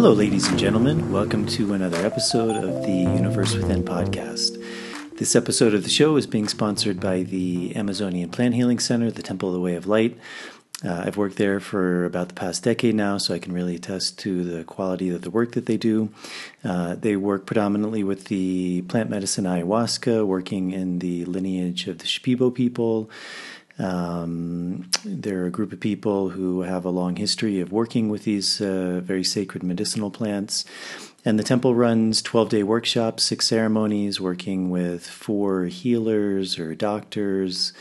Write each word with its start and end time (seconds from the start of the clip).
Hello, 0.00 0.14
ladies 0.14 0.48
and 0.48 0.58
gentlemen. 0.58 1.12
Welcome 1.12 1.44
to 1.48 1.74
another 1.74 1.98
episode 2.06 2.56
of 2.56 2.84
the 2.84 2.90
Universe 2.90 3.54
Within 3.54 3.84
podcast. 3.84 4.56
This 5.18 5.36
episode 5.36 5.74
of 5.74 5.84
the 5.84 5.90
show 5.90 6.16
is 6.16 6.26
being 6.26 6.48
sponsored 6.48 6.98
by 7.00 7.22
the 7.22 7.76
Amazonian 7.76 8.30
Plant 8.30 8.54
Healing 8.54 8.78
Center, 8.78 9.10
the 9.10 9.20
Temple 9.20 9.50
of 9.50 9.54
the 9.56 9.60
Way 9.60 9.74
of 9.74 9.86
Light. 9.86 10.16
Uh, 10.82 11.02
I've 11.04 11.18
worked 11.18 11.36
there 11.36 11.60
for 11.60 12.06
about 12.06 12.28
the 12.28 12.34
past 12.34 12.64
decade 12.64 12.94
now, 12.94 13.18
so 13.18 13.34
I 13.34 13.38
can 13.38 13.52
really 13.52 13.74
attest 13.74 14.18
to 14.20 14.42
the 14.42 14.64
quality 14.64 15.10
of 15.10 15.20
the 15.20 15.28
work 15.28 15.52
that 15.52 15.66
they 15.66 15.76
do. 15.76 16.08
Uh, 16.64 16.94
they 16.94 17.16
work 17.16 17.44
predominantly 17.44 18.02
with 18.02 18.24
the 18.24 18.80
plant 18.88 19.10
medicine 19.10 19.44
ayahuasca, 19.44 20.26
working 20.26 20.70
in 20.70 21.00
the 21.00 21.26
lineage 21.26 21.88
of 21.88 21.98
the 21.98 22.06
Shipibo 22.06 22.54
people. 22.54 23.10
Um, 23.80 24.90
they're 25.04 25.46
a 25.46 25.50
group 25.50 25.72
of 25.72 25.80
people 25.80 26.28
who 26.28 26.62
have 26.62 26.84
a 26.84 26.90
long 26.90 27.16
history 27.16 27.60
of 27.60 27.72
working 27.72 28.10
with 28.10 28.24
these 28.24 28.60
uh, 28.60 29.00
very 29.02 29.24
sacred 29.24 29.62
medicinal 29.62 30.10
plants. 30.10 30.66
And 31.24 31.38
the 31.38 31.42
temple 31.42 31.74
runs 31.74 32.20
12 32.20 32.48
day 32.50 32.62
workshops, 32.62 33.24
six 33.24 33.46
ceremonies, 33.46 34.20
working 34.20 34.70
with 34.70 35.06
four 35.06 35.64
healers 35.64 36.58
or 36.58 36.74
doctors, 36.74 37.72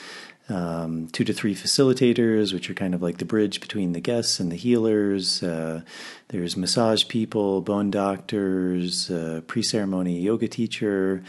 um, 0.47 1.07
two 1.11 1.23
to 1.25 1.33
three 1.33 1.53
facilitators, 1.53 2.53
which 2.53 2.69
are 2.69 2.73
kind 2.73 2.95
of 2.95 3.01
like 3.01 3.17
the 3.17 3.25
bridge 3.25 3.59
between 3.59 3.91
the 3.91 3.99
guests 3.99 4.39
and 4.39 4.51
the 4.51 4.55
healers. 4.55 5.43
Uh, 5.43 5.81
there's 6.29 6.57
massage 6.57 7.07
people, 7.07 7.61
bone 7.61 7.91
doctors, 7.91 9.11
uh, 9.11 9.41
pre 9.47 9.61
ceremony 9.61 10.19
yoga 10.19 10.47
teacher 10.47 11.23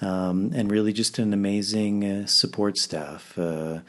um, 0.00 0.52
and 0.54 0.70
really 0.70 0.92
just 0.92 1.18
an 1.18 1.32
amazing 1.32 2.04
uh, 2.04 2.26
support 2.26 2.78
staff 2.78 3.38
uh, 3.38 3.80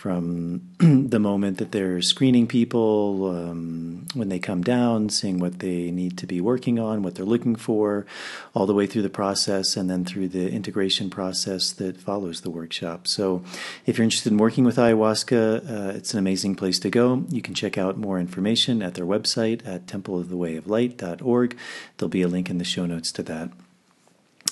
from 0.00 0.62
the 0.78 1.18
moment 1.18 1.58
that 1.58 1.72
they're 1.72 2.00
screening 2.00 2.46
people, 2.46 3.28
um, 3.28 4.06
when 4.14 4.30
they 4.30 4.38
come 4.38 4.62
down, 4.62 5.10
seeing 5.10 5.38
what 5.38 5.58
they 5.58 5.90
need 5.90 6.16
to 6.16 6.26
be 6.26 6.40
working 6.40 6.78
on, 6.78 7.02
what 7.02 7.14
they're 7.14 7.26
looking 7.26 7.54
for, 7.54 8.06
all 8.54 8.64
the 8.64 8.72
way 8.72 8.86
through 8.86 9.02
the 9.02 9.10
process, 9.10 9.76
and 9.76 9.90
then 9.90 10.06
through 10.06 10.26
the 10.26 10.50
integration 10.50 11.10
process 11.10 11.70
that 11.72 12.00
follows 12.00 12.40
the 12.40 12.48
workshop. 12.48 13.06
So, 13.06 13.42
if 13.84 13.98
you're 13.98 14.04
interested 14.04 14.32
in 14.32 14.38
working 14.38 14.64
with 14.64 14.76
ayahuasca, 14.76 15.70
uh, 15.70 15.96
it's 15.96 16.14
an 16.14 16.18
amazing 16.18 16.54
place 16.54 16.78
to 16.78 16.88
go. 16.88 17.24
You 17.28 17.42
can 17.42 17.52
check 17.52 17.76
out 17.76 17.98
more 17.98 18.18
information 18.18 18.80
at 18.80 18.94
their 18.94 19.06
website 19.06 19.60
at 19.66 19.84
templeofthewayoflight.org. 19.84 21.56
There'll 21.98 22.08
be 22.08 22.22
a 22.22 22.28
link 22.28 22.48
in 22.48 22.56
the 22.56 22.64
show 22.64 22.86
notes 22.86 23.12
to 23.12 23.22
that. 23.24 23.50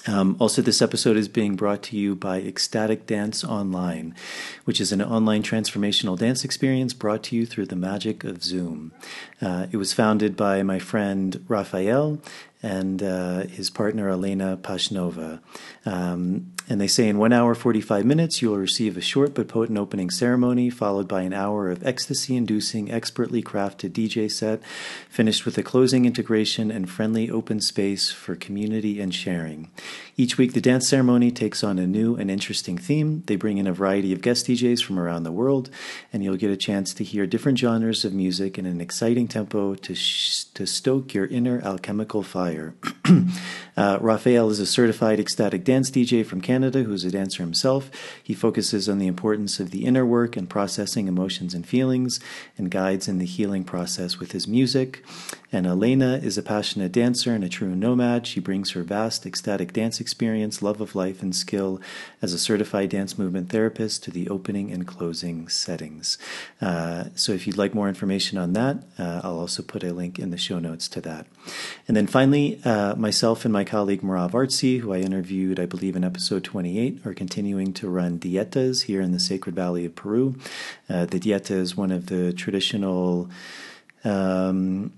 Um, 0.07 0.37
also, 0.39 0.63
this 0.63 0.81
episode 0.81 1.17
is 1.17 1.29
being 1.29 1.57
brought 1.57 1.83
to 1.85 1.97
you 1.97 2.15
by 2.15 2.41
Ecstatic 2.41 3.07
Dance 3.07 3.45
Online, 3.45 4.15
which 4.65 4.81
is 4.81 4.93
an 4.93 5.03
online 5.03 5.43
transformational 5.43 6.19
dance 6.19 6.45
experience 6.45 6.95
brought 6.95 7.23
to 7.25 7.37
you 7.37 7.45
through 7.45 7.67
the 7.67 7.77
magic 7.77 8.25
of 8.25 8.43
Zoom. 8.43 8.93
Uh, 9.41 9.67
it 9.71 9.77
was 9.77 9.93
founded 9.93 10.37
by 10.37 10.63
my 10.63 10.79
friend 10.79 11.45
Raphael 11.49 12.21
and 12.63 13.03
uh, 13.03 13.41
his 13.47 13.71
partner 13.71 14.09
Elena 14.09 14.57
Pashnova. 14.57 15.41
Um, 15.85 16.53
and 16.69 16.81
they 16.81 16.87
say 16.87 17.09
in 17.09 17.19
one 17.19 17.33
hour, 17.33 17.55
45 17.55 18.05
minutes, 18.05 18.43
you 18.43 18.51
will 18.51 18.59
receive 18.59 18.97
a 18.97 19.01
short 19.01 19.35
but 19.35 19.49
potent 19.49 19.79
opening 19.79 20.11
ceremony, 20.11 20.69
followed 20.69 21.09
by 21.09 21.23
an 21.23 21.33
hour 21.33 21.71
of 21.71 21.87
ecstasy 21.87 22.37
inducing, 22.37 22.91
expertly 22.91 23.43
crafted 23.43 23.91
DJ 23.91 24.31
set, 24.31 24.61
finished 25.09 25.47
with 25.47 25.57
a 25.57 25.63
closing 25.63 26.05
integration 26.05 26.71
and 26.71 26.91
friendly 26.91 27.31
open 27.31 27.61
space 27.61 28.11
for 28.11 28.37
community 28.37 29.01
and 29.01 29.15
sharing. 29.15 29.71
Each 30.21 30.37
week, 30.37 30.53
the 30.53 30.61
dance 30.61 30.89
ceremony 30.89 31.31
takes 31.31 31.63
on 31.63 31.79
a 31.79 31.87
new 31.87 32.17
and 32.17 32.29
interesting 32.29 32.77
theme. 32.77 33.23
They 33.27 33.37
bring 33.37 33.59
in 33.59 33.69
a 33.69 33.73
variety 33.73 34.13
of 34.13 34.21
guest 34.21 34.47
DJs 34.47 34.83
from 34.83 34.99
around 34.99 35.23
the 35.23 35.31
world, 35.31 35.71
and 36.13 36.25
you'll 36.25 36.35
get 36.37 36.51
a 36.51 36.57
chance 36.57 36.93
to 36.95 37.05
hear 37.05 37.25
different 37.25 37.57
genres 37.57 38.05
of 38.05 38.13
music 38.13 38.59
in 38.59 38.67
an 38.67 38.81
exciting 38.81 39.29
tempo 39.29 39.77
to, 39.77 39.95
sh- 39.95 40.43
to 40.55 40.67
stoke 40.67 41.15
your 41.15 41.27
inner 41.27 41.61
alchemical 41.65 42.25
fire. 42.25 42.75
uh, 43.77 43.99
Raphael 44.01 44.51
is 44.51 44.59
a 44.59 44.67
certified 44.67 45.21
ecstatic 45.21 45.63
dance 45.63 45.89
DJ 45.89 46.27
from 46.27 46.41
Canada 46.41 46.83
who's 46.83 47.05
a 47.05 47.13
dancer 47.13 47.45
himself. 47.45 47.89
He 48.21 48.35
focuses 48.35 48.89
on 48.89 48.99
the 48.99 49.07
importance 49.07 49.61
of 49.61 49.71
the 49.71 49.85
inner 49.85 50.05
work 50.05 50.37
and 50.37 50.51
processing 50.51 51.07
emotions 51.07 51.55
and 51.55 51.65
feelings 51.65 52.19
and 52.57 52.73
guides 52.73 53.07
in 53.07 53.19
the 53.19 53.25
healing 53.25 53.63
process 53.63 54.19
with 54.19 54.33
his 54.33 54.49
music. 54.49 55.05
And 55.51 55.67
Elena 55.67 56.21
is 56.23 56.37
a 56.37 56.43
passionate 56.43 56.93
dancer 56.93 57.33
and 57.33 57.43
a 57.43 57.49
true 57.49 57.75
nomad. 57.75 58.27
She 58.27 58.39
brings 58.39 58.73
her 58.73 58.83
vast 58.83 59.25
ecstatic 59.25 59.73
dance 59.73 59.99
experience, 59.99 60.61
love 60.61 60.81
of 60.81 60.95
life, 60.95 61.23
and 61.23 61.35
skill 61.35 61.81
as 62.21 62.35
a 62.35 62.39
certified 62.39 62.91
dance 62.91 63.19
movement 63.19 63.49
therapist 63.49 64.05
to 64.05 64.11
the 64.11 64.29
opening 64.29 64.71
and 64.71 64.87
closing 64.87 65.49
settings. 65.49 66.19
Uh, 66.61 67.05
so 67.15 67.33
if 67.33 67.47
you'd 67.47 67.57
like 67.57 67.75
more 67.75 67.89
information 67.89 68.37
on 68.37 68.53
that, 68.53 68.83
uh, 68.99 69.23
I'll 69.25 69.39
also 69.39 69.63
put 69.63 69.83
a 69.83 69.95
link 69.95 70.19
in 70.19 70.31
the 70.31 70.37
show 70.37 70.59
notes 70.59 70.87
to 70.89 71.01
that. 71.01 71.27
And 71.87 71.97
then 71.97 72.07
finally, 72.07 72.61
uh, 72.65 72.95
myself 72.97 73.47
and 73.47 73.53
my 73.53 73.65
colleague 73.65 74.03
Marav 74.03 74.33
Artsy, 74.33 74.81
who 74.81 74.93
I 74.93 74.99
interviewed, 74.99 75.59
I 75.59 75.65
believe, 75.65 75.97
in 75.97 76.05
episode 76.05 76.45
28, 76.45 77.07
are 77.07 77.15
continuing 77.15 77.73
to 77.75 77.89
run 77.89 78.19
dietas 78.19 78.83
here 78.83 79.01
in 79.01 79.13
the 79.13 79.21
Sacred 79.21 79.55
Valley 79.55 79.87
of 79.87 79.95
Peru. 79.95 80.35
Uh, 80.91 81.07
the 81.07 81.19
dieta 81.19 81.53
is 81.53 81.75
one 81.75 81.91
of 81.91 82.07
the 82.07 82.35
traditional 82.35 83.31
um, 84.05 84.93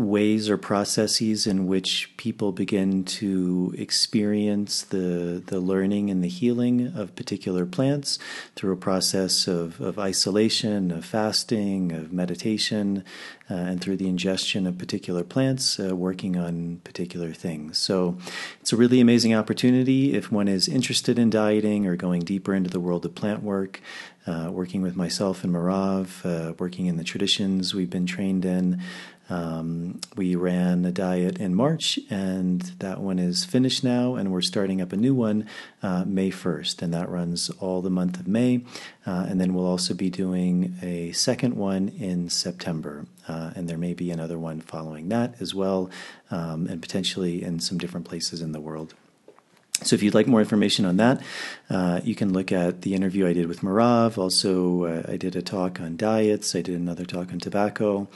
ways 0.00 0.48
or 0.48 0.56
processes 0.56 1.46
in 1.46 1.66
which 1.66 2.12
people 2.16 2.52
begin 2.52 3.04
to 3.04 3.74
experience 3.76 4.82
the 4.82 5.42
the 5.46 5.60
learning 5.60 6.10
and 6.10 6.24
the 6.24 6.28
healing 6.28 6.92
of 6.96 7.14
particular 7.14 7.66
plants 7.66 8.18
through 8.56 8.72
a 8.72 8.76
process 8.76 9.46
of, 9.46 9.80
of 9.80 9.98
isolation, 9.98 10.90
of 10.90 11.04
fasting, 11.04 11.92
of 11.92 12.12
meditation, 12.12 13.04
uh, 13.50 13.54
and 13.54 13.80
through 13.80 13.96
the 13.96 14.08
ingestion 14.08 14.66
of 14.66 14.78
particular 14.78 15.24
plants, 15.24 15.78
uh, 15.80 15.94
working 15.94 16.36
on 16.36 16.80
particular 16.84 17.32
things. 17.32 17.78
So 17.78 18.16
it's 18.60 18.72
a 18.72 18.76
really 18.76 19.00
amazing 19.00 19.34
opportunity 19.34 20.14
if 20.14 20.30
one 20.30 20.48
is 20.48 20.68
interested 20.68 21.18
in 21.18 21.30
dieting 21.30 21.86
or 21.86 21.96
going 21.96 22.22
deeper 22.22 22.54
into 22.54 22.70
the 22.70 22.80
world 22.80 23.04
of 23.04 23.14
plant 23.14 23.42
work. 23.42 23.80
Uh, 24.26 24.50
working 24.52 24.82
with 24.82 24.94
myself 24.94 25.42
and 25.42 25.52
Marav, 25.52 26.24
uh, 26.26 26.52
working 26.58 26.86
in 26.86 26.98
the 26.98 27.02
traditions 27.02 27.74
we've 27.74 27.88
been 27.88 28.04
trained 28.04 28.44
in, 28.44 28.80
um, 29.30 30.00
we 30.16 30.34
ran 30.34 30.84
a 30.84 30.92
diet 30.92 31.38
in 31.38 31.54
March, 31.54 31.98
and 32.10 32.60
that 32.80 33.00
one 33.00 33.18
is 33.18 33.44
finished 33.44 33.84
now, 33.84 34.16
and 34.16 34.32
we're 34.32 34.40
starting 34.40 34.82
up 34.82 34.92
a 34.92 34.96
new 34.96 35.14
one 35.14 35.46
uh, 35.82 36.04
May 36.04 36.30
1st, 36.30 36.82
and 36.82 36.92
that 36.92 37.08
runs 37.08 37.48
all 37.60 37.80
the 37.80 37.90
month 37.90 38.18
of 38.18 38.26
May. 38.26 38.64
Uh, 39.06 39.26
and 39.28 39.40
then 39.40 39.54
we'll 39.54 39.66
also 39.66 39.94
be 39.94 40.10
doing 40.10 40.76
a 40.82 41.12
second 41.12 41.54
one 41.54 41.88
in 41.90 42.28
September, 42.28 43.06
uh, 43.28 43.52
and 43.54 43.68
there 43.68 43.78
may 43.78 43.94
be 43.94 44.10
another 44.10 44.38
one 44.38 44.60
following 44.60 45.08
that 45.08 45.40
as 45.40 45.54
well, 45.54 45.88
um, 46.32 46.66
and 46.66 46.82
potentially 46.82 47.42
in 47.42 47.60
some 47.60 47.78
different 47.78 48.06
places 48.06 48.42
in 48.42 48.52
the 48.52 48.60
world. 48.60 48.94
So, 49.82 49.94
if 49.94 50.02
you'd 50.02 50.14
like 50.14 50.26
more 50.26 50.40
information 50.40 50.84
on 50.84 50.98
that, 50.98 51.22
uh, 51.70 52.00
you 52.02 52.14
can 52.14 52.32
look 52.32 52.52
at 52.52 52.82
the 52.82 52.94
interview 52.94 53.26
I 53.26 53.32
did 53.32 53.46
with 53.46 53.60
Marav. 53.60 54.18
Also, 54.18 54.84
uh, 54.84 55.02
I 55.08 55.16
did 55.16 55.36
a 55.36 55.42
talk 55.42 55.80
on 55.80 55.96
diets. 55.96 56.54
I 56.54 56.60
did 56.62 56.74
another 56.74 57.04
talk 57.04 57.32
on 57.32 57.38
tobacco. 57.38 58.08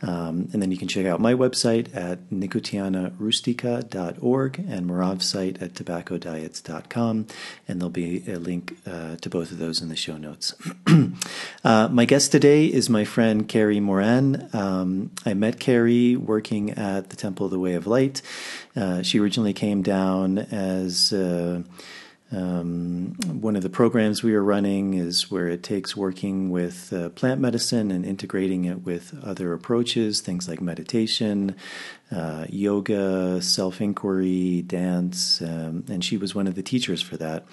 Um, 0.00 0.48
and 0.52 0.62
then 0.62 0.70
you 0.70 0.78
can 0.78 0.88
check 0.88 1.06
out 1.06 1.20
my 1.20 1.34
website 1.34 1.94
at 1.94 2.30
nicotianarustica.org 2.30 4.58
and 4.58 4.88
Marav's 4.88 5.26
site 5.26 5.60
at 5.62 5.74
tobaccodiets.com. 5.74 7.26
And 7.68 7.80
there'll 7.80 7.90
be 7.90 8.24
a 8.26 8.38
link 8.38 8.78
uh, 8.86 9.16
to 9.16 9.28
both 9.28 9.52
of 9.52 9.58
those 9.58 9.82
in 9.82 9.88
the 9.88 9.96
show 9.96 10.16
notes. 10.16 10.54
Uh, 11.64 11.88
my 11.92 12.04
guest 12.04 12.32
today 12.32 12.66
is 12.66 12.90
my 12.90 13.04
friend 13.04 13.46
Kerry 13.46 13.78
Moran. 13.78 14.48
Um, 14.52 15.12
I 15.24 15.34
met 15.34 15.60
Kerry 15.60 16.16
working 16.16 16.72
at 16.72 17.10
the 17.10 17.16
Temple 17.16 17.46
of 17.46 17.52
the 17.52 17.58
Way 17.58 17.74
of 17.74 17.86
Light. 17.86 18.20
Uh, 18.74 19.02
she 19.02 19.18
originally 19.18 19.52
came 19.52 19.82
down 19.82 20.38
as 20.38 21.12
uh, 21.12 21.62
um, 22.32 23.14
one 23.26 23.56
of 23.56 23.62
the 23.62 23.68
programs 23.68 24.22
we 24.22 24.34
are 24.34 24.42
running 24.42 24.94
is 24.94 25.30
where 25.30 25.48
it 25.48 25.62
takes 25.62 25.94
working 25.94 26.50
with 26.50 26.90
uh, 26.92 27.10
plant 27.10 27.40
medicine 27.40 27.90
and 27.90 28.06
integrating 28.06 28.64
it 28.64 28.82
with 28.82 29.14
other 29.22 29.52
approaches, 29.52 30.22
things 30.22 30.48
like 30.48 30.62
meditation, 30.62 31.54
uh, 32.12 32.46
yoga, 32.48 33.40
self 33.40 33.80
inquiry, 33.80 34.62
dance. 34.62 35.40
Um, 35.40 35.84
and 35.88 36.04
she 36.04 36.16
was 36.16 36.34
one 36.34 36.46
of 36.46 36.54
the 36.54 36.62
teachers 36.62 37.00
for 37.00 37.16
that. 37.16 37.44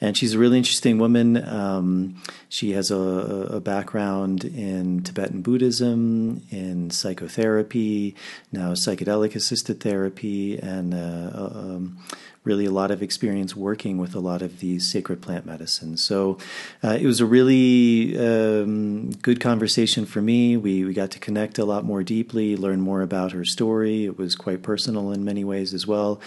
And 0.00 0.16
she's 0.16 0.34
a 0.34 0.38
really 0.38 0.58
interesting 0.58 0.98
woman. 0.98 1.42
Um, 1.48 2.22
she 2.48 2.72
has 2.72 2.90
a, 2.90 2.96
a, 2.96 3.60
background 3.60 4.44
in 4.44 5.02
Tibetan 5.02 5.40
Buddhism, 5.40 6.42
in 6.50 6.90
psychotherapy, 6.90 8.14
now 8.50 8.72
psychedelic 8.72 9.34
assisted 9.34 9.80
therapy, 9.80 10.58
and 10.58 10.92
uh, 10.92 11.30
um, 11.34 11.98
really 12.44 12.66
a 12.66 12.70
lot 12.70 12.90
of 12.90 13.02
experience 13.02 13.54
working 13.54 13.98
with 13.98 14.14
a 14.14 14.18
lot 14.18 14.42
of 14.42 14.58
these 14.58 14.90
sacred 14.90 15.22
plant 15.22 15.46
medicines. 15.46 16.02
So 16.02 16.38
uh, 16.82 16.98
it 17.00 17.06
was 17.06 17.20
a 17.20 17.26
really 17.26 18.18
um, 18.18 19.10
good 19.22 19.40
conversation 19.40 20.06
for 20.06 20.20
me. 20.20 20.56
We, 20.56 20.84
we 20.84 20.92
got 20.92 21.12
to 21.12 21.20
connect 21.20 21.58
a 21.58 21.64
lot 21.64 21.84
more 21.84 22.02
deeply, 22.02 22.56
learn 22.56 22.80
more 22.80 23.02
about 23.02 23.32
her 23.32 23.44
story. 23.44 24.04
It 24.04 24.18
was 24.18 24.34
quite 24.34 24.62
personal 24.62 25.12
in 25.12 25.24
many 25.24 25.44
ways 25.44 25.72
as 25.72 25.86
well. 25.86 26.20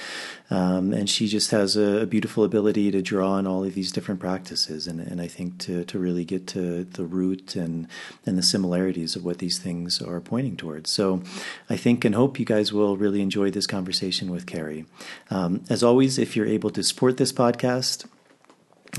Um, 0.51 0.93
and 0.93 1.09
she 1.09 1.27
just 1.27 1.49
has 1.51 1.75
a, 1.75 2.01
a, 2.01 2.05
beautiful 2.05 2.43
ability 2.43 2.91
to 2.91 3.01
draw 3.01 3.31
on 3.31 3.47
all 3.47 3.63
of 3.63 3.73
these 3.73 3.91
different 3.91 4.19
practices, 4.19 4.85
and, 4.85 4.99
and 4.99 5.19
I 5.19 5.27
think 5.27 5.57
to, 5.59 5.83
to 5.85 5.97
really 5.97 6.23
get 6.23 6.45
to 6.47 6.83
the 6.83 7.03
root 7.03 7.55
and 7.55 7.87
and 8.27 8.37
the 8.37 8.43
similarities 8.43 9.15
of 9.15 9.25
what 9.25 9.39
these 9.39 9.57
things 9.57 10.01
are 10.01 10.21
pointing 10.21 10.55
towards. 10.55 10.91
So, 10.91 11.23
I 11.67 11.77
think 11.77 12.05
and 12.05 12.13
hope 12.13 12.39
you 12.39 12.45
guys 12.45 12.71
will 12.71 12.95
really 12.95 13.21
enjoy 13.21 13.49
this 13.49 13.65
conversation 13.65 14.29
with 14.29 14.45
Kerry. 14.45 14.85
Um, 15.31 15.63
as 15.67 15.83
always, 15.83 16.19
if 16.19 16.35
you're 16.35 16.45
able 16.45 16.69
to 16.71 16.83
support 16.83 17.17
this 17.17 17.33
podcast. 17.33 18.05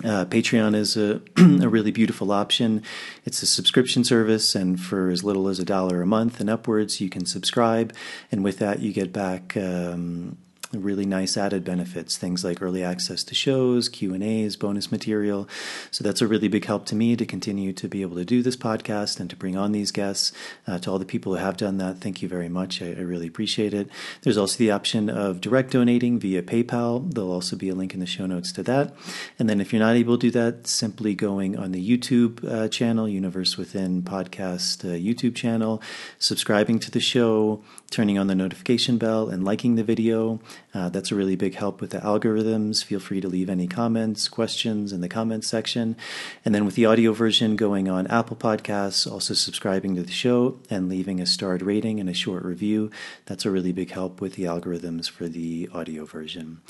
Uh, 0.05 0.27
Patreon 0.27 0.75
is 0.75 0.95
a, 0.99 1.23
a, 1.39 1.71
really 1.71 1.91
beautiful 1.91 2.31
option. 2.31 2.83
It's 3.25 3.43
a 3.43 3.47
subscription 3.47 4.05
service, 4.05 4.55
and 4.55 4.79
for 4.79 5.09
as 5.09 5.25
little 5.25 5.49
as 5.49 5.59
a 5.59 5.65
dollar 5.65 6.03
a 6.03 6.07
month 6.07 6.39
and 6.39 6.51
upwards, 6.51 7.01
you 7.01 7.09
can 7.09 7.25
subscribe. 7.25 7.95
And 8.31 8.45
with 8.45 8.59
that, 8.59 8.81
you 8.81 8.93
get 8.93 9.11
back 9.11 9.57
um, 9.57 10.37
really 10.83 11.07
nice 11.07 11.37
added 11.37 11.65
benefits 11.65 12.17
things 12.17 12.45
like 12.45 12.63
early 12.63 12.83
access 12.83 13.25
to 13.25 13.35
shows 13.35 13.89
q 13.89 14.15
and 14.15 14.23
a's 14.23 14.57
bonus 14.57 14.91
material. 14.91 15.49
So 15.91 16.05
that's 16.05 16.21
a 16.21 16.27
really 16.27 16.49
big 16.49 16.65
help 16.65 16.87
to 16.87 16.95
me 16.95 17.17
to 17.17 17.27
continue 17.27 17.73
to 17.75 17.89
be 17.89 18.03
able 18.03 18.17
to 18.17 18.25
do 18.25 18.43
this 18.43 18.57
podcast 18.57 19.21
and 19.21 19.29
to 19.31 19.37
bring 19.37 19.57
on 19.57 19.73
these 19.73 19.93
guests 19.93 20.33
uh, 20.67 20.79
to 20.81 20.91
all 20.91 20.99
the 20.99 21.05
people 21.05 21.33
who 21.33 21.39
have 21.39 21.57
done 21.57 21.79
that. 21.79 21.99
Thank 21.99 22.23
you 22.23 22.29
very 22.29 22.49
much. 22.49 22.83
I, 22.83 22.89
I, 22.89 23.01
really 23.07 23.27
appreciate 23.27 23.73
it. 23.73 23.89
There's 24.23 24.37
also 24.37 24.59
the 24.59 24.71
option 24.71 25.09
of 25.09 25.41
direct 25.41 25.73
donating 25.73 26.19
via 26.19 26.43
paypal. 26.43 27.13
There'll 27.15 27.33
also 27.33 27.57
be 27.57 27.69
a 27.69 27.75
link 27.75 27.95
in 27.95 28.01
the 28.01 28.07
show 28.07 28.27
notes 28.27 28.53
to 28.53 28.63
that. 28.65 28.95
And 29.39 29.49
then 29.49 29.61
if 29.61 29.73
you're 29.73 29.81
not 29.81 29.97
able 29.97 30.19
to 30.19 30.27
do 30.27 30.31
that 30.33 30.67
simply 30.67 31.15
going 31.15 31.57
on 31.57 31.73
the 31.73 31.97
youtube 31.97 32.45
uh, 32.51 32.69
channel 32.69 33.09
universe 33.09 33.57
within 33.57 34.03
podcast 34.03 34.85
uh, 34.85 34.97
youtube 34.97 35.35
channel 35.35 35.83
subscribing 36.19 36.79
to 36.81 36.91
the 36.91 37.01
show 37.01 37.63
turning 37.91 38.19
on 38.19 38.27
the 38.27 38.35
notification 38.35 38.99
bell 38.99 39.29
and 39.29 39.45
liking 39.45 39.77
the 39.77 39.85
video. 39.85 40.41
Uh, 40.77 40.91
that's 40.91 41.11
a 41.11 41.15
really 41.15 41.37
big 41.37 41.55
help 41.55 41.81
with 41.81 41.89
the 41.89 41.99
algorithms. 42.01 42.85
Feel 42.85 43.01
free 43.01 43.23
to 43.23 43.29
leave 43.29 43.49
any 43.49 43.67
comments, 43.67 44.29
questions 44.29 44.93
in 44.93 45.01
the 45.01 45.09
comments 45.09 45.47
section. 45.47 45.97
And 46.45 46.55
then 46.55 46.67
with 46.67 46.75
the 46.75 46.85
audio 46.85 47.15
version 47.15 47.57
going 47.57 47.89
on 47.89 48.07
Apple 48.09 48.37
Podcasts, 48.37 49.11
also 49.11 49.33
subscribing 49.33 49.97
to 49.97 50.03
the 50.03 50.13
show 50.13 50.61
and 50.69 50.91
leaving 50.91 51.19
a 51.19 51.25
starred 51.25 51.63
rating 51.63 51.99
and 51.99 52.11
a 52.11 52.15
short 52.15 52.45
review. 52.45 52.91
That's 53.25 53.47
a 53.47 53.51
really 53.51 53.73
big 53.73 53.91
help 53.91 54.21
with 54.21 54.35
the 54.35 54.43
algorithms 54.43 55.09
for 55.09 55.29
the 55.29 55.71
audio 55.73 56.05
version. 56.05 56.61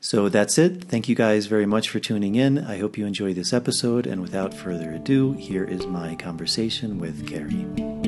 So 0.00 0.28
that's 0.28 0.56
it. 0.56 0.84
Thank 0.84 1.08
you 1.08 1.16
guys 1.16 1.46
very 1.46 1.66
much 1.66 1.88
for 1.88 1.98
tuning 1.98 2.36
in. 2.36 2.58
I 2.58 2.78
hope 2.78 2.96
you 2.96 3.06
enjoy 3.06 3.34
this 3.34 3.52
episode. 3.52 4.06
And 4.06 4.22
without 4.22 4.54
further 4.54 4.92
ado, 4.92 5.32
here 5.32 5.64
is 5.64 5.84
my 5.84 6.14
conversation 6.14 7.00
with 7.00 7.26
Kerry. 7.26 8.07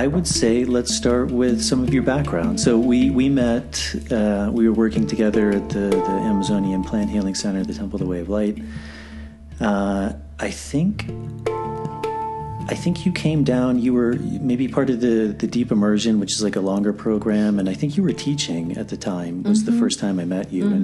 I 0.00 0.06
would 0.06 0.26
say 0.26 0.64
let's 0.64 0.94
start 0.94 1.30
with 1.30 1.62
some 1.62 1.82
of 1.82 1.92
your 1.92 2.02
background. 2.02 2.58
So 2.58 2.78
we 2.78 3.10
we 3.10 3.28
met, 3.28 3.94
uh, 4.10 4.48
we 4.50 4.66
were 4.66 4.72
working 4.72 5.06
together 5.06 5.50
at 5.50 5.68
the 5.68 5.90
the 5.90 6.16
Amazonian 6.24 6.82
Plant 6.82 7.10
Healing 7.10 7.34
Center, 7.34 7.62
the 7.64 7.74
Temple 7.74 7.96
of 7.96 8.00
the 8.00 8.06
Way 8.06 8.20
of 8.20 8.30
Light. 8.30 8.56
Uh, 9.60 10.14
I 10.38 10.50
think. 10.50 11.04
I 12.72 12.74
think 12.74 13.04
you 13.04 13.12
came 13.12 13.44
down. 13.44 13.78
You 13.78 13.92
were 13.92 14.14
maybe 14.14 14.68
part 14.68 14.88
of 14.88 15.02
the 15.02 15.34
the 15.36 15.46
Deep 15.46 15.70
Immersion, 15.70 16.18
which 16.18 16.32
is 16.32 16.42
like 16.42 16.56
a 16.56 16.62
longer 16.62 16.94
program, 16.94 17.58
and 17.58 17.68
I 17.68 17.74
think 17.74 17.98
you 17.98 18.02
were 18.02 18.14
teaching 18.14 18.78
at 18.78 18.88
the 18.88 18.96
time. 18.96 19.42
Was 19.42 19.62
mm-hmm. 19.62 19.72
the 19.72 19.78
first 19.78 19.98
time 19.98 20.18
I 20.18 20.24
met 20.24 20.50
you, 20.50 20.64
mm-hmm. 20.64 20.74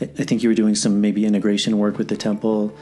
and 0.00 0.10
I 0.18 0.24
think 0.24 0.42
you 0.42 0.48
were 0.48 0.54
doing 0.54 0.74
some 0.74 1.02
maybe 1.02 1.26
integration 1.26 1.76
work 1.76 1.98
with 1.98 2.08
the 2.08 2.16
temple. 2.16 2.72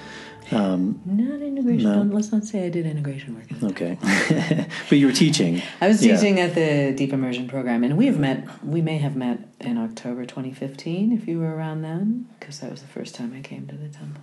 Um, 0.52 1.00
not 1.04 1.40
integration. 1.40 2.08
No. 2.08 2.14
Let's 2.14 2.32
not 2.32 2.44
say 2.44 2.66
I 2.66 2.68
did 2.68 2.86
integration 2.86 3.34
work. 3.34 3.72
Okay, 3.72 3.98
but 4.88 4.98
you 4.98 5.06
were 5.06 5.12
teaching. 5.12 5.62
I 5.80 5.88
was 5.88 6.00
teaching 6.00 6.38
yeah. 6.38 6.44
at 6.44 6.54
the 6.54 6.94
Deep 6.96 7.12
Immersion 7.12 7.48
program, 7.48 7.84
and 7.84 7.96
we 7.96 8.06
have 8.06 8.18
met. 8.18 8.46
We 8.64 8.82
may 8.82 8.98
have 8.98 9.16
met 9.16 9.40
in 9.60 9.78
October 9.78 10.24
2015, 10.26 11.12
if 11.12 11.26
you 11.26 11.38
were 11.38 11.54
around 11.54 11.82
then, 11.82 12.28
because 12.38 12.60
that 12.60 12.70
was 12.70 12.82
the 12.82 12.88
first 12.88 13.14
time 13.14 13.34
I 13.36 13.40
came 13.40 13.66
to 13.68 13.76
the 13.76 13.88
temple. 13.88 14.22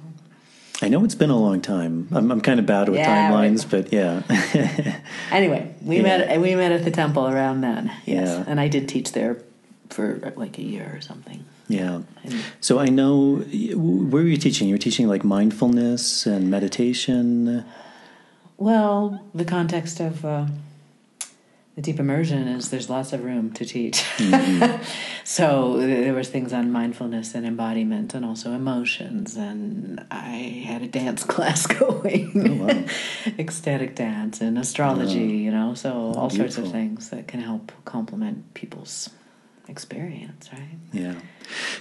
I 0.81 0.87
know 0.87 1.03
it's 1.03 1.15
been 1.15 1.29
a 1.29 1.37
long 1.37 1.61
time. 1.61 2.07
I'm, 2.11 2.31
I'm 2.31 2.41
kind 2.41 2.59
of 2.59 2.65
bad 2.65 2.87
with 2.87 2.99
yeah, 2.99 3.31
timelines, 3.31 3.69
but 3.69 3.91
yeah. 3.91 4.23
anyway, 5.31 5.75
we 5.81 5.97
yeah. 5.97 6.01
met. 6.01 6.41
We 6.41 6.55
met 6.55 6.71
at 6.71 6.85
the 6.85 6.91
temple 6.91 7.27
around 7.27 7.61
then. 7.61 7.91
Yes, 8.05 8.29
yeah. 8.29 8.43
and 8.47 8.59
I 8.59 8.67
did 8.67 8.87
teach 8.87 9.11
there 9.11 9.41
for 9.89 10.33
like 10.35 10.57
a 10.57 10.63
year 10.63 10.91
or 10.95 11.01
something. 11.01 11.45
Yeah. 11.69 12.01
So 12.59 12.79
I 12.79 12.87
know, 12.87 13.37
where 13.37 14.23
were 14.23 14.27
you 14.27 14.37
teaching? 14.37 14.67
You 14.67 14.73
were 14.73 14.79
teaching 14.79 15.07
like 15.07 15.23
mindfulness 15.23 16.25
and 16.25 16.49
meditation? 16.49 17.63
Well, 18.57 19.23
the 19.33 19.45
context 19.45 19.99
of 19.99 20.25
uh, 20.25 20.47
the 21.75 21.81
deep 21.83 21.99
immersion 21.99 22.47
is 22.47 22.71
there's 22.71 22.89
lots 22.89 23.13
of 23.13 23.23
room 23.23 23.53
to 23.53 23.63
teach. 23.65 24.03
Mm-hmm. 24.17 24.83
so 25.23 25.77
there 25.77 26.13
was 26.13 26.27
things 26.27 26.51
on 26.51 26.71
mindfulness 26.71 27.35
and 27.35 27.45
embodiment 27.45 28.13
and 28.13 28.25
also 28.25 28.51
emotions. 28.51 29.37
And 29.37 30.05
I 30.11 30.63
had 30.65 30.81
a 30.81 30.87
dance 30.87 31.23
class 31.33 31.67
going. 31.67 32.31
Oh, 32.35 32.65
wow. 32.65 32.85
Ecstatic 33.39 33.95
dance 33.95 34.41
and 34.41 34.57
astrology, 34.57 35.19
you 35.19 35.51
know, 35.51 35.75
so 35.75 36.13
all 36.17 36.29
Beautiful. 36.29 36.37
sorts 36.37 36.57
of 36.57 36.71
things 36.71 37.11
that 37.11 37.27
can 37.27 37.41
help 37.41 37.71
complement 37.85 38.53
people's 38.55 39.11
experience, 39.69 40.49
right? 40.51 40.77
Yeah. 40.91 41.15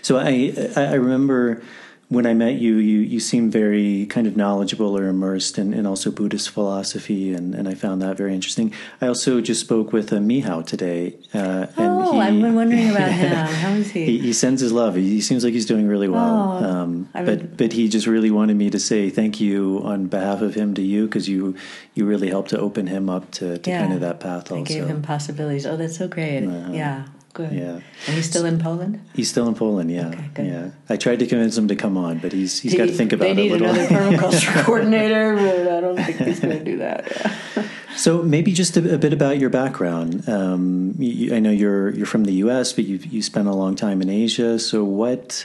So 0.02 0.18
I 0.18 0.52
I 0.76 0.94
remember 0.94 1.62
when 2.10 2.24
I 2.24 2.32
met 2.32 2.54
you, 2.54 2.76
you 2.76 3.00
you 3.00 3.20
seemed 3.20 3.52
very 3.52 4.06
kind 4.06 4.26
of 4.26 4.34
knowledgeable 4.34 4.96
or 4.96 5.06
immersed 5.08 5.58
in, 5.58 5.74
in 5.74 5.84
also 5.84 6.10
Buddhist 6.10 6.48
philosophy, 6.48 7.34
and, 7.34 7.54
and 7.54 7.68
I 7.68 7.74
found 7.74 8.00
that 8.00 8.16
very 8.16 8.34
interesting. 8.34 8.72
I 9.00 9.06
also 9.08 9.42
just 9.42 9.60
spoke 9.60 9.92
with 9.92 10.10
uh, 10.12 10.16
Mihao 10.16 10.66
today. 10.66 11.18
Uh, 11.34 11.66
oh, 11.76 12.12
he, 12.12 12.20
I've 12.20 12.40
been 12.40 12.54
wondering 12.54 12.90
about 12.90 13.12
him. 13.12 13.32
How 13.36 13.72
is 13.72 13.90
he? 13.90 14.06
he? 14.06 14.18
he? 14.18 14.32
sends 14.32 14.62
his 14.62 14.72
love. 14.72 14.94
He 14.94 15.20
seems 15.20 15.44
like 15.44 15.52
he's 15.52 15.66
doing 15.66 15.86
really 15.86 16.08
well. 16.08 16.58
Oh, 16.62 16.64
um, 16.64 17.08
but 17.12 17.58
but 17.58 17.72
he 17.74 17.88
just 17.88 18.06
really 18.06 18.30
wanted 18.30 18.56
me 18.56 18.70
to 18.70 18.78
say 18.78 19.10
thank 19.10 19.38
you 19.38 19.82
on 19.84 20.06
behalf 20.06 20.40
of 20.40 20.54
him 20.54 20.72
to 20.74 20.82
you 20.82 21.06
because 21.06 21.28
you 21.28 21.56
you 21.94 22.06
really 22.06 22.30
helped 22.30 22.50
to 22.50 22.58
open 22.58 22.86
him 22.86 23.10
up 23.10 23.30
to, 23.32 23.58
to 23.58 23.70
yeah, 23.70 23.80
kind 23.80 23.92
of 23.92 24.00
that 24.00 24.18
path. 24.20 24.50
Also, 24.50 24.62
I 24.62 24.62
gave 24.62 24.86
him 24.86 25.02
possibilities. 25.02 25.66
Oh, 25.66 25.76
that's 25.76 25.98
so 25.98 26.08
great. 26.08 26.46
Uh, 26.46 26.70
yeah. 26.70 27.04
Good. 27.34 27.52
Yeah. 27.52 27.80
And 28.06 28.16
he's 28.16 28.26
still 28.26 28.44
in 28.44 28.58
Poland? 28.58 29.00
He's 29.14 29.30
still 29.30 29.46
in 29.48 29.54
Poland, 29.54 29.90
yeah. 29.90 30.08
Okay. 30.32 30.48
Yeah. 30.48 30.70
I 30.88 30.96
tried 30.96 31.18
to 31.20 31.26
convince 31.26 31.56
him 31.56 31.68
to 31.68 31.76
come 31.76 31.96
on, 31.96 32.18
but 32.18 32.32
he's 32.32 32.60
he's 32.60 32.74
got 32.74 32.86
to 32.86 32.92
think 32.92 33.12
about 33.12 33.28
it 33.28 33.38
a 33.38 33.50
little. 33.52 33.72
They 33.72 33.80
need 33.80 33.90
another 33.90 34.16
permaculture 34.16 34.64
coordinator, 34.64 35.36
but 35.36 35.72
I 35.72 35.80
don't 35.80 35.96
think 35.96 36.16
he's 36.16 36.40
going 36.40 36.58
to 36.58 36.64
do 36.64 36.78
that. 36.78 37.10
Yeah. 37.56 37.68
So 37.96 38.22
maybe 38.22 38.52
just 38.52 38.76
a, 38.76 38.94
a, 38.94 38.98
bit 38.98 39.12
about 39.12 39.38
your 39.38 39.50
background. 39.50 40.28
Um, 40.28 40.94
you, 41.00 41.34
I 41.34 41.40
know 41.40 41.50
you're 41.50 41.90
you're 41.90 42.06
from 42.06 42.26
the 42.26 42.32
U.S., 42.34 42.72
but 42.72 42.84
you 42.84 42.98
you 42.98 43.22
spent 43.22 43.48
a 43.48 43.52
long 43.52 43.74
time 43.74 44.00
in 44.00 44.08
Asia. 44.08 44.60
So 44.60 44.84
what? 44.84 45.44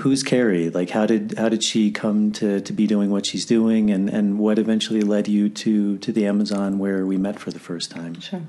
Who's 0.00 0.22
Kerry? 0.22 0.68
Like, 0.68 0.90
how 0.90 1.06
did 1.06 1.38
how 1.38 1.48
did 1.48 1.64
she 1.64 1.90
come 1.90 2.30
to, 2.32 2.60
to 2.60 2.72
be 2.74 2.86
doing 2.86 3.08
what 3.08 3.24
she's 3.24 3.46
doing, 3.46 3.90
and, 3.90 4.10
and 4.10 4.38
what 4.38 4.58
eventually 4.58 5.00
led 5.00 5.28
you 5.28 5.48
to 5.48 5.96
to 5.96 6.12
the 6.12 6.26
Amazon 6.26 6.78
where 6.78 7.06
we 7.06 7.16
met 7.16 7.40
for 7.40 7.50
the 7.50 7.58
first 7.58 7.90
time? 7.90 8.20
Sure. 8.20 8.42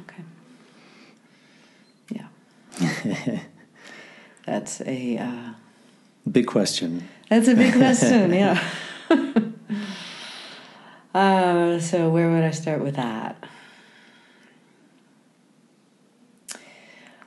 Okay. 0.00 0.24
that's 4.46 4.80
a 4.82 5.18
uh, 5.18 5.52
big 6.30 6.46
question. 6.46 7.08
That's 7.28 7.48
a 7.48 7.54
big 7.54 7.74
question, 7.74 8.32
yeah. 8.34 8.62
uh, 11.14 11.78
so, 11.80 12.10
where 12.10 12.30
would 12.30 12.44
I 12.44 12.50
start 12.50 12.82
with 12.82 12.96
that? 12.96 13.36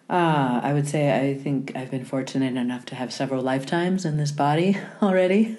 Uh, 0.07 0.59
I 0.61 0.73
would 0.73 0.87
say 0.87 1.29
I 1.29 1.33
think 1.33 1.75
I've 1.75 1.89
been 1.89 2.05
fortunate 2.05 2.55
enough 2.55 2.85
to 2.87 2.95
have 2.95 3.11
several 3.11 3.41
lifetimes 3.41 4.05
in 4.05 4.17
this 4.17 4.31
body 4.31 4.77
already, 5.01 5.57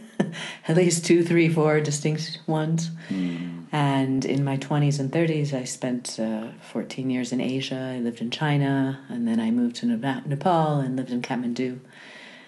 at 0.68 0.76
least 0.76 1.04
two, 1.04 1.24
three, 1.24 1.48
four 1.48 1.80
distinct 1.80 2.38
ones. 2.46 2.90
Mm. 3.08 3.55
And 3.72 4.24
in 4.24 4.44
my 4.44 4.56
20s 4.56 5.00
and 5.00 5.10
30s, 5.10 5.52
I 5.52 5.64
spent 5.64 6.18
uh, 6.20 6.48
14 6.72 7.10
years 7.10 7.32
in 7.32 7.40
Asia. 7.40 7.94
I 7.96 8.00
lived 8.00 8.20
in 8.20 8.30
China, 8.30 9.00
and 9.08 9.26
then 9.26 9.40
I 9.40 9.50
moved 9.50 9.76
to 9.76 9.86
Nepal 9.86 10.78
and 10.78 10.96
lived 10.96 11.10
in 11.10 11.22
Kathmandu 11.22 11.80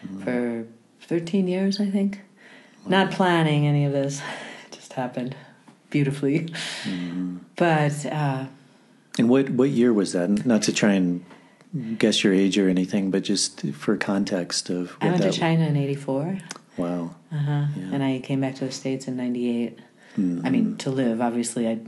mm. 0.07 0.25
for 0.25 0.67
13 1.07 1.49
years, 1.49 1.81
I 1.81 1.91
think. 1.91 2.21
Wow. 2.85 2.91
Not 2.91 3.11
planning 3.13 3.67
any 3.67 3.85
of 3.85 3.93
this, 3.93 4.21
it 4.67 4.73
just 4.73 4.93
happened 4.93 5.37
beautifully. 5.91 6.49
Mm. 6.85 7.41
But. 7.57 8.07
Uh, 8.07 8.47
and 9.19 9.29
what, 9.29 9.51
what 9.51 9.71
year 9.71 9.93
was 9.93 10.13
that? 10.13 10.47
Not 10.47 10.63
to 10.63 10.73
try 10.73 10.93
and 10.93 11.25
guess 11.99 12.23
your 12.25 12.33
age 12.33 12.59
or 12.59 12.69
anything, 12.69 13.11
but 13.11 13.25
just 13.25 13.67
for 13.73 13.97
context 13.97 14.71
of. 14.71 14.97
I 15.01 15.09
went 15.09 15.23
to 15.23 15.33
China 15.33 15.67
in 15.67 15.77
'84. 15.77 16.39
Wow. 16.77 17.15
Uh 17.33 17.37
huh. 17.37 17.67
Yeah. 17.77 17.91
And 17.93 18.03
I 18.03 18.21
came 18.21 18.41
back 18.41 18.55
to 18.57 18.65
the 18.65 18.73
states 18.73 19.09
in 19.09 19.17
'98. 19.17 19.79
Mhm. 20.19 20.45
I 20.45 20.51
mean, 20.51 20.77
to 20.79 20.91
live. 20.91 21.21
Obviously, 21.21 21.69
I 21.69 21.79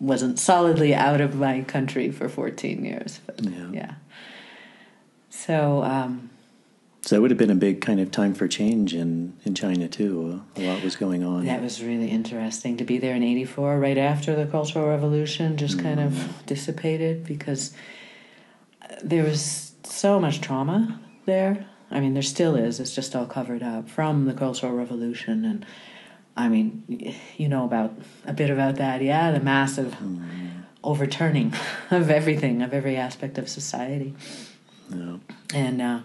wasn't 0.00 0.38
solidly 0.38 0.94
out 0.94 1.20
of 1.20 1.34
my 1.36 1.62
country 1.62 2.10
for 2.10 2.28
14 2.28 2.84
years. 2.84 3.20
But 3.26 3.42
Yeah. 3.44 3.70
yeah. 3.72 3.90
So 5.30 5.82
um, 5.82 6.30
So 7.02 7.14
that 7.16 7.20
would 7.22 7.30
have 7.30 7.38
been 7.38 7.50
a 7.50 7.54
big 7.54 7.80
kind 7.82 8.00
of 8.00 8.10
time 8.10 8.32
for 8.34 8.48
change 8.48 8.94
in, 8.94 9.34
in 9.44 9.54
China 9.54 9.88
too. 9.88 10.42
A 10.56 10.60
lot 10.62 10.82
was 10.82 10.96
going 10.96 11.22
on. 11.22 11.44
that 11.44 11.60
was 11.62 11.82
really 11.82 12.08
interesting 12.08 12.76
to 12.78 12.84
be 12.84 12.96
there 12.98 13.14
in 13.14 13.22
'84, 13.22 13.78
right 13.78 13.98
after 13.98 14.34
the 14.34 14.46
Cultural 14.46 14.86
Revolution, 14.88 15.56
just 15.56 15.78
kind 15.78 16.00
of 16.00 16.42
dissipated 16.46 17.24
because 17.24 17.72
there 19.02 19.22
was 19.22 19.72
so 19.84 20.18
much 20.18 20.40
trauma 20.40 20.98
there. 21.26 21.66
I 21.90 22.00
mean, 22.00 22.14
there 22.14 22.22
still 22.22 22.56
is. 22.56 22.80
It's 22.80 22.94
just 22.94 23.14
all 23.14 23.26
covered 23.26 23.62
up 23.62 23.88
from 23.88 24.24
the 24.24 24.32
Cultural 24.32 24.72
Revolution, 24.72 25.44
and 25.44 25.66
I 26.36 26.48
mean, 26.48 27.14
you 27.36 27.48
know 27.48 27.64
about 27.64 27.94
a 28.26 28.32
bit 28.32 28.50
about 28.50 28.76
that, 28.76 29.02
yeah. 29.02 29.30
The 29.30 29.40
massive 29.40 29.96
overturning 30.82 31.54
of 31.90 32.10
everything, 32.10 32.62
of 32.62 32.72
every 32.72 32.96
aspect 32.96 33.38
of 33.38 33.48
society. 33.48 34.14
Yeah. 34.90 35.16
And 35.54 35.80
uh, 35.80 36.00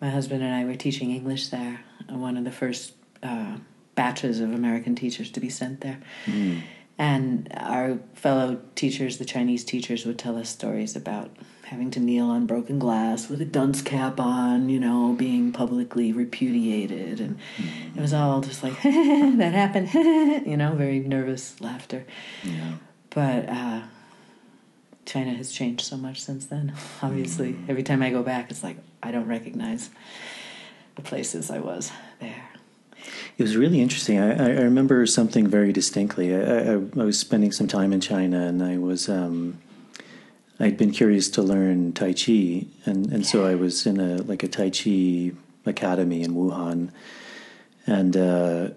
my 0.00 0.10
husband 0.10 0.42
and 0.42 0.54
I 0.54 0.64
were 0.64 0.74
teaching 0.74 1.10
English 1.10 1.48
there, 1.48 1.80
one 2.08 2.36
of 2.36 2.44
the 2.44 2.52
first 2.52 2.94
uh, 3.22 3.56
batches 3.94 4.40
of 4.40 4.52
American 4.52 4.94
teachers 4.94 5.30
to 5.32 5.40
be 5.40 5.50
sent 5.50 5.80
there. 5.80 6.00
Mm. 6.26 6.62
And 6.98 7.48
our 7.56 7.98
fellow 8.14 8.60
teachers, 8.74 9.16
the 9.16 9.24
Chinese 9.24 9.64
teachers, 9.64 10.04
would 10.04 10.18
tell 10.18 10.36
us 10.36 10.50
stories 10.50 10.94
about 10.94 11.30
having 11.70 11.88
to 11.88 12.00
kneel 12.00 12.26
on 12.26 12.46
broken 12.46 12.80
glass 12.80 13.28
with 13.28 13.40
a 13.40 13.44
dunce 13.44 13.80
cap 13.80 14.18
on, 14.18 14.68
you 14.68 14.80
know, 14.80 15.14
being 15.16 15.52
publicly 15.52 16.12
repudiated. 16.12 17.20
And 17.20 17.38
it 17.94 18.00
was 18.00 18.12
all 18.12 18.40
just 18.40 18.64
like, 18.64 18.72
that 18.82 19.52
happened, 19.54 19.94
you 19.94 20.56
know, 20.56 20.74
very 20.74 20.98
nervous 20.98 21.60
laughter. 21.60 22.04
Yeah. 22.42 22.72
But 23.10 23.48
uh, 23.48 23.82
China 25.06 25.32
has 25.34 25.52
changed 25.52 25.82
so 25.82 25.96
much 25.96 26.20
since 26.20 26.44
then. 26.46 26.72
Obviously, 27.02 27.54
every 27.68 27.84
time 27.84 28.02
I 28.02 28.10
go 28.10 28.24
back, 28.24 28.50
it's 28.50 28.64
like 28.64 28.78
I 29.00 29.12
don't 29.12 29.28
recognize 29.28 29.90
the 30.96 31.02
places 31.02 31.52
I 31.52 31.60
was 31.60 31.92
there. 32.18 32.48
It 33.38 33.42
was 33.44 33.56
really 33.56 33.80
interesting. 33.80 34.18
I, 34.18 34.32
I 34.32 34.48
I 34.48 34.62
remember 34.62 35.06
something 35.06 35.46
very 35.46 35.72
distinctly. 35.72 36.34
I, 36.34 36.40
I, 36.40 36.72
I 36.72 37.04
was 37.04 37.16
spending 37.16 37.52
some 37.52 37.68
time 37.68 37.92
in 37.92 38.00
China, 38.00 38.44
and 38.44 38.60
I 38.60 38.76
was 38.76 39.08
um, 39.08 39.58
I'd 40.60 40.76
been 40.76 40.90
curious 40.90 41.30
to 41.30 41.42
learn 41.42 41.92
Tai 41.92 42.12
Chi, 42.12 42.66
and, 42.84 43.10
and 43.12 43.26
so 43.26 43.46
I 43.46 43.54
was 43.54 43.86
in 43.86 43.98
a 43.98 44.22
like 44.22 44.42
a 44.42 44.48
Tai 44.48 44.70
Chi 44.70 45.32
academy 45.66 46.22
in 46.22 46.34
Wuhan, 46.34 46.90
and 47.86 48.16
uh, 48.16 48.68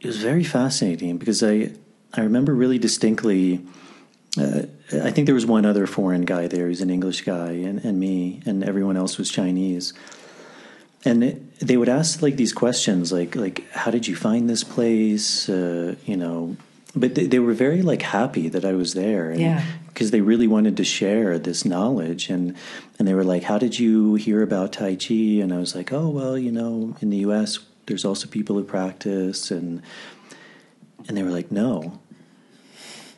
it 0.00 0.06
was 0.06 0.18
very 0.18 0.44
fascinating 0.44 1.18
because 1.18 1.42
I 1.42 1.72
I 2.12 2.20
remember 2.20 2.54
really 2.54 2.78
distinctly. 2.78 3.64
Uh, 4.38 4.62
I 4.92 5.10
think 5.10 5.26
there 5.26 5.34
was 5.34 5.44
one 5.44 5.66
other 5.66 5.86
foreign 5.86 6.22
guy 6.22 6.48
there. 6.48 6.68
He's 6.68 6.80
an 6.80 6.88
English 6.88 7.22
guy, 7.22 7.52
and, 7.52 7.84
and 7.84 8.00
me, 8.00 8.40
and 8.46 8.64
everyone 8.64 8.96
else 8.96 9.18
was 9.18 9.30
Chinese 9.30 9.92
and 11.04 11.24
it, 11.24 11.58
they 11.60 11.76
would 11.76 11.88
ask 11.88 12.22
like 12.22 12.36
these 12.36 12.52
questions 12.52 13.12
like 13.12 13.34
like 13.34 13.68
how 13.72 13.90
did 13.90 14.06
you 14.06 14.16
find 14.16 14.48
this 14.48 14.64
place 14.64 15.48
uh, 15.48 15.94
you 16.06 16.16
know 16.16 16.56
but 16.94 17.14
they, 17.14 17.26
they 17.26 17.38
were 17.38 17.54
very 17.54 17.82
like 17.82 18.02
happy 18.02 18.48
that 18.48 18.64
i 18.64 18.72
was 18.72 18.94
there 18.94 19.30
and, 19.30 19.40
Yeah. 19.40 19.64
Because 19.92 20.10
they 20.10 20.20
really 20.20 20.46
wanted 20.46 20.76
to 20.76 20.84
share 20.84 21.38
this 21.38 21.64
knowledge 21.64 22.28
and 22.30 22.56
and 22.98 23.06
they 23.06 23.14
were 23.14 23.24
like 23.24 23.44
how 23.44 23.58
did 23.58 23.78
you 23.78 24.14
hear 24.14 24.42
about 24.42 24.72
tai 24.72 24.96
chi? 24.96 25.14
And 25.14 25.52
i 25.52 25.58
was 25.58 25.74
like 25.74 25.92
oh 25.92 26.08
well 26.08 26.38
you 26.38 26.52
know 26.52 26.96
in 27.00 27.10
the 27.10 27.18
us 27.18 27.58
there's 27.86 28.04
also 28.04 28.28
people 28.28 28.56
who 28.56 28.64
practice 28.64 29.50
and 29.50 29.82
and 31.08 31.16
they 31.16 31.22
were 31.22 31.30
like 31.30 31.50
no. 31.50 31.98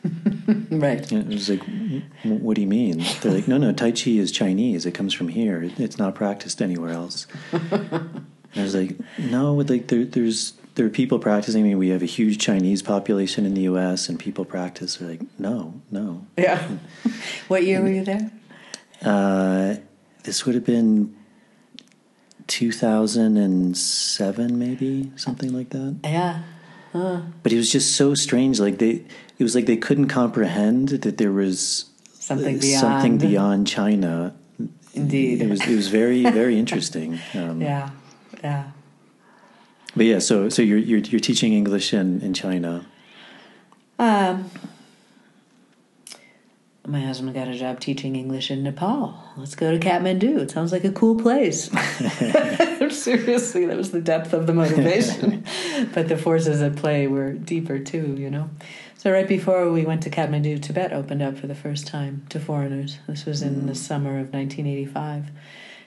Right. 0.69 1.11
and 1.11 1.31
it 1.31 1.35
was 1.35 1.49
like 1.49 1.63
what 2.23 2.55
do 2.55 2.61
you 2.61 2.67
mean? 2.67 3.03
They're 3.21 3.31
like 3.31 3.47
no 3.47 3.57
no 3.57 3.71
tai 3.73 3.91
chi 3.91 4.11
is 4.11 4.31
chinese. 4.31 4.85
It 4.85 4.91
comes 4.91 5.13
from 5.13 5.29
here. 5.29 5.71
It's 5.77 5.97
not 5.97 6.13
practiced 6.13 6.61
anywhere 6.61 6.91
else. 6.91 7.25
And 8.55 8.61
I 8.61 8.63
was 8.63 8.75
like, 8.75 8.97
no, 9.17 9.55
like 9.55 9.87
there, 9.87 10.05
there's 10.05 10.53
there 10.75 10.85
are 10.85 10.89
people 10.89 11.19
practicing. 11.19 11.63
I 11.63 11.67
mean, 11.67 11.77
we 11.77 11.89
have 11.89 12.01
a 12.01 12.05
huge 12.07 12.37
Chinese 12.37 12.81
population 12.81 13.45
in 13.45 13.53
the 13.53 13.61
U.S. 13.61 14.09
and 14.09 14.19
people 14.19 14.43
practice. 14.45 14.97
They're 14.97 15.09
like, 15.09 15.21
no, 15.39 15.73
no. 15.91 16.25
Yeah. 16.37 16.67
what 17.47 17.63
year 17.63 17.81
were 17.81 17.91
you 17.91 18.03
there? 18.03 18.31
Uh, 19.01 19.75
this 20.23 20.45
would 20.45 20.55
have 20.55 20.65
been 20.65 21.15
2007, 22.47 24.59
maybe 24.59 25.11
something 25.15 25.53
like 25.53 25.69
that. 25.69 25.97
Yeah. 26.03 26.43
Huh. 26.93 27.21
But 27.43 27.51
it 27.53 27.57
was 27.57 27.71
just 27.71 27.95
so 27.95 28.13
strange. 28.13 28.59
Like 28.59 28.77
they, 28.79 29.03
it 29.37 29.43
was 29.43 29.55
like 29.55 29.65
they 29.65 29.77
couldn't 29.77 30.07
comprehend 30.07 30.89
that 30.89 31.17
there 31.17 31.31
was 31.31 31.85
Something 32.13 32.59
beyond. 32.59 32.81
something 32.81 33.17
beyond 33.17 33.67
China. 33.67 34.35
Indeed. 34.93 35.41
It 35.41 35.49
was 35.49 35.61
it 35.61 35.75
was 35.75 35.87
very 35.89 36.23
very 36.23 36.57
interesting. 36.63 37.19
Um, 37.33 37.61
Yeah. 37.61 37.89
Yeah. 38.43 38.71
But 39.95 40.05
yeah, 40.05 40.19
so 40.19 40.49
so 40.49 40.61
you're 40.61 40.77
you're, 40.77 40.99
you're 40.99 41.19
teaching 41.19 41.53
English 41.53 41.93
in 41.93 42.21
in 42.21 42.33
China. 42.33 42.85
Um, 43.97 44.51
my 46.87 46.99
husband 47.01 47.33
got 47.33 47.47
a 47.47 47.55
job 47.55 47.79
teaching 47.79 48.15
English 48.15 48.51
in 48.51 48.63
Nepal. 48.63 49.17
Let's 49.37 49.55
go 49.55 49.71
to 49.71 49.79
Kathmandu. 49.79 50.39
It 50.39 50.51
sounds 50.51 50.71
like 50.71 50.83
a 50.83 50.91
cool 50.91 51.15
place. 51.15 51.65
Seriously, 52.89 53.65
that 53.65 53.77
was 53.77 53.91
the 53.91 54.01
depth 54.01 54.33
of 54.33 54.47
the 54.47 54.53
motivation. 54.53 55.43
but 55.93 56.07
the 56.07 56.17
forces 56.17 56.61
at 56.61 56.75
play 56.75 57.07
were 57.07 57.33
deeper 57.33 57.79
too, 57.79 58.15
you 58.17 58.29
know. 58.29 58.49
So 58.97 59.11
right 59.11 59.27
before 59.27 59.71
we 59.71 59.85
went 59.85 60.03
to 60.03 60.09
Kathmandu, 60.09 60.61
Tibet 60.61 60.93
opened 60.93 61.21
up 61.21 61.37
for 61.37 61.47
the 61.47 61.55
first 61.55 61.87
time 61.87 62.25
to 62.29 62.39
foreigners. 62.39 62.99
This 63.07 63.25
was 63.25 63.41
in 63.41 63.67
the 63.67 63.75
summer 63.75 64.11
of 64.19 64.33
1985, 64.33 65.29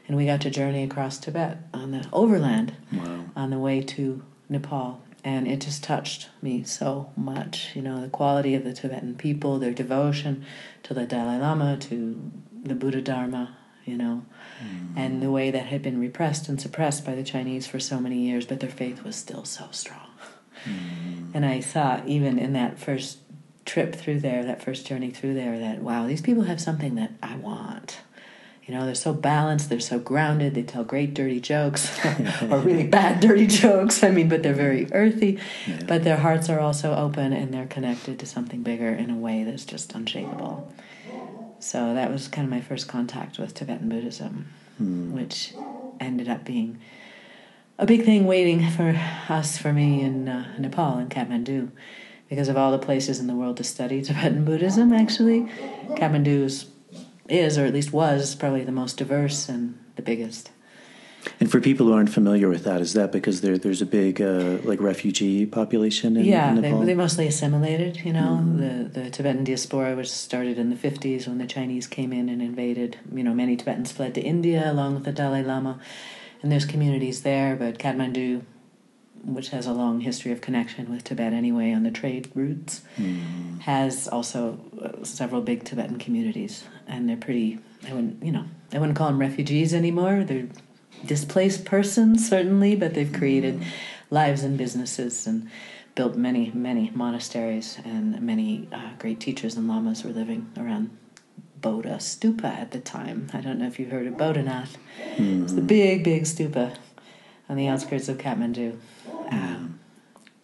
and 0.09 0.17
we 0.17 0.27
got 0.27 0.41
to 0.41 0.51
journey 0.51 0.83
across 0.83 1.19
Tibet 1.19 1.59
on 1.73 1.93
the 1.93 2.09
overland 2.13 2.75
Wow. 2.93 3.27
on 3.37 3.51
the 3.51 3.59
way 3.59 3.83
to 3.83 4.23
Nepal. 4.49 5.03
And 5.23 5.47
it 5.47 5.61
just 5.61 5.85
touched 5.85 6.29
me 6.41 6.65
so 6.65 7.11
much. 7.17 7.73
You 7.75 7.83
know, 7.83 8.01
the 8.01 8.09
quality 8.09 8.55
of 8.55 8.65
the 8.65 8.73
Tibetan 8.73 9.17
people, 9.17 9.59
their 9.59 9.73
devotion 9.73 10.47
to 10.85 10.95
the 10.95 11.05
Dalai 11.05 11.39
Lama, 11.39 11.77
to 11.77 12.33
the 12.65 12.75
Buddha 12.75 13.03
Dharma, 13.03 13.57
you 13.85 13.97
know, 13.97 14.25
hmm. 14.61 14.99
and 14.99 15.23
the 15.23 15.31
way 15.31 15.51
that 15.51 15.67
had 15.67 15.83
been 15.83 16.01
repressed 16.01 16.49
and 16.49 16.61
suppressed 16.61 17.05
by 17.05 17.15
the 17.15 17.25
Chinese 17.25 17.67
for 17.67 17.79
so 17.81 18.01
many 18.01 18.21
years, 18.21 18.47
but 18.47 18.61
their 18.61 18.71
faith 18.71 19.03
was 19.03 19.17
still 19.17 19.45
so 19.45 19.69
strong. 19.73 20.09
Hmm. 20.65 21.31
And 21.35 21.45
I 21.45 21.61
saw, 21.61 22.01
even 22.07 22.39
in 22.39 22.53
that 22.55 22.79
first 22.79 23.19
trip 23.65 23.95
through 23.95 24.21
there, 24.21 24.45
that 24.45 24.63
first 24.63 24.87
journey 24.87 25.11
through 25.11 25.35
there, 25.35 25.59
that 25.59 25.81
wow, 25.81 26.07
these 26.07 26.23
people 26.23 26.45
have 26.45 26.61
something 26.61 26.95
that 26.95 27.13
I 27.23 27.37
want. 27.37 28.01
You 28.69 28.75
know, 28.75 28.85
they're 28.85 28.95
so 28.95 29.15
balanced, 29.15 29.71
they're 29.71 29.81
so 29.81 29.99
grounded, 29.99 30.55
they 30.55 30.63
tell 30.63 30.85
great 30.85 31.15
dirty 31.15 31.41
jokes, 31.41 31.91
or 32.51 32.59
really 32.59 32.87
bad 32.87 33.21
dirty 33.21 33.47
jokes. 33.47 34.05
I 34.05 34.11
mean, 34.11 34.29
but 34.29 34.43
they're 34.43 34.53
very 34.53 34.87
earthy, 34.93 35.39
Yeah. 35.67 35.79
but 35.89 36.05
their 36.05 36.19
hearts 36.19 36.51
are 36.51 36.61
also 36.61 36.95
open 36.95 37.33
and 37.33 37.53
they're 37.53 37.67
connected 37.67 38.19
to 38.19 38.27
something 38.27 38.63
bigger 38.63 38.91
in 38.91 39.09
a 39.09 39.17
way 39.17 39.43
that's 39.43 39.65
just 39.65 39.95
unshakable. 39.95 40.71
So 41.61 41.95
that 41.95 42.13
was 42.13 42.29
kind 42.29 42.45
of 42.45 42.51
my 42.51 42.61
first 42.61 42.89
contact 42.89 43.39
with 43.39 43.55
Tibetan 43.55 43.89
Buddhism, 43.89 44.49
Hmm. 44.77 45.13
which 45.15 45.55
ended 45.99 46.29
up 46.29 46.45
being 46.45 46.79
a 47.79 47.87
big 47.87 48.05
thing 48.05 48.27
waiting 48.27 48.69
for 48.71 48.95
us, 49.31 49.57
for 49.57 49.73
me 49.73 50.03
in 50.03 50.29
uh, 50.29 50.59
Nepal 50.59 50.99
and 50.99 51.11
Kathmandu. 51.11 51.71
Because 52.29 52.49
of 52.49 52.59
all 52.59 52.71
the 52.73 52.79
places 52.79 53.19
in 53.19 53.29
the 53.29 53.35
world 53.35 53.57
to 53.57 53.65
study 53.65 54.03
Tibetan 54.03 54.45
Buddhism, 54.45 54.93
actually, 54.93 55.49
Kathmandu 55.97 56.43
is, 56.45 56.67
is, 57.29 57.59
or 57.59 57.65
at 57.65 57.75
least 57.75 57.93
was, 57.93 58.35
probably 58.35 58.65
the 58.65 58.73
most 58.73 58.97
diverse 58.97 59.49
and 59.49 59.79
the 59.97 60.03
biggest. 60.03 60.51
And 61.41 61.51
for 61.51 61.61
people 61.61 61.87
who 61.87 61.93
aren't 61.93 62.11
familiar 62.11 62.49
with 62.49 62.65
that, 62.65 62.81
is 62.81 62.95
that 62.95 63.13
because 63.13 63.41
there 63.41 63.59
there's 63.59 63.83
a 63.83 63.87
big 63.87 64.21
uh, 64.21 64.59
like 64.65 64.81
refugee 64.81 65.47
population 65.47 66.17
in, 66.17 66.25
yeah, 66.25 66.51
in 66.51 66.63
they, 66.63 66.73
they 66.87 66.95
mostly 66.95 67.27
assimilated. 67.27 67.99
You 68.05 68.13
know, 68.13 68.43
the 68.57 68.89
the 68.89 69.11
Tibetan 69.11 69.45
diaspora 69.45 69.95
was 69.95 70.11
started 70.11 70.59
in 70.59 70.71
the 70.71 70.77
fifties 70.77 71.27
when 71.27 71.39
the 71.39 71.47
Chinese 71.47 71.87
came 71.87 72.13
in 72.13 72.29
and 72.29 72.41
invaded. 72.41 72.99
You 73.13 73.25
know, 73.25 73.35
many 73.35 73.57
Tibetans 73.57 73.93
fled 73.93 74.15
to 74.15 74.21
India 74.21 74.71
along 74.71 74.95
with 74.95 75.05
the 75.05 75.13
Dalai 75.13 75.43
Lama, 75.43 75.81
and 76.43 76.51
there's 76.51 76.65
communities 76.65 77.23
there. 77.23 77.57
But 77.57 77.79
Kathmandu, 77.79 78.43
which 79.25 79.51
has 79.51 79.67
a 79.67 79.73
long 79.73 80.01
history 80.01 80.33
of 80.33 80.41
connection 80.41 80.91
with 80.91 81.05
Tibet 81.05 81.33
anyway 81.33 81.73
on 81.73 81.83
the 81.83 81.91
trade 81.91 82.31
routes, 82.35 82.83
Hmm. 82.97 83.59
has 83.61 84.09
also 84.09 84.59
uh, 84.83 85.05
several 85.05 85.41
big 85.43 85.65
Tibetan 85.65 85.99
communities, 85.99 86.65
and 86.87 87.09
they're 87.09 87.17
pretty. 87.17 87.59
I 87.89 87.93
wouldn't, 87.93 88.25
you 88.25 88.33
know, 88.33 88.45
I 88.73 88.79
wouldn't 88.79 88.99
call 88.99 89.09
them 89.09 89.19
refugees 89.21 89.73
anymore. 89.73 90.25
They're 90.25 90.49
displaced 91.07 91.65
persons 91.65 92.29
certainly, 92.29 92.75
but 92.75 92.95
they've 92.95 93.13
created 93.13 93.63
lives 94.11 94.43
and 94.43 94.59
businesses 94.59 95.27
and 95.27 95.49
built 95.95 96.17
many, 96.17 96.51
many 96.55 96.91
monasteries, 96.95 97.79
and 97.85 98.21
many 98.21 98.69
uh, 98.73 98.91
great 98.99 99.21
teachers 99.21 99.57
and 99.57 99.69
lamas 99.69 100.05
were 100.05 100.11
living 100.11 100.51
around 100.57 100.91
Bodha 101.61 101.97
stupa 101.99 102.45
at 102.45 102.71
the 102.71 102.79
time. 102.81 103.29
I 103.33 103.41
don't 103.41 103.59
know 103.59 103.67
if 103.67 103.79
you've 103.81 103.91
heard 103.91 104.07
of 104.07 104.15
Bodhanath. 104.15 104.77
Mm-hmm. 105.17 105.43
It's 105.45 105.53
the 105.55 105.61
big, 105.61 106.05
big 106.05 106.23
stupa 106.23 106.77
on 107.49 107.57
the 107.57 107.67
outskirts 107.67 108.09
of 108.09 108.19
Kathmandu, 108.19 108.79
um, 109.31 109.81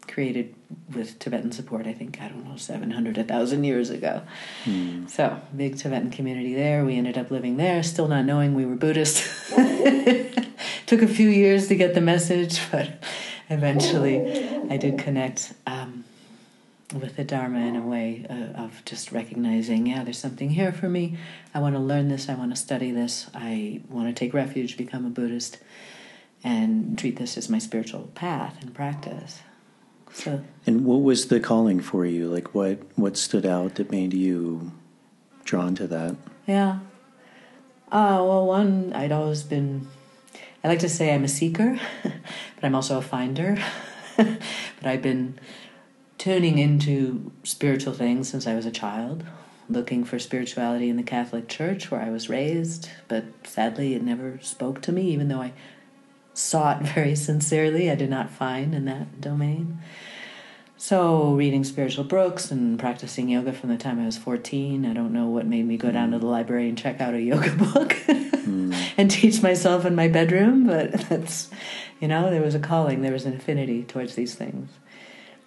created 0.06 0.54
with 0.94 1.18
Tibetan 1.18 1.52
support, 1.52 1.86
I 1.86 1.92
think, 1.92 2.20
I 2.20 2.28
don't 2.28 2.48
know, 2.48 2.56
700, 2.56 3.16
1,000 3.16 3.64
years 3.64 3.90
ago. 3.90 4.22
Mm. 4.64 5.08
So, 5.10 5.40
big 5.56 5.76
Tibetan 5.76 6.10
community 6.10 6.54
there. 6.54 6.84
We 6.84 6.96
ended 6.96 7.18
up 7.18 7.30
living 7.30 7.56
there, 7.56 7.82
still 7.82 8.08
not 8.08 8.24
knowing 8.24 8.54
we 8.54 8.64
were 8.64 8.76
Buddhist. 8.76 9.24
Took 10.86 11.02
a 11.02 11.08
few 11.08 11.28
years 11.28 11.68
to 11.68 11.74
get 11.74 11.94
the 11.94 12.00
message, 12.00 12.60
but 12.70 13.02
eventually 13.50 14.48
I 14.70 14.76
did 14.76 14.98
connect. 14.98 15.54
Um, 15.66 16.04
with 16.92 17.16
the 17.16 17.24
Dharma 17.24 17.58
in 17.60 17.76
a 17.76 17.80
way 17.80 18.24
uh, 18.28 18.62
of 18.62 18.84
just 18.84 19.10
recognizing, 19.10 19.86
yeah, 19.86 20.04
there's 20.04 20.18
something 20.18 20.50
here 20.50 20.72
for 20.72 20.88
me. 20.88 21.18
I 21.52 21.58
want 21.58 21.74
to 21.74 21.80
learn 21.80 22.08
this. 22.08 22.28
I 22.28 22.34
want 22.34 22.54
to 22.54 22.56
study 22.60 22.90
this. 22.90 23.28
I 23.34 23.80
want 23.88 24.08
to 24.08 24.12
take 24.14 24.32
refuge, 24.32 24.76
become 24.76 25.04
a 25.04 25.10
Buddhist, 25.10 25.58
and 26.44 26.98
treat 26.98 27.16
this 27.16 27.36
as 27.38 27.48
my 27.48 27.58
spiritual 27.58 28.10
path 28.14 28.58
and 28.60 28.74
practice. 28.74 29.40
So. 30.12 30.44
And 30.66 30.84
what 30.84 31.02
was 31.02 31.26
the 31.28 31.40
calling 31.40 31.80
for 31.80 32.04
you? 32.04 32.28
Like, 32.28 32.54
what 32.54 32.78
what 32.96 33.16
stood 33.16 33.46
out 33.46 33.76
that 33.76 33.90
made 33.90 34.12
you 34.12 34.70
drawn 35.44 35.74
to 35.76 35.88
that? 35.88 36.14
Yeah. 36.46 36.80
Uh, 37.90 38.22
well, 38.22 38.46
one, 38.46 38.92
I'd 38.92 39.10
always 39.10 39.42
been. 39.42 39.88
I 40.62 40.68
like 40.68 40.78
to 40.80 40.88
say 40.88 41.12
I'm 41.12 41.24
a 41.24 41.28
seeker, 41.28 41.80
but 42.02 42.62
I'm 42.62 42.74
also 42.74 42.98
a 42.98 43.02
finder. 43.02 43.58
but 44.16 44.38
I've 44.84 45.02
been 45.02 45.38
tuning 46.18 46.58
into 46.58 47.32
spiritual 47.42 47.92
things 47.92 48.28
since 48.28 48.46
I 48.46 48.54
was 48.54 48.64
a 48.64 48.70
child, 48.70 49.24
looking 49.68 50.04
for 50.04 50.18
spirituality 50.18 50.88
in 50.88 50.96
the 50.96 51.02
Catholic 51.02 51.48
Church 51.48 51.90
where 51.90 52.00
I 52.00 52.10
was 52.10 52.28
raised, 52.28 52.88
but 53.08 53.24
sadly 53.44 53.94
it 53.94 54.02
never 54.02 54.38
spoke 54.40 54.80
to 54.82 54.92
me, 54.92 55.02
even 55.10 55.28
though 55.28 55.42
I 55.42 55.52
sought 56.34 56.82
very 56.94 57.14
sincerely. 57.16 57.90
I 57.90 57.94
did 57.94 58.10
not 58.10 58.30
find 58.30 58.74
in 58.74 58.84
that 58.84 59.20
domain. 59.20 59.78
So, 60.76 61.32
reading 61.32 61.64
spiritual 61.64 62.04
books 62.04 62.50
and 62.50 62.78
practicing 62.78 63.30
yoga 63.30 63.54
from 63.54 63.70
the 63.70 63.78
time 63.78 63.98
I 63.98 64.04
was 64.04 64.18
14, 64.18 64.84
I 64.84 64.92
don't 64.92 65.14
know 65.14 65.28
what 65.28 65.46
made 65.46 65.66
me 65.66 65.78
go 65.78 65.90
down 65.90 66.10
to 66.10 66.18
the 66.18 66.26
library 66.26 66.68
and 66.68 66.76
check 66.76 67.00
out 67.00 67.14
a 67.14 67.20
yoga 67.22 67.50
book 67.56 67.90
mm. 67.90 68.76
and 68.98 69.10
teach 69.10 69.40
myself 69.40 69.86
in 69.86 69.94
my 69.94 70.08
bedroom, 70.08 70.66
but 70.66 70.92
that's, 71.08 71.48
you 72.00 72.08
know, 72.08 72.28
there 72.28 72.42
was 72.42 72.54
a 72.54 72.58
calling, 72.58 73.00
there 73.00 73.12
was 73.12 73.24
an 73.24 73.34
affinity 73.34 73.82
towards 73.84 74.14
these 74.14 74.34
things 74.34 74.68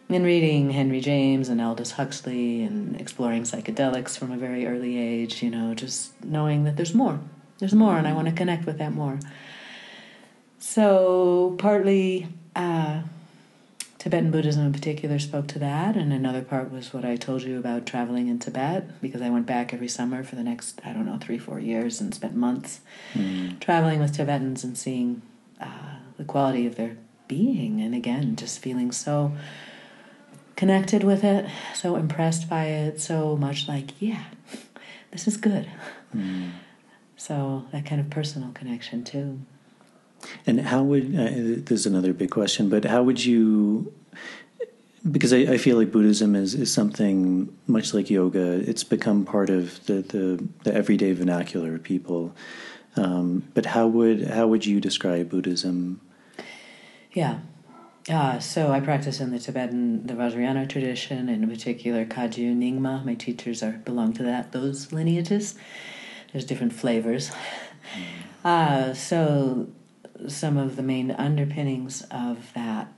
In 0.09 0.23
reading 0.23 0.71
Henry 0.71 1.01
James 1.01 1.49
and 1.49 1.61
Aldous 1.61 1.91
Huxley 1.91 2.63
and 2.63 2.99
exploring 2.99 3.43
psychedelics 3.43 4.17
from 4.17 4.31
a 4.31 4.37
very 4.37 4.65
early 4.65 4.97
age, 4.97 5.43
you 5.43 5.51
know, 5.51 5.75
just 5.75 6.13
knowing 6.23 6.63
that 6.63 6.77
there's 6.77 6.95
more. 6.95 7.19
There's 7.59 7.75
more, 7.75 7.97
and 7.97 8.07
I 8.07 8.13
want 8.13 8.27
to 8.27 8.33
connect 8.33 8.65
with 8.65 8.79
that 8.79 8.93
more. 8.93 9.19
So, 10.59 11.55
partly 11.59 12.27
uh, 12.55 13.01
Tibetan 13.99 14.31
Buddhism 14.31 14.65
in 14.65 14.73
particular 14.73 15.19
spoke 15.19 15.47
to 15.49 15.59
that, 15.59 15.95
and 15.95 16.11
another 16.11 16.41
part 16.41 16.71
was 16.71 16.93
what 16.93 17.05
I 17.05 17.15
told 17.15 17.43
you 17.43 17.59
about 17.59 17.85
traveling 17.85 18.27
in 18.27 18.39
Tibet, 18.39 19.01
because 19.01 19.21
I 19.21 19.29
went 19.29 19.45
back 19.45 19.73
every 19.73 19.87
summer 19.87 20.23
for 20.23 20.35
the 20.35 20.43
next, 20.43 20.81
I 20.83 20.93
don't 20.93 21.05
know, 21.05 21.17
three, 21.19 21.37
four 21.37 21.59
years 21.59 22.01
and 22.01 22.13
spent 22.13 22.35
months 22.35 22.81
mm. 23.13 23.59
traveling 23.59 23.99
with 23.99 24.15
Tibetans 24.15 24.63
and 24.63 24.77
seeing 24.77 25.21
uh, 25.61 25.97
the 26.17 26.23
quality 26.23 26.65
of 26.65 26.75
their 26.75 26.97
being, 27.27 27.81
and 27.81 27.93
again, 27.93 28.35
just 28.35 28.59
feeling 28.59 28.91
so 28.91 29.33
connected 30.55 31.03
with 31.03 31.23
it, 31.23 31.45
so 31.75 31.95
impressed 31.95 32.49
by 32.49 32.65
it, 32.65 32.99
so 32.99 33.35
much 33.35 33.67
like, 33.67 33.91
yeah, 34.01 34.23
this 35.11 35.27
is 35.27 35.37
good. 35.37 35.69
Mm. 36.15 36.51
So 37.15 37.65
that 37.71 37.85
kind 37.85 38.01
of 38.01 38.09
personal 38.09 38.51
connection 38.51 39.03
too. 39.03 39.41
And 40.45 40.61
how 40.61 40.83
would 40.83 41.15
uh, 41.15 41.29
this 41.65 41.81
is 41.81 41.85
another 41.85 42.13
big 42.13 42.31
question, 42.31 42.69
but 42.69 42.85
how 42.85 43.03
would 43.03 43.23
you? 43.23 43.93
Because 45.09 45.31
I, 45.31 45.37
I, 45.37 45.57
feel 45.57 45.77
like 45.77 45.91
Buddhism 45.91 46.35
is, 46.35 46.53
is 46.53 46.73
something 46.73 47.55
much 47.65 47.93
like 47.93 48.09
yoga. 48.09 48.59
It's 48.67 48.83
become 48.83 49.23
part 49.23 49.49
of 49.49 49.85
the, 49.85 50.01
the, 50.01 50.45
the 50.63 50.73
everyday 50.73 51.13
vernacular 51.13 51.75
of 51.75 51.83
people. 51.83 52.35
Um, 52.97 53.43
but 53.53 53.67
how 53.67 53.87
would 53.87 54.27
how 54.27 54.47
would 54.47 54.65
you 54.65 54.81
describe 54.81 55.29
Buddhism? 55.29 56.01
Yeah, 57.13 57.39
uh, 58.09 58.39
so 58.39 58.71
I 58.71 58.79
practice 58.79 59.19
in 59.19 59.31
the 59.31 59.39
Tibetan, 59.39 60.07
the 60.07 60.13
Vajrayana 60.13 60.67
tradition, 60.69 61.27
in 61.29 61.47
particular 61.49 62.05
Kagyu 62.05 62.55
Nyingma. 62.55 63.03
My 63.03 63.15
teachers 63.15 63.61
are 63.61 63.71
belong 63.71 64.13
to 64.13 64.23
that 64.23 64.51
those 64.53 64.93
lineages. 64.93 65.55
There's 66.31 66.45
different 66.45 66.73
flavors. 66.73 67.31
Uh, 68.45 68.93
so 68.93 69.67
some 70.27 70.57
of 70.57 70.75
the 70.75 70.83
main 70.83 71.11
underpinnings 71.11 72.03
of 72.11 72.53
that 72.53 72.91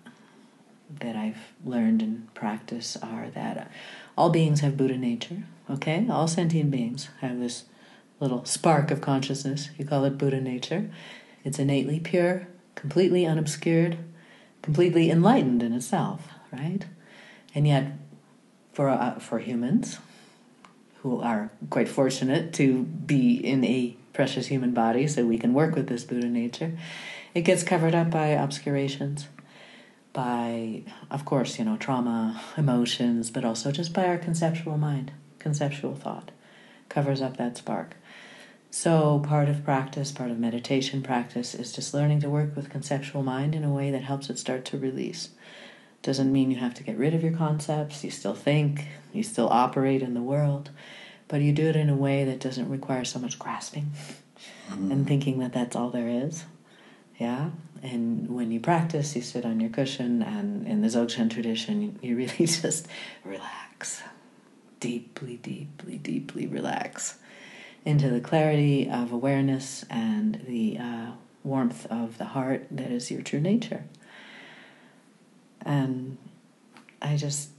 that 1.00 1.16
I've 1.16 1.54
learned 1.64 2.02
and 2.02 2.34
practice 2.34 2.98
are 3.02 3.30
that 3.36 3.72
all 4.18 4.32
beings 4.32 4.62
have 4.62 4.76
Buddha 4.76 4.98
nature. 4.98 5.44
Okay, 5.70 6.08
all 6.10 6.28
sentient 6.28 6.72
beings 6.72 7.10
have 7.22 7.40
this 7.40 7.66
little 8.20 8.44
spark 8.46 8.90
of 8.90 9.00
consciousness. 9.00 9.70
You 9.78 9.86
call 9.86 10.04
it 10.06 10.18
Buddha 10.18 10.42
nature. 10.42 10.90
It's 11.44 11.60
innately 11.60 12.00
pure, 12.00 12.48
completely 12.76 13.26
unobscured 13.26 13.98
completely 14.62 15.10
enlightened 15.10 15.64
in 15.64 15.74
itself, 15.74 16.28
right? 16.52 16.86
And 17.56 17.68
yet, 17.68 17.94
for 18.74 18.90
uh, 18.90 19.20
for 19.20 19.40
humans 19.40 20.00
who 21.02 21.22
are 21.22 21.52
quite 21.70 21.90
fortunate 21.90 22.54
to 22.54 22.84
be 22.84 23.36
in 23.36 23.64
a 23.64 23.96
precious 24.14 24.48
human 24.48 24.74
body, 24.74 25.08
so 25.08 25.26
we 25.26 25.38
can 25.38 25.54
work 25.54 25.76
with 25.76 25.88
this 25.88 26.04
Buddha 26.04 26.28
nature, 26.28 26.78
it 27.34 27.42
gets 27.42 27.64
covered 27.64 27.96
up 27.96 28.10
by 28.10 28.28
obscurations, 28.28 29.28
by, 30.14 30.84
of 31.12 31.26
course, 31.26 31.60
you 31.60 31.66
know, 31.66 31.78
trauma, 31.78 32.42
emotions, 32.58 33.30
but 33.30 33.46
also 33.46 33.72
just 33.72 33.94
by 33.94 34.08
our 34.08 34.18
conceptual 34.18 34.78
mind, 34.78 35.12
conceptual 35.38 35.96
thought, 35.96 36.32
covers 36.90 37.22
up 37.22 37.38
that 37.38 37.58
spark. 37.58 37.96
So, 38.72 39.20
part 39.26 39.50
of 39.50 39.64
practice, 39.64 40.12
part 40.12 40.30
of 40.30 40.40
meditation 40.40 41.02
practice, 41.02 41.56
is 41.56 41.74
just 41.74 41.94
learning 41.94 42.22
to 42.22 42.30
work 42.30 42.56
with 42.56 42.70
conceptual 42.70 43.24
mind 43.24 43.56
in 43.56 43.64
a 43.64 43.74
way 43.74 43.90
that 43.90 44.04
helps 44.04 44.30
it 44.30 44.38
start 44.38 44.64
to 44.66 44.78
release. 44.78 45.30
Doesn't 46.02 46.32
mean 46.32 46.52
you 46.52 46.58
have 46.58 46.76
to 46.76 46.84
get 46.84 46.98
rid 46.98 47.14
of 47.14 47.24
your 47.24 47.34
concepts, 47.36 48.04
you 48.04 48.12
still 48.12 48.36
think, 48.36 48.88
you 49.12 49.24
still 49.24 49.50
operate 49.50 50.02
in 50.02 50.14
the 50.14 50.22
world, 50.22 50.70
but 51.30 51.40
you 51.42 51.54
do 51.54 51.68
it 51.68 51.78
in 51.78 51.90
a 51.90 51.96
way 51.96 52.26
that 52.26 52.42
doesn't 52.42 52.70
require 52.70 53.06
so 53.06 53.20
much 53.20 53.40
grasping 53.40 53.92
mm-hmm. 54.70 54.92
and 54.92 55.08
thinking 55.08 55.40
that 55.40 55.54
that's 55.54 55.76
all 55.76 55.90
there 55.90 56.10
is. 56.10 56.44
Yeah? 57.18 57.52
And 57.82 58.30
when 58.30 58.52
you 58.52 58.60
practice, 58.60 59.16
you 59.16 59.22
sit 59.22 59.46
on 59.46 59.60
your 59.60 59.70
cushion, 59.70 60.22
and 60.22 60.68
in 60.68 60.82
the 60.82 60.88
Dzogchen 60.88 61.30
tradition, 61.30 61.98
you 62.02 62.18
really 62.18 62.34
just 62.46 62.88
relax. 63.24 64.04
Deeply, 64.82 65.38
deeply, 65.38 65.98
deeply 65.98 66.48
relax 66.48 67.18
into 67.86 68.10
the 68.10 68.20
clarity 68.20 68.90
of 68.90 69.12
awareness 69.12 69.86
and 69.90 70.44
the 70.48 70.78
uh, 70.78 71.12
warmth 71.44 71.86
of 71.88 72.18
the 72.18 72.26
heart 72.26 72.68
that 72.72 72.92
is 72.92 73.10
your 73.12 73.22
true 73.22 73.40
nature. 73.40 73.84
And 75.62 76.18
I 77.02 77.18
just, 77.18 77.50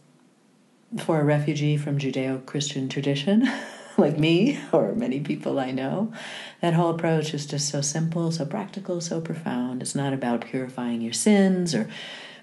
for 0.98 1.20
a 1.20 1.24
refugee 1.24 1.76
from 1.76 1.98
Judeo 1.98 2.44
Christian 2.46 2.88
tradition, 2.88 3.48
like 3.98 4.18
me 4.18 4.58
or 4.72 4.92
many 4.94 5.20
people 5.20 5.58
I 5.58 5.70
know, 5.70 6.12
that 6.60 6.74
whole 6.74 6.90
approach 6.90 7.32
is 7.34 7.46
just 7.46 7.68
so 7.68 7.80
simple, 7.80 8.32
so 8.32 8.44
practical, 8.44 9.00
so 9.00 9.20
profound. 9.20 9.82
It's 9.82 9.94
not 9.94 10.12
about 10.12 10.42
purifying 10.42 11.00
your 11.00 11.12
sins 11.12 11.74
or 11.74 11.88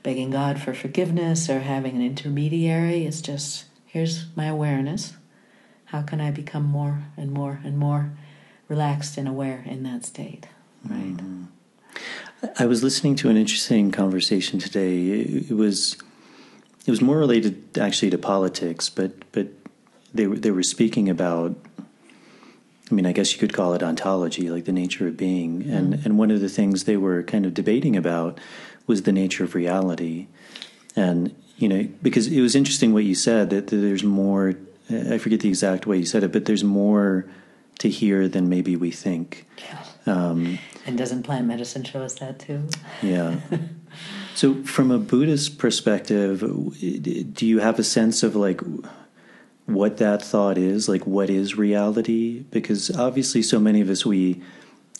begging 0.04 0.32
God 0.32 0.62
for 0.62 0.74
forgiveness 0.74 1.50
or 1.50 1.60
having 1.60 1.96
an 1.96 2.02
intermediary. 2.02 3.06
It's 3.06 3.22
just 3.22 3.66
here's 3.86 4.26
my 4.36 4.46
awareness 4.46 5.14
how 5.88 6.02
can 6.02 6.20
I 6.20 6.32
become 6.32 6.66
more 6.66 7.06
and 7.16 7.32
more 7.32 7.62
and 7.64 7.78
more 7.78 8.12
relaxed 8.68 9.18
and 9.18 9.28
aware 9.28 9.64
in 9.66 9.84
that 9.84 10.06
state? 10.06 10.48
Right. 10.84 11.16
Mm-hmm. 11.16 11.44
I 12.60 12.66
was 12.66 12.84
listening 12.84 13.16
to 13.18 13.30
an 13.30 13.38
interesting 13.38 13.92
conversation 13.92 14.60
today. 14.60 14.98
It, 15.10 15.52
was 15.52 15.98
it 16.88 16.92
was 16.92 17.02
more 17.02 17.18
related 17.18 17.78
actually 17.78 18.10
to 18.10 18.18
politics, 18.18 18.90
but 18.90 19.12
but 19.32 19.48
they 20.14 20.26
were 20.26 20.38
they 20.38 20.52
were 20.52 20.64
speaking 20.64 21.10
about. 21.10 21.56
I 22.90 22.96
mean, 22.96 23.06
I 23.06 23.12
guess 23.12 23.34
you 23.34 23.40
could 23.40 23.52
call 23.52 23.74
it 23.74 23.84
ontology, 23.84 24.50
like 24.50 24.64
the 24.64 24.72
nature 24.72 25.10
of 25.10 25.18
being, 25.18 25.64
mm-hmm. 25.64 25.74
and 25.74 25.94
and 26.06 26.18
one 26.18 26.32
of 26.32 26.40
the 26.40 26.50
things 26.50 26.86
they 26.86 26.98
were 26.98 27.22
kind 27.22 27.46
of 27.46 27.54
debating 27.54 27.98
about 27.98 28.40
was 28.88 29.04
the 29.04 29.12
nature 29.12 29.44
of 29.44 29.54
reality, 29.54 30.28
and 30.96 31.36
you 31.58 31.68
know, 31.68 31.90
because 32.02 32.28
it 32.28 32.40
was 32.40 32.56
interesting 32.56 32.94
what 32.94 33.04
you 33.04 33.16
said 33.16 33.50
that, 33.50 33.68
that 33.68 33.76
there's 33.76 34.04
more 34.04 34.56
I 34.90 35.18
forget 35.18 35.42
the 35.42 35.50
exact 35.50 35.86
way 35.86 35.98
you 35.98 36.06
said 36.06 36.24
it, 36.24 36.32
but 36.32 36.46
there's 36.46 36.64
more 36.64 37.26
to 37.80 37.90
hear 37.90 38.28
than 38.28 38.48
maybe 38.48 38.76
we 38.76 38.92
think. 38.92 39.46
Yeah. 39.58 39.84
Um, 40.06 40.60
and 40.86 40.98
doesn't 40.98 41.24
plant 41.24 41.46
medicine 41.46 41.84
show 41.84 42.02
us 42.02 42.16
that 42.16 42.40
too? 42.40 42.70
Yeah. 43.02 43.40
so, 44.38 44.54
from 44.66 44.92
a 44.92 45.00
Buddhist 45.00 45.58
perspective, 45.58 46.42
do 46.42 47.48
you 47.48 47.58
have 47.58 47.80
a 47.80 47.84
sense 47.84 48.22
of 48.22 48.36
like 48.36 48.62
what 49.66 49.98
that 49.98 50.22
thought 50.22 50.60
is, 50.60 50.88
like 50.88 51.08
what 51.08 51.32
is 51.32 51.58
reality? 51.58 52.46
Because 52.52 52.96
obviously, 52.96 53.42
so 53.42 53.60
many 53.60 53.82
of 53.82 53.90
us, 53.90 54.06
we, 54.06 54.44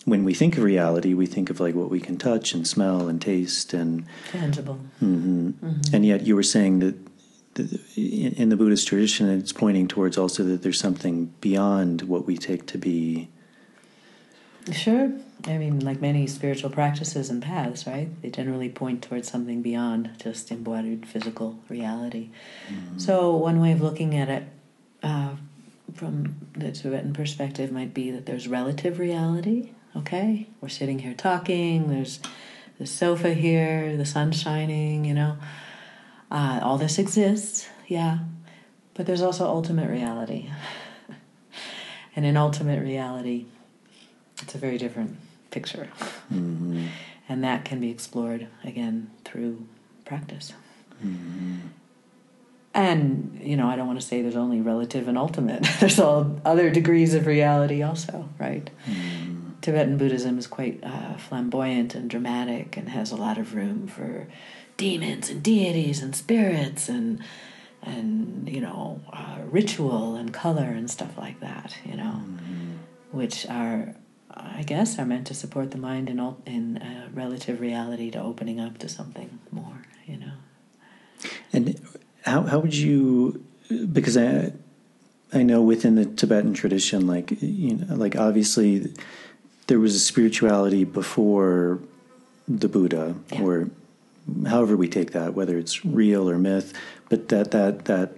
when 0.06 0.24
we 0.24 0.34
think 0.34 0.58
of 0.58 0.64
reality, 0.64 1.14
we 1.14 1.26
think 1.26 1.50
of 1.50 1.60
like 1.60 1.76
what 1.76 1.88
we 1.88 2.00
can 2.00 2.18
touch 2.18 2.52
and 2.52 2.66
smell 2.66 3.06
and 3.06 3.22
taste 3.22 3.72
and 3.72 4.06
tangible. 4.32 4.80
Mm-hmm. 5.00 5.50
Mm-hmm. 5.50 5.94
And 5.94 6.04
yet, 6.04 6.26
you 6.26 6.34
were 6.34 6.42
saying 6.42 6.80
that 6.80 6.96
in, 7.96 8.32
in 8.32 8.48
the 8.48 8.56
Buddhist 8.56 8.88
tradition, 8.88 9.28
it's 9.28 9.52
pointing 9.52 9.86
towards 9.86 10.18
also 10.18 10.42
that 10.42 10.64
there's 10.64 10.80
something 10.80 11.32
beyond 11.40 12.02
what 12.02 12.26
we 12.26 12.36
take 12.36 12.66
to 12.66 12.76
be. 12.76 13.28
Sure. 14.72 15.12
I 15.46 15.56
mean, 15.56 15.80
like 15.80 16.00
many 16.00 16.26
spiritual 16.26 16.70
practices 16.70 17.30
and 17.30 17.42
paths, 17.42 17.86
right? 17.86 18.08
They 18.22 18.30
generally 18.30 18.68
point 18.68 19.02
towards 19.02 19.30
something 19.30 19.62
beyond 19.62 20.10
just 20.18 20.50
embodied 20.50 21.06
physical 21.06 21.58
reality. 21.68 22.30
Mm-hmm. 22.68 22.98
So, 22.98 23.36
one 23.36 23.60
way 23.60 23.72
of 23.72 23.80
looking 23.80 24.16
at 24.16 24.28
it 24.28 24.44
uh, 25.02 25.36
from 25.94 26.34
the 26.56 26.72
Tibetan 26.72 27.12
perspective 27.12 27.70
might 27.70 27.94
be 27.94 28.10
that 28.10 28.26
there's 28.26 28.48
relative 28.48 28.98
reality. 28.98 29.70
Okay, 29.96 30.48
we're 30.60 30.68
sitting 30.68 30.98
here 30.98 31.14
talking. 31.14 31.88
There's 31.88 32.20
the 32.78 32.86
sofa 32.86 33.32
here, 33.32 33.96
the 33.96 34.06
sun 34.06 34.32
shining. 34.32 35.04
You 35.04 35.14
know, 35.14 35.36
uh, 36.30 36.60
all 36.62 36.78
this 36.78 36.98
exists. 36.98 37.68
Yeah, 37.86 38.18
but 38.94 39.06
there's 39.06 39.22
also 39.22 39.46
ultimate 39.46 39.88
reality, 39.88 40.50
and 42.16 42.26
in 42.26 42.36
ultimate 42.36 42.82
reality, 42.82 43.46
it's 44.48 44.54
a 44.54 44.58
very 44.58 44.78
different 44.78 45.14
picture, 45.50 45.90
mm-hmm. 46.32 46.86
and 47.28 47.44
that 47.44 47.66
can 47.66 47.80
be 47.80 47.90
explored 47.90 48.46
again 48.64 49.10
through 49.22 49.66
practice. 50.06 50.54
Mm-hmm. 51.04 51.58
And, 52.72 53.38
you 53.42 53.58
know, 53.58 53.68
I 53.68 53.76
don't 53.76 53.86
want 53.86 54.00
to 54.00 54.06
say 54.06 54.22
there's 54.22 54.36
only 54.36 54.62
relative 54.62 55.06
and 55.06 55.18
ultimate. 55.18 55.66
there's 55.80 56.00
all 56.00 56.40
other 56.46 56.70
degrees 56.70 57.12
of 57.12 57.26
reality 57.26 57.82
also, 57.82 58.30
right? 58.38 58.70
Mm. 58.86 59.60
Tibetan 59.60 59.98
Buddhism 59.98 60.38
is 60.38 60.46
quite 60.46 60.82
uh, 60.82 61.18
flamboyant 61.18 61.94
and 61.94 62.08
dramatic 62.08 62.78
and 62.78 62.88
has 62.88 63.10
a 63.10 63.16
lot 63.16 63.36
of 63.36 63.54
room 63.54 63.86
for 63.86 64.28
demons 64.78 65.28
and 65.28 65.42
deities 65.42 66.02
and 66.02 66.16
spirits 66.16 66.88
and 66.88 67.22
and 67.82 68.48
you 68.48 68.60
know 68.60 69.00
uh, 69.12 69.38
ritual 69.50 70.14
and 70.14 70.32
color 70.32 70.64
and 70.64 70.90
stuff 70.90 71.18
like 71.18 71.40
that 71.40 71.76
you 71.84 71.96
know 71.96 72.22
mm-hmm. 72.24 72.72
which 73.10 73.46
are 73.46 73.94
i 74.38 74.62
guess 74.62 74.98
are 74.98 75.06
meant 75.06 75.26
to 75.26 75.34
support 75.34 75.70
the 75.70 75.78
mind 75.78 76.08
in 76.08 76.20
all, 76.20 76.38
in 76.46 76.78
uh, 76.78 77.08
relative 77.12 77.60
reality 77.60 78.10
to 78.10 78.20
opening 78.20 78.60
up 78.60 78.78
to 78.78 78.88
something 78.88 79.38
more 79.50 79.82
you 80.06 80.16
know 80.16 80.32
and 81.52 81.80
how 82.24 82.42
how 82.42 82.58
would 82.58 82.74
you 82.74 83.44
because 83.92 84.16
I 84.16 84.52
I 85.32 85.42
know 85.42 85.60
within 85.60 85.94
the 85.96 86.06
Tibetan 86.06 86.54
tradition 86.54 87.06
like 87.06 87.30
you 87.42 87.76
know 87.76 87.94
like 87.94 88.16
obviously 88.16 88.92
there 89.66 89.78
was 89.78 89.94
a 89.94 90.00
spirituality 90.00 90.84
before 90.84 91.80
the 92.46 92.68
Buddha 92.68 93.14
yeah. 93.32 93.42
or 93.42 93.70
however 94.46 94.76
we 94.76 94.88
take 94.88 95.12
that 95.12 95.34
whether 95.34 95.58
it's 95.58 95.84
real 95.84 96.28
or 96.28 96.38
myth 96.38 96.72
but 97.08 97.28
that 97.28 97.50
that 97.50 97.86
that 97.86 98.12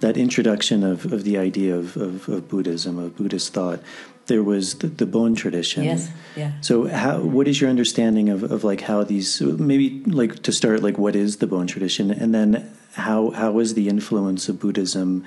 that 0.00 0.16
introduction 0.16 0.84
of, 0.84 1.10
of 1.12 1.24
the 1.24 1.38
idea 1.38 1.74
of, 1.74 1.96
of, 1.96 2.28
of 2.28 2.48
Buddhism 2.48 2.98
of 2.98 3.16
Buddhist 3.16 3.52
thought 3.54 3.80
there 4.26 4.42
was 4.42 4.76
the, 4.76 4.86
the 4.86 5.06
Bon 5.06 5.34
tradition. 5.34 5.84
Yes. 5.84 6.10
Yeah. 6.36 6.52
So 6.60 6.88
how 6.88 7.20
what 7.20 7.48
is 7.48 7.60
your 7.60 7.70
understanding 7.70 8.28
of, 8.28 8.42
of 8.42 8.64
like 8.64 8.82
how 8.82 9.04
these 9.04 9.40
maybe 9.40 10.02
like 10.06 10.42
to 10.42 10.52
start 10.52 10.82
like 10.82 10.98
what 10.98 11.16
is 11.16 11.38
the 11.38 11.46
Bon 11.46 11.66
tradition 11.66 12.10
and 12.10 12.34
then 12.34 12.70
how 12.94 13.30
how 13.30 13.58
is 13.58 13.74
the 13.74 13.88
influence 13.88 14.48
of 14.48 14.60
Buddhism 14.60 15.24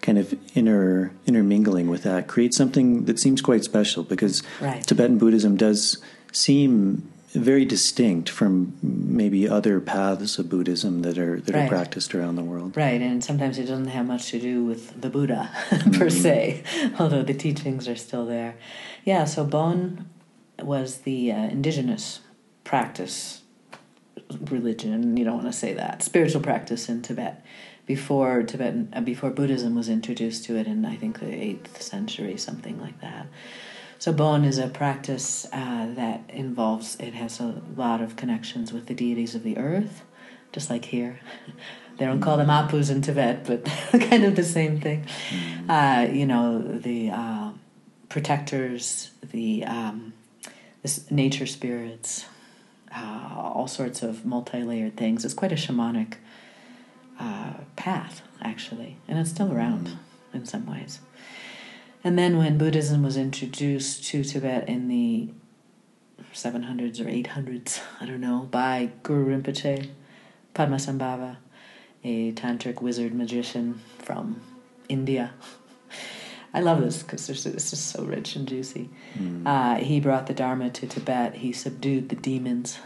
kind 0.00 0.18
of 0.18 0.34
inter 0.54 1.12
intermingling 1.26 1.88
with 1.88 2.02
that 2.02 2.26
create 2.26 2.54
something 2.54 3.04
that 3.04 3.18
seems 3.18 3.40
quite 3.40 3.64
special 3.64 4.02
because 4.02 4.42
right. 4.60 4.82
Tibetan 4.82 5.18
Buddhism 5.18 5.56
does 5.56 5.98
seem 6.32 7.08
very 7.34 7.64
distinct 7.64 8.28
from 8.28 8.76
maybe 8.82 9.48
other 9.48 9.80
paths 9.80 10.38
of 10.38 10.48
Buddhism 10.48 11.02
that 11.02 11.16
are 11.18 11.40
that 11.40 11.54
right. 11.54 11.64
are 11.64 11.68
practiced 11.68 12.14
around 12.14 12.36
the 12.36 12.42
world. 12.42 12.76
Right, 12.76 13.00
and 13.00 13.24
sometimes 13.24 13.58
it 13.58 13.64
doesn't 13.64 13.88
have 13.88 14.06
much 14.06 14.30
to 14.30 14.38
do 14.38 14.64
with 14.64 15.00
the 15.00 15.08
Buddha 15.08 15.50
per 15.70 15.76
mm-hmm. 15.76 16.08
se, 16.08 16.62
although 16.98 17.22
the 17.22 17.34
teachings 17.34 17.88
are 17.88 17.96
still 17.96 18.26
there. 18.26 18.56
Yeah, 19.04 19.24
so 19.24 19.44
Bon 19.44 20.08
was 20.60 20.98
the 20.98 21.32
uh, 21.32 21.36
indigenous 21.36 22.20
practice 22.64 23.42
religion. 24.40 25.16
You 25.16 25.24
don't 25.24 25.36
want 25.36 25.46
to 25.46 25.52
say 25.52 25.72
that 25.72 26.02
spiritual 26.02 26.42
practice 26.42 26.88
in 26.88 27.02
Tibet 27.02 27.44
before 27.86 28.42
Tibetan 28.42 28.92
uh, 28.92 29.00
before 29.00 29.30
Buddhism 29.30 29.74
was 29.74 29.88
introduced 29.88 30.44
to 30.44 30.56
it 30.56 30.66
in 30.66 30.84
I 30.84 30.96
think 30.96 31.20
the 31.20 31.32
eighth 31.32 31.80
century, 31.82 32.36
something 32.36 32.80
like 32.80 33.00
that. 33.00 33.26
So 34.02 34.12
Bon 34.12 34.44
is 34.44 34.58
a 34.58 34.66
practice 34.66 35.46
uh, 35.52 35.86
that 35.94 36.22
involves, 36.28 36.96
it 36.96 37.14
has 37.14 37.38
a 37.38 37.62
lot 37.76 38.00
of 38.00 38.16
connections 38.16 38.72
with 38.72 38.86
the 38.86 38.94
deities 38.94 39.36
of 39.36 39.44
the 39.44 39.56
earth, 39.58 40.02
just 40.50 40.70
like 40.70 40.86
here. 40.86 41.20
they 41.98 42.06
don't 42.06 42.20
call 42.20 42.36
them 42.36 42.48
Apus 42.48 42.90
in 42.90 43.00
Tibet, 43.00 43.46
but 43.46 43.64
kind 44.10 44.24
of 44.24 44.34
the 44.34 44.42
same 44.42 44.80
thing. 44.80 45.06
Mm. 45.30 45.70
Uh, 46.08 46.12
you 46.12 46.26
know, 46.26 46.60
the 46.60 47.10
uh, 47.10 47.50
protectors, 48.08 49.12
the 49.22 49.64
um, 49.66 50.14
nature 51.08 51.46
spirits, 51.46 52.24
uh, 52.92 53.30
all 53.36 53.68
sorts 53.68 54.02
of 54.02 54.26
multi 54.26 54.64
layered 54.64 54.96
things. 54.96 55.24
It's 55.24 55.32
quite 55.32 55.52
a 55.52 55.54
shamanic 55.54 56.14
uh, 57.20 57.52
path, 57.76 58.22
actually, 58.40 58.96
and 59.06 59.20
it's 59.20 59.30
still 59.30 59.52
around 59.52 59.86
mm. 59.86 59.98
in 60.34 60.44
some 60.44 60.66
ways. 60.66 60.98
And 62.04 62.18
then 62.18 62.36
when 62.36 62.58
Buddhism 62.58 63.02
was 63.02 63.16
introduced 63.16 64.04
to 64.06 64.24
Tibet 64.24 64.68
in 64.68 64.88
the 64.88 65.28
700s 66.34 67.00
or 67.00 67.04
800s, 67.04 67.80
I 68.00 68.06
don't 68.06 68.20
know, 68.20 68.48
by 68.50 68.90
Guru 69.02 69.36
Rinpoche, 69.36 69.88
Padmasambhava, 70.54 71.36
a 72.04 72.32
tantric 72.32 72.82
wizard 72.82 73.14
magician 73.14 73.80
from 73.98 74.42
India. 74.88 75.32
I 76.54 76.60
love 76.60 76.82
this 76.82 77.02
because 77.02 77.30
it's 77.30 77.70
just 77.70 77.86
so 77.90 78.04
rich 78.04 78.36
and 78.36 78.46
juicy. 78.46 78.90
Mm. 79.16 79.46
Uh, 79.46 79.82
he 79.82 80.00
brought 80.00 80.26
the 80.26 80.34
Dharma 80.34 80.68
to 80.70 80.86
Tibet. 80.86 81.36
He 81.36 81.52
subdued 81.52 82.10
the 82.10 82.16
demons. 82.16 82.78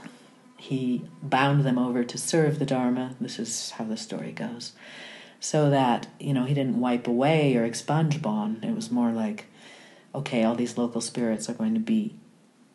He 0.56 1.04
bound 1.20 1.64
them 1.64 1.76
over 1.76 2.04
to 2.04 2.18
serve 2.18 2.60
the 2.60 2.66
Dharma. 2.66 3.16
This 3.20 3.40
is 3.40 3.70
how 3.70 3.84
the 3.84 3.96
story 3.96 4.30
goes 4.30 4.72
so 5.40 5.70
that 5.70 6.06
you 6.18 6.32
know 6.32 6.44
he 6.44 6.54
didn't 6.54 6.80
wipe 6.80 7.06
away 7.06 7.56
or 7.56 7.64
expunge 7.64 8.20
Bon. 8.20 8.58
It 8.62 8.74
was 8.74 8.90
more 8.90 9.10
like, 9.10 9.46
okay, 10.14 10.44
all 10.44 10.54
these 10.54 10.78
local 10.78 11.00
spirits 11.00 11.48
are 11.48 11.54
going 11.54 11.74
to 11.74 11.80
be 11.80 12.14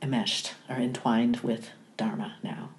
enmeshed 0.02 0.54
or 0.70 0.78
entwined 0.78 1.38
with 1.38 1.70
Dharma 1.98 2.36
now, 2.44 2.70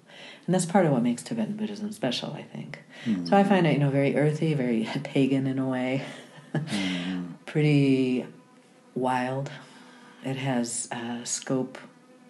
and 0.45 0.53
that's 0.53 0.65
part 0.65 0.85
of 0.85 0.91
what 0.91 1.03
makes 1.03 1.23
Tibetan 1.23 1.55
Buddhism 1.55 1.91
special, 1.91 2.33
I 2.33 2.43
think. 2.43 2.79
Mm-hmm. 3.05 3.25
So 3.25 3.37
I 3.37 3.43
find 3.43 3.67
it 3.67 3.73
you 3.73 3.79
know 3.79 3.89
very 3.89 4.15
earthy, 4.15 4.53
very 4.53 4.87
pagan 5.03 5.47
in 5.47 5.59
a 5.59 5.67
way, 5.67 6.03
mm-hmm. 6.53 7.33
pretty 7.45 8.25
wild. 8.95 9.51
It 10.23 10.37
has 10.37 10.87
uh, 10.91 11.23
scope 11.25 11.77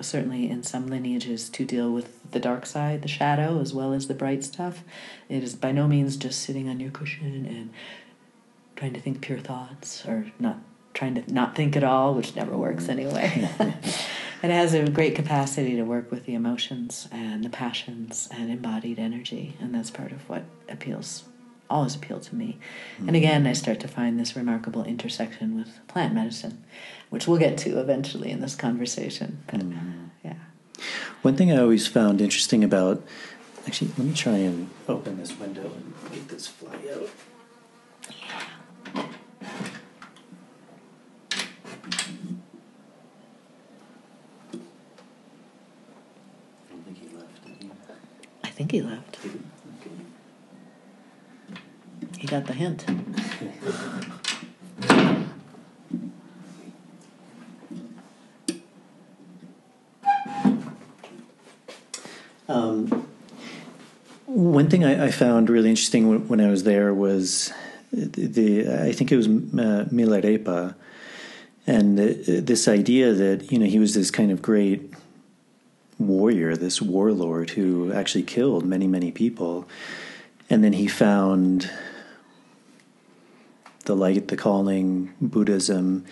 certainly 0.04 0.50
in 0.50 0.64
some 0.64 0.88
lineages 0.88 1.50
to 1.50 1.66
deal 1.66 1.92
with 1.92 2.32
the 2.32 2.40
dark 2.40 2.66
side, 2.66 3.02
the 3.02 3.08
shadow, 3.08 3.60
as 3.60 3.74
well 3.74 3.94
as 3.94 4.08
the 4.08 4.14
bright 4.14 4.44
stuff. 4.44 4.84
It 5.30 5.44
is 5.44 5.56
by 5.56 5.72
no 5.72 5.88
means 5.88 6.18
just 6.18 6.42
sitting 6.42 6.70
on 6.70 6.80
your 6.80 6.92
cushion 6.92 7.46
and 7.46 7.72
trying 8.76 8.94
to 8.94 9.02
think 9.02 9.22
pure 9.22 9.40
thoughts 9.40 10.06
or 10.06 10.32
not 10.40 10.58
trying 10.94 11.16
to 11.16 11.34
not 11.34 11.56
think 11.56 11.76
at 11.76 11.84
all, 11.84 12.14
which 12.14 12.36
never 12.36 12.56
works 12.56 12.86
mm. 12.86 12.90
anyway. 12.90 13.50
it 14.44 14.52
has 14.52 14.74
a 14.74 14.90
great 14.90 15.16
capacity 15.16 15.76
to 15.76 15.84
work 15.84 16.12
with 16.12 16.26
the 16.26 16.36
emotions 16.36 17.08
and 17.12 17.44
the 17.44 17.50
passions 17.50 18.30
and 18.32 18.52
embodied 18.52 19.00
energy, 19.00 19.56
and 19.60 19.74
that's 19.74 19.90
part 19.90 20.12
of 20.12 20.30
what 20.30 20.44
appeals 20.70 21.24
always 21.70 21.96
appealed 21.96 22.24
to 22.24 22.36
me. 22.36 22.60
Mm-hmm. 22.96 23.08
And 23.08 23.18
again, 23.18 23.48
I 23.48 23.54
start 23.54 23.80
to 23.82 23.88
find 23.88 24.20
this 24.20 24.36
remarkable 24.36 24.84
intersection 24.84 25.56
with 25.56 25.80
plant 25.88 26.14
medicine, 26.14 26.64
which 27.10 27.28
we'll 27.28 27.40
get 27.40 27.58
to 27.60 27.80
eventually 27.80 28.32
in 28.32 28.42
this 28.42 28.56
conversation. 28.56 29.44
But 29.48 29.62
mm-hmm. 29.62 30.06
yeah. 30.24 30.36
One 31.22 31.36
thing 31.36 31.52
I 31.52 31.58
always 31.58 31.88
found 31.88 32.22
interesting 32.22 32.64
about 32.64 33.02
actually, 33.68 33.92
let 33.98 34.08
me 34.08 34.14
try 34.14 34.38
and 34.38 34.70
open 34.88 35.18
this 35.18 35.38
window 35.38 35.72
and 35.76 35.94
get 36.12 36.28
this 36.28 36.48
fly 36.48 36.76
out. 36.94 37.10
I 48.44 48.50
think 48.50 48.72
he 48.72 48.82
left. 48.82 49.13
He 52.24 52.30
got 52.30 52.46
the 52.46 52.54
hint. 52.54 52.86
Um, 62.48 63.10
one 64.26 64.70
thing 64.70 64.86
I, 64.86 65.08
I, 65.08 65.12
found 65.12 65.50
really 65.50 65.70
interesting 65.70 66.08
when, 66.08 66.30
when, 66.30 66.40
I 66.40 66.50
was 66.50 66.64
there 66.64 66.94
was 66.94 67.52
the 67.92 68.72
I 68.72 68.94
think 68.94 69.12
it 69.12 69.18
was 69.18 69.28
uh, 69.28 69.90
Milarepa, 69.92 70.76
and 71.68 72.00
the, 72.00 72.40
this 72.40 72.70
idea 72.70 73.12
that 73.12 73.52
you 73.52 73.60
know 73.60 73.66
he 73.66 73.80
was 73.80 73.96
this 73.96 74.12
kind 74.12 74.32
of 74.32 74.42
great 74.42 74.94
warrior, 76.00 76.56
this 76.56 76.82
warlord 76.82 77.50
who 77.50 77.92
actually 77.92 78.24
killed 78.24 78.66
many 78.66 78.88
many 78.88 79.12
people, 79.12 79.68
and 80.50 80.64
then 80.64 80.72
he 80.72 80.88
found 80.88 81.70
the 83.86 83.96
light, 83.96 84.28
the 84.28 84.38
calling, 84.38 85.14
Buddhism, 85.22 86.06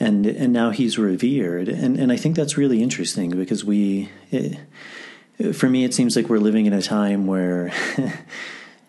and 0.00 0.26
and 0.26 0.52
now 0.52 0.70
he's 0.70 0.98
revered, 0.98 1.68
and 1.68 1.98
and 1.98 2.12
I 2.12 2.16
think 2.16 2.36
that's 2.36 2.56
really 2.56 2.82
interesting 2.82 3.30
because 3.30 3.64
we, 3.64 4.10
it, 4.30 4.58
for 5.54 5.68
me, 5.68 5.84
it 5.84 5.94
seems 5.94 6.16
like 6.16 6.28
we're 6.28 6.38
living 6.38 6.66
in 6.66 6.72
a 6.72 6.82
time 6.82 7.26
where. 7.26 7.72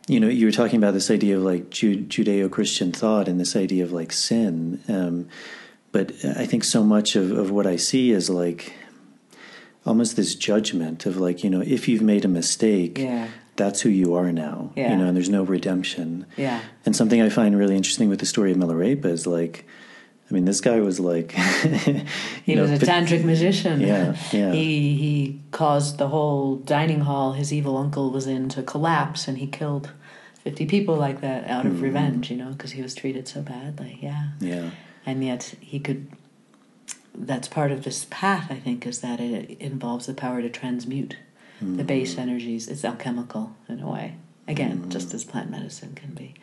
you 0.08 0.20
know, 0.20 0.28
you 0.28 0.46
were 0.46 0.52
talking 0.52 0.78
about 0.78 0.94
this 0.94 1.10
idea 1.10 1.36
of 1.36 1.42
like 1.42 1.72
Judeo-Christian 1.72 2.92
thought 2.92 3.28
and 3.28 3.40
this 3.40 3.56
idea 3.56 3.84
of 3.84 3.92
like 3.92 4.12
sin, 4.12 4.80
um, 4.88 5.28
but 5.92 6.12
I 6.24 6.46
think 6.46 6.64
so 6.64 6.84
much 6.84 7.16
of, 7.16 7.32
of 7.32 7.50
what 7.50 7.66
I 7.66 7.76
see 7.78 8.12
is 8.12 8.30
like 8.30 8.74
almost 9.84 10.16
this 10.16 10.36
judgment 10.36 11.08
of 11.08 11.18
like 11.18 11.44
you 11.44 11.50
know 11.50 11.62
if 11.62 11.88
you've 11.88 12.04
made 12.04 12.24
a 12.24 12.28
mistake, 12.28 13.00
yeah 13.00 13.30
that's 13.56 13.82
who 13.82 13.90
you 13.90 14.16
are 14.16 14.32
now. 14.32 14.72
Yeah. 14.76 14.92
You 14.92 14.98
know, 14.98 15.08
and 15.08 15.16
there's 15.16 15.30
no 15.30 15.44
redemption. 15.44 16.26
Yeah. 16.38 16.62
And 16.86 16.96
something 16.96 17.22
I 17.22 17.30
find 17.30 17.58
really 17.58 17.76
interesting 17.76 18.10
with 18.10 18.20
the 18.20 18.26
story 18.26 18.52
of 18.52 18.58
Milarepa 18.58 19.06
is 19.06 19.26
like, 19.26 19.66
I 20.30 20.34
mean, 20.34 20.46
this 20.46 20.60
guy 20.60 20.80
was 20.80 21.00
like, 21.00 21.32
he 22.44 22.56
know, 22.56 22.64
was 22.64 22.72
a 22.72 22.80
but, 22.80 22.90
tantric 22.90 23.24
magician. 23.24 23.80
Yeah, 23.80 24.16
yeah. 24.32 24.52
He 24.52 24.96
he 24.96 25.42
caused 25.52 26.00
the 26.00 26.08
whole 26.08 26.56
dining 26.56 27.02
hall 27.02 27.34
his 27.34 27.54
evil 27.54 27.78
uncle 27.78 28.10
was 28.10 28.26
in 28.26 28.50
to 28.50 28.64
collapse, 28.64 29.28
and 29.28 29.38
he 29.38 29.46
killed 29.46 29.92
fifty 30.44 30.66
people 30.66 30.96
like 30.96 31.22
that 31.22 31.48
out 31.48 31.68
of 31.68 31.74
mm. 31.74 31.82
revenge. 31.82 32.32
You 32.32 32.38
know, 32.38 32.50
because 32.50 32.72
he 32.72 32.82
was 32.82 32.96
treated 32.96 33.28
so 33.28 33.44
badly. 33.44 34.00
Yeah. 34.02 34.30
Yeah. 34.40 34.72
And 35.06 35.24
yet 35.24 35.54
he 35.60 35.80
could. 35.80 36.08
That's 37.14 37.48
part 37.48 37.72
of 37.72 37.84
this 37.84 38.08
path. 38.10 38.48
I 38.50 38.56
think 38.56 38.88
is 38.88 39.02
that 39.02 39.20
it 39.20 39.62
involves 39.62 40.08
the 40.08 40.16
power 40.16 40.42
to 40.42 40.50
transmute 40.50 41.18
the 41.62 41.84
base 41.84 42.18
energies. 42.18 42.68
It's 42.68 42.84
alchemical 42.86 43.56
in 43.70 43.80
a 43.82 43.90
way. 43.90 44.16
Again, 44.48 44.84
Mm. 44.84 44.90
just 44.90 45.14
as 45.14 45.24
plant 45.24 45.50
medicine 45.50 45.94
can 45.96 46.12
be. 46.14 46.36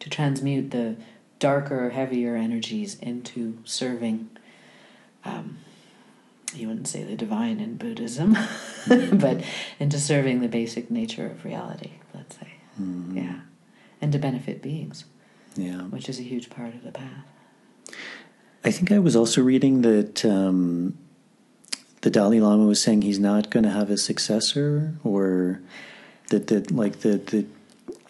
To 0.00 0.10
transmute 0.10 0.70
the 0.70 0.96
darker, 1.38 1.90
heavier 1.90 2.36
energies 2.36 2.96
into 3.00 3.58
serving, 3.64 4.28
um, 5.24 5.58
you 6.54 6.66
wouldn't 6.68 6.88
say 6.88 7.04
the 7.04 7.16
divine 7.16 7.60
in 7.60 7.76
Buddhism, 7.76 8.36
but 9.12 9.42
into 9.78 9.98
serving 9.98 10.40
the 10.40 10.48
basic 10.48 10.90
nature 10.90 11.26
of 11.26 11.44
reality, 11.44 11.92
let's 12.14 12.36
say. 12.36 12.48
Mm. 12.80 13.16
Yeah. 13.16 13.40
And 14.00 14.12
to 14.12 14.18
benefit 14.18 14.62
beings, 14.62 15.04
Yeah. 15.56 15.82
which 15.82 16.08
is 16.08 16.18
a 16.18 16.22
huge 16.22 16.50
part 16.50 16.74
of 16.74 16.82
the 16.84 16.92
path. 16.92 17.26
I 18.64 18.70
think 18.70 18.90
I 18.92 18.98
was 18.98 19.14
also 19.16 19.40
reading 19.42 19.82
that 19.82 20.24
um, 20.24 20.98
the 22.08 22.12
Dalai 22.20 22.40
Lama 22.40 22.64
was 22.64 22.80
saying 22.80 23.02
he's 23.02 23.18
not 23.18 23.50
going 23.50 23.64
to 23.64 23.70
have 23.70 23.90
a 23.90 23.98
successor, 23.98 24.94
or 25.04 25.60
that 26.30 26.46
that 26.46 26.70
like 26.70 27.00
the 27.00 27.18
the 27.18 27.44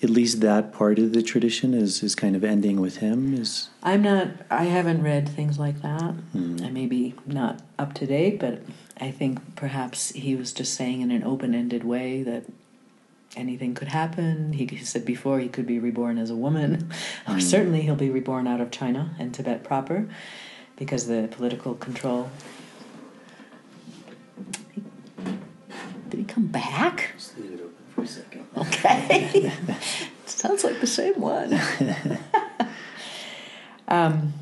at 0.00 0.08
least 0.08 0.40
that 0.40 0.72
part 0.72 1.00
of 1.00 1.12
the 1.12 1.20
tradition 1.20 1.74
is 1.74 2.00
is 2.04 2.14
kind 2.14 2.36
of 2.36 2.44
ending 2.44 2.80
with 2.80 2.98
him. 2.98 3.34
Is 3.34 3.70
I'm 3.82 4.02
not, 4.02 4.28
I 4.52 4.66
haven't 4.66 5.02
read 5.02 5.28
things 5.28 5.58
like 5.58 5.82
that. 5.82 6.14
Mm. 6.32 6.64
I 6.64 6.70
may 6.70 6.86
be 6.86 7.14
not 7.26 7.60
up 7.76 7.92
to 7.94 8.06
date, 8.06 8.38
but 8.38 8.62
I 9.00 9.10
think 9.10 9.56
perhaps 9.56 10.10
he 10.10 10.36
was 10.36 10.52
just 10.52 10.74
saying 10.74 11.00
in 11.00 11.10
an 11.10 11.24
open 11.24 11.52
ended 11.52 11.82
way 11.82 12.22
that 12.22 12.44
anything 13.34 13.74
could 13.74 13.88
happen. 13.88 14.52
He, 14.52 14.64
he 14.66 14.84
said 14.84 15.04
before 15.04 15.40
he 15.40 15.48
could 15.48 15.66
be 15.66 15.80
reborn 15.80 16.18
as 16.18 16.30
a 16.30 16.36
woman, 16.36 16.88
or 17.26 17.34
Mm. 17.38 17.42
certainly 17.42 17.80
he'll 17.82 17.96
be 17.96 18.10
reborn 18.10 18.46
out 18.46 18.60
of 18.60 18.70
China 18.70 19.16
and 19.18 19.34
Tibet 19.34 19.64
proper 19.64 20.08
because 20.76 21.08
the 21.08 21.26
political 21.32 21.74
control. 21.74 22.30
Did 26.08 26.18
he 26.18 26.24
come 26.24 26.46
back? 26.46 27.12
just 27.14 27.38
leave 27.38 27.52
it 27.52 27.60
open 27.60 27.74
for 27.94 28.02
a 28.02 28.06
second. 28.06 28.46
Okay. 28.56 29.52
Sounds 30.26 30.64
like 30.64 30.80
the 30.80 30.86
same 30.86 31.20
one. 31.20 31.52
um, 33.88 34.32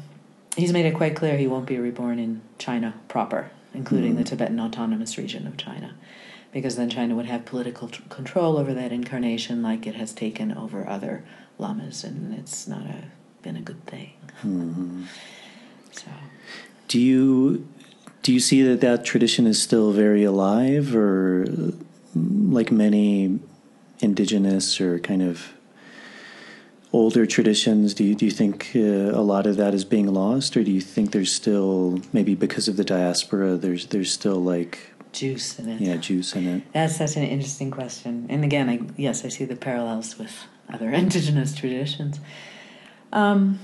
he's 0.57 0.73
made 0.73 0.87
it 0.87 0.95
quite 0.95 1.17
clear 1.17 1.37
he 1.37 1.47
won't 1.47 1.67
be 1.67 1.79
reborn 1.79 2.19
in 2.19 2.43
China 2.59 2.95
proper, 3.09 3.51
including 3.75 4.17
the 4.17 4.25
Tibetan 4.25 4.61
Autonomous 4.61 5.17
Region 5.17 5.47
of 5.47 5.57
China, 5.57 5.95
because 6.53 6.77
then 6.77 6.91
China 6.91 7.15
would 7.15 7.27
have 7.27 7.45
political 7.45 7.89
tr- 7.89 8.03
control 8.09 8.59
over 8.59 8.75
that 8.75 8.93
incarnation 8.93 9.63
like 9.63 9.87
it 9.87 9.95
has 9.95 10.13
taken 10.13 10.53
over 10.53 10.89
other 10.89 11.25
lamas, 11.59 12.05
and 12.05 12.35
it's 12.35 12.67
not 12.67 12.83
a, 12.83 13.05
been 13.43 13.57
a 13.57 13.63
good 13.63 13.85
thing. 13.87 14.13
Mm-hmm. 14.43 15.05
So. 15.93 16.09
Do 16.89 17.01
you 17.01 17.67
do 18.23 18.33
you 18.33 18.41
see 18.41 18.63
that 18.63 18.81
that 18.81 19.05
tradition 19.05 19.47
is 19.47 19.63
still 19.63 19.93
very 19.93 20.25
alive, 20.25 20.97
or 20.97 21.47
like 22.15 22.73
many 22.73 23.39
indigenous 24.01 24.81
or 24.81 24.99
kind 24.99 25.23
of 25.23 25.53
older 26.93 27.27
traditions? 27.27 27.95
Do 27.95 28.05
you 28.05 28.15
do 28.15 28.25
you 28.25 28.31
think 28.31 28.73
uh, 28.75 28.79
a 28.79 29.23
lot 29.23 29.47
of 29.47 29.57
that 29.57 29.75
is 29.75 29.85
being 29.85 30.13
lost, 30.13 30.57
or 30.57 30.65
do 30.65 30.71
you 30.71 30.81
think 30.81 31.13
there's 31.13 31.33
still 31.33 32.01
maybe 32.13 32.35
because 32.35 32.69
of 32.69 32.77
the 32.77 32.85
diaspora, 32.85 33.57
there's 33.57 33.87
there's 33.87 34.13
still 34.13 34.43
like 34.43 34.93
Juice 35.13 35.59
in 35.59 35.69
it. 35.71 35.81
yeah 35.81 35.97
juice 35.97 36.35
in 36.35 36.47
it? 36.47 36.73
That's 36.73 36.97
such 36.97 37.17
an 37.17 37.23
interesting 37.23 37.71
question. 37.71 38.27
And 38.29 38.45
again, 38.45 38.69
I, 38.69 38.81
yes, 38.97 39.25
I 39.25 39.29
see 39.29 39.45
the 39.45 39.57
parallels 39.57 40.19
with 40.19 40.33
other 40.73 40.91
indigenous 41.03 41.55
traditions. 41.55 42.21
Um, 43.13 43.59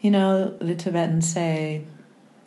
you 0.00 0.10
know, 0.10 0.56
the 0.60 0.74
Tibetans 0.74 1.30
say 1.30 1.84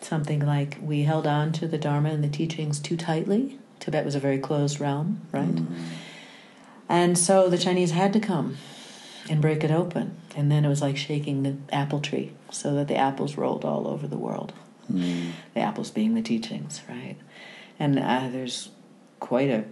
something 0.01 0.45
like, 0.45 0.77
We 0.81 1.03
held 1.03 1.27
on 1.27 1.51
to 1.53 1.67
the 1.67 1.77
Dharma 1.77 2.09
and 2.09 2.23
the 2.23 2.29
teachings 2.29 2.79
too 2.79 2.97
tightly. 2.97 3.59
Tibet 3.79 4.05
was 4.05 4.15
a 4.15 4.19
very 4.19 4.39
closed 4.39 4.79
realm, 4.79 5.21
right? 5.31 5.55
Mm. 5.55 5.75
And 6.87 7.17
so 7.17 7.49
the 7.49 7.57
Chinese 7.57 7.91
had 7.91 8.13
to 8.13 8.19
come 8.19 8.57
and 9.29 9.41
break 9.41 9.63
it 9.63 9.71
open. 9.71 10.17
And 10.35 10.51
then 10.51 10.65
it 10.65 10.69
was 10.69 10.81
like 10.81 10.97
shaking 10.97 11.43
the 11.43 11.55
apple 11.71 11.99
tree 12.01 12.31
so 12.51 12.73
that 12.75 12.87
the 12.87 12.95
apples 12.95 13.37
rolled 13.37 13.63
all 13.63 13.87
over 13.87 14.07
the 14.07 14.17
world 14.17 14.53
Mm. 14.91 15.33
the 15.53 15.59
apples 15.59 15.91
being 15.91 16.15
the 16.15 16.21
teachings, 16.23 16.81
right? 16.89 17.15
And 17.79 17.99
uh, 17.99 18.27
there's 18.31 18.69
quite 19.19 19.51
a 19.51 19.65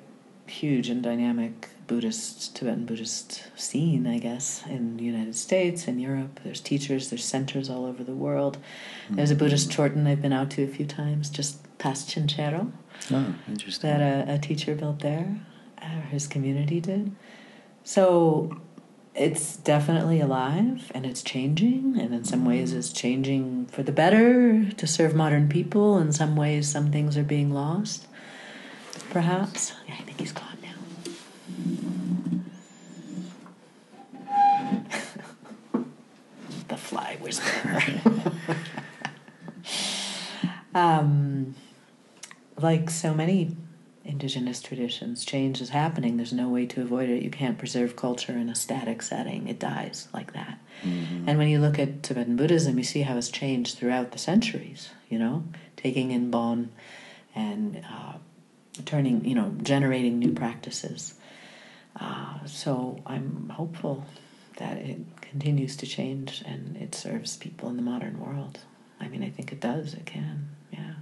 huge 0.46 0.90
and 0.90 1.02
dynamic 1.02 1.70
Buddhist, 1.88 2.56
Tibetan 2.56 2.86
Buddhist 2.86 3.44
scene, 3.56 4.06
I 4.06 4.20
guess, 4.20 4.64
in 4.68 4.98
the 4.98 5.04
United 5.04 5.36
States 5.36 5.88
and 5.88 6.02
Europe. 6.02 6.42
There's 6.44 6.60
teachers, 6.60 7.10
there's 7.10 7.24
centers 7.24 7.70
all 7.70 7.86
over 7.86 8.04
the 8.04 8.14
world. 8.14 8.58
There's 9.10 9.32
a 9.32 9.34
mm-hmm. 9.34 9.46
Buddhist 9.46 9.72
Chorten 9.72 10.06
I've 10.06 10.22
been 10.22 10.34
out 10.34 10.52
to 10.52 10.64
a 10.64 10.68
few 10.68 10.86
times, 10.86 11.30
just 11.30 11.60
past 11.78 12.10
Chinchero, 12.10 12.72
Oh, 13.12 13.36
interesting. 13.48 13.90
that 13.90 14.28
a, 14.28 14.34
a 14.34 14.38
teacher 14.38 14.76
built 14.76 15.00
there, 15.00 15.40
or 15.82 16.02
his 16.10 16.28
community 16.28 16.82
did. 16.82 17.16
So 17.84 18.60
it's 19.16 19.58
definitely 19.58 20.20
alive 20.20 20.92
and 20.94 21.06
it's 21.06 21.24
changing, 21.24 21.98
and 21.98 22.14
in 22.14 22.24
some 22.26 22.46
ways 22.46 22.70
mm-hmm. 22.70 22.80
it's 22.80 22.92
changing 22.92 23.66
for 23.68 23.82
the 23.82 23.92
better 23.92 24.70
to 24.72 24.88
serve 24.88 25.16
modern 25.16 25.50
people. 25.50 25.98
In 25.98 26.12
some 26.12 26.36
ways, 26.36 26.70
some 26.70 26.92
things 26.92 27.18
are 27.18 27.24
being 27.24 27.52
lost, 27.52 28.08
perhaps. 29.10 29.74
Yeah, 29.88 29.96
I 29.98 30.04
think 30.04 30.20
he's 30.20 30.34
whisperer. 37.28 37.82
um, 40.76 41.56
like 42.60 42.90
so 42.90 43.14
many 43.14 43.56
indigenous 44.06 44.62
traditions, 44.62 45.26
change 45.26 45.60
is 45.60 45.70
happening. 45.70 46.16
There's 46.18 46.32
no 46.34 46.48
way 46.48 46.66
to 46.68 46.82
avoid 46.82 47.10
it. 47.10 47.22
You 47.24 47.30
can't 47.30 47.58
preserve 47.58 47.96
culture 47.96 48.32
in 48.32 48.50
a 48.50 48.56
static 48.56 49.02
setting, 49.02 49.48
it 49.48 49.60
dies 49.60 50.08
like 50.14 50.34
that. 50.34 50.58
Mhm. 50.84 51.26
And 51.28 51.38
when 51.38 51.50
you 51.50 51.60
look 51.60 51.78
at 51.78 52.04
Tibetan 52.04 52.38
Buddhism, 52.38 52.78
you 52.78 52.84
see 52.84 53.02
how 53.02 53.18
it's 53.18 53.30
changed 53.30 53.78
throughout 53.78 54.12
the 54.12 54.18
centuries, 54.18 54.90
you 55.10 55.20
know, 55.20 55.44
taking 55.76 56.12
in 56.12 56.32
Bon 56.32 56.70
and 57.36 57.84
uh, 57.92 58.14
turning, 58.86 59.26
you 59.26 59.36
know, 59.36 59.54
generating 59.62 60.20
new 60.20 60.32
practices. 60.32 61.14
Uh, 62.00 62.46
so 62.46 63.02
I'm 63.06 63.50
hopeful 63.50 64.06
that 64.58 64.78
it 64.78 65.00
continues 65.30 65.76
to 65.78 65.86
change 65.86 66.44
and 66.46 66.78
it 66.78 66.96
serves 66.96 67.38
people 67.38 67.70
in 67.70 67.76
the 67.76 67.82
modern 67.82 68.20
world. 68.20 68.60
I 69.00 69.08
mean, 69.08 69.24
I 69.24 69.30
think 69.30 69.52
it 69.52 69.60
does, 69.60 69.94
it 69.94 70.06
can, 70.06 70.50
yeah. 70.72 70.94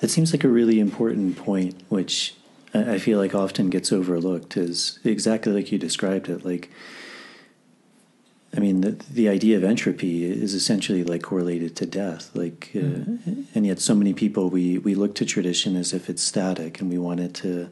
That 0.00 0.08
seems 0.08 0.32
like 0.32 0.44
a 0.44 0.48
really 0.48 0.80
important 0.80 1.36
point, 1.36 1.82
which 1.88 2.34
I 2.74 2.98
feel 2.98 3.18
like 3.18 3.34
often 3.34 3.70
gets 3.70 3.92
overlooked. 3.92 4.56
Is 4.56 4.98
exactly 5.04 5.52
like 5.52 5.72
you 5.72 5.78
described 5.78 6.28
it. 6.28 6.44
Like, 6.44 6.70
I 8.56 8.60
mean, 8.60 8.80
the 8.82 8.90
the 9.10 9.28
idea 9.28 9.56
of 9.56 9.64
entropy 9.64 10.24
is 10.24 10.54
essentially 10.54 11.04
like 11.04 11.22
correlated 11.22 11.76
to 11.76 11.86
death. 11.86 12.30
Like, 12.34 12.70
uh, 12.74 13.04
and 13.54 13.66
yet 13.66 13.80
so 13.80 13.94
many 13.94 14.14
people 14.14 14.50
we 14.50 14.78
we 14.78 14.94
look 14.94 15.14
to 15.16 15.24
tradition 15.24 15.76
as 15.76 15.92
if 15.92 16.08
it's 16.10 16.22
static, 16.22 16.80
and 16.80 16.90
we 16.90 16.98
want 16.98 17.20
it 17.20 17.34
to 17.34 17.70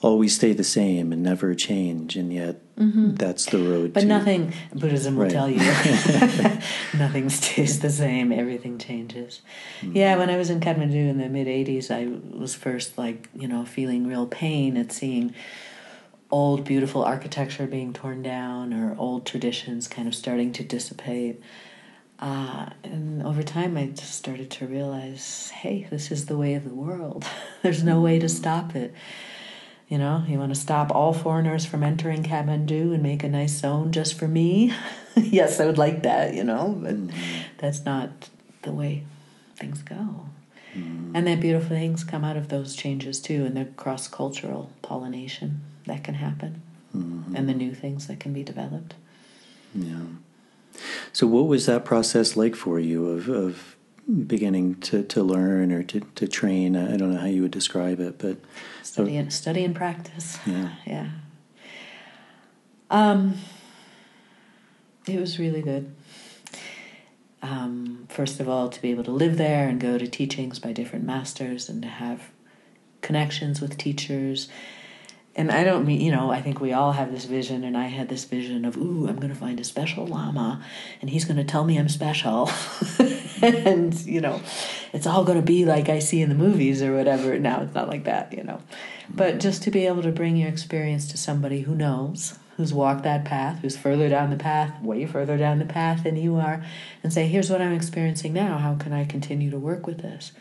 always 0.00 0.34
stay 0.34 0.52
the 0.52 0.64
same 0.64 1.12
and 1.12 1.22
never 1.22 1.54
change. 1.54 2.16
And 2.16 2.32
yet, 2.32 2.60
that's 2.76 3.46
the 3.46 3.58
road. 3.58 3.92
But 3.94 4.00
to, 4.00 4.06
nothing, 4.06 4.52
Buddhism 4.74 5.16
will 5.16 5.22
Right. 5.24 5.32
tell 5.32 5.48
you, 5.48 5.58
nothing 6.98 7.30
stays 7.30 7.80
the 7.80 7.90
same, 7.90 8.32
everything 8.32 8.78
changes. 8.78 9.40
Mm-hmm. 9.80 9.96
Yeah, 9.96 10.16
when 10.16 10.28
I 10.28 10.36
was 10.36 10.50
in 10.50 10.60
Kathmandu 10.60 11.08
in 11.08 11.18
the 11.18 11.28
mid 11.28 11.46
80s, 11.46 11.90
I 11.90 12.36
was 12.38 12.54
first 12.54 12.98
like, 12.98 13.28
you 13.34 13.48
know, 13.48 13.64
feeling 13.64 14.06
real 14.06 14.26
pain 14.26 14.76
at 14.76 14.92
seeing 14.92 15.34
old, 16.30 16.64
beautiful 16.64 17.02
architecture 17.04 17.66
being 17.66 17.92
torn 17.92 18.22
down 18.22 18.74
or 18.74 18.94
old 18.98 19.24
traditions 19.24 19.88
kind 19.88 20.06
of 20.06 20.14
starting 20.14 20.52
to 20.52 20.62
dissipate. 20.62 21.40
Uh, 22.18 22.70
and 22.82 23.22
over 23.22 23.42
time, 23.42 23.76
I 23.76 23.86
just 23.86 24.14
started 24.14 24.50
to 24.52 24.66
realize 24.66 25.50
hey, 25.50 25.86
this 25.90 26.10
is 26.10 26.26
the 26.26 26.36
way 26.36 26.54
of 26.54 26.64
the 26.64 26.74
world. 26.74 27.24
There's 27.62 27.82
no 27.82 28.00
way 28.00 28.18
to 28.18 28.28
stop 28.28 28.74
it. 28.74 28.92
You 29.88 29.98
know, 29.98 30.24
you 30.26 30.38
want 30.38 30.52
to 30.52 30.60
stop 30.60 30.90
all 30.90 31.12
foreigners 31.12 31.64
from 31.64 31.84
entering 31.84 32.24
Kathmandu 32.24 32.92
and 32.92 33.02
make 33.02 33.22
a 33.22 33.28
nice 33.28 33.56
zone 33.56 33.92
just 33.92 34.18
for 34.18 34.26
me? 34.26 34.74
yes, 35.16 35.60
I 35.60 35.66
would 35.66 35.78
like 35.78 36.02
that, 36.02 36.34
you 36.34 36.42
know, 36.42 36.76
but 36.82 36.96
mm. 36.96 37.12
that's 37.58 37.84
not 37.84 38.28
the 38.62 38.72
way 38.72 39.04
things 39.54 39.82
go. 39.82 40.26
Mm. 40.74 41.12
And 41.14 41.26
that 41.28 41.40
beautiful 41.40 41.68
things 41.68 42.02
come 42.02 42.24
out 42.24 42.36
of 42.36 42.48
those 42.48 42.74
changes 42.74 43.20
too, 43.20 43.44
and 43.44 43.56
the 43.56 43.64
cross 43.64 44.08
cultural 44.08 44.70
pollination 44.82 45.62
that 45.86 46.02
can 46.02 46.14
happen, 46.14 46.62
mm-hmm. 46.94 47.36
and 47.36 47.48
the 47.48 47.54
new 47.54 47.72
things 47.72 48.08
that 48.08 48.18
can 48.18 48.32
be 48.32 48.42
developed. 48.42 48.94
Yeah. 49.72 50.02
So, 51.12 51.26
what 51.26 51.46
was 51.46 51.66
that 51.66 51.84
process 51.84 52.36
like 52.36 52.54
for 52.54 52.78
you 52.78 53.08
of, 53.08 53.28
of 53.28 53.76
beginning 54.26 54.74
to, 54.80 55.02
to 55.04 55.22
learn 55.22 55.72
or 55.72 55.82
to, 55.84 56.00
to 56.00 56.28
train? 56.28 56.76
I 56.76 56.96
don't 56.96 57.14
know 57.14 57.20
how 57.20 57.26
you 57.26 57.42
would 57.42 57.52
describe 57.52 58.00
it, 58.00 58.18
but 58.18 58.36
Study 58.96 59.16
and, 59.18 59.30
study 59.30 59.62
and 59.62 59.74
practice. 59.74 60.38
yeah. 60.46 60.70
Yeah. 60.86 61.10
Um, 62.90 63.34
it 65.06 65.20
was 65.20 65.38
really 65.38 65.60
good. 65.60 65.94
Um, 67.42 68.06
first 68.08 68.40
of 68.40 68.48
all, 68.48 68.70
to 68.70 68.80
be 68.80 68.90
able 68.90 69.04
to 69.04 69.10
live 69.10 69.36
there 69.36 69.68
and 69.68 69.78
go 69.78 69.98
to 69.98 70.06
teachings 70.06 70.58
by 70.58 70.72
different 70.72 71.04
masters 71.04 71.68
and 71.68 71.82
to 71.82 71.88
have 71.88 72.30
connections 73.02 73.60
with 73.60 73.76
teachers. 73.76 74.48
And 75.36 75.52
I 75.52 75.64
don't 75.64 75.84
mean, 75.84 76.00
you 76.00 76.10
know, 76.10 76.30
I 76.30 76.40
think 76.40 76.62
we 76.62 76.72
all 76.72 76.92
have 76.92 77.12
this 77.12 77.26
vision, 77.26 77.62
and 77.62 77.76
I 77.76 77.84
had 77.84 78.08
this 78.08 78.24
vision 78.24 78.64
of, 78.64 78.78
ooh, 78.78 79.06
I'm 79.06 79.16
going 79.16 79.28
to 79.28 79.38
find 79.38 79.60
a 79.60 79.64
special 79.64 80.06
Lama, 80.06 80.64
and 81.02 81.10
he's 81.10 81.26
going 81.26 81.36
to 81.36 81.44
tell 81.44 81.62
me 81.62 81.78
I'm 81.78 81.90
special. 81.90 82.50
and, 83.42 83.94
you 84.06 84.22
know, 84.22 84.40
it's 84.94 85.06
all 85.06 85.24
going 85.24 85.38
to 85.38 85.44
be 85.44 85.66
like 85.66 85.90
I 85.90 85.98
see 85.98 86.22
in 86.22 86.30
the 86.30 86.34
movies 86.34 86.80
or 86.80 86.96
whatever. 86.96 87.38
Now 87.38 87.60
it's 87.60 87.74
not 87.74 87.86
like 87.88 88.04
that, 88.04 88.32
you 88.32 88.44
know. 88.44 88.62
But 89.10 89.32
mm-hmm. 89.32 89.40
just 89.40 89.62
to 89.64 89.70
be 89.70 89.86
able 89.86 90.02
to 90.02 90.10
bring 90.10 90.38
your 90.38 90.48
experience 90.48 91.06
to 91.08 91.18
somebody 91.18 91.60
who 91.60 91.74
knows, 91.74 92.38
who's 92.56 92.72
walked 92.72 93.02
that 93.02 93.26
path, 93.26 93.58
who's 93.60 93.76
further 93.76 94.08
down 94.08 94.30
the 94.30 94.36
path, 94.36 94.82
way 94.82 95.04
further 95.04 95.36
down 95.36 95.58
the 95.58 95.66
path 95.66 96.04
than 96.04 96.16
you 96.16 96.36
are, 96.36 96.64
and 97.02 97.12
say, 97.12 97.26
here's 97.26 97.50
what 97.50 97.60
I'm 97.60 97.74
experiencing 97.74 98.32
now. 98.32 98.56
How 98.56 98.74
can 98.74 98.94
I 98.94 99.04
continue 99.04 99.50
to 99.50 99.58
work 99.58 99.86
with 99.86 99.98
this? 99.98 100.32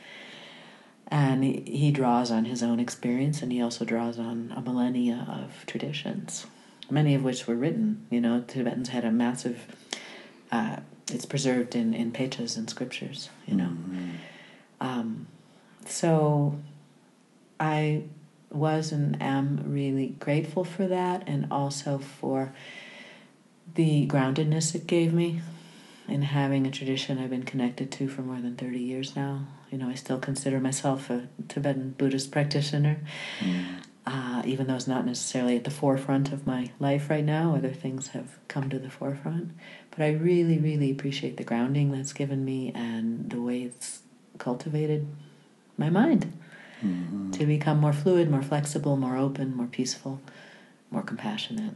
And 1.08 1.44
he, 1.44 1.64
he 1.66 1.92
draws 1.92 2.32
on 2.32 2.46
his 2.46 2.64
own 2.64 2.80
experience 2.80 3.42
and 3.42 3.52
he 3.52 3.62
also 3.62 3.86
draws 3.86 4.18
on 4.18 4.54
a 4.56 4.62
millennia 4.62 5.26
of 5.30 5.66
traditions, 5.68 6.48
many 6.90 7.14
of 7.14 7.24
which 7.24 7.48
were 7.48 7.56
written. 7.56 8.08
You 8.10 8.22
know, 8.22 8.44
Tibetans 8.48 8.90
had 8.90 9.06
a 9.06 9.12
massive, 9.12 9.68
uh, 10.52 10.78
it's 11.12 11.26
preserved 11.26 11.76
in, 11.76 11.94
in 11.94 12.12
pechas 12.12 12.58
and 12.58 12.70
scriptures, 12.70 13.30
you 13.46 13.56
know. 13.56 13.72
Um, 14.82 15.28
so 15.86 16.60
I 17.60 18.04
was 18.50 18.92
and 18.92 19.22
am 19.22 19.64
really 19.68 20.08
grateful 20.20 20.64
for 20.64 20.88
that 20.88 21.24
and 21.28 21.48
also 21.52 21.98
for 21.98 22.54
the 23.76 24.08
groundedness 24.08 24.74
it 24.74 24.88
gave 24.88 25.14
me 25.14 25.42
in 26.08 26.22
having 26.22 26.68
a 26.68 26.72
tradition 26.72 27.18
I've 27.18 27.30
been 27.30 27.44
connected 27.44 27.92
to 27.94 28.08
for 28.08 28.22
more 28.22 28.40
than 28.42 28.56
30 28.56 28.80
years 28.80 29.16
now. 29.16 29.48
You 29.72 29.78
know, 29.78 29.90
I 29.90 29.96
still 29.96 30.20
consider 30.20 30.60
myself 30.60 31.10
a 31.10 31.28
Tibetan 31.48 31.96
Buddhist 31.98 32.32
practitioner, 32.32 33.00
uh, 34.06 34.42
even 34.46 34.68
though 34.68 34.76
it's 34.76 34.88
not 34.88 35.06
necessarily 35.06 35.56
at 35.58 35.64
the 35.64 35.72
forefront 35.72 36.32
of 36.32 36.46
my 36.46 36.72
life 36.80 37.10
right 37.10 37.24
now. 37.26 37.56
Other 37.56 37.72
things 37.74 38.10
have 38.10 38.38
come 38.48 38.70
to 38.70 38.78
the 38.80 38.90
forefront. 38.90 39.52
But 39.92 40.02
I 40.02 40.12
really, 40.12 40.60
really 40.60 40.92
appreciate 40.92 41.38
the 41.38 41.44
grounding 41.44 41.92
that's 41.92 42.14
given 42.14 42.46
me 42.46 42.72
and 42.76 43.30
the 43.30 43.42
way 43.42 43.64
it's 43.64 44.02
cultivated 44.38 45.08
my 45.78 45.90
mind 45.90 46.32
to 47.32 47.46
become 47.46 47.80
more 47.80 47.94
fluid, 47.94 48.30
more 48.30 48.44
flexible, 48.44 48.96
more 48.98 49.18
open, 49.18 49.56
more 49.56 49.66
peaceful, 49.66 50.22
more 50.92 51.02
compassionate. 51.02 51.74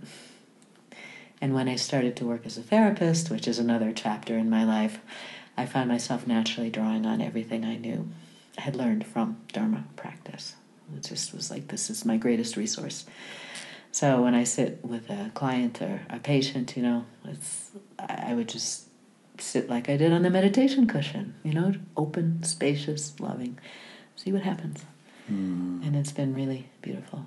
And 1.42 1.54
when 1.54 1.70
I 1.70 1.76
started 1.76 2.16
to 2.18 2.26
work 2.26 2.46
as 2.46 2.58
a 2.58 2.64
therapist, 2.64 3.30
which 3.30 3.48
is 3.48 3.60
another 3.60 3.94
chapter 3.94 4.38
in 4.38 4.50
my 4.50 4.64
life, 4.64 5.00
I 5.56 5.66
found 5.66 5.90
myself 5.90 6.28
naturally 6.28 6.70
drawing 6.70 7.06
on 7.06 7.22
everything 7.22 7.66
I 7.66 7.78
knew, 7.78 8.10
I 8.58 8.62
had 8.62 8.76
learned 8.76 9.06
from 9.06 9.40
Dharma 9.54 9.86
practice. 9.96 10.56
It 10.96 11.04
just 11.04 11.34
was 11.34 11.52
like, 11.52 11.68
this 11.68 11.90
is 11.90 12.06
my 12.06 12.18
greatest 12.18 12.58
resource. 12.58 13.06
So 13.92 14.22
when 14.22 14.36
I 14.36 14.44
sit 14.44 14.84
with 14.84 15.10
a 15.10 15.32
client 15.34 15.82
or 15.82 16.02
a 16.10 16.20
patient, 16.20 16.76
you 16.76 16.84
know, 16.84 17.06
it's 17.26 17.72
I 17.98 18.26
I 18.30 18.34
would 18.34 18.50
just 18.50 18.86
sit 19.38 19.70
like 19.70 19.90
I 19.90 19.98
did 19.98 20.12
on 20.12 20.24
the 20.24 20.30
meditation 20.30 20.88
cushion, 20.88 21.36
you 21.44 21.54
know, 21.54 21.74
open, 21.98 22.44
spacious, 22.44 23.20
loving. 23.20 23.58
See 24.16 24.32
what 24.32 24.44
happens. 24.44 24.84
Hmm. 25.28 25.82
And 25.84 25.96
it's 25.96 26.12
been 26.12 26.34
really 26.34 26.70
beautiful. 26.82 27.26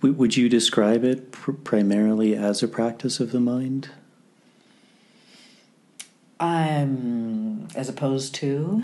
Would 0.00 0.36
you 0.36 0.48
describe 0.48 1.04
it 1.04 1.32
pr- 1.32 1.52
primarily 1.52 2.34
as 2.34 2.62
a 2.62 2.68
practice 2.68 3.20
of 3.20 3.32
the 3.32 3.40
mind? 3.40 3.90
I'm 6.40 7.68
as 7.76 7.88
opposed 7.88 8.34
to 8.36 8.82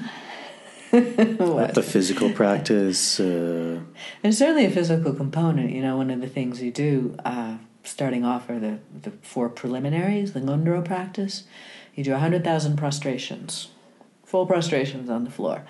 what? 0.90 1.74
the 1.74 1.82
physical 1.82 2.32
practice? 2.32 3.18
Uh, 3.20 3.80
There's 4.22 4.38
certainly 4.38 4.64
a 4.64 4.70
physical 4.70 5.12
component. 5.12 5.72
You 5.72 5.82
know, 5.82 5.96
one 5.96 6.10
of 6.10 6.20
the 6.20 6.28
things 6.28 6.62
you 6.62 6.70
do, 6.70 7.16
uh, 7.24 7.58
starting 7.82 8.24
off, 8.24 8.48
are 8.48 8.58
the, 8.58 8.78
the 9.02 9.10
four 9.22 9.48
preliminaries, 9.48 10.32
the 10.32 10.40
Ngondro 10.40 10.84
practice. 10.84 11.44
You 11.94 12.04
do 12.04 12.12
100,000 12.12 12.76
prostrations, 12.76 13.68
full 14.24 14.46
prostrations 14.46 15.10
on 15.10 15.24
the 15.24 15.30
floor, 15.30 15.66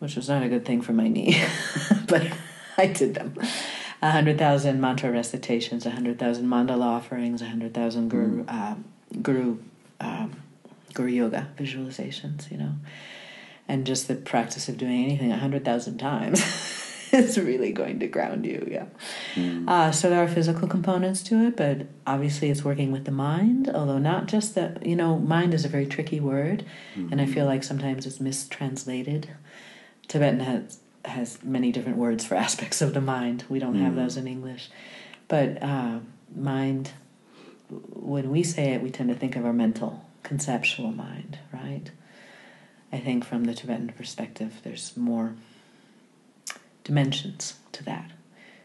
which 0.00 0.16
was 0.16 0.28
not 0.28 0.42
a 0.42 0.48
good 0.48 0.66
thing 0.66 0.82
for 0.82 0.92
my 0.92 1.08
knee, 1.08 1.42
but 2.06 2.30
I 2.76 2.86
did 2.86 3.14
them. 3.14 3.34
100,000 4.00 4.80
mantra 4.80 5.10
recitations, 5.10 5.84
100,000 5.84 6.46
mandala 6.46 6.82
offerings, 6.84 7.42
100,000 7.42 8.08
guru, 8.08 8.44
uh, 8.48 8.74
guru, 9.22 9.58
um, 10.00 10.42
guru 10.94 11.08
yoga 11.08 11.48
visualizations, 11.58 12.50
you 12.50 12.56
know. 12.56 12.72
And 13.68 13.86
just 13.86 14.08
the 14.08 14.16
practice 14.16 14.68
of 14.68 14.78
doing 14.78 15.04
anything 15.04 15.28
100,000 15.30 15.98
times 15.98 16.40
is 17.12 17.38
really 17.38 17.72
going 17.72 18.00
to 18.00 18.08
ground 18.08 18.46
you, 18.46 18.66
yeah. 18.70 18.86
Uh, 19.68 19.92
so 19.92 20.08
there 20.08 20.22
are 20.22 20.28
physical 20.28 20.66
components 20.66 21.22
to 21.24 21.46
it, 21.46 21.56
but 21.56 21.86
obviously 22.06 22.50
it's 22.50 22.64
working 22.64 22.90
with 22.90 23.04
the 23.04 23.12
mind, 23.12 23.70
although 23.72 23.98
not 23.98 24.26
just 24.26 24.54
the, 24.54 24.76
you 24.82 24.96
know, 24.96 25.18
mind 25.18 25.52
is 25.54 25.64
a 25.64 25.68
very 25.68 25.86
tricky 25.86 26.20
word, 26.20 26.64
and 26.96 27.20
I 27.20 27.26
feel 27.26 27.44
like 27.46 27.62
sometimes 27.62 28.06
it's 28.06 28.18
mistranslated. 28.18 29.28
Tibetan 30.08 30.40
has 30.40 30.79
has 31.04 31.42
many 31.42 31.72
different 31.72 31.98
words 31.98 32.24
for 32.24 32.34
aspects 32.46 32.82
of 32.82 32.94
the 32.94 33.00
mind. 33.00 33.44
We 33.48 33.58
don't 33.58 33.76
have 33.76 33.96
those 33.96 34.16
in 34.16 34.26
English. 34.26 34.70
But 35.28 35.62
uh, 35.62 36.00
mind, 36.34 36.90
when 37.68 38.30
we 38.30 38.42
say 38.42 38.72
it, 38.72 38.82
we 38.82 38.90
tend 38.90 39.08
to 39.10 39.14
think 39.14 39.36
of 39.36 39.44
our 39.44 39.52
mental, 39.52 40.04
conceptual 40.22 40.92
mind, 40.92 41.38
right? 41.52 41.90
I 42.92 42.98
think 42.98 43.24
from 43.24 43.44
the 43.44 43.54
Tibetan 43.54 43.90
perspective, 43.90 44.60
there's 44.64 44.96
more 44.96 45.34
dimensions 46.82 47.54
to 47.72 47.84
that, 47.84 48.10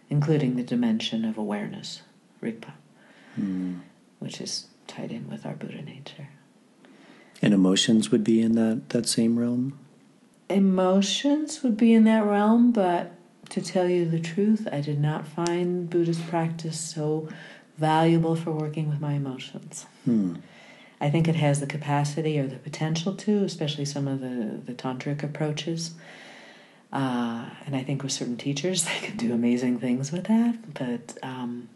including 0.10 0.56
the 0.56 0.64
dimension 0.64 1.26
of 1.26 1.38
awareness, 1.38 2.02
Rigpa, 2.42 2.72
mm. 3.40 3.82
which 4.20 4.42
is 4.42 4.66
tied 4.88 5.12
in 5.12 5.30
with 5.30 5.46
our 5.46 5.54
Buddha 5.54 5.82
nature. 5.84 6.30
And 7.42 7.54
emotions 7.54 8.10
would 8.12 8.24
be 8.24 8.42
in 8.42 8.56
that, 8.56 8.90
that 8.90 9.08
same 9.08 9.38
realm? 9.38 9.78
Emotions 10.50 11.64
would 11.64 11.78
be 11.78 11.94
in 11.94 12.04
that 12.04 12.26
realm, 12.26 12.72
but 12.72 13.14
to 13.50 13.62
tell 13.62 13.90
you 13.90 14.08
the 14.10 14.20
truth, 14.20 14.68
I 14.72 14.82
did 14.82 15.00
not 15.00 15.28
find 15.28 15.90
Buddhist 15.90 16.28
practice 16.28 16.80
so 16.80 17.30
valuable 17.78 18.36
for 18.36 18.52
working 18.52 18.90
with 18.90 19.00
my 19.00 19.14
emotions. 19.14 19.86
Hmm. 20.06 20.36
I 21.02 21.10
think 21.10 21.28
it 21.28 21.36
has 21.36 21.60
the 21.60 21.68
capacity 21.68 22.40
or 22.40 22.48
the 22.48 22.56
potential 22.56 23.14
to, 23.16 23.44
especially 23.44 23.86
some 23.86 24.08
of 24.08 24.22
the, 24.22 24.60
the 24.66 24.74
tantric 24.74 25.24
approaches. 25.24 25.92
Uh, 26.94 27.50
and 27.66 27.76
I 27.76 27.84
think 27.84 28.02
with 28.02 28.12
certain 28.12 28.38
teachers, 28.38 28.86
they 28.86 29.00
can 29.00 29.18
do 29.18 29.34
amazing 29.34 29.80
things 29.80 30.12
with 30.12 30.26
that. 30.26 30.74
But 30.74 31.18
um, 31.22 31.70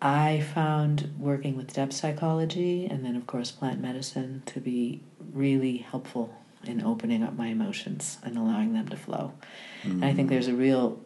I 0.00 0.40
found 0.54 1.12
working 1.18 1.56
with 1.56 1.72
depth 1.72 1.92
psychology 1.92 2.86
and 2.86 3.04
then, 3.04 3.16
of 3.16 3.26
course, 3.26 3.50
plant 3.50 3.80
medicine 3.80 4.42
to 4.46 4.60
be 4.60 5.02
really 5.32 5.78
helpful 5.78 6.34
in 6.64 6.82
opening 6.82 7.22
up 7.22 7.36
my 7.36 7.48
emotions 7.48 8.18
and 8.22 8.36
allowing 8.36 8.72
them 8.72 8.88
to 8.88 8.96
flow. 8.96 9.32
And 9.84 10.04
I 10.04 10.12
think 10.12 10.28
there's 10.28 10.48
a 10.48 10.54
real 10.54 11.00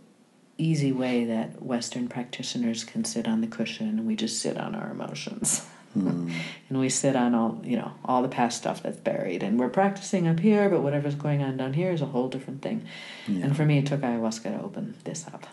easy 0.58 0.92
way 0.92 1.24
that 1.24 1.62
Western 1.62 2.08
practitioners 2.08 2.84
can 2.84 3.04
sit 3.04 3.26
on 3.26 3.40
the 3.40 3.46
cushion 3.46 3.88
and 3.88 4.06
we 4.06 4.16
just 4.16 4.40
sit 4.40 4.56
on 4.56 4.74
our 4.74 4.90
emotions. 4.90 5.66
Mm. 5.96 6.32
and 6.68 6.80
we 6.80 6.88
sit 6.88 7.16
on 7.16 7.34
all 7.34 7.60
you 7.64 7.76
know 7.76 7.92
all 8.02 8.22
the 8.22 8.28
past 8.28 8.56
stuff 8.56 8.82
that's 8.82 8.96
buried 8.96 9.42
and 9.42 9.60
we're 9.60 9.68
practicing 9.68 10.26
up 10.26 10.40
here 10.40 10.70
but 10.70 10.80
whatever's 10.80 11.14
going 11.14 11.42
on 11.42 11.58
down 11.58 11.74
here 11.74 11.92
is 11.92 12.00
a 12.00 12.06
whole 12.06 12.28
different 12.28 12.62
thing 12.62 12.86
yeah. 13.28 13.44
and 13.44 13.54
for 13.54 13.66
me 13.66 13.76
it 13.76 13.84
took 13.84 14.00
ayahuasca 14.00 14.44
to 14.44 14.64
open 14.64 14.94
this 15.04 15.26
up 15.26 15.46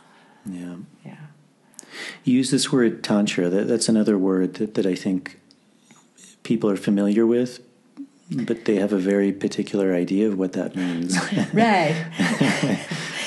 yeah 0.45 0.75
yeah 1.03 1.17
you 2.23 2.35
use 2.35 2.51
this 2.51 2.71
word 2.71 3.03
tantra 3.03 3.49
that, 3.49 3.67
that's 3.67 3.89
another 3.89 4.17
word 4.17 4.55
that, 4.55 4.73
that 4.75 4.85
i 4.85 4.95
think 4.95 5.39
people 6.43 6.69
are 6.69 6.77
familiar 6.77 7.25
with 7.25 7.59
but 8.31 8.65
they 8.65 8.75
have 8.75 8.93
a 8.93 8.97
very 8.97 9.31
particular 9.31 9.95
idea 9.95 10.27
of 10.27 10.37
what 10.37 10.53
that 10.53 10.75
means 10.75 11.17
right 11.53 11.95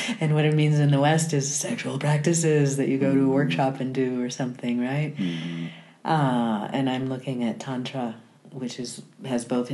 and 0.20 0.34
what 0.34 0.44
it 0.44 0.54
means 0.54 0.78
in 0.78 0.90
the 0.90 1.00
west 1.00 1.32
is 1.32 1.52
sexual 1.52 1.98
practices 1.98 2.76
that 2.76 2.88
you 2.88 2.98
go 2.98 3.12
to 3.12 3.24
a 3.24 3.28
workshop 3.28 3.80
and 3.80 3.94
do 3.94 4.22
or 4.22 4.30
something 4.30 4.80
right 4.80 5.16
mm-hmm. 5.16 5.66
Uh, 6.04 6.68
and 6.72 6.90
I'm 6.90 7.08
looking 7.08 7.44
at 7.44 7.60
Tantra, 7.60 8.16
which 8.50 8.80
is 8.80 9.02
has 9.24 9.44
both 9.44 9.72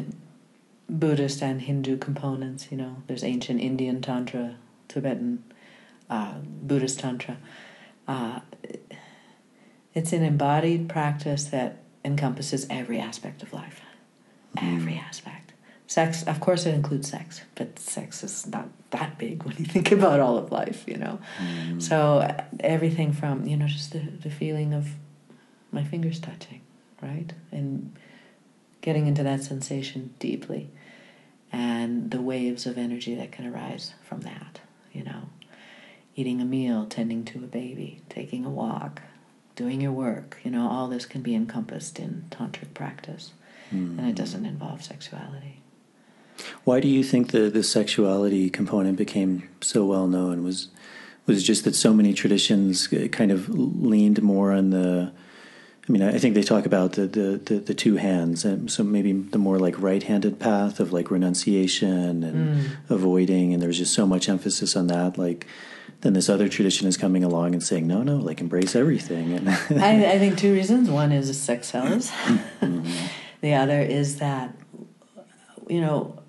Buddhist 0.88 1.42
and 1.42 1.62
Hindu 1.62 1.96
components. 1.98 2.68
You 2.70 2.76
know, 2.76 2.96
there's 3.06 3.24
ancient 3.24 3.60
Indian 3.60 4.02
Tantra, 4.02 4.56
Tibetan, 4.88 5.42
uh, 6.10 6.34
Buddhist 6.42 7.00
Tantra. 7.00 7.38
Uh, 8.06 8.40
it's 9.94 10.12
an 10.12 10.22
embodied 10.22 10.88
practice 10.88 11.44
that 11.44 11.82
encompasses 12.04 12.66
every 12.70 12.98
aspect 12.98 13.42
of 13.42 13.52
life. 13.52 13.80
Every 14.56 14.96
aspect. 14.96 15.52
Sex, 15.86 16.22
of 16.24 16.40
course, 16.40 16.66
it 16.66 16.74
includes 16.74 17.08
sex, 17.08 17.42
but 17.54 17.78
sex 17.78 18.22
is 18.22 18.46
not 18.46 18.68
that 18.90 19.18
big 19.18 19.44
when 19.44 19.56
you 19.56 19.64
think 19.64 19.90
about 19.98 20.20
all 20.20 20.36
of 20.36 20.52
life, 20.52 20.84
you 20.86 20.96
know. 20.96 21.18
Mm. 21.38 21.80
So 21.80 22.36
everything 22.60 23.12
from 23.12 23.46
you 23.46 23.56
know 23.56 23.66
just 23.66 23.92
the, 23.92 24.00
the 24.00 24.30
feeling 24.30 24.74
of 24.74 24.88
my 25.72 25.84
fingers 25.84 26.20
touching, 26.20 26.60
right? 27.02 27.32
And 27.50 27.96
getting 28.80 29.06
into 29.06 29.22
that 29.22 29.42
sensation 29.42 30.14
deeply 30.18 30.70
and 31.52 32.10
the 32.10 32.20
waves 32.20 32.66
of 32.66 32.76
energy 32.76 33.14
that 33.14 33.32
can 33.32 33.46
arise 33.46 33.94
from 34.02 34.20
that, 34.20 34.60
you 34.92 35.04
know. 35.04 35.30
Eating 36.14 36.40
a 36.40 36.44
meal, 36.44 36.84
tending 36.84 37.24
to 37.26 37.38
a 37.38 37.46
baby, 37.46 38.02
taking 38.08 38.44
a 38.44 38.50
walk, 38.50 39.02
doing 39.58 39.80
your 39.80 39.90
work, 39.90 40.38
you 40.44 40.50
know, 40.52 40.68
all 40.68 40.86
this 40.86 41.04
can 41.04 41.20
be 41.20 41.34
encompassed 41.34 41.98
in 41.98 42.24
tantric 42.30 42.72
practice. 42.74 43.32
Mm. 43.74 43.98
And 43.98 44.08
it 44.08 44.14
doesn't 44.14 44.46
involve 44.46 44.84
sexuality. 44.84 45.60
Why 46.62 46.78
do 46.78 46.86
you 46.86 47.02
think 47.02 47.32
the, 47.32 47.50
the 47.50 47.64
sexuality 47.64 48.50
component 48.50 48.96
became 48.96 49.48
so 49.60 49.84
well 49.84 50.06
known? 50.06 50.44
Was 50.44 50.68
was 51.26 51.42
just 51.42 51.64
that 51.64 51.74
so 51.74 51.92
many 51.92 52.14
traditions 52.14 52.86
kind 53.10 53.32
of 53.32 53.48
leaned 53.50 54.22
more 54.22 54.52
on 54.52 54.70
the 54.70 55.12
I 55.88 55.92
mean, 55.92 56.02
I 56.02 56.18
think 56.18 56.34
they 56.34 56.42
talk 56.42 56.66
about 56.66 56.92
the, 56.92 57.06
the, 57.06 57.40
the, 57.42 57.54
the 57.60 57.74
two 57.74 57.96
hands, 57.96 58.44
and 58.44 58.70
so 58.70 58.84
maybe 58.84 59.12
the 59.12 59.38
more 59.38 59.58
like 59.58 59.80
right-handed 59.80 60.38
path 60.38 60.80
of 60.80 60.92
like 60.92 61.10
renunciation 61.10 62.22
and 62.22 62.36
mm. 62.36 62.70
avoiding, 62.90 63.54
and 63.54 63.62
there's 63.62 63.78
just 63.78 63.94
so 63.94 64.06
much 64.06 64.28
emphasis 64.28 64.76
on 64.76 64.88
that. 64.88 65.16
Like, 65.16 65.46
then 66.00 66.12
this 66.12 66.28
other 66.28 66.48
tradition 66.48 66.86
is 66.86 66.96
coming 66.96 67.24
along 67.24 67.54
and 67.54 67.62
saying, 67.62 67.86
no, 67.86 68.02
no, 68.02 68.16
like 68.16 68.40
embrace 68.40 68.76
everything. 68.76 69.32
And 69.32 69.48
I, 69.82 70.12
I, 70.12 70.18
think 70.18 70.38
two 70.38 70.52
reasons. 70.52 70.88
One 70.88 71.10
is 71.10 71.40
sex 71.40 71.68
sells. 71.68 72.10
mm-hmm. 72.10 72.88
the 73.40 73.54
other 73.54 73.80
is 73.80 74.18
that, 74.18 74.54
you 75.68 75.80
know, 75.80 76.20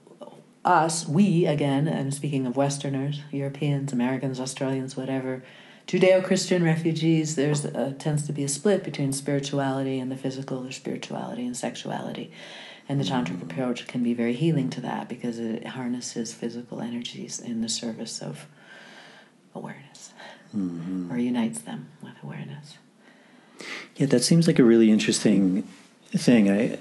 us, 0.66 1.08
we 1.08 1.46
again, 1.46 1.88
and 1.88 2.14
speaking 2.14 2.46
of 2.46 2.58
Westerners, 2.58 3.22
Europeans, 3.32 3.94
Americans, 3.94 4.40
Australians, 4.40 4.98
whatever 4.98 5.44
Judeo-Christian 5.90 6.64
refugees, 6.64 7.36
there's 7.36 7.66
a, 7.66 7.94
tends 7.94 8.28
to 8.28 8.32
be 8.32 8.44
a 8.44 8.48
split 8.48 8.84
between 8.84 9.12
spirituality 9.12 10.00
and 10.00 10.12
the 10.12 10.16
physical, 10.16 10.68
or 10.68 10.72
spirituality 10.72 11.44
and 11.48 11.58
sexuality. 11.58 12.32
And 12.88 13.00
the 13.00 13.04
tantric 13.04 13.42
approach 13.42 13.88
can 13.88 14.04
be 14.04 14.14
very 14.14 14.34
healing 14.34 14.70
to 14.72 14.82
that 14.82 15.10
because 15.10 15.40
it 15.40 15.66
harnesses 15.66 16.32
physical 16.32 16.80
energies 16.80 17.40
in 17.40 17.62
the 17.62 17.70
service 17.70 18.22
of 18.22 18.46
awareness, 19.56 20.14
mm-hmm. 20.56 21.12
or 21.12 21.18
unites 21.18 21.60
them 21.62 21.90
with 22.02 22.14
awareness. 22.24 22.78
Yeah, 23.96 24.08
that 24.08 24.24
seems 24.24 24.48
like 24.48 24.60
a 24.60 24.64
really 24.64 24.92
interesting 24.92 25.68
thing. 26.12 26.50
I 26.50 26.80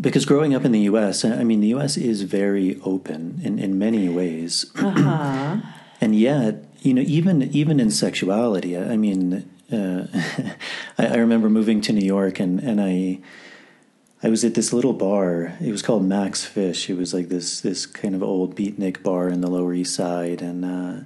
because 0.00 0.24
growing 0.24 0.54
up 0.54 0.64
in 0.64 0.72
the 0.72 0.80
U.S., 0.80 1.24
I 1.24 1.44
mean, 1.44 1.60
the 1.60 1.68
U.S. 1.68 1.96
is 1.96 2.22
very 2.22 2.80
open 2.84 3.40
in, 3.44 3.58
in 3.58 3.78
many 3.78 4.08
ways, 4.08 4.70
uh-huh. 4.76 5.60
and 6.00 6.16
yet 6.16 6.64
you 6.84 6.92
know, 6.92 7.02
even 7.02 7.42
even 7.42 7.80
in 7.80 7.90
sexuality, 7.90 8.76
I 8.76 8.96
mean, 8.96 9.48
uh, 9.72 10.06
I, 10.98 11.06
I, 11.06 11.16
remember 11.16 11.48
moving 11.48 11.80
to 11.82 11.92
New 11.92 12.04
York, 12.04 12.38
and 12.38 12.60
and 12.60 12.80
I. 12.80 13.20
I 14.24 14.30
was 14.30 14.42
at 14.42 14.54
this 14.54 14.72
little 14.72 14.94
bar. 14.94 15.54
It 15.60 15.70
was 15.70 15.82
called 15.82 16.02
Max 16.02 16.46
Fish. 16.46 16.88
It 16.88 16.96
was 16.96 17.12
like 17.12 17.28
this 17.28 17.60
this 17.60 17.84
kind 17.84 18.14
of 18.14 18.22
old 18.22 18.56
beatnik 18.56 19.02
bar 19.02 19.28
in 19.28 19.42
the 19.42 19.50
Lower 19.50 19.74
East 19.74 19.94
Side, 19.94 20.40
and 20.40 20.64
uh, 20.64 21.04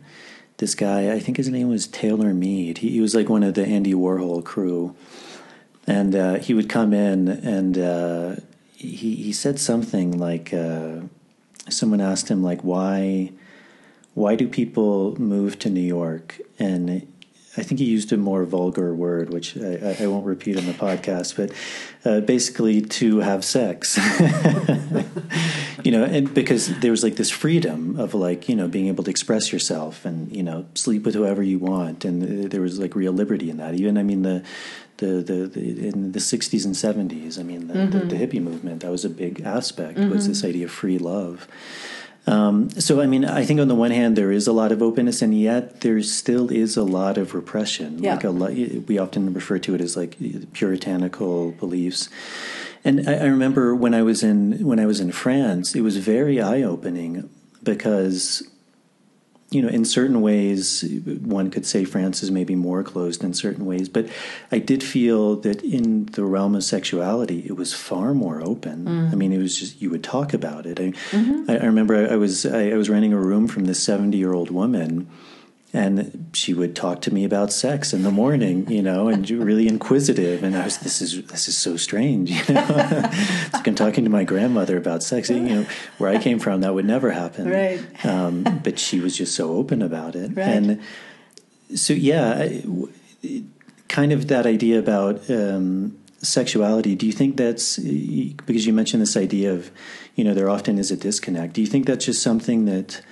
this 0.58 0.76
guy, 0.76 1.12
I 1.12 1.18
think 1.18 1.36
his 1.36 1.48
name 1.48 1.68
was 1.68 1.88
Taylor 1.88 2.32
Mead. 2.32 2.78
He, 2.78 2.90
he 2.90 3.00
was 3.00 3.16
like 3.16 3.28
one 3.28 3.42
of 3.42 3.54
the 3.54 3.66
Andy 3.66 3.92
Warhol 3.92 4.44
crew, 4.44 4.94
and 5.84 6.14
uh, 6.14 6.34
he 6.36 6.54
would 6.54 6.68
come 6.68 6.94
in 6.94 7.26
and 7.26 7.76
uh, 7.76 8.36
he 8.76 9.16
he 9.16 9.32
said 9.32 9.58
something 9.58 10.16
like 10.16 10.54
uh, 10.54 11.00
someone 11.68 12.00
asked 12.00 12.28
him 12.28 12.44
like 12.44 12.60
why 12.62 13.32
why 14.14 14.36
do 14.36 14.46
people 14.46 15.20
move 15.20 15.58
to 15.58 15.70
New 15.70 15.80
York? 15.80 16.40
And 16.56 17.12
I 17.58 17.62
think 17.62 17.80
he 17.80 17.86
used 17.86 18.12
a 18.12 18.16
more 18.16 18.44
vulgar 18.44 18.94
word, 18.94 19.30
which 19.30 19.56
I, 19.56 19.96
I 20.00 20.06
won't 20.06 20.24
repeat 20.24 20.56
on 20.56 20.66
the 20.66 20.72
podcast, 20.72 21.36
but 21.36 21.52
uh, 22.08 22.20
basically 22.20 22.82
to 22.82 23.18
have 23.18 23.44
sex. 23.44 23.98
you 25.84 25.90
know, 25.90 26.04
and 26.04 26.32
because 26.32 26.78
there 26.78 26.92
was 26.92 27.02
like 27.02 27.16
this 27.16 27.30
freedom 27.30 27.98
of 27.98 28.14
like, 28.14 28.48
you 28.48 28.54
know, 28.54 28.68
being 28.68 28.86
able 28.86 29.02
to 29.04 29.10
express 29.10 29.52
yourself 29.52 30.04
and, 30.04 30.34
you 30.34 30.42
know, 30.42 30.66
sleep 30.74 31.04
with 31.04 31.14
whoever 31.14 31.42
you 31.42 31.58
want. 31.58 32.04
And 32.04 32.50
there 32.50 32.60
was 32.60 32.78
like 32.78 32.94
real 32.94 33.12
liberty 33.12 33.50
in 33.50 33.56
that. 33.56 33.74
Even, 33.74 33.98
I 33.98 34.04
mean, 34.04 34.22
the, 34.22 34.44
the, 34.98 35.06
the, 35.06 35.46
the 35.46 35.88
in 35.88 36.12
the 36.12 36.20
60s 36.20 36.64
and 36.64 36.74
70s, 36.74 37.38
I 37.38 37.42
mean, 37.42 37.66
the, 37.66 37.74
mm-hmm. 37.74 37.98
the, 37.98 38.04
the, 38.04 38.26
hippie 38.26 38.42
movement, 38.42 38.82
that 38.82 38.90
was 38.90 39.04
a 39.04 39.10
big 39.10 39.40
aspect, 39.40 39.98
mm-hmm. 39.98 40.10
was 40.10 40.28
this 40.28 40.44
idea 40.44 40.66
of 40.66 40.70
free 40.70 40.98
love. 40.98 41.48
Um, 42.28 42.68
so, 42.70 43.00
I 43.00 43.06
mean, 43.06 43.24
I 43.24 43.46
think 43.46 43.58
on 43.58 43.68
the 43.68 43.74
one 43.74 43.90
hand 43.90 44.14
there 44.14 44.30
is 44.30 44.46
a 44.46 44.52
lot 44.52 44.70
of 44.70 44.82
openness, 44.82 45.22
and 45.22 45.38
yet 45.38 45.80
there 45.80 46.02
still 46.02 46.50
is 46.50 46.76
a 46.76 46.82
lot 46.82 47.16
of 47.16 47.32
repression. 47.32 48.02
Yeah. 48.02 48.14
Like 48.14 48.24
a 48.24 48.30
lot, 48.30 48.52
we 48.52 48.98
often 48.98 49.32
refer 49.32 49.58
to 49.60 49.74
it 49.74 49.80
as 49.80 49.96
like 49.96 50.16
puritanical 50.52 51.52
beliefs. 51.52 52.10
And 52.84 53.08
I, 53.08 53.14
I 53.14 53.24
remember 53.24 53.74
when 53.74 53.94
I 53.94 54.02
was 54.02 54.22
in 54.22 54.64
when 54.66 54.78
I 54.78 54.84
was 54.84 55.00
in 55.00 55.10
France, 55.10 55.74
it 55.74 55.80
was 55.80 55.96
very 55.96 56.38
eye 56.40 56.62
opening 56.62 57.30
because 57.62 58.42
you 59.50 59.62
know, 59.62 59.68
in 59.68 59.84
certain 59.84 60.20
ways, 60.20 60.84
one 61.22 61.50
could 61.50 61.64
say 61.64 61.84
France 61.84 62.22
is 62.22 62.30
maybe 62.30 62.54
more 62.54 62.82
closed 62.82 63.24
in 63.24 63.32
certain 63.32 63.64
ways, 63.64 63.88
but 63.88 64.06
I 64.52 64.58
did 64.58 64.82
feel 64.82 65.36
that 65.36 65.62
in 65.62 66.06
the 66.06 66.24
realm 66.24 66.54
of 66.54 66.64
sexuality, 66.64 67.44
it 67.46 67.56
was 67.56 67.72
far 67.72 68.12
more 68.12 68.42
open. 68.42 68.84
Mm. 68.84 69.12
I 69.12 69.14
mean, 69.14 69.32
it 69.32 69.38
was 69.38 69.58
just 69.58 69.80
you 69.80 69.88
would 69.88 70.04
talk 70.04 70.34
about 70.34 70.66
it. 70.66 70.78
I, 70.78 70.90
mm-hmm. 70.90 71.50
I, 71.50 71.58
I 71.58 71.64
remember 71.64 71.96
I, 71.96 72.12
I 72.12 72.16
was 72.16 72.44
I, 72.44 72.70
I 72.70 72.76
was 72.76 72.90
renting 72.90 73.14
a 73.14 73.20
room 73.20 73.48
from 73.48 73.64
this 73.64 73.82
seventy 73.82 74.18
year 74.18 74.34
old 74.34 74.50
woman 74.50 75.08
and 75.72 76.30
she 76.32 76.54
would 76.54 76.74
talk 76.74 77.02
to 77.02 77.12
me 77.12 77.24
about 77.24 77.52
sex 77.52 77.92
in 77.92 78.02
the 78.02 78.10
morning, 78.10 78.70
you 78.70 78.82
know, 78.82 79.08
and 79.08 79.28
really 79.28 79.68
inquisitive. 79.68 80.42
And 80.42 80.56
I 80.56 80.64
was, 80.64 80.78
this 80.78 81.02
is 81.02 81.22
this 81.26 81.46
is 81.46 81.58
so 81.58 81.76
strange, 81.76 82.30
you 82.48 82.54
know. 82.54 82.66
it's 82.68 83.52
like 83.52 83.68
I'm 83.68 83.74
talking 83.74 84.04
to 84.04 84.10
my 84.10 84.24
grandmother 84.24 84.78
about 84.78 85.02
sex. 85.02 85.28
You 85.28 85.40
know, 85.40 85.66
where 85.98 86.10
I 86.10 86.18
came 86.18 86.38
from, 86.38 86.62
that 86.62 86.72
would 86.72 86.86
never 86.86 87.10
happen. 87.10 87.50
Right. 87.50 88.06
Um, 88.06 88.44
but 88.64 88.78
she 88.78 89.00
was 89.00 89.16
just 89.16 89.34
so 89.34 89.52
open 89.52 89.82
about 89.82 90.16
it, 90.16 90.34
right. 90.34 90.48
and 90.48 90.80
so 91.74 91.92
yeah, 91.92 92.48
kind 93.88 94.12
of 94.12 94.28
that 94.28 94.46
idea 94.46 94.78
about 94.78 95.28
um, 95.30 95.98
sexuality. 96.22 96.94
Do 96.94 97.06
you 97.06 97.12
think 97.12 97.36
that's 97.36 97.78
because 97.78 98.66
you 98.66 98.72
mentioned 98.72 99.02
this 99.02 99.16
idea 99.16 99.52
of, 99.52 99.70
you 100.14 100.24
know, 100.24 100.32
there 100.32 100.48
often 100.48 100.78
is 100.78 100.90
a 100.90 100.96
disconnect. 100.96 101.52
Do 101.52 101.60
you 101.60 101.66
think 101.66 101.86
that's 101.86 102.06
just 102.06 102.22
something 102.22 102.64
that 102.64 103.02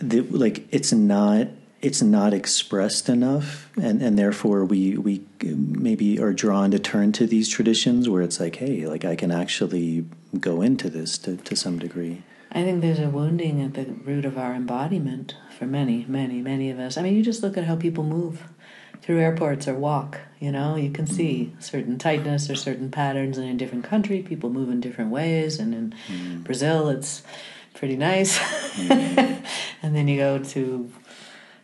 the, 0.00 0.22
like 0.22 0.66
it's 0.72 0.92
not 0.92 1.48
it's 1.80 2.02
not 2.02 2.34
expressed 2.34 3.08
enough 3.08 3.70
and 3.80 4.02
and 4.02 4.18
therefore 4.18 4.64
we 4.64 4.96
we 4.96 5.24
maybe 5.42 6.20
are 6.20 6.32
drawn 6.32 6.70
to 6.70 6.78
turn 6.78 7.12
to 7.12 7.26
these 7.26 7.48
traditions 7.48 8.08
where 8.08 8.22
it's 8.22 8.40
like 8.40 8.56
hey 8.56 8.86
like 8.86 9.04
i 9.04 9.14
can 9.14 9.30
actually 9.30 10.04
go 10.40 10.60
into 10.60 10.90
this 10.90 11.18
to, 11.18 11.36
to 11.36 11.54
some 11.54 11.78
degree 11.78 12.22
i 12.52 12.62
think 12.62 12.80
there's 12.80 12.98
a 12.98 13.08
wounding 13.08 13.62
at 13.62 13.74
the 13.74 13.84
root 14.04 14.24
of 14.24 14.36
our 14.36 14.54
embodiment 14.54 15.36
for 15.56 15.66
many 15.66 16.04
many 16.08 16.40
many 16.42 16.70
of 16.70 16.78
us 16.78 16.96
i 16.96 17.02
mean 17.02 17.14
you 17.14 17.22
just 17.22 17.42
look 17.42 17.56
at 17.56 17.64
how 17.64 17.76
people 17.76 18.02
move 18.02 18.42
through 19.00 19.20
airports 19.20 19.68
or 19.68 19.74
walk 19.74 20.20
you 20.40 20.50
know 20.50 20.74
you 20.74 20.90
can 20.90 21.06
see 21.06 21.52
mm. 21.54 21.62
certain 21.62 21.96
tightness 21.96 22.50
or 22.50 22.56
certain 22.56 22.90
patterns 22.90 23.38
and 23.38 23.46
in 23.48 23.54
a 23.54 23.58
different 23.58 23.84
country 23.84 24.20
people 24.20 24.50
move 24.50 24.68
in 24.68 24.80
different 24.80 25.12
ways 25.12 25.60
and 25.60 25.72
in 25.72 25.94
mm. 26.08 26.42
brazil 26.42 26.88
it's 26.88 27.22
pretty 27.78 27.96
nice. 27.96 28.38
Mm-hmm. 28.38 29.44
and 29.82 29.96
then 29.96 30.08
you 30.08 30.16
go 30.16 30.38
to 30.38 30.90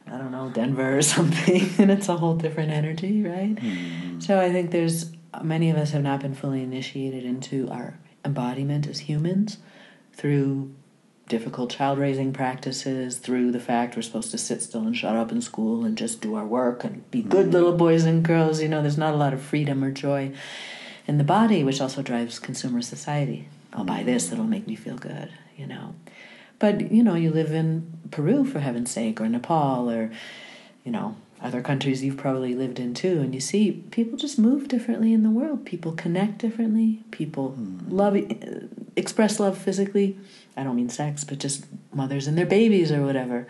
I 0.07 0.19
don't 0.19 0.33
know, 0.33 0.51
Denver 0.51 0.99
or 0.99 1.03
something, 1.17 1.71
and 1.79 1.91
it's 1.91 2.09
a 2.09 2.17
whole 2.17 2.37
different 2.37 2.71
energy, 2.71 3.23
right? 3.23 3.57
Mm. 3.57 4.23
So 4.23 4.39
I 4.39 4.53
think 4.53 4.71
there's 4.71 5.13
many 5.43 5.71
of 5.71 5.77
us 5.77 5.91
have 5.93 6.03
not 6.03 6.21
been 6.21 6.35
fully 6.35 6.63
initiated 6.63 7.25
into 7.25 7.69
our 7.71 7.99
embodiment 8.25 8.87
as 8.87 9.01
humans 9.01 9.59
through 10.13 10.75
difficult 11.29 11.71
child 11.71 11.99
raising 11.99 12.33
practices, 12.33 13.17
through 13.17 13.51
the 13.51 13.61
fact 13.61 13.97
we're 13.97 14.03
supposed 14.03 14.31
to 14.31 14.39
sit 14.39 14.63
still 14.63 14.83
and 14.83 14.97
shut 14.97 15.17
up 15.17 15.33
in 15.33 15.41
school 15.41 15.85
and 15.85 15.97
just 15.97 16.21
do 16.21 16.35
our 16.35 16.45
work 16.45 16.85
and 16.85 17.11
be 17.11 17.23
good 17.23 17.53
little 17.53 17.73
boys 17.73 18.05
and 18.05 18.23
girls. 18.23 18.61
You 18.61 18.69
know, 18.69 18.83
there's 18.83 18.99
not 18.99 19.15
a 19.15 19.17
lot 19.17 19.33
of 19.33 19.41
freedom 19.41 19.83
or 19.83 19.91
joy 19.91 20.33
in 21.07 21.19
the 21.19 21.25
body, 21.25 21.65
which 21.65 21.81
also 21.81 22.03
drives 22.03 22.39
consumer 22.39 22.83
society. 22.83 23.49
I'll 23.73 23.85
buy 23.85 24.03
this, 24.03 24.31
it'll 24.31 24.45
make 24.45 24.67
me 24.67 24.77
feel 24.77 24.97
good, 24.97 25.31
you 25.57 25.67
know. 25.67 25.95
But, 26.59 26.93
you 26.93 27.03
know, 27.03 27.15
you 27.15 27.31
live 27.31 27.53
in 27.53 27.99
Peru, 28.11 28.45
for 28.45 28.61
heaven's 28.61 28.91
sake, 28.91 29.21
or 29.21 29.29
Nepal, 29.29 29.91
or, 29.91 30.11
you 30.85 30.93
know, 30.93 31.17
other 31.45 31.61
countries 31.61 32.03
you've 32.03 32.17
probably 32.17 32.55
lived 32.55 32.81
in 32.81 32.95
too, 32.95 33.21
and 33.21 33.35
you 33.35 33.41
see 33.41 33.73
people 33.91 34.17
just 34.17 34.39
move 34.39 34.67
differently 34.69 35.13
in 35.13 35.23
the 35.23 35.31
world. 35.31 35.67
People 35.67 35.93
connect 35.93 36.39
differently. 36.39 37.03
People 37.11 37.51
hmm. 37.51 37.95
love, 37.95 38.17
eh, 38.17 38.25
express 38.97 39.39
love 39.39 39.59
physically. 39.59 40.17
I 40.57 40.65
don't 40.65 40.77
mean 40.77 40.89
sex, 40.89 41.23
but 41.23 41.39
just 41.39 41.67
mothers 41.93 42.27
and 42.27 42.39
their 42.39 42.47
babies 42.47 42.91
or 42.91 43.05
whatever. 43.05 43.47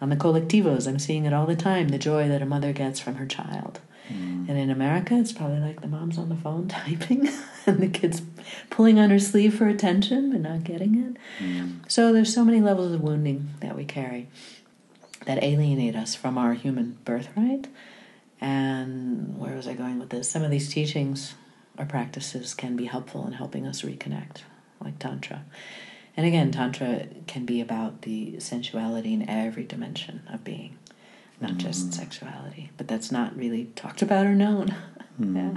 On 0.00 0.08
the 0.08 0.16
colectivos, 0.16 0.86
I'm 0.86 0.98
seeing 0.98 1.24
it 1.26 1.32
all 1.32 1.46
the 1.46 1.56
time 1.56 1.88
the 1.88 1.98
joy 1.98 2.28
that 2.28 2.42
a 2.42 2.46
mother 2.46 2.72
gets 2.72 3.00
from 3.00 3.16
her 3.16 3.26
child. 3.26 3.80
Mm. 4.08 4.48
And 4.48 4.58
in 4.58 4.70
America, 4.70 5.16
it's 5.16 5.32
probably 5.32 5.60
like 5.60 5.80
the 5.80 5.88
mom's 5.88 6.18
on 6.18 6.28
the 6.28 6.36
phone 6.36 6.68
typing 6.68 7.28
and 7.66 7.80
the 7.80 7.88
kid's 7.88 8.22
pulling 8.70 8.98
on 8.98 9.10
her 9.10 9.18
sleeve 9.18 9.54
for 9.56 9.68
attention 9.68 10.32
but 10.32 10.40
not 10.40 10.64
getting 10.64 10.96
it. 10.96 11.44
Mm. 11.44 11.90
So 11.90 12.12
there's 12.12 12.32
so 12.32 12.44
many 12.44 12.60
levels 12.60 12.92
of 12.92 13.00
wounding 13.00 13.50
that 13.60 13.76
we 13.76 13.84
carry 13.84 14.28
that 15.26 15.42
alienate 15.42 15.96
us 15.96 16.14
from 16.14 16.38
our 16.38 16.54
human 16.54 16.98
birthright. 17.04 17.66
And 18.40 19.38
where 19.38 19.56
was 19.56 19.66
I 19.66 19.74
going 19.74 19.98
with 19.98 20.10
this? 20.10 20.28
Some 20.28 20.42
of 20.42 20.50
these 20.50 20.72
teachings 20.72 21.34
or 21.78 21.84
practices 21.84 22.54
can 22.54 22.76
be 22.76 22.86
helpful 22.86 23.26
in 23.26 23.32
helping 23.32 23.66
us 23.66 23.82
reconnect, 23.82 24.42
like 24.82 24.98
Tantra. 24.98 25.44
And 26.16 26.26
again, 26.26 26.50
Tantra 26.50 27.06
can 27.26 27.44
be 27.44 27.60
about 27.60 28.02
the 28.02 28.38
sensuality 28.38 29.12
in 29.12 29.28
every 29.28 29.64
dimension 29.64 30.22
of 30.32 30.44
being, 30.44 30.78
not 31.40 31.56
just 31.56 31.92
sexuality. 31.92 32.70
But 32.76 32.88
that's 32.88 33.12
not 33.12 33.36
really 33.36 33.66
talked 33.76 34.02
about 34.02 34.26
or 34.26 34.34
known. 34.34 34.74
yeah. 35.18 35.52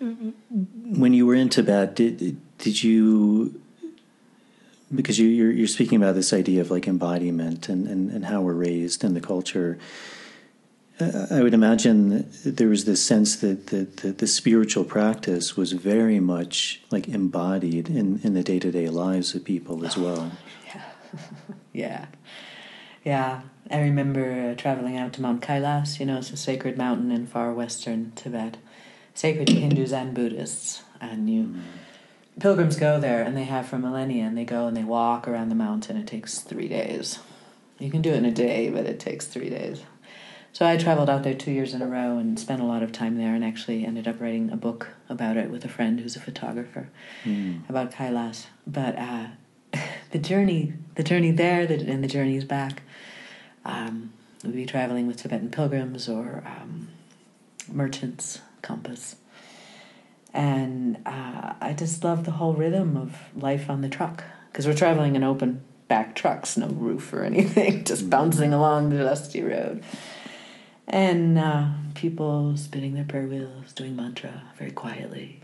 When 0.00 1.12
you 1.12 1.26
were 1.26 1.34
in 1.34 1.48
Tibet, 1.48 1.96
did 1.96 2.40
did 2.58 2.82
you? 2.82 3.60
Because 4.94 5.18
you, 5.18 5.28
you're 5.28 5.50
you're 5.50 5.66
speaking 5.66 5.96
about 5.96 6.14
this 6.14 6.32
idea 6.32 6.60
of 6.60 6.70
like 6.70 6.86
embodiment 6.86 7.68
and, 7.68 7.86
and, 7.86 8.10
and 8.10 8.24
how 8.26 8.40
we're 8.40 8.54
raised 8.54 9.04
in 9.04 9.14
the 9.14 9.20
culture. 9.20 9.78
Uh, 11.00 11.26
I 11.30 11.42
would 11.42 11.54
imagine 11.54 12.28
there 12.44 12.68
was 12.68 12.84
this 12.84 13.04
sense 13.04 13.36
that 13.36 13.68
the, 13.68 13.84
the, 13.84 14.12
the 14.12 14.26
spiritual 14.26 14.82
practice 14.82 15.56
was 15.56 15.72
very 15.72 16.18
much 16.18 16.82
like 16.90 17.06
embodied 17.06 17.88
in, 17.88 18.20
in 18.24 18.34
the 18.34 18.42
day 18.42 18.58
to 18.58 18.72
day 18.72 18.88
lives 18.88 19.34
of 19.34 19.44
people 19.44 19.86
as 19.86 19.96
well. 19.96 20.32
Yeah. 20.66 20.82
yeah. 21.72 22.06
Yeah. 23.04 23.42
I 23.70 23.80
remember 23.80 24.50
uh, 24.50 24.54
traveling 24.54 24.96
out 24.96 25.12
to 25.14 25.22
Mount 25.22 25.42
Kailas. 25.42 26.00
You 26.00 26.06
know, 26.06 26.18
it's 26.18 26.30
a 26.30 26.36
sacred 26.36 26.78
mountain 26.78 27.12
in 27.12 27.26
far 27.26 27.52
western 27.52 28.12
Tibet, 28.12 28.56
sacred 29.14 29.48
to 29.48 29.54
Hindus 29.54 29.92
and 29.92 30.14
Buddhists. 30.14 30.82
And 31.00 31.28
you 31.28 31.54
pilgrims 32.40 32.76
go 32.76 32.98
there, 32.98 33.22
and 33.22 33.36
they 33.36 33.44
have 33.44 33.66
for 33.66 33.78
millennia, 33.78 34.24
and 34.24 34.36
they 34.36 34.44
go 34.44 34.66
and 34.66 34.76
they 34.76 34.84
walk 34.84 35.28
around 35.28 35.48
the 35.48 35.54
mountain. 35.54 35.96
It 35.96 36.06
takes 36.06 36.38
three 36.40 36.68
days. 36.68 37.18
You 37.78 37.90
can 37.90 38.02
do 38.02 38.10
it 38.10 38.16
in 38.16 38.24
a 38.24 38.32
day, 38.32 38.70
but 38.70 38.86
it 38.86 38.98
takes 38.98 39.26
three 39.26 39.50
days. 39.50 39.82
So 40.52 40.66
I 40.66 40.76
traveled 40.76 41.10
out 41.10 41.22
there 41.22 41.34
two 41.34 41.52
years 41.52 41.74
in 41.74 41.82
a 41.82 41.86
row 41.86 42.18
and 42.18 42.40
spent 42.40 42.62
a 42.62 42.64
lot 42.64 42.82
of 42.82 42.90
time 42.90 43.18
there, 43.18 43.34
and 43.34 43.44
actually 43.44 43.84
ended 43.84 44.08
up 44.08 44.20
writing 44.20 44.50
a 44.50 44.56
book 44.56 44.88
about 45.08 45.36
it 45.36 45.50
with 45.50 45.64
a 45.64 45.68
friend 45.68 46.00
who's 46.00 46.16
a 46.16 46.20
photographer 46.20 46.88
about 47.68 47.92
Kailas. 47.92 48.46
But 48.66 48.96
uh, 48.98 49.26
the 50.10 50.18
journey, 50.18 50.72
the 50.94 51.02
journey 51.02 51.30
there, 51.32 51.66
the, 51.66 51.74
and 51.74 52.02
the 52.02 52.08
journeys 52.08 52.44
back. 52.44 52.82
Um, 53.64 54.12
we'd 54.44 54.54
be 54.54 54.66
traveling 54.66 55.06
with 55.06 55.16
Tibetan 55.16 55.50
pilgrims 55.50 56.08
or 56.08 56.42
um, 56.46 56.88
merchants, 57.70 58.40
compass, 58.62 59.16
and 60.32 60.98
uh, 61.06 61.54
I 61.60 61.74
just 61.76 62.04
love 62.04 62.24
the 62.24 62.32
whole 62.32 62.54
rhythm 62.54 62.96
of 62.96 63.16
life 63.34 63.68
on 63.70 63.80
the 63.80 63.88
truck 63.88 64.24
because 64.50 64.66
we're 64.66 64.74
traveling 64.74 65.16
in 65.16 65.24
open 65.24 65.62
back 65.88 66.14
trucks, 66.14 66.56
no 66.56 66.68
roof 66.68 67.12
or 67.12 67.24
anything, 67.24 67.84
just 67.84 68.08
bouncing 68.08 68.52
along 68.52 68.90
the 68.90 68.98
dusty 68.98 69.42
road. 69.42 69.82
And 70.86 71.38
uh, 71.38 71.66
people 71.94 72.56
spinning 72.56 72.94
their 72.94 73.04
prayer 73.04 73.26
wheels, 73.26 73.72
doing 73.72 73.96
mantra 73.96 74.44
very 74.56 74.70
quietly. 74.70 75.40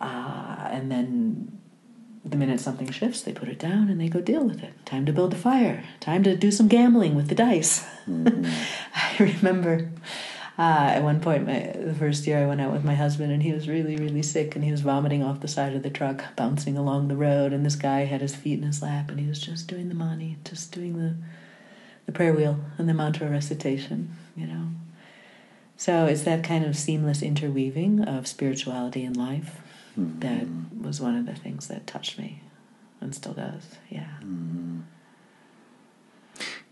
Uh, 0.00 0.68
and 0.70 0.90
then 0.90 1.60
the 2.24 2.36
minute 2.36 2.60
something 2.60 2.90
shifts, 2.90 3.22
they 3.22 3.32
put 3.32 3.48
it 3.48 3.58
down 3.58 3.88
and 3.88 4.00
they 4.00 4.08
go 4.08 4.20
deal 4.20 4.44
with 4.44 4.62
it. 4.62 4.72
Time 4.86 5.04
to 5.06 5.12
build 5.12 5.34
a 5.34 5.36
fire. 5.36 5.84
Time 6.00 6.22
to 6.22 6.36
do 6.36 6.50
some 6.50 6.68
gambling 6.68 7.14
with 7.14 7.28
the 7.28 7.34
dice. 7.34 7.86
I 8.08 9.16
remember 9.18 9.90
uh, 10.56 10.92
at 10.94 11.02
one 11.02 11.20
point, 11.20 11.46
my, 11.46 11.72
the 11.76 11.94
first 11.94 12.26
year 12.26 12.38
I 12.38 12.46
went 12.46 12.60
out 12.60 12.72
with 12.72 12.84
my 12.84 12.94
husband, 12.94 13.32
and 13.32 13.42
he 13.42 13.52
was 13.52 13.68
really, 13.68 13.96
really 13.96 14.22
sick, 14.22 14.54
and 14.54 14.64
he 14.64 14.70
was 14.70 14.82
vomiting 14.82 15.22
off 15.22 15.40
the 15.40 15.48
side 15.48 15.74
of 15.74 15.82
the 15.82 15.90
truck, 15.90 16.24
bouncing 16.36 16.78
along 16.78 17.08
the 17.08 17.16
road. 17.16 17.52
And 17.52 17.66
this 17.66 17.74
guy 17.74 18.04
had 18.04 18.20
his 18.20 18.36
feet 18.36 18.60
in 18.60 18.64
his 18.64 18.80
lap, 18.80 19.10
and 19.10 19.18
he 19.18 19.26
was 19.26 19.40
just 19.40 19.66
doing 19.66 19.88
the 19.88 19.96
mani, 19.96 20.38
just 20.44 20.72
doing 20.72 20.98
the 20.98 21.16
the 22.06 22.12
prayer 22.12 22.34
wheel 22.34 22.60
and 22.76 22.88
the 22.88 22.94
mantra 22.94 23.28
recitation. 23.28 24.16
You 24.36 24.46
know. 24.46 24.66
So 25.76 26.06
it's 26.06 26.22
that 26.22 26.44
kind 26.44 26.64
of 26.64 26.76
seamless 26.76 27.20
interweaving 27.20 28.04
of 28.04 28.28
spirituality 28.28 29.04
and 29.04 29.16
life 29.16 29.60
that 29.96 30.46
was 30.80 31.00
one 31.00 31.16
of 31.16 31.26
the 31.26 31.34
things 31.34 31.68
that 31.68 31.86
touched 31.86 32.18
me 32.18 32.40
and 33.00 33.14
still 33.14 33.34
does. 33.34 33.76
Yeah. 33.88 34.08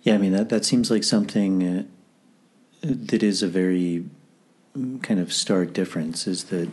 Yeah, 0.03 0.15
I 0.15 0.19
mean 0.19 0.33
that 0.33 0.49
that 0.49 0.65
seems 0.65 0.91
like 0.91 1.05
something 1.05 1.63
uh, 1.63 1.85
that 2.83 3.23
is 3.23 3.43
a 3.43 3.49
very 3.49 4.05
mm, 4.77 5.01
kind 5.03 5.21
of 5.21 5.33
stark 5.33 5.73
difference. 5.73 6.27
Is 6.27 6.45
that 6.45 6.69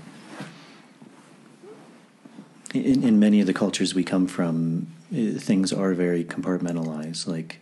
in 2.74 3.04
in 3.04 3.20
many 3.20 3.40
of 3.40 3.46
the 3.48 3.54
cultures 3.54 3.94
we 3.94 4.04
come 4.04 4.26
from, 4.26 4.88
uh, 5.14 5.38
things 5.38 5.72
are 5.72 5.94
very 5.94 6.24
compartmentalized. 6.24 7.28
Like, 7.28 7.60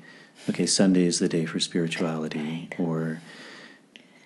okay, 0.50 0.66
Sunday 0.66 1.06
is 1.06 1.20
the 1.20 1.28
day 1.28 1.46
for 1.46 1.60
spirituality, 1.60 2.70
or 2.80 3.20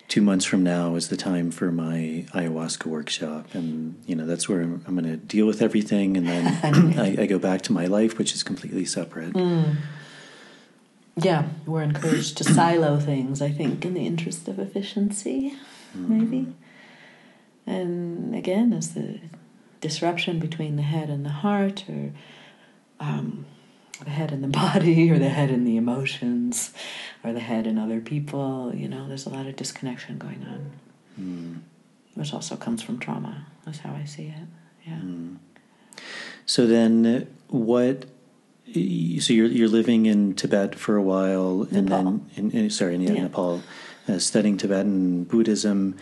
two 0.08 0.20
months 0.20 0.44
from 0.44 0.62
now 0.62 0.94
is 0.94 1.08
the 1.08 1.16
time 1.16 1.50
for 1.50 1.72
my 1.72 2.26
ayahuasca 2.34 2.86
workshop, 2.86 3.54
and 3.54 4.02
you 4.06 4.14
know 4.14 4.26
that's 4.26 4.48
where 4.48 4.60
I'm, 4.60 4.84
I'm 4.86 4.94
going 4.94 5.10
to 5.10 5.16
deal 5.16 5.46
with 5.46 5.62
everything, 5.62 6.16
and 6.16 6.26
then 6.26 6.98
I, 6.98 7.22
I 7.22 7.26
go 7.26 7.38
back 7.38 7.62
to 7.62 7.72
my 7.72 7.86
life, 7.86 8.18
which 8.18 8.34
is 8.34 8.42
completely 8.42 8.84
separate. 8.84 9.34
Yeah, 11.16 11.48
we're 11.66 11.82
encouraged 11.82 12.38
to 12.38 12.44
silo 12.44 12.98
things, 12.98 13.42
I 13.42 13.50
think, 13.50 13.84
in 13.84 13.92
the 13.94 14.06
interest 14.06 14.48
of 14.48 14.58
efficiency, 14.58 15.54
maybe. 15.94 16.54
And 17.66 18.34
again, 18.34 18.72
as 18.72 18.94
the 18.94 19.20
disruption 19.80 20.38
between 20.38 20.76
the 20.76 20.82
head 20.82 21.10
and 21.10 21.24
the 21.24 21.30
heart, 21.30 21.84
or 21.88 22.12
um, 22.98 23.44
the 24.00 24.10
head 24.10 24.32
and 24.32 24.42
the 24.42 24.48
body, 24.48 25.10
or 25.12 25.18
the 25.18 25.28
head 25.28 25.50
and 25.50 25.66
the 25.66 25.76
emotions, 25.76 26.72
or 27.24 27.32
the 27.32 27.40
head 27.40 27.66
and 27.66 27.78
other 27.78 28.00
people, 28.00 28.72
you 28.74 28.88
know, 28.88 29.08
there's 29.08 29.26
a 29.26 29.30
lot 29.30 29.46
of 29.46 29.56
disconnection 29.56 30.18
going 30.18 30.46
on, 30.48 31.62
which 32.14 32.32
also 32.34 32.56
comes 32.56 32.82
from 32.82 32.98
trauma. 32.98 33.46
That's 33.64 33.78
how 33.78 33.94
I 33.94 34.04
see 34.04 34.26
it. 34.26 34.48
Yeah. 34.86 34.98
So 36.46 36.66
then, 36.66 37.06
uh, 37.06 37.24
what? 37.48 38.06
So 38.66 39.32
you're 39.32 39.46
you're 39.46 39.68
living 39.68 40.06
in 40.06 40.34
Tibet 40.34 40.74
for 40.74 40.96
a 40.96 41.02
while, 41.02 41.68
and 41.70 41.88
then 41.88 42.26
in, 42.36 42.50
in, 42.50 42.70
sorry, 42.70 42.94
in, 42.94 43.02
yeah, 43.02 43.12
Yeah. 43.12 43.22
Nepal, 43.22 43.62
uh, 44.08 44.18
studying 44.18 44.56
Tibetan 44.56 45.24
Buddhism. 45.24 45.96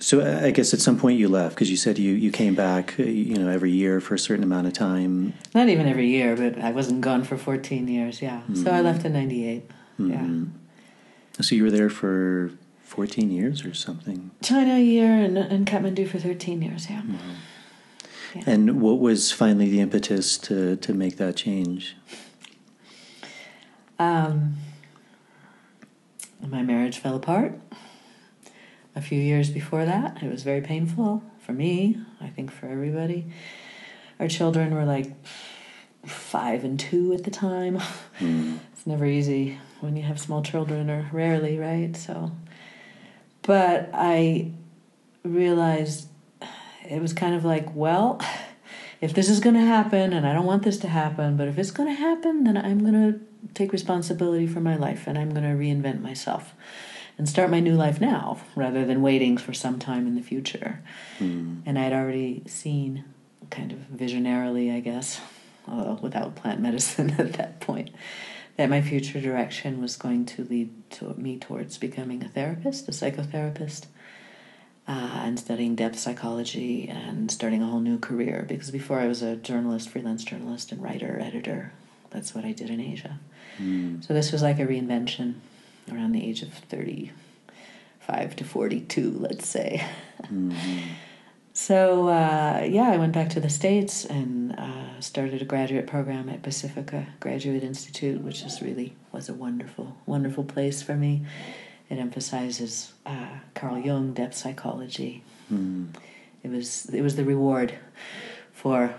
So 0.00 0.20
I 0.20 0.46
I 0.46 0.50
guess 0.50 0.72
at 0.74 0.80
some 0.80 0.98
point 0.98 1.18
you 1.18 1.28
left 1.28 1.54
because 1.54 1.70
you 1.70 1.76
said 1.76 1.98
you, 1.98 2.12
you 2.14 2.30
came 2.30 2.54
back, 2.54 2.94
uh, 3.00 3.02
you 3.02 3.36
know, 3.36 3.48
every 3.48 3.72
year 3.72 4.00
for 4.00 4.14
a 4.14 4.18
certain 4.18 4.44
amount 4.44 4.66
of 4.66 4.72
time. 4.72 5.34
Not 5.54 5.68
even 5.68 5.88
every 5.88 6.08
year, 6.08 6.36
but 6.36 6.58
I 6.58 6.70
wasn't 6.70 7.00
gone 7.00 7.24
for 7.24 7.36
14 7.36 7.88
years, 7.88 8.22
yeah. 8.22 8.42
So 8.54 8.70
I 8.70 8.80
left 8.80 9.04
in 9.04 9.12
98. 9.12 9.68
Yeah. 9.98 10.28
So 11.40 11.54
you 11.54 11.64
were 11.64 11.70
there 11.70 11.90
for 11.90 12.52
fourteen 12.88 13.30
years 13.30 13.64
or 13.64 13.74
something. 13.74 14.30
China 14.42 14.74
a 14.74 14.82
year 14.82 15.12
and, 15.12 15.38
and 15.38 15.66
Kathmandu 15.66 16.08
for 16.08 16.18
13 16.18 16.62
years, 16.62 16.88
yeah. 16.90 17.02
Yeah. 18.34 18.42
And 18.46 18.80
what 18.80 18.98
was 18.98 19.30
finally 19.32 19.68
the 19.68 19.80
impetus 19.80 20.36
to 20.38 20.76
to 20.76 20.94
make 20.94 21.16
that 21.16 21.36
change? 21.36 21.96
Um, 23.98 24.56
my 26.46 26.62
marriage 26.62 26.98
fell 26.98 27.16
apart 27.16 27.60
a 28.98 29.00
few 29.00 29.20
years 29.20 29.48
before 29.48 29.84
that. 29.84 30.22
It 30.22 30.30
was 30.30 30.42
very 30.42 30.60
painful 30.60 31.22
for 31.38 31.52
me, 31.52 31.96
I 32.20 32.28
think 32.28 32.50
for 32.50 32.66
everybody. 32.66 33.26
Our 34.18 34.28
children 34.28 34.74
were 34.74 34.84
like 34.84 35.12
five 36.04 36.64
and 36.64 36.78
two 36.78 37.12
at 37.14 37.24
the 37.24 37.30
time. 37.30 37.80
Mm. 38.18 38.58
it's 38.72 38.84
never 38.84 39.06
easy 39.06 39.60
when 39.78 39.94
you 39.96 40.02
have 40.02 40.18
small 40.18 40.42
children, 40.42 40.90
or 40.90 41.08
rarely, 41.12 41.56
right? 41.56 41.96
So, 41.96 42.32
but 43.42 43.90
I 43.94 44.50
realized 45.22 46.08
it 46.90 47.00
was 47.00 47.12
kind 47.12 47.36
of 47.36 47.44
like, 47.44 47.72
well, 47.76 48.20
if 49.00 49.14
this 49.14 49.30
is 49.30 49.38
going 49.38 49.54
to 49.54 49.64
happen, 49.64 50.12
and 50.12 50.26
I 50.26 50.32
don't 50.32 50.46
want 50.46 50.64
this 50.64 50.78
to 50.78 50.88
happen, 50.88 51.36
but 51.36 51.46
if 51.46 51.58
it's 51.58 51.70
going 51.70 51.88
to 51.88 51.94
happen, 51.94 52.42
then 52.42 52.56
I'm 52.56 52.80
going 52.80 53.12
to 53.12 53.20
take 53.54 53.70
responsibility 53.70 54.48
for 54.48 54.58
my 54.58 54.74
life 54.74 55.06
and 55.06 55.16
I'm 55.16 55.30
going 55.30 55.44
to 55.44 55.50
reinvent 55.50 56.00
myself 56.00 56.54
and 57.18 57.28
start 57.28 57.50
my 57.50 57.60
new 57.60 57.74
life 57.74 58.00
now 58.00 58.38
rather 58.54 58.84
than 58.84 59.02
waiting 59.02 59.36
for 59.36 59.52
some 59.52 59.78
time 59.78 60.06
in 60.06 60.14
the 60.14 60.22
future. 60.22 60.80
Mm. 61.18 61.62
And 61.66 61.78
I'd 61.78 61.92
already 61.92 62.44
seen, 62.46 63.04
kind 63.50 63.72
of 63.72 63.78
visionarily, 63.94 64.74
I 64.74 64.80
guess, 64.80 65.20
uh, 65.66 65.96
without 66.00 66.36
plant 66.36 66.60
medicine 66.68 67.16
at 67.18 67.34
that 67.34 67.60
point, 67.60 67.90
that 68.56 68.70
my 68.70 68.80
future 68.80 69.20
direction 69.20 69.82
was 69.82 69.96
going 69.96 70.26
to 70.26 70.44
lead 70.44 70.70
to 70.90 71.14
me 71.14 71.36
towards 71.36 71.76
becoming 71.76 72.22
a 72.22 72.28
therapist, 72.28 72.88
a 72.88 72.92
psychotherapist, 72.92 73.86
uh, 74.86 75.20
and 75.22 75.38
studying 75.38 75.74
depth 75.74 75.98
psychology 75.98 76.88
and 76.88 77.30
starting 77.30 77.62
a 77.62 77.66
whole 77.66 77.80
new 77.80 77.98
career. 77.98 78.46
Because 78.48 78.70
before 78.70 79.00
I 79.00 79.08
was 79.08 79.22
a 79.22 79.36
journalist, 79.36 79.90
freelance 79.90 80.24
journalist, 80.24 80.72
and 80.72 80.82
writer, 80.82 81.18
editor. 81.20 81.72
That's 82.10 82.34
what 82.34 82.46
I 82.46 82.52
did 82.52 82.70
in 82.70 82.80
Asia. 82.80 83.18
Mm. 83.58 84.02
So 84.06 84.14
this 84.14 84.32
was 84.32 84.40
like 84.40 84.58
a 84.58 84.66
reinvention 84.66 85.34
around 85.90 86.12
the 86.12 86.24
age 86.24 86.42
of 86.42 86.52
35 86.52 88.36
to 88.36 88.44
42, 88.44 89.16
let's 89.18 89.46
say. 89.46 89.84
Mm-hmm. 90.22 90.78
so, 91.52 92.08
uh, 92.08 92.66
yeah, 92.68 92.90
I 92.90 92.96
went 92.96 93.12
back 93.12 93.30
to 93.30 93.40
the 93.40 93.48
States 93.48 94.04
and 94.04 94.52
uh, 94.58 95.00
started 95.00 95.40
a 95.42 95.44
graduate 95.44 95.86
program 95.86 96.28
at 96.28 96.42
Pacifica 96.42 97.06
Graduate 97.20 97.62
Institute, 97.62 98.20
which 98.20 98.42
is 98.42 98.60
really 98.62 98.94
was 99.12 99.28
a 99.28 99.34
wonderful, 99.34 99.96
wonderful 100.06 100.44
place 100.44 100.82
for 100.82 100.94
me. 100.94 101.22
It 101.88 101.98
emphasizes 101.98 102.92
uh, 103.06 103.38
Carl 103.54 103.78
Jung, 103.78 104.12
depth 104.12 104.36
psychology. 104.36 105.22
Mm. 105.52 105.94
It 106.42 106.50
was 106.50 106.86
it 106.86 107.02
was 107.02 107.16
the 107.16 107.24
reward 107.24 107.74
for 108.52 108.94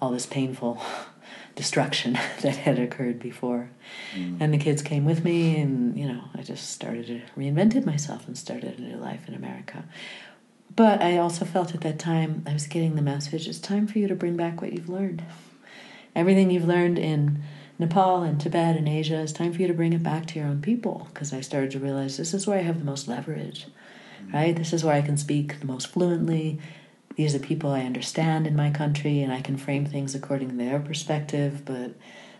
all 0.00 0.10
this 0.10 0.26
painful 0.26 0.82
destruction 1.54 2.14
that 2.42 2.56
had 2.56 2.78
occurred 2.78 3.18
before. 3.18 3.70
Mm. 4.14 4.40
And 4.40 4.54
the 4.54 4.58
kids 4.58 4.82
came 4.82 5.04
with 5.04 5.24
me, 5.24 5.60
and 5.60 5.96
you 5.98 6.06
know, 6.06 6.22
I 6.34 6.42
just 6.42 6.70
started 6.70 7.06
to 7.06 7.20
reinvented 7.36 7.84
myself 7.84 8.26
and 8.26 8.36
started 8.36 8.78
a 8.78 8.82
new 8.82 8.96
life 8.96 9.28
in 9.28 9.34
America. 9.34 9.84
But 10.74 11.02
I 11.02 11.18
also 11.18 11.44
felt 11.44 11.74
at 11.74 11.80
that 11.82 11.98
time 11.98 12.44
I 12.46 12.52
was 12.52 12.66
getting 12.66 12.94
the 12.96 13.02
message: 13.02 13.48
it's 13.48 13.58
time 13.58 13.86
for 13.86 13.98
you 13.98 14.08
to 14.08 14.14
bring 14.14 14.36
back 14.36 14.60
what 14.60 14.72
you've 14.72 14.88
learned. 14.88 15.22
Everything 16.14 16.50
you've 16.50 16.66
learned 16.66 16.98
in 16.98 17.42
Nepal 17.78 18.22
and 18.22 18.40
Tibet 18.40 18.76
and 18.76 18.88
Asia, 18.88 19.20
it's 19.20 19.32
time 19.32 19.52
for 19.52 19.62
you 19.62 19.68
to 19.68 19.74
bring 19.74 19.92
it 19.92 20.02
back 20.02 20.26
to 20.26 20.38
your 20.38 20.48
own 20.48 20.60
people. 20.60 21.08
Because 21.12 21.32
I 21.32 21.40
started 21.40 21.70
to 21.72 21.78
realize 21.78 22.16
this 22.16 22.34
is 22.34 22.46
where 22.46 22.58
I 22.58 22.62
have 22.62 22.78
the 22.78 22.84
most 22.84 23.08
leverage, 23.08 23.66
mm. 24.22 24.32
right? 24.32 24.54
This 24.54 24.72
is 24.72 24.84
where 24.84 24.94
I 24.94 25.02
can 25.02 25.16
speak 25.16 25.60
the 25.60 25.66
most 25.66 25.86
fluently 25.86 26.60
these 27.16 27.34
are 27.34 27.38
people 27.38 27.70
I 27.70 27.82
understand 27.82 28.46
in 28.46 28.56
my 28.56 28.70
country 28.70 29.22
and 29.22 29.32
I 29.32 29.40
can 29.40 29.56
frame 29.56 29.86
things 29.86 30.14
according 30.14 30.50
to 30.50 30.56
their 30.56 30.78
perspective, 30.78 31.64
but 31.64 31.92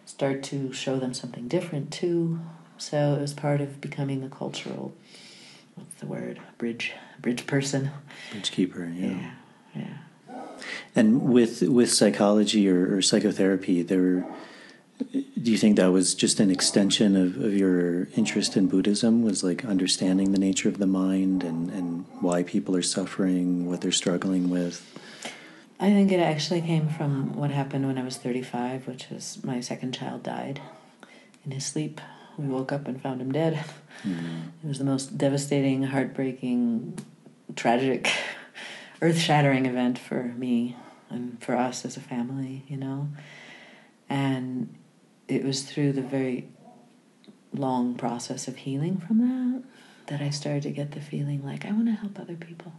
start 0.07 0.43
to 0.45 0.73
show 0.73 0.99
them 0.99 1.15
something 1.15 1.49
different 1.49 1.93
too. 1.93 2.41
So 2.79 3.15
it 3.15 3.21
was 3.21 3.35
part 3.35 3.61
of 3.61 3.81
becoming 3.81 4.23
a 4.23 4.29
cultural, 4.29 4.95
what's 5.75 5.95
the 5.97 6.07
word, 6.07 6.41
bridge, 6.57 6.93
bridge 7.21 7.47
person, 7.47 7.91
bridge 8.33 8.51
keeper. 8.51 8.91
Yeah, 8.95 9.33
yeah. 9.75 9.89
yeah. 10.29 10.43
And 10.97 11.23
with 11.23 11.63
with 11.63 11.93
psychology 11.93 12.69
or, 12.69 12.97
or 12.97 13.03
psychotherapy, 13.03 13.83
there 13.83 14.25
do 15.11 15.51
you 15.51 15.57
think 15.57 15.77
that 15.77 15.91
was 15.91 16.15
just 16.15 16.41
an 16.41 16.51
extension 16.51 17.17
of, 17.17 17.41
of 17.41 17.55
your 17.55 18.09
interest 18.17 18.57
in 18.57 18.69
Buddhism? 18.69 19.23
Was 19.23 19.43
like 19.43 19.65
understanding 19.65 20.33
the 20.33 20.39
nature 20.39 20.69
of 20.69 20.79
the 20.79 20.87
mind 20.87 21.43
and, 21.43 21.71
and 21.71 22.05
why 22.21 22.43
people 22.43 22.77
are 22.77 22.83
suffering, 22.83 23.67
what 23.67 23.81
they're 23.81 23.93
struggling 23.93 24.51
with? 24.51 24.87
I 25.79 25.91
think 25.91 26.13
it 26.13 26.21
actually 26.21 26.61
came 26.61 26.89
from 26.89 27.35
what 27.37 27.51
happened 27.51 27.87
when 27.87 27.97
I 27.97 28.05
was 28.05 28.19
35, 28.19 28.87
which 28.87 29.09
was 29.09 29.43
my 29.43 29.61
second 29.61 29.93
child 29.93 30.23
died 30.23 30.61
in 31.45 31.53
his 31.53 31.65
sleep. 31.65 32.01
We 32.37 32.47
woke 32.47 32.71
up 32.71 32.87
and 32.87 33.01
found 33.01 33.23
him 33.23 33.33
dead. 33.33 33.65
Mm. 34.03 34.49
It 34.63 34.69
was 34.69 34.79
the 34.79 34.85
most 34.85 35.17
devastating, 35.17 35.85
heartbreaking, 35.85 36.99
tragic, 37.57 38.13
earth 39.03 39.19
shattering 39.19 39.65
event 39.65 39.99
for 39.99 40.25
me 40.37 40.77
and 41.09 41.43
for 41.43 41.57
us 41.57 41.87
as 41.87 41.97
a 41.97 42.01
family, 42.01 42.63
you 42.69 42.77
know. 42.77 43.09
And 44.11 44.75
it 45.31 45.45
was 45.45 45.63
through 45.63 45.93
the 45.93 46.03
very 46.03 46.49
long 47.53 47.95
process 47.95 48.49
of 48.49 48.57
healing 48.57 48.99
from 48.99 49.19
that 49.19 49.63
that 50.11 50.21
I 50.21 50.31
started 50.31 50.65
to 50.65 50.71
get 50.71 50.91
the 50.91 51.01
feeling 51.01 51.45
like 51.45 51.65
I 51.65 51.71
want 51.71 51.87
to 51.87 51.93
help 51.93 52.19
other 52.19 52.35
people 52.35 52.73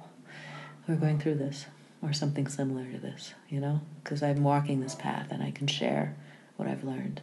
who 0.85 0.93
are 0.93 0.97
going 0.97 1.17
through 1.17 1.35
this 1.35 1.65
or 2.01 2.11
something 2.11 2.47
similar 2.47 2.83
to 2.91 2.97
this, 2.97 3.33
you 3.47 3.59
know, 3.61 3.79
because 4.03 4.21
I'm 4.21 4.43
walking 4.43 4.81
this 4.81 4.95
path 4.95 5.27
and 5.31 5.41
I 5.41 5.51
can 5.51 5.67
share 5.67 6.15
what 6.57 6.67
I've 6.67 6.83
learned. 6.83 7.21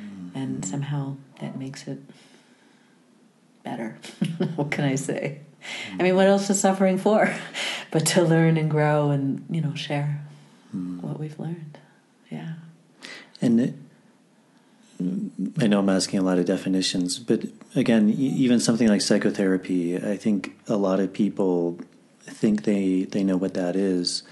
Mm-hmm. 0.00 0.38
And 0.38 0.64
somehow 0.64 1.16
that 1.40 1.58
makes 1.58 1.86
it 1.86 1.98
better. 3.62 3.98
what 4.56 4.70
can 4.70 4.84
I 4.84 4.94
say? 4.94 5.40
Mm-hmm. 5.60 6.00
I 6.00 6.02
mean, 6.04 6.16
what 6.16 6.28
else 6.28 6.48
is 6.48 6.58
suffering 6.58 6.96
for 6.96 7.34
but 7.90 8.06
to 8.06 8.22
learn 8.22 8.56
and 8.56 8.70
grow 8.70 9.10
and, 9.10 9.44
you 9.50 9.60
know, 9.60 9.74
share 9.74 10.24
mm-hmm. 10.74 11.06
what 11.06 11.18
we've 11.20 11.38
learned. 11.38 11.78
Yeah. 12.30 12.54
And 13.42 13.85
I 15.60 15.66
know 15.66 15.80
I'm 15.80 15.88
asking 15.88 16.20
a 16.20 16.22
lot 16.22 16.38
of 16.38 16.46
definitions, 16.46 17.18
but 17.18 17.44
again, 17.74 18.08
even 18.10 18.60
something 18.60 18.88
like 18.88 19.02
psychotherapy, 19.02 19.96
I 19.96 20.16
think 20.16 20.58
a 20.68 20.76
lot 20.76 21.00
of 21.00 21.12
people 21.12 21.78
think 22.22 22.64
they 22.64 23.04
they 23.04 23.22
know 23.22 23.36
what 23.36 23.54
that 23.54 23.76
is. 23.76 24.22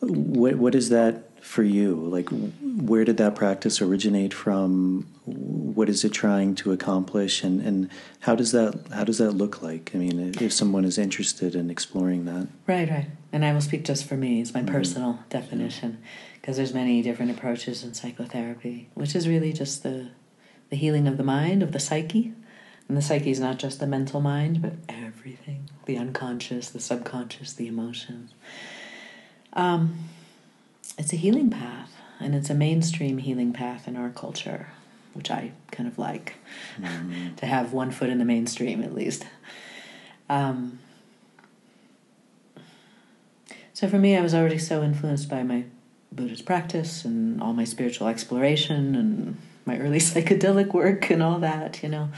What 0.00 0.56
what 0.56 0.74
is 0.74 0.88
that 0.90 1.44
for 1.44 1.64
you? 1.64 1.96
Like, 1.96 2.28
where 2.60 3.04
did 3.04 3.16
that 3.16 3.34
practice 3.34 3.82
originate 3.82 4.32
from? 4.32 5.08
What 5.24 5.88
is 5.88 6.04
it 6.04 6.10
trying 6.10 6.54
to 6.56 6.70
accomplish, 6.70 7.42
and 7.42 7.60
and 7.60 7.90
how 8.20 8.36
does 8.36 8.52
that 8.52 8.78
how 8.92 9.02
does 9.02 9.18
that 9.18 9.32
look 9.32 9.62
like? 9.62 9.90
I 9.94 9.98
mean, 9.98 10.34
if 10.40 10.52
someone 10.52 10.84
is 10.84 10.96
interested 10.96 11.56
in 11.56 11.70
exploring 11.70 12.24
that, 12.26 12.46
right, 12.68 12.88
right. 12.88 13.06
And 13.32 13.44
I 13.44 13.52
will 13.52 13.60
speak 13.60 13.84
just 13.84 14.04
for 14.04 14.16
me. 14.16 14.40
It's 14.40 14.54
my 14.54 14.60
mm-hmm. 14.60 14.72
personal 14.72 15.18
definition 15.28 15.98
because 16.42 16.56
there's 16.56 16.74
many 16.74 17.00
different 17.02 17.30
approaches 17.30 17.84
in 17.84 17.94
psychotherapy, 17.94 18.88
which 18.94 19.14
is 19.14 19.28
really 19.28 19.52
just 19.52 19.82
the 19.82 20.10
the 20.68 20.76
healing 20.76 21.06
of 21.06 21.16
the 21.16 21.22
mind, 21.22 21.62
of 21.62 21.72
the 21.72 21.78
psyche. 21.78 22.32
And 22.88 22.96
the 22.96 23.02
psyche 23.02 23.30
is 23.30 23.40
not 23.40 23.58
just 23.58 23.78
the 23.78 23.86
mental 23.86 24.20
mind, 24.20 24.60
but 24.60 24.72
everything 24.88 25.68
the 25.86 25.96
unconscious, 25.96 26.68
the 26.70 26.80
subconscious, 26.80 27.52
the 27.52 27.66
emotions. 27.66 28.32
Um, 29.52 30.08
it's 30.98 31.12
a 31.12 31.16
healing 31.16 31.50
path, 31.50 31.92
and 32.20 32.34
it's 32.34 32.50
a 32.50 32.54
mainstream 32.54 33.18
healing 33.18 33.52
path 33.52 33.86
in 33.86 33.96
our 33.96 34.10
culture, 34.10 34.68
which 35.14 35.30
I 35.30 35.52
kind 35.70 35.88
of 35.88 35.98
like 35.98 36.36
mm-hmm. 36.80 37.34
to 37.36 37.46
have 37.46 37.72
one 37.72 37.90
foot 37.90 38.10
in 38.10 38.18
the 38.18 38.24
mainstream 38.24 38.82
at 38.82 38.94
least. 38.94 39.26
Um, 40.28 40.78
so 43.72 43.88
for 43.88 43.98
me, 43.98 44.16
I 44.16 44.20
was 44.20 44.34
already 44.34 44.58
so 44.58 44.82
influenced 44.82 45.28
by 45.28 45.42
my 45.42 45.64
Buddhist 46.14 46.44
practice 46.44 47.04
and 47.04 47.42
all 47.42 47.52
my 47.52 47.64
spiritual 47.64 48.08
exploration 48.08 48.94
and 48.94 49.36
my 49.64 49.78
early 49.78 49.98
psychedelic 49.98 50.72
work 50.72 51.10
and 51.10 51.22
all 51.22 51.38
that, 51.40 51.82
you 51.82 51.88
know, 51.88 52.08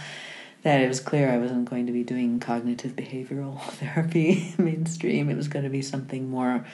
that 0.62 0.80
it 0.80 0.88
was 0.88 1.00
clear 1.00 1.30
I 1.30 1.38
wasn't 1.38 1.68
going 1.68 1.86
to 1.86 1.92
be 1.92 2.02
doing 2.02 2.40
cognitive 2.40 2.92
behavioral 2.92 3.60
therapy 3.72 4.54
mainstream. 4.58 5.30
It 5.30 5.36
was 5.36 5.48
going 5.48 5.64
to 5.64 5.70
be 5.70 5.82
something 5.82 6.28
more 6.28 6.64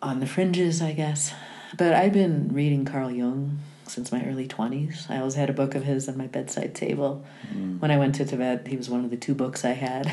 on 0.00 0.20
the 0.20 0.26
fringes, 0.26 0.80
I 0.80 0.92
guess. 0.92 1.34
But 1.76 1.92
I've 1.92 2.12
been 2.12 2.48
reading 2.52 2.84
Carl 2.84 3.10
Jung 3.10 3.58
since 3.86 4.12
my 4.12 4.24
early 4.24 4.46
20s. 4.46 5.10
I 5.10 5.18
always 5.18 5.34
had 5.34 5.50
a 5.50 5.52
book 5.52 5.74
of 5.74 5.84
his 5.84 6.08
on 6.08 6.16
my 6.16 6.26
bedside 6.26 6.74
table. 6.74 7.24
Mm. 7.52 7.80
When 7.80 7.90
I 7.90 7.98
went 7.98 8.14
to 8.16 8.24
Tibet, 8.24 8.66
he 8.66 8.76
was 8.76 8.88
one 8.88 9.04
of 9.04 9.10
the 9.10 9.16
two 9.16 9.34
books 9.34 9.64
I 9.64 9.72
had. 9.72 10.06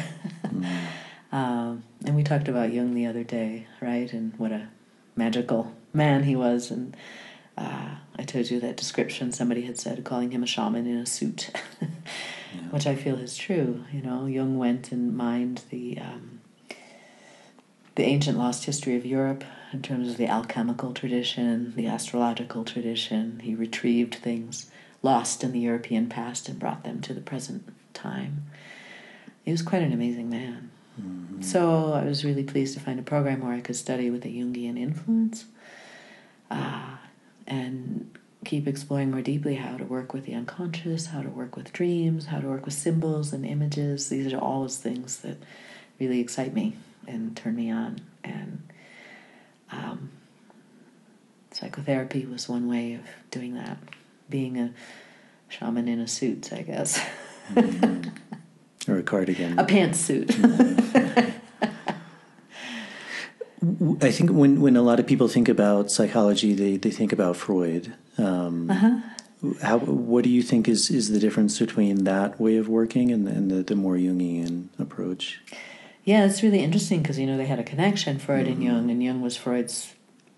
mm. 0.44 0.88
um, 1.32 1.84
and 2.06 2.16
we 2.16 2.24
talked 2.24 2.48
about 2.48 2.74
Jung 2.74 2.94
the 2.94 3.06
other 3.06 3.24
day, 3.24 3.68
right? 3.82 4.12
And 4.12 4.34
what 4.38 4.52
a 4.52 4.70
magical 5.16 5.74
man 5.94 6.24
he 6.24 6.36
was. 6.36 6.72
And 6.72 6.96
uh, 7.58 7.96
I 8.18 8.24
told 8.24 8.50
you 8.50 8.60
that 8.60 8.78
description 8.78 9.32
somebody 9.32 9.62
had 9.64 9.80
said, 9.80 10.04
calling 10.04 10.32
him 10.32 10.44
a 10.44 10.48
shaman 10.48 10.88
in 10.88 10.98
a 10.98 11.06
suit, 11.06 11.52
yeah. 11.82 12.62
which 12.72 12.88
I 12.88 12.96
feel 12.96 13.18
is 13.18 13.38
true. 13.38 13.84
You 13.92 14.02
know, 14.02 14.26
Jung 14.26 14.58
went 14.58 14.92
and 14.92 15.16
mined 15.16 15.64
the 15.70 16.00
um, 16.00 16.42
the 17.96 18.04
ancient 18.04 18.38
lost 18.38 18.66
history 18.66 18.98
of 18.98 19.06
Europe 19.06 19.46
in 19.72 19.82
terms 19.82 20.10
of 20.10 20.18
the 20.18 20.28
alchemical 20.28 20.94
tradition, 20.94 21.74
the 21.76 21.88
astrological 21.88 22.66
tradition. 22.66 23.40
He 23.42 23.56
retrieved 23.56 24.16
things 24.16 24.70
lost 25.02 25.44
in 25.44 25.52
the 25.52 25.60
European 25.60 26.10
past 26.10 26.50
and 26.50 26.60
brought 26.60 26.84
them 26.84 27.00
to 27.02 27.14
the 27.14 27.22
present 27.22 27.64
time. 27.94 28.44
He 29.44 29.52
was 29.52 29.62
quite 29.62 29.84
an 29.84 29.94
amazing 29.94 30.30
man. 30.30 30.72
Mm-hmm. 31.00 31.42
So 31.42 31.94
I 31.94 32.04
was 32.04 32.24
really 32.24 32.44
pleased 32.44 32.74
to 32.76 32.80
find 32.80 33.00
a 33.00 33.04
program 33.04 33.42
where 33.42 33.54
I 33.54 33.62
could 33.62 33.76
study 33.76 34.10
with 34.10 34.26
a 34.26 34.30
Jungian 34.30 34.80
influence. 34.80 35.46
Uh, 36.50 36.96
and 37.48 38.18
keep 38.46 38.68
exploring 38.68 39.12
more 39.12 39.22
deeply 39.22 39.56
how 39.56 39.76
to 39.78 39.84
work 39.84 40.14
with 40.14 40.26
the 40.26 40.34
unconscious, 40.34 41.08
how 41.08 41.22
to 41.22 41.30
work 41.30 41.56
with 41.56 41.74
dreams, 41.74 42.28
how 42.28 42.40
to 42.40 42.48
work 42.48 42.66
with 42.66 42.74
symbols 42.74 43.34
and 43.34 43.46
images. 43.46 44.10
These 44.10 44.32
are 44.34 44.40
always 44.40 44.78
things 44.78 45.18
that 45.22 45.38
really 46.00 46.20
excite 46.20 46.54
me 46.54 46.76
and 47.08 47.36
turn 47.36 47.56
me 47.56 47.72
on. 47.72 48.02
And 48.24 48.68
um, 49.72 50.12
psychotherapy 51.52 52.26
was 52.26 52.48
one 52.48 52.68
way 52.68 52.94
of 52.94 53.02
doing 53.32 53.56
that, 53.56 53.78
being 54.30 54.58
a 54.58 54.74
shaman 55.50 55.88
in 55.88 56.00
a 56.00 56.08
suit, 56.08 56.54
I 56.54 56.62
guess. 56.62 57.04
Mm-hmm. 57.54 58.10
Or 58.88 58.98
a 58.98 59.04
cardigan. 59.04 59.58
A 59.58 59.66
pantsuit. 59.66 60.32
I 64.02 64.12
think 64.12 64.30
when, 64.30 64.62
when 64.62 64.78
a 64.78 64.84
lot 64.84 65.00
of 65.00 65.08
people 65.08 65.28
think 65.28 65.50
about 65.50 65.90
psychology, 65.90 66.54
they, 66.54 66.78
they 66.78 66.92
think 66.92 67.12
about 67.12 67.36
Freud. 67.36 67.94
Um, 68.18 68.70
uh-huh. 68.70 69.00
how, 69.64 69.80
what 69.80 70.24
do 70.24 70.30
you 70.30 70.44
think 70.44 70.68
is, 70.68 70.92
is 70.92 71.10
the 71.10 71.20
difference 71.20 71.58
between 71.58 72.04
that 72.04 72.40
way 72.40 72.58
of 72.58 72.68
working 72.70 73.12
and, 73.12 73.28
and 73.28 73.50
the, 73.50 73.64
the 73.64 73.76
more 73.76 73.96
Jungian 73.96 74.68
approach? 74.78 75.42
Yeah, 76.04 76.26
it's 76.26 76.44
really 76.44 76.60
interesting 76.60 77.02
because, 77.02 77.18
you 77.18 77.26
know, 77.26 77.38
they 77.38 77.48
had 77.48 77.58
a 77.60 77.64
connection, 77.64 78.20
Freud 78.20 78.46
Mm-hmm. 78.46 78.54
and 78.54 78.64
Jung, 78.64 78.92
and 78.92 79.04
Jung 79.04 79.22
was 79.22 79.36
Freud's, 79.36 79.96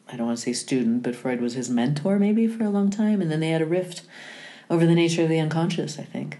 I 0.07 0.15
don't 0.15 0.27
want 0.27 0.37
to 0.37 0.43
say 0.43 0.53
student, 0.53 1.03
but 1.03 1.13
Freud 1.13 1.41
was 1.41 1.55
his 1.55 1.69
mentor 1.69 2.17
maybe 2.19 2.47
for 2.47 2.63
a 2.63 2.69
long 2.69 2.89
time. 2.89 3.21
And 3.21 3.29
then 3.29 3.41
they 3.41 3.49
had 3.49 3.61
a 3.61 3.65
rift 3.65 4.03
over 4.69 4.85
the 4.85 4.95
nature 4.95 5.23
of 5.23 5.29
the 5.29 5.39
unconscious, 5.39 5.99
I 5.99 6.03
think. 6.03 6.39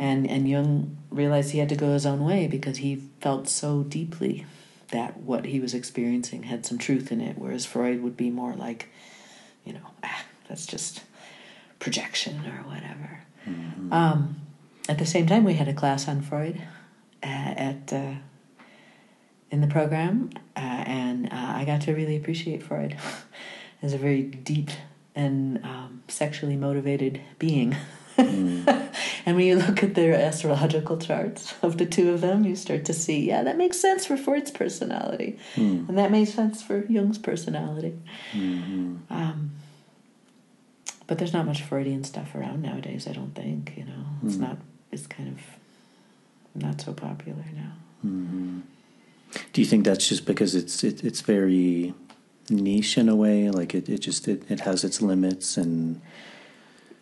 And, 0.00 0.28
and 0.28 0.48
Jung 0.48 0.96
realized 1.10 1.50
he 1.50 1.58
had 1.58 1.68
to 1.68 1.76
go 1.76 1.92
his 1.92 2.06
own 2.06 2.24
way 2.24 2.46
because 2.46 2.78
he 2.78 2.96
felt 3.20 3.48
so 3.48 3.82
deeply 3.82 4.46
that 4.88 5.16
what 5.18 5.46
he 5.46 5.60
was 5.60 5.74
experiencing 5.74 6.44
had 6.44 6.64
some 6.64 6.78
truth 6.78 7.10
in 7.10 7.20
it, 7.20 7.38
whereas 7.38 7.66
Freud 7.66 8.02
would 8.02 8.16
be 8.16 8.30
more 8.30 8.54
like, 8.54 8.88
you 9.64 9.72
know, 9.72 9.86
ah, 10.02 10.24
that's 10.48 10.66
just 10.66 11.02
projection 11.78 12.40
or 12.46 12.68
whatever. 12.68 13.20
Mm-hmm. 13.46 13.92
Um, 13.92 14.36
at 14.88 14.98
the 14.98 15.06
same 15.06 15.26
time, 15.26 15.44
we 15.44 15.54
had 15.54 15.68
a 15.68 15.74
class 15.74 16.08
on 16.08 16.22
Freud 16.22 16.60
uh, 17.22 17.26
at 17.26 17.92
uh, 17.92 18.14
in 19.50 19.60
the 19.60 19.66
program, 19.66 20.30
uh, 20.56 20.60
and 20.60 21.26
uh, 21.26 21.30
I 21.32 21.64
got 21.64 21.82
to 21.82 21.94
really 21.94 22.16
appreciate 22.16 22.62
Freud 22.62 22.96
as 23.82 23.92
a 23.92 23.98
very 23.98 24.22
deep 24.22 24.70
and 25.14 25.64
um, 25.64 26.02
sexually 26.08 26.56
motivated 26.56 27.20
being. 27.38 27.76
and 29.26 29.36
when 29.36 29.40
you 29.40 29.56
look 29.56 29.82
at 29.82 29.94
their 29.94 30.14
astrological 30.14 30.96
charts 30.98 31.54
of 31.62 31.78
the 31.78 31.86
two 31.86 32.10
of 32.10 32.20
them, 32.20 32.44
you 32.44 32.54
start 32.56 32.84
to 32.86 32.94
see, 32.94 33.26
yeah, 33.26 33.42
that 33.42 33.56
makes 33.58 33.78
sense 33.80 34.06
for 34.06 34.16
Freud's 34.16 34.50
personality, 34.50 35.38
Hmm. 35.54 35.84
and 35.88 35.98
that 35.98 36.10
makes 36.10 36.32
sense 36.32 36.62
for 36.62 36.84
Jung's 36.86 37.18
personality. 37.18 37.98
Mm-hmm. 38.32 38.96
Um, 39.10 39.50
but 41.06 41.18
there's 41.18 41.32
not 41.32 41.44
much 41.46 41.62
Freudian 41.62 42.04
stuff 42.04 42.34
around 42.34 42.62
nowadays. 42.62 43.06
I 43.06 43.12
don't 43.12 43.34
think. 43.34 43.74
You 43.76 43.84
know, 43.84 44.04
it's 44.24 44.36
Mm. 44.36 44.40
not. 44.40 44.56
It's 44.90 45.06
kind 45.06 45.28
of 45.28 45.40
not 46.62 46.80
so 46.80 46.92
popular 46.92 47.44
now. 47.54 47.72
Mm-hmm. 48.06 48.60
Do 49.52 49.60
you 49.60 49.66
think 49.66 49.84
that's 49.84 50.08
just 50.08 50.24
because 50.24 50.54
it's 50.54 50.82
it, 50.84 51.04
it's 51.04 51.20
very 51.20 51.92
niche 52.48 52.96
in 52.96 53.08
a 53.08 53.16
way? 53.16 53.50
Like 53.50 53.74
it, 53.74 53.88
it 53.88 53.98
just 53.98 54.28
it, 54.28 54.44
it 54.50 54.60
has 54.60 54.82
its 54.84 55.02
limits 55.02 55.56
and 55.58 56.00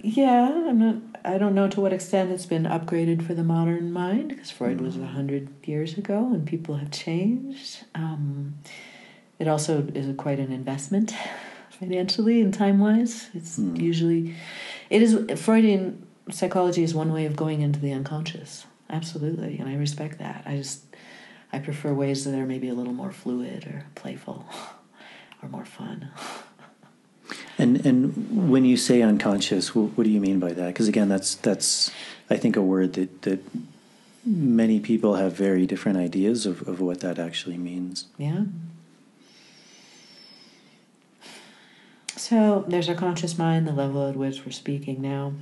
Yeah, 0.02 0.48
I'm 0.68 0.78
not. 0.78 0.96
I 1.24 1.38
don't 1.38 1.54
know 1.54 1.68
to 1.68 1.80
what 1.80 1.92
extent 1.92 2.32
it's 2.32 2.46
been 2.46 2.64
upgraded 2.64 3.24
for 3.24 3.34
the 3.34 3.44
modern 3.44 3.92
mind 3.92 4.30
because 4.30 4.50
Freud 4.50 4.80
was 4.80 4.96
a 4.96 5.06
hundred 5.06 5.48
years 5.66 5.96
ago 5.96 6.30
and 6.32 6.44
people 6.46 6.74
have 6.76 6.90
changed. 6.90 7.84
Um, 7.94 8.54
it 9.38 9.46
also 9.46 9.86
is 9.94 10.08
a, 10.08 10.14
quite 10.14 10.40
an 10.40 10.50
investment 10.50 11.14
financially 11.70 12.40
and 12.40 12.52
time 12.52 12.80
wise. 12.80 13.30
It's 13.34 13.56
Hmm. 13.56 13.76
usually 13.76 14.34
it 14.90 15.02
is 15.02 15.40
Freudian 15.40 16.04
psychology 16.30 16.82
is 16.82 16.94
one 16.94 17.12
way 17.12 17.24
of 17.26 17.36
going 17.36 17.60
into 17.60 17.78
the 17.78 17.92
unconscious. 17.92 18.66
Absolutely, 18.90 19.58
and 19.58 19.68
I 19.68 19.74
respect 19.76 20.18
that. 20.18 20.42
I 20.46 20.56
just 20.56 20.84
I 21.52 21.60
prefer 21.60 21.94
ways 21.94 22.24
that 22.24 22.34
are 22.36 22.46
maybe 22.46 22.68
a 22.68 22.74
little 22.74 22.92
more 22.92 23.12
fluid 23.12 23.66
or 23.66 23.86
playful 23.94 24.44
or 25.42 25.48
more 25.48 25.64
fun. 25.64 26.10
and 27.58 27.84
and 27.84 28.50
when 28.50 28.64
you 28.64 28.76
say 28.76 29.02
unconscious, 29.02 29.74
what, 29.74 29.96
what 29.96 30.04
do 30.04 30.10
you 30.10 30.20
mean 30.20 30.38
by 30.38 30.52
that? 30.52 30.66
Because 30.68 30.88
again, 30.88 31.08
that's 31.08 31.34
that's 31.36 31.90
I 32.30 32.36
think 32.36 32.56
a 32.56 32.62
word 32.62 32.94
that 32.94 33.22
that 33.22 33.44
many 34.24 34.80
people 34.80 35.16
have 35.16 35.32
very 35.32 35.66
different 35.66 35.98
ideas 35.98 36.46
of, 36.46 36.66
of 36.68 36.80
what 36.80 37.00
that 37.00 37.18
actually 37.18 37.58
means. 37.58 38.06
Yeah. 38.18 38.44
So 42.16 42.64
there's 42.68 42.88
our 42.88 42.94
conscious 42.94 43.36
mind, 43.36 43.66
the 43.66 43.72
level 43.72 44.08
at 44.08 44.16
which 44.16 44.46
we're 44.46 44.52
speaking 44.52 45.02
now. 45.02 45.32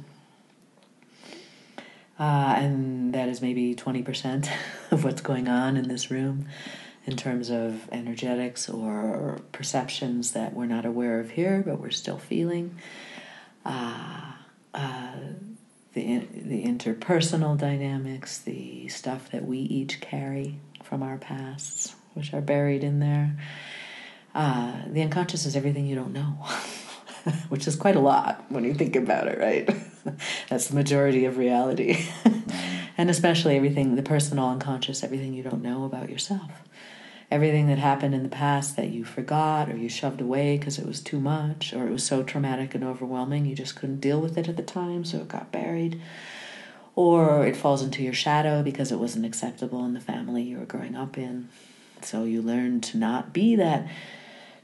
Uh, 2.18 2.54
and 2.56 3.14
that 3.14 3.28
is 3.28 3.40
maybe 3.40 3.74
20% 3.74 4.50
of 4.90 5.04
what's 5.04 5.20
going 5.20 5.48
on 5.48 5.76
in 5.76 5.88
this 5.88 6.10
room 6.10 6.46
in 7.06 7.16
terms 7.16 7.50
of 7.50 7.88
energetics 7.90 8.68
or 8.68 9.40
perceptions 9.52 10.32
that 10.32 10.52
we're 10.54 10.66
not 10.66 10.84
aware 10.84 11.18
of 11.20 11.30
here, 11.30 11.62
but 11.64 11.80
we're 11.80 11.90
still 11.90 12.18
feeling. 12.18 12.76
Uh, 13.64 14.32
uh, 14.74 15.12
the, 15.94 16.18
the 16.18 16.64
interpersonal 16.64 17.58
dynamics, 17.58 18.38
the 18.38 18.88
stuff 18.88 19.30
that 19.30 19.44
we 19.44 19.58
each 19.58 20.00
carry 20.00 20.60
from 20.82 21.02
our 21.02 21.18
pasts, 21.18 21.94
which 22.14 22.32
are 22.32 22.40
buried 22.40 22.84
in 22.84 23.00
there. 23.00 23.36
Uh, 24.34 24.82
the 24.86 25.02
unconscious 25.02 25.46
is 25.46 25.56
everything 25.56 25.86
you 25.86 25.96
don't 25.96 26.12
know, 26.12 26.46
which 27.48 27.66
is 27.66 27.74
quite 27.74 27.96
a 27.96 28.00
lot 28.00 28.44
when 28.50 28.62
you 28.62 28.74
think 28.74 28.94
about 28.94 29.26
it, 29.26 29.38
right? 29.38 29.68
That's 30.48 30.68
the 30.68 30.74
majority 30.74 31.24
of 31.24 31.36
reality. 31.36 32.04
and 32.96 33.10
especially 33.10 33.56
everything, 33.56 33.96
the 33.96 34.02
personal 34.02 34.48
unconscious, 34.48 35.02
everything 35.02 35.32
you 35.32 35.42
don't 35.42 35.62
know 35.62 35.84
about 35.84 36.10
yourself. 36.10 36.50
Everything 37.30 37.68
that 37.68 37.78
happened 37.78 38.14
in 38.14 38.24
the 38.24 38.28
past 38.28 38.76
that 38.76 38.88
you 38.88 39.04
forgot 39.04 39.68
or 39.68 39.76
you 39.76 39.88
shoved 39.88 40.20
away 40.20 40.58
because 40.58 40.78
it 40.78 40.86
was 40.86 41.00
too 41.00 41.20
much 41.20 41.72
or 41.72 41.86
it 41.86 41.92
was 41.92 42.02
so 42.02 42.24
traumatic 42.24 42.74
and 42.74 42.82
overwhelming 42.82 43.46
you 43.46 43.54
just 43.54 43.76
couldn't 43.76 44.00
deal 44.00 44.20
with 44.20 44.36
it 44.36 44.48
at 44.48 44.56
the 44.56 44.62
time, 44.62 45.04
so 45.04 45.18
it 45.18 45.28
got 45.28 45.52
buried. 45.52 46.00
Or 46.96 47.46
it 47.46 47.56
falls 47.56 47.82
into 47.82 48.02
your 48.02 48.12
shadow 48.12 48.62
because 48.62 48.90
it 48.90 48.98
wasn't 48.98 49.24
acceptable 49.24 49.84
in 49.84 49.94
the 49.94 50.00
family 50.00 50.42
you 50.42 50.58
were 50.58 50.64
growing 50.64 50.96
up 50.96 51.16
in. 51.16 51.48
So 52.02 52.24
you 52.24 52.42
learn 52.42 52.80
to 52.82 52.98
not 52.98 53.32
be 53.32 53.54
that 53.56 53.86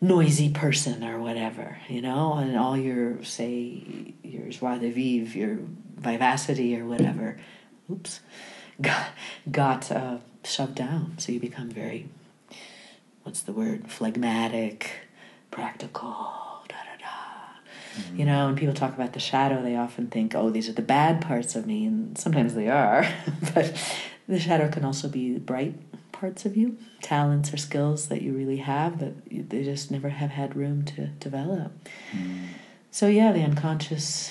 noisy 0.01 0.51
person 0.51 1.05
or 1.05 1.19
whatever, 1.19 1.79
you 1.89 2.01
know, 2.03 2.35
and 2.35 2.57
all 2.57 2.77
your, 2.77 3.23
say, 3.25 4.15
your 4.23 4.49
joie 4.49 4.79
de 4.79 4.91
vivre, 4.91 5.39
your 5.39 5.59
vivacity 5.97 6.79
or 6.79 6.85
whatever, 6.85 7.39
oops, 7.91 8.21
got, 8.81 9.09
got 9.51 9.91
uh, 9.93 10.19
shoved 10.45 10.75
down. 10.75 11.15
So 11.19 11.33
you 11.33 11.41
become 11.41 11.71
very, 11.71 12.09
what's 13.27 13.43
the 13.43 13.53
word, 13.53 13.91
phlegmatic, 13.91 14.89
practical, 15.51 16.63
da 16.69 16.77
da 16.77 16.97
da. 17.01 18.15
You 18.15 18.25
know, 18.25 18.47
when 18.47 18.55
people 18.55 18.73
talk 18.73 18.95
about 18.95 19.15
the 19.15 19.21
shadow, 19.21 19.61
they 19.63 19.75
often 19.75 20.07
think, 20.07 20.33
oh, 20.37 20.49
these 20.49 20.69
are 20.69 20.73
the 20.73 20.81
bad 20.81 21.21
parts 21.21 21.57
of 21.57 21.67
me, 21.67 21.87
and 21.87 22.17
sometimes 22.17 22.55
they 22.55 22.69
are, 22.71 23.05
but 23.55 23.77
the 24.29 24.39
shadow 24.39 24.69
can 24.69 24.85
also 24.85 25.09
be 25.09 25.39
bright 25.39 25.75
parts 26.13 26.47
of 26.47 26.57
you, 26.57 26.79
talents 27.03 27.53
or 27.53 27.57
skills 27.57 28.07
that 28.09 28.23
you 28.23 28.33
really 28.33 28.59
have, 28.59 29.01
but 29.01 29.15
they 29.29 29.65
just 29.65 29.91
never 29.91 30.11
have 30.11 30.31
had 30.31 30.55
room 30.55 30.85
to 30.85 31.09
develop. 31.19 31.73
So, 32.93 33.09
yeah, 33.09 33.33
the 33.33 33.43
unconscious, 33.43 34.31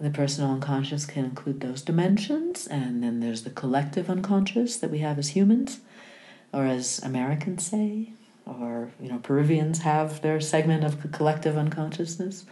the 0.00 0.10
personal 0.10 0.52
unconscious 0.52 1.04
can 1.04 1.26
include 1.26 1.60
those 1.60 1.82
dimensions, 1.82 2.66
and 2.66 3.02
then 3.02 3.20
there's 3.20 3.42
the 3.42 3.50
collective 3.50 4.08
unconscious 4.08 4.78
that 4.78 4.90
we 4.90 5.00
have 5.00 5.18
as 5.18 5.28
humans, 5.30 5.80
or 6.50 6.64
as 6.64 6.98
Americans 7.00 7.66
say, 7.66 8.14
or, 8.46 8.90
you 9.00 9.08
know, 9.08 9.18
Peruvians 9.18 9.80
have 9.80 10.22
their 10.22 10.40
segment 10.40 10.84
of 10.84 11.12
collective 11.12 11.56
unconsciousness. 11.56 12.44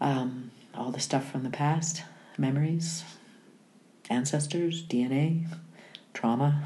Um, 0.00 0.50
all 0.74 0.90
the 0.90 1.00
stuff 1.00 1.30
from 1.30 1.42
the 1.42 1.50
past, 1.50 2.02
memories, 2.36 3.04
ancestors, 4.08 4.84
DNA, 4.84 5.46
trauma. 6.14 6.64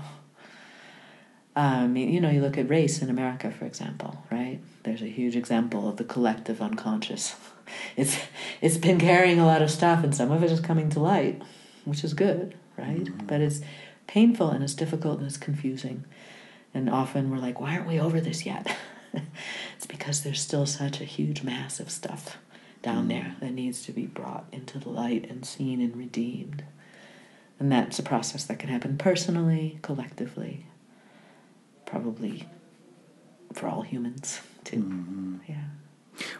Um, 1.54 1.96
you 1.96 2.20
know, 2.20 2.30
you 2.30 2.40
look 2.40 2.56
at 2.56 2.68
race 2.70 3.02
in 3.02 3.10
America, 3.10 3.50
for 3.50 3.64
example, 3.66 4.24
right? 4.30 4.60
There's 4.84 5.02
a 5.02 5.06
huge 5.06 5.36
example 5.36 5.88
of 5.88 5.96
the 5.96 6.04
collective 6.04 6.60
unconscious. 6.62 7.34
It's 7.96 8.18
it's 8.60 8.76
been 8.76 8.98
carrying 8.98 9.38
a 9.38 9.46
lot 9.46 9.62
of 9.62 9.70
stuff, 9.70 10.04
and 10.04 10.14
some 10.14 10.30
of 10.30 10.42
it 10.42 10.50
is 10.50 10.60
coming 10.60 10.90
to 10.90 11.00
light, 11.00 11.40
which 11.86 12.04
is 12.04 12.12
good, 12.12 12.54
right? 12.76 13.08
But 13.26 13.40
it's 13.40 13.60
painful 14.06 14.50
and 14.50 14.62
it's 14.62 14.74
difficult 14.74 15.18
and 15.18 15.26
it's 15.26 15.38
confusing, 15.38 16.04
and 16.74 16.88
often 16.88 17.30
we're 17.30 17.38
like, 17.38 17.60
why 17.60 17.74
aren't 17.74 17.88
we 17.88 18.00
over 18.00 18.20
this 18.20 18.46
yet? 18.46 18.76
it's 19.76 19.86
because 19.86 20.22
there's 20.22 20.40
still 20.40 20.66
such 20.66 21.00
a 21.00 21.04
huge 21.04 21.42
mass 21.42 21.80
of 21.80 21.90
stuff 21.90 22.38
down 22.80 23.08
there 23.08 23.36
that 23.40 23.52
needs 23.52 23.84
to 23.84 23.92
be 23.92 24.06
brought 24.06 24.44
into 24.50 24.78
the 24.78 24.88
light 24.88 25.28
and 25.30 25.46
seen 25.46 25.80
and 25.80 25.96
redeemed. 25.96 26.64
And 27.60 27.70
that's 27.70 27.98
a 27.98 28.02
process 28.02 28.44
that 28.44 28.58
can 28.58 28.70
happen 28.70 28.98
personally, 28.98 29.78
collectively, 29.82 30.66
probably 31.86 32.48
for 33.52 33.68
all 33.68 33.82
humans 33.82 34.40
too. 34.64 34.78
Mm-hmm. 34.78 35.36
Yeah. 35.48 35.64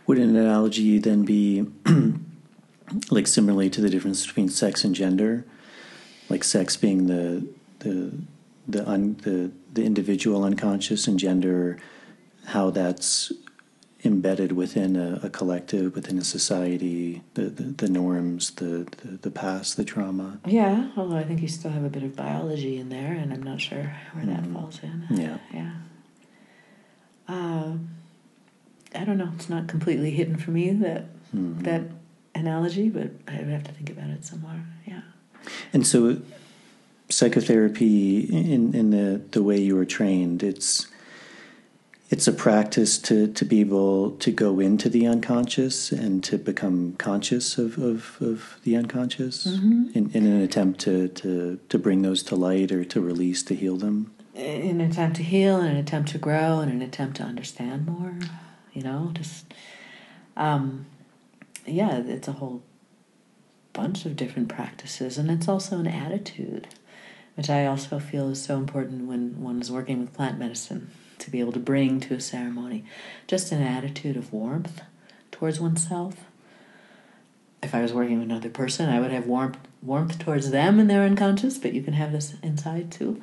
Would 0.07 0.19
an 0.19 0.35
analogy 0.35 0.99
then 0.99 1.25
be 1.25 1.67
like 3.11 3.27
similarly 3.27 3.71
to 3.71 3.81
the 3.81 3.91
difference 3.91 4.27
between 4.27 4.49
sex 4.49 4.85
and 4.85 4.95
gender? 4.95 5.45
Like 6.29 6.43
sex 6.43 6.77
being 6.77 7.07
the 7.07 7.47
the 7.81 8.13
the 8.67 8.89
un, 8.89 9.17
the 9.23 9.53
the 9.73 9.85
individual 9.85 10.45
unconscious 10.45 11.07
and 11.09 11.19
gender 11.19 11.79
how 12.47 12.71
that's 12.71 13.33
embedded 14.05 14.51
within 14.53 14.97
a, 14.97 15.21
a 15.23 15.31
collective, 15.31 15.95
within 15.95 16.19
a 16.19 16.25
society, 16.25 17.23
the, 17.35 17.43
the, 17.45 17.63
the 17.63 17.89
norms, 17.89 18.51
the, 18.53 18.87
the, 19.03 19.19
the 19.23 19.31
past, 19.31 19.77
the 19.77 19.85
trauma. 19.85 20.41
Yeah, 20.45 20.91
although 20.97 21.17
I 21.17 21.23
think 21.25 21.41
you 21.41 21.47
still 21.49 21.71
have 21.71 21.85
a 21.85 21.89
bit 21.89 22.03
of 22.03 22.17
biology 22.17 22.79
in 22.79 22.89
there, 22.89 23.13
and 23.13 23.33
I'm 23.33 23.43
not 23.45 23.61
sure 23.61 23.95
where 24.13 24.27
that 24.27 24.43
Mm. 24.43 24.53
falls 24.55 24.81
in. 24.83 25.07
Yeah. 25.11 25.39
Yeah. 25.55 25.71
Uh, 27.29 27.75
I 28.95 29.05
don't 29.05 29.17
know. 29.19 29.31
It's 29.37 29.49
not 29.49 29.69
completely 29.69 30.11
hidden 30.11 30.37
for 30.37 30.51
me 30.51 30.71
that 30.73 31.07
Mhm. 31.35 31.63
that 31.63 31.83
analogy, 32.35 32.89
but 32.89 33.11
I 33.29 33.39
would 33.39 33.49
have 33.49 33.65
to 33.65 33.73
think 33.73 33.89
about 33.91 34.11
it 34.11 34.25
some 34.25 34.41
more. 34.43 34.61
Yeah. 34.85 35.03
And 35.73 35.87
so, 35.87 36.21
psychotherapy, 37.13 38.21
in 38.21 38.75
in 38.75 38.91
the 38.91 39.21
the 39.31 39.43
way 39.43 39.59
you 39.61 39.77
were 39.77 39.85
trained, 39.85 40.43
it's 40.43 40.87
it's 42.11 42.27
a 42.29 42.33
practice 42.33 42.99
to 42.99 43.27
to 43.29 43.45
be 43.45 43.61
able 43.61 44.11
to 44.13 44.31
go 44.31 44.61
into 44.61 44.89
the 44.89 45.07
unconscious 45.07 45.93
and 45.93 46.23
to 46.25 46.39
become 46.39 46.95
conscious 46.99 47.59
of 47.59 47.79
of, 47.79 48.17
of 48.21 48.57
the 48.65 48.77
unconscious 48.77 49.47
Mhm. 49.47 49.95
in, 49.97 50.11
in 50.13 50.27
an 50.27 50.41
attempt 50.41 50.81
to, 50.81 51.09
to 51.09 51.59
to 51.69 51.79
bring 51.79 52.03
those 52.03 52.23
to 52.25 52.37
light 52.37 52.73
or 52.73 52.85
to 52.85 53.01
release 53.01 53.43
to 53.45 53.55
heal 53.55 53.77
them. 53.77 54.13
In 54.35 54.81
an 54.81 54.91
attempt 54.91 55.17
to 55.17 55.23
heal, 55.23 55.59
in 55.61 55.67
an 55.67 55.77
attempt 55.77 56.11
to 56.13 56.19
grow, 56.19 56.61
in 56.61 56.69
an 56.71 56.81
attempt 56.83 57.17
to 57.19 57.23
understand 57.23 57.87
more, 57.87 58.15
you 58.73 58.83
know, 58.83 59.11
just 59.15 59.45
um, 60.37 60.87
yeah, 61.67 61.99
it's 61.99 62.29
a 62.29 62.33
whole 62.33 62.63
bunch 63.75 64.05
of 64.07 64.17
different 64.17 64.49
practices, 64.49 65.19
and 65.19 65.31
it's 65.31 65.49
also 65.49 65.79
an 65.79 65.87
attitude, 65.87 66.67
which 67.35 67.51
I 67.51 67.67
also 67.67 67.99
feel 67.99 68.29
is 68.31 68.43
so 68.43 68.57
important 68.57 69.07
when 69.07 69.43
one 69.43 69.61
is 69.61 69.71
working 69.71 70.01
with 70.01 70.15
plant 70.15 70.39
medicine 70.39 70.91
to 71.19 71.31
be 71.31 71.41
able 71.41 71.53
to 71.53 71.61
bring 71.61 72.01
to 72.01 72.15
a 72.15 72.21
ceremony, 72.21 72.85
just 73.27 73.53
an 73.53 73.63
attitude 73.63 74.17
of 74.17 74.33
warmth 74.33 74.83
towards 75.31 75.61
oneself. 75.61 76.17
If 77.63 77.75
I 77.75 77.83
was 77.83 77.93
working 77.93 78.19
with 78.19 78.29
another 78.29 78.51
person, 78.51 78.89
I 78.89 79.01
would 79.01 79.13
have 79.13 79.27
warmth 79.27 79.59
warmth 79.83 80.19
towards 80.19 80.51
them 80.51 80.79
and 80.79 80.89
their 80.89 81.03
unconscious, 81.03 81.59
but 81.59 81.73
you 81.73 81.83
can 81.83 81.95
have 81.95 82.13
this 82.13 82.35
inside 82.43 82.91
too 82.93 83.21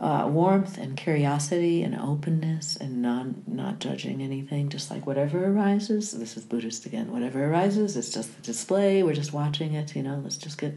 uh, 0.00 0.28
warmth 0.30 0.78
and 0.78 0.96
curiosity 0.96 1.82
and 1.82 1.94
openness 1.96 2.76
and 2.76 3.02
non 3.02 3.42
not 3.46 3.80
judging 3.80 4.22
anything, 4.22 4.68
just 4.68 4.90
like 4.90 5.06
whatever 5.06 5.46
arises. 5.46 6.12
This 6.12 6.36
is 6.36 6.44
Buddhist 6.44 6.86
again. 6.86 7.10
Whatever 7.10 7.44
arises, 7.44 7.96
it's 7.96 8.12
just 8.12 8.34
the 8.36 8.42
display. 8.42 9.02
We're 9.02 9.14
just 9.14 9.32
watching 9.32 9.74
it. 9.74 9.96
You 9.96 10.02
know, 10.02 10.20
let's 10.22 10.36
just 10.36 10.58
get 10.58 10.76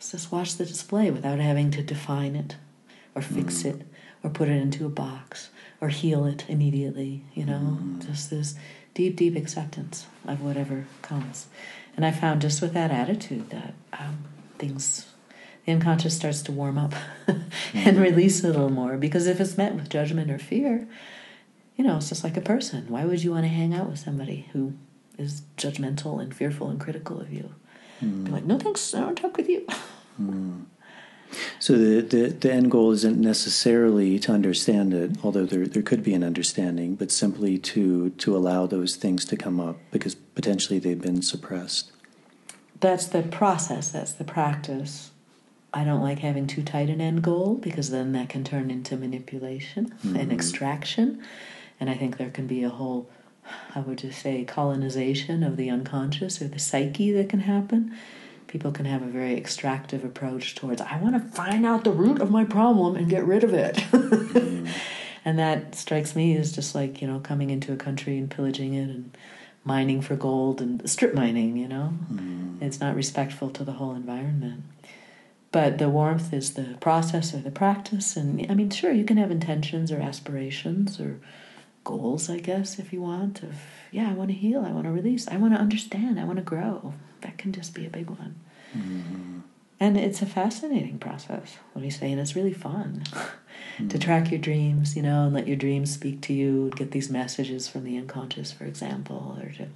just 0.00 0.32
watch 0.32 0.56
the 0.56 0.64
display 0.64 1.10
without 1.10 1.38
having 1.38 1.70
to 1.72 1.82
define 1.82 2.34
it 2.34 2.56
or 3.14 3.22
fix 3.22 3.62
mm. 3.62 3.66
it 3.66 3.86
or 4.22 4.30
put 4.30 4.48
it 4.48 4.60
into 4.60 4.86
a 4.86 4.90
box 4.90 5.50
or 5.80 5.88
heal 5.88 6.24
it 6.24 6.44
immediately. 6.48 7.24
You 7.34 7.44
know, 7.46 7.78
mm. 7.80 8.06
just 8.06 8.30
this 8.30 8.54
deep, 8.94 9.16
deep 9.16 9.36
acceptance 9.36 10.06
of 10.26 10.40
whatever 10.42 10.86
comes. 11.02 11.48
And 11.96 12.06
I 12.06 12.12
found 12.12 12.40
just 12.40 12.62
with 12.62 12.72
that 12.74 12.90
attitude 12.90 13.50
that 13.50 13.74
um, 13.92 14.24
things 14.58 15.06
the 15.66 15.72
unconscious 15.72 16.16
starts 16.16 16.42
to 16.42 16.52
warm 16.52 16.78
up 16.78 16.94
and 17.26 17.96
mm. 17.96 18.00
release 18.00 18.42
a 18.42 18.46
little 18.46 18.70
more. 18.70 18.96
Because 18.96 19.26
if 19.26 19.40
it's 19.40 19.58
met 19.58 19.74
with 19.74 19.90
judgment 19.90 20.30
or 20.30 20.38
fear, 20.38 20.88
you 21.76 21.84
know, 21.84 21.96
it's 21.96 22.08
just 22.08 22.24
like 22.24 22.36
a 22.36 22.42
person. 22.42 22.86
Why 22.88 23.04
would 23.04 23.22
you 23.22 23.32
want 23.32 23.44
to 23.44 23.48
hang 23.48 23.74
out 23.74 23.88
with 23.88 23.98
somebody 23.98 24.48
who 24.52 24.74
is 25.18 25.42
judgmental 25.56 26.20
and 26.20 26.34
fearful 26.34 26.70
and 26.70 26.80
critical 26.80 27.20
of 27.20 27.32
you? 27.32 27.54
Hmm. 28.00 28.24
Be 28.24 28.30
like, 28.32 28.44
no 28.44 28.58
thanks, 28.58 28.94
I 28.94 29.00
don't 29.00 29.16
talk 29.16 29.36
with 29.36 29.48
you. 29.48 29.66
Hmm. 30.16 30.62
So 31.60 31.74
the, 31.74 32.00
the, 32.00 32.30
the 32.30 32.52
end 32.52 32.72
goal 32.72 32.90
isn't 32.90 33.16
necessarily 33.16 34.18
to 34.18 34.32
understand 34.32 34.92
it, 34.92 35.12
although 35.22 35.46
there, 35.46 35.66
there 35.66 35.82
could 35.82 36.02
be 36.02 36.12
an 36.12 36.24
understanding, 36.24 36.96
but 36.96 37.12
simply 37.12 37.56
to 37.58 38.10
to 38.10 38.36
allow 38.36 38.66
those 38.66 38.96
things 38.96 39.24
to 39.26 39.36
come 39.36 39.60
up 39.60 39.76
because 39.92 40.16
potentially 40.16 40.80
they've 40.80 41.00
been 41.00 41.22
suppressed. 41.22 41.92
That's 42.80 43.06
the 43.06 43.22
process, 43.22 43.88
that's 43.88 44.12
the 44.12 44.24
practice. 44.24 45.10
I 45.72 45.84
don't 45.84 46.02
like 46.02 46.18
having 46.18 46.46
too 46.46 46.62
tight 46.62 46.88
an 46.88 47.00
end 47.00 47.22
goal 47.22 47.54
because 47.54 47.90
then 47.90 48.12
that 48.12 48.28
can 48.28 48.42
turn 48.42 48.70
into 48.70 48.96
manipulation 48.96 49.94
and 50.02 50.24
hmm. 50.24 50.30
extraction. 50.32 51.22
And 51.78 51.88
I 51.88 51.94
think 51.94 52.16
there 52.16 52.30
can 52.30 52.46
be 52.46 52.64
a 52.64 52.68
whole, 52.68 53.08
how 53.72 53.82
would 53.82 54.02
you 54.02 54.12
say, 54.12 54.44
colonization 54.44 55.42
of 55.42 55.56
the 55.56 55.70
unconscious 55.70 56.40
or 56.40 56.48
the 56.48 56.58
psyche 56.58 57.12
that 57.12 57.28
can 57.28 57.40
happen. 57.40 57.96
People 58.46 58.72
can 58.72 58.84
have 58.84 59.02
a 59.02 59.06
very 59.06 59.36
extractive 59.36 60.04
approach 60.04 60.54
towards, 60.54 60.80
I 60.80 60.98
want 60.98 61.14
to 61.14 61.36
find 61.36 61.64
out 61.64 61.84
the 61.84 61.92
root 61.92 62.20
of 62.20 62.30
my 62.30 62.44
problem 62.44 62.96
and 62.96 63.08
get 63.08 63.24
rid 63.24 63.44
of 63.44 63.54
it. 63.54 63.76
Mm-hmm. 63.76 64.66
and 65.24 65.38
that 65.38 65.74
strikes 65.74 66.16
me 66.16 66.36
as 66.36 66.52
just 66.52 66.74
like, 66.74 67.00
you 67.00 67.06
know, 67.06 67.20
coming 67.20 67.50
into 67.50 67.72
a 67.72 67.76
country 67.76 68.18
and 68.18 68.30
pillaging 68.30 68.74
it 68.74 68.88
and 68.88 69.16
mining 69.62 70.00
for 70.00 70.16
gold 70.16 70.60
and 70.60 70.88
strip 70.90 71.14
mining, 71.14 71.56
you 71.56 71.68
know? 71.68 71.94
Mm-hmm. 72.12 72.62
It's 72.64 72.80
not 72.80 72.96
respectful 72.96 73.50
to 73.50 73.64
the 73.64 73.72
whole 73.72 73.94
environment. 73.94 74.64
But 75.52 75.78
the 75.78 75.88
warmth 75.88 76.32
is 76.32 76.54
the 76.54 76.76
process 76.80 77.34
or 77.34 77.38
the 77.38 77.50
practice. 77.50 78.16
And 78.16 78.50
I 78.50 78.54
mean, 78.54 78.70
sure, 78.70 78.92
you 78.92 79.04
can 79.04 79.16
have 79.16 79.30
intentions 79.30 79.90
or 79.90 80.00
aspirations 80.00 81.00
or 81.00 81.20
goals, 81.84 82.28
I 82.30 82.38
guess, 82.38 82.78
if 82.78 82.92
you 82.92 83.00
want, 83.00 83.42
of, 83.42 83.54
yeah, 83.90 84.08
I 84.10 84.12
want 84.14 84.30
to 84.30 84.36
heal, 84.36 84.64
I 84.64 84.72
want 84.72 84.84
to 84.84 84.90
release, 84.90 85.26
I 85.28 85.36
want 85.36 85.54
to 85.54 85.60
understand, 85.60 86.18
I 86.20 86.24
want 86.24 86.36
to 86.38 86.44
grow. 86.44 86.94
That 87.22 87.38
can 87.38 87.52
just 87.52 87.74
be 87.74 87.86
a 87.86 87.90
big 87.90 88.08
one. 88.10 88.36
And 89.82 89.96
it's 89.96 90.20
a 90.20 90.26
fascinating 90.26 90.98
process, 90.98 91.56
let 91.74 91.82
me 91.82 91.90
say, 91.90 92.12
and 92.12 92.20
it's 92.20 92.36
really 92.36 92.52
fun. 92.52 93.02
To 93.88 93.98
track 93.98 94.30
your 94.30 94.40
dreams, 94.40 94.94
you 94.94 95.00
know, 95.02 95.24
and 95.24 95.32
let 95.34 95.46
your 95.46 95.56
dreams 95.56 95.90
speak 95.92 96.20
to 96.22 96.34
you, 96.34 96.70
get 96.76 96.90
these 96.90 97.08
messages 97.08 97.66
from 97.66 97.84
the 97.84 97.96
unconscious, 97.96 98.52
for 98.52 98.64
example, 98.64 99.38
or 99.40 99.50
to 99.52 99.68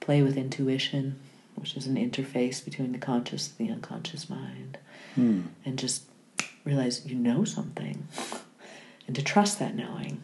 play 0.00 0.22
with 0.22 0.36
intuition, 0.36 1.20
which 1.54 1.76
is 1.76 1.86
an 1.86 1.94
interface 1.96 2.64
between 2.64 2.90
the 2.92 2.98
conscious 2.98 3.52
and 3.58 3.68
the 3.68 3.72
unconscious 3.72 4.28
mind, 4.28 4.78
Hmm. 5.14 5.42
and 5.64 5.78
just 5.78 6.04
realize 6.64 7.06
you 7.06 7.14
know 7.14 7.44
something, 7.44 8.06
and 9.06 9.14
to 9.14 9.22
trust 9.22 9.58
that 9.60 9.76
knowing, 9.76 10.22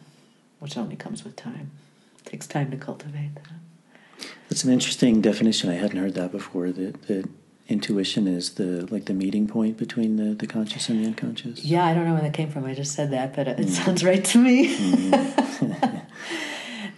which 0.59 0.77
only 0.77 0.95
comes 0.95 1.23
with 1.23 1.35
time. 1.35 1.71
It 2.19 2.29
takes 2.29 2.47
time 2.47 2.71
to 2.71 2.77
cultivate 2.77 3.35
that. 3.35 4.27
That's 4.49 4.63
an 4.63 4.71
interesting 4.71 5.21
definition. 5.21 5.69
I 5.69 5.75
hadn't 5.75 5.97
heard 5.97 6.15
that 6.15 6.31
before. 6.31 6.71
That 6.71 7.03
that 7.03 7.29
intuition 7.67 8.27
is 8.27 8.53
the 8.53 8.87
like 8.91 9.05
the 9.05 9.13
meeting 9.13 9.47
point 9.47 9.77
between 9.77 10.17
the, 10.17 10.33
the 10.33 10.47
conscious 10.47 10.89
and 10.89 11.03
the 11.03 11.07
unconscious. 11.07 11.63
Yeah, 11.63 11.85
I 11.85 11.93
don't 11.93 12.05
know 12.05 12.13
where 12.13 12.23
that 12.23 12.33
came 12.33 12.49
from. 12.49 12.65
I 12.65 12.73
just 12.73 12.93
said 12.93 13.11
that, 13.11 13.35
but 13.35 13.47
it 13.47 13.57
mm. 13.57 13.69
sounds 13.69 14.03
right 14.03 14.23
to 14.23 14.37
me. 14.37 14.75
Mm-hmm. 14.75 15.97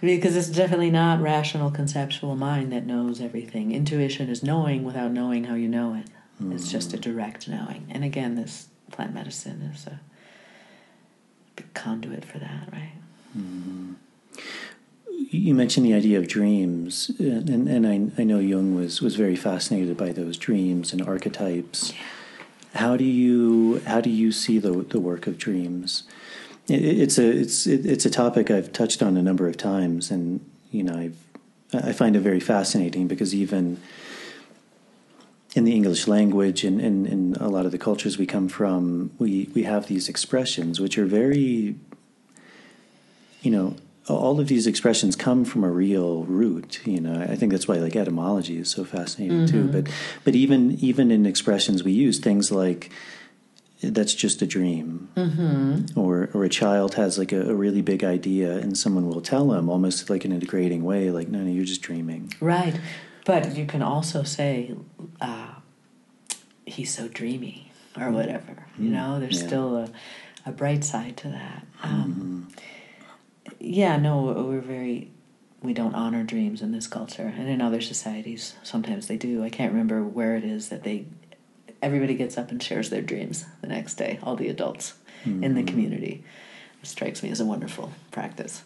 because 0.00 0.36
it's 0.36 0.48
definitely 0.48 0.90
not 0.90 1.20
rational 1.20 1.70
conceptual 1.70 2.36
mind 2.36 2.72
that 2.72 2.86
knows 2.86 3.20
everything. 3.20 3.72
Intuition 3.72 4.28
is 4.28 4.42
knowing 4.42 4.84
without 4.84 5.12
knowing 5.12 5.44
how 5.44 5.54
you 5.54 5.68
know 5.68 5.94
it. 5.94 6.06
It's 6.52 6.70
just 6.70 6.94
a 6.94 6.96
mm. 6.96 7.02
direct 7.02 7.48
knowing. 7.48 7.86
And 7.90 8.02
again, 8.02 8.34
this 8.34 8.68
plant 8.90 9.12
medicine 9.12 9.60
is 9.74 9.86
a 9.86 10.00
conduit 11.74 12.24
for 12.24 12.38
that, 12.38 12.68
right? 12.72 12.92
Mm-hmm. 13.36 13.92
You 15.32 15.54
mentioned 15.54 15.86
the 15.86 15.94
idea 15.94 16.18
of 16.18 16.26
dreams, 16.26 17.10
uh, 17.20 17.24
and, 17.24 17.68
and 17.68 17.86
I, 17.86 18.20
I 18.20 18.24
know 18.24 18.40
Jung 18.40 18.74
was, 18.74 19.00
was 19.00 19.14
very 19.14 19.36
fascinated 19.36 19.96
by 19.96 20.10
those 20.10 20.36
dreams 20.36 20.92
and 20.92 21.00
archetypes. 21.00 21.92
How 22.74 22.96
do 22.96 23.04
you 23.04 23.80
how 23.86 24.00
do 24.00 24.10
you 24.10 24.32
see 24.32 24.58
the 24.58 24.72
the 24.72 25.00
work 25.00 25.26
of 25.26 25.38
dreams? 25.38 26.04
It, 26.68 26.84
it's 26.84 27.18
a 27.18 27.28
it's 27.28 27.66
it, 27.66 27.86
it's 27.86 28.06
a 28.06 28.10
topic 28.10 28.50
I've 28.50 28.72
touched 28.72 29.02
on 29.02 29.16
a 29.16 29.22
number 29.22 29.48
of 29.48 29.56
times, 29.56 30.10
and 30.10 30.40
you 30.70 30.82
know 30.82 30.96
I've 30.96 31.16
I 31.72 31.92
find 31.92 32.16
it 32.16 32.20
very 32.20 32.40
fascinating 32.40 33.06
because 33.06 33.34
even 33.34 33.80
in 35.54 35.64
the 35.64 35.72
English 35.72 36.06
language 36.06 36.64
and 36.64 36.80
in, 36.80 37.06
in 37.06 37.36
a 37.40 37.48
lot 37.48 37.66
of 37.66 37.72
the 37.72 37.78
cultures 37.78 38.18
we 38.18 38.26
come 38.26 38.48
from, 38.48 39.10
we, 39.18 39.48
we 39.54 39.64
have 39.64 39.86
these 39.86 40.08
expressions 40.08 40.80
which 40.80 40.96
are 40.96 41.06
very, 41.06 41.74
you 43.42 43.50
know, 43.50 43.76
all 44.08 44.40
of 44.40 44.48
these 44.48 44.66
expressions 44.66 45.16
come 45.16 45.44
from 45.44 45.64
a 45.64 45.70
real 45.70 46.24
root. 46.24 46.80
You 46.86 47.00
know, 47.00 47.20
I 47.20 47.36
think 47.36 47.52
that's 47.52 47.68
why 47.68 47.76
like 47.76 47.96
etymology 47.96 48.58
is 48.58 48.70
so 48.70 48.84
fascinating 48.84 49.46
too. 49.46 49.68
But 49.68 49.88
but 50.24 50.34
even 50.34 50.72
even 50.80 51.10
in 51.10 51.26
expressions 51.26 51.82
we 51.82 51.92
use 51.92 52.18
things 52.18 52.50
like 52.50 52.90
that's 53.82 54.14
just 54.14 54.42
a 54.42 54.46
dream, 54.46 55.08
mm-hmm. 55.16 55.98
or 55.98 56.28
or 56.34 56.44
a 56.44 56.48
child 56.48 56.94
has 56.94 57.18
like 57.18 57.32
a, 57.32 57.50
a 57.50 57.54
really 57.54 57.82
big 57.82 58.04
idea 58.04 58.56
and 58.56 58.76
someone 58.76 59.08
will 59.08 59.22
tell 59.22 59.48
them 59.48 59.68
almost 59.68 60.10
like 60.10 60.24
in 60.24 60.32
a 60.32 60.38
degrading 60.38 60.84
way, 60.84 61.10
like 61.10 61.28
no, 61.28 61.40
no, 61.40 61.50
you're 61.50 61.64
just 61.64 61.82
dreaming. 61.82 62.32
Right. 62.40 62.78
But 63.24 63.56
you 63.56 63.66
can 63.66 63.82
also 63.82 64.22
say, 64.22 64.74
uh, 65.20 65.54
he's 66.64 66.92
so 66.92 67.06
dreamy 67.06 67.70
or 67.98 68.10
whatever. 68.10 68.66
You 68.78 68.90
know, 68.90 69.20
there's 69.20 69.40
yeah. 69.40 69.46
still 69.46 69.76
a, 69.76 69.90
a 70.46 70.52
bright 70.52 70.84
side 70.84 71.16
to 71.18 71.28
that. 71.28 71.66
Um, 71.82 72.48
Yeah, 73.60 73.96
no, 73.98 74.22
we're 74.22 74.60
very 74.60 75.10
we 75.62 75.74
don't 75.74 75.94
honor 75.94 76.24
dreams 76.24 76.62
in 76.62 76.72
this 76.72 76.86
culture, 76.86 77.34
and 77.36 77.48
in 77.48 77.60
other 77.60 77.80
societies, 77.82 78.54
sometimes 78.62 79.08
they 79.08 79.16
do. 79.16 79.44
I 79.44 79.50
can't 79.50 79.72
remember 79.72 80.02
where 80.02 80.34
it 80.34 80.44
is 80.44 80.70
that 80.70 80.82
they 80.84 81.04
everybody 81.82 82.14
gets 82.14 82.36
up 82.38 82.50
and 82.50 82.62
shares 82.62 82.90
their 82.90 83.02
dreams 83.02 83.44
the 83.60 83.68
next 83.68 83.94
day. 83.94 84.18
All 84.22 84.36
the 84.36 84.48
adults 84.48 84.94
mm-hmm. 85.24 85.44
in 85.44 85.54
the 85.54 85.62
community. 85.62 86.24
It 86.82 86.86
strikes 86.86 87.22
me 87.22 87.30
as 87.30 87.40
a 87.40 87.44
wonderful 87.44 87.92
practice. 88.10 88.62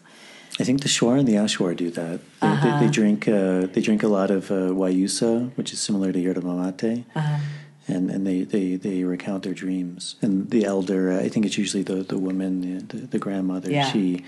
I 0.57 0.63
think 0.63 0.81
the 0.81 0.87
Shuar 0.87 1.19
and 1.19 1.27
the 1.27 1.33
Achuar 1.33 1.75
do 1.75 1.89
that. 1.91 2.21
They, 2.39 2.47
uh-huh. 2.47 2.63
they, 2.63 2.69
they 2.69 2.75
uh-huh. 2.77 2.91
drink 2.91 3.27
uh, 3.27 3.67
they 3.73 3.81
drink 3.81 4.03
a 4.03 4.07
lot 4.07 4.31
of 4.31 4.49
uh, 4.49 4.71
Guayusa, 4.71 5.51
which 5.57 5.73
is 5.73 5.81
similar 5.81 6.13
to 6.13 6.19
yerba 6.19 6.41
mate. 6.41 7.03
Uh-huh 7.13 7.39
and 7.87 8.09
and 8.09 8.25
they, 8.25 8.43
they, 8.43 8.75
they 8.75 9.03
recount 9.03 9.43
their 9.43 9.53
dreams. 9.53 10.15
And 10.21 10.49
the 10.49 10.65
elder, 10.65 11.11
I 11.11 11.29
think 11.29 11.45
it's 11.45 11.57
usually 11.57 11.83
the 11.83 11.95
the 12.03 12.17
woman, 12.17 12.87
the, 12.87 12.97
the 12.97 13.19
grandmother. 13.19 13.71
Yeah. 13.71 13.91
She 13.91 14.23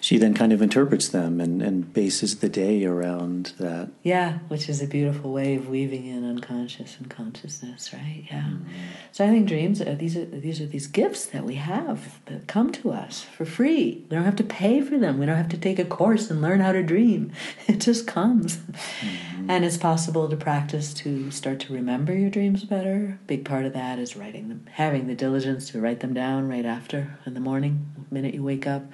she 0.00 0.18
then 0.18 0.34
kind 0.34 0.52
of 0.52 0.62
interprets 0.62 1.08
them 1.08 1.40
and, 1.40 1.62
and 1.62 1.92
bases 1.92 2.38
the 2.38 2.48
day 2.48 2.84
around 2.84 3.54
that. 3.58 3.90
Yeah, 4.02 4.38
which 4.48 4.68
is 4.68 4.82
a 4.82 4.86
beautiful 4.86 5.32
way 5.32 5.56
of 5.56 5.68
weaving 5.68 6.06
in 6.06 6.28
unconscious 6.28 6.96
and 6.98 7.10
consciousness, 7.10 7.92
right? 7.92 8.24
Yeah. 8.30 8.42
Mm-hmm. 8.42 8.64
So 9.10 9.24
I 9.24 9.28
think 9.28 9.48
dreams 9.48 9.80
are 9.80 9.94
these 9.94 10.16
are 10.16 10.24
these 10.24 10.60
are 10.60 10.66
these 10.66 10.86
gifts 10.86 11.26
that 11.26 11.44
we 11.44 11.56
have 11.56 12.20
that 12.26 12.46
come 12.46 12.70
to 12.72 12.92
us 12.92 13.22
for 13.22 13.44
free. 13.44 14.04
We 14.08 14.16
don't 14.16 14.24
have 14.24 14.36
to 14.36 14.44
pay 14.44 14.80
for 14.80 14.98
them. 14.98 15.18
We 15.18 15.26
don't 15.26 15.36
have 15.36 15.48
to 15.50 15.58
take 15.58 15.78
a 15.78 15.84
course 15.84 16.30
and 16.30 16.40
learn 16.40 16.60
how 16.60 16.72
to 16.72 16.82
dream. 16.82 17.32
It 17.72 17.80
just 17.80 18.06
comes. 18.06 18.56
Mm-hmm. 18.56 19.50
And 19.50 19.64
it's 19.64 19.78
possible 19.78 20.28
to 20.28 20.36
practice 20.36 20.92
to 20.94 21.30
start 21.30 21.60
to 21.60 21.72
remember 21.72 22.12
your 22.12 22.28
dreams 22.28 22.64
better 22.64 22.91
Big 23.26 23.44
part 23.44 23.64
of 23.64 23.72
that 23.72 23.98
is 23.98 24.16
writing 24.16 24.48
them, 24.48 24.66
having 24.72 25.06
the 25.06 25.14
diligence 25.14 25.70
to 25.70 25.80
write 25.80 26.00
them 26.00 26.14
down 26.14 26.48
right 26.48 26.64
after 26.64 27.18
in 27.26 27.34
the 27.34 27.40
morning, 27.40 27.86
the 28.08 28.14
minute 28.14 28.34
you 28.34 28.42
wake 28.42 28.66
up. 28.66 28.84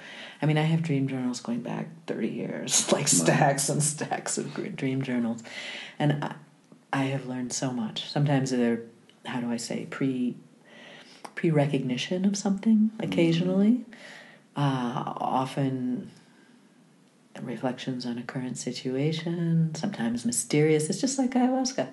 I 0.41 0.45
mean, 0.45 0.57
I 0.57 0.63
have 0.63 0.81
dream 0.81 1.07
journals 1.07 1.41
going 1.41 1.61
back 1.61 1.87
30 2.07 2.27
years, 2.27 2.91
like 2.91 3.07
stacks 3.07 3.69
and 3.69 3.81
stacks 3.81 4.37
of 4.37 4.75
dream 4.75 5.01
journals. 5.01 5.43
And 5.97 6.23
I, 6.23 6.35
I 6.91 7.03
have 7.05 7.25
learned 7.27 7.53
so 7.53 7.71
much. 7.71 8.09
Sometimes 8.09 8.51
they're, 8.51 8.81
how 9.25 9.39
do 9.41 9.51
I 9.51 9.57
say, 9.57 9.85
pre 9.89 10.35
pre 11.35 11.51
recognition 11.51 12.25
of 12.25 12.37
something 12.37 12.91
occasionally. 12.99 13.85
Mm-hmm. 13.85 13.91
Uh, 14.55 15.13
often 15.17 16.11
reflections 17.41 18.05
on 18.05 18.17
a 18.17 18.23
current 18.23 18.57
situation, 18.57 19.73
sometimes 19.75 20.25
mysterious. 20.25 20.89
It's 20.89 20.99
just 20.99 21.17
like 21.17 21.31
ayahuasca. 21.31 21.87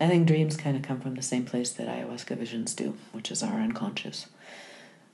I 0.00 0.08
think 0.08 0.26
dreams 0.26 0.56
kind 0.56 0.76
of 0.76 0.82
come 0.82 1.00
from 1.00 1.14
the 1.14 1.22
same 1.22 1.44
place 1.44 1.70
that 1.72 1.86
ayahuasca 1.86 2.36
visions 2.36 2.74
do, 2.74 2.94
which 3.12 3.30
is 3.30 3.42
our 3.42 3.60
unconscious, 3.60 4.26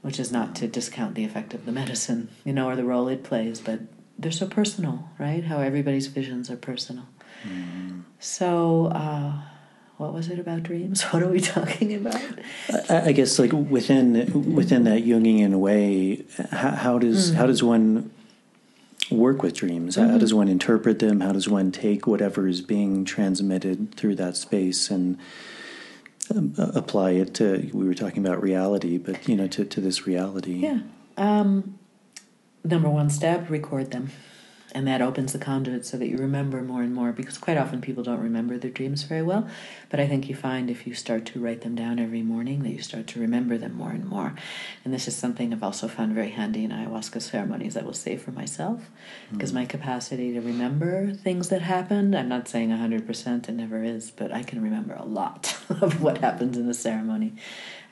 which 0.03 0.21
is 0.21 0.31
not 0.31 0.55
to 0.57 0.69
discount 0.69 1.17
the 1.17 1.25
effect 1.25 1.55
of 1.55 1.67
the 1.67 1.73
medicine, 1.73 2.29
you 2.45 2.53
know, 2.53 2.69
or 2.69 2.77
the 2.77 2.85
role 2.85 3.09
it 3.09 3.25
plays, 3.25 3.61
but 3.61 3.81
they're 4.17 4.31
so 4.31 4.47
personal, 4.47 5.09
right? 5.19 5.45
How 5.45 5.59
everybody's 5.59 6.07
visions 6.07 6.49
are 6.51 6.57
personal. 6.57 7.07
Mm. 7.45 8.05
So, 8.21 8.87
uh, 8.87 9.33
what 9.97 10.13
was 10.13 10.29
it 10.29 10.39
about 10.39 10.63
dreams? 10.63 11.03
What 11.13 11.23
are 11.23 11.29
we 11.29 11.41
talking 11.41 11.95
about? 11.95 12.21
I, 12.89 13.09
I 13.09 13.13
guess, 13.13 13.39
like 13.39 13.53
within 13.53 14.55
within 14.55 14.85
that 14.85 15.05
Jungian 15.05 15.59
way, 15.59 16.25
how, 16.51 16.71
how 16.71 16.99
does 16.99 17.33
mm. 17.33 17.35
how 17.35 17.47
does 17.47 17.63
one 17.63 18.11
work 19.11 19.43
with 19.43 19.55
dreams? 19.55 19.97
Mm-hmm. 19.97 20.11
How 20.11 20.19
does 20.19 20.35
one 20.35 20.49
interpret 20.49 20.99
them? 20.99 21.21
How 21.21 21.33
does 21.33 21.49
one 21.49 21.73
take 21.73 22.07
whatever 22.07 22.49
is 22.49 22.61
being 22.61 23.05
transmitted 23.05 23.95
through 23.95 24.17
that 24.17 24.37
space 24.37 24.91
and 24.91 25.19
um, 26.35 26.55
apply 26.57 27.13
it 27.13 27.35
to? 27.35 27.71
We 27.73 27.87
were 27.87 27.95
talking 27.95 28.25
about 28.25 28.43
reality, 28.43 28.99
but 28.99 29.29
you 29.29 29.37
know, 29.37 29.49
to 29.49 29.65
to 29.65 29.81
this 29.81 30.07
reality. 30.07 30.55
Yeah. 30.55 30.81
Um, 31.17 31.79
number 32.65 32.89
one 32.89 33.11
step: 33.11 33.49
record 33.51 33.91
them 33.91 34.11
and 34.77 34.87
that 34.87 35.01
opens 35.01 35.33
the 35.33 35.39
conduit 35.39 35.87
so 35.87 35.97
that 35.97 36.07
you 36.07 36.19
remember 36.19 36.61
more 36.61 36.83
and 36.83 36.95
more 36.95 37.11
because 37.11 37.39
quite 37.39 37.57
often 37.57 37.81
people 37.81 38.03
don't 38.03 38.21
remember 38.21 38.59
their 38.59 38.71
dreams 38.71 39.05
very 39.05 39.23
well. 39.23 39.49
But 39.89 40.01
i 40.01 40.07
think 40.07 40.29
you 40.29 40.35
find 40.35 40.69
if 40.69 40.87
you 40.87 40.93
start 40.93 41.25
to 41.27 41.41
write 41.41 41.63
them 41.63 41.75
down 41.75 41.99
every 41.99 42.21
morning 42.21 42.63
that 42.63 42.73
you 42.73 42.83
start 42.83 43.07
to 43.09 43.21
remember 43.21 43.57
them 43.57 43.73
more 43.73 43.89
and 43.89 44.05
more. 44.05 44.35
And 44.85 44.93
this 44.93 45.09
is 45.09 45.17
something 45.17 45.51
i've 45.51 45.63
also 45.63 45.89
found 45.89 46.15
very 46.15 46.29
handy 46.29 46.63
in 46.63 46.73
ayahuasca 46.73 47.23
ceremonies 47.23 47.75
i 47.75 47.83
will 47.83 47.95
say 47.95 48.19
for 48.19 48.33
myself 48.33 48.91
because 49.33 49.51
mm 49.51 49.57
my 49.57 49.65
capacity 49.65 50.35
to 50.35 50.41
remember 50.41 51.15
things 51.15 51.49
that 51.49 51.63
happened 51.63 52.15
i'm 52.15 52.29
not 52.29 52.47
saying 52.47 52.69
100% 52.69 53.49
it 53.49 53.53
never 53.53 53.83
is 53.83 54.11
but 54.11 54.31
i 54.31 54.43
can 54.43 54.61
remember 54.61 54.93
a 54.93 55.05
lot 55.07 55.57
of 55.81 56.03
what 56.03 56.19
happens 56.19 56.59
in 56.59 56.67
the 56.67 56.75
ceremony. 56.75 57.33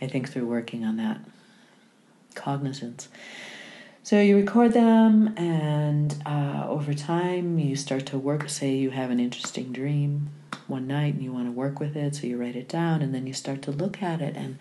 I 0.02 0.06
think 0.08 0.28
through 0.28 0.46
working 0.46 0.84
on 0.84 0.96
that 0.98 1.20
cognizance 2.34 3.08
so 4.04 4.20
you 4.20 4.36
record 4.36 4.74
them, 4.74 5.32
and 5.38 6.14
uh, 6.26 6.66
over 6.68 6.92
time, 6.92 7.58
you 7.58 7.74
start 7.74 8.04
to 8.06 8.18
work. 8.18 8.50
Say 8.50 8.74
you 8.74 8.90
have 8.90 9.10
an 9.10 9.18
interesting 9.18 9.72
dream 9.72 10.28
one 10.66 10.86
night 10.86 11.14
and 11.14 11.22
you 11.22 11.32
want 11.32 11.46
to 11.46 11.52
work 11.52 11.80
with 11.80 11.96
it, 11.96 12.14
so 12.14 12.26
you 12.26 12.36
write 12.36 12.54
it 12.54 12.68
down, 12.68 13.00
and 13.00 13.14
then 13.14 13.26
you 13.26 13.32
start 13.32 13.62
to 13.62 13.70
look 13.70 14.02
at 14.02 14.20
it. 14.20 14.36
And 14.36 14.58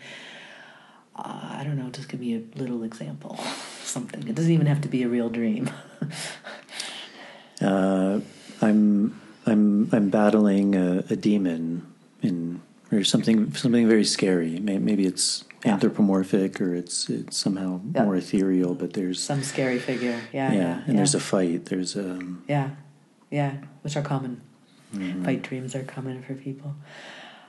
uh, 1.17 1.57
I 1.59 1.63
don't 1.65 1.77
know, 1.77 1.89
just 1.89 2.07
give 2.07 2.21
me 2.21 2.35
a 2.35 2.57
little 2.57 2.83
example, 2.83 3.35
something. 3.83 4.25
It 4.29 4.33
doesn't 4.33 4.51
even 4.51 4.65
have 4.67 4.79
to 4.79 4.87
be 4.87 5.03
a 5.03 5.09
real 5.09 5.27
dream. 5.27 5.69
uh, 7.61 8.21
I'm 8.61 9.21
I'm 9.45 9.89
I'm 9.93 10.09
battling 10.09 10.73
a, 10.75 11.03
a 11.09 11.17
demon 11.17 11.85
in 12.21 12.61
or 12.93 13.03
something 13.03 13.53
something 13.53 13.89
very 13.89 14.05
scary. 14.05 14.57
Maybe 14.59 15.05
it's 15.05 15.43
anthropomorphic 15.65 16.59
or 16.59 16.75
it's 16.75 17.09
it's 17.09 17.37
somehow 17.37 17.79
yep. 17.93 18.05
more 18.05 18.15
ethereal 18.15 18.73
but 18.75 18.93
there's 18.93 19.21
some 19.21 19.43
scary 19.43 19.79
figure. 19.79 20.19
Yeah 20.31 20.51
yeah, 20.51 20.53
yeah 20.53 20.77
and 20.79 20.87
yeah. 20.87 20.93
there's 20.95 21.15
a 21.15 21.19
fight. 21.19 21.65
There's 21.65 21.95
a 21.95 22.11
um, 22.11 22.43
yeah 22.47 22.71
yeah 23.29 23.57
which 23.81 23.95
are 23.95 24.01
common. 24.01 24.41
Mm-hmm. 24.93 25.25
fight 25.25 25.41
dreams 25.41 25.75
are 25.75 25.83
common 25.83 26.21
for 26.21 26.35
people. 26.35 26.75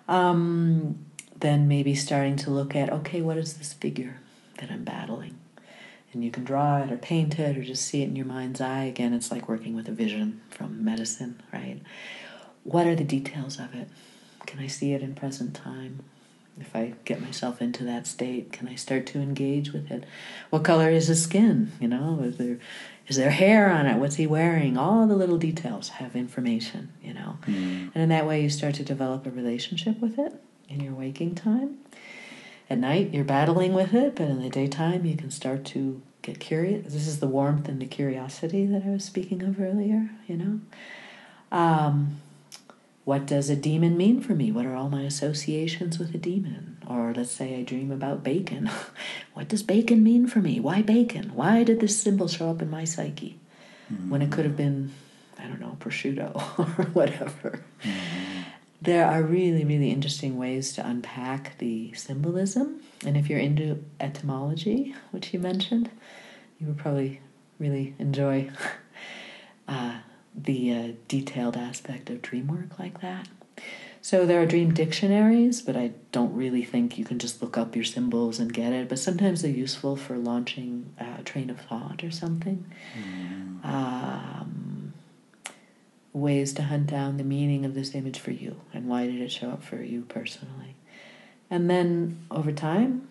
Um, 0.08 1.04
then 1.36 1.68
maybe 1.68 1.94
starting 1.94 2.36
to 2.36 2.50
look 2.50 2.74
at 2.74 2.90
okay 2.90 3.20
what 3.20 3.36
is 3.36 3.54
this 3.54 3.72
figure 3.72 4.20
that 4.58 4.70
i'm 4.70 4.84
battling? 4.84 5.38
And 6.12 6.22
you 6.24 6.30
can 6.30 6.44
draw 6.44 6.78
it 6.78 6.92
or 6.92 6.96
paint 6.96 7.40
it 7.40 7.58
or 7.58 7.64
just 7.64 7.84
see 7.84 8.02
it 8.02 8.08
in 8.08 8.14
your 8.14 8.26
mind's 8.26 8.60
eye. 8.60 8.84
Again 8.84 9.12
it's 9.12 9.32
like 9.32 9.48
working 9.48 9.74
with 9.74 9.88
a 9.88 9.92
vision 9.92 10.40
from 10.50 10.84
medicine 10.84 11.42
right? 11.52 11.80
What 12.62 12.86
are 12.86 12.94
the 12.94 13.04
details 13.04 13.58
of 13.58 13.74
it? 13.74 13.88
Can 14.46 14.60
i 14.60 14.68
see 14.68 14.92
it 14.92 15.02
in 15.02 15.14
present 15.14 15.54
time 15.54 16.04
if 16.60 16.74
I 16.74 16.94
get 17.04 17.20
myself 17.20 17.60
into 17.60 17.84
that 17.84 18.06
state, 18.06 18.52
can 18.52 18.68
I 18.68 18.76
start 18.76 19.06
to 19.06 19.18
engage 19.20 19.72
with 19.72 19.90
it? 19.90 20.04
What 20.50 20.64
color 20.64 20.90
is 20.90 21.08
his 21.08 21.22
skin? 21.22 21.72
You 21.80 21.88
know, 21.88 22.20
is 22.22 22.36
there 22.36 22.58
is 23.08 23.16
there 23.16 23.30
hair 23.30 23.70
on 23.70 23.86
it? 23.86 23.98
What's 23.98 24.16
he 24.16 24.26
wearing? 24.26 24.78
All 24.78 25.06
the 25.06 25.16
little 25.16 25.36
details 25.36 25.90
have 25.90 26.16
information, 26.16 26.92
you 27.02 27.12
know. 27.12 27.38
Mm. 27.46 27.90
And 27.94 27.96
in 27.96 28.08
that 28.08 28.26
way 28.26 28.42
you 28.42 28.50
start 28.50 28.74
to 28.76 28.84
develop 28.84 29.26
a 29.26 29.30
relationship 29.30 30.00
with 30.00 30.18
it 30.18 30.32
in 30.68 30.80
your 30.80 30.94
waking 30.94 31.34
time. 31.34 31.78
At 32.70 32.78
night 32.78 33.12
you're 33.12 33.24
battling 33.24 33.74
with 33.74 33.92
it, 33.92 34.16
but 34.16 34.28
in 34.28 34.40
the 34.40 34.48
daytime 34.48 35.04
you 35.04 35.16
can 35.16 35.30
start 35.30 35.64
to 35.66 36.00
get 36.22 36.40
curious. 36.40 36.92
This 36.92 37.06
is 37.06 37.20
the 37.20 37.26
warmth 37.26 37.68
and 37.68 37.80
the 37.80 37.86
curiosity 37.86 38.64
that 38.66 38.84
I 38.84 38.90
was 38.90 39.04
speaking 39.04 39.42
of 39.42 39.60
earlier, 39.60 40.10
you 40.26 40.36
know. 40.36 40.60
Um, 41.52 42.20
what 43.04 43.26
does 43.26 43.50
a 43.50 43.56
demon 43.56 43.96
mean 43.96 44.20
for 44.20 44.34
me? 44.34 44.50
What 44.50 44.64
are 44.64 44.74
all 44.74 44.88
my 44.88 45.02
associations 45.02 45.98
with 45.98 46.14
a 46.14 46.18
demon? 46.18 46.78
Or 46.86 47.12
let's 47.14 47.30
say 47.30 47.58
I 47.58 47.62
dream 47.62 47.90
about 47.90 48.24
bacon. 48.24 48.70
what 49.34 49.48
does 49.48 49.62
bacon 49.62 50.02
mean 50.02 50.26
for 50.26 50.40
me? 50.40 50.58
Why 50.58 50.80
bacon? 50.80 51.32
Why 51.34 51.64
did 51.64 51.80
this 51.80 51.98
symbol 51.98 52.28
show 52.28 52.50
up 52.50 52.62
in 52.62 52.70
my 52.70 52.84
psyche 52.84 53.38
mm-hmm. 53.92 54.08
when 54.08 54.22
it 54.22 54.32
could 54.32 54.46
have 54.46 54.56
been, 54.56 54.92
I 55.38 55.44
don't 55.44 55.60
know, 55.60 55.76
prosciutto 55.80 56.34
or 56.58 56.84
whatever? 56.92 57.62
Mm-hmm. 57.82 58.40
There 58.80 59.06
are 59.06 59.22
really, 59.22 59.64
really 59.64 59.90
interesting 59.90 60.38
ways 60.38 60.72
to 60.74 60.86
unpack 60.86 61.58
the 61.58 61.92
symbolism. 61.94 62.80
And 63.04 63.16
if 63.16 63.28
you're 63.28 63.38
into 63.38 63.84
etymology, 64.00 64.94
which 65.10 65.32
you 65.32 65.40
mentioned, 65.40 65.90
you 66.58 66.66
would 66.66 66.78
probably 66.78 67.20
really 67.58 67.94
enjoy. 67.98 68.50
Uh, 69.66 69.94
the 70.36 70.72
uh, 70.72 70.92
detailed 71.08 71.56
aspect 71.56 72.10
of 72.10 72.22
dream 72.22 72.48
work 72.48 72.78
like 72.78 73.00
that. 73.00 73.28
So 74.02 74.26
there 74.26 74.42
are 74.42 74.46
dream 74.46 74.74
dictionaries, 74.74 75.62
but 75.62 75.76
I 75.76 75.92
don't 76.12 76.34
really 76.34 76.62
think 76.62 76.98
you 76.98 77.06
can 77.06 77.18
just 77.18 77.40
look 77.40 77.56
up 77.56 77.74
your 77.74 77.86
symbols 77.86 78.38
and 78.38 78.52
get 78.52 78.72
it. 78.72 78.88
But 78.88 78.98
sometimes 78.98 79.40
they're 79.40 79.50
useful 79.50 79.96
for 79.96 80.18
launching 80.18 80.92
a 80.98 81.22
train 81.22 81.48
of 81.48 81.58
thought 81.58 82.04
or 82.04 82.10
something. 82.10 82.66
Mm. 82.98 83.64
Um, 83.64 84.92
ways 86.12 86.52
to 86.54 86.64
hunt 86.64 86.86
down 86.86 87.16
the 87.16 87.24
meaning 87.24 87.64
of 87.64 87.74
this 87.74 87.94
image 87.94 88.18
for 88.18 88.30
you 88.30 88.60
and 88.72 88.88
why 88.88 89.06
did 89.06 89.20
it 89.20 89.32
show 89.32 89.50
up 89.50 89.62
for 89.64 89.82
you 89.82 90.02
personally. 90.02 90.76
And 91.50 91.70
then 91.70 92.26
over 92.30 92.52
time, 92.52 93.08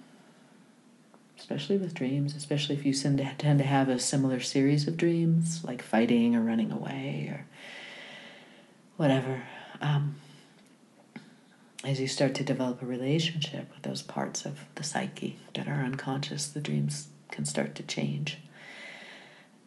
especially 1.44 1.76
with 1.76 1.94
dreams, 1.94 2.38
especially 2.38 2.74
if 2.74 2.86
you 2.86 2.94
tend 2.94 3.18
to, 3.18 3.30
tend 3.38 3.60
to 3.60 3.66
have 3.66 3.90
a 3.90 4.00
similar 4.00 4.40
series 4.40 4.88
of 4.88 4.96
dreams, 4.96 5.62
like 5.66 5.82
fighting 5.82 6.38
or 6.38 6.42
running 6.42 6.72
away 6.72 7.28
or 7.30 7.46
whatever. 8.96 9.44
Um, 9.82 10.16
as 11.84 12.00
you 12.00 12.08
start 12.08 12.34
to 12.36 12.46
develop 12.46 12.82
a 12.82 12.86
relationship 12.86 13.70
with 13.74 13.82
those 13.82 14.02
parts 14.02 14.46
of 14.46 14.62
the 14.76 14.86
psyche 14.86 15.38
that 15.54 15.68
are 15.68 15.84
unconscious, 15.84 16.48
the 16.48 16.62
dreams 16.62 17.10
can 17.30 17.44
start 17.44 17.76
to 17.76 17.84
change. 17.84 18.38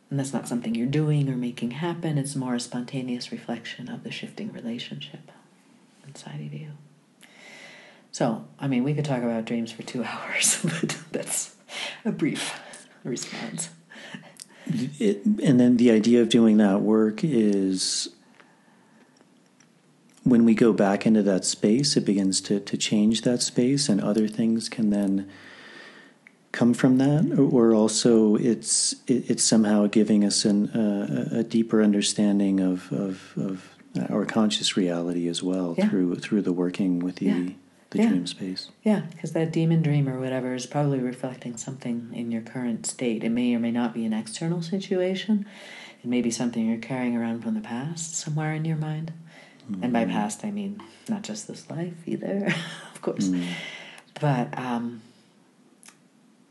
And 0.08 0.18
that's 0.18 0.32
not 0.32 0.48
something 0.48 0.74
you're 0.74 0.86
doing 0.86 1.28
or 1.28 1.36
making 1.36 1.72
happen, 1.72 2.16
it's 2.16 2.34
more 2.34 2.54
a 2.54 2.60
spontaneous 2.60 3.30
reflection 3.30 3.90
of 3.90 4.02
the 4.02 4.10
shifting 4.10 4.50
relationship 4.50 5.30
inside 6.08 6.40
of 6.40 6.54
you. 6.54 6.70
So, 8.12 8.46
I 8.58 8.66
mean, 8.66 8.82
we 8.82 8.94
could 8.94 9.04
talk 9.04 9.22
about 9.22 9.44
dreams 9.44 9.72
for 9.72 9.82
two 9.82 10.04
hours, 10.06 10.58
but 10.64 10.96
that's 11.12 11.55
a 12.04 12.12
brief 12.12 12.58
response. 13.04 13.70
It, 14.66 15.24
and 15.24 15.60
then 15.60 15.76
the 15.76 15.90
idea 15.90 16.22
of 16.22 16.28
doing 16.28 16.56
that 16.56 16.80
work 16.80 17.22
is 17.22 18.08
when 20.24 20.44
we 20.44 20.54
go 20.54 20.72
back 20.72 21.06
into 21.06 21.22
that 21.22 21.44
space, 21.44 21.96
it 21.96 22.04
begins 22.04 22.40
to, 22.42 22.58
to 22.58 22.76
change 22.76 23.22
that 23.22 23.42
space, 23.42 23.88
and 23.88 24.00
other 24.00 24.26
things 24.26 24.68
can 24.68 24.90
then 24.90 25.30
come 26.50 26.74
from 26.74 26.98
that, 26.98 27.38
or, 27.38 27.74
also 27.74 28.34
it's 28.36 28.94
it, 29.06 29.30
it's 29.30 29.44
somehow 29.44 29.86
giving 29.86 30.24
us 30.24 30.44
an, 30.44 30.70
uh, 30.70 31.28
a 31.30 31.44
deeper 31.44 31.82
understanding 31.82 32.60
of, 32.60 32.90
of, 32.92 33.34
of 33.36 33.76
our 34.10 34.24
conscious 34.24 34.76
reality 34.76 35.28
as 35.28 35.42
well 35.42 35.74
yeah. 35.76 35.88
through 35.88 36.16
through 36.16 36.42
the 36.42 36.52
working 36.52 36.98
with 36.98 37.16
the 37.16 37.26
yeah. 37.26 37.50
The 37.96 38.02
yeah. 38.02 38.08
dream 38.08 38.26
space. 38.26 38.70
Yeah, 38.82 39.02
because 39.10 39.32
that 39.32 39.52
demon 39.52 39.82
dream 39.82 40.08
or 40.08 40.18
whatever 40.20 40.54
is 40.54 40.66
probably 40.66 40.98
reflecting 40.98 41.56
something 41.56 42.10
in 42.12 42.30
your 42.30 42.42
current 42.42 42.86
state. 42.86 43.24
It 43.24 43.30
may 43.30 43.54
or 43.54 43.58
may 43.58 43.70
not 43.70 43.94
be 43.94 44.04
an 44.04 44.12
external 44.12 44.62
situation. 44.62 45.46
It 46.02 46.08
may 46.08 46.22
be 46.22 46.30
something 46.30 46.66
you're 46.66 46.78
carrying 46.78 47.16
around 47.16 47.42
from 47.42 47.54
the 47.54 47.60
past 47.60 48.14
somewhere 48.16 48.52
in 48.52 48.64
your 48.64 48.76
mind. 48.76 49.12
Mm. 49.70 49.84
And 49.84 49.92
by 49.92 50.04
mm. 50.04 50.12
past, 50.12 50.44
I 50.44 50.50
mean 50.50 50.82
not 51.08 51.22
just 51.22 51.48
this 51.48 51.68
life 51.70 51.94
either, 52.06 52.46
of 52.94 53.02
course. 53.02 53.28
Mm. 53.28 53.46
But 54.20 54.58
um, 54.58 55.02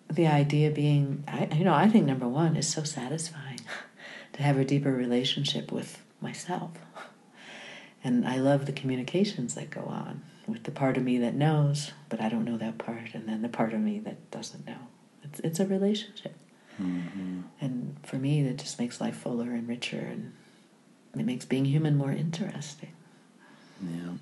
the 0.10 0.28
idea 0.28 0.72
being, 0.72 1.24
I, 1.28 1.48
you 1.56 1.64
know, 1.64 1.74
I 1.74 1.88
think 1.90 2.06
number 2.06 2.28
one 2.28 2.56
is 2.56 2.68
so 2.68 2.84
satisfying 2.84 3.62
to 4.34 4.44
have 4.44 4.58
a 4.58 4.66
deeper 4.66 4.92
relationship 4.92 5.72
with 5.72 6.02
myself. 6.22 6.72
And 8.04 8.28
I 8.28 8.38
love 8.38 8.68
the 8.68 8.72
communications 8.72 9.56
that 9.56 9.72
go 9.72 9.82
on 9.82 10.22
with 10.48 10.64
the 10.64 10.72
part 10.72 10.98
of 10.98 11.04
me 11.04 11.18
that 11.20 11.34
knows, 11.34 11.92
but 12.10 12.22
I 12.22 12.30
don't 12.30 12.46
know 12.46 12.58
that 12.58 12.78
part, 12.78 13.14
and 13.14 13.28
then 13.28 13.42
the 13.42 13.50
part 13.50 13.74
of 13.74 13.80
me 13.80 14.00
that 14.00 14.32
doesn't 14.32 14.66
know. 14.66 14.78
It's, 15.24 15.40
it's 15.40 15.60
a 15.60 15.66
relationship. 15.66 16.36
Mm-hmm. 16.82 17.42
And 17.62 17.96
for 18.04 18.18
me, 18.18 18.44
that 18.44 18.58
just 18.58 18.80
makes 18.80 19.00
life 19.00 19.16
fuller 19.16 19.52
and 19.52 19.68
richer, 19.68 19.98
and 19.98 20.34
it 21.18 21.26
makes 21.26 21.46
being 21.46 21.66
human 21.66 21.98
more 21.98 22.12
interesting. 22.12 22.92
Yeah. 23.82 24.14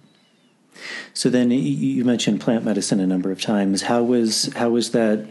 So 1.14 1.30
then 1.30 1.52
you 1.52 2.04
mentioned 2.04 2.42
plant 2.42 2.64
medicine 2.64 3.00
a 3.00 3.08
number 3.08 3.32
of 3.32 3.42
times. 3.42 3.84
How 3.84 4.02
was 4.02 4.52
how 4.56 4.70
was 4.70 4.92
that 4.92 5.28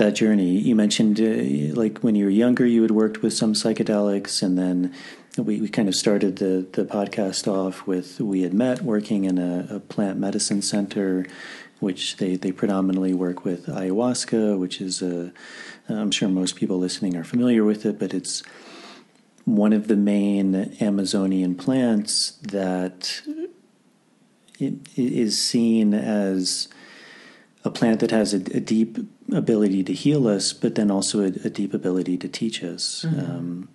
that 0.00 0.14
journey? 0.14 0.58
You 0.58 0.74
mentioned 0.74 1.20
uh, 1.20 1.78
like 1.80 1.98
when 1.98 2.16
you 2.16 2.24
were 2.24 2.30
younger, 2.30 2.66
you 2.66 2.82
had 2.82 2.90
worked 2.90 3.22
with 3.22 3.32
some 3.32 3.54
psychedelics, 3.54 4.42
and 4.42 4.58
then 4.58 4.92
we, 5.36 5.60
we 5.60 5.68
kind 5.68 5.88
of 5.88 5.94
started 5.94 6.36
the 6.36 6.66
the 6.72 6.84
podcast 6.84 7.46
off 7.46 7.86
with 7.86 8.20
we 8.20 8.42
had 8.42 8.52
met 8.52 8.82
working 8.82 9.24
in 9.24 9.38
a, 9.38 9.66
a 9.70 9.80
plant 9.80 10.18
medicine 10.18 10.62
center, 10.62 11.26
which 11.78 12.16
they 12.16 12.36
they 12.36 12.50
predominantly 12.50 13.14
work 13.14 13.44
with 13.44 13.66
ayahuasca, 13.66 14.58
which 14.58 14.80
is 14.80 15.02
a 15.02 15.32
I'm 15.88 16.10
sure 16.10 16.28
most 16.28 16.56
people 16.56 16.78
listening 16.78 17.16
are 17.16 17.24
familiar 17.24 17.64
with 17.64 17.84
it, 17.86 17.98
but 17.98 18.14
it's 18.14 18.42
one 19.44 19.72
of 19.72 19.88
the 19.88 19.96
main 19.96 20.76
Amazonian 20.80 21.54
plants 21.54 22.32
that 22.42 23.22
it 24.58 24.74
is 24.96 25.40
seen 25.40 25.94
as 25.94 26.68
a 27.64 27.70
plant 27.70 28.00
that 28.00 28.10
has 28.10 28.32
a, 28.32 28.36
a, 28.36 28.60
deep 28.60 28.98
ability 29.32 29.84
to 29.84 29.92
heal 29.92 30.28
us, 30.28 30.52
but 30.52 30.74
then 30.74 30.90
also 30.90 31.20
a, 31.20 31.26
a 31.44 31.50
deep 31.50 31.74
ability 31.74 32.16
to 32.18 32.28
teach 32.28 32.62
us. 32.62 33.04
Mm-hmm. 33.06 33.20
Um, 33.20 33.68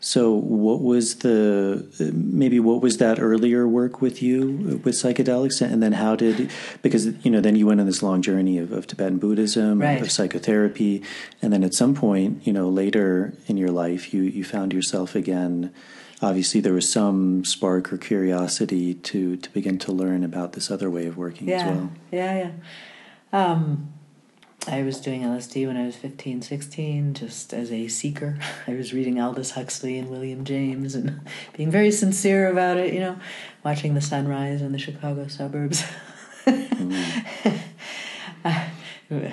so, 0.00 0.32
what 0.32 0.80
was 0.80 1.16
the 1.16 1.84
maybe 2.14 2.60
what 2.60 2.80
was 2.80 2.98
that 2.98 3.18
earlier 3.18 3.66
work 3.66 4.00
with 4.00 4.22
you 4.22 4.80
with 4.84 4.94
psychedelics, 4.94 5.60
and 5.60 5.82
then 5.82 5.92
how 5.92 6.14
did 6.14 6.52
because 6.82 7.06
you 7.24 7.30
know 7.32 7.40
then 7.40 7.56
you 7.56 7.66
went 7.66 7.80
on 7.80 7.86
this 7.86 8.00
long 8.00 8.22
journey 8.22 8.58
of, 8.58 8.70
of 8.70 8.86
Tibetan 8.86 9.18
Buddhism, 9.18 9.80
right. 9.80 10.00
of 10.00 10.12
psychotherapy, 10.12 11.02
and 11.42 11.52
then 11.52 11.64
at 11.64 11.74
some 11.74 11.94
point 11.94 12.46
you 12.46 12.52
know 12.52 12.68
later 12.68 13.34
in 13.48 13.56
your 13.56 13.70
life 13.70 14.14
you 14.14 14.22
you 14.22 14.44
found 14.44 14.72
yourself 14.72 15.16
again. 15.16 15.74
Obviously, 16.22 16.60
there 16.60 16.72
was 16.72 16.90
some 16.90 17.44
spark 17.44 17.92
or 17.92 17.98
curiosity 17.98 18.94
to 18.94 19.36
to 19.36 19.50
begin 19.50 19.78
to 19.78 19.90
learn 19.90 20.22
about 20.22 20.52
this 20.52 20.70
other 20.70 20.88
way 20.88 21.06
of 21.06 21.16
working 21.16 21.48
yeah. 21.48 21.56
as 21.56 21.70
well. 21.70 21.90
Yeah, 22.12 22.38
yeah. 22.38 22.52
Um, 23.32 23.92
I 24.68 24.82
was 24.82 25.00
doing 25.00 25.22
LSD 25.22 25.66
when 25.66 25.78
I 25.78 25.86
was 25.86 25.96
15, 25.96 26.42
16, 26.42 27.14
just 27.14 27.54
as 27.54 27.72
a 27.72 27.88
seeker. 27.88 28.38
I 28.66 28.74
was 28.74 28.92
reading 28.92 29.20
Aldous 29.20 29.52
Huxley 29.52 29.98
and 29.98 30.10
William 30.10 30.44
James 30.44 30.94
and 30.94 31.20
being 31.56 31.70
very 31.70 31.90
sincere 31.90 32.50
about 32.50 32.76
it, 32.76 32.92
you 32.92 33.00
know, 33.00 33.18
watching 33.64 33.94
the 33.94 34.00
sunrise 34.00 34.60
in 34.60 34.72
the 34.72 34.78
Chicago 34.78 35.26
suburbs. 35.26 35.84
mm. 36.46 37.58
it 39.10 39.32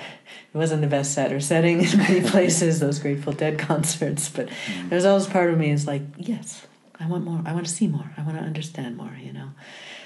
wasn't 0.54 0.80
the 0.80 0.88
best 0.88 1.12
set 1.12 1.32
or 1.32 1.40
setting 1.40 1.82
in 1.84 1.98
many 1.98 2.22
places, 2.22 2.80
those 2.80 2.98
Grateful 2.98 3.34
Dead 3.34 3.58
concerts, 3.58 4.30
but 4.30 4.48
mm. 4.48 4.88
there's 4.88 5.04
always 5.04 5.26
part 5.26 5.50
of 5.50 5.58
me 5.58 5.70
is 5.70 5.86
like, 5.86 6.02
yes, 6.16 6.66
I 6.98 7.06
want 7.06 7.24
more. 7.24 7.42
I 7.44 7.52
want 7.52 7.66
to 7.66 7.72
see 7.72 7.88
more. 7.88 8.10
I 8.16 8.22
want 8.22 8.38
to 8.38 8.42
understand 8.42 8.96
more, 8.96 9.16
you 9.22 9.34
know. 9.34 9.50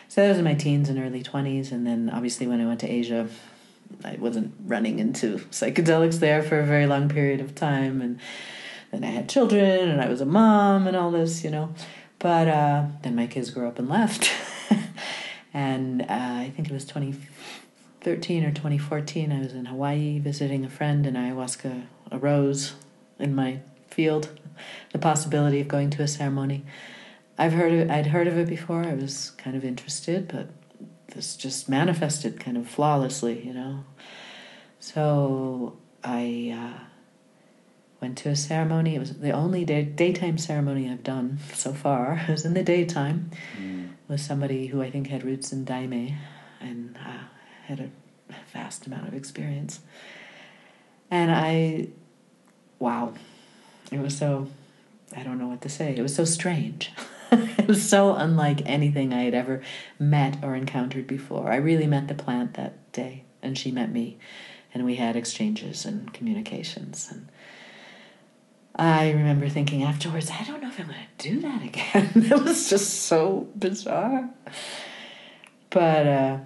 So 0.09 0.23
that 0.23 0.29
was 0.29 0.39
in 0.39 0.45
my 0.45 0.55
teens 0.55 0.89
and 0.89 0.99
early 0.99 1.23
20s. 1.23 1.71
And 1.71 1.87
then 1.87 2.11
obviously 2.13 2.49
when 2.49 2.61
I 2.61 2.67
went 2.67 2.81
to 2.81 2.91
Asia, 2.91 3.29
I 4.05 4.17
wasn't 4.19 4.55
running 4.65 4.99
into 4.99 5.39
psychedelics 5.51 6.21
there 6.21 6.43
for 6.43 6.61
a 6.61 6.67
very 6.67 6.87
long 6.87 7.09
period 7.09 7.41
of 7.41 7.55
time, 7.55 8.01
and 8.01 8.19
then 8.91 9.05
I 9.05 9.09
had 9.09 9.29
children, 9.29 9.89
and 9.89 10.01
I 10.01 10.09
was 10.09 10.21
a 10.21 10.27
mom, 10.27 10.87
and 10.87 10.97
all 10.97 11.11
this, 11.11 11.45
you 11.45 11.51
know. 11.51 11.75
But 12.19 12.49
uh, 12.49 12.87
then 13.03 13.15
my 13.15 13.27
kids 13.27 13.51
grew 13.51 13.69
up 13.69 13.79
and 13.79 13.89
left, 13.89 14.31
and 15.55 16.03
uh, 16.03 16.07
I 16.09 16.53
think 16.55 16.69
it 16.69 16.75
was 16.75 16.85
2013 16.85 18.45
or 18.45 18.51
2014. 18.51 19.33
I 19.33 19.39
was 19.41 19.53
in 19.53 19.67
Hawaii 19.67 20.19
visiting 20.19 20.65
a 20.65 20.71
friend, 20.71 21.07
and 21.07 21.17
ayahuasca 21.17 21.87
arose 22.13 22.75
in 23.19 23.35
my 23.35 23.61
field. 23.89 24.29
The 24.93 24.99
possibility 24.99 25.61
of 25.61 25.69
going 25.69 25.91
to 25.91 26.03
a 26.03 26.09
ceremony. 26.09 26.65
I've 27.39 27.55
heard 27.55 27.73
of, 27.73 27.91
I'd 27.91 28.09
heard 28.09 28.27
of 28.27 28.37
it 28.37 28.49
before. 28.49 28.85
I 28.85 28.95
was 28.95 29.31
kind 29.39 29.57
of 29.57 29.65
interested, 29.65 30.29
but 30.29 30.49
this 31.11 31.37
just 31.37 31.69
manifested 31.69 32.41
kind 32.41 32.57
of 32.57 32.69
flawlessly, 32.69 33.45
you 33.45 33.53
know. 33.53 33.85
So 34.79 35.77
I 36.03 36.55
uh, 36.57 36.85
went 38.01 38.19
to 38.19 38.31
a 38.31 38.37
ceremony. 38.37 38.97
It 38.97 38.99
was 38.99 39.15
the 39.19 39.33
only 39.33 39.65
day, 39.65 39.83
daytime 39.83 40.39
ceremony 40.39 40.91
I've 40.91 41.03
done 41.03 41.39
so 41.55 41.73
far. 41.73 42.25
It 42.29 42.33
was 42.33 42.45
in 42.45 42.55
the 42.55 42.63
daytime 42.63 43.31
mm. 43.59 43.91
with 44.09 44.21
somebody 44.21 44.67
who 44.67 44.83
I 44.83 44.91
think 44.91 45.09
had 45.09 45.25
roots 45.25 45.53
in 45.53 45.65
Daime 45.65 46.17
and 46.61 46.97
uh, 46.97 47.25
had 47.67 47.81
a 47.81 47.91
vast 48.53 48.87
amount 48.87 49.09
of 49.09 49.15
experience. 49.15 49.81
And 51.11 51.31
I, 51.31 51.89
wow, 52.79 53.15
it 53.91 53.99
was 53.99 54.17
so, 54.17 54.49
I 55.17 55.23
don't 55.23 55.39
know 55.39 55.49
what 55.49 55.61
to 55.63 55.69
say. 55.69 55.95
It 55.97 56.03
was 56.03 56.15
so 56.15 56.25
strange. 56.25 56.93
it 57.59 57.69
was 57.69 57.89
so 57.89 58.15
unlike 58.15 58.63
anything 58.67 59.13
I 59.13 59.23
had 59.23 59.35
ever 59.35 59.63
met 59.99 60.39
or 60.43 60.55
encountered 60.55 61.07
before. 61.07 61.51
I 61.51 61.57
really 61.57 61.87
met 61.87 62.09
the 62.09 62.15
plant 62.15 62.55
that 62.55 62.93
day, 62.93 63.25
and 63.43 63.57
she 63.57 63.71
met 63.71 63.93
me, 63.93 64.19
and 64.75 64.85
we 64.85 64.97
had 64.97 65.17
exchanges 65.17 65.85
and 65.85 66.13
communications. 66.13 67.09
And 67.11 67.29
I 68.75 69.11
remember 69.11 69.49
thinking 69.49 69.83
afterwards, 69.83 70.31
I 70.31 70.45
don't 70.45 70.63
know 70.63 70.69
if 70.69 70.81
I'm 70.81 70.87
going 70.87 70.99
to 71.19 71.29
do 71.29 71.41
that 71.41 71.63
again. 71.63 72.11
it 72.33 72.43
was 72.43 72.69
just 72.69 73.03
so 73.03 73.49
bizarre. 73.57 74.31
But 75.71 76.07
uh, 76.07 76.39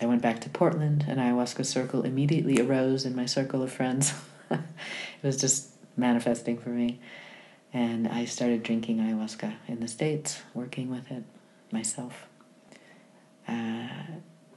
I 0.00 0.06
went 0.06 0.20
back 0.20 0.40
to 0.42 0.50
Portland, 0.50 1.06
and 1.08 1.18
ayahuasca 1.18 1.64
circle 1.64 2.02
immediately 2.02 2.60
arose 2.60 3.06
in 3.06 3.16
my 3.16 3.24
circle 3.24 3.62
of 3.62 3.72
friends. 3.72 4.12
it 4.50 4.60
was 5.22 5.40
just 5.40 5.70
manifesting 5.96 6.58
for 6.58 6.68
me. 6.68 7.00
And 7.76 8.08
I 8.08 8.24
started 8.24 8.62
drinking 8.62 9.00
ayahuasca 9.00 9.52
in 9.68 9.80
the 9.80 9.86
States, 9.86 10.40
working 10.54 10.88
with 10.88 11.10
it 11.10 11.24
myself. 11.70 12.26
Uh, 13.46 13.88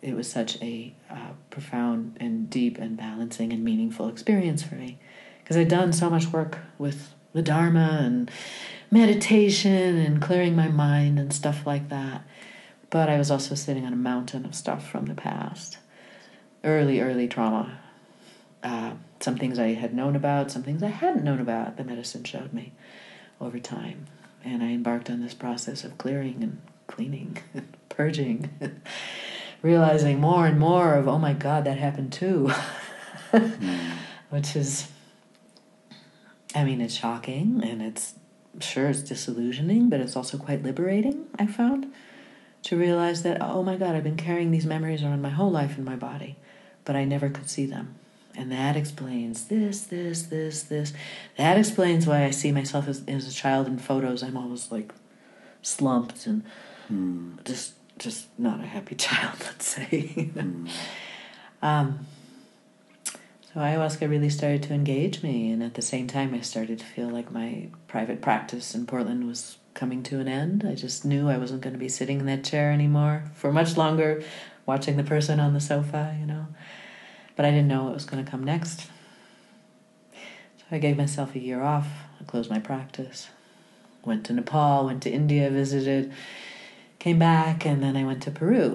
it 0.01 0.15
was 0.15 0.31
such 0.31 0.55
a 0.61 0.95
uh, 1.09 1.31
profound 1.49 2.15
and 2.21 2.49
deep 2.49 2.77
and 2.77 2.95
balancing 2.95 3.51
and 3.51 3.61
meaningful 3.61 4.07
experience 4.07 4.63
for 4.63 4.75
me 4.75 4.99
because 5.43 5.57
I'd 5.57 5.67
done 5.67 5.91
so 5.91 6.09
much 6.09 6.27
work 6.27 6.59
with 6.77 7.13
the 7.33 7.41
Dharma 7.41 7.99
and 8.01 8.31
meditation 8.89 9.97
and 9.97 10.21
clearing 10.21 10.55
my 10.55 10.69
mind 10.69 11.19
and 11.19 11.33
stuff 11.33 11.67
like 11.67 11.89
that. 11.89 12.21
But 12.89 13.09
I 13.09 13.17
was 13.17 13.29
also 13.29 13.53
sitting 13.53 13.85
on 13.85 13.91
a 13.91 13.97
mountain 13.97 14.45
of 14.45 14.55
stuff 14.55 14.89
from 14.89 15.07
the 15.07 15.13
past. 15.13 15.77
Early, 16.63 17.01
early 17.01 17.27
trauma. 17.27 17.79
Uh, 18.63 18.93
some 19.19 19.35
things 19.35 19.59
I 19.59 19.73
had 19.73 19.93
known 19.93 20.15
about, 20.15 20.51
some 20.51 20.63
things 20.63 20.81
I 20.81 20.87
hadn't 20.87 21.25
known 21.25 21.41
about, 21.41 21.75
the 21.75 21.83
medicine 21.83 22.23
showed 22.23 22.53
me 22.53 22.71
over 23.39 23.59
time. 23.59 24.05
And 24.43 24.63
I 24.63 24.67
embarked 24.67 25.09
on 25.09 25.21
this 25.21 25.33
process 25.33 25.83
of 25.83 25.97
clearing 25.97 26.41
and 26.41 26.61
cleaning 26.87 27.37
and 27.53 27.67
purging, 27.89 28.49
realizing 29.61 30.19
more 30.19 30.45
and 30.45 30.59
more 30.59 30.95
of, 30.95 31.07
oh 31.07 31.19
my 31.19 31.33
God, 31.33 31.65
that 31.65 31.77
happened 31.77 32.13
too. 32.13 32.51
mm. 33.31 33.91
Which 34.29 34.55
is 34.55 34.87
I 36.55 36.63
mean, 36.63 36.81
it's 36.81 36.95
shocking 36.95 37.61
and 37.63 37.81
it's 37.81 38.15
sure 38.59 38.89
it's 38.89 39.01
disillusioning, 39.01 39.89
but 39.89 39.99
it's 39.99 40.15
also 40.15 40.37
quite 40.37 40.63
liberating, 40.63 41.27
I 41.37 41.45
found, 41.45 41.91
to 42.63 42.77
realize 42.77 43.21
that, 43.23 43.41
oh 43.41 43.63
my 43.63 43.75
God, 43.77 43.95
I've 43.95 44.03
been 44.03 44.17
carrying 44.17 44.51
these 44.51 44.65
memories 44.65 45.03
around 45.03 45.21
my 45.21 45.29
whole 45.29 45.51
life 45.51 45.77
in 45.77 45.83
my 45.83 45.95
body, 45.95 46.37
but 46.85 46.95
I 46.95 47.05
never 47.05 47.29
could 47.29 47.49
see 47.49 47.65
them. 47.65 47.95
And 48.39 48.53
that 48.53 48.77
explains 48.77 49.45
this, 49.45 49.81
this, 49.81 50.23
this, 50.23 50.63
this. 50.63 50.93
That 51.35 51.57
explains 51.57 52.07
why 52.07 52.23
I 52.23 52.29
see 52.29 52.53
myself 52.53 52.87
as, 52.87 53.03
as 53.05 53.27
a 53.27 53.33
child 53.33 53.67
in 53.67 53.77
photos. 53.77 54.23
I'm 54.23 54.37
always 54.37 54.71
like 54.71 54.93
slumped 55.61 56.25
and 56.25 56.45
mm. 56.89 57.43
just 57.43 57.73
just 57.97 58.27
not 58.39 58.61
a 58.61 58.65
happy 58.65 58.95
child, 59.07 59.37
let's 59.41 59.65
say. 59.65 60.31
mm. 60.33 60.69
um, 61.61 62.07
so 63.03 63.59
ayahuasca 63.59 64.09
really 64.09 64.29
started 64.29 64.63
to 64.63 64.73
engage 64.73 65.21
me, 65.21 65.51
and 65.51 65.61
at 65.61 65.73
the 65.73 65.81
same 65.81 66.07
time, 66.07 66.33
I 66.33 66.39
started 66.39 66.79
to 66.79 66.85
feel 66.85 67.09
like 67.09 67.33
my 67.33 67.67
private 67.87 68.21
practice 68.21 68.73
in 68.73 68.85
Portland 68.85 69.27
was 69.27 69.57
coming 69.73 70.01
to 70.03 70.21
an 70.21 70.29
end. 70.29 70.63
I 70.65 70.75
just 70.75 71.03
knew 71.03 71.27
I 71.27 71.37
wasn't 71.37 71.61
going 71.61 71.73
to 71.73 71.79
be 71.79 71.89
sitting 71.89 72.21
in 72.21 72.25
that 72.27 72.45
chair 72.45 72.71
anymore 72.71 73.25
for 73.33 73.51
much 73.51 73.75
longer, 73.75 74.23
watching 74.65 74.95
the 74.95 75.03
person 75.03 75.41
on 75.41 75.53
the 75.53 75.59
sofa, 75.59 76.15
you 76.17 76.25
know. 76.25 76.47
But 77.39 77.45
I 77.45 77.51
didn't 77.51 77.69
know 77.69 77.85
what 77.85 77.93
was 77.93 78.03
going 78.03 78.21
to 78.21 78.29
come 78.29 78.43
next. 78.43 78.81
So 80.11 80.65
I 80.73 80.77
gave 80.77 80.97
myself 80.97 81.35
a 81.35 81.39
year 81.39 81.63
off. 81.63 81.87
I 82.19 82.25
closed 82.25 82.49
my 82.49 82.59
practice. 82.59 83.29
Went 84.03 84.25
to 84.25 84.33
Nepal, 84.33 84.85
went 84.85 85.01
to 85.03 85.09
India, 85.09 85.49
visited, 85.49 86.11
came 86.99 87.17
back, 87.17 87.65
and 87.65 87.81
then 87.81 87.95
I 87.95 88.03
went 88.03 88.21
to 88.23 88.31
Peru 88.31 88.71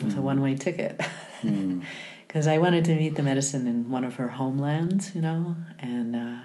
with 0.00 0.14
mm. 0.14 0.16
a 0.16 0.22
one 0.22 0.40
way 0.40 0.54
ticket. 0.54 0.98
Mm. 1.42 1.84
because 2.26 2.46
I 2.46 2.56
wanted 2.56 2.86
to 2.86 2.96
meet 2.96 3.16
the 3.16 3.22
medicine 3.22 3.66
in 3.66 3.90
one 3.90 4.04
of 4.04 4.14
her 4.14 4.28
homelands, 4.28 5.14
you 5.14 5.20
know, 5.20 5.54
and 5.78 6.16
uh, 6.16 6.38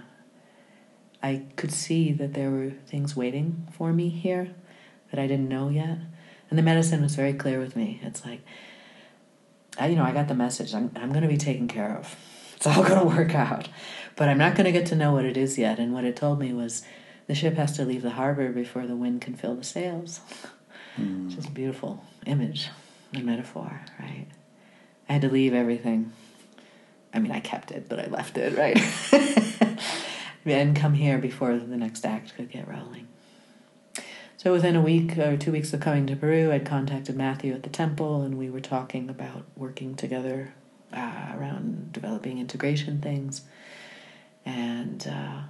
I 1.23 1.43
could 1.55 1.71
see 1.71 2.11
that 2.11 2.33
there 2.33 2.51
were 2.51 2.71
things 2.87 3.15
waiting 3.15 3.69
for 3.71 3.93
me 3.93 4.09
here 4.09 4.49
that 5.11 5.19
I 5.19 5.27
didn't 5.27 5.47
know 5.47 5.69
yet. 5.69 5.97
And 6.49 6.59
the 6.59 6.61
medicine 6.61 7.01
was 7.01 7.15
very 7.15 7.31
clear 7.33 7.57
with 7.57 7.77
me. 7.77 8.01
It's 8.03 8.25
like, 8.25 8.41
I, 9.79 9.87
you 9.87 9.95
know, 9.95 10.03
I 10.03 10.11
got 10.11 10.27
the 10.27 10.35
message. 10.35 10.73
I'm, 10.73 10.91
I'm 10.95 11.09
going 11.09 11.23
to 11.23 11.27
be 11.27 11.37
taken 11.37 11.67
care 11.67 11.95
of. 11.97 12.15
It's 12.55 12.67
all 12.67 12.83
going 12.87 12.99
to 12.99 13.05
work 13.05 13.35
out. 13.35 13.69
But 14.15 14.29
I'm 14.29 14.37
not 14.37 14.55
going 14.55 14.65
to 14.65 14.71
get 14.71 14.87
to 14.87 14.95
know 14.95 15.13
what 15.13 15.25
it 15.25 15.37
is 15.37 15.57
yet. 15.57 15.79
And 15.79 15.93
what 15.93 16.03
it 16.03 16.15
told 16.15 16.39
me 16.39 16.53
was 16.53 16.83
the 17.27 17.35
ship 17.35 17.55
has 17.55 17.75
to 17.77 17.85
leave 17.85 18.01
the 18.01 18.11
harbor 18.11 18.51
before 18.51 18.85
the 18.85 18.95
wind 18.95 19.21
can 19.21 19.35
fill 19.35 19.55
the 19.55 19.63
sails. 19.63 20.19
Mm. 20.97 21.27
It's 21.27 21.35
just 21.35 21.49
a 21.49 21.51
beautiful 21.51 22.03
image, 22.25 22.69
a 23.13 23.19
metaphor, 23.19 23.81
right? 23.99 24.27
I 25.07 25.13
had 25.13 25.21
to 25.21 25.29
leave 25.29 25.53
everything. 25.53 26.11
I 27.13 27.19
mean, 27.19 27.31
I 27.31 27.39
kept 27.39 27.71
it, 27.71 27.89
but 27.89 27.99
I 27.99 28.07
left 28.07 28.37
it, 28.37 28.57
right? 28.57 28.77
and 30.45 30.75
come 30.75 30.93
here 30.93 31.17
before 31.17 31.57
the 31.57 31.77
next 31.77 32.05
act 32.05 32.35
could 32.35 32.49
get 32.49 32.67
rolling. 32.67 33.07
So 34.41 34.51
within 34.51 34.75
a 34.75 34.81
week 34.81 35.19
or 35.19 35.37
two 35.37 35.51
weeks 35.51 35.71
of 35.71 35.81
coming 35.81 36.07
to 36.07 36.15
Peru, 36.15 36.51
I'd 36.51 36.65
contacted 36.65 37.15
Matthew 37.15 37.53
at 37.53 37.61
the 37.61 37.69
temple, 37.69 38.23
and 38.23 38.39
we 38.39 38.49
were 38.49 38.59
talking 38.59 39.07
about 39.07 39.43
working 39.55 39.93
together 39.93 40.55
uh, 40.91 41.33
around 41.35 41.93
developing 41.93 42.39
integration 42.39 43.01
things. 43.01 43.43
And 44.43 45.07
uh, 45.07 45.41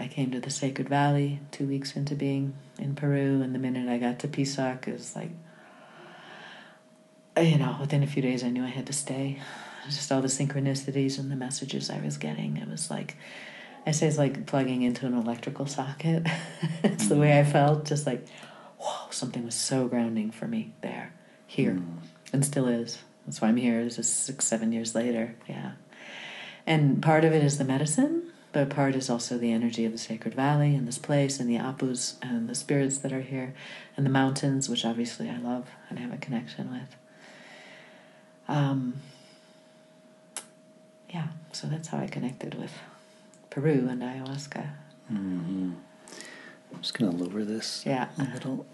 I 0.00 0.06
came 0.06 0.30
to 0.30 0.38
the 0.38 0.50
Sacred 0.50 0.88
Valley 0.88 1.40
two 1.50 1.66
weeks 1.66 1.96
into 1.96 2.14
being 2.14 2.54
in 2.78 2.94
Peru, 2.94 3.42
and 3.42 3.56
the 3.56 3.58
minute 3.58 3.88
I 3.88 3.98
got 3.98 4.20
to 4.20 4.28
Pisac, 4.28 4.86
it 4.86 4.92
was 4.92 5.16
like 5.16 5.30
you 7.36 7.58
know, 7.58 7.76
within 7.80 8.04
a 8.04 8.06
few 8.06 8.22
days, 8.22 8.44
I 8.44 8.50
knew 8.50 8.62
I 8.62 8.68
had 8.68 8.86
to 8.86 8.92
stay. 8.92 9.40
Just 9.86 10.12
all 10.12 10.22
the 10.22 10.28
synchronicities 10.28 11.18
and 11.18 11.28
the 11.28 11.34
messages 11.34 11.90
I 11.90 11.98
was 11.98 12.16
getting. 12.16 12.58
It 12.58 12.68
was 12.68 12.88
like, 12.88 13.16
I 13.88 13.90
say 13.92 14.06
it's 14.06 14.18
like 14.18 14.44
plugging 14.44 14.82
into 14.82 15.06
an 15.06 15.14
electrical 15.14 15.64
socket. 15.64 16.26
it's 16.82 17.06
mm. 17.06 17.08
the 17.08 17.16
way 17.16 17.40
I 17.40 17.42
felt. 17.42 17.86
Just 17.86 18.06
like, 18.06 18.22
whoa, 18.78 19.10
something 19.10 19.46
was 19.46 19.54
so 19.54 19.88
grounding 19.88 20.30
for 20.30 20.46
me 20.46 20.72
there, 20.82 21.14
here, 21.46 21.72
mm. 21.72 21.96
and 22.30 22.44
still 22.44 22.68
is. 22.68 22.98
That's 23.24 23.40
why 23.40 23.48
I'm 23.48 23.56
here. 23.56 23.80
It's 23.80 23.96
just 23.96 24.24
six, 24.24 24.44
seven 24.44 24.72
years 24.72 24.94
later. 24.94 25.36
Yeah. 25.48 25.72
And 26.66 27.02
part 27.02 27.24
of 27.24 27.32
it 27.32 27.42
is 27.42 27.56
the 27.56 27.64
medicine, 27.64 28.24
but 28.52 28.68
part 28.68 28.94
is 28.94 29.08
also 29.08 29.38
the 29.38 29.52
energy 29.52 29.86
of 29.86 29.92
the 29.92 29.98
Sacred 29.98 30.34
Valley 30.34 30.74
and 30.74 30.86
this 30.86 30.98
place 30.98 31.40
and 31.40 31.48
the 31.48 31.56
apus 31.56 32.16
and 32.20 32.46
the 32.46 32.54
spirits 32.54 32.98
that 32.98 33.12
are 33.14 33.22
here 33.22 33.54
and 33.96 34.04
the 34.04 34.10
mountains, 34.10 34.68
which 34.68 34.84
obviously 34.84 35.30
I 35.30 35.38
love 35.38 35.70
and 35.88 35.98
have 35.98 36.12
a 36.12 36.18
connection 36.18 36.70
with. 36.70 36.96
Um, 38.54 39.00
yeah, 41.08 41.28
so 41.52 41.66
that's 41.68 41.88
how 41.88 41.96
I 41.96 42.06
connected 42.06 42.52
with 42.52 42.72
Peru 43.50 43.88
and 43.88 44.02
ayahuasca. 44.02 44.68
Mm-hmm. 45.12 45.72
I'm 46.74 46.80
just 46.80 46.94
going 46.94 47.10
to 47.10 47.24
lower 47.24 47.44
this 47.44 47.82
yeah. 47.86 48.08
a 48.18 48.24
little. 48.34 48.66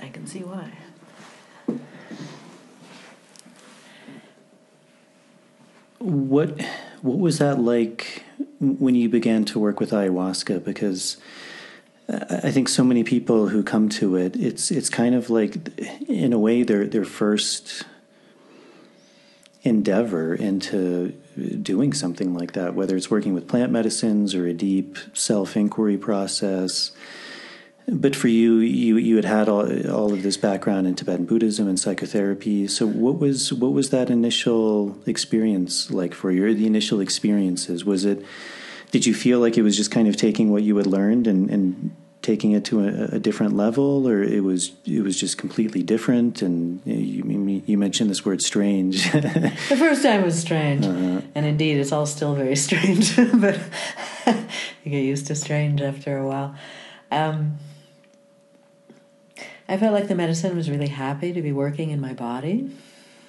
I 0.00 0.08
can 0.08 0.26
see 0.26 0.40
why. 0.40 0.72
What 5.98 6.60
what 7.02 7.18
was 7.18 7.38
that 7.38 7.60
like 7.60 8.24
when 8.58 8.94
you 8.94 9.08
began 9.08 9.44
to 9.46 9.58
work 9.58 9.80
with 9.80 9.90
ayahuasca 9.90 10.64
because 10.64 11.16
I 12.10 12.50
think 12.50 12.68
so 12.68 12.82
many 12.82 13.04
people 13.04 13.48
who 13.48 13.62
come 13.62 13.88
to 13.90 14.16
it, 14.16 14.34
it's 14.36 14.70
it's 14.70 14.88
kind 14.88 15.14
of 15.14 15.30
like, 15.30 15.78
in 16.08 16.32
a 16.32 16.38
way, 16.38 16.62
their 16.62 16.86
their 16.86 17.04
first 17.04 17.84
endeavor 19.62 20.34
into 20.34 21.10
doing 21.62 21.92
something 21.92 22.34
like 22.34 22.52
that, 22.52 22.74
whether 22.74 22.96
it's 22.96 23.10
working 23.10 23.34
with 23.34 23.46
plant 23.46 23.70
medicines 23.70 24.34
or 24.34 24.46
a 24.46 24.54
deep 24.54 24.96
self 25.12 25.56
inquiry 25.56 25.98
process. 25.98 26.92
But 27.86 28.16
for 28.16 28.28
you, 28.28 28.58
you 28.58 28.96
you 28.96 29.16
had 29.16 29.24
had 29.24 29.48
all, 29.48 29.90
all 29.90 30.12
of 30.12 30.22
this 30.22 30.36
background 30.36 30.86
in 30.86 30.94
Tibetan 30.94 31.26
Buddhism 31.26 31.68
and 31.68 31.78
psychotherapy. 31.78 32.66
So 32.66 32.86
what 32.86 33.18
was 33.18 33.52
what 33.52 33.72
was 33.72 33.90
that 33.90 34.10
initial 34.10 34.96
experience 35.06 35.90
like 35.90 36.14
for 36.14 36.30
you? 36.30 36.54
The 36.54 36.66
initial 36.66 37.00
experiences 37.00 37.84
was 37.84 38.04
it? 38.04 38.24
Did 38.90 39.06
you 39.06 39.14
feel 39.14 39.38
like 39.38 39.56
it 39.56 39.62
was 39.62 39.76
just 39.76 39.90
kind 39.90 40.08
of 40.08 40.16
taking 40.16 40.50
what 40.50 40.64
you 40.64 40.76
had 40.76 40.86
learned 40.86 41.28
and, 41.28 41.48
and 41.48 41.94
taking 42.30 42.52
it 42.52 42.64
to 42.64 42.84
a, 42.86 43.16
a, 43.16 43.18
different 43.18 43.56
level, 43.56 44.06
or 44.08 44.22
it 44.22 44.44
was 44.44 44.72
it 44.86 45.02
was 45.02 45.18
just 45.18 45.36
completely 45.36 45.82
different? 45.82 46.42
And 46.42 46.80
you, 46.84 47.62
you 47.66 47.76
mentioned 47.76 48.08
this 48.08 48.24
word 48.24 48.40
"strange." 48.40 49.10
the 49.72 49.76
first 49.76 50.02
time 50.02 50.22
was 50.22 50.38
strange, 50.38 50.86
uh-huh. 50.86 51.22
and 51.34 51.46
indeed, 51.46 51.78
it's 51.78 51.90
all 51.90 52.06
still 52.06 52.34
very 52.34 52.54
strange. 52.56 53.16
but 53.34 53.58
you 54.84 54.90
get 54.94 55.04
used 55.12 55.26
to 55.26 55.34
strange 55.34 55.80
after 55.80 56.18
a 56.18 56.26
while. 56.26 56.54
Um, 57.10 57.58
I 59.68 59.76
felt 59.76 59.92
like 59.92 60.06
the 60.06 60.14
medicine 60.14 60.56
was 60.56 60.70
really 60.70 60.88
happy 60.88 61.32
to 61.32 61.42
be 61.42 61.52
working 61.52 61.90
in 61.90 62.00
my 62.00 62.12
body. 62.12 62.70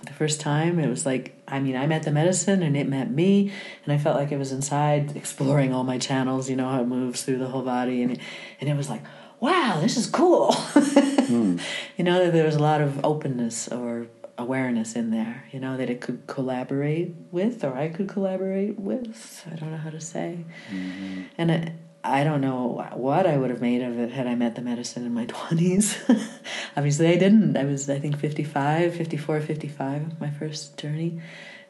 The 0.06 0.14
first 0.14 0.42
time, 0.42 0.80
it 0.80 0.90
was 0.90 1.06
like, 1.06 1.36
I 1.48 1.60
mean, 1.60 1.76
I 1.76 1.86
met 1.86 2.04
the 2.04 2.12
medicine 2.12 2.64
and 2.64 2.76
it 2.76 2.88
met 2.88 3.12
me, 3.12 3.52
and 3.84 3.94
I 3.94 3.98
felt 3.98 4.18
like 4.18 4.32
it 4.32 4.38
was 4.38 4.52
inside 4.52 5.16
exploring 5.16 5.74
all 5.74 5.84
my 5.84 5.98
channels, 5.98 6.50
you 6.50 6.56
know, 6.56 6.70
how 6.70 6.82
it 6.82 6.88
moves 6.88 7.24
through 7.24 7.38
the 7.38 7.48
whole 7.48 7.62
body. 7.62 8.02
And 8.02 8.14
it, 8.14 8.20
and 8.60 8.70
it 8.70 8.76
was 8.76 8.90
like, 8.90 9.04
wow, 9.40 9.80
this 9.82 9.98
is 9.98 10.08
cool. 10.08 10.52
mm. 10.52 11.62
You 11.98 12.04
know, 12.04 12.26
that 12.26 12.34
there 12.34 12.46
was 12.46 12.56
a 12.56 12.60
lot 12.60 12.82
of 12.82 13.04
openness 13.06 13.68
or 13.68 14.08
awareness 14.38 14.96
in 14.96 15.12
there, 15.12 15.46
you 15.52 15.60
know, 15.60 15.78
that 15.78 15.90
it 15.90 16.02
could 16.02 16.26
collaborate 16.28 17.14
with 17.32 17.64
or 17.64 17.76
I 17.76 17.90
could 17.90 18.10
collaborate 18.10 18.80
with. 18.80 19.46
I 19.52 19.56
don't 19.56 19.72
know 19.72 19.78
how 19.78 19.92
to 19.92 20.02
say. 20.02 20.46
Mm-hmm. 20.72 21.22
And 21.38 21.52
it, 21.52 21.72
I 22.04 22.24
don't 22.24 22.42
know 22.42 22.88
what 22.94 23.28
I 23.28 23.38
would 23.38 23.52
have 23.52 23.62
made 23.62 23.82
of 23.82 24.00
it 24.00 24.12
had 24.12 24.26
I 24.26 24.36
met 24.36 24.56
the 24.56 24.62
medicine 24.62 25.06
in 25.06 25.14
my 25.14 25.26
20s. 25.28 26.28
Obviously, 26.76 27.08
I 27.08 27.18
didn't. 27.18 27.56
I 27.58 27.66
was, 27.66 27.90
I 27.90 28.00
think, 28.00 28.18
55, 28.18 28.96
54, 28.96 29.42
55, 29.42 30.20
my 30.20 30.30
first 30.32 30.78
journey. 30.78 31.22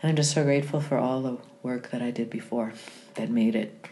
And 0.01 0.09
I'm 0.09 0.15
just 0.15 0.33
so 0.33 0.43
grateful 0.43 0.81
for 0.81 0.97
all 0.97 1.21
the 1.21 1.37
work 1.63 1.91
that 1.91 2.01
I 2.01 2.11
did 2.11 2.29
before 2.29 2.73
that 3.15 3.29
made 3.29 3.55
it 3.55 3.87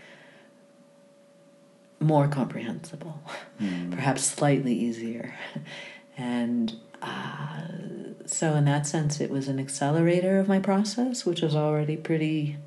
more 1.99 2.27
comprehensible, 2.29 3.21
mm. 3.61 3.91
perhaps 3.91 4.23
slightly 4.23 4.73
easier. 4.73 5.35
And 6.17 6.73
uh, 7.01 7.61
so, 8.25 8.55
in 8.55 8.65
that 8.65 8.87
sense, 8.87 9.19
it 9.19 9.29
was 9.29 9.47
an 9.47 9.59
accelerator 9.59 10.39
of 10.39 10.47
my 10.47 10.59
process, 10.59 11.25
which 11.25 11.41
was 11.41 11.55
already 11.55 11.97
pretty 11.97 12.57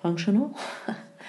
functional. 0.00 0.56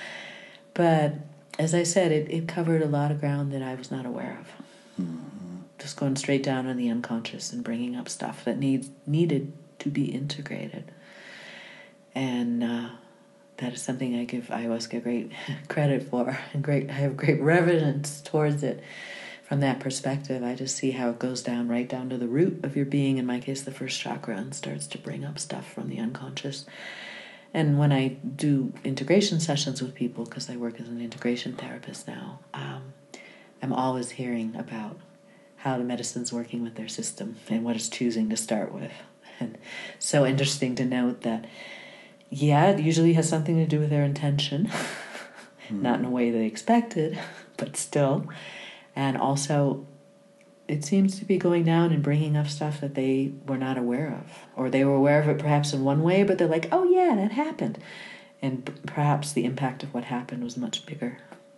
but 0.73 1.15
as 1.61 1.75
I 1.75 1.83
said, 1.83 2.11
it, 2.11 2.29
it 2.31 2.47
covered 2.47 2.81
a 2.81 2.87
lot 2.87 3.11
of 3.11 3.19
ground 3.19 3.51
that 3.53 3.61
I 3.61 3.75
was 3.75 3.91
not 3.91 4.05
aware 4.05 4.39
of. 4.39 5.05
Mm-hmm. 5.05 5.57
Just 5.77 5.95
going 5.95 6.15
straight 6.15 6.43
down 6.43 6.67
on 6.67 6.75
the 6.75 6.89
unconscious 6.89 7.53
and 7.53 7.63
bringing 7.63 7.95
up 7.95 8.09
stuff 8.09 8.43
that 8.45 8.57
needs 8.57 8.89
needed 9.05 9.53
to 9.79 9.89
be 9.89 10.05
integrated. 10.05 10.91
And 12.15 12.63
uh, 12.63 12.89
that 13.57 13.73
is 13.73 13.81
something 13.81 14.19
I 14.19 14.25
give 14.25 14.47
ayahuasca 14.47 15.03
great 15.03 15.31
credit 15.67 16.09
for, 16.09 16.39
and 16.53 16.63
great 16.63 16.89
I 16.89 16.93
have 16.93 17.15
great 17.15 17.39
reverence 17.39 18.21
towards 18.21 18.63
it 18.63 18.83
from 19.51 19.59
that 19.59 19.81
perspective, 19.81 20.43
I 20.43 20.55
just 20.55 20.77
see 20.77 20.91
how 20.91 21.09
it 21.09 21.19
goes 21.19 21.43
down 21.43 21.67
right 21.67 21.89
down 21.89 22.09
to 22.09 22.17
the 22.17 22.29
root 22.29 22.63
of 22.63 22.77
your 22.77 22.85
being, 22.85 23.17
in 23.17 23.25
my 23.25 23.41
case, 23.41 23.61
the 23.61 23.69
first 23.69 23.99
chakra, 23.99 24.37
and 24.37 24.55
starts 24.55 24.87
to 24.87 24.97
bring 24.97 25.25
up 25.25 25.37
stuff 25.37 25.69
from 25.69 25.89
the 25.89 25.99
unconscious. 25.99 26.65
And 27.53 27.77
when 27.77 27.91
I 27.91 28.07
do 28.07 28.73
integration 28.83 29.39
sessions 29.39 29.81
with 29.81 29.93
people, 29.93 30.23
because 30.25 30.49
I 30.49 30.55
work 30.55 30.79
as 30.79 30.87
an 30.87 31.01
integration 31.01 31.53
therapist 31.53 32.07
now, 32.07 32.39
um, 32.53 32.93
I'm 33.61 33.73
always 33.73 34.11
hearing 34.11 34.55
about 34.55 34.97
how 35.57 35.77
the 35.77 35.83
medicine's 35.83 36.33
working 36.33 36.63
with 36.63 36.75
their 36.75 36.87
system 36.87 37.35
and 37.49 37.63
what 37.63 37.75
it's 37.75 37.89
choosing 37.89 38.29
to 38.29 38.37
start 38.37 38.73
with. 38.73 38.91
And 39.39 39.57
so 39.99 40.25
interesting 40.25 40.75
to 40.75 40.85
note 40.85 41.21
that, 41.21 41.45
yeah, 42.29 42.69
it 42.71 42.79
usually 42.79 43.13
has 43.13 43.27
something 43.27 43.57
to 43.57 43.67
do 43.67 43.79
with 43.79 43.89
their 43.89 44.03
intention, 44.03 44.71
mm. 45.67 45.71
not 45.81 45.99
in 45.99 46.05
a 46.05 46.09
way 46.09 46.31
they 46.31 46.45
expected, 46.45 47.19
but 47.57 47.75
still. 47.75 48.27
And 48.95 49.17
also, 49.17 49.85
it 50.71 50.85
seems 50.85 51.19
to 51.19 51.25
be 51.25 51.37
going 51.37 51.63
down 51.63 51.91
and 51.91 52.01
bringing 52.01 52.37
up 52.37 52.47
stuff 52.47 52.79
that 52.81 52.95
they 52.95 53.33
were 53.45 53.57
not 53.57 53.77
aware 53.77 54.21
of. 54.23 54.45
Or 54.55 54.69
they 54.69 54.85
were 54.85 54.95
aware 54.95 55.21
of 55.21 55.27
it 55.27 55.37
perhaps 55.37 55.73
in 55.73 55.83
one 55.83 56.01
way, 56.01 56.23
but 56.23 56.37
they're 56.37 56.47
like, 56.47 56.69
oh, 56.71 56.83
yeah, 56.83 57.15
that 57.15 57.33
happened. 57.33 57.77
And 58.41 58.79
perhaps 58.85 59.33
the 59.33 59.45
impact 59.45 59.83
of 59.83 59.93
what 59.93 60.05
happened 60.05 60.43
was 60.43 60.57
much 60.57 60.85
bigger 60.85 61.17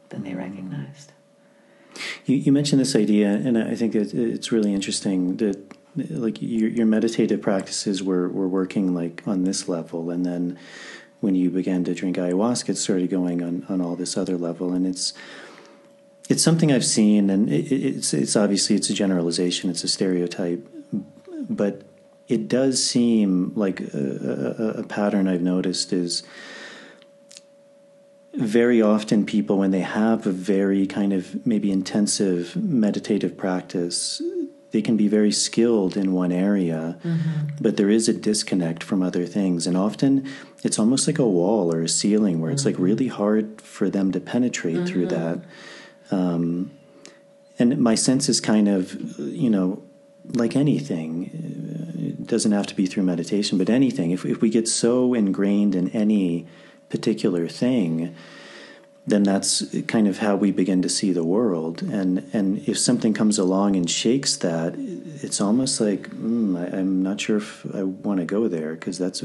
than 0.09 0.23
they 0.23 0.31
mm. 0.31 0.37
recognized. 0.37 1.11
You, 2.25 2.37
you 2.37 2.51
mentioned 2.51 2.81
this 2.81 2.95
idea, 2.95 3.27
and 3.27 3.57
I 3.57 3.75
think 3.75 3.93
it, 3.93 4.13
it's 4.13 4.51
really 4.51 4.73
interesting 4.73 5.37
that 5.37 5.77
like 5.95 6.41
your, 6.41 6.69
your 6.69 6.87
meditative 6.87 7.41
practices 7.41 8.01
were, 8.01 8.27
were 8.27 8.47
working 8.47 8.95
like 8.95 9.21
on 9.27 9.43
this 9.43 9.69
level, 9.69 10.09
and 10.09 10.25
then 10.25 10.57
when 11.19 11.35
you 11.35 11.49
began 11.49 11.83
to 11.85 11.93
drink 11.93 12.17
ayahuasca, 12.17 12.69
it 12.69 12.77
started 12.77 13.09
going 13.09 13.41
on, 13.43 13.65
on 13.69 13.79
all 13.79 13.95
this 13.95 14.17
other 14.17 14.37
level, 14.37 14.73
and 14.73 14.87
it's 14.87 15.13
it's 16.29 16.43
something 16.43 16.71
I've 16.71 16.85
seen, 16.85 17.29
and 17.29 17.49
it, 17.49 17.71
it's 17.71 18.13
it's 18.13 18.35
obviously 18.35 18.75
it's 18.75 18.89
a 18.89 18.93
generalization, 18.93 19.69
it's 19.69 19.83
a 19.83 19.87
stereotype, 19.87 20.67
but 21.49 21.83
it 22.27 22.47
does 22.47 22.83
seem 22.83 23.51
like 23.55 23.81
a, 23.81 24.75
a, 24.75 24.79
a 24.79 24.83
pattern 24.83 25.27
I've 25.27 25.41
noticed 25.41 25.91
is 25.91 26.23
very 28.33 28.81
often 28.81 29.25
people 29.25 29.59
when 29.59 29.71
they 29.71 29.81
have 29.81 30.25
a 30.25 30.31
very 30.31 30.87
kind 30.87 31.13
of 31.13 31.45
maybe 31.45 31.71
intensive 31.71 32.55
meditative 32.55 33.37
practice 33.37 34.21
they 34.71 34.81
can 34.81 34.97
be 34.97 35.07
very 35.07 35.31
skilled 35.31 35.95
in 35.95 36.13
one 36.13 36.31
area 36.31 36.97
mm-hmm. 37.03 37.47
but 37.61 37.77
there 37.77 37.91
is 37.91 38.09
a 38.09 38.13
disconnect 38.13 38.81
from 38.81 39.03
other 39.03 39.27
things 39.27 39.67
and 39.67 39.77
often 39.77 40.27
it's 40.63 40.79
almost 40.79 41.05
like 41.05 41.19
a 41.19 41.27
wall 41.27 41.71
or 41.73 41.81
a 41.83 41.89
ceiling 41.89 42.41
where 42.41 42.49
mm-hmm. 42.49 42.55
it's 42.55 42.65
like 42.65 42.75
mm-hmm. 42.75 42.83
really 42.83 43.07
hard 43.07 43.61
for 43.61 43.87
them 43.89 44.11
to 44.11 44.19
penetrate 44.19 44.77
mm-hmm. 44.77 44.85
through 44.85 45.05
that 45.05 45.39
um, 46.11 46.71
and 47.59 47.77
my 47.79 47.95
sense 47.95 48.29
is 48.29 48.41
kind 48.41 48.67
of 48.67 48.93
you 49.19 49.49
know 49.49 49.81
like 50.25 50.55
anything 50.55 51.29
it 51.97 52.27
doesn't 52.27 52.53
have 52.53 52.65
to 52.67 52.75
be 52.75 52.85
through 52.85 53.03
meditation 53.03 53.57
but 53.57 53.69
anything 53.69 54.11
if, 54.11 54.25
if 54.25 54.41
we 54.41 54.49
get 54.49 54.67
so 54.67 55.13
ingrained 55.13 55.75
in 55.75 55.89
any 55.89 56.47
particular 56.93 57.47
thing, 57.47 58.15
then 59.07 59.23
that's 59.23 59.63
kind 59.87 60.07
of 60.07 60.19
how 60.19 60.35
we 60.35 60.51
begin 60.51 60.83
to 60.83 60.87
see 60.87 61.11
the 61.11 61.23
world. 61.23 61.81
And 61.81 62.29
and 62.33 62.59
if 62.69 62.77
something 62.77 63.15
comes 63.15 63.39
along 63.39 63.75
and 63.75 63.89
shakes 63.89 64.37
that, 64.37 64.75
it's 65.25 65.41
almost 65.41 65.81
like 65.81 66.03
mm, 66.11 66.55
I, 66.55 66.77
am 66.77 67.01
not 67.01 67.19
sure 67.19 67.37
if 67.37 67.65
I 67.75 67.81
want 67.81 68.19
to 68.19 68.25
go 68.25 68.47
there 68.47 68.75
because 68.75 68.99
that's 68.99 69.23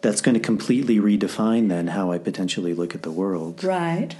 that's 0.00 0.20
going 0.20 0.34
to 0.34 0.40
completely 0.52 0.98
redefine 0.98 1.68
then 1.68 1.88
how 1.88 2.12
I 2.12 2.18
potentially 2.18 2.74
look 2.74 2.94
at 2.94 3.02
the 3.02 3.10
world. 3.10 3.64
Right. 3.64 4.14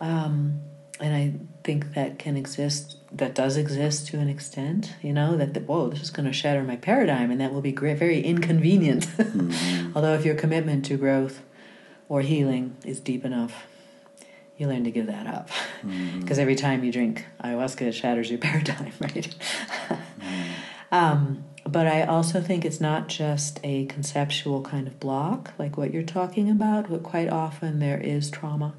Um, 0.00 0.62
and 1.02 1.14
I 1.14 1.34
think 1.64 1.94
that 1.94 2.18
can 2.18 2.36
exist. 2.36 2.96
That 3.10 3.34
does 3.34 3.56
exist 3.56 4.06
to 4.08 4.18
an 4.18 4.28
extent. 4.28 4.94
You 5.02 5.12
know 5.12 5.36
that 5.36 5.52
the, 5.52 5.60
whoa, 5.60 5.88
this 5.88 6.00
is 6.00 6.10
going 6.10 6.26
to 6.26 6.32
shatter 6.32 6.62
my 6.62 6.76
paradigm, 6.76 7.30
and 7.30 7.40
that 7.40 7.52
will 7.52 7.60
be 7.60 7.72
great, 7.72 7.98
very 7.98 8.20
inconvenient. 8.20 9.06
mm-hmm. 9.18 9.96
Although 9.96 10.14
if 10.14 10.24
your 10.24 10.34
commitment 10.34 10.84
to 10.86 10.96
growth 10.96 11.42
or 12.08 12.22
healing 12.22 12.76
is 12.84 13.00
deep 13.00 13.24
enough, 13.24 13.66
you 14.56 14.68
learn 14.68 14.84
to 14.84 14.90
give 14.90 15.06
that 15.06 15.26
up. 15.26 15.48
Because 15.80 15.92
mm-hmm. 15.92 16.40
every 16.40 16.54
time 16.54 16.84
you 16.84 16.92
drink 16.92 17.26
ayahuasca, 17.42 17.82
it 17.82 17.92
shatters 17.92 18.30
your 18.30 18.38
paradigm, 18.46 18.92
right? 19.00 19.34
mm. 20.20 20.46
um, 20.92 21.44
but 21.66 21.86
I 21.86 22.04
also 22.04 22.40
think 22.40 22.64
it's 22.64 22.80
not 22.80 23.08
just 23.08 23.60
a 23.64 23.86
conceptual 23.86 24.62
kind 24.62 24.86
of 24.86 25.00
block, 25.00 25.52
like 25.58 25.76
what 25.76 25.92
you're 25.92 26.02
talking 26.02 26.50
about, 26.50 26.88
but 26.88 27.02
quite 27.02 27.28
often 27.28 27.78
there 27.78 27.98
is 27.98 28.30
trauma 28.30 28.74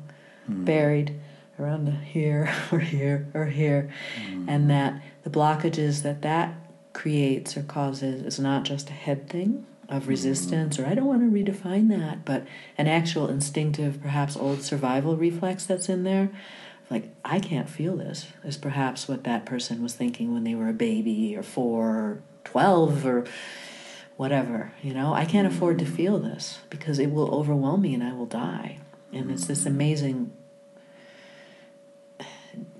mm. 0.49 0.65
buried 0.65 1.19
around 1.59 1.87
here 1.87 2.53
or 2.71 2.79
here 2.79 3.27
or 3.33 3.45
here, 3.45 3.89
mm. 4.17 4.45
and 4.47 4.47
mm-hmm. 4.47 4.67
that 4.69 5.01
the 5.23 5.29
blockages 5.29 6.03
that 6.03 6.21
that 6.21 6.55
creates 6.93 7.57
or 7.57 7.63
causes 7.63 8.21
is 8.21 8.39
not 8.39 8.63
just 8.63 8.89
a 8.89 8.93
head 8.93 9.29
thing, 9.29 9.65
of 9.89 10.03
mm-hmm. 10.03 10.11
resistance, 10.11 10.79
or 10.79 10.85
I 10.85 10.95
don't 10.95 11.05
want 11.05 11.21
to 11.21 11.27
redefine 11.27 11.89
that, 11.89 12.25
but 12.25 12.45
an 12.77 12.87
actual 12.87 13.27
instinctive, 13.27 14.01
perhaps 14.01 14.35
old 14.35 14.61
survival 14.61 15.15
reflex 15.15 15.65
that's 15.65 15.89
in 15.89 16.03
there. 16.03 16.29
Like, 16.89 17.13
I 17.23 17.39
can't 17.39 17.69
feel 17.69 17.97
this, 17.97 18.27
is 18.43 18.57
perhaps 18.57 19.07
what 19.07 19.23
that 19.23 19.45
person 19.45 19.81
was 19.81 19.93
thinking 19.93 20.33
when 20.33 20.43
they 20.43 20.55
were 20.55 20.69
a 20.69 20.73
baby 20.73 21.35
or 21.35 21.43
four 21.43 21.89
or 21.89 22.23
12 22.43 23.05
or 23.05 23.25
whatever. 24.17 24.73
You 24.81 24.93
know, 24.93 25.13
I 25.13 25.25
can't 25.25 25.47
afford 25.47 25.79
to 25.79 25.85
mm-hmm. 25.85 25.95
feel 25.95 26.19
this 26.19 26.59
because 26.69 26.99
it 26.99 27.11
will 27.11 27.33
overwhelm 27.33 27.81
me 27.81 27.93
and 27.93 28.03
I 28.03 28.13
will 28.13 28.25
die. 28.25 28.79
And 29.11 29.31
it's 29.31 29.45
this 29.45 29.65
amazing 29.65 30.31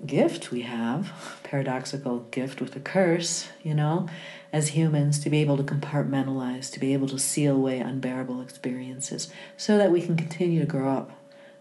gift 0.06 0.50
we 0.50 0.62
have, 0.62 1.40
paradoxical 1.42 2.20
gift 2.30 2.60
with 2.60 2.76
a 2.76 2.80
curse, 2.80 3.48
you 3.62 3.74
know, 3.74 4.08
as 4.52 4.68
humans 4.68 5.18
to 5.20 5.30
be 5.30 5.40
able 5.40 5.56
to 5.56 5.62
compartmentalize, 5.62 6.70
to 6.72 6.80
be 6.80 6.92
able 6.92 7.08
to 7.08 7.18
seal 7.18 7.56
away 7.56 7.80
unbearable 7.80 8.40
experiences 8.40 9.32
so 9.56 9.78
that 9.78 9.90
we 9.90 10.00
can 10.00 10.16
continue 10.16 10.60
to 10.60 10.66
grow 10.66 10.90
up 10.90 11.10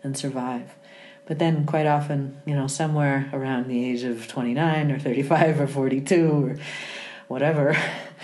and 0.04 0.18
survive. 0.18 0.76
But 1.26 1.40
then, 1.40 1.66
quite 1.66 1.88
often, 1.88 2.42
you 2.46 2.54
know, 2.54 2.68
somewhere 2.68 3.30
around 3.32 3.68
the 3.68 3.84
age 3.84 4.04
of 4.04 4.28
29 4.28 4.92
or 4.92 5.00
35 5.00 5.62
or 5.62 5.68
42 5.68 6.32
or 6.32 6.58
whatever, 7.28 7.78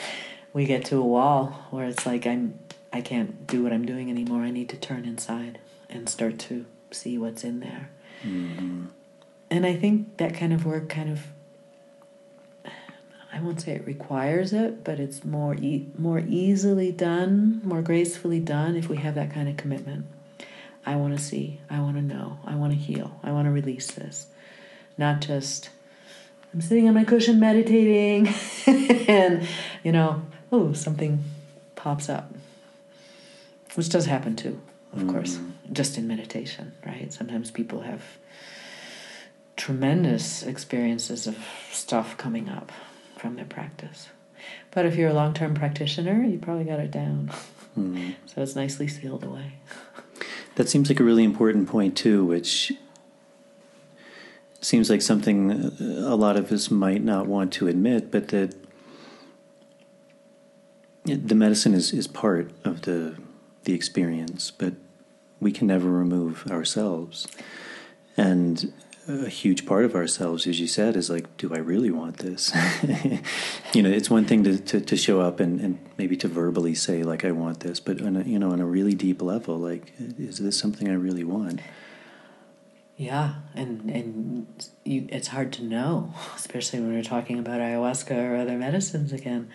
we 0.53 0.65
get 0.65 0.85
to 0.85 0.97
a 0.97 1.05
wall 1.05 1.67
where 1.71 1.87
it's 1.87 2.05
like, 2.05 2.27
I'm, 2.27 2.59
I 2.91 3.01
can't 3.01 3.47
do 3.47 3.63
what 3.63 3.71
I'm 3.71 3.85
doing 3.85 4.09
anymore. 4.09 4.41
I 4.41 4.51
need 4.51 4.67
to 4.69 4.77
turn 4.77 5.05
inside 5.05 5.59
and 5.89 6.09
start 6.09 6.37
to 6.39 6.65
see 6.91 7.17
what's 7.17 7.43
in 7.43 7.61
there. 7.61 7.89
Mm-hmm. 8.23 8.87
And 9.49 9.65
I 9.65 9.75
think 9.75 10.17
that 10.17 10.33
kind 10.33 10.53
of 10.53 10.65
work 10.65 10.89
kind 10.89 11.09
of 11.11 11.27
I 13.31 13.39
won't 13.41 13.61
say 13.61 13.73
it 13.73 13.85
requires 13.85 14.53
it, 14.53 14.83
but 14.83 14.99
it's 14.99 15.23
more 15.23 15.55
e- 15.55 15.87
more 15.97 16.19
easily 16.27 16.91
done, 16.91 17.61
more 17.63 17.81
gracefully 17.81 18.39
done 18.39 18.75
if 18.75 18.89
we 18.89 18.97
have 18.97 19.15
that 19.15 19.31
kind 19.31 19.47
of 19.47 19.55
commitment. 19.55 20.05
I 20.85 20.95
want 20.95 21.17
to 21.17 21.23
see, 21.23 21.59
I 21.69 21.79
want 21.79 21.97
to 21.97 22.01
know, 22.01 22.39
I 22.45 22.55
want 22.55 22.73
to 22.73 22.77
heal, 22.79 23.19
I 23.23 23.31
want 23.31 23.45
to 23.45 23.51
release 23.51 23.91
this. 23.91 24.27
Not 24.97 25.21
just 25.21 25.69
I'm 26.53 26.61
sitting 26.61 26.87
on 26.87 26.95
my 26.95 27.03
cushion 27.03 27.39
meditating 27.39 28.33
and 29.07 29.47
you 29.83 29.91
know, 29.91 30.23
oh, 30.51 30.73
something 30.73 31.23
pops 31.75 32.09
up. 32.09 32.33
Which 33.75 33.89
does 33.89 34.07
happen 34.07 34.35
too, 34.35 34.59
of 34.93 35.03
mm 35.03 35.11
course, 35.11 35.39
just 35.71 35.97
in 35.97 36.07
meditation, 36.07 36.73
right? 36.85 37.13
Sometimes 37.13 37.51
people 37.51 37.81
have 37.81 38.01
tremendous 39.59 40.41
experiences 40.41 41.27
of 41.27 41.37
stuff 41.69 42.17
coming 42.17 42.49
up 42.49 42.71
from 43.17 43.35
their 43.35 43.45
practice. 43.45 44.07
But 44.71 44.85
if 44.85 44.95
you're 44.95 45.09
a 45.09 45.13
long 45.13 45.33
term 45.33 45.53
practitioner, 45.53 46.23
you 46.23 46.39
probably 46.39 46.63
got 46.63 46.79
it 46.79 46.91
down. 46.91 47.31
Mm. 47.77 48.15
So 48.25 48.41
it's 48.41 48.55
nicely 48.55 48.87
sealed 48.87 49.23
away. 49.23 49.53
That 50.55 50.69
seems 50.69 50.89
like 50.89 50.99
a 50.99 51.03
really 51.03 51.23
important 51.23 51.67
point, 51.67 51.95
too, 51.95 52.25
which 52.25 52.73
seems 54.61 54.89
like 54.89 55.01
something 55.01 55.51
a 55.79 56.15
lot 56.15 56.37
of 56.37 56.51
us 56.51 56.71
might 56.71 57.03
not 57.03 57.27
want 57.27 57.53
to 57.53 57.67
admit, 57.67 58.11
but 58.11 58.29
that 58.29 58.55
the 61.05 61.35
medicine 61.35 61.73
is, 61.73 61.93
is 61.93 62.07
part 62.07 62.51
of 62.63 62.83
the 62.83 63.17
the 63.65 63.73
experience, 63.73 64.51
but 64.51 64.73
we 65.39 65.51
can 65.51 65.67
never 65.67 65.89
remove 65.89 66.47
ourselves. 66.49 67.27
And 68.17 68.73
a 69.09 69.27
huge 69.27 69.65
part 69.65 69.85
of 69.85 69.95
ourselves, 69.95 70.45
as 70.45 70.59
you 70.59 70.67
said, 70.67 70.95
is 70.95 71.09
like, 71.09 71.35
do 71.37 71.53
I 71.53 71.57
really 71.57 71.89
want 71.89 72.17
this? 72.17 72.53
you 73.73 73.81
know, 73.81 73.89
it's 73.89 74.09
one 74.09 74.25
thing 74.25 74.43
to, 74.43 74.59
to, 74.59 74.81
to, 74.81 74.95
show 74.95 75.19
up 75.19 75.39
and, 75.39 75.59
and 75.59 75.79
maybe 75.97 76.15
to 76.17 76.27
verbally 76.27 76.75
say 76.75 77.03
like, 77.03 77.25
I 77.25 77.31
want 77.31 77.61
this, 77.61 77.79
but 77.79 78.01
on 78.01 78.17
a, 78.17 78.23
you 78.23 78.37
know, 78.37 78.51
on 78.51 78.61
a 78.61 78.65
really 78.65 78.93
deep 78.93 79.21
level, 79.21 79.57
like, 79.57 79.93
is 79.99 80.37
this 80.37 80.57
something 80.57 80.87
I 80.87 80.93
really 80.93 81.23
want? 81.23 81.61
Yeah, 82.99 83.35
and 83.55 83.89
and 83.89 84.69
you, 84.83 85.07
it's 85.09 85.29
hard 85.29 85.53
to 85.53 85.63
know, 85.63 86.13
especially 86.35 86.81
when 86.81 86.93
we're 86.93 87.01
talking 87.01 87.39
about 87.39 87.61
ayahuasca 87.61 88.11
or 88.11 88.35
other 88.35 88.57
medicines 88.57 89.13
again. 89.13 89.49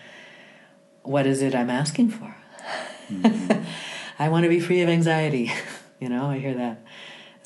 What 1.03 1.27
is 1.27 1.43
it 1.43 1.53
I'm 1.53 1.69
asking 1.69 2.09
for? 2.09 2.35
Mm-hmm. 3.07 3.63
I 4.19 4.29
want 4.29 4.45
to 4.45 4.49
be 4.49 4.59
free 4.59 4.81
of 4.81 4.89
anxiety. 4.89 5.51
you 5.99 6.09
know, 6.09 6.25
I 6.25 6.39
hear 6.39 6.55
that 6.55 6.81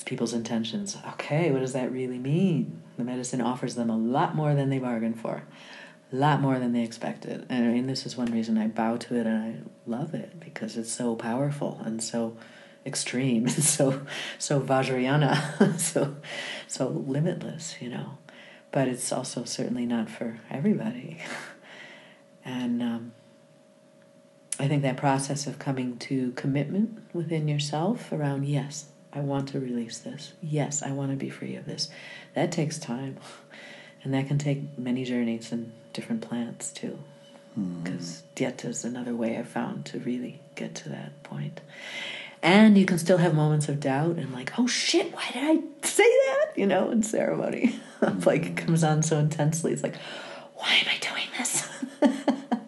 people's 0.04 0.34
intentions. 0.34 0.98
Okay, 1.14 1.52
what 1.52 1.60
does 1.60 1.74
that 1.74 1.92
really 1.92 2.18
mean? 2.18 2.82
The 2.98 3.04
medicine 3.04 3.42
offers 3.42 3.76
them 3.76 3.90
a 3.90 3.98
lot 3.98 4.36
more 4.36 4.54
than 4.56 4.70
they 4.70 4.80
bargained 4.80 5.20
for, 5.20 5.44
a 6.12 6.16
lot 6.16 6.42
more 6.42 6.60
than 6.60 6.74
they 6.74 6.84
expected. 6.84 7.46
And 7.50 7.66
I 7.66 7.70
mean, 7.70 7.88
this 7.88 8.06
is 8.06 8.18
one 8.18 8.32
reason 8.32 8.58
I 8.58 8.68
bow 8.68 8.98
to 8.98 9.16
it 9.16 9.26
and 9.26 9.44
I 9.44 9.90
love 9.90 10.14
it 10.14 10.40
because 10.40 10.78
it's 10.78 10.92
so 10.92 11.16
powerful 11.16 11.82
and 11.86 12.04
so 12.04 12.38
extreme 12.86 13.46
and 13.48 13.64
so 13.64 14.02
so 14.38 14.60
Vajrayana, 14.60 15.80
so 15.80 16.16
so 16.68 16.88
limitless, 16.88 17.76
you 17.80 17.90
know. 17.90 18.18
But 18.72 18.88
it's 18.88 19.12
also 19.12 19.46
certainly 19.46 19.86
not 19.86 20.10
for 20.10 20.40
everybody. 20.50 21.20
And 22.46 22.82
um, 22.82 23.12
I 24.60 24.68
think 24.68 24.82
that 24.82 24.98
process 24.98 25.46
of 25.46 25.60
coming 25.60 25.98
to 25.98 26.32
commitment 26.32 27.00
within 27.14 27.48
yourself 27.48 28.12
around, 28.12 28.46
yes, 28.46 28.88
I 29.12 29.22
want 29.22 29.50
to 29.50 29.60
release 29.60 30.00
this. 30.00 30.34
Yes, 30.42 30.84
I 30.84 30.92
want 30.92 31.12
to 31.12 31.18
be 31.18 31.30
free 31.30 31.56
of 31.56 31.66
this. 31.66 31.90
That 32.36 32.52
takes 32.52 32.78
time. 32.78 33.18
And 34.02 34.14
that 34.14 34.30
can 34.30 34.38
take 34.38 34.78
many 34.78 35.04
journeys 35.04 35.52
and 35.52 35.74
different 35.92 36.22
plants 36.22 36.72
too. 36.72 36.98
Because 37.84 38.24
mm. 38.34 38.56
dieta 38.56 38.70
is 38.70 38.86
another 38.86 39.14
way 39.14 39.38
I've 39.38 39.50
found 39.50 39.86
to 39.88 40.00
really 40.00 40.40
get 40.56 40.74
to 40.76 40.90
that 40.90 41.22
point. 41.24 41.60
And 42.42 42.78
you 42.78 42.86
can 42.86 42.98
still 42.98 43.18
have 43.18 43.34
moments 43.34 43.68
of 43.68 43.82
doubt 43.82 44.16
and 44.16 44.32
like, 44.32 44.58
oh 44.58 44.68
shit, 44.68 45.14
why 45.14 45.26
did 45.34 45.44
I 45.44 45.86
say 45.86 46.04
that? 46.04 46.54
You 46.56 46.66
know, 46.66 46.90
in 46.92 47.04
ceremony. 47.04 47.78
like 48.26 48.46
it 48.46 48.58
comes 48.58 48.84
on 48.84 49.04
so 49.04 49.18
intensely. 49.18 49.74
It's 49.74 49.84
like, 49.84 49.98
why 50.56 50.76
am 50.76 50.88
I 50.88 50.98
doing 51.00 51.28
this? 51.38 51.68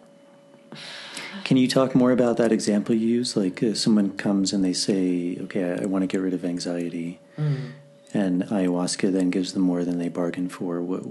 Can 1.52 1.58
you 1.58 1.68
talk 1.68 1.94
more 1.94 2.12
about 2.12 2.38
that 2.38 2.50
example 2.50 2.94
you 2.94 3.06
use? 3.06 3.36
Like 3.36 3.62
uh, 3.62 3.74
someone 3.74 4.16
comes 4.16 4.54
and 4.54 4.64
they 4.64 4.72
say, 4.72 5.36
okay, 5.42 5.64
I, 5.64 5.82
I 5.82 5.84
want 5.84 6.02
to 6.02 6.06
get 6.06 6.22
rid 6.22 6.32
of 6.32 6.46
anxiety. 6.46 7.20
Mm. 7.36 7.72
And 8.14 8.42
ayahuasca 8.44 9.12
then 9.12 9.28
gives 9.28 9.52
them 9.52 9.60
more 9.60 9.84
than 9.84 9.98
they 9.98 10.08
bargained 10.08 10.50
for. 10.50 10.80
What, 10.80 11.02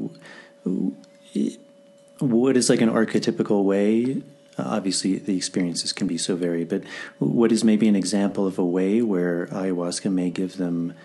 what 2.18 2.58
is 2.58 2.72
like 2.72 2.82
an 2.82 2.90
archetypical 2.90 3.64
way? 3.64 4.24
obviously, 4.58 5.20
the 5.20 5.38
experiences 5.38 5.94
can 5.94 6.08
be 6.08 6.18
so 6.18 6.36
varied, 6.36 6.70
but 6.70 6.86
what 7.20 7.52
is 7.52 7.64
maybe 7.64 7.88
an 7.88 7.96
example 7.96 8.48
of 8.48 8.58
a 8.58 8.66
way 8.66 9.04
where 9.04 9.46
ayahuasca 9.46 10.12
may 10.12 10.32
give 10.32 10.58
them 10.58 10.96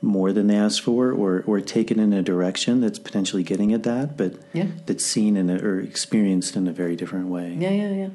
more 0.00 0.32
than 0.32 0.46
they 0.46 0.56
asked 0.56 0.80
for, 0.80 1.12
or 1.12 1.44
or 1.46 1.60
take 1.60 1.90
it 1.90 1.98
in 1.98 2.14
a 2.14 2.22
direction 2.22 2.80
that's 2.80 2.98
potentially 2.98 3.42
getting 3.42 3.74
at 3.74 3.82
that, 3.82 4.16
but 4.16 4.36
yeah. 4.54 4.68
that's 4.86 5.04
seen 5.04 5.36
in 5.36 5.50
a, 5.50 5.58
or 5.58 5.80
experienced 5.80 6.56
in 6.56 6.66
a 6.66 6.72
very 6.72 6.96
different 6.96 7.26
way. 7.26 7.54
Yeah, 7.58 7.70
yeah, 7.70 7.90
yeah. 7.90 8.08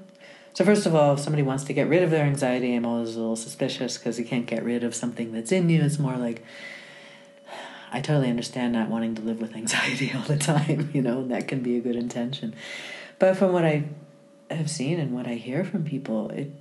So 0.56 0.64
first 0.64 0.86
of 0.86 0.95
all, 0.95 1.15
if 1.15 1.19
somebody 1.19 1.44
wants 1.44 1.65
to 1.65 1.73
get 1.73 1.90
rid 1.90 2.02
of 2.02 2.11
their 2.11 2.23
anxiety, 2.23 2.73
I'm 2.73 2.86
always 2.86 3.18
a 3.18 3.19
little 3.19 3.36
suspicious 3.36 3.98
because 3.98 4.18
you 4.18 4.23
can't 4.23 4.45
get 4.45 4.64
rid 4.64 4.86
of 4.86 4.95
something 4.95 5.34
that's 5.34 5.52
in 5.52 5.69
you. 5.69 5.84
It's 5.84 5.99
more 5.99 6.15
like 6.15 6.45
I 7.91 7.99
totally 7.99 8.30
understand 8.30 8.72
not 8.72 8.88
wanting 8.88 9.15
to 9.15 9.22
live 9.22 9.41
with 9.41 9.53
anxiety 9.53 10.14
all 10.15 10.22
the 10.22 10.38
time, 10.38 10.91
you 10.94 11.02
know, 11.02 11.19
and 11.19 11.32
that 11.32 11.49
can 11.49 11.61
be 11.61 11.76
a 11.76 11.82
good 11.82 11.98
intention. 11.98 12.56
But 13.19 13.36
from 13.36 13.52
what 13.52 13.65
I 13.65 13.84
have 14.49 14.69
seen 14.69 14.98
and 14.98 15.11
what 15.11 15.27
I 15.27 15.34
hear 15.34 15.65
from 15.65 15.84
people, 15.84 16.30
it 16.30 16.52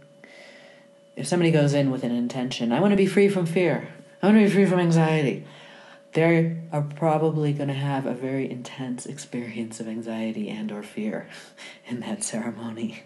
if 1.15 1.29
somebody 1.29 1.53
goes 1.53 1.73
in 1.73 1.93
with 1.93 2.03
an 2.03 2.11
intention, 2.11 2.73
I 2.73 2.81
want 2.81 2.91
to 2.91 2.97
be 2.97 3.07
free 3.07 3.29
from 3.29 3.47
fear. 3.47 3.87
I 4.21 4.27
want 4.27 4.39
to 4.39 4.45
be 4.45 4.51
free 4.51 4.67
from 4.67 4.81
anxiety 4.81 5.47
they 6.15 6.57
are 6.73 6.83
probably 6.83 7.53
going 7.53 7.69
to 7.69 7.75
have 7.75 8.07
a 8.07 8.15
very 8.15 8.49
intense 8.51 9.05
experience 9.05 9.81
of 9.81 9.89
anxiety 9.89 10.49
and 10.49 10.71
or 10.71 10.83
fear 10.83 11.29
in 11.87 12.01
that 12.01 12.23
ceremony. 12.23 13.03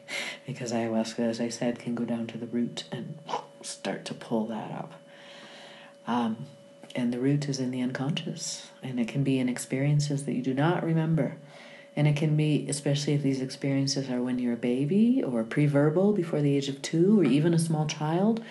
Because 0.46 0.72
ayahuasca 0.72 1.20
as 1.20 1.40
i 1.40 1.48
said 1.48 1.78
can 1.78 1.94
go 1.94 2.04
down 2.04 2.26
to 2.28 2.38
the 2.38 2.46
root 2.46 2.84
and 2.92 3.18
start 3.62 4.04
to 4.06 4.14
pull 4.14 4.46
that 4.46 4.70
up. 4.70 4.92
Um, 6.06 6.46
and 6.94 7.12
the 7.12 7.18
root 7.18 7.48
is 7.48 7.58
in 7.58 7.70
the 7.70 7.82
unconscious. 7.82 8.68
And 8.82 9.00
it 9.00 9.08
can 9.08 9.24
be 9.24 9.38
in 9.38 9.48
experiences 9.48 10.24
that 10.24 10.34
you 10.34 10.42
do 10.42 10.54
not 10.54 10.84
remember. 10.84 11.36
And 11.96 12.06
it 12.06 12.16
can 12.16 12.36
be 12.36 12.66
especially 12.68 13.14
if 13.14 13.22
these 13.22 13.40
experiences 13.40 14.08
are 14.08 14.22
when 14.22 14.38
you're 14.38 14.52
a 14.52 14.56
baby 14.56 15.22
or 15.22 15.42
pre-verbal 15.44 16.12
before 16.12 16.40
the 16.40 16.56
age 16.56 16.68
of 16.68 16.80
two 16.82 17.20
or 17.20 17.24
even 17.24 17.52
a 17.54 17.58
small 17.58 17.86
child 17.86 18.42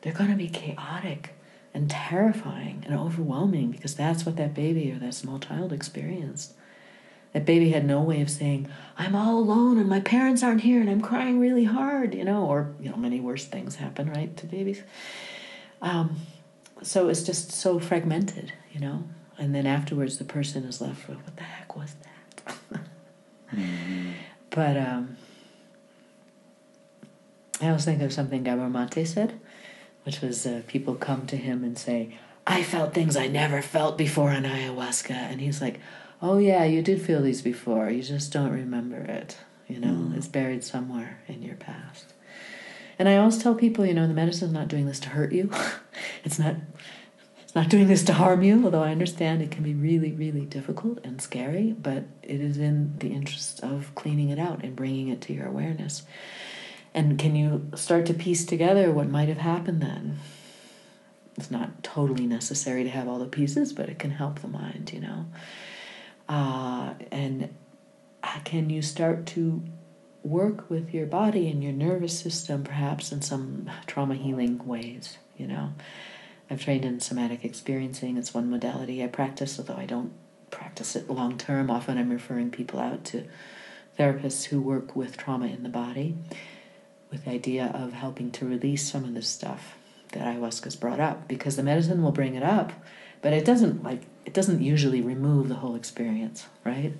they're 0.00 0.12
going 0.12 0.30
to 0.30 0.36
be 0.36 0.48
chaotic 0.48 1.35
and 1.76 1.90
terrifying 1.90 2.82
and 2.86 2.98
overwhelming 2.98 3.70
because 3.70 3.94
that's 3.94 4.24
what 4.24 4.36
that 4.36 4.54
baby 4.54 4.90
or 4.90 4.98
that 4.98 5.12
small 5.12 5.38
child 5.38 5.74
experienced. 5.74 6.54
That 7.34 7.44
baby 7.44 7.68
had 7.68 7.84
no 7.84 8.00
way 8.00 8.22
of 8.22 8.30
saying, 8.30 8.68
I'm 8.96 9.14
all 9.14 9.38
alone 9.38 9.76
and 9.76 9.86
my 9.86 10.00
parents 10.00 10.42
aren't 10.42 10.62
here 10.62 10.80
and 10.80 10.88
I'm 10.88 11.02
crying 11.02 11.38
really 11.38 11.64
hard, 11.64 12.14
you 12.14 12.24
know, 12.24 12.46
or, 12.46 12.72
you 12.80 12.88
know, 12.88 12.96
many 12.96 13.20
worse 13.20 13.44
things 13.44 13.76
happen, 13.76 14.10
right, 14.10 14.34
to 14.38 14.46
babies. 14.46 14.82
Um, 15.82 16.16
so 16.80 17.10
it's 17.10 17.22
just 17.22 17.52
so 17.52 17.78
fragmented, 17.78 18.54
you 18.72 18.80
know, 18.80 19.04
and 19.36 19.54
then 19.54 19.66
afterwards 19.66 20.16
the 20.16 20.24
person 20.24 20.64
is 20.64 20.80
left 20.80 21.06
with, 21.06 21.18
what 21.18 21.36
the 21.36 21.42
heck 21.42 21.76
was 21.76 21.94
that? 22.46 22.80
mm-hmm. 23.54 24.12
But 24.48 24.78
um, 24.78 25.18
I 27.60 27.66
always 27.66 27.84
think 27.84 28.00
of 28.00 28.14
something 28.14 28.44
Gabor 28.44 28.70
Mate 28.70 29.06
said 29.06 29.38
which 30.06 30.20
was 30.20 30.46
uh, 30.46 30.62
people 30.68 30.94
come 30.94 31.26
to 31.26 31.36
him 31.36 31.64
and 31.64 31.76
say, 31.76 32.16
I 32.46 32.62
felt 32.62 32.94
things 32.94 33.16
I 33.16 33.26
never 33.26 33.60
felt 33.60 33.98
before 33.98 34.30
on 34.30 34.44
ayahuasca. 34.44 35.10
And 35.10 35.40
he's 35.40 35.60
like, 35.60 35.80
Oh, 36.22 36.38
yeah, 36.38 36.64
you 36.64 36.80
did 36.80 37.02
feel 37.02 37.20
these 37.20 37.42
before. 37.42 37.90
You 37.90 38.02
just 38.02 38.32
don't 38.32 38.52
remember 38.52 38.96
it. 38.96 39.36
You 39.68 39.80
know, 39.80 39.88
mm. 39.88 40.16
it's 40.16 40.28
buried 40.28 40.64
somewhere 40.64 41.18
in 41.26 41.42
your 41.42 41.56
past. 41.56 42.14
And 42.98 43.08
I 43.08 43.16
always 43.16 43.36
tell 43.36 43.54
people, 43.54 43.84
you 43.84 43.92
know, 43.92 44.06
the 44.06 44.14
medicine's 44.14 44.52
not 44.52 44.68
doing 44.68 44.86
this 44.86 45.00
to 45.00 45.10
hurt 45.10 45.32
you. 45.32 45.50
it's 46.24 46.38
not 46.38 46.54
it's 47.42 47.54
not 47.54 47.68
doing 47.68 47.88
this 47.88 48.04
to 48.04 48.12
harm 48.12 48.42
you, 48.42 48.64
although 48.64 48.82
I 48.82 48.92
understand 48.92 49.42
it 49.42 49.50
can 49.50 49.62
be 49.62 49.74
really, 49.74 50.12
really 50.12 50.46
difficult 50.46 50.98
and 51.04 51.20
scary, 51.20 51.72
but 51.72 52.04
it 52.22 52.40
is 52.40 52.58
in 52.58 52.96
the 52.98 53.08
interest 53.08 53.60
of 53.62 53.94
cleaning 53.94 54.30
it 54.30 54.38
out 54.38 54.62
and 54.62 54.76
bringing 54.76 55.08
it 55.08 55.20
to 55.22 55.32
your 55.32 55.46
awareness. 55.46 56.04
And 56.96 57.18
can 57.18 57.36
you 57.36 57.70
start 57.74 58.06
to 58.06 58.14
piece 58.14 58.46
together 58.46 58.90
what 58.90 59.10
might 59.10 59.28
have 59.28 59.36
happened 59.36 59.82
then? 59.82 60.18
It's 61.36 61.50
not 61.50 61.82
totally 61.82 62.26
necessary 62.26 62.84
to 62.84 62.88
have 62.88 63.06
all 63.06 63.18
the 63.18 63.26
pieces, 63.26 63.74
but 63.74 63.90
it 63.90 63.98
can 63.98 64.12
help 64.12 64.40
the 64.40 64.48
mind, 64.48 64.90
you 64.94 65.00
know. 65.00 65.26
Uh, 66.26 66.94
and 67.12 67.54
can 68.44 68.70
you 68.70 68.80
start 68.80 69.26
to 69.26 69.62
work 70.22 70.70
with 70.70 70.94
your 70.94 71.04
body 71.04 71.50
and 71.50 71.62
your 71.62 71.74
nervous 71.74 72.18
system, 72.18 72.64
perhaps 72.64 73.12
in 73.12 73.20
some 73.20 73.70
trauma 73.86 74.14
healing 74.14 74.66
ways, 74.66 75.18
you 75.36 75.46
know? 75.46 75.74
I've 76.48 76.64
trained 76.64 76.86
in 76.86 77.00
somatic 77.00 77.44
experiencing. 77.44 78.16
It's 78.16 78.32
one 78.32 78.48
modality 78.48 79.04
I 79.04 79.08
practice, 79.08 79.58
although 79.58 79.76
I 79.76 79.84
don't 79.84 80.12
practice 80.50 80.96
it 80.96 81.10
long 81.10 81.36
term. 81.36 81.70
Often 81.70 81.98
I'm 81.98 82.08
referring 82.08 82.50
people 82.50 82.80
out 82.80 83.04
to 83.06 83.24
therapists 83.98 84.44
who 84.44 84.62
work 84.62 84.96
with 84.96 85.18
trauma 85.18 85.46
in 85.46 85.62
the 85.62 85.68
body 85.68 86.16
with 87.10 87.24
the 87.24 87.30
idea 87.30 87.70
of 87.74 87.92
helping 87.92 88.30
to 88.32 88.46
release 88.46 88.90
some 88.90 89.04
of 89.04 89.14
this 89.14 89.28
stuff 89.28 89.76
that 90.12 90.22
ayahuasca's 90.22 90.76
brought 90.76 91.00
up 91.00 91.28
because 91.28 91.56
the 91.56 91.62
medicine 91.62 92.02
will 92.02 92.12
bring 92.12 92.34
it 92.34 92.42
up 92.42 92.72
but 93.22 93.32
it 93.32 93.44
doesn't 93.44 93.82
like 93.82 94.02
it 94.24 94.32
doesn't 94.32 94.62
usually 94.62 95.00
remove 95.00 95.48
the 95.48 95.56
whole 95.56 95.74
experience 95.74 96.46
right 96.64 96.92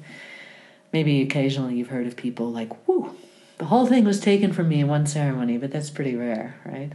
maybe 0.92 1.22
occasionally 1.22 1.76
you've 1.76 1.88
heard 1.88 2.06
of 2.06 2.16
people 2.16 2.50
like 2.50 2.88
whoo 2.88 3.14
the 3.58 3.66
whole 3.66 3.86
thing 3.86 4.04
was 4.04 4.20
taken 4.20 4.52
from 4.52 4.68
me 4.68 4.80
in 4.80 4.88
one 4.88 5.06
ceremony 5.06 5.56
but 5.56 5.70
that's 5.70 5.90
pretty 5.90 6.14
rare 6.14 6.56
right 6.64 6.92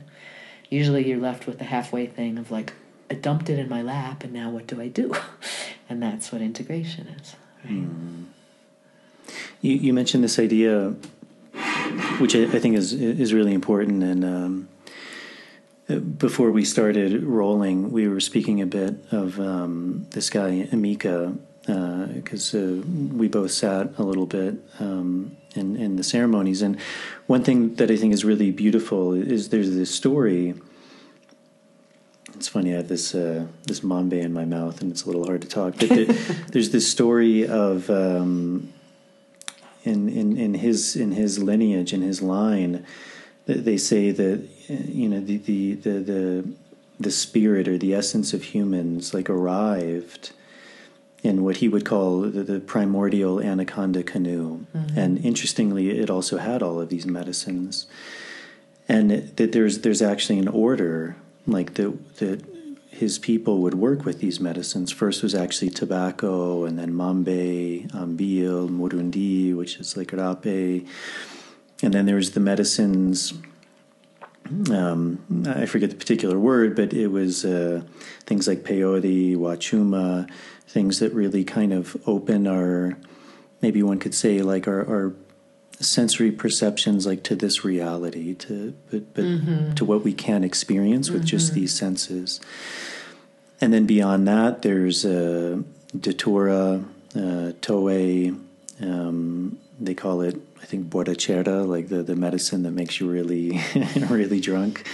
usually 0.70 1.08
you're 1.08 1.20
left 1.20 1.48
with 1.48 1.60
the 1.60 1.66
halfway 1.66 2.06
thing 2.06 2.38
of 2.38 2.52
like 2.52 2.74
i 3.10 3.14
dumped 3.14 3.50
it 3.50 3.60
in 3.60 3.70
my 3.70 3.82
lap 3.82 4.24
and 4.24 4.34
now 4.34 4.50
what 4.50 4.68
do 4.68 4.82
i 4.82 4.88
do 4.88 5.14
and 5.90 6.02
that's 6.02 6.32
what 6.32 6.42
integration 6.42 7.08
is 7.08 7.36
right? 7.64 7.74
mm. 7.74 8.26
you, 9.62 9.76
you 9.76 9.94
mentioned 9.94 10.24
this 10.24 10.40
idea 10.40 10.94
which 12.19 12.35
I, 12.35 12.43
I, 12.43 12.59
think 12.59 12.76
is 12.76 12.93
is 12.93 13.34
really 13.34 13.53
important. 13.53 14.03
And 14.03 14.26
um, 14.26 14.69
before 16.18 16.51
we 16.51 16.65
started 16.65 17.23
rolling, 17.23 17.91
we 17.91 18.07
were 18.07 18.19
speaking 18.19 18.61
a 18.61 18.65
bit 18.65 18.95
of 19.11 19.39
um, 19.39 20.07
this 20.11 20.30
guy 20.30 20.68
Amika 20.72 21.38
because 21.65 22.55
uh, 22.55 22.57
uh, 22.57 23.15
we 23.15 23.27
both 23.27 23.51
sat 23.51 23.93
a 23.97 24.03
little 24.03 24.26
bit 24.26 24.55
um, 24.80 25.38
in 25.55 25.76
in 25.76 25.95
the 25.95 26.03
ceremonies. 26.03 26.61
And 26.61 26.80
one 27.27 27.43
thing 27.43 27.76
that 27.76 27.91
I 27.91 27.97
think 27.97 28.13
is 28.13 28.26
really 28.26 28.51
beautiful 28.51 29.13
is 29.13 29.49
there's 29.49 29.73
this 29.76 29.93
story. 29.93 30.55
It's 32.34 32.47
funny. 32.47 32.73
I 32.73 32.77
have 32.77 32.88
this 32.88 33.13
uh, 33.13 33.45
this 33.63 33.81
mambe 33.81 34.19
in 34.19 34.34
my 34.34 34.45
mouth, 34.45 34.81
and 34.81 34.91
it's 34.91 35.03
a 35.03 35.07
little 35.07 35.26
hard 35.26 35.41
to 35.41 35.47
talk. 35.47 35.76
But 35.77 35.89
there, 35.89 36.05
there's 36.51 36.72
this 36.72 36.89
story 36.89 37.47
of 37.47 37.89
um, 37.89 38.73
in, 39.84 40.10
in, 40.10 40.38
in 40.38 40.53
his 40.56 40.95
in 40.95 41.12
his 41.12 41.40
lineage 41.40 41.94
in 41.94 42.02
his 42.02 42.22
line 42.22 42.86
they 43.45 43.78
say 43.78 44.12
that 44.12 44.48
you 44.68 45.10
know 45.10 45.20
the, 45.20 45.38
the 45.38 45.74
the 45.76 45.99
the 45.99 46.53
the 46.99 47.12
spirit 47.12 47.68
or 47.68 47.78
the 47.78 47.94
essence 47.94 48.34
of 48.34 48.44
humans 48.44 49.14
like 49.14 49.30
arrived 49.30 50.32
in 51.24 51.44
what 51.44 51.58
he 51.58 51.68
would 51.68 51.86
call 51.86 52.22
the, 52.22 52.44
the 52.44 52.60
primordial 52.60 53.40
anaconda 53.40 54.03
canoe 54.03 54.66
mm-hmm. 54.76 54.98
and 54.98 55.26
interestingly 55.26 55.99
it 55.99 56.10
also 56.10 56.38
had 56.38 56.62
all 56.62 56.80
of 56.80 56.90
these 56.90 57.06
medicines 57.06 57.88
and 58.88 59.12
that 59.12 59.52
there's 59.52 59.80
there's 59.80 60.02
actually 60.02 60.38
an 60.38 60.48
order 60.48 61.16
like 61.48 61.74
that 61.76 62.18
that 62.18 62.44
his 63.02 63.18
people 63.18 63.57
would 63.64 63.73
work 63.73 64.06
with 64.06 64.19
these 64.19 64.40
medicines. 64.40 64.91
First 64.91 65.23
was 65.23 65.34
actually 65.34 65.72
tobacco, 65.72 66.65
and 66.65 66.78
then 66.78 66.94
mambe, 66.94 67.90
ambil, 67.95 68.69
murundi, 68.69 69.56
which 69.56 69.78
is 69.78 69.98
like 69.98 70.14
rape, 70.14 70.86
and 71.82 71.94
then 71.95 72.06
there's 72.06 72.32
the 72.32 72.40
medicines. 72.40 73.34
Um, 74.69 75.26
I 75.48 75.65
forget 75.65 75.90
the 75.90 75.95
particular 75.95 76.38
word, 76.38 76.76
but 76.76 76.94
it 76.94 77.07
was 77.07 77.44
uh, 77.44 77.82
things 78.28 78.48
like 78.48 78.60
peyote, 78.60 79.36
wachuma, 79.36 80.30
things 80.68 80.99
that 80.99 81.11
really 81.11 81.44
kind 81.44 81.73
of 81.73 81.98
open 82.06 82.45
our, 82.45 82.98
maybe 83.64 83.82
one 83.82 83.98
could 83.98 84.14
say, 84.14 84.44
like 84.44 84.68
our, 84.68 84.82
our 84.82 85.15
sensory 85.80 86.32
perceptions 86.32 87.07
like 87.07 87.23
to 87.23 87.36
this 87.36 87.65
reality 87.65 88.36
to 88.36 88.76
but, 88.91 89.15
but 89.15 89.23
mm-hmm. 89.23 89.73
to 89.73 89.84
what 89.84 90.03
we 90.03 90.14
can 90.14 90.44
experience 90.44 91.10
with 91.10 91.22
mm-hmm. 91.22 91.38
just 91.38 91.56
these 91.56 91.73
senses 91.73 92.40
and 93.62 93.74
then 93.74 93.86
beyond 93.86 94.28
that 94.28 94.62
there's 94.62 95.06
uh, 95.06 95.62
datura 96.00 96.84
uh, 97.16 97.52
toé 97.62 98.38
um, 98.82 99.58
they 99.80 99.94
call 99.94 100.22
it 100.22 100.36
i 100.62 100.66
think 100.66 100.88
borrachera 100.90 101.68
like 101.68 101.90
the, 101.90 102.04
the 102.04 102.16
medicine 102.16 102.64
that 102.64 102.72
makes 102.72 103.00
you 103.00 103.10
really 103.10 103.60
really 104.10 104.40
drunk 104.40 104.88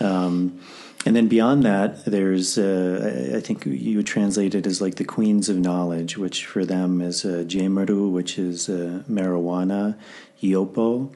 um, 0.00 0.60
and 1.06 1.14
then 1.14 1.28
beyond 1.28 1.64
that, 1.64 2.04
there's, 2.06 2.56
uh, 2.56 3.34
I 3.36 3.40
think 3.40 3.66
you 3.66 3.98
would 3.98 4.06
translate 4.06 4.54
it 4.54 4.66
as 4.66 4.80
like 4.80 4.94
the 4.94 5.04
queens 5.04 5.50
of 5.50 5.58
knowledge, 5.58 6.16
which 6.16 6.46
for 6.46 6.64
them 6.64 7.02
is 7.02 7.26
uh, 7.26 7.44
Jemaru, 7.46 8.10
which 8.10 8.38
is 8.38 8.70
uh, 8.70 9.02
marijuana, 9.08 9.98
Yopo, 10.42 11.14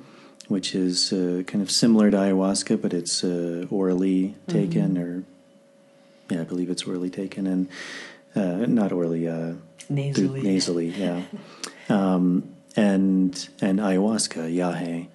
which 0.48 0.74
is 0.74 1.12
uh, 1.12 1.43
kind 1.47 1.62
of 1.62 1.70
similar 1.70 2.10
to 2.10 2.16
ayahuasca, 2.19 2.81
but 2.82 2.93
it's 2.93 3.24
uh, 3.24 3.66
orally 3.70 4.35
taken, 4.47 4.97
mm-hmm. 4.97 5.02
or 5.02 5.24
yeah, 6.30 6.40
I 6.40 6.44
believe 6.44 6.70
it's 6.70 6.84
orally 6.84 7.10
taken, 7.10 7.46
and 7.46 7.68
uh, 8.34 8.66
not 8.66 8.92
orally, 8.92 9.28
uh, 9.28 9.55
nasally, 9.88 10.42
nasally, 10.52 10.88
yeah. 10.88 11.22
um, 11.88 12.55
and 12.76 13.48
and 13.60 13.78
ayahuasca, 13.78 14.55
yahe 14.55 15.09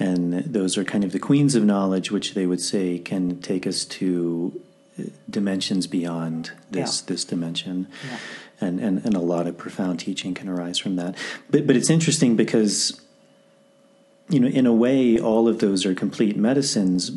and 0.00 0.32
those 0.44 0.78
are 0.78 0.84
kind 0.84 1.04
of 1.04 1.12
the 1.12 1.18
queens 1.18 1.54
of 1.54 1.62
knowledge, 1.62 2.10
which 2.10 2.32
they 2.32 2.46
would 2.46 2.60
say 2.60 2.98
can 2.98 3.38
take 3.42 3.66
us 3.66 3.84
to 3.84 4.60
uh, 4.98 5.04
dimensions 5.28 5.86
beyond 5.86 6.52
this 6.70 7.02
yeah. 7.02 7.06
this 7.06 7.24
dimension. 7.24 7.86
Yeah. 8.10 8.18
And, 8.62 8.80
and 8.80 9.04
and 9.04 9.14
a 9.14 9.20
lot 9.20 9.46
of 9.46 9.56
profound 9.56 10.00
teaching 10.00 10.34
can 10.34 10.48
arise 10.48 10.78
from 10.78 10.96
that. 10.96 11.16
But 11.50 11.66
but 11.66 11.76
it's 11.76 11.90
interesting 11.90 12.34
because 12.34 13.00
you 14.30 14.40
know, 14.40 14.48
in 14.48 14.64
a 14.66 14.72
way, 14.72 15.18
all 15.18 15.48
of 15.48 15.58
those 15.58 15.84
are 15.84 15.94
complete 15.94 16.36
medicines, 16.36 17.10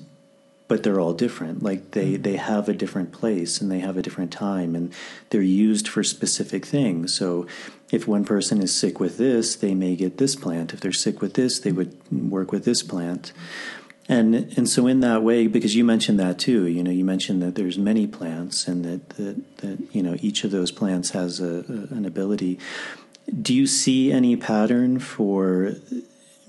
but 0.67 0.83
they're 0.83 0.99
all 0.99 1.13
different. 1.13 1.61
Like 1.61 1.91
they, 1.91 2.13
mm-hmm. 2.13 2.21
they 2.21 2.37
have 2.37 2.69
a 2.69 2.73
different 2.73 3.11
place 3.11 3.61
and 3.61 3.71
they 3.71 3.79
have 3.79 3.97
a 3.97 4.01
different 4.01 4.31
time 4.31 4.75
and 4.75 4.93
they're 5.29 5.41
used 5.41 5.87
for 5.87 6.03
specific 6.03 6.65
things. 6.65 7.13
So 7.13 7.47
if 7.91 8.07
one 8.07 8.25
person 8.25 8.61
is 8.61 8.73
sick 8.73 8.99
with 8.99 9.17
this, 9.17 9.55
they 9.55 9.75
may 9.75 9.95
get 9.95 10.17
this 10.17 10.35
plant. 10.35 10.73
If 10.73 10.79
they're 10.79 10.91
sick 10.91 11.21
with 11.21 11.33
this, 11.35 11.59
they 11.59 11.71
would 11.71 11.95
work 12.11 12.51
with 12.51 12.65
this 12.65 12.81
plant. 12.81 13.33
And 14.09 14.35
and 14.57 14.67
so 14.67 14.87
in 14.87 14.99
that 14.99 15.23
way, 15.23 15.47
because 15.47 15.75
you 15.75 15.85
mentioned 15.85 16.19
that 16.19 16.37
too, 16.37 16.67
you 16.67 16.83
know, 16.83 16.91
you 16.91 17.05
mentioned 17.05 17.41
that 17.41 17.55
there's 17.55 17.77
many 17.77 18.05
plants 18.05 18.67
and 18.67 18.83
that 18.83 19.09
that, 19.09 19.57
that 19.57 19.95
you 19.95 20.03
know 20.03 20.17
each 20.21 20.43
of 20.43 20.51
those 20.51 20.71
plants 20.71 21.11
has 21.11 21.39
a, 21.39 21.63
a, 21.69 21.95
an 21.95 22.05
ability. 22.05 22.59
Do 23.41 23.53
you 23.53 23.65
see 23.65 24.11
any 24.11 24.35
pattern 24.35 24.99
for 24.99 25.75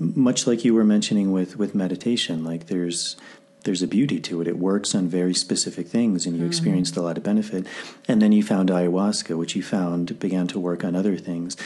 much 0.01 0.49
like 0.49 0.65
you 0.65 0.74
were 0.74 0.85
mentioning 0.85 1.31
with 1.31 1.57
with 1.57 1.77
meditation? 1.77 2.43
Like 2.43 2.66
there's 2.66 3.16
there's 3.65 3.82
a 3.82 3.86
beauty 3.89 4.20
to 4.20 4.41
it. 4.41 4.47
It 4.47 4.59
works 4.59 4.95
on 4.95 5.09
very 5.09 5.35
specific 5.35 5.89
things, 5.89 6.27
and 6.27 6.36
you 6.36 6.45
mm. 6.45 6.47
experienced 6.47 6.97
a 6.97 7.03
lot 7.03 7.16
of 7.16 7.24
benefit. 7.24 7.66
And 8.07 8.23
then 8.23 8.32
you 8.32 8.43
found 8.43 8.69
ayahuasca, 8.69 9.36
which 9.36 9.57
you 9.57 9.62
found 9.62 10.19
began 10.19 10.47
to 10.49 10.61
work 10.61 10.85
on 10.85 10.95
other 10.95 11.16
things. 11.16 11.57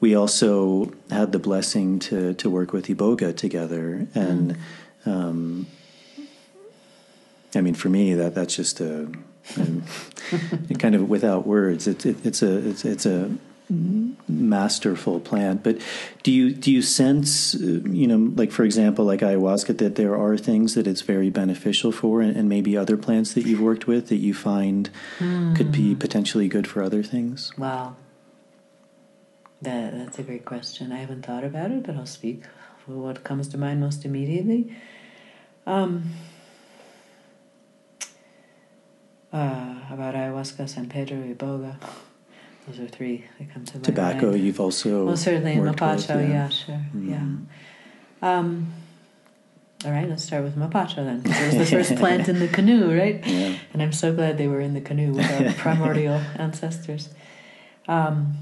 We 0.00 0.14
also 0.14 0.92
had 1.10 1.32
the 1.32 1.38
blessing 1.38 1.98
to 2.00 2.34
to 2.34 2.50
work 2.50 2.72
with 2.72 2.86
Iboga 2.86 3.36
together, 3.36 4.06
and 4.14 4.56
mm. 5.06 5.10
um, 5.10 5.66
I 7.54 7.60
mean, 7.60 7.74
for 7.74 7.88
me, 7.88 8.14
that 8.14 8.34
that's 8.34 8.56
just 8.56 8.80
a, 8.80 9.10
kind 10.78 10.94
of 10.94 11.08
without 11.08 11.46
words. 11.46 11.86
It's 11.86 12.04
it, 12.04 12.24
it's 12.24 12.42
a 12.42 12.68
it's 12.68 12.84
it's 12.84 13.06
a 13.06 13.36
masterful 13.70 15.20
plant. 15.20 15.62
But 15.62 15.78
do 16.22 16.30
you 16.30 16.52
do 16.52 16.70
you 16.70 16.82
sense, 16.82 17.54
uh, 17.54 17.80
you 17.84 18.06
know, 18.06 18.32
like 18.34 18.52
for 18.52 18.64
example, 18.64 19.04
like 19.04 19.20
ayahuasca, 19.20 19.78
that 19.78 19.96
there 19.96 20.16
are 20.16 20.36
things 20.36 20.74
that 20.74 20.86
it's 20.86 21.00
very 21.00 21.30
beneficial 21.30 21.92
for, 21.92 22.20
and, 22.20 22.36
and 22.36 22.48
maybe 22.48 22.76
other 22.76 22.96
plants 22.96 23.34
that 23.34 23.46
you've 23.46 23.60
worked 23.60 23.86
with 23.86 24.08
that 24.08 24.16
you 24.16 24.34
find 24.34 24.90
mm. 25.18 25.56
could 25.56 25.72
be 25.72 25.94
hmm. 25.94 25.98
potentially 25.98 26.48
good 26.48 26.66
for 26.66 26.82
other 26.82 27.02
things? 27.02 27.56
Wow, 27.56 27.96
that 29.62 29.92
that's 29.96 30.18
a 30.18 30.22
great 30.22 30.44
question. 30.44 30.92
I 30.92 30.98
haven't 30.98 31.24
thought 31.24 31.44
about 31.44 31.70
it, 31.70 31.84
but 31.84 31.96
I'll 31.96 32.06
speak 32.06 32.42
for 32.84 32.92
what 32.92 33.24
comes 33.24 33.48
to 33.48 33.58
mind 33.58 33.80
most 33.80 34.04
immediately. 34.04 34.76
Um, 35.66 36.12
uh, 39.32 39.74
about 39.90 40.14
ayahuasca, 40.14 40.68
San 40.68 40.88
Pedro, 40.88 41.16
Iboga. 41.18 41.76
Those 42.66 42.80
are 42.80 42.88
three 42.88 43.24
that 43.38 43.52
come 43.52 43.64
to 43.64 43.74
mind. 43.74 43.84
Tobacco, 43.84 44.30
mind. 44.30 44.44
you've 44.44 44.60
also 44.60 45.04
well 45.04 45.16
certainly 45.16 45.52
in 45.52 45.60
Mapacho, 45.60 46.20
yeah. 46.20 46.28
yeah. 46.28 46.48
sure, 46.48 46.80
mm. 46.94 47.10
yeah. 47.10 48.38
Um, 48.38 48.72
all 49.84 49.90
right, 49.90 50.08
let's 50.08 50.24
start 50.24 50.44
with 50.44 50.56
Mapacho 50.56 50.96
then. 50.96 51.22
It 51.26 51.46
was 51.46 51.58
the 51.58 51.76
first 51.76 51.96
plant 51.96 52.26
in 52.28 52.38
the 52.38 52.48
canoe, 52.58 52.98
right? 52.98 53.22
Yeah. 53.26 53.58
And 53.74 53.82
I'm 53.82 53.92
so 53.92 54.14
glad 54.14 54.38
they 54.38 54.48
were 54.48 54.60
in 54.60 54.72
the 54.72 54.80
canoe 54.80 55.12
with 55.12 55.30
our 55.30 55.52
primordial 55.58 56.22
ancestors. 56.36 57.10
Um, 57.86 58.38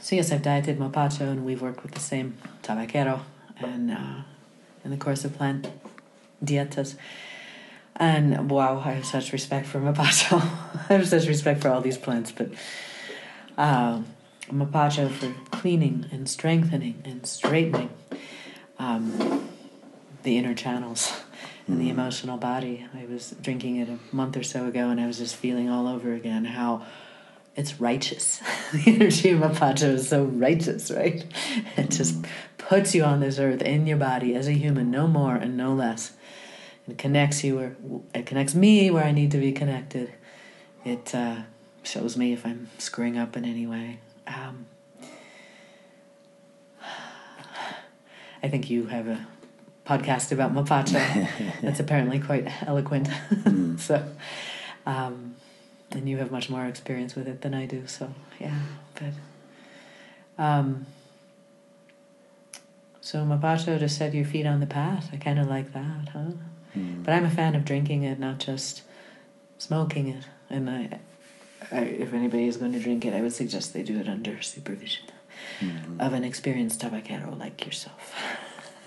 so 0.00 0.16
yes, 0.16 0.32
I've 0.32 0.42
dieted 0.42 0.78
Mapacho, 0.78 1.20
and 1.20 1.44
we've 1.44 1.62
worked 1.62 1.84
with 1.84 1.92
the 1.92 2.00
same 2.00 2.38
tabaquero, 2.64 3.20
and 3.60 3.92
uh, 3.92 4.22
in 4.84 4.90
the 4.90 4.96
course 4.96 5.24
of 5.24 5.36
plant 5.36 5.68
dietas. 6.44 6.96
And 7.94 8.50
wow, 8.50 8.82
I 8.84 8.92
have 8.92 9.06
such 9.06 9.32
respect 9.32 9.66
for 9.66 9.80
Mapacho. 9.80 10.40
I 10.90 10.94
have 10.94 11.08
such 11.08 11.26
respect 11.26 11.62
for 11.62 11.68
all 11.68 11.80
these 11.80 11.98
plants, 11.98 12.32
but 12.32 12.50
uh, 13.58 14.00
mapacho 14.50 15.10
for 15.10 15.34
cleaning 15.50 16.06
and 16.10 16.28
strengthening 16.28 17.02
and 17.04 17.26
straightening 17.26 17.90
um, 18.78 19.50
the 20.22 20.38
inner 20.38 20.54
channels 20.54 21.12
and 21.66 21.80
the 21.80 21.88
mm. 21.88 21.90
emotional 21.90 22.38
body. 22.38 22.86
I 22.94 23.04
was 23.06 23.34
drinking 23.42 23.76
it 23.76 23.88
a 23.88 23.98
month 24.14 24.36
or 24.36 24.42
so 24.42 24.66
ago, 24.66 24.88
and 24.88 25.00
I 25.00 25.06
was 25.06 25.18
just 25.18 25.36
feeling 25.36 25.68
all 25.68 25.86
over 25.86 26.14
again 26.14 26.44
how 26.44 26.86
it's 27.56 27.80
righteous. 27.80 28.40
the 28.72 28.84
energy 28.86 29.30
of 29.30 29.40
mapacho 29.40 29.94
is 29.94 30.08
so 30.08 30.24
righteous, 30.24 30.90
right? 30.90 31.26
It 31.76 31.90
just 31.90 32.24
puts 32.56 32.94
you 32.94 33.04
on 33.04 33.20
this 33.20 33.38
earth 33.38 33.62
in 33.62 33.86
your 33.86 33.96
body 33.96 34.34
as 34.34 34.46
a 34.46 34.52
human, 34.52 34.90
no 34.90 35.08
more 35.08 35.34
and 35.34 35.56
no 35.56 35.74
less. 35.74 36.12
It 36.88 36.96
connects 36.96 37.44
you 37.44 37.56
where 37.56 37.76
it 38.14 38.24
connects 38.24 38.54
me 38.54 38.90
where 38.90 39.04
I 39.04 39.10
need 39.10 39.32
to 39.32 39.38
be 39.38 39.52
connected. 39.52 40.12
It 40.84 41.14
uh, 41.14 41.42
shows 41.82 42.16
me 42.16 42.32
if 42.32 42.44
I'm 42.44 42.68
screwing 42.78 43.18
up 43.18 43.36
in 43.36 43.44
any 43.44 43.66
way. 43.66 43.98
Um, 44.26 44.66
I 48.42 48.48
think 48.48 48.70
you 48.70 48.86
have 48.86 49.08
a 49.08 49.26
podcast 49.86 50.32
about 50.32 50.54
mapacho 50.54 51.28
that's 51.62 51.80
apparently 51.80 52.20
quite 52.20 52.46
eloquent. 52.66 53.08
Mm. 53.08 53.78
so, 53.80 54.04
um, 54.86 55.34
and 55.90 56.08
you 56.08 56.18
have 56.18 56.30
much 56.30 56.50
more 56.50 56.66
experience 56.66 57.14
with 57.14 57.26
it 57.26 57.40
than 57.40 57.54
I 57.54 57.66
do. 57.66 57.86
So, 57.86 58.12
yeah, 58.38 58.58
but. 58.94 60.42
Um, 60.42 60.86
so 63.00 63.24
mapacho 63.24 63.78
just 63.78 63.96
set 63.96 64.12
your 64.12 64.26
feet 64.26 64.46
on 64.46 64.60
the 64.60 64.66
path. 64.66 65.08
I 65.12 65.16
kind 65.16 65.38
of 65.38 65.48
like 65.48 65.72
that, 65.72 66.10
huh? 66.12 66.32
Mm. 66.76 67.02
But 67.02 67.14
I'm 67.14 67.24
a 67.24 67.30
fan 67.30 67.54
of 67.54 67.64
drinking 67.64 68.02
it, 68.02 68.18
not 68.18 68.38
just 68.38 68.82
smoking 69.56 70.08
it. 70.08 70.24
And 70.50 70.68
I, 70.68 71.00
I, 71.70 71.80
if 71.80 72.12
anybody 72.14 72.46
is 72.46 72.56
going 72.56 72.72
to 72.72 72.80
drink 72.80 73.04
it, 73.04 73.14
I 73.14 73.20
would 73.20 73.32
suggest 73.32 73.72
they 73.72 73.82
do 73.82 73.98
it 73.98 74.08
under 74.08 74.40
supervision 74.42 75.06
mm-hmm. 75.60 76.00
of 76.00 76.12
an 76.12 76.24
experienced 76.24 76.80
tabaquero 76.80 77.38
like 77.38 77.64
yourself. 77.64 78.14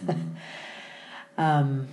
Mm-hmm. 0.05 0.21
um, 1.41 1.87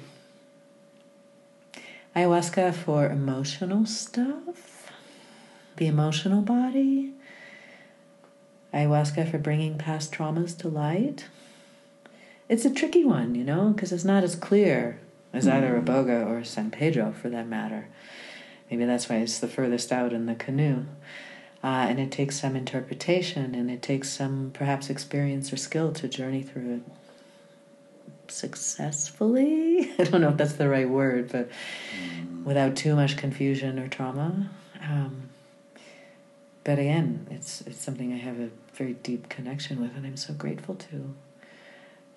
ayahuasca 2.16 2.74
for 2.74 3.06
emotional 3.06 3.86
stuff, 3.86 4.92
the 5.76 5.86
emotional 5.86 6.42
body. 6.42 7.12
Ayahuasca 8.72 9.30
for 9.30 9.38
bringing 9.38 9.78
past 9.78 10.12
traumas 10.12 10.56
to 10.58 10.68
light. 10.68 11.26
It's 12.48 12.64
a 12.64 12.70
tricky 12.70 13.04
one, 13.04 13.34
you 13.34 13.44
know, 13.44 13.70
because 13.70 13.92
it's 13.92 14.04
not 14.04 14.24
as 14.24 14.36
clear 14.36 15.00
as 15.32 15.46
mm-hmm. 15.46 15.56
either 15.56 15.80
Iboga 15.80 16.26
or 16.26 16.44
San 16.44 16.70
Pedro, 16.70 17.12
for 17.12 17.28
that 17.30 17.46
matter. 17.46 17.88
Maybe 18.70 18.84
that's 18.84 19.08
why 19.08 19.16
it's 19.16 19.38
the 19.38 19.48
furthest 19.48 19.92
out 19.92 20.12
in 20.12 20.26
the 20.26 20.34
canoe. 20.34 20.84
Uh, 21.62 21.86
and 21.88 21.98
it 21.98 22.12
takes 22.12 22.40
some 22.40 22.54
interpretation 22.54 23.54
and 23.54 23.70
it 23.70 23.82
takes 23.82 24.10
some 24.10 24.50
perhaps 24.54 24.88
experience 24.90 25.52
or 25.52 25.56
skill 25.56 25.92
to 25.92 26.06
journey 26.06 26.42
through 26.42 26.74
it 26.76 26.82
successfully. 28.30 29.90
I 29.98 30.04
don't 30.04 30.20
know 30.20 30.28
if 30.28 30.36
that's 30.36 30.54
the 30.54 30.68
right 30.68 30.88
word, 30.88 31.30
but 31.32 31.50
mm. 31.50 32.44
without 32.44 32.76
too 32.76 32.94
much 32.94 33.16
confusion 33.16 33.78
or 33.78 33.88
trauma. 33.88 34.50
Um, 34.82 35.30
but 36.64 36.78
again, 36.78 37.26
it's 37.30 37.62
it's 37.62 37.80
something 37.80 38.12
I 38.12 38.18
have 38.18 38.38
a 38.38 38.50
very 38.74 38.92
deep 38.92 39.28
connection 39.28 39.80
with, 39.80 39.96
and 39.96 40.06
I'm 40.06 40.16
so 40.16 40.34
grateful 40.34 40.74
to 40.74 41.14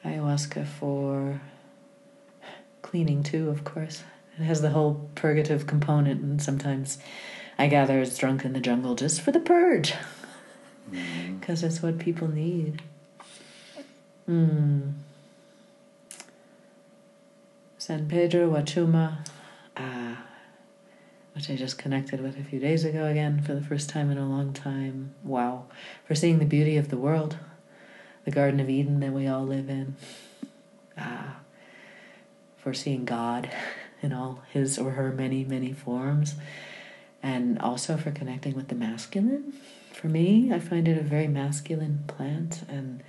ayahuasca 0.04 0.68
for 0.68 1.42
cleaning 2.82 3.24
too. 3.24 3.50
Of 3.50 3.64
course, 3.64 4.04
it 4.42 4.46
has 4.46 4.62
the 4.62 4.72
whole 4.72 5.08
purgative 5.14 5.68
component, 5.68 6.22
and 6.22 6.42
sometimes 6.42 6.98
I 7.60 7.68
gather 7.68 8.00
it's 8.00 8.18
drunk 8.18 8.44
in 8.44 8.54
the 8.54 8.60
jungle 8.60 8.96
just 8.96 9.22
for 9.22 9.32
the 9.32 9.40
purge, 9.40 9.94
because 10.90 11.60
mm-hmm. 11.60 11.66
it's 11.68 11.82
what 11.84 12.00
people 12.00 12.28
need. 12.28 12.82
Mm. 14.28 14.94
San 17.78 18.08
Pedro 18.08 18.50
Huachuma, 18.50 19.28
uh, 19.78 20.16
which 21.36 21.50
I 21.50 21.56
just 21.56 21.78
connected 21.78 22.22
with 22.22 22.40
a 22.40 22.44
few 22.44 22.60
days 22.60 22.84
ago 22.84 23.06
again 23.06 23.42
for 23.42 23.54
the 23.54 23.62
first 23.62 23.90
time 23.90 24.10
in 24.10 24.18
a 24.18 24.28
long 24.28 24.54
time. 24.54 25.14
Wow. 25.24 25.66
For 26.06 26.16
seeing 26.16 26.40
the 26.40 26.46
beauty 26.46 26.78
of 26.78 26.90
the 26.90 26.98
world, 26.98 27.38
the 28.26 28.32
Garden 28.32 28.60
of 28.60 28.70
Eden 28.70 29.00
that 29.02 29.14
we 29.14 29.28
all 29.28 29.46
live 29.46 29.70
in. 29.70 29.96
Uh, 30.98 31.32
for 32.58 32.74
seeing 32.74 33.06
God 33.06 33.50
in 34.02 34.14
all 34.14 34.42
his 34.52 34.78
or 34.78 34.92
her 34.92 35.12
many, 35.12 35.44
many 35.44 35.74
forms. 35.74 36.36
And 37.24 37.60
also 37.60 37.98
for 37.98 38.12
connecting 38.12 38.56
with 38.56 38.68
the 38.68 38.76
masculine. 38.76 39.54
For 39.94 40.08
me, 40.08 40.52
I 40.52 40.60
find 40.60 40.88
it 40.88 40.98
a 40.98 41.04
very 41.04 41.28
masculine 41.28 42.04
plant 42.08 42.64
and 42.68 43.04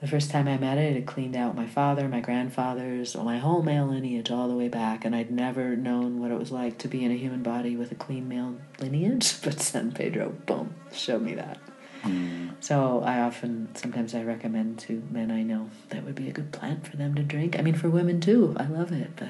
the 0.00 0.08
first 0.08 0.30
time 0.30 0.48
I 0.48 0.56
met 0.56 0.78
it, 0.78 0.96
it 0.96 1.06
cleaned 1.06 1.36
out 1.36 1.54
my 1.54 1.66
father, 1.66 2.08
my 2.08 2.20
grandfathers, 2.20 3.14
my 3.14 3.36
whole 3.36 3.62
male 3.62 3.86
lineage 3.86 4.30
all 4.30 4.48
the 4.48 4.56
way 4.56 4.68
back, 4.68 5.04
and 5.04 5.14
I'd 5.14 5.30
never 5.30 5.76
known 5.76 6.20
what 6.20 6.30
it 6.30 6.38
was 6.38 6.50
like 6.50 6.78
to 6.78 6.88
be 6.88 7.04
in 7.04 7.12
a 7.12 7.16
human 7.16 7.42
body 7.42 7.76
with 7.76 7.92
a 7.92 7.94
clean 7.94 8.26
male 8.26 8.56
lineage. 8.78 9.34
But 9.44 9.60
San 9.60 9.92
Pedro, 9.92 10.30
boom, 10.46 10.74
showed 10.90 11.20
me 11.20 11.34
that. 11.34 11.58
Mm. 12.02 12.54
So 12.60 13.02
I 13.04 13.20
often, 13.20 13.68
sometimes 13.74 14.14
I 14.14 14.22
recommend 14.22 14.78
to 14.80 15.02
men 15.10 15.30
I 15.30 15.42
know 15.42 15.68
that 15.90 16.04
would 16.04 16.14
be 16.14 16.30
a 16.30 16.32
good 16.32 16.50
plant 16.50 16.86
for 16.86 16.96
them 16.96 17.14
to 17.16 17.22
drink. 17.22 17.58
I 17.58 17.62
mean, 17.62 17.74
for 17.74 17.90
women 17.90 18.22
too, 18.22 18.54
I 18.58 18.64
love 18.64 18.92
it, 18.92 19.10
but 19.16 19.28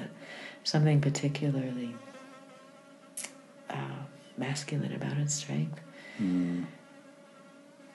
something 0.63 1.01
particularly 1.01 1.95
uh, 3.69 4.03
masculine 4.37 4.93
about 4.93 5.17
its 5.17 5.33
strength. 5.33 5.79
Mm. 6.19 6.65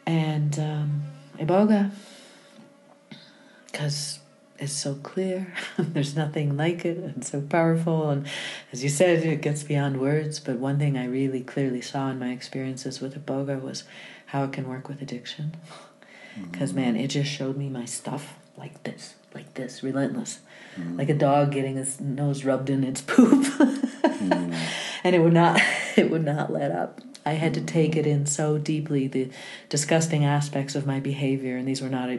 And 0.06 0.58
um, 0.58 1.02
Iboga 1.38 1.90
because 3.76 4.20
it's 4.58 4.72
so 4.72 4.94
clear. 4.94 5.52
There's 5.78 6.16
nothing 6.16 6.56
like 6.56 6.86
it 6.86 6.96
and 6.96 7.22
so 7.22 7.42
powerful. 7.42 8.08
And 8.08 8.26
as 8.72 8.82
you 8.82 8.88
said, 8.88 9.22
it 9.22 9.42
gets 9.42 9.62
beyond 9.62 10.00
words. 10.00 10.40
But 10.40 10.56
one 10.56 10.78
thing 10.78 10.96
I 10.96 11.04
really 11.04 11.42
clearly 11.42 11.82
saw 11.82 12.08
in 12.08 12.18
my 12.18 12.30
experiences 12.30 13.02
with 13.02 13.22
Iboga 13.22 13.60
was 13.60 13.84
how 14.26 14.44
it 14.44 14.52
can 14.52 14.66
work 14.66 14.88
with 14.88 15.02
addiction. 15.02 15.56
Because, 16.50 16.70
mm-hmm. 16.70 16.80
man, 16.80 16.96
it 16.96 17.08
just 17.08 17.30
showed 17.30 17.58
me 17.58 17.68
my 17.68 17.84
stuff 17.84 18.38
like 18.56 18.82
this, 18.84 19.16
like 19.34 19.52
this, 19.54 19.82
relentless. 19.82 20.40
Mm-hmm. 20.78 20.98
Like 20.98 21.08
a 21.08 21.14
dog 21.14 21.52
getting 21.52 21.76
its 21.76 22.00
nose 22.00 22.44
rubbed 22.44 22.70
in 22.70 22.84
its 22.84 23.00
poop. 23.00 23.44
mm-hmm. 23.44 24.54
And 25.04 25.14
it 25.14 25.20
would 25.20 25.34
not, 25.34 25.60
it 25.96 26.10
would 26.10 26.24
not 26.24 26.52
let 26.52 26.72
up. 26.72 27.00
I 27.24 27.34
had 27.34 27.54
to 27.54 27.60
take 27.60 27.94
it 27.94 28.08
in 28.08 28.26
so 28.26 28.58
deeply, 28.58 29.06
the 29.06 29.30
disgusting 29.68 30.24
aspects 30.24 30.74
of 30.74 30.84
my 30.84 30.98
behavior, 30.98 31.56
and 31.56 31.66
these 31.68 31.80
were 31.80 31.88
not 31.88 32.10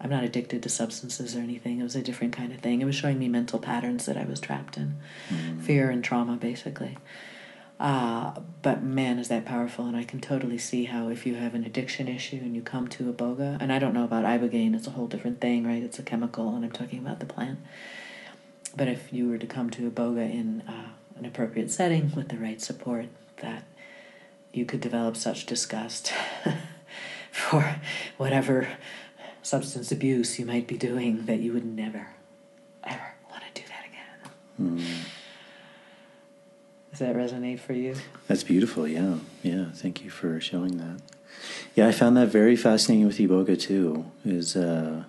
I'm 0.00 0.10
not 0.10 0.24
addicted 0.24 0.62
to 0.62 0.68
substances 0.68 1.34
or 1.34 1.40
anything. 1.40 1.80
It 1.80 1.82
was 1.82 1.96
a 1.96 2.02
different 2.02 2.36
kind 2.36 2.52
of 2.52 2.60
thing. 2.60 2.80
It 2.80 2.84
was 2.84 2.94
showing 2.94 3.18
me 3.18 3.28
mental 3.28 3.58
patterns 3.58 4.06
that 4.06 4.16
I 4.16 4.24
was 4.24 4.40
trapped 4.40 4.76
in, 4.76 4.96
mm. 5.30 5.60
fear 5.62 5.90
and 5.90 6.04
trauma, 6.04 6.36
basically. 6.36 6.98
Uh, 7.78 8.32
but 8.62 8.82
man, 8.82 9.18
is 9.18 9.28
that 9.28 9.44
powerful, 9.44 9.86
and 9.86 9.96
I 9.96 10.04
can 10.04 10.20
totally 10.20 10.56
see 10.56 10.84
how 10.84 11.08
if 11.08 11.26
you 11.26 11.34
have 11.34 11.54
an 11.54 11.64
addiction 11.64 12.08
issue 12.08 12.36
and 12.36 12.54
you 12.54 12.62
come 12.62 12.88
to 12.88 13.12
iboga, 13.12 13.58
and 13.60 13.72
I 13.72 13.78
don't 13.78 13.92
know 13.92 14.04
about 14.04 14.24
ibogaine, 14.24 14.74
it's 14.74 14.86
a 14.86 14.92
whole 14.92 15.06
different 15.06 15.40
thing, 15.40 15.66
right? 15.66 15.82
It's 15.82 15.98
a 15.98 16.02
chemical, 16.02 16.54
and 16.54 16.64
I'm 16.64 16.72
talking 16.72 16.98
about 16.98 17.20
the 17.20 17.26
plant. 17.26 17.58
But 18.74 18.88
if 18.88 19.12
you 19.12 19.28
were 19.28 19.38
to 19.38 19.46
come 19.46 19.68
to 19.70 19.90
iboga 19.90 20.30
in 20.30 20.62
uh, 20.66 20.88
an 21.18 21.26
appropriate 21.26 21.70
setting 21.70 22.12
with 22.16 22.28
the 22.28 22.38
right 22.38 22.60
support, 22.60 23.06
that 23.38 23.64
you 24.52 24.64
could 24.64 24.80
develop 24.80 25.16
such 25.16 25.44
disgust 25.44 26.12
for 27.30 27.76
whatever 28.16 28.68
substance 29.42 29.92
abuse 29.92 30.38
you 30.38 30.46
might 30.46 30.66
be 30.66 30.78
doing 30.78 31.26
that 31.26 31.40
you 31.40 31.52
would 31.52 31.64
never, 31.64 32.08
ever 32.84 33.14
want 33.30 33.42
to 33.54 33.62
do 33.62 33.68
that 33.68 33.84
again. 33.84 34.78
Mm. 34.78 35.08
Does 36.96 37.00
that 37.00 37.14
resonate 37.14 37.60
for 37.60 37.74
you? 37.74 37.94
That's 38.26 38.42
beautiful. 38.42 38.88
Yeah, 38.88 39.16
yeah. 39.42 39.66
Thank 39.74 40.02
you 40.02 40.08
for 40.08 40.40
showing 40.40 40.78
that. 40.78 41.02
Yeah, 41.74 41.88
I 41.88 41.92
found 41.92 42.16
that 42.16 42.28
very 42.28 42.56
fascinating 42.56 43.06
with 43.06 43.18
Iboga 43.18 43.60
too. 43.60 44.06
Is 44.24 44.56
uh, 44.56 45.04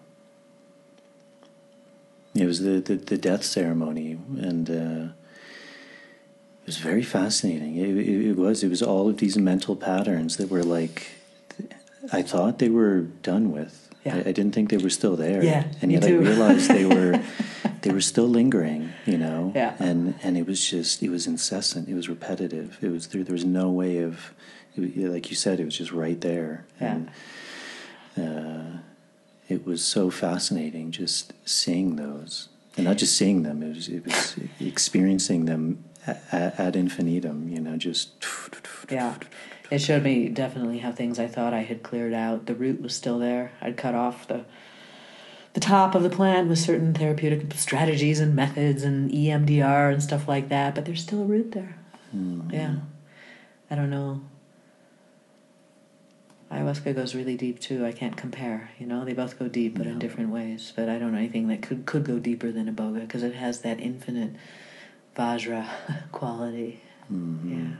it 2.35 2.45
was 2.45 2.59
the, 2.59 2.81
the, 2.81 2.95
the 2.95 3.17
death 3.17 3.45
ceremony, 3.45 4.19
and 4.37 4.69
uh, 4.69 5.13
it 5.13 6.65
was 6.65 6.77
very 6.77 7.03
fascinating. 7.03 7.77
It, 7.77 7.95
it, 7.95 8.31
it 8.31 8.35
was 8.35 8.65
it 8.65 8.69
was 8.69 8.83
all 8.83 9.07
of 9.07 9.19
these 9.19 9.37
mental 9.37 9.77
patterns 9.77 10.35
that 10.35 10.49
were 10.49 10.63
like 10.63 11.11
I 12.11 12.21
thought 12.21 12.59
they 12.59 12.69
were 12.69 13.03
done 13.23 13.53
with 13.53 13.86
yeah. 14.07 14.15
I, 14.17 14.29
I, 14.29 14.31
didn't 14.31 14.53
think 14.53 14.69
they 14.69 14.77
were 14.77 14.89
still 14.89 15.15
there. 15.15 15.43
Yeah, 15.43 15.65
and 15.81 15.91
yet 15.91 16.03
I 16.03 16.11
realized 16.11 16.69
they 16.69 16.85
were 16.85 17.21
they 17.81 17.91
were 17.91 18.01
still 18.01 18.27
lingering. 18.27 18.93
You 19.05 19.17
know. 19.17 19.51
Yeah. 19.55 19.75
And 19.79 20.15
and 20.23 20.37
it 20.37 20.45
was 20.45 20.67
just 20.67 21.03
it 21.03 21.09
was 21.09 21.27
incessant. 21.27 21.87
It 21.87 21.93
was 21.93 22.09
repetitive. 22.09 22.77
It 22.81 22.89
was 22.89 23.07
there. 23.07 23.23
There 23.23 23.33
was 23.33 23.45
no 23.45 23.69
way 23.69 23.99
of, 23.99 24.33
it, 24.75 24.97
like 24.97 25.29
you 25.29 25.35
said, 25.35 25.59
it 25.59 25.65
was 25.65 25.77
just 25.77 25.91
right 25.91 26.19
there. 26.21 26.65
Yeah. 26.81 26.95
And, 26.95 27.09
uh, 28.17 28.77
it 29.47 29.65
was 29.65 29.83
so 29.83 30.09
fascinating 30.09 30.91
just 30.91 31.33
seeing 31.45 31.95
those, 31.95 32.49
and 32.75 32.85
not 32.85 32.97
just 32.97 33.15
seeing 33.15 33.43
them. 33.43 33.63
It 33.63 33.75
was 33.75 33.87
it 33.87 34.05
was 34.05 34.35
experiencing 34.59 35.45
them 35.45 35.83
ad 36.31 36.75
infinitum. 36.75 37.49
You 37.49 37.61
know, 37.61 37.77
just. 37.77 38.09
Yeah 38.89 39.15
it 39.69 39.79
showed 39.79 40.03
me 40.03 40.29
definitely 40.29 40.79
how 40.79 40.91
things 40.91 41.19
I 41.19 41.27
thought 41.27 41.53
I 41.53 41.61
had 41.61 41.83
cleared 41.83 42.13
out. 42.13 42.45
The 42.45 42.55
root 42.55 42.81
was 42.81 42.95
still 42.95 43.19
there. 43.19 43.51
I'd 43.61 43.77
cut 43.77 43.95
off 43.95 44.27
the 44.27 44.45
the 45.53 45.59
top 45.61 45.95
of 45.95 46.03
the 46.03 46.09
plant 46.09 46.47
with 46.49 46.59
certain 46.59 46.93
therapeutic 46.93 47.51
strategies 47.55 48.19
and 48.19 48.35
methods 48.35 48.83
and 48.83 49.09
EMDR 49.09 49.91
and 49.91 50.03
stuff 50.03 50.27
like 50.27 50.49
that, 50.49 50.75
but 50.75 50.85
there's 50.85 51.01
still 51.01 51.23
a 51.23 51.25
root 51.25 51.51
there. 51.53 51.75
Mm-hmm. 52.15 52.51
Yeah. 52.51 52.75
I 53.71 53.75
don't 53.75 53.89
know. 53.89 54.21
Ayahuasca 56.51 56.93
goes 56.95 57.15
really 57.15 57.35
deep 57.35 57.59
too. 57.59 57.85
I 57.85 57.91
can't 57.91 58.15
compare. 58.15 58.69
You 58.77 58.85
know, 58.85 59.03
they 59.03 59.13
both 59.13 59.39
go 59.39 59.47
deep, 59.47 59.77
but 59.77 59.87
yeah. 59.87 59.93
in 59.93 59.99
different 59.99 60.29
ways. 60.29 60.71
But 60.75 60.89
I 60.89 60.99
don't 60.99 61.11
know 61.11 61.17
anything 61.17 61.47
that 61.47 61.61
could 61.61 61.85
could 61.85 62.05
go 62.05 62.19
deeper 62.19 62.51
than 62.51 62.73
iboga 62.73 63.01
because 63.01 63.23
it 63.23 63.33
has 63.33 63.61
that 63.61 63.79
infinite 63.79 64.35
vajra 65.15 65.67
quality. 66.11 66.81
Mm-hmm. 67.11 67.51
Yeah. 67.51 67.75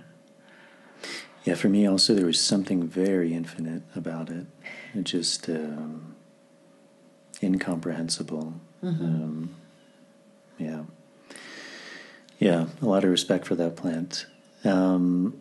Yeah, 1.47 1.55
for 1.55 1.69
me 1.69 1.87
also, 1.87 2.13
there 2.13 2.25
was 2.25 2.41
something 2.41 2.85
very 2.85 3.33
infinite 3.33 3.83
about 3.95 4.29
it. 4.29 4.47
It 4.93 5.05
just 5.05 5.47
um, 5.47 6.13
incomprehensible. 7.41 8.53
Mm-hmm. 8.83 9.05
Um, 9.05 9.55
yeah. 10.57 10.81
Yeah, 12.37 12.65
a 12.81 12.85
lot 12.85 13.05
of 13.05 13.11
respect 13.11 13.45
for 13.45 13.55
that 13.55 13.77
plant. 13.77 14.25
Um, 14.65 15.39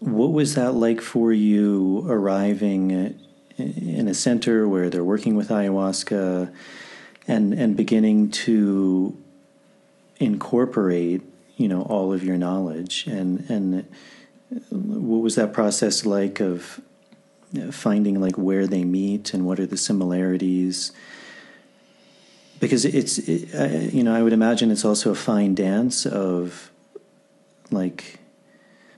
what 0.00 0.32
was 0.32 0.54
that 0.56 0.74
like 0.74 1.00
for 1.00 1.32
you 1.32 2.04
arriving 2.06 3.18
in 3.56 4.06
a 4.06 4.12
center 4.12 4.68
where 4.68 4.90
they're 4.90 5.02
working 5.02 5.34
with 5.34 5.48
ayahuasca 5.48 6.52
and, 7.26 7.54
and 7.54 7.74
beginning 7.74 8.30
to 8.32 9.16
incorporate 10.20 11.22
you 11.56 11.68
know 11.68 11.82
all 11.82 12.12
of 12.12 12.24
your 12.24 12.36
knowledge. 12.36 13.06
And 13.06 13.48
and 13.48 13.86
what 14.70 15.22
was 15.22 15.34
that 15.36 15.52
process 15.52 16.04
like 16.04 16.40
of 16.40 16.80
finding 17.70 18.20
like 18.20 18.36
where 18.36 18.66
they 18.66 18.84
meet 18.84 19.34
and 19.34 19.46
what 19.46 19.60
are 19.60 19.66
the 19.66 19.76
similarities? 19.76 20.92
Because 22.60 22.84
it's 22.84 23.18
it, 23.18 23.92
you 23.92 24.02
know 24.02 24.14
I 24.14 24.22
would 24.22 24.32
imagine 24.32 24.70
it's 24.70 24.84
also 24.84 25.10
a 25.10 25.14
fine 25.14 25.54
dance 25.54 26.06
of 26.06 26.70
like 27.70 28.18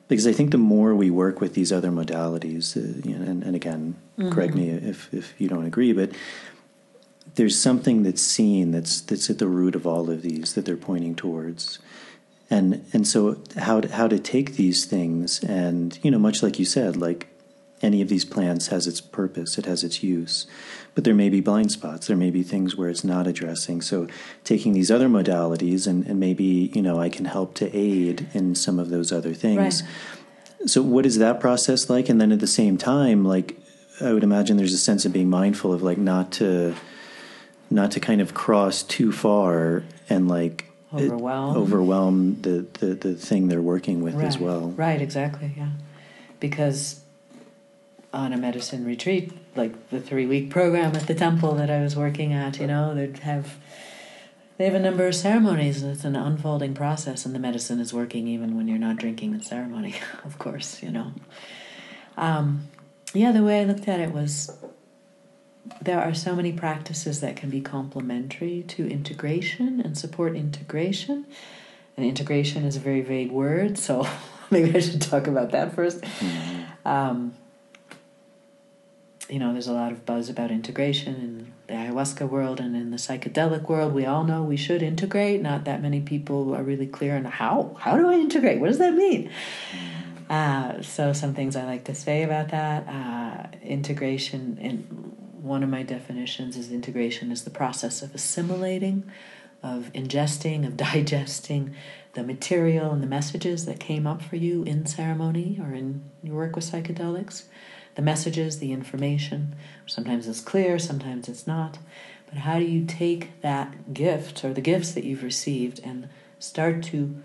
because 0.08 0.26
I 0.26 0.32
think 0.32 0.52
the 0.52 0.58
more 0.58 0.94
we 0.94 1.10
work 1.10 1.40
with 1.40 1.54
these 1.54 1.72
other 1.72 1.90
modalities, 1.90 2.76
uh, 2.76 3.00
you 3.08 3.18
know, 3.18 3.28
and, 3.28 3.42
and 3.42 3.56
again, 3.56 3.96
mm-hmm. 4.18 4.30
correct 4.30 4.54
me 4.54 4.70
if 4.70 5.12
if 5.12 5.34
you 5.38 5.48
don't 5.48 5.66
agree, 5.66 5.92
but 5.92 6.12
there's 7.34 7.58
something 7.58 8.02
that's 8.02 8.22
seen 8.22 8.70
that's 8.70 9.00
that's 9.00 9.28
at 9.30 9.38
the 9.38 9.48
root 9.48 9.74
of 9.74 9.86
all 9.86 10.10
of 10.10 10.22
these 10.22 10.54
that 10.54 10.64
they're 10.64 10.76
pointing 10.76 11.14
towards 11.14 11.78
and 12.50 12.84
and 12.92 13.06
so 13.06 13.42
how 13.56 13.80
to, 13.80 13.88
how 13.92 14.06
to 14.08 14.18
take 14.18 14.56
these 14.56 14.84
things 14.84 15.42
and 15.44 15.98
you 16.02 16.10
know 16.10 16.18
much 16.18 16.42
like 16.42 16.58
you 16.58 16.64
said 16.64 16.96
like 16.96 17.28
any 17.82 18.00
of 18.00 18.08
these 18.08 18.24
plants 18.24 18.68
has 18.68 18.86
its 18.86 19.00
purpose, 19.00 19.58
it 19.58 19.66
has 19.66 19.84
its 19.84 20.02
use. 20.02 20.46
But 20.94 21.04
there 21.04 21.14
may 21.14 21.28
be 21.28 21.40
blind 21.40 21.72
spots, 21.72 22.06
there 22.06 22.16
may 22.16 22.30
be 22.30 22.42
things 22.42 22.76
where 22.76 22.88
it's 22.88 23.04
not 23.04 23.26
addressing. 23.26 23.82
So 23.82 24.06
taking 24.44 24.72
these 24.72 24.90
other 24.90 25.08
modalities 25.08 25.86
and, 25.86 26.06
and 26.06 26.18
maybe, 26.18 26.70
you 26.74 26.82
know, 26.82 26.98
I 26.98 27.08
can 27.08 27.26
help 27.26 27.54
to 27.56 27.76
aid 27.76 28.28
in 28.32 28.54
some 28.54 28.78
of 28.78 28.88
those 28.88 29.12
other 29.12 29.34
things. 29.34 29.82
Right. 29.82 30.70
So 30.70 30.82
what 30.82 31.04
is 31.04 31.18
that 31.18 31.38
process 31.38 31.90
like? 31.90 32.08
And 32.08 32.20
then 32.20 32.32
at 32.32 32.40
the 32.40 32.46
same 32.46 32.78
time, 32.78 33.24
like 33.24 33.58
I 34.00 34.12
would 34.12 34.24
imagine 34.24 34.56
there's 34.56 34.72
a 34.72 34.78
sense 34.78 35.04
of 35.04 35.12
being 35.12 35.28
mindful 35.28 35.72
of 35.72 35.82
like 35.82 35.98
not 35.98 36.32
to 36.32 36.74
not 37.68 37.90
to 37.90 38.00
kind 38.00 38.20
of 38.20 38.32
cross 38.32 38.82
too 38.82 39.10
far 39.10 39.82
and 40.08 40.28
like 40.28 40.70
overwhelm 40.96 41.56
overwhelm 41.56 42.42
the, 42.42 42.66
the, 42.78 42.94
the 42.94 43.14
thing 43.14 43.48
they're 43.48 43.62
working 43.62 44.02
with 44.02 44.14
right. 44.14 44.26
as 44.26 44.38
well. 44.38 44.70
Right, 44.70 45.00
exactly, 45.00 45.52
yeah. 45.56 45.70
Because 46.40 47.00
on 48.12 48.32
a 48.32 48.36
medicine 48.36 48.84
retreat, 48.84 49.32
like 49.56 49.90
the 49.90 50.00
three 50.00 50.26
week 50.26 50.50
program 50.50 50.96
at 50.96 51.06
the 51.06 51.14
temple 51.14 51.54
that 51.54 51.70
I 51.70 51.80
was 51.82 51.96
working 51.96 52.32
at, 52.32 52.58
you 52.58 52.66
know, 52.66 52.94
they'd 52.94 53.18
have 53.20 53.56
they 54.56 54.64
have 54.64 54.74
a 54.74 54.80
number 54.80 55.06
of 55.06 55.14
ceremonies. 55.14 55.82
and 55.82 55.92
It's 55.92 56.04
an 56.04 56.16
unfolding 56.16 56.74
process, 56.74 57.26
and 57.26 57.34
the 57.34 57.38
medicine 57.38 57.78
is 57.78 57.92
working 57.92 58.26
even 58.26 58.56
when 58.56 58.68
you're 58.68 58.78
not 58.78 58.96
drinking 58.96 59.36
the 59.36 59.44
ceremony, 59.44 59.94
of 60.24 60.38
course, 60.38 60.82
you 60.82 60.90
know. 60.90 61.12
Um, 62.16 62.68
yeah, 63.12 63.32
the 63.32 63.42
way 63.42 63.60
I 63.60 63.64
looked 63.64 63.86
at 63.88 64.00
it 64.00 64.12
was 64.12 64.50
there 65.80 66.00
are 66.00 66.14
so 66.14 66.34
many 66.34 66.52
practices 66.52 67.20
that 67.20 67.36
can 67.36 67.50
be 67.50 67.60
complementary 67.60 68.62
to 68.68 68.88
integration 68.88 69.80
and 69.80 69.96
support 69.96 70.36
integration. 70.36 71.26
And 71.96 72.04
integration 72.04 72.64
is 72.64 72.76
a 72.76 72.80
very 72.80 73.00
vague 73.00 73.32
word, 73.32 73.78
so 73.78 74.06
maybe 74.50 74.76
I 74.76 74.80
should 74.80 75.00
talk 75.00 75.26
about 75.26 75.50
that 75.52 75.74
1st 75.74 76.00
mm-hmm. 76.00 76.88
um, 76.88 77.34
you 79.28 79.38
know, 79.38 79.52
there's 79.52 79.66
a 79.66 79.72
lot 79.72 79.92
of 79.92 80.06
buzz 80.06 80.28
about 80.28 80.50
integration 80.50 81.14
in 81.16 81.52
the 81.66 81.72
ayahuasca 81.72 82.28
world 82.28 82.60
and 82.60 82.76
in 82.76 82.90
the 82.90 82.96
psychedelic 82.96 83.68
world. 83.68 83.92
We 83.92 84.06
all 84.06 84.24
know 84.24 84.42
we 84.42 84.56
should 84.56 84.82
integrate. 84.82 85.42
Not 85.42 85.64
that 85.64 85.82
many 85.82 86.00
people 86.00 86.54
are 86.54 86.62
really 86.62 86.86
clear 86.86 87.16
on 87.16 87.24
how. 87.24 87.76
How 87.80 87.96
do 87.96 88.08
I 88.08 88.14
integrate? 88.14 88.60
What 88.60 88.68
does 88.68 88.78
that 88.78 88.94
mean? 88.94 89.30
Uh, 90.30 90.80
so, 90.82 91.12
some 91.12 91.34
things 91.34 91.56
I 91.56 91.64
like 91.64 91.84
to 91.84 91.94
say 91.94 92.22
about 92.22 92.48
that 92.50 92.86
uh, 92.88 93.56
integration, 93.62 94.58
and 94.60 95.15
one 95.46 95.62
of 95.62 95.68
my 95.68 95.82
definitions 95.82 96.56
is 96.56 96.72
integration 96.72 97.30
is 97.30 97.44
the 97.44 97.50
process 97.50 98.02
of 98.02 98.14
assimilating, 98.14 99.10
of 99.62 99.90
ingesting, 99.94 100.66
of 100.66 100.76
digesting 100.76 101.74
the 102.14 102.22
material 102.22 102.92
and 102.92 103.02
the 103.02 103.06
messages 103.06 103.66
that 103.66 103.78
came 103.78 104.06
up 104.06 104.22
for 104.22 104.36
you 104.36 104.62
in 104.64 104.86
ceremony 104.86 105.58
or 105.62 105.74
in 105.74 106.02
your 106.22 106.36
work 106.36 106.56
with 106.56 106.70
psychedelics 106.70 107.44
the 107.96 108.02
messages, 108.02 108.58
the 108.58 108.72
information. 108.72 109.56
Sometimes 109.86 110.28
it's 110.28 110.40
clear, 110.40 110.78
sometimes 110.78 111.28
it's 111.28 111.46
not. 111.46 111.78
But 112.28 112.38
how 112.40 112.58
do 112.58 112.64
you 112.64 112.84
take 112.84 113.40
that 113.40 113.92
gift 113.92 114.44
or 114.44 114.52
the 114.52 114.60
gifts 114.60 114.92
that 114.92 115.04
you've 115.04 115.22
received 115.22 115.80
and 115.82 116.08
start 116.38 116.82
to 116.84 117.16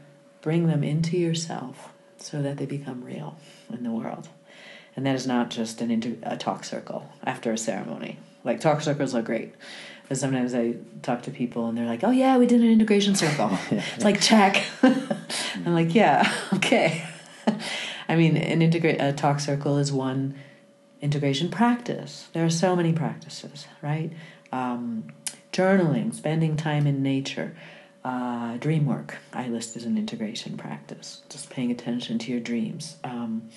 bring 0.42 0.68
them 0.68 0.84
into 0.84 1.18
yourself 1.18 1.94
so 2.18 2.42
that 2.42 2.58
they 2.58 2.66
become 2.66 3.04
real 3.04 3.38
in 3.70 3.84
the 3.84 3.92
world? 3.92 4.30
And 4.96 5.06
that 5.06 5.16
is 5.16 5.26
not 5.26 5.50
just 5.50 5.82
an 5.82 5.90
inter- 5.92 6.18
a 6.24 6.38
talk 6.38 6.64
circle 6.64 7.10
after 7.24 7.52
a 7.52 7.58
ceremony. 7.58 8.18
Like 8.44 8.60
talk 8.60 8.82
circles 8.82 9.16
are 9.16 9.22
great. 9.22 9.54
But 10.10 10.18
sometimes 10.18 10.54
I 10.54 10.76
talk 11.02 11.22
to 11.24 11.32
people 11.32 11.68
and 11.68 11.78
they're 11.78 11.86
like, 11.86 12.04
"Oh 12.04 12.12
yeah, 12.12 12.38
we 12.38 12.46
did 12.46 12.60
an 12.62 12.70
integration 12.70 13.16
circle." 13.16 13.58
it's 13.72 14.04
like 14.04 14.20
check. 14.20 14.62
I'm 14.84 15.74
like, 15.74 15.96
"Yeah, 15.96 16.30
okay." 16.56 17.06
I 18.10 18.16
mean, 18.18 18.36
an 18.36 18.62
integrate 18.62 19.00
a 19.00 19.14
talk 19.14 19.40
circle 19.40 19.78
is 19.78 19.92
one 19.92 20.36
integration 21.02 21.50
practice. 21.50 22.28
There 22.34 22.46
are 22.46 22.50
so 22.50 22.76
many 22.76 22.92
practices, 22.92 23.68
right? 23.82 24.12
Um, 24.52 25.06
journaling, 25.54 26.14
spending 26.14 26.58
time 26.58 26.88
in 26.88 27.02
nature, 27.02 27.56
uh, 28.04 28.58
dream 28.58 28.86
work. 28.86 29.18
I 29.34 29.48
list 29.48 29.78
as 29.78 29.86
an 29.86 29.98
integration 29.98 30.58
practice. 30.58 31.22
Just 31.30 31.50
paying 31.50 31.72
attention 31.72 32.20
to 32.20 32.32
your 32.32 32.42
dreams. 32.42 32.98
Um, 33.04 33.50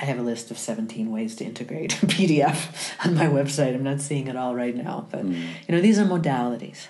I 0.00 0.04
have 0.04 0.18
a 0.18 0.22
list 0.22 0.50
of 0.50 0.58
17 0.58 1.10
ways 1.10 1.34
to 1.36 1.44
integrate 1.44 1.90
PDF 2.02 2.94
on 3.04 3.14
my 3.14 3.26
website. 3.26 3.74
I'm 3.74 3.82
not 3.82 4.00
seeing 4.00 4.28
it 4.28 4.36
all 4.36 4.54
right 4.54 4.76
now, 4.76 5.06
but 5.10 5.26
mm. 5.26 5.48
you 5.66 5.74
know 5.74 5.80
these 5.80 5.98
are 5.98 6.04
modalities. 6.04 6.86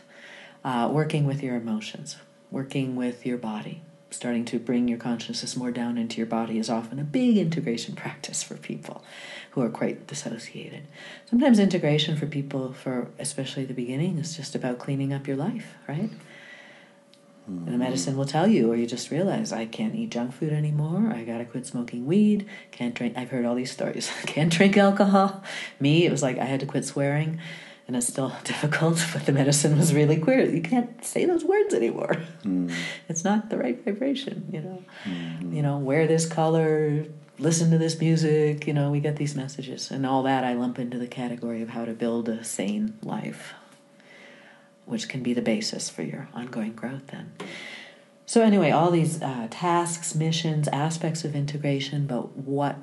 Uh, 0.64 0.88
working 0.92 1.24
with 1.24 1.42
your 1.42 1.56
emotions, 1.56 2.16
working 2.50 2.96
with 2.96 3.24
your 3.24 3.38
body, 3.38 3.80
starting 4.10 4.44
to 4.44 4.58
bring 4.58 4.88
your 4.88 4.98
consciousness 4.98 5.56
more 5.56 5.70
down 5.70 5.98
into 5.98 6.18
your 6.18 6.26
body 6.26 6.58
is 6.58 6.70
often 6.70 6.98
a 6.98 7.04
big 7.04 7.36
integration 7.36 7.94
practice 7.94 8.42
for 8.42 8.54
people 8.54 9.02
who 9.52 9.62
are 9.62 9.68
quite 9.68 10.06
dissociated. 10.06 10.82
Sometimes 11.26 11.58
integration 11.58 12.16
for 12.16 12.26
people, 12.26 12.72
for 12.72 13.08
especially 13.18 13.64
the 13.64 13.74
beginning, 13.74 14.18
is 14.18 14.36
just 14.36 14.54
about 14.54 14.78
cleaning 14.78 15.12
up 15.12 15.26
your 15.26 15.36
life, 15.36 15.74
right? 15.86 16.10
And 17.48 17.68
the 17.68 17.78
medicine 17.78 18.16
will 18.16 18.26
tell 18.26 18.46
you, 18.46 18.70
or 18.70 18.76
you 18.76 18.86
just 18.86 19.10
realize, 19.10 19.52
I 19.52 19.66
can't 19.66 19.94
eat 19.94 20.10
junk 20.10 20.34
food 20.34 20.52
anymore. 20.52 21.12
I 21.12 21.24
gotta 21.24 21.44
quit 21.44 21.66
smoking 21.66 22.06
weed. 22.06 22.46
Can't 22.70 22.94
drink. 22.94 23.14
I've 23.16 23.30
heard 23.30 23.44
all 23.44 23.54
these 23.54 23.70
stories. 23.70 24.10
can't 24.26 24.52
drink 24.52 24.76
alcohol. 24.76 25.42
Me, 25.80 26.04
it 26.04 26.10
was 26.10 26.22
like 26.22 26.38
I 26.38 26.44
had 26.44 26.60
to 26.60 26.66
quit 26.66 26.84
swearing, 26.84 27.40
and 27.86 27.96
it's 27.96 28.06
still 28.06 28.32
difficult. 28.44 29.02
But 29.12 29.26
the 29.26 29.32
medicine 29.32 29.78
was 29.78 29.94
really 29.94 30.18
clear. 30.18 30.44
You 30.44 30.60
can't 30.60 31.04
say 31.04 31.24
those 31.24 31.44
words 31.44 31.72
anymore. 31.72 32.16
Mm. 32.44 32.72
It's 33.08 33.24
not 33.24 33.48
the 33.48 33.56
right 33.56 33.82
vibration. 33.84 34.48
You 34.52 34.60
know. 34.60 34.84
Mm. 35.04 35.54
You 35.54 35.62
know, 35.62 35.78
wear 35.78 36.06
this 36.06 36.26
color 36.26 37.06
listen 37.38 37.70
to 37.70 37.78
this 37.78 38.00
music, 38.00 38.66
you 38.66 38.74
know, 38.74 38.90
we 38.90 39.00
get 39.00 39.16
these 39.16 39.34
messages. 39.34 39.90
And 39.90 40.04
all 40.04 40.24
that 40.24 40.44
I 40.44 40.54
lump 40.54 40.78
into 40.78 40.98
the 40.98 41.06
category 41.06 41.62
of 41.62 41.68
how 41.68 41.84
to 41.84 41.92
build 41.92 42.28
a 42.28 42.42
sane 42.44 42.98
life, 43.02 43.54
which 44.89 45.09
can 45.09 45.23
be 45.23 45.35
the 45.35 45.43
basis 45.43 45.89
for 45.90 46.02
your 46.02 46.28
ongoing 46.35 46.73
growth 46.73 47.06
then. 47.09 47.32
So, 48.27 48.43
anyway, 48.43 48.70
all 48.70 48.90
these 48.90 49.23
uh, 49.23 49.48
tasks, 49.51 50.15
missions, 50.15 50.69
aspects 50.69 51.24
of 51.24 51.35
integration, 51.35 52.06
but 52.06 52.36
what 52.36 52.77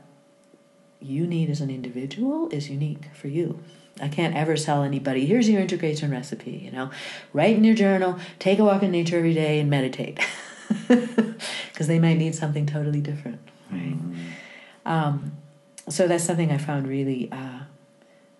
you 0.99 1.27
need 1.27 1.49
as 1.49 1.61
an 1.61 1.69
individual 1.69 2.49
is 2.49 2.69
unique 2.69 3.09
for 3.13 3.27
you. 3.27 3.59
I 4.01 4.07
can't 4.07 4.35
ever 4.35 4.57
tell 4.57 4.83
anybody, 4.83 5.25
here's 5.25 5.47
your 5.47 5.61
integration 5.61 6.11
recipe, 6.11 6.61
you 6.65 6.71
know, 6.71 6.89
write 7.31 7.55
in 7.55 7.63
your 7.63 7.75
journal, 7.75 8.19
take 8.39 8.59
a 8.59 8.65
walk 8.65 8.83
in 8.83 8.91
nature 8.91 9.17
every 9.17 9.33
day, 9.33 9.59
and 9.59 9.69
meditate. 9.69 10.19
Because 10.87 11.87
they 11.87 11.99
might 11.99 12.17
need 12.17 12.33
something 12.33 12.65
totally 12.65 13.01
different, 13.01 13.39
right? 13.69 13.93
Mm-hmm. 13.93 14.21
Um, 14.85 15.33
so 15.89 16.07
that's 16.07 16.23
something 16.23 16.51
I 16.51 16.57
found 16.57 16.87
really 16.87 17.29
uh, 17.31 17.59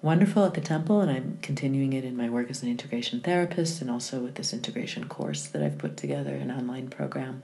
wonderful 0.01 0.45
at 0.45 0.53
the 0.53 0.61
temple, 0.61 1.01
and 1.01 1.11
I'm 1.11 1.39
continuing 1.41 1.93
it 1.93 2.05
in 2.05 2.15
my 2.15 2.29
work 2.29 2.49
as 2.49 2.63
an 2.63 2.69
integration 2.69 3.21
therapist 3.21 3.81
and 3.81 3.89
also 3.89 4.19
with 4.19 4.35
this 4.35 4.53
integration 4.53 5.07
course 5.07 5.47
that 5.47 5.63
I've 5.63 5.77
put 5.77 5.97
together, 5.97 6.35
an 6.35 6.51
online 6.51 6.89
program. 6.89 7.43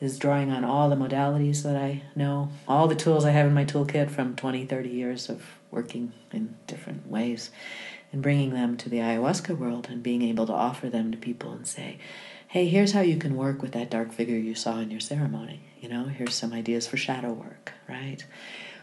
Is 0.00 0.18
drawing 0.18 0.50
on 0.50 0.64
all 0.64 0.90
the 0.90 0.96
modalities 0.96 1.62
that 1.62 1.76
I 1.76 2.02
know, 2.16 2.48
all 2.66 2.88
the 2.88 2.96
tools 2.96 3.24
I 3.24 3.30
have 3.30 3.46
in 3.46 3.54
my 3.54 3.64
toolkit 3.64 4.10
from 4.10 4.34
20, 4.34 4.66
30 4.66 4.88
years 4.88 5.28
of 5.28 5.44
working 5.70 6.12
in 6.32 6.56
different 6.66 7.08
ways, 7.08 7.52
and 8.10 8.20
bringing 8.20 8.50
them 8.50 8.76
to 8.78 8.88
the 8.88 8.98
ayahuasca 8.98 9.56
world 9.56 9.86
and 9.88 10.02
being 10.02 10.22
able 10.22 10.44
to 10.46 10.52
offer 10.52 10.90
them 10.90 11.12
to 11.12 11.16
people 11.18 11.52
and 11.52 11.68
say, 11.68 11.98
hey, 12.48 12.66
here's 12.66 12.92
how 12.92 13.00
you 13.00 13.16
can 13.16 13.36
work 13.36 13.62
with 13.62 13.72
that 13.72 13.90
dark 13.90 14.12
figure 14.12 14.36
you 14.36 14.54
saw 14.54 14.78
in 14.78 14.90
your 14.90 15.00
ceremony. 15.00 15.60
You 15.80 15.88
know, 15.88 16.04
here's 16.04 16.34
some 16.34 16.52
ideas 16.52 16.86
for 16.86 16.96
shadow 16.96 17.32
work, 17.32 17.72
right? 17.88 18.24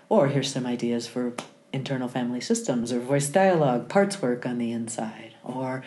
Or 0.08 0.28
here's 0.30 0.52
some 0.52 0.66
ideas 0.66 1.06
for 1.06 1.34
internal 1.72 2.08
family 2.08 2.42
systems 2.42 2.92
or 2.92 3.00
voice 3.00 3.30
dialogue, 3.30 3.90
parts 3.90 4.22
work 4.22 4.46
on 4.46 4.58
the 4.58 4.72
inside. 4.72 5.34
Or 5.44 5.84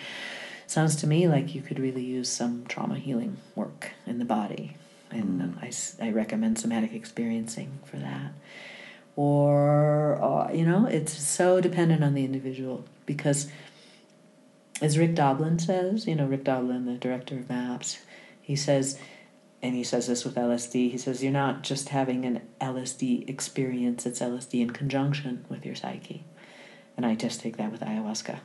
sounds 0.67 0.97
to 0.97 1.07
me 1.07 1.29
like 1.29 1.55
you 1.55 1.63
could 1.63 1.79
really 1.79 2.05
use 2.05 2.29
some 2.29 2.65
trauma 2.69 2.99
healing 2.99 3.37
work 3.55 3.91
in 4.07 4.19
the 4.19 4.25
body. 4.25 4.77
And 5.11 5.41
mm. 5.41 5.99
I, 6.01 6.07
I 6.07 6.11
recommend 6.11 6.59
somatic 6.59 6.95
experiencing 6.95 7.81
for 7.85 7.99
that. 7.99 8.33
Or, 9.15 10.19
uh, 10.23 10.53
you 10.53 10.65
know, 10.65 10.87
it's 10.87 11.13
so 11.13 11.61
dependent 11.61 12.03
on 12.03 12.15
the 12.15 12.25
individual 12.25 12.85
because, 13.05 13.49
as 14.81 14.97
Rick 14.97 15.15
Doblin 15.15 15.59
says, 15.59 16.07
you 16.07 16.15
know, 16.15 16.27
Rick 16.27 16.45
Doblin, 16.45 16.87
the 16.87 16.95
director 16.95 17.37
of 17.37 17.51
MAPS, 17.51 17.99
he 18.41 18.57
says, 18.57 18.99
and 19.63 19.77
he 19.77 19.85
says 19.85 20.09
this 20.09 20.25
with 20.25 20.35
LSD. 20.35 20.91
He 20.91 20.99
says, 20.99 21.23
You're 21.23 21.33
not 21.33 21.63
just 21.63 21.91
having 21.91 22.25
an 22.25 22.43
LSD 22.61 23.29
experience, 23.29 24.05
it's 24.05 24.21
LSD 24.21 24.61
in 24.61 24.71
conjunction 24.71 25.45
with 25.49 25.65
your 25.65 25.77
psyche. 25.77 26.25
And 26.97 27.07
I 27.07 27.15
just 27.15 27.41
take 27.41 27.57
that 27.57 27.71
with 27.71 27.81
ayahuasca. 27.81 28.41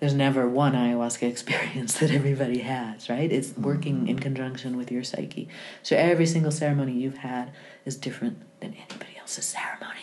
There's 0.00 0.14
never 0.14 0.48
one 0.48 0.72
ayahuasca 0.72 1.22
experience 1.28 1.98
that 1.98 2.10
everybody 2.10 2.60
has, 2.60 3.10
right? 3.10 3.30
It's 3.30 3.56
working 3.56 4.08
in 4.08 4.18
conjunction 4.18 4.76
with 4.76 4.90
your 4.90 5.04
psyche. 5.04 5.48
So 5.82 5.96
every 5.96 6.26
single 6.26 6.50
ceremony 6.50 6.92
you've 6.94 7.18
had 7.18 7.52
is 7.84 7.96
different 7.96 8.38
than 8.60 8.74
anybody 8.74 9.18
else's 9.20 9.44
ceremony 9.44 10.00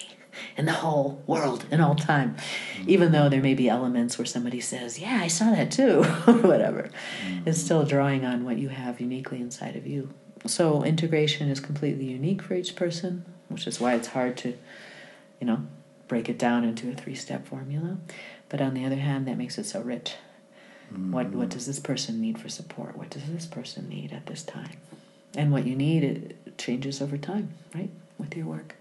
in 0.58 0.66
the 0.66 0.72
whole 0.74 1.24
world 1.26 1.66
in 1.72 1.82
all 1.82 1.96
time. 1.96 2.36
Even 2.86 3.12
though 3.12 3.30
there 3.30 3.42
may 3.42 3.56
be 3.56 3.68
elements 3.68 4.18
where 4.18 4.26
somebody 4.26 4.62
says, 4.62 5.00
Yeah, 5.00 5.20
I 5.22 5.28
saw 5.28 5.50
that 5.50 5.72
too, 5.72 6.06
or 6.28 6.34
whatever. 6.34 6.92
It's 7.48 7.60
still 7.60 7.84
drawing 7.84 8.26
on 8.26 8.46
what 8.46 8.60
you 8.60 8.70
have 8.70 9.02
uniquely 9.02 9.42
inside 9.42 9.76
of 9.76 9.88
you 9.88 10.14
so 10.46 10.84
integration 10.84 11.50
is 11.50 11.60
completely 11.60 12.06
unique 12.06 12.42
for 12.42 12.56
each 12.56 12.76
person, 12.76 13.26
which 13.50 13.68
is 13.68 13.80
why 13.80 13.94
it's 13.94 14.10
hard 14.10 14.38
to, 14.38 14.58
you 15.40 15.48
know, 15.48 15.66
break 16.08 16.30
it 16.30 16.38
down 16.38 16.64
into 16.64 16.90
a 16.92 16.96
three 16.96 17.16
step 17.16 17.48
formula. 17.48 17.98
But 18.50 18.62
on 18.62 18.74
the 18.74 18.86
other 18.86 18.96
hand, 18.96 19.28
that 19.28 19.38
makes 19.38 19.58
it 19.58 19.66
so 19.66 19.82
rich. 19.82 20.16
Mm-hmm. 20.92 21.12
What 21.12 21.30
what 21.32 21.50
does 21.50 21.66
this 21.66 21.80
person 21.80 22.20
need 22.22 22.40
for 22.40 22.50
support? 22.50 22.98
What 22.98 23.10
does 23.10 23.24
this 23.26 23.46
person 23.46 23.88
need 23.88 24.12
at 24.12 24.26
this 24.26 24.44
time? 24.44 24.78
And 25.36 25.52
what 25.52 25.66
you 25.66 25.76
need 25.76 26.04
it 26.04 26.58
changes 26.58 27.02
over 27.02 27.18
time, 27.18 27.54
right? 27.74 27.90
With 28.18 28.36
your 28.36 28.48
work. 28.48 28.76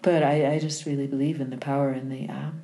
But 0.00 0.22
I, 0.22 0.54
I 0.54 0.58
just 0.58 0.84
really 0.86 1.06
believe 1.06 1.40
in 1.40 1.50
the 1.50 1.56
power 1.56 1.90
and 1.90 2.10
the 2.10 2.28
um, 2.32 2.62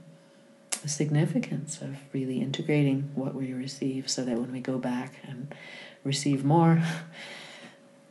the 0.82 0.88
significance 0.88 1.80
of 1.82 1.96
really 2.12 2.40
integrating 2.40 3.10
what 3.14 3.34
we 3.34 3.52
receive 3.52 4.08
so 4.08 4.24
that 4.24 4.38
when 4.38 4.52
we 4.52 4.60
go 4.60 4.78
back 4.78 5.14
and 5.26 5.52
receive 6.04 6.44
more, 6.44 6.82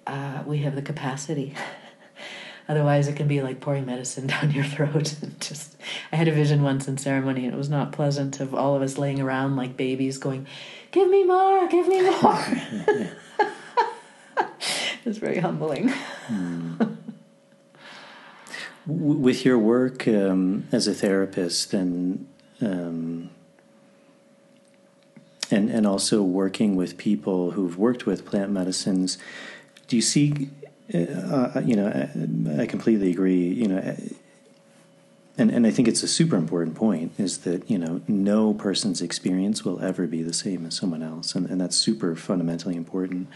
uh, 0.07 0.43
we 0.45 0.59
have 0.59 0.75
the 0.75 0.81
capacity. 0.81 1.53
Otherwise, 2.69 3.07
it 3.07 3.15
can 3.15 3.27
be 3.27 3.41
like 3.41 3.59
pouring 3.59 3.85
medicine 3.85 4.27
down 4.33 4.51
your 4.51 4.63
throat. 4.63 5.15
Just, 5.39 5.75
I 6.11 6.15
had 6.15 6.27
a 6.27 6.31
vision 6.31 6.63
once 6.63 6.87
in 6.87 6.97
ceremony, 6.97 7.45
and 7.45 7.53
it 7.53 7.57
was 7.57 7.69
not 7.69 7.91
pleasant 7.91 8.39
of 8.39 8.53
all 8.53 8.75
of 8.75 8.81
us 8.81 8.97
laying 8.97 9.19
around 9.21 9.55
like 9.55 9.77
babies, 9.77 10.17
going, 10.17 10.47
"Give 10.91 11.09
me 11.09 11.23
more, 11.23 11.67
give 11.67 11.87
me 11.87 12.01
more." 12.01 12.45
it's 15.05 15.17
very 15.17 15.39
humbling. 15.39 15.93
With 18.85 19.43
your 19.43 19.59
work 19.59 20.07
um, 20.07 20.67
as 20.71 20.87
a 20.87 20.93
therapist 20.93 21.73
and 21.73 22.25
um, 22.61 23.29
and 25.51 25.69
and 25.69 25.87
also 25.87 26.21
working 26.21 26.75
with 26.75 26.97
people 26.97 27.51
who've 27.51 27.77
worked 27.77 28.05
with 28.05 28.25
plant 28.25 28.51
medicines. 28.51 29.17
Do 29.87 29.95
you 29.95 30.01
see? 30.01 30.49
Uh, 30.93 30.97
uh 30.97 31.61
you 31.65 31.75
know, 31.75 31.87
I, 31.87 32.61
I, 32.61 32.65
completely 32.65 33.11
agree. 33.11 33.47
You 33.47 33.67
know, 33.67 33.95
and 35.37 35.51
and 35.51 35.67
I 35.67 35.71
think 35.71 35.87
it's 35.87 36.03
a 36.03 36.07
super 36.07 36.35
important 36.35 36.75
point 36.75 37.13
is 37.17 37.39
that 37.39 37.69
you 37.69 37.77
know 37.77 38.01
no 38.07 38.53
person's 38.53 39.01
experience 39.01 39.63
will 39.63 39.81
ever 39.81 40.07
be 40.07 40.23
the 40.23 40.33
same 40.33 40.65
as 40.65 40.75
someone 40.75 41.03
else, 41.03 41.35
and 41.35 41.49
and 41.49 41.61
that's 41.61 41.75
super 41.75 42.15
fundamentally 42.15 42.75
important. 42.75 43.27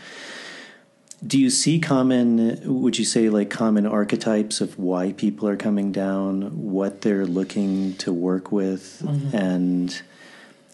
Do 1.26 1.40
you 1.40 1.52
see 1.52 1.80
common, 1.80 2.60
would 2.82 2.98
you 2.98 3.06
say, 3.06 3.30
like 3.30 3.52
common 3.52 3.86
archetypes 3.86 4.60
of 4.60 4.80
why 4.80 5.12
people 5.12 5.48
are 5.48 5.56
coming 5.56 5.92
down, 5.92 6.72
what 6.72 7.02
they're 7.02 7.28
looking 7.28 7.94
to 7.98 8.12
work 8.12 8.52
with, 8.52 9.04
mm-hmm. 9.06 9.36
and 9.36 10.02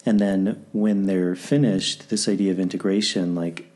and 0.06 0.18
then 0.18 0.64
when 0.72 1.04
they're 1.04 1.36
finished, 1.36 2.08
this 2.08 2.28
idea 2.28 2.50
of 2.50 2.58
integration, 2.58 3.34
like 3.34 3.66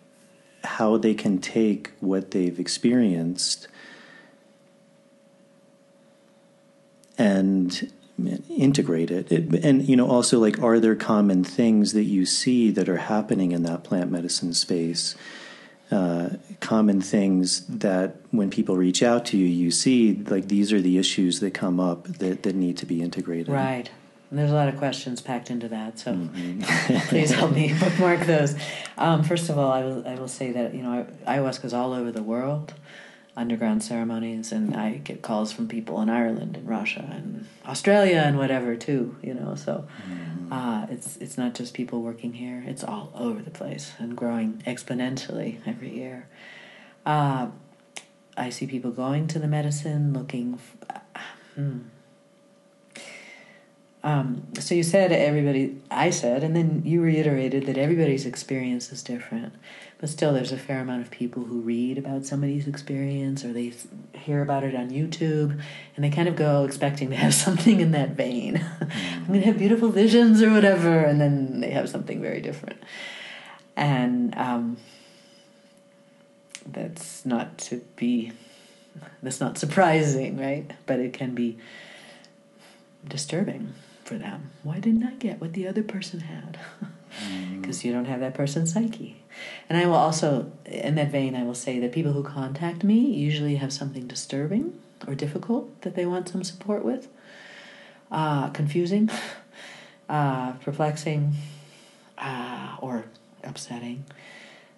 how 0.65 0.97
they 0.97 1.15
can 1.15 1.39
take 1.39 1.91
what 2.01 2.31
they've 2.31 2.59
experienced 2.59 3.69
and 7.19 7.93
integrate 8.49 9.11
it. 9.11 9.31
it. 9.33 9.65
and 9.65 9.89
you 9.89 9.97
know 9.97 10.09
also 10.09 10.39
like 10.39 10.61
are 10.63 10.79
there 10.79 10.95
common 10.95 11.43
things 11.43 11.93
that 11.93 12.05
you 12.05 12.25
see 12.25 12.71
that 12.71 12.89
are 12.89 12.99
happening 12.99 13.53
in 13.53 13.63
that 13.63 13.83
plant 13.83 14.11
medicine 14.11 14.53
space 14.53 15.17
uh, 15.93 16.31
common 16.61 17.03
things 17.03 17.67
that 17.67 18.17
when 18.31 18.49
people 18.49 18.79
reach 18.79 19.03
out 19.03 19.27
to 19.27 19.37
you, 19.37 19.45
you 19.45 19.71
see 19.71 20.15
like 20.15 20.49
these 20.49 20.73
are 20.73 20.81
the 20.81 20.97
issues 20.97 21.41
that 21.41 21.53
come 21.53 21.79
up 21.79 22.05
that, 22.05 22.45
that 22.45 22.55
need 22.55 22.79
to 22.79 22.87
be 22.87 23.03
integrated. 23.03 23.49
Right. 23.49 23.91
And 24.33 24.39
there's 24.39 24.51
a 24.51 24.55
lot 24.55 24.69
of 24.69 24.79
questions 24.79 25.21
packed 25.21 25.51
into 25.51 25.69
that, 25.69 25.99
so 25.99 26.15
mm-hmm. 26.15 27.09
please 27.11 27.33
help 27.33 27.53
me 27.53 27.75
bookmark 27.79 28.21
those. 28.21 28.55
Um, 28.97 29.23
first 29.25 29.51
of 29.51 29.59
all, 29.59 29.71
I 29.71 29.85
will 29.85 30.09
I 30.09 30.15
will 30.15 30.27
say 30.27 30.53
that 30.53 30.73
you 30.73 30.83
know 30.83 31.07
ayahuasca 31.27 31.67
is 31.67 31.75
all 31.75 31.93
over 31.93 32.11
the 32.11 32.23
world 32.23 32.73
underground 33.37 33.85
ceremonies, 33.85 34.51
and 34.51 34.75
I 34.75 34.93
get 34.93 35.21
calls 35.21 35.53
from 35.53 35.69
people 35.69 36.01
in 36.01 36.09
Ireland 36.09 36.57
and 36.57 36.67
Russia 36.67 37.07
and 37.13 37.47
Australia 37.67 38.23
and 38.25 38.39
whatever 38.39 38.75
too. 38.75 39.17
You 39.23 39.35
know, 39.35 39.55
so 39.55 39.87
mm-hmm. 40.11 40.51
uh, 40.51 40.87
it's 40.89 41.19
it's 41.19 41.37
not 41.37 41.53
just 41.53 41.75
people 41.75 42.01
working 42.01 42.33
here; 42.33 42.65
it's 42.67 42.83
all 42.83 43.13
over 43.15 43.43
the 43.43 43.51
place 43.51 43.93
and 43.99 44.17
growing 44.17 44.63
exponentially 44.67 45.59
every 45.67 45.95
year. 45.95 46.27
Uh, 47.05 47.49
I 48.35 48.49
see 48.49 48.67
people 48.67 48.93
going 48.93 49.27
to 49.27 49.39
the 49.39 49.47
medicine, 49.47 50.15
looking. 50.15 50.55
F- 50.55 51.03
hmm. 51.55 51.79
Um, 54.05 54.49
so 54.59 54.75
you 54.75 54.83
said 54.83 55.13
everybody, 55.13 55.81
I 55.91 56.11
said, 56.11 56.43
and 56.43 56.57
then 56.57 56.83
you 56.85 57.01
reiterated 57.03 57.67
that 57.67 57.79
everybody's 57.79 58.27
experience 58.27 58.91
is 58.91 59.03
different. 59.03 59.53
But 59.99 60.09
still, 60.09 60.33
there's 60.33 60.51
a 60.51 60.57
fair 60.57 60.81
amount 60.81 61.03
of 61.03 61.11
people 61.13 61.45
who 61.45 61.61
read 61.61 61.99
about 61.99 62.27
somebody's 62.27 62.67
experience 62.67 63.45
or 63.45 63.53
they 63.53 63.73
hear 64.15 64.43
about 64.43 64.65
it 64.65 64.75
on 64.75 64.91
YouTube 64.91 65.61
and 65.95 66.05
they 66.05 66.11
kind 66.11 66.27
of 66.27 66.35
go 66.35 66.65
expecting 66.65 67.11
to 67.11 67.17
have 67.17 67.33
something 67.47 67.81
in 67.81 67.93
that 67.93 68.11
vein. 68.11 68.65
I'm 68.81 69.27
going 69.29 69.41
to 69.41 69.47
have 69.47 69.59
beautiful 69.59 69.91
visions 69.91 70.43
or 70.43 70.51
whatever, 70.51 70.99
and 70.99 71.21
then 71.21 71.61
they 71.61 71.71
have 71.71 71.89
something 71.89 72.21
very 72.21 72.41
different. 72.41 72.83
And 73.77 74.37
um, 74.37 74.79
that's 76.67 77.25
not 77.25 77.57
to 77.59 77.77
be, 77.95 78.33
that's 79.23 79.41
not 79.41 79.59
surprising, 79.59 80.39
right? 80.39 80.69
But 80.87 80.99
it 80.99 81.13
can 81.13 81.37
be 81.37 81.59
disturbing 83.07 83.73
for 84.13 84.19
them. 84.19 84.51
Why 84.63 84.79
didn't 84.79 85.05
I 85.05 85.13
get 85.13 85.41
what 85.41 85.55
the 85.55 85.67
other 85.67 85.83
person 85.83 86.21
had? 86.21 86.59
Because 87.61 87.81
mm. 87.81 87.85
you 87.85 87.93
don't 87.93 88.05
have 88.05 88.21
that 88.21 88.35
person's 88.35 88.73
psyche. 88.73 89.23
And 89.69 89.79
I 89.79 89.87
will 89.87 89.95
also, 89.95 90.53
in 90.67 90.97
that 90.97 91.11
vein, 91.11 91.35
I 91.35 91.45
will 91.45 91.55
say 91.55 91.79
that 91.79 91.93
people 91.93 92.13
who 92.13 92.23
contact 92.23 92.85
me 92.85 92.99
usually 92.99 93.57
have 93.57 93.73
something 93.73 94.07
disturbing 94.07 94.79
or 95.07 95.15
difficult 95.15 95.81
that 95.83 95.95
they 95.95 96.05
want 96.05 96.29
some 96.29 96.45
support 96.45 96.85
with, 96.85 97.09
uh, 98.11 98.51
confusing, 98.51 99.11
uh, 100.09 100.53
perplexing, 100.53 101.33
uh, 102.19 102.77
or 102.81 103.07
upsetting. 103.43 104.05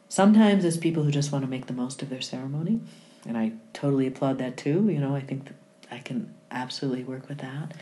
Sometimes 0.09 0.65
it's 0.65 0.77
people 0.77 1.03
who 1.03 1.11
just 1.11 1.33
want 1.33 1.45
to 1.45 1.51
make 1.51 1.67
the 1.67 1.73
most 1.73 2.01
of 2.01 2.09
their 2.09 2.21
ceremony, 2.21 2.81
and 3.27 3.37
I 3.37 3.53
totally 3.73 4.07
applaud 4.07 4.39
that 4.39 4.57
too. 4.57 4.89
You 4.89 5.01
know, 5.01 5.17
I 5.17 5.21
think 5.21 5.49
I 5.91 5.99
can 5.99 6.33
absolutely 6.53 7.03
work 7.03 7.29
with 7.29 7.39
that. 7.39 7.73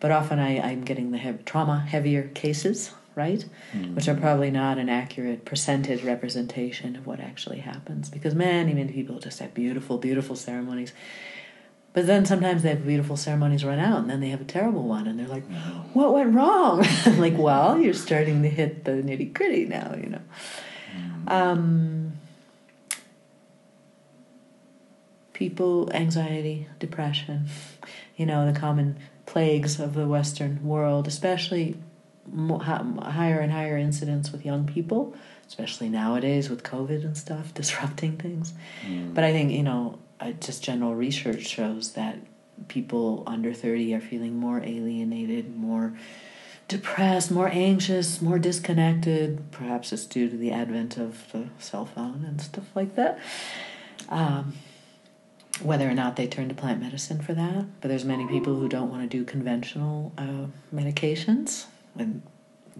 But 0.00 0.10
often 0.10 0.38
I, 0.38 0.60
I'm 0.60 0.82
getting 0.82 1.10
the 1.10 1.18
he- 1.18 1.38
trauma 1.44 1.80
heavier 1.80 2.28
cases 2.28 2.92
right? 3.16 3.46
Mm-hmm. 3.72 3.94
Which 3.96 4.08
are 4.08 4.14
probably 4.14 4.50
not 4.50 4.78
an 4.78 4.88
accurate 4.88 5.44
percentage 5.44 6.04
representation 6.04 6.94
of 6.94 7.06
what 7.06 7.18
actually 7.18 7.60
happens. 7.60 8.10
Because 8.10 8.34
many, 8.34 8.74
many 8.74 8.92
people 8.92 9.18
just 9.18 9.40
have 9.40 9.54
beautiful, 9.54 9.98
beautiful 9.98 10.36
ceremonies. 10.36 10.92
But 11.94 12.06
then 12.06 12.26
sometimes 12.26 12.62
they 12.62 12.68
have 12.68 12.86
beautiful 12.86 13.16
ceremonies 13.16 13.64
run 13.64 13.78
out 13.78 14.00
and 14.00 14.10
then 14.10 14.20
they 14.20 14.28
have 14.28 14.42
a 14.42 14.44
terrible 14.44 14.82
one 14.82 15.06
and 15.06 15.18
they're 15.18 15.26
like, 15.26 15.44
what 15.94 16.12
went 16.12 16.34
wrong? 16.34 16.86
like, 17.16 17.38
well, 17.38 17.78
you're 17.78 17.94
starting 17.94 18.42
to 18.42 18.50
hit 18.50 18.84
the 18.84 18.90
nitty 18.92 19.32
gritty 19.32 19.64
now, 19.64 19.94
you 19.96 20.10
know. 20.10 20.20
Mm-hmm. 20.94 21.28
Um, 21.30 22.12
people, 25.32 25.90
anxiety, 25.94 26.68
depression, 26.78 27.48
you 28.18 28.26
know, 28.26 28.52
the 28.52 28.58
common 28.58 28.98
plagues 29.26 29.78
of 29.78 29.94
the 29.94 30.06
Western 30.06 30.64
world, 30.64 31.06
especially 31.06 31.76
higher 32.34 33.40
and 33.40 33.52
higher 33.52 33.76
incidence 33.76 34.32
with 34.32 34.44
young 34.44 34.66
people, 34.66 35.14
especially 35.46 35.88
nowadays 35.88 36.48
with 36.48 36.62
COVID 36.62 37.04
and 37.04 37.16
stuff 37.16 37.52
disrupting 37.54 38.16
things. 38.16 38.54
Mm. 38.86 39.14
But 39.14 39.24
I 39.24 39.32
think 39.32 39.52
you 39.52 39.62
know, 39.62 39.98
just 40.40 40.62
general 40.62 40.94
research 40.94 41.46
shows 41.46 41.92
that 41.92 42.18
people 42.68 43.22
under 43.26 43.52
thirty 43.52 43.94
are 43.94 44.00
feeling 44.00 44.36
more 44.36 44.62
alienated, 44.62 45.56
more 45.56 45.96
depressed, 46.68 47.30
more 47.30 47.48
anxious, 47.48 48.20
more 48.20 48.38
disconnected. 48.38 49.50
Perhaps 49.52 49.92
it's 49.92 50.06
due 50.06 50.28
to 50.28 50.36
the 50.36 50.50
advent 50.52 50.96
of 50.96 51.30
the 51.32 51.48
cell 51.58 51.84
phone 51.84 52.24
and 52.26 52.40
stuff 52.40 52.64
like 52.74 52.96
that. 52.96 53.18
Um, 54.08 54.54
whether 55.62 55.88
or 55.88 55.94
not 55.94 56.16
they 56.16 56.26
turn 56.26 56.48
to 56.48 56.54
plant 56.54 56.80
medicine 56.80 57.20
for 57.20 57.32
that, 57.34 57.64
but 57.80 57.88
there's 57.88 58.04
many 58.04 58.26
people 58.26 58.56
who 58.56 58.68
don't 58.68 58.90
want 58.90 59.02
to 59.02 59.08
do 59.08 59.24
conventional 59.24 60.12
uh, 60.18 60.46
medications 60.74 61.66
and 61.98 62.22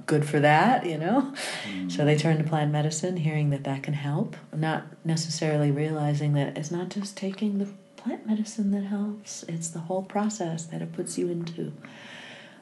good 0.04 0.26
for 0.26 0.40
that, 0.40 0.84
you 0.84 0.98
know. 0.98 1.32
Mm. 1.68 1.90
So 1.90 2.04
they 2.04 2.16
turn 2.16 2.36
to 2.38 2.44
plant 2.44 2.70
medicine, 2.70 3.16
hearing 3.16 3.50
that 3.50 3.64
that 3.64 3.82
can 3.82 3.94
help, 3.94 4.36
not 4.54 4.84
necessarily 5.04 5.70
realizing 5.70 6.34
that 6.34 6.58
it's 6.58 6.70
not 6.70 6.90
just 6.90 7.16
taking 7.16 7.58
the 7.58 7.68
plant 7.96 8.26
medicine 8.26 8.70
that 8.72 8.84
helps, 8.84 9.42
it's 9.44 9.68
the 9.68 9.80
whole 9.80 10.02
process 10.02 10.64
that 10.66 10.82
it 10.82 10.92
puts 10.92 11.16
you 11.16 11.28
into. 11.28 11.72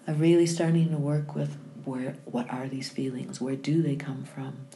Of 0.07 0.21
really 0.21 0.47
starting 0.47 0.91
to 0.91 0.99
work 0.99 1.35
with 1.35 1.57
where 1.85 2.17
what 2.25 2.51
are 2.53 2.69
these 2.69 2.91
feelings? 2.91 3.41
Where 3.41 3.57
do 3.57 3.83
they 3.83 3.97
come 3.97 4.25
from? 4.25 4.67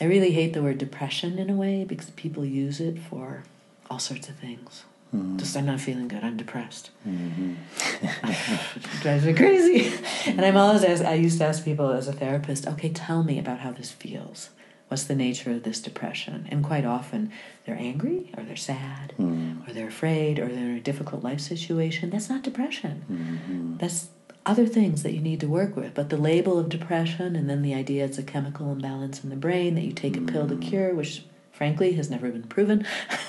I 0.00 0.04
really 0.04 0.30
hate 0.30 0.52
the 0.52 0.62
word 0.62 0.78
depression 0.78 1.38
in 1.38 1.50
a 1.50 1.54
way 1.54 1.84
because 1.84 2.10
people 2.10 2.44
use 2.44 2.80
it 2.80 2.98
for 3.00 3.42
all 3.90 3.98
sorts 3.98 4.28
of 4.28 4.36
things. 4.36 4.84
Mm-hmm. 5.14 5.38
Just 5.38 5.56
I'm 5.56 5.66
not 5.66 5.80
feeling 5.80 6.08
good. 6.08 6.22
I'm 6.22 6.36
depressed. 6.36 6.90
Mm-hmm. 7.06 7.54
it 8.02 8.82
drives 9.02 9.24
me 9.24 9.32
crazy. 9.32 9.90
Mm-hmm. 9.90 10.30
And 10.30 10.44
I'm 10.44 10.56
always 10.56 10.84
ask, 10.84 11.02
I 11.04 11.14
used 11.14 11.38
to 11.38 11.46
ask 11.46 11.64
people 11.64 11.90
as 11.90 12.08
a 12.08 12.12
therapist, 12.12 12.66
okay, 12.66 12.90
tell 12.90 13.22
me 13.22 13.38
about 13.38 13.60
how 13.60 13.72
this 13.72 13.90
feels. 13.90 14.50
What's 14.88 15.04
the 15.04 15.14
nature 15.14 15.50
of 15.52 15.62
this 15.64 15.80
depression? 15.80 16.46
And 16.50 16.64
quite 16.64 16.84
often 16.84 17.30
they're 17.64 17.76
angry 17.78 18.30
or 18.36 18.42
they're 18.42 18.56
sad 18.56 19.12
Mm. 19.18 19.68
or 19.68 19.72
they're 19.72 19.88
afraid 19.88 20.38
or 20.38 20.48
they're 20.48 20.70
in 20.70 20.76
a 20.76 20.80
difficult 20.80 21.22
life 21.22 21.40
situation. 21.40 22.10
That's 22.10 22.28
not 22.30 22.42
depression. 22.42 23.04
Mm-hmm. 23.10 23.76
That's 23.78 24.08
other 24.46 24.66
things 24.66 25.02
that 25.02 25.12
you 25.12 25.20
need 25.20 25.40
to 25.40 25.46
work 25.48 25.76
with. 25.76 25.92
But 25.94 26.08
the 26.08 26.16
label 26.16 26.58
of 26.58 26.68
depression 26.70 27.36
and 27.36 27.48
then 27.50 27.60
the 27.62 27.74
idea 27.74 28.04
it's 28.06 28.16
a 28.18 28.22
chemical 28.22 28.72
imbalance 28.72 29.22
in 29.22 29.28
the 29.30 29.36
brain 29.36 29.74
that 29.74 29.84
you 29.84 29.92
take 29.92 30.16
a 30.16 30.22
pill 30.22 30.48
to 30.48 30.56
cure, 30.56 30.94
which 30.94 31.22
frankly 31.52 31.92
has 31.92 32.08
never 32.08 32.30
been 32.30 32.44
proven, 32.44 32.86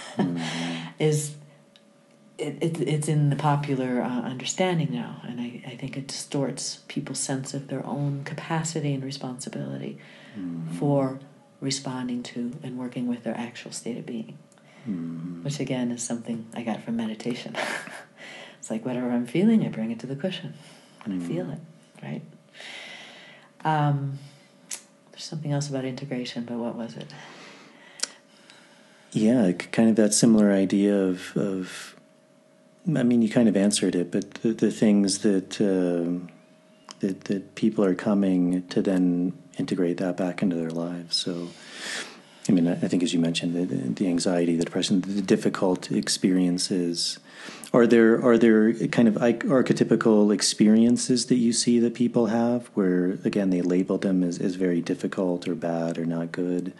is 1.00 1.36
it, 2.38 2.58
it, 2.62 2.82
it's 2.82 3.08
in 3.08 3.30
the 3.30 3.36
popular 3.36 4.02
uh, 4.02 4.22
understanding 4.22 4.90
now. 4.92 5.22
And 5.28 5.42
I, 5.42 5.62
I 5.68 5.76
think 5.76 5.98
it 5.98 6.08
distorts 6.08 6.80
people's 6.88 7.20
sense 7.20 7.54
of 7.54 7.68
their 7.68 7.86
own 7.86 8.24
capacity 8.24 8.94
and 8.94 9.04
responsibility 9.04 9.98
for 10.80 11.20
responding 11.60 12.24
to 12.24 12.54
and 12.64 12.78
working 12.78 13.08
with 13.08 13.24
their 13.24 13.36
actual 13.38 13.72
state 13.72 13.98
of 13.98 14.06
being 14.06 14.38
Mm-hmm. 14.88 15.44
which 15.44 15.60
again 15.60 15.92
is 15.92 16.02
something 16.02 16.48
I 16.56 16.62
got 16.64 16.82
from 16.84 16.96
meditation. 16.96 17.54
it's 18.60 18.72
like 18.72 18.86
whatever 18.86 19.12
I'm 19.12 19.26
feeling, 19.28 19.66
I 19.66 19.68
bring 19.68 19.92
it 19.92 20.00
to 20.00 20.08
the 20.08 20.16
cushion 20.16 20.54
and 21.04 21.22
I 21.22 21.26
feel 21.28 21.50
it, 21.52 21.60
right? 22.02 22.22
Um, 23.66 24.20
there's 25.12 25.26
something 25.26 25.52
else 25.52 25.70
about 25.70 25.84
integration, 25.84 26.46
but 26.46 26.58
what 26.58 26.76
was 26.76 26.96
it? 26.96 27.08
Yeah, 29.12 29.52
kind 29.54 29.90
of 29.90 29.96
that 29.96 30.14
similar 30.14 30.52
idea 30.52 30.96
of, 30.96 31.36
of 31.36 31.96
I 32.96 33.04
mean, 33.04 33.22
you 33.22 33.30
kind 33.30 33.50
of 33.50 33.58
answered 33.58 33.96
it, 33.96 34.12
but 34.12 34.36
the, 34.36 34.54
the 34.54 34.72
things 34.72 35.20
that, 35.20 35.60
um 35.62 36.30
that 37.00 37.26
that 37.26 37.56
people 37.56 37.84
are 37.84 37.96
coming 37.96 38.68
to 38.68 38.82
then 38.82 39.34
integrate 39.58 39.98
that 39.98 40.18
back 40.18 40.42
into 40.42 40.56
their 40.56 40.70
lives. 40.70 41.16
So, 41.16 41.50
I 42.48 42.52
mean, 42.52 42.68
I 42.68 42.76
think 42.76 43.04
as 43.04 43.14
you 43.14 43.20
mentioned, 43.20 43.56
the, 43.56 43.76
the 43.76 44.08
anxiety, 44.08 44.56
the 44.56 44.66
depression, 44.66 45.02
the 45.02 45.22
difficult 45.22 45.92
experiences. 45.92 47.20
Are 47.72 47.86
there 47.86 48.24
are 48.24 48.38
there 48.38 48.74
kind 48.88 49.08
of 49.08 49.18
arch- 49.18 49.46
archetypical 49.46 50.34
experiences 50.34 51.28
that 51.28 51.36
you 51.36 51.54
see 51.54 51.80
that 51.80 51.94
people 51.94 52.28
have 52.28 52.68
where 52.74 53.20
again 53.24 53.50
they 53.50 53.62
label 53.62 53.98
them 53.98 54.24
as, 54.24 54.40
as 54.40 54.56
very 54.56 54.82
difficult 54.82 55.48
or 55.48 55.56
bad 55.56 55.98
or 55.98 56.06
not 56.06 56.32
good? 56.32 56.74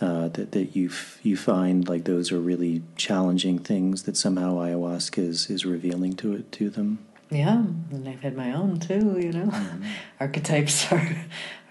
Uh, 0.00 0.28
that 0.28 0.52
that 0.52 0.76
you 0.76 0.88
f- 0.88 1.18
you 1.22 1.36
find 1.36 1.88
like 1.88 2.04
those 2.04 2.32
are 2.32 2.40
really 2.40 2.82
challenging 2.96 3.58
things 3.58 4.04
that 4.04 4.16
somehow 4.16 4.56
ayahuasca 4.56 5.18
is 5.18 5.50
is 5.50 5.64
revealing 5.64 6.14
to 6.14 6.34
it 6.34 6.50
to 6.52 6.70
them. 6.70 6.98
Yeah, 7.30 7.64
and 7.92 8.08
I've 8.08 8.20
had 8.20 8.36
my 8.36 8.52
own 8.52 8.80
too. 8.80 9.18
You 9.20 9.32
know, 9.32 9.52
archetypes 10.20 10.90
are 10.92 11.16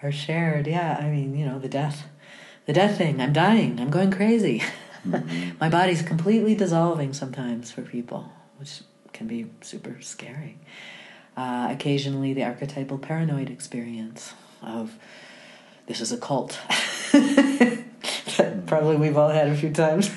are 0.04 0.12
shared. 0.12 0.68
Yeah, 0.68 0.98
I 1.00 1.10
mean, 1.10 1.38
you 1.38 1.46
know, 1.46 1.60
the 1.60 1.70
death, 1.70 2.08
the 2.66 2.74
death 2.74 2.98
thing. 2.98 3.22
I'm 3.22 3.34
dying. 3.34 3.80
I'm 3.80 3.90
going 3.90 4.12
crazy. 4.12 4.64
my 5.60 5.70
body's 5.70 6.02
completely 6.02 6.56
dissolving 6.56 7.14
sometimes 7.14 7.72
for 7.72 7.82
people, 7.82 8.32
which 8.58 8.82
can 9.14 9.28
be 9.28 9.48
super 9.62 9.98
scary. 10.02 10.58
Uh, 11.36 11.70
occasionally, 11.72 12.34
the 12.34 12.44
archetypal 12.44 12.98
paranoid 12.98 13.50
experience 13.50 14.34
of 14.62 14.98
this 15.90 16.02
is 16.02 16.12
a 16.12 16.18
cult. 16.18 16.58
that 17.12 18.64
probably 18.68 18.96
we've 18.96 19.18
all 19.18 19.30
had 19.30 19.48
a 19.48 19.58
few 19.58 19.72
times 19.72 20.12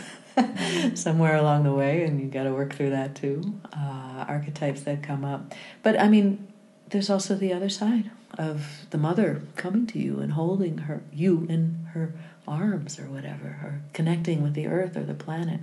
somewhere 0.94 1.34
along 1.34 1.64
the 1.64 1.72
way, 1.72 2.04
and 2.04 2.20
you 2.20 2.28
got 2.28 2.44
to 2.44 2.52
work 2.52 2.74
through 2.74 2.90
that 2.90 3.14
too. 3.14 3.58
Uh, 3.72 4.26
archetypes 4.28 4.82
that 4.82 5.02
come 5.02 5.24
up, 5.24 5.54
but 5.82 5.98
I 5.98 6.08
mean, 6.08 6.46
there's 6.90 7.08
also 7.08 7.34
the 7.34 7.54
other 7.54 7.70
side 7.70 8.10
of 8.38 8.86
the 8.90 8.98
mother 8.98 9.42
coming 9.56 9.86
to 9.88 9.98
you 9.98 10.20
and 10.20 10.32
holding 10.32 10.78
her 10.78 11.02
you 11.10 11.46
in 11.48 11.86
her 11.94 12.14
arms 12.46 12.98
or 12.98 13.04
whatever, 13.04 13.58
or 13.62 13.80
connecting 13.94 14.42
with 14.42 14.52
the 14.52 14.66
earth 14.66 14.94
or 14.94 15.04
the 15.04 15.14
planet 15.14 15.60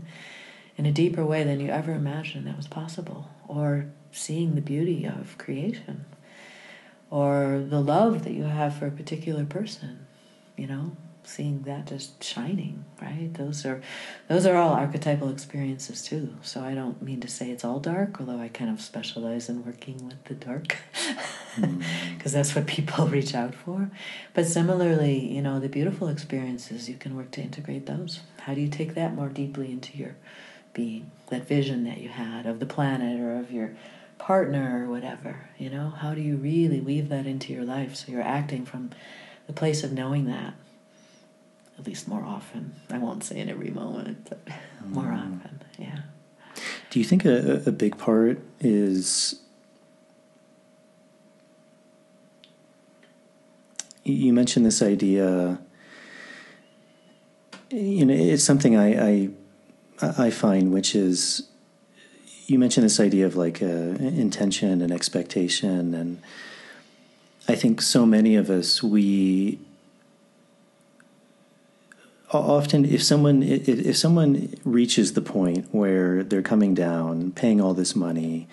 in 0.75 0.87
a 0.87 0.91
deeper 0.91 1.23
way 1.23 1.43
than 1.43 1.59
you 1.59 1.69
ever 1.69 1.91
imagined 1.91 2.47
that 2.47 2.57
was 2.57 2.67
possible, 2.67 3.29
or 3.47 3.85
seeing 4.11 4.55
the 4.55 4.61
beauty 4.61 5.05
of 5.05 5.37
creation, 5.37 6.05
or 7.09 7.63
the 7.67 7.81
love 7.81 8.23
that 8.23 8.33
you 8.33 8.43
have 8.43 8.75
for 8.75 8.87
a 8.87 8.91
particular 8.91 9.45
person, 9.45 10.05
you 10.55 10.67
know, 10.67 10.91
seeing 11.23 11.61
that 11.63 11.85
just 11.85 12.23
shining, 12.23 12.83
right? 13.01 13.33
Those 13.33 13.65
are 13.65 13.81
those 14.27 14.45
are 14.45 14.55
all 14.55 14.73
archetypal 14.73 15.29
experiences 15.29 16.03
too. 16.03 16.35
So 16.41 16.61
I 16.61 16.73
don't 16.73 17.01
mean 17.01 17.21
to 17.21 17.27
say 17.27 17.51
it's 17.51 17.63
all 17.63 17.79
dark, 17.79 18.19
although 18.19 18.39
I 18.39 18.47
kind 18.47 18.69
of 18.69 18.81
specialize 18.81 19.49
in 19.49 19.65
working 19.65 20.07
with 20.07 20.23
the 20.25 20.33
dark 20.33 20.77
mm. 21.55 21.83
because 22.17 22.33
that's 22.33 22.55
what 22.55 22.67
people 22.67 23.07
reach 23.17 23.35
out 23.35 23.53
for. 23.53 23.89
But 24.33 24.47
similarly, 24.47 25.19
you 25.19 25.41
know, 25.41 25.59
the 25.59 25.69
beautiful 25.69 26.07
experiences, 26.07 26.89
you 26.89 26.95
can 26.95 27.15
work 27.15 27.31
to 27.31 27.41
integrate 27.41 27.85
those. 27.85 28.21
How 28.41 28.53
do 28.53 28.61
you 28.61 28.69
take 28.69 28.95
that 28.95 29.13
more 29.13 29.29
deeply 29.29 29.71
into 29.71 29.97
your 29.97 30.15
being? 30.73 31.11
That 31.27 31.47
vision 31.47 31.83
that 31.83 31.99
you 31.99 32.09
had 32.09 32.47
of 32.47 32.59
the 32.59 32.65
planet 32.65 33.19
or 33.19 33.37
of 33.37 33.51
your 33.51 33.75
partner 34.19 34.85
or 34.85 34.91
whatever, 34.91 35.49
you 35.57 35.69
know? 35.71 35.89
How 35.89 36.13
do 36.13 36.21
you 36.21 36.35
really 36.35 36.79
weave 36.79 37.09
that 37.09 37.25
into 37.25 37.51
your 37.51 37.63
life 37.63 37.95
so 37.95 38.11
you're 38.11 38.21
acting 38.21 38.65
from 38.65 38.91
the 39.47 39.53
place 39.53 39.83
of 39.83 39.91
knowing 39.91 40.25
that? 40.25 40.53
At 41.79 41.87
least 41.87 42.07
more 42.07 42.23
often. 42.23 42.75
I 42.91 42.99
won't 42.99 43.23
say 43.23 43.39
in 43.39 43.49
every 43.49 43.71
moment, 43.71 44.29
but 44.29 44.39
more 44.85 45.05
mm. 45.05 45.17
often, 45.17 45.63
yeah. 45.79 46.01
Do 46.91 46.99
you 46.99 47.05
think 47.05 47.25
a, 47.25 47.63
a 47.65 47.71
big 47.71 47.97
part 47.97 48.39
is 48.59 49.39
you 54.03 54.33
mentioned 54.33 54.65
this 54.65 54.81
idea 54.81 55.59
you 57.69 58.05
know 58.05 58.13
it's 58.13 58.43
something 58.43 58.75
I, 58.75 59.09
I 59.09 59.29
I 60.01 60.29
find 60.29 60.71
which 60.71 60.95
is 60.95 61.48
you 62.49 62.57
mentioned 62.57 62.83
this 62.83 62.99
idea 62.99 63.25
of 63.25 63.35
like 63.35 63.61
uh, 63.61 63.65
intention 63.65 64.81
and 64.81 64.91
expectation 64.91 65.93
and 65.93 66.21
I 67.47 67.55
think 67.55 67.81
so 67.81 68.05
many 68.05 68.35
of 68.35 68.49
us 68.49 68.81
we 68.81 69.59
often 72.31 72.85
if 72.85 73.03
someone 73.03 73.43
if, 73.43 73.97
someone 73.97 74.53
reaches 74.63 75.13
the 75.13 75.21
point 75.21 75.67
where 75.71 76.23
they're 76.23 76.41
coming 76.41 76.73
down 76.73 77.31
paying 77.31 77.61
all 77.61 77.73
this 77.73 77.95
money 77.95 78.47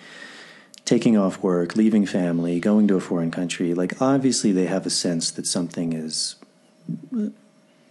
taking 0.85 1.17
off 1.17 1.43
work 1.43 1.75
leaving 1.75 2.05
family 2.05 2.59
going 2.59 2.87
to 2.87 2.95
a 2.95 2.99
foreign 2.99 3.31
country 3.31 3.73
like 3.73 4.01
obviously 4.01 4.51
they 4.51 4.65
have 4.65 4.85
a 4.85 4.89
sense 4.91 5.31
that 5.31 5.45
something 5.45 5.93
is 5.93 6.35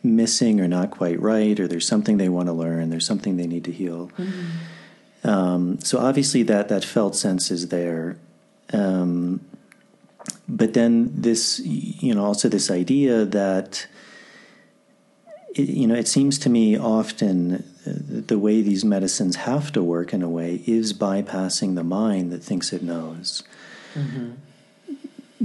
missing 0.02 0.60
or 0.60 0.68
not 0.68 0.90
quite 0.90 1.20
right 1.20 1.58
or 1.60 1.68
there's 1.68 1.86
something 1.86 2.16
they 2.16 2.28
want 2.28 2.48
to 2.48 2.52
learn 2.52 2.90
there's 2.90 3.06
something 3.06 3.36
they 3.36 3.46
need 3.46 3.64
to 3.64 3.72
heal 3.72 4.08
mm-hmm. 4.18 4.46
Um, 5.26 5.78
so 5.80 5.98
obviously 5.98 6.42
that 6.42 6.68
that 6.68 6.84
felt 6.84 7.16
sense 7.16 7.50
is 7.50 7.68
there 7.68 8.16
um, 8.72 9.40
but 10.48 10.74
then 10.74 11.10
this 11.14 11.60
you 11.60 12.14
know 12.14 12.24
also 12.24 12.48
this 12.48 12.70
idea 12.70 13.24
that 13.24 13.86
it, 15.56 15.70
you 15.70 15.86
know, 15.86 15.94
it 15.94 16.08
seems 16.08 16.38
to 16.40 16.50
me 16.50 16.76
often 16.76 17.64
the 17.84 18.38
way 18.38 18.62
these 18.62 18.84
medicines 18.84 19.36
have 19.36 19.72
to 19.72 19.82
work 19.82 20.12
in 20.12 20.22
a 20.22 20.28
way 20.28 20.62
is 20.66 20.92
bypassing 20.92 21.74
the 21.74 21.84
mind 21.84 22.32
that 22.32 22.42
thinks 22.42 22.72
it 22.72 22.82
knows. 22.82 23.42
Mm-hmm. 23.94 24.32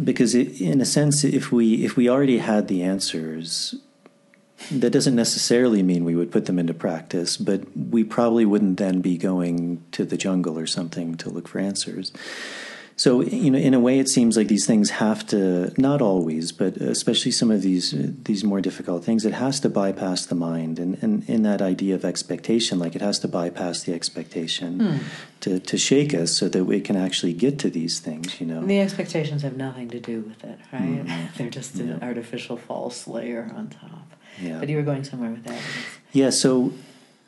Because 0.04 0.36
it, 0.36 0.60
in 0.60 0.82
a 0.82 0.86
sense, 0.86 1.24
if 1.24 1.52
we 1.52 1.86
if 1.86 1.96
we 1.96 2.10
already 2.10 2.40
had 2.40 2.68
the 2.68 2.82
answers, 2.84 3.76
that 4.70 4.92
doesn't 4.92 5.16
necessarily 5.16 5.82
mean 5.84 6.06
we 6.06 6.16
would 6.16 6.32
put 6.32 6.46
them 6.46 6.60
into 6.60 6.74
practice, 6.74 7.38
but 7.38 7.62
we 7.76 8.04
probably 8.04 8.46
wouldn't 8.46 8.78
then 8.78 9.02
be 9.02 9.18
going 9.18 9.84
to 9.92 10.06
the 10.06 10.18
jungle 10.18 10.58
or 10.60 10.68
something 10.68 11.16
to 11.18 11.30
look 11.30 11.48
for 11.48 11.60
answers. 11.60 12.12
So, 12.98 13.22
you 13.22 13.50
know, 13.50 13.58
in 13.58 13.74
a 13.74 13.80
way, 13.80 13.98
it 13.98 14.10
seems 14.10 14.38
like 14.38 14.48
these 14.48 14.68
things 14.68 14.92
have 14.92 15.26
to, 15.28 15.74
not 15.82 16.04
always, 16.04 16.52
but 16.52 16.78
especially 16.78 17.32
some 17.32 17.50
of 17.50 17.64
these 17.64 17.96
these 18.26 18.44
more 18.44 18.62
difficult 18.62 19.04
things, 19.04 19.26
it 19.26 19.34
has 19.34 19.60
to 19.62 19.70
bypass 19.70 20.28
the 20.28 20.36
mind. 20.36 20.78
And, 20.78 21.02
and 21.02 21.28
in 21.28 21.42
that 21.42 21.64
idea 21.64 21.96
of 21.96 22.06
expectation, 22.06 22.78
like 22.78 22.96
it 22.96 23.02
has 23.02 23.18
to 23.20 23.28
bypass 23.28 23.82
the 23.84 23.94
expectation 23.96 24.80
Hmm. 24.80 24.98
to, 25.40 25.60
to 25.60 25.78
shake 25.80 26.14
us 26.14 26.32
so 26.38 26.48
that 26.50 26.66
we 26.66 26.80
can 26.80 26.96
actually 26.96 27.34
get 27.34 27.58
to 27.60 27.72
these 27.72 28.00
things, 28.00 28.40
you 28.40 28.46
know. 28.46 28.64
The 28.64 28.80
expectations 28.82 29.42
have 29.42 29.58
nothing 29.58 29.90
to 29.90 30.00
do 30.00 30.22
with 30.22 30.44
it, 30.44 30.60
right? 30.72 31.30
They're 31.38 31.50
just 31.50 31.76
an 31.80 31.88
Yeah. 31.88 32.08
artificial 32.08 32.56
false 32.58 33.08
layer 33.08 33.52
on 33.56 33.70
top. 33.70 34.14
Yeah. 34.40 34.60
But 34.60 34.70
you 34.70 34.78
were 34.78 34.84
going 34.84 35.04
somewhere 35.04 35.32
with 35.32 35.44
that. 35.46 35.60
Yeah, 36.12 36.30
so 36.30 36.74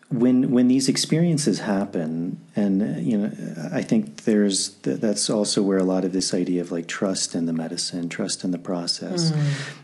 when 0.10 0.52
when 0.52 0.68
these 0.68 0.88
experiences 0.88 1.60
happen, 1.60 2.40
and 2.56 2.82
uh, 2.82 3.00
you 3.00 3.18
know, 3.18 3.32
I 3.74 3.82
think 3.82 4.24
there's 4.26 4.70
th- 4.70 5.00
that's 5.00 5.30
also 5.30 5.62
where 5.64 5.78
a 5.80 5.84
lot 5.84 6.06
of 6.06 6.14
this 6.14 6.34
idea 6.34 6.62
of 6.62 6.72
like 6.72 6.88
trust 6.88 7.34
in 7.36 7.46
the 7.46 7.54
medicine, 7.54 8.10
trust 8.10 8.44
in 8.44 8.52
the 8.52 8.60
process. 8.60 9.34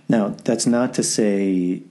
Now, 0.07 0.35
that's 0.43 0.65
not 0.67 0.93
to 0.95 1.03
say 1.03 1.83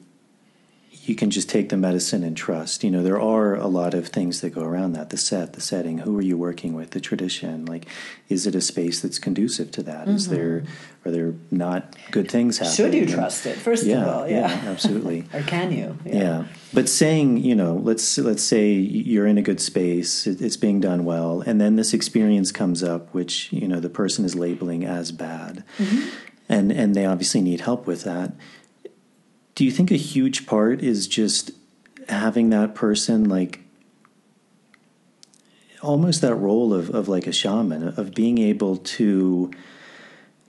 you 1.09 1.15
can 1.15 1.31
just 1.31 1.49
take 1.49 1.71
the 1.71 1.77
medicine 1.77 2.23
and 2.23 2.37
trust. 2.37 2.85
You 2.85 2.91
know, 2.91 3.03
there 3.03 3.21
are 3.21 3.55
a 3.55 3.67
lot 3.67 3.95
of 3.95 4.09
things 4.09 4.43
that 4.43 4.51
go 4.51 4.63
around 4.63 4.93
that 4.93 5.11
the 5.11 5.17
set, 5.17 5.55
the 5.55 5.61
setting, 5.61 5.99
who 5.99 6.19
are 6.19 6.23
you 6.23 6.37
working 6.37 6.75
with, 6.75 6.91
the 6.91 7.01
tradition. 7.01 7.65
Like, 7.65 7.87
is 8.29 8.47
it 8.47 8.55
a 8.55 8.61
space 8.61 9.01
that's 9.01 9.19
conducive 9.19 9.71
to 9.73 9.83
that? 9.85 10.07
Mm-hmm. 10.07 10.17
Is 10.17 10.29
there, 10.29 10.65
are 11.07 11.11
there 11.11 11.35
not 11.51 11.97
good 12.11 12.31
things 12.31 12.59
happening? 12.59 12.77
Should 12.77 12.95
you 12.95 13.07
trust 13.07 13.47
it, 13.47 13.57
first 13.57 13.85
yeah, 13.85 14.03
of 14.03 14.09
all? 14.09 14.29
Yeah, 14.29 14.49
yeah 14.49 14.71
absolutely. 14.71 15.25
or 15.33 15.43
can 15.43 15.73
you? 15.73 15.97
Yeah. 16.05 16.15
yeah. 16.15 16.45
But 16.75 16.89
saying, 16.89 17.39
you 17.39 17.55
know, 17.55 17.75
let's, 17.75 18.19
let's 18.19 18.43
say 18.43 18.73
you're 18.73 19.27
in 19.27 19.39
a 19.39 19.43
good 19.43 19.61
space, 19.61 20.27
it's 20.27 20.59
being 20.59 20.81
done 20.81 21.05
well, 21.07 21.41
and 21.41 21.59
then 21.59 21.77
this 21.77 21.95
experience 21.95 22.53
comes 22.53 22.83
up, 22.83 23.15
which, 23.15 23.51
you 23.51 23.67
know, 23.67 23.81
the 23.81 23.89
person 23.89 24.27
is 24.27 24.35
labeling 24.35 24.85
as 24.85 25.11
bad. 25.11 25.65
Mm-hmm. 25.79 26.09
And, 26.51 26.73
and 26.73 26.95
they 26.95 27.05
obviously 27.05 27.43
need 27.43 27.61
help 27.61 27.87
with 27.87 28.05
that 28.05 28.33
do 29.59 29.65
you 29.65 29.73
think 29.73 29.91
a 29.91 29.97
huge 29.97 30.47
part 30.47 30.85
is 30.85 31.09
just 31.09 31.51
having 32.09 32.51
that 32.51 32.77
person 32.77 33.29
like 33.29 33.59
almost 35.83 36.21
that 36.21 36.37
role 36.37 36.73
of, 36.73 36.91
of 36.91 37.09
like 37.09 37.27
a 37.27 37.33
shaman 37.33 37.89
of 37.99 38.15
being 38.15 38.39
able 38.39 38.77
to 38.77 39.51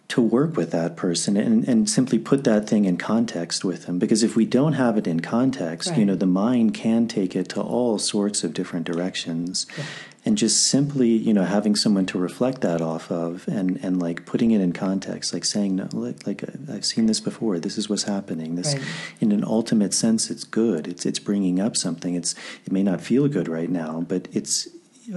to 0.10 0.22
work 0.22 0.56
with 0.56 0.70
that 0.70 0.96
person 0.96 1.38
and, 1.38 1.68
and 1.68 1.90
simply 1.90 2.20
put 2.20 2.44
that 2.44 2.70
thing 2.70 2.86
in 2.86 2.98
context 2.98 3.66
with 3.66 3.88
them. 3.88 3.98
Because 3.98 4.22
if 4.22 4.36
we 4.36 4.46
don't 4.46 4.74
have 4.74 4.96
it 4.96 5.08
in 5.08 5.22
context, 5.22 5.90
right. 5.90 5.98
you 5.98 6.06
know, 6.06 6.16
the 6.16 6.28
mind 6.28 6.76
can 6.76 7.08
take 7.08 7.36
it 7.36 7.50
to 7.50 7.62
all 7.62 7.98
sorts 7.98 8.44
of 8.44 8.54
different 8.54 8.86
directions. 8.86 9.66
Yeah. 9.76 9.84
And 10.30 10.38
just 10.38 10.68
simply, 10.68 11.10
you 11.10 11.34
know, 11.34 11.44
having 11.44 11.76
someone 11.76 12.06
to 12.06 12.20
reflect 12.20 12.62
that 12.62 12.82
off 12.82 13.10
of 13.12 13.48
and, 13.48 13.84
and 13.84 14.00
like 14.00 14.28
putting 14.28 14.52
it 14.52 14.62
in 14.62 14.74
context, 14.74 15.34
like 15.34 15.44
saying, 15.44 15.76
no, 15.76 15.90
like, 15.92 16.28
like 16.28 16.44
I've 16.72 16.86
seen 16.86 17.08
this 17.08 17.20
before. 17.20 17.58
This 17.58 17.80
is 17.80 17.90
what's 17.90 18.04
happening. 18.04 18.54
This, 18.54 18.76
right. 18.76 18.84
in 19.20 19.32
an 19.32 19.44
ultimate 19.44 19.92
sense, 19.92 20.30
it's 20.30 20.44
good. 20.44 20.88
It's, 20.88 21.04
it's 21.04 21.18
bringing 21.18 21.60
up 21.60 21.76
something. 21.76 22.14
It's, 22.14 22.36
it 22.64 22.72
may 22.72 22.84
not 22.84 23.02
feel 23.02 23.28
good 23.28 23.48
right 23.48 23.72
now, 23.72 24.02
but 24.08 24.28
it's, 24.32 24.68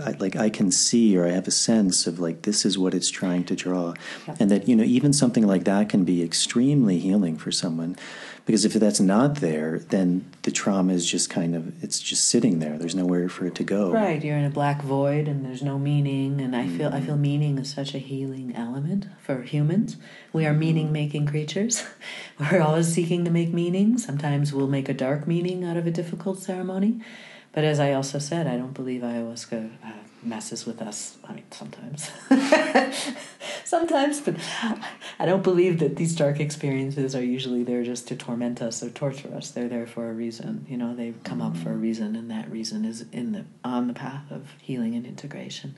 I, 0.01 0.13
like 0.13 0.37
I 0.37 0.49
can 0.51 0.71
see 0.71 1.17
or 1.17 1.27
I 1.27 1.31
have 1.31 1.47
a 1.47 1.53
sense 1.53 2.07
of 2.07 2.19
like 2.19 2.43
this 2.43 2.65
is 2.65 2.79
what 2.79 2.95
it's 2.95 3.11
trying 3.11 3.45
to 3.45 3.57
draw, 3.57 3.95
yeah. 4.27 4.37
and 4.41 4.51
that 4.51 4.69
you 4.69 4.77
know 4.77 4.85
even 4.85 5.13
something 5.13 5.47
like 5.47 5.65
that 5.65 5.89
can 5.89 6.05
be 6.05 6.23
extremely 6.23 6.99
healing 6.99 7.37
for 7.37 7.53
someone, 7.53 7.97
because 8.47 8.65
if 8.65 8.73
that's 8.73 9.01
not 9.01 9.37
there, 9.37 9.79
then 9.79 10.25
the 10.43 10.51
trauma 10.51 10.93
is 10.93 11.09
just 11.09 11.29
kind 11.29 11.55
of 11.55 11.83
it's 11.83 12.01
just 12.01 12.29
sitting 12.29 12.59
there. 12.59 12.79
There's 12.79 12.95
nowhere 12.95 13.29
for 13.29 13.47
it 13.47 13.55
to 13.57 13.65
go. 13.65 13.93
Right, 13.93 14.23
you're 14.23 14.37
in 14.37 14.45
a 14.45 14.51
black 14.51 14.83
void 14.83 15.29
and 15.29 15.45
there's 15.45 15.63
no 15.63 15.79
meaning, 15.79 16.41
and 16.41 16.57
I 16.57 16.67
feel 16.69 16.89
mm-hmm. 16.89 16.97
I 16.97 17.01
feel 17.01 17.17
meaning 17.17 17.59
is 17.59 17.71
such 17.71 17.95
a 17.95 17.99
healing 17.99 18.55
element 18.57 19.07
for 19.21 19.43
humans. 19.43 19.97
We 20.33 20.47
are 20.47 20.55
meaning 20.55 20.93
making 20.93 21.27
creatures. 21.27 21.85
We're 22.39 22.63
always 22.63 22.89
seeking 22.89 23.25
to 23.27 23.31
make 23.31 23.53
meaning. 23.53 23.99
Sometimes 23.99 24.53
we'll 24.53 24.69
make 24.69 24.89
a 24.89 24.95
dark 24.95 25.27
meaning 25.27 25.65
out 25.65 25.77
of 25.77 25.87
a 25.87 25.91
difficult 25.91 26.39
ceremony 26.39 27.01
but 27.53 27.65
as 27.65 27.79
I 27.79 27.93
also 27.93 28.19
said, 28.19 28.47
I 28.47 28.57
don't 28.57 28.73
believe 28.73 29.03
ayahuasca 29.03 29.71
uh, 29.85 29.93
messes 30.23 30.65
with 30.65 30.81
us. 30.81 31.19
I 31.29 31.35
mean, 31.35 31.45
sometimes. 31.51 32.11
sometimes, 33.65 34.21
but 34.21 34.37
I 35.19 35.27
don't 35.27 35.43
believe 35.43 35.79
that 35.81 35.97
these 35.97 36.17
dark 36.17 36.41
experiences 36.41 37.15
are 37.15 37.23
usually 37.23 37.63
there 37.63 37.83
just 37.83 38.09
to 38.09 38.17
torment 38.17 38.63
us 38.63 38.83
or 38.83 38.89
torture 38.89 39.35
us. 39.35 39.51
They're 39.51 39.69
there 39.69 39.87
for 39.87 40.09
a 40.09 40.15
reason. 40.15 40.65
You 40.69 40.79
know, 40.79 40.95
they 40.95 41.13
come 41.25 41.43
up 41.43 41.57
for 41.57 41.73
a 41.73 41.77
reason, 41.77 42.17
and 42.17 42.31
that 42.31 42.51
reason 42.51 42.87
is 42.87 43.05
in 43.13 43.33
the 43.33 43.45
on 43.63 43.87
the 43.87 43.95
path 43.95 44.31
of 44.31 44.55
healing 44.61 44.95
and 44.95 45.05
integration. 45.05 45.75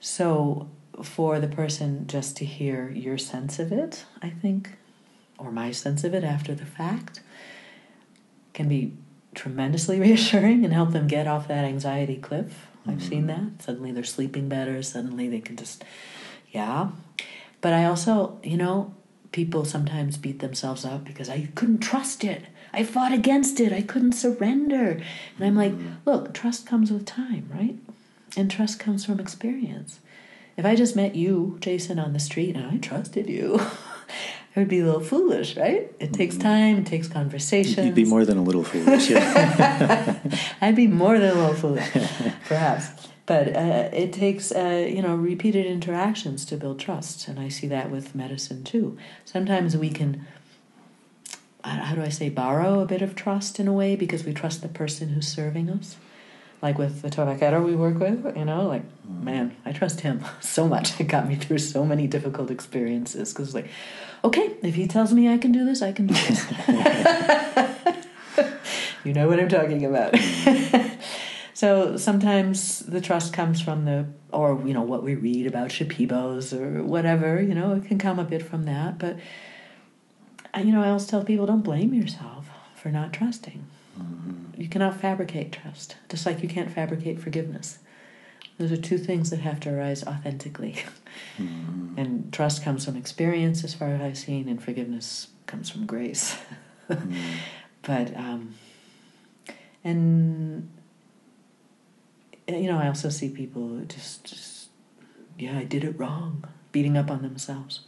So, 0.00 0.68
for 1.02 1.38
the 1.38 1.48
person 1.48 2.08
just 2.08 2.36
to 2.38 2.44
hear 2.44 2.90
your 2.90 3.18
sense 3.18 3.60
of 3.60 3.70
it, 3.70 4.04
I 4.20 4.30
think, 4.30 4.70
or 5.38 5.52
my 5.52 5.70
sense 5.70 6.02
of 6.02 6.12
it 6.12 6.24
after 6.24 6.56
the 6.56 6.66
fact, 6.66 7.20
can 8.52 8.68
be 8.68 8.94
tremendously 9.38 10.00
reassuring 10.06 10.64
and 10.64 10.74
help 10.74 10.92
them 10.92 11.06
get 11.06 11.26
off 11.26 11.48
that 11.48 11.64
anxiety 11.64 12.16
cliff. 12.16 12.66
I've 12.86 12.98
mm-hmm. 12.98 13.08
seen 13.08 13.26
that. 13.28 13.62
Suddenly 13.62 13.92
they're 13.92 14.04
sleeping 14.04 14.48
better. 14.48 14.82
Suddenly 14.82 15.28
they 15.28 15.40
can 15.40 15.56
just, 15.56 15.84
yeah. 16.50 16.90
But 17.60 17.72
I 17.72 17.84
also, 17.84 18.38
you 18.42 18.56
know, 18.56 18.94
people 19.32 19.64
sometimes 19.64 20.16
beat 20.16 20.40
themselves 20.40 20.84
up 20.84 21.04
because 21.04 21.28
I 21.28 21.48
couldn't 21.54 21.80
trust 21.80 22.24
it. 22.24 22.44
I 22.72 22.82
fought 22.84 23.12
against 23.12 23.60
it. 23.60 23.72
I 23.72 23.82
couldn't 23.82 24.12
surrender. 24.12 25.00
And 25.36 25.46
I'm 25.46 25.56
like, 25.56 25.72
mm-hmm. 25.72 25.94
look, 26.04 26.34
trust 26.34 26.66
comes 26.66 26.90
with 26.90 27.06
time, 27.06 27.48
right? 27.52 27.76
And 28.36 28.50
trust 28.50 28.78
comes 28.78 29.04
from 29.04 29.20
experience. 29.20 30.00
If 30.56 30.64
I 30.64 30.74
just 30.74 30.96
met 30.96 31.14
you, 31.14 31.56
Jason, 31.60 31.98
on 31.98 32.12
the 32.12 32.18
street 32.18 32.56
and 32.56 32.66
I 32.66 32.78
trusted 32.78 33.28
you, 33.28 33.60
would 34.58 34.68
be 34.68 34.80
a 34.80 34.84
little 34.84 35.00
foolish, 35.00 35.56
right? 35.56 35.92
It 35.98 36.12
takes 36.12 36.34
mm-hmm. 36.34 36.42
time, 36.42 36.78
it 36.78 36.86
takes 36.86 37.08
conversation. 37.08 37.86
You'd 37.86 37.94
be 37.94 38.04
more 38.04 38.24
than 38.24 38.38
a 38.38 38.42
little 38.42 38.64
foolish, 38.64 39.10
yeah. 39.10 40.18
I'd 40.60 40.76
be 40.76 40.86
more 40.86 41.18
than 41.18 41.30
a 41.30 41.34
little 41.34 41.54
foolish, 41.54 41.90
perhaps. 42.48 42.88
But 43.26 43.54
uh, 43.54 43.90
it 43.92 44.12
takes, 44.12 44.52
uh, 44.52 44.86
you 44.88 45.02
know, 45.02 45.14
repeated 45.14 45.66
interactions 45.66 46.44
to 46.46 46.56
build 46.56 46.80
trust. 46.80 47.28
And 47.28 47.38
I 47.38 47.48
see 47.48 47.66
that 47.68 47.90
with 47.90 48.14
medicine 48.14 48.64
too. 48.64 48.96
Sometimes 49.24 49.76
we 49.76 49.90
can, 49.90 50.26
how 51.62 51.94
do 51.94 52.02
I 52.02 52.08
say, 52.08 52.30
borrow 52.30 52.80
a 52.80 52.86
bit 52.86 53.02
of 53.02 53.14
trust 53.14 53.60
in 53.60 53.68
a 53.68 53.72
way 53.72 53.96
because 53.96 54.24
we 54.24 54.32
trust 54.32 54.62
the 54.62 54.68
person 54.68 55.10
who's 55.10 55.28
serving 55.28 55.68
us 55.68 55.96
like 56.60 56.78
with 56.78 57.02
the 57.02 57.08
tabaquero 57.08 57.64
we 57.64 57.76
work 57.76 57.98
with, 57.98 58.36
you 58.36 58.44
know, 58.44 58.66
like, 58.66 58.82
man, 59.06 59.56
I 59.64 59.72
trust 59.72 60.00
him 60.00 60.24
so 60.40 60.66
much. 60.66 60.98
It 61.00 61.04
got 61.04 61.28
me 61.28 61.36
through 61.36 61.58
so 61.58 61.84
many 61.84 62.06
difficult 62.06 62.50
experiences 62.50 63.32
because, 63.32 63.54
like, 63.54 63.68
okay, 64.24 64.56
if 64.62 64.74
he 64.74 64.86
tells 64.86 65.12
me 65.12 65.28
I 65.28 65.38
can 65.38 65.52
do 65.52 65.64
this, 65.64 65.82
I 65.82 65.92
can 65.92 66.06
do 66.06 66.14
this. 66.14 66.46
you 69.04 69.12
know 69.12 69.28
what 69.28 69.40
I'm 69.40 69.48
talking 69.48 69.84
about. 69.84 70.14
so 71.54 71.96
sometimes 71.96 72.80
the 72.80 73.00
trust 73.00 73.32
comes 73.32 73.60
from 73.60 73.84
the, 73.84 74.06
or, 74.32 74.62
you 74.64 74.74
know, 74.74 74.82
what 74.82 75.02
we 75.02 75.14
read 75.14 75.46
about 75.46 75.70
Shipibos 75.70 76.58
or 76.58 76.82
whatever, 76.82 77.40
you 77.40 77.54
know, 77.54 77.74
it 77.74 77.86
can 77.86 77.98
come 77.98 78.18
a 78.18 78.24
bit 78.24 78.42
from 78.42 78.64
that. 78.64 78.98
But, 78.98 79.18
you 80.56 80.72
know, 80.72 80.82
I 80.82 80.88
always 80.88 81.06
tell 81.06 81.24
people 81.24 81.46
don't 81.46 81.62
blame 81.62 81.94
yourself 81.94 82.48
for 82.74 82.90
not 82.90 83.12
trusting. 83.12 83.66
Mm-hmm. 83.98 84.60
You 84.60 84.68
cannot 84.68 85.00
fabricate 85.00 85.52
trust, 85.52 85.96
just 86.08 86.26
like 86.26 86.42
you 86.42 86.48
can't 86.48 86.70
fabricate 86.70 87.20
forgiveness. 87.20 87.78
Those 88.58 88.72
are 88.72 88.76
two 88.76 88.98
things 88.98 89.30
that 89.30 89.40
have 89.40 89.60
to 89.60 89.70
arise 89.70 90.04
authentically. 90.04 90.76
Mm-hmm. 91.38 91.98
And 91.98 92.32
trust 92.32 92.62
comes 92.62 92.84
from 92.84 92.96
experience, 92.96 93.64
as 93.64 93.74
far 93.74 93.88
as 93.88 94.00
I've 94.00 94.18
seen, 94.18 94.48
and 94.48 94.62
forgiveness 94.62 95.28
comes 95.46 95.70
from 95.70 95.86
grace. 95.86 96.36
mm-hmm. 96.88 97.16
But, 97.82 98.14
um, 98.16 98.54
and, 99.82 100.68
you 102.48 102.66
know, 102.66 102.78
I 102.78 102.88
also 102.88 103.08
see 103.08 103.30
people 103.30 103.80
just, 103.86 104.24
just, 104.24 104.68
yeah, 105.38 105.56
I 105.56 105.64
did 105.64 105.84
it 105.84 105.98
wrong, 105.98 106.44
beating 106.72 106.96
up 106.96 107.10
on 107.10 107.22
themselves. 107.22 107.80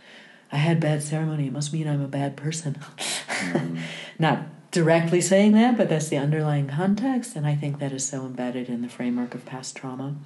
I 0.52 0.56
had 0.56 0.80
bad 0.80 1.02
ceremony. 1.02 1.48
It 1.48 1.52
must 1.52 1.72
mean 1.72 1.86
I'm 1.86 2.02
a 2.02 2.08
bad 2.08 2.36
person. 2.36 2.78
mm-hmm. 2.96 3.78
Not 4.18 4.70
directly 4.70 5.20
saying 5.20 5.52
that, 5.52 5.76
but 5.76 5.88
that's 5.88 6.08
the 6.08 6.16
underlying 6.16 6.68
context. 6.68 7.36
And 7.36 7.46
I 7.46 7.56
think 7.56 7.78
that 7.78 7.92
is 7.92 8.06
so 8.06 8.24
embedded 8.24 8.68
in 8.68 8.82
the 8.82 8.88
framework 8.88 9.34
of 9.34 9.44
past 9.44 9.76
trauma. 9.76 10.16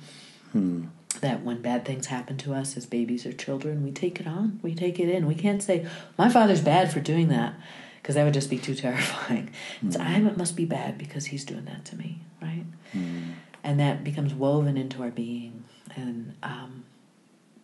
Hmm. 0.55 0.85
That 1.20 1.43
when 1.43 1.60
bad 1.62 1.85
things 1.85 2.06
happen 2.06 2.36
to 2.39 2.55
us 2.55 2.76
as 2.76 2.86
babies 2.86 3.26
or 3.26 3.32
children, 3.32 3.82
we 3.82 3.90
take 3.90 4.20
it 4.20 4.26
on, 4.26 4.60
we 4.62 4.74
take 4.74 4.98
it 4.98 5.09
in. 5.09 5.26
We 5.26 5.35
can't 5.35 5.62
say, 5.62 5.86
My 6.16 6.28
father's 6.28 6.60
bad 6.60 6.93
for 6.93 7.01
doing 7.01 7.28
that, 7.28 7.55
because 8.01 8.14
that 8.14 8.24
would 8.24 8.35
just 8.35 8.51
be 8.51 8.59
too 8.59 8.74
terrifying. 8.86 9.51
Hmm. 9.81 9.90
I 10.01 10.20
must 10.20 10.56
be 10.56 10.64
bad 10.64 10.97
because 10.97 11.26
he's 11.26 11.44
doing 11.44 11.64
that 11.66 11.85
to 11.86 11.97
me, 11.97 12.20
right? 12.40 12.64
Hmm. 12.93 13.32
And 13.62 13.81
that 13.81 14.05
becomes 14.05 14.32
woven 14.32 14.76
into 14.76 15.02
our 15.02 15.10
being. 15.10 15.64
And 15.97 16.35
um, 16.43 16.85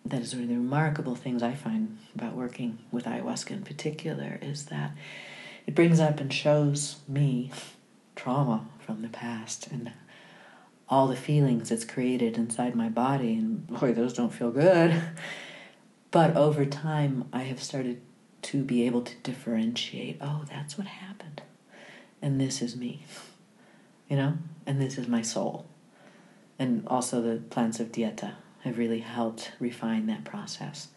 that 0.04 0.22
is 0.22 0.34
one 0.34 0.44
of 0.44 0.48
the 0.48 0.56
remarkable 0.56 1.14
things 1.14 1.42
I 1.42 1.54
find 1.54 1.98
about 2.14 2.34
working 2.34 2.78
with 2.90 3.04
ayahuasca 3.04 3.50
in 3.52 3.62
particular 3.62 4.38
is 4.42 4.66
that 4.66 4.92
it 5.66 5.74
brings 5.74 6.00
up 6.00 6.20
and 6.20 6.32
shows 6.32 6.96
me 7.06 7.50
trauma 8.16 8.66
from 8.84 9.02
the 9.02 9.08
past 9.08 9.68
and 9.68 9.92
all 10.90 11.06
the 11.06 11.16
feelings 11.16 11.70
it's 11.70 11.84
created 11.84 12.36
inside 12.36 12.74
my 12.74 12.88
body, 12.88 13.34
and 13.34 13.66
boy, 13.68 13.92
those 13.92 14.12
don't 14.12 14.32
feel 14.32 14.50
good. 14.50 15.00
But 16.10 16.36
over 16.36 16.64
time, 16.64 17.26
I 17.32 17.42
have 17.42 17.62
started 17.62 18.00
to 18.42 18.64
be 18.64 18.84
able 18.84 19.02
to 19.02 19.14
differentiate 19.22 20.18
oh, 20.20 20.44
that's 20.48 20.76
what 20.76 20.88
happened. 20.88 21.42
And 22.20 22.40
this 22.40 22.60
is 22.60 22.76
me, 22.76 23.04
you 24.08 24.16
know, 24.16 24.34
and 24.66 24.80
this 24.80 24.98
is 24.98 25.06
my 25.06 25.22
soul. 25.22 25.66
And 26.58 26.86
also, 26.88 27.22
the 27.22 27.36
plants 27.36 27.80
of 27.80 27.92
Dieta 27.92 28.34
have 28.64 28.76
really 28.76 28.98
helped 28.98 29.52
refine 29.58 30.06
that 30.06 30.24
process. 30.24 30.88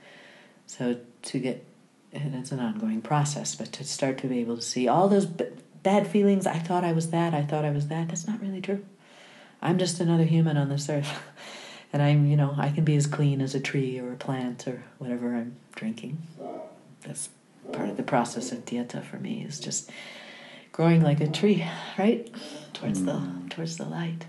So, 0.65 0.97
to 1.21 1.39
get, 1.39 1.63
and 2.11 2.35
it's 2.35 2.51
an 2.51 2.59
ongoing 2.59 3.01
process, 3.01 3.55
but 3.55 3.71
to 3.73 3.83
start 3.83 4.17
to 4.19 4.27
be 4.27 4.39
able 4.39 4.55
to 4.55 4.61
see 4.61 4.87
all 4.87 5.07
those 5.07 5.25
b- 5.25 5.45
bad 5.83 6.07
feelings, 6.07 6.45
I 6.47 6.57
thought 6.57 6.83
I 6.83 6.91
was 6.91 7.11
that, 7.11 7.33
I 7.33 7.43
thought 7.43 7.63
I 7.63 7.69
was 7.69 7.87
that, 7.87 8.09
that's 8.09 8.27
not 8.27 8.41
really 8.41 8.61
true. 8.61 8.83
I'm 9.63 9.77
just 9.77 10.01
another 10.01 10.25
human 10.25 10.57
on 10.57 10.67
this 10.67 10.89
earth. 10.89 11.09
and 11.93 12.01
I'm, 12.01 12.27
you 12.27 12.35
know, 12.35 12.53
I 12.57 12.69
can 12.69 12.83
be 12.83 12.97
as 12.97 13.07
clean 13.07 13.41
as 13.41 13.55
a 13.55 13.59
tree 13.59 13.97
or 13.97 14.11
a 14.11 14.17
plant 14.17 14.67
or 14.67 14.83
whatever 14.97 15.33
I'm 15.33 15.55
drinking. 15.75 16.21
That's 17.01 17.29
part 17.71 17.89
of 17.89 17.97
the 17.97 18.03
process 18.03 18.51
of 18.51 18.65
dieta 18.65 19.03
for 19.03 19.17
me 19.17 19.43
is 19.43 19.59
just 19.59 19.89
growing 20.73 21.01
like 21.01 21.21
a 21.21 21.27
tree, 21.27 21.65
right? 21.97 22.29
Towards 22.73 22.99
mm. 22.99 23.05
the 23.05 23.55
towards 23.55 23.77
the 23.77 23.85
light. 23.85 24.25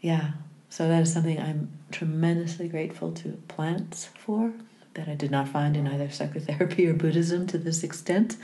Yeah. 0.00 0.32
So 0.68 0.88
that 0.88 1.02
is 1.02 1.12
something 1.12 1.38
I'm 1.38 1.70
tremendously 1.90 2.68
grateful 2.68 3.12
to 3.12 3.42
plants 3.48 4.08
for 4.14 4.52
that 4.94 5.08
I 5.08 5.14
did 5.14 5.30
not 5.30 5.48
find 5.48 5.76
in 5.76 5.88
either 5.88 6.10
psychotherapy 6.10 6.86
or 6.86 6.94
Buddhism 6.94 7.46
to 7.48 7.58
this 7.58 7.82
extent. 7.82 8.36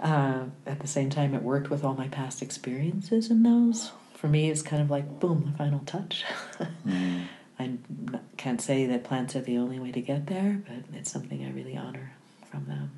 Uh, 0.00 0.46
at 0.66 0.80
the 0.80 0.86
same 0.88 1.10
time, 1.10 1.34
it 1.34 1.42
worked 1.42 1.70
with 1.70 1.84
all 1.84 1.94
my 1.94 2.08
past 2.08 2.42
experiences 2.42 3.30
in 3.30 3.42
those. 3.42 3.92
For 4.24 4.30
me, 4.30 4.48
it's 4.48 4.62
kind 4.62 4.80
of 4.80 4.90
like 4.90 5.20
boom, 5.20 5.44
the 5.44 5.58
final 5.58 5.80
touch. 5.80 6.24
mm. 6.86 7.24
I 7.58 7.72
can't 8.38 8.58
say 8.58 8.86
that 8.86 9.04
plants 9.04 9.36
are 9.36 9.42
the 9.42 9.58
only 9.58 9.78
way 9.78 9.92
to 9.92 10.00
get 10.00 10.28
there, 10.28 10.62
but 10.66 10.96
it's 10.98 11.12
something 11.12 11.44
I 11.44 11.50
really 11.50 11.76
honor 11.76 12.12
from 12.50 12.64
them. 12.64 12.90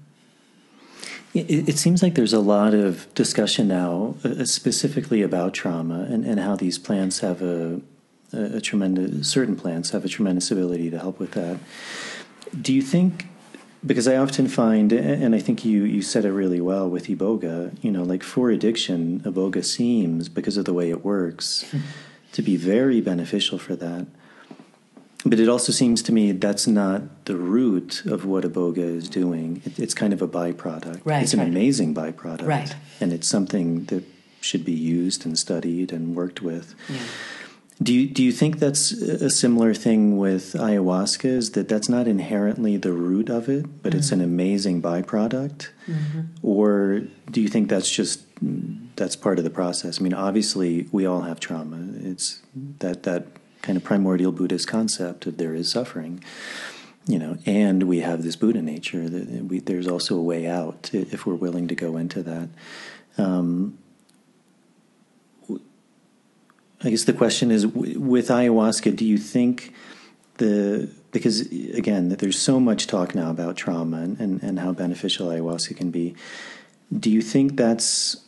It, 1.34 1.68
it 1.68 1.78
seems 1.78 2.00
like 2.00 2.14
there's 2.14 2.32
a 2.32 2.38
lot 2.38 2.74
of 2.74 3.12
discussion 3.14 3.66
now, 3.66 4.14
uh, 4.22 4.44
specifically 4.44 5.20
about 5.20 5.52
trauma 5.52 6.06
and, 6.08 6.24
and 6.24 6.38
how 6.38 6.54
these 6.54 6.78
plants 6.78 7.18
have 7.18 7.42
a, 7.42 7.80
a, 8.32 8.58
a 8.58 8.60
tremendous, 8.60 9.26
certain 9.26 9.56
plants 9.56 9.90
have 9.90 10.04
a 10.04 10.08
tremendous 10.08 10.52
ability 10.52 10.90
to 10.90 10.98
help 11.00 11.18
with 11.18 11.32
that. 11.32 11.58
Do 12.62 12.72
you 12.72 12.82
think 12.82 13.26
because 13.86 14.08
I 14.08 14.16
often 14.16 14.48
find, 14.48 14.92
and 14.92 15.34
I 15.34 15.38
think 15.38 15.64
you, 15.64 15.84
you 15.84 16.02
said 16.02 16.24
it 16.24 16.32
really 16.32 16.60
well 16.60 16.88
with 16.88 17.06
Iboga, 17.06 17.76
you 17.82 17.92
know, 17.92 18.02
like 18.02 18.22
for 18.22 18.50
addiction, 18.50 19.20
Iboga 19.20 19.64
seems, 19.64 20.28
because 20.28 20.56
of 20.56 20.64
the 20.64 20.74
way 20.74 20.90
it 20.90 21.04
works, 21.04 21.64
to 22.32 22.42
be 22.42 22.56
very 22.56 23.00
beneficial 23.00 23.58
for 23.58 23.76
that. 23.76 24.06
But 25.24 25.40
it 25.40 25.48
also 25.48 25.72
seems 25.72 26.02
to 26.02 26.12
me 26.12 26.32
that's 26.32 26.66
not 26.66 27.24
the 27.24 27.36
root 27.36 28.04
of 28.06 28.24
what 28.24 28.44
Iboga 28.44 28.78
is 28.78 29.08
doing. 29.08 29.62
It, 29.64 29.78
it's 29.78 29.94
kind 29.94 30.12
of 30.12 30.22
a 30.22 30.28
byproduct. 30.28 31.00
Right, 31.04 31.22
it's 31.22 31.32
an 31.32 31.40
right. 31.40 31.48
amazing 31.48 31.94
byproduct. 31.94 32.46
Right. 32.46 32.74
And 33.00 33.12
it's 33.12 33.26
something 33.26 33.84
that 33.86 34.04
should 34.40 34.64
be 34.64 34.72
used 34.72 35.26
and 35.26 35.38
studied 35.38 35.92
and 35.92 36.14
worked 36.14 36.42
with. 36.42 36.74
Yeah. 36.88 36.98
Do 37.82 37.92
you 37.92 38.08
do 38.08 38.24
you 38.24 38.32
think 38.32 38.58
that's 38.58 38.90
a 38.92 39.28
similar 39.28 39.74
thing 39.74 40.16
with 40.16 40.54
ayahuasca? 40.54 41.26
Is 41.26 41.50
that 41.52 41.68
that's 41.68 41.90
not 41.90 42.08
inherently 42.08 42.78
the 42.78 42.92
root 42.92 43.28
of 43.28 43.50
it, 43.50 43.82
but 43.82 43.90
mm-hmm. 43.90 43.98
it's 43.98 44.12
an 44.12 44.20
mm-hmm. 44.20 44.32
amazing 44.32 44.82
byproduct, 44.82 45.68
mm-hmm. 45.86 46.20
or 46.42 47.02
do 47.30 47.42
you 47.42 47.48
think 47.48 47.68
that's 47.68 47.90
just 47.90 48.22
that's 48.96 49.14
part 49.14 49.36
of 49.38 49.44
the 49.44 49.50
process? 49.50 50.00
I 50.00 50.02
mean, 50.02 50.14
obviously, 50.14 50.88
we 50.90 51.04
all 51.04 51.22
have 51.22 51.38
trauma. 51.38 51.86
It's 52.00 52.40
that 52.78 53.02
that 53.02 53.26
kind 53.60 53.76
of 53.76 53.84
primordial 53.84 54.32
Buddhist 54.32 54.66
concept 54.66 55.26
of 55.26 55.36
there 55.36 55.54
is 55.54 55.70
suffering, 55.70 56.24
you 57.06 57.18
know, 57.18 57.36
and 57.44 57.82
we 57.82 58.00
have 58.00 58.22
this 58.22 58.36
Buddha 58.36 58.62
nature. 58.62 59.06
That 59.06 59.44
we, 59.44 59.60
there's 59.60 59.86
also 59.86 60.16
a 60.16 60.22
way 60.22 60.46
out 60.46 60.88
if 60.94 61.26
we're 61.26 61.34
willing 61.34 61.68
to 61.68 61.74
go 61.74 61.98
into 61.98 62.22
that. 62.22 62.48
Um, 63.18 63.76
I 66.86 66.90
guess 66.90 67.04
the 67.04 67.12
question 67.12 67.50
is 67.50 67.66
with 67.66 68.28
ayahuasca, 68.28 68.94
do 68.94 69.04
you 69.04 69.18
think 69.18 69.74
the 70.38 70.88
because 71.10 71.40
again 71.50 72.10
there's 72.10 72.38
so 72.38 72.60
much 72.60 72.86
talk 72.86 73.14
now 73.14 73.30
about 73.30 73.56
trauma 73.56 73.98
and, 73.98 74.20
and, 74.20 74.42
and 74.42 74.58
how 74.60 74.72
beneficial 74.72 75.28
ayahuasca 75.28 75.76
can 75.76 75.90
be. 75.90 76.14
Do 76.96 77.10
you 77.10 77.22
think 77.22 77.56
that's 77.56 78.22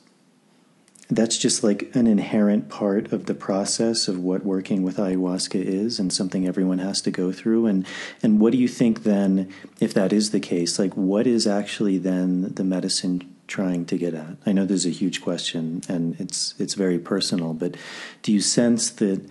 that's 1.10 1.38
just 1.38 1.62
like 1.62 1.94
an 1.94 2.06
inherent 2.06 2.68
part 2.68 3.12
of 3.12 3.26
the 3.26 3.34
process 3.34 4.08
of 4.08 4.18
what 4.18 4.44
working 4.44 4.82
with 4.82 4.96
ayahuasca 4.96 5.62
is 5.62 5.98
and 5.98 6.12
something 6.12 6.46
everyone 6.46 6.78
has 6.78 7.00
to 7.02 7.10
go 7.10 7.30
through 7.32 7.66
and 7.66 7.86
and 8.22 8.40
what 8.40 8.52
do 8.52 8.58
you 8.58 8.68
think 8.68 9.04
then 9.04 9.52
if 9.80 9.94
that 9.94 10.12
is 10.12 10.32
the 10.32 10.40
case 10.40 10.78
like 10.78 10.94
what 10.94 11.26
is 11.26 11.46
actually 11.46 11.96
then 11.96 12.52
the 12.54 12.64
medicine 12.64 13.34
trying 13.48 13.84
to 13.86 13.98
get 13.98 14.14
at? 14.14 14.36
I 14.46 14.52
know 14.52 14.64
there's 14.64 14.86
a 14.86 14.90
huge 14.90 15.20
question 15.22 15.82
and 15.88 16.18
it's 16.20 16.54
it's 16.58 16.74
very 16.74 16.98
personal 16.98 17.54
but 17.54 17.76
do 18.22 18.32
you 18.32 18.40
sense 18.40 18.90
that 18.90 19.28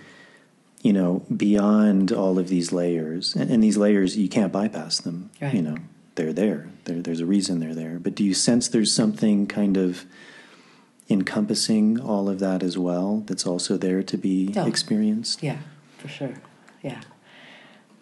you 0.81 0.91
know 0.91 1.23
beyond 1.35 2.11
all 2.11 2.37
of 2.37 2.49
these 2.49 2.71
layers 2.71 3.35
and, 3.35 3.49
and 3.49 3.63
these 3.63 3.77
layers 3.77 4.17
you 4.17 4.29
can't 4.29 4.51
bypass 4.51 4.99
them 4.99 5.29
right. 5.41 5.53
you 5.53 5.61
know 5.61 5.77
they're 6.15 6.33
there. 6.33 6.67
there 6.85 7.01
there's 7.01 7.19
a 7.19 7.25
reason 7.25 7.59
they're 7.59 7.75
there. 7.75 7.99
But 7.99 8.15
do 8.15 8.23
you 8.23 8.33
sense 8.33 8.67
there's 8.67 8.91
something 8.91 9.45
kind 9.45 9.77
of 9.77 10.05
encompassing 11.09 11.99
all 11.99 12.27
of 12.27 12.39
that 12.39 12.63
as 12.63 12.77
well 12.77 13.23
that's 13.27 13.45
also 13.45 13.77
there 13.77 14.03
to 14.03 14.17
be 14.17 14.51
oh, 14.57 14.65
experienced? 14.65 15.43
Yeah 15.43 15.59
for 15.97 16.07
sure. 16.07 16.33
Yeah. 16.81 17.01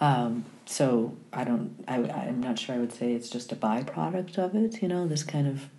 Um, 0.01 0.45
so 0.67 1.15
i 1.31 1.43
don't 1.43 1.83
I, 1.87 1.97
i'm 1.97 2.41
not 2.41 2.57
sure 2.57 2.73
i 2.73 2.79
would 2.79 2.91
say 2.91 3.13
it's 3.13 3.29
just 3.29 3.51
a 3.51 3.55
byproduct 3.55 4.37
of 4.37 4.55
it 4.55 4.81
you 4.81 4.87
know 4.87 5.07
this 5.07 5.23
kind 5.23 5.47
of 5.47 5.69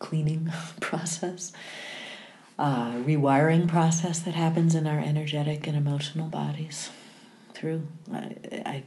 cleaning 0.00 0.50
process 0.80 1.52
uh, 2.58 2.92
rewiring 2.96 3.66
process 3.66 4.18
that 4.18 4.34
happens 4.34 4.74
in 4.74 4.86
our 4.86 4.98
energetic 4.98 5.66
and 5.66 5.76
emotional 5.76 6.28
bodies 6.28 6.90
through 7.54 7.86
I, 8.12 8.34
I, 8.66 8.82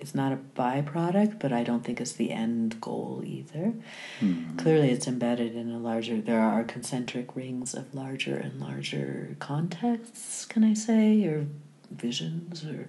it's 0.00 0.14
not 0.14 0.32
a 0.32 0.36
byproduct, 0.36 1.40
but 1.40 1.52
I 1.52 1.64
don't 1.64 1.84
think 1.84 2.00
it's 2.00 2.12
the 2.12 2.30
end 2.30 2.80
goal 2.80 3.22
either. 3.26 3.72
Mm-hmm. 4.20 4.56
Clearly, 4.56 4.90
it's 4.90 5.08
embedded 5.08 5.56
in 5.56 5.72
a 5.72 5.78
larger. 5.78 6.20
There 6.20 6.40
are 6.40 6.62
concentric 6.62 7.34
rings 7.34 7.74
of 7.74 7.92
larger 7.92 8.36
and 8.36 8.60
larger 8.60 9.34
contexts. 9.40 10.44
Can 10.44 10.62
I 10.62 10.74
say 10.74 11.24
or 11.24 11.48
visions 11.90 12.64
or 12.64 12.88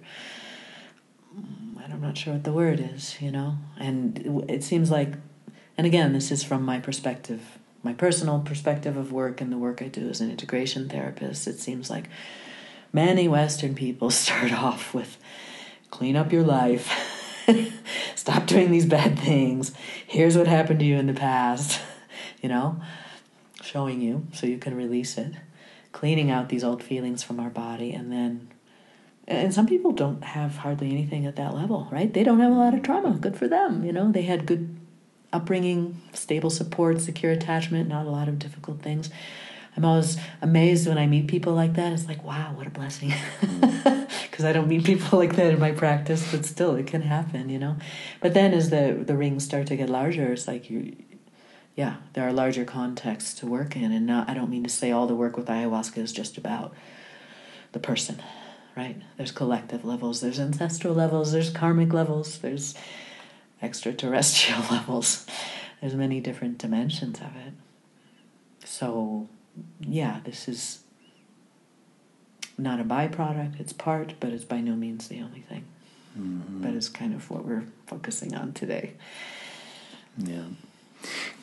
I'm 1.92 2.00
not 2.00 2.16
sure 2.16 2.34
what 2.34 2.44
the 2.44 2.52
word 2.52 2.80
is. 2.80 3.20
You 3.20 3.30
know, 3.30 3.56
and 3.78 4.44
it 4.48 4.62
seems 4.62 4.90
like, 4.90 5.14
and 5.76 5.86
again, 5.86 6.12
this 6.12 6.30
is 6.30 6.42
from 6.42 6.64
my 6.64 6.78
perspective, 6.78 7.58
my 7.82 7.92
personal 7.92 8.40
perspective 8.40 8.96
of 8.96 9.12
work 9.12 9.40
and 9.40 9.50
the 9.52 9.58
work 9.58 9.82
I 9.82 9.88
do 9.88 10.08
as 10.08 10.20
an 10.20 10.30
integration 10.30 10.88
therapist. 10.88 11.46
It 11.46 11.58
seems 11.58 11.88
like 11.88 12.08
many 12.92 13.28
Western 13.28 13.74
people 13.74 14.10
start 14.10 14.52
off 14.52 14.94
with 14.94 15.18
clean 15.90 16.16
up 16.16 16.32
your 16.32 16.44
life. 16.44 16.92
Stop 18.14 18.46
doing 18.46 18.70
these 18.70 18.86
bad 18.86 19.18
things. 19.18 19.72
Here's 20.06 20.36
what 20.36 20.46
happened 20.46 20.80
to 20.80 20.86
you 20.86 20.96
in 20.96 21.06
the 21.06 21.14
past. 21.14 21.80
you 22.42 22.48
know, 22.48 22.80
showing 23.62 24.00
you 24.00 24.26
so 24.32 24.46
you 24.46 24.58
can 24.58 24.76
release 24.76 25.16
it. 25.18 25.34
Cleaning 25.92 26.30
out 26.30 26.48
these 26.48 26.62
old 26.62 26.82
feelings 26.82 27.22
from 27.22 27.40
our 27.40 27.50
body 27.50 27.92
and 27.92 28.12
then 28.12 28.48
and 29.30 29.54
some 29.54 29.66
people 29.66 29.92
don't 29.92 30.24
have 30.24 30.56
hardly 30.56 30.90
anything 30.90 31.24
at 31.24 31.36
that 31.36 31.54
level, 31.54 31.86
right? 31.92 32.12
They 32.12 32.24
don't 32.24 32.40
have 32.40 32.50
a 32.50 32.56
lot 32.56 32.74
of 32.74 32.82
trauma. 32.82 33.12
Good 33.12 33.36
for 33.36 33.46
them, 33.46 33.84
you 33.84 33.92
know. 33.92 34.10
They 34.10 34.22
had 34.22 34.44
good 34.44 34.79
upbringing, 35.32 36.00
stable 36.12 36.50
support, 36.50 37.00
secure 37.00 37.32
attachment, 37.32 37.88
not 37.88 38.06
a 38.06 38.10
lot 38.10 38.28
of 38.28 38.38
difficult 38.38 38.82
things. 38.82 39.10
I'm 39.76 39.84
always 39.84 40.16
amazed 40.42 40.88
when 40.88 40.98
I 40.98 41.06
meet 41.06 41.28
people 41.28 41.54
like 41.54 41.74
that. 41.74 41.92
It's 41.92 42.08
like, 42.08 42.24
wow, 42.24 42.52
what 42.54 42.66
a 42.66 42.70
blessing. 42.70 43.12
Because 44.30 44.44
I 44.44 44.52
don't 44.52 44.68
meet 44.68 44.84
people 44.84 45.18
like 45.18 45.36
that 45.36 45.52
in 45.52 45.58
my 45.58 45.72
practice, 45.72 46.30
but 46.32 46.46
still, 46.46 46.74
it 46.74 46.86
can 46.86 47.02
happen, 47.02 47.48
you 47.48 47.58
know. 47.58 47.76
But 48.20 48.32
then 48.32 48.54
as 48.54 48.70
the 48.70 49.02
the 49.06 49.16
rings 49.16 49.44
start 49.44 49.66
to 49.66 49.76
get 49.76 49.90
larger, 49.90 50.32
it's 50.32 50.48
like 50.48 50.70
you, 50.70 50.96
yeah, 51.76 51.96
there 52.14 52.26
are 52.26 52.32
larger 52.32 52.64
contexts 52.64 53.34
to 53.34 53.46
work 53.46 53.76
in, 53.76 53.92
and 53.92 54.06
not, 54.06 54.30
I 54.30 54.34
don't 54.34 54.48
mean 54.50 54.62
to 54.64 54.70
say 54.70 54.90
all 54.92 55.06
the 55.06 55.14
work 55.14 55.36
with 55.36 55.46
ayahuasca 55.46 55.98
is 55.98 56.12
just 56.12 56.38
about 56.38 56.74
the 57.72 57.78
person, 57.78 58.22
right? 58.76 58.96
There's 59.16 59.32
collective 59.32 59.84
levels, 59.84 60.20
there's 60.20 60.40
ancestral 60.40 60.94
levels, 60.94 61.32
there's 61.32 61.50
karmic 61.50 61.92
levels, 61.92 62.38
there's 62.38 62.74
extraterrestrial 63.62 64.62
levels. 64.70 65.26
There's 65.80 65.94
many 65.94 66.20
different 66.20 66.58
dimensions 66.58 67.18
of 67.20 67.36
it. 67.36 67.54
So 68.64 69.28
yeah, 69.80 70.20
this 70.24 70.48
is 70.48 70.80
not 72.58 72.80
a 72.80 72.84
byproduct, 72.84 73.58
it's 73.58 73.72
part, 73.72 74.14
but 74.20 74.30
it's 74.30 74.44
by 74.44 74.60
no 74.60 74.76
means 74.76 75.08
the 75.08 75.20
only 75.20 75.40
thing. 75.40 75.64
Mm-hmm. 76.18 76.62
But 76.62 76.74
it's 76.74 76.88
kind 76.88 77.14
of 77.14 77.30
what 77.30 77.44
we're 77.44 77.64
focusing 77.86 78.34
on 78.34 78.52
today. 78.52 78.94
Yeah. 80.18 80.44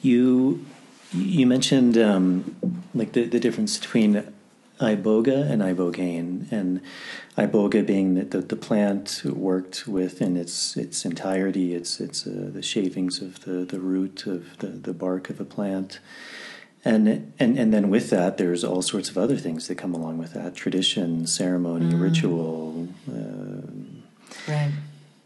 You 0.02 0.66
you 1.14 1.48
mentioned 1.48 1.98
um, 1.98 2.56
like 2.94 3.14
the, 3.14 3.24
the 3.24 3.40
difference 3.40 3.78
between 3.78 4.34
iboga 4.80 5.50
and 5.50 5.62
ibogaine, 5.62 6.52
and 6.52 6.82
iboga 7.38 7.86
being 7.86 8.16
the, 8.16 8.24
the, 8.24 8.40
the, 8.40 8.56
plant 8.56 9.22
worked 9.26 9.88
with 9.88 10.22
in 10.22 10.38
its 10.38 10.78
its 10.78 11.06
entirety, 11.06 11.74
it's 11.74 12.00
it's 12.00 12.28
uh, 12.28 12.50
the 12.54 12.62
shavings 12.62 13.22
of 13.22 13.42
the, 13.42 13.66
the 13.66 13.80
root 13.80 14.26
of 14.28 14.58
the, 14.60 14.68
the 14.68 14.94
bark 14.94 15.30
of 15.30 15.40
a 15.40 15.46
plant, 15.46 16.00
and 16.86 17.34
and 17.40 17.58
and 17.58 17.74
then 17.74 17.90
with 17.90 18.10
that, 18.12 18.38
there's 18.38 18.64
all 18.64 18.82
sorts 18.82 19.10
of 19.10 19.18
other 19.18 19.38
things 19.38 19.68
that 19.68 19.76
come 19.76 19.94
along 19.94 20.18
with 20.18 20.34
that: 20.34 20.56
tradition, 20.56 21.26
ceremony, 21.26 21.94
mm. 21.94 22.02
ritual. 22.02 22.88
Uh, 23.10 24.52
right. 24.52 24.72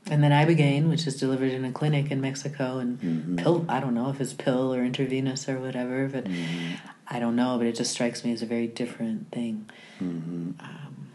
And 0.10 0.24
then 0.24 0.32
ibogaine, 0.32 0.90
which 0.90 1.06
is 1.08 1.16
delivered 1.18 1.52
in 1.54 1.64
a 1.64 1.72
clinic 1.72 2.12
in 2.12 2.20
Mexico, 2.20 2.80
and 2.80 3.00
mm-hmm. 3.00 3.36
pill. 3.38 3.66
I 3.70 3.80
don't 3.80 3.94
know 3.94 4.10
if 4.10 4.20
it's 4.20 4.34
pill 4.34 4.74
or 4.74 4.84
intravenous 4.84 5.48
or 5.48 5.60
whatever, 5.60 6.08
but 6.08 6.26
mm-hmm. 6.26 6.76
I 7.12 7.20
don't 7.20 7.36
know. 7.36 7.58
But 7.58 7.68
it 7.68 7.76
just 7.76 7.92
strikes 7.92 8.26
me 8.26 8.32
as 8.34 8.42
a 8.42 8.46
very 8.46 8.68
different 8.68 9.32
thing. 9.32 9.70
Mm-hmm. 10.02 10.52
Um, 10.60 11.12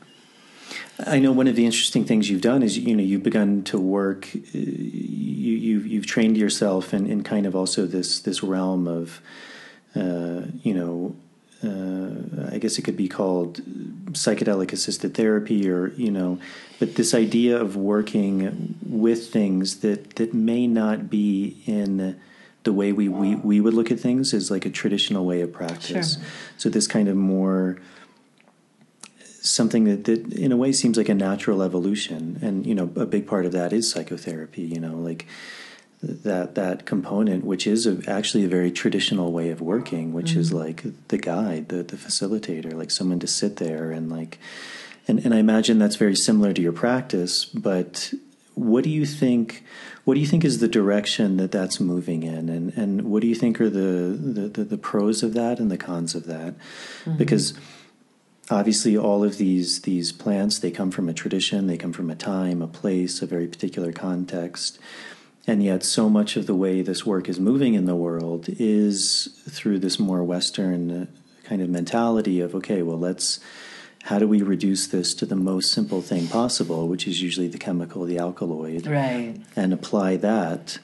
I 1.05 1.19
know 1.19 1.33
one 1.33 1.49
of 1.49 1.57
the 1.57 1.65
interesting 1.65 2.05
things 2.05 2.31
you've 2.31 2.41
done 2.43 2.63
is 2.63 2.79
you 2.79 2.95
know 2.95 3.03
you've 3.03 3.23
begun 3.23 3.65
to 3.65 3.79
work. 3.79 4.29
Uh, 4.35 4.39
you, 4.53 5.57
you've 5.57 5.87
you've 5.87 6.07
trained 6.07 6.37
yourself 6.37 6.95
in, 6.95 7.07
in 7.07 7.23
kind 7.25 7.47
of 7.47 7.57
also 7.57 7.87
this 7.87 8.21
this 8.21 8.43
realm 8.43 8.87
of 8.87 9.21
uh, 9.97 10.43
you 10.63 10.75
know, 10.75 11.17
uh, 11.65 12.55
I 12.55 12.59
guess 12.59 12.79
it 12.79 12.83
could 12.83 12.97
be 12.97 13.09
called 13.09 13.63
psychedelic 14.13 14.73
assisted 14.73 15.15
therapy, 15.15 15.69
or 15.71 15.89
you 15.93 16.11
know, 16.11 16.39
but 16.79 16.97
this 16.97 17.15
idea 17.15 17.59
of 17.59 17.77
working 17.77 18.77
with 18.85 19.33
things 19.33 19.81
that 19.81 20.17
that 20.17 20.35
may 20.35 20.67
not 20.67 21.09
be 21.09 21.63
in 21.67 22.21
the 22.67 22.73
way 22.73 22.93
we, 22.93 23.09
we, 23.09 23.37
we 23.37 23.61
would 23.61 23.73
look 23.73 23.91
at 23.91 23.99
things 23.99 24.35
is 24.35 24.51
like 24.51 24.67
a 24.67 24.71
traditional 24.71 25.25
way 25.25 25.41
of 25.41 25.53
practice. 25.53 26.15
Sure. 26.17 26.25
So 26.59 26.69
this 26.69 26.87
kind 26.87 27.09
of 27.09 27.17
more 27.17 27.79
something 29.41 29.85
that, 29.85 30.05
that 30.05 30.33
in 30.35 30.51
a 30.51 30.57
way 30.57 30.73
seems 30.73 30.99
like 30.99 31.09
a 31.09 31.15
natural 31.15 31.63
evolution 31.63 32.37
and 32.43 32.67
you 32.67 32.75
know 32.75 32.91
a 32.97 33.07
big 33.07 33.29
part 33.29 33.47
of 33.47 33.53
that 33.53 33.73
is 33.73 33.89
psychotherapy 33.89 34.63
you 34.63 34.81
know 34.81 34.97
like 34.97 35.25
that 36.03 36.57
that 36.57 36.85
component 36.85 37.45
which 37.45 37.65
is 37.65 37.87
a, 37.87 38.01
actually 38.09 38.45
a 38.45 38.49
very 38.49 38.73
traditional 38.73 39.31
way 39.31 39.51
of 39.51 39.61
working 39.61 40.13
which 40.13 40.33
mm-hmm. 40.33 40.41
is 40.41 40.53
like 40.53 40.83
the 41.09 41.17
guide 41.17 41.69
the, 41.69 41.85
the 41.85 41.97
facilitator 41.97 42.75
like 42.75 42.91
someone 42.91 43.21
to 43.21 43.29
sit 43.29 43.57
there 43.59 43.93
and 43.93 44.11
like 44.11 44.41
and, 45.07 45.21
and 45.25 45.33
i 45.33 45.39
imagine 45.39 45.79
that's 45.79 45.95
very 45.95 46.17
similar 46.17 46.53
to 46.53 46.61
your 46.61 46.73
practice 46.73 47.45
but 47.45 48.13
what 48.57 48.85
do 48.85 48.91
you 48.91 49.05
think 49.05 49.63
what 50.05 50.15
do 50.15 50.21
you 50.21 50.27
think 50.27 50.45
is 50.45 50.61
the 50.61 50.69
direction 50.69 51.37
that 51.37 51.53
that's 51.53 51.79
moving 51.79 52.23
in? 52.23 52.49
And 52.49 52.73
and 52.73 53.03
what 53.03 53.21
do 53.21 53.29
you 53.29 53.35
think 53.35 53.61
are 53.61 53.69
the 53.71 54.17
the, 54.19 54.49
the, 54.49 54.65
the 54.65 54.79
pros 54.79 55.23
of 55.23 55.35
that 55.35 55.61
and 55.61 55.71
the 55.71 55.77
cons 55.77 56.15
of 56.15 56.25
that? 56.27 56.55
Mm-hmm. 57.05 57.19
because 57.19 57.53
obviously 58.51 58.97
all 58.97 59.23
of 59.23 59.37
these 59.37 59.83
these 59.83 60.11
plants 60.11 60.59
they 60.59 60.71
come 60.71 60.91
from 60.91 61.09
a 61.09 61.13
tradition 61.13 61.67
they 61.67 61.77
come 61.77 61.93
from 61.93 62.09
a 62.09 62.15
time 62.15 62.63
a 62.63 62.67
place 62.67 63.21
a 63.21 63.27
very 63.27 63.47
particular 63.47 63.93
context. 63.93 64.79
And 65.49 65.63
yet 65.63 65.85
so 65.85 66.09
much 66.09 66.37
of 66.37 66.47
the 66.47 66.57
way 66.57 66.83
this 66.83 67.07
work 67.07 67.29
is 67.29 67.39
moving 67.39 67.75
in 67.75 67.85
the 67.85 67.95
world 67.95 68.47
is 68.49 69.39
through 69.49 69.79
this 69.81 70.01
more 70.01 70.25
western 70.25 71.09
kind 71.45 71.61
of 71.61 71.69
mentality 71.69 72.41
of 72.41 72.55
okay 72.55 72.81
well 72.83 72.99
let's 72.99 73.39
how 74.07 74.19
do 74.19 74.27
we 74.27 74.43
reduce 74.43 74.87
this 74.87 75.15
to 75.15 75.27
the 75.27 75.37
most 75.37 75.73
simple 75.73 76.03
thing 76.03 76.27
possible 76.29 76.89
which 76.89 77.07
is 77.07 77.23
usually 77.23 77.49
the 77.49 77.59
chemical 77.59 78.05
the 78.05 78.19
alkaloid 78.19 78.87
right 78.87 79.37
and 79.55 79.73
apply 79.73 80.17
that 80.17 80.79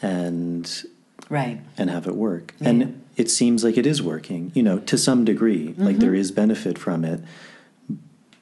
and 0.00 0.84
right 1.28 1.60
and 1.78 1.90
have 1.90 2.06
it 2.06 2.14
work 2.14 2.54
yeah. 2.60 2.68
and 2.68 3.02
it 3.16 3.30
seems 3.30 3.62
like 3.62 3.76
it 3.76 3.86
is 3.86 4.02
working, 4.02 4.52
you 4.54 4.62
know, 4.62 4.78
to 4.80 4.96
some 4.96 5.24
degree. 5.24 5.68
Mm-hmm. 5.68 5.84
Like 5.84 5.98
there 5.98 6.14
is 6.14 6.32
benefit 6.32 6.78
from 6.78 7.04
it. 7.04 7.20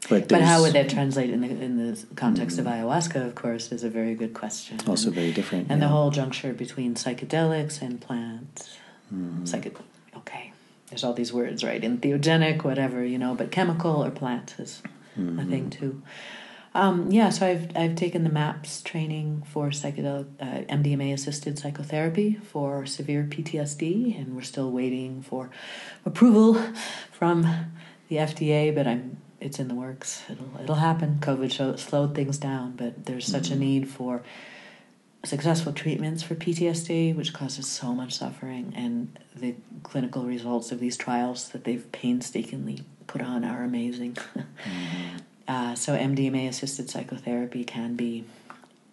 But, 0.08 0.28
but 0.28 0.42
how 0.42 0.62
would 0.62 0.72
that 0.72 0.90
translate 0.90 1.30
in 1.30 1.40
the 1.40 1.48
in 1.48 1.76
the 1.76 2.06
context 2.16 2.56
mm-hmm. 2.56 2.66
of 2.66 2.72
ayahuasca? 2.72 3.26
Of 3.26 3.34
course, 3.36 3.70
is 3.70 3.84
a 3.84 3.90
very 3.90 4.14
good 4.14 4.34
question. 4.34 4.78
Also, 4.88 5.06
and, 5.06 5.14
very 5.14 5.32
different. 5.32 5.70
And 5.70 5.80
yeah. 5.80 5.86
the 5.86 5.92
whole 5.92 6.10
juncture 6.10 6.52
between 6.52 6.94
psychedelics 6.94 7.80
and 7.80 8.00
plants. 8.00 8.76
Mm-hmm. 9.14 9.44
Psyched- 9.44 9.66
okay, 9.66 9.84
there's 10.90 11.04
all 11.04 11.14
these 11.14 11.32
words, 11.32 11.64
right? 11.64 11.80
Entheogenic, 11.80 12.64
whatever, 12.64 13.04
you 13.04 13.18
know, 13.18 13.34
but 13.34 13.50
chemical 13.50 14.04
or 14.04 14.10
plant 14.10 14.56
is 14.58 14.82
mm-hmm. 15.18 15.38
a 15.38 15.44
thing 15.44 15.70
too. 15.70 16.02
Um, 16.72 17.10
yeah, 17.10 17.30
so 17.30 17.46
I've 17.46 17.76
I've 17.76 17.96
taken 17.96 18.22
the 18.22 18.30
MAPS 18.30 18.82
training 18.82 19.42
for 19.44 19.70
psychedelic 19.70 20.28
uh, 20.40 20.72
MDMA 20.72 21.12
assisted 21.12 21.58
psychotherapy 21.58 22.34
for 22.34 22.86
severe 22.86 23.26
PTSD, 23.28 24.16
and 24.16 24.36
we're 24.36 24.42
still 24.42 24.70
waiting 24.70 25.22
for 25.22 25.50
approval 26.04 26.54
from 27.12 27.42
the 28.08 28.16
FDA. 28.16 28.72
But 28.72 28.86
I'm 28.86 29.16
it's 29.40 29.58
in 29.58 29.66
the 29.66 29.74
works. 29.74 30.22
It'll 30.28 30.60
it'll 30.62 30.76
happen. 30.76 31.18
COVID 31.20 31.50
show, 31.50 31.74
slowed 31.74 32.14
things 32.14 32.38
down, 32.38 32.72
but 32.76 33.06
there's 33.06 33.26
such 33.26 33.44
mm-hmm. 33.44 33.54
a 33.54 33.64
need 33.64 33.88
for 33.88 34.22
successful 35.24 35.72
treatments 35.72 36.22
for 36.22 36.34
PTSD, 36.34 37.14
which 37.14 37.32
causes 37.32 37.66
so 37.66 37.94
much 37.94 38.14
suffering, 38.14 38.72
and 38.76 39.18
the 39.34 39.54
clinical 39.82 40.24
results 40.24 40.72
of 40.72 40.80
these 40.80 40.96
trials 40.96 41.50
that 41.50 41.64
they've 41.64 41.90
painstakingly 41.92 42.84
put 43.06 43.20
on 43.20 43.44
are 43.44 43.62
amazing. 43.62 44.14
mm-hmm. 44.36 45.16
Uh, 45.46 45.74
so 45.74 45.96
MDMA 45.96 46.48
assisted 46.48 46.88
psychotherapy 46.88 47.64
can 47.64 47.96
be 47.96 48.24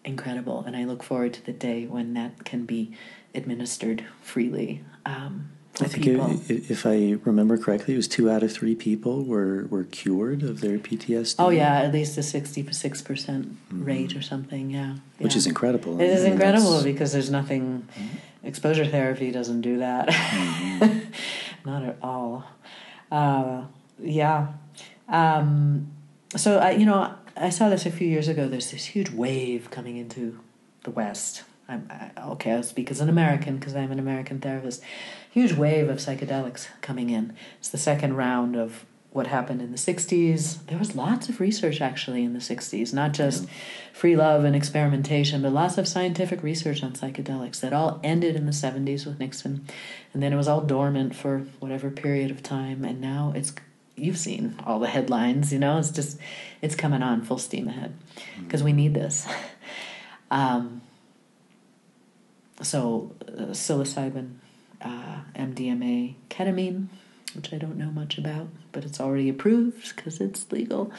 incredible, 0.04 0.64
and 0.66 0.76
I 0.76 0.86
look 0.86 1.04
forward 1.04 1.34
to 1.36 1.46
the 1.46 1.54
day 1.54 1.86
when 1.86 2.14
that 2.16 2.46
can 2.46 2.66
be 2.66 2.92
administered 3.36 4.06
freely. 4.22 4.84
Um, 5.06 5.52
I 5.82 5.88
think 5.88 6.08
it, 6.08 6.72
if 6.72 6.86
I 6.86 7.18
remember 7.24 7.58
correctly, 7.58 7.94
it 7.94 7.98
was 7.98 8.08
two 8.08 8.30
out 8.30 8.44
of 8.44 8.52
three 8.52 8.76
people 8.76 9.24
were, 9.24 9.66
were 9.70 9.84
cured 9.84 10.44
of 10.44 10.62
their 10.62 10.78
PTSD. 10.80 11.36
Oh 11.40 11.50
yeah, 11.50 11.82
at 11.82 11.94
least 11.94 12.18
a 12.18 12.24
sixty 12.24 12.66
six 12.72 13.02
percent 13.02 13.50
mm-hmm. 13.68 13.84
rate 13.84 14.16
or 14.16 14.22
something. 14.22 14.72
Yeah, 14.72 14.96
which 15.20 15.34
yeah. 15.34 15.38
is 15.38 15.48
incredible. 15.48 16.00
It 16.02 16.10
is 16.10 16.24
incredible 16.24 16.84
because 16.84 17.12
there's 17.12 17.30
nothing. 17.30 17.88
Mm-hmm. 17.96 18.48
Exposure 18.48 18.86
therapy 18.86 19.32
doesn't 19.32 19.62
do 19.62 19.80
that. 19.80 20.08
Mm-hmm. 20.08 21.00
Not 21.70 21.84
at 21.84 21.98
all. 22.02 22.46
Uh, 23.12 23.64
yeah. 24.00 24.54
Um, 25.10 25.92
so 26.36 26.60
I, 26.60 26.72
you 26.72 26.86
know, 26.86 27.14
I 27.36 27.50
saw 27.50 27.70
this 27.70 27.86
a 27.86 27.92
few 27.92 28.08
years 28.08 28.28
ago. 28.28 28.48
There's 28.48 28.72
this 28.72 28.86
huge 28.86 29.10
wave 29.10 29.70
coming 29.70 29.98
into 29.98 30.40
the 30.84 30.92
West. 30.92 31.44
I'm 31.68 31.90
I, 31.90 32.12
okay. 32.32 32.52
I'll 32.52 32.64
speak 32.64 32.92
as 32.92 33.02
an 33.02 33.10
American 33.10 33.58
because 33.58 33.76
I'm 33.76 33.92
an 33.92 34.00
American 34.00 34.40
therapist. 34.40 34.82
Huge 35.32 35.54
wave 35.54 35.90
of 35.90 35.98
psychedelics 35.98 36.68
coming 36.82 37.10
in. 37.10 37.36
It's 37.60 37.70
the 37.70 37.78
second 37.78 38.16
round 38.16 38.56
of 38.56 38.86
what 39.12 39.28
happened 39.28 39.62
in 39.62 39.72
the 39.72 39.78
60s. 39.78 40.66
There 40.68 40.78
was 40.78 40.96
lots 40.96 41.28
of 41.28 41.40
research 41.40 41.82
actually 41.82 42.24
in 42.24 42.34
the 42.34 42.40
60s, 42.40 42.94
not 42.94 43.14
just 43.14 43.44
yeah. 43.44 43.50
free 43.92 44.16
love 44.16 44.44
and 44.44 44.56
experimentation, 44.56 45.42
but 45.42 45.52
lots 45.52 45.78
of 45.78 45.88
scientific 45.88 46.44
research 46.44 46.84
on 46.84 46.94
psychedelics 46.94 47.60
that 47.62 47.74
all 47.74 48.00
ended 48.04 48.36
in 48.36 48.46
the 48.46 48.52
70s 48.52 49.06
with 49.06 49.20
Nixon. 49.20 49.66
And 50.14 50.22
then 50.22 50.34
it 50.34 50.36
was 50.36 50.48
all 50.48 50.62
dormant 50.62 51.16
for 51.16 51.40
whatever 51.60 51.90
period 51.90 52.32
of 52.32 52.44
time. 52.44 52.86
And 52.86 53.02
now 53.02 53.34
it's 53.36 53.54
you've 53.96 54.18
seen 54.18 54.56
all 54.66 54.80
the 54.80 54.88
headlines, 54.88 55.52
you 55.52 55.58
know, 55.58 55.80
it's 55.80 55.90
just, 55.90 56.20
it's 56.62 56.76
coming 56.76 57.02
on 57.02 57.24
full 57.24 57.40
steam 57.40 57.68
ahead 57.68 57.96
because 58.44 58.62
we 58.62 58.72
need 58.72 58.94
this. 58.94 59.28
um, 60.32 60.82
so, 62.62 63.14
uh, 63.28 63.52
psilocybin, 63.52 64.36
uh, 64.82 65.20
MDMA, 65.36 66.16
ketamine, 66.30 66.88
which 67.36 67.54
I 67.54 67.58
don't 67.58 67.78
know 67.78 67.92
much 67.92 68.18
about, 68.18 68.48
but 68.72 68.84
it's 68.84 69.00
already 69.00 69.30
approved 69.30 69.96
because 69.96 70.20
it's 70.20 70.52
legal. 70.52 70.92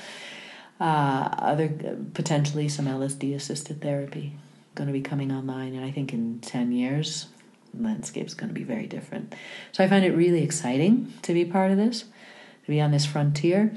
Uh, 0.80 1.28
other 1.38 1.68
potentially 2.14 2.68
some 2.68 2.86
LSD 2.86 3.34
assisted 3.34 3.80
therapy 3.80 4.34
going 4.76 4.86
to 4.86 4.92
be 4.92 5.00
coming 5.00 5.32
online, 5.32 5.74
and 5.74 5.84
I 5.84 5.90
think 5.90 6.12
in 6.12 6.38
ten 6.40 6.70
years, 6.70 7.26
the 7.74 7.82
landscape's 7.82 8.34
going 8.34 8.48
to 8.48 8.54
be 8.54 8.62
very 8.62 8.86
different. 8.86 9.34
So 9.72 9.82
I 9.82 9.88
find 9.88 10.04
it 10.04 10.12
really 10.12 10.42
exciting 10.42 11.12
to 11.22 11.34
be 11.34 11.44
part 11.44 11.72
of 11.72 11.76
this 11.76 12.04
to 12.68 12.72
be 12.72 12.80
on 12.82 12.90
this 12.90 13.06
frontier. 13.06 13.72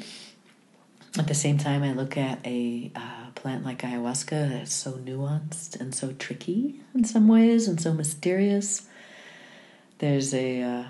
At 1.18 1.28
the 1.28 1.36
same 1.36 1.58
time, 1.58 1.84
I 1.84 1.92
look 1.92 2.18
at 2.18 2.40
a 2.46 2.92
uh, 2.96 3.32
plant 3.36 3.66
like 3.66 3.82
ayahuasca 3.82 4.50
that's 4.50 4.74
so 4.74 4.94
nuanced 4.94 5.80
and 5.80 5.94
so 5.94 6.14
tricky 6.14 6.80
in 6.96 7.04
some 7.04 7.28
ways 7.28 7.68
and 7.68 7.82
so 7.82 7.94
mysterious. 7.94 8.88
There's 9.98 10.34
a, 10.34 10.62
uh, 10.64 10.84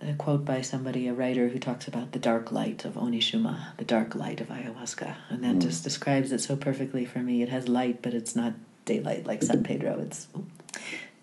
a 0.00 0.14
quote 0.14 0.44
by 0.44 0.62
somebody, 0.62 1.06
a 1.06 1.12
writer, 1.12 1.48
who 1.48 1.58
talks 1.58 1.86
about 1.86 2.12
the 2.12 2.18
dark 2.18 2.50
light 2.50 2.86
of 2.86 2.94
Onishuma, 2.94 3.76
the 3.76 3.84
dark 3.84 4.14
light 4.14 4.40
of 4.40 4.48
ayahuasca. 4.48 5.16
And 5.28 5.44
that 5.44 5.56
mm. 5.56 5.62
just 5.62 5.84
describes 5.84 6.32
it 6.32 6.40
so 6.40 6.56
perfectly 6.56 7.04
for 7.04 7.18
me. 7.18 7.42
It 7.42 7.50
has 7.50 7.68
light, 7.68 8.00
but 8.00 8.14
it's 8.14 8.34
not 8.34 8.54
daylight 8.86 9.26
like 9.26 9.42
San 9.42 9.62
Pedro. 9.62 10.00
It's, 10.00 10.28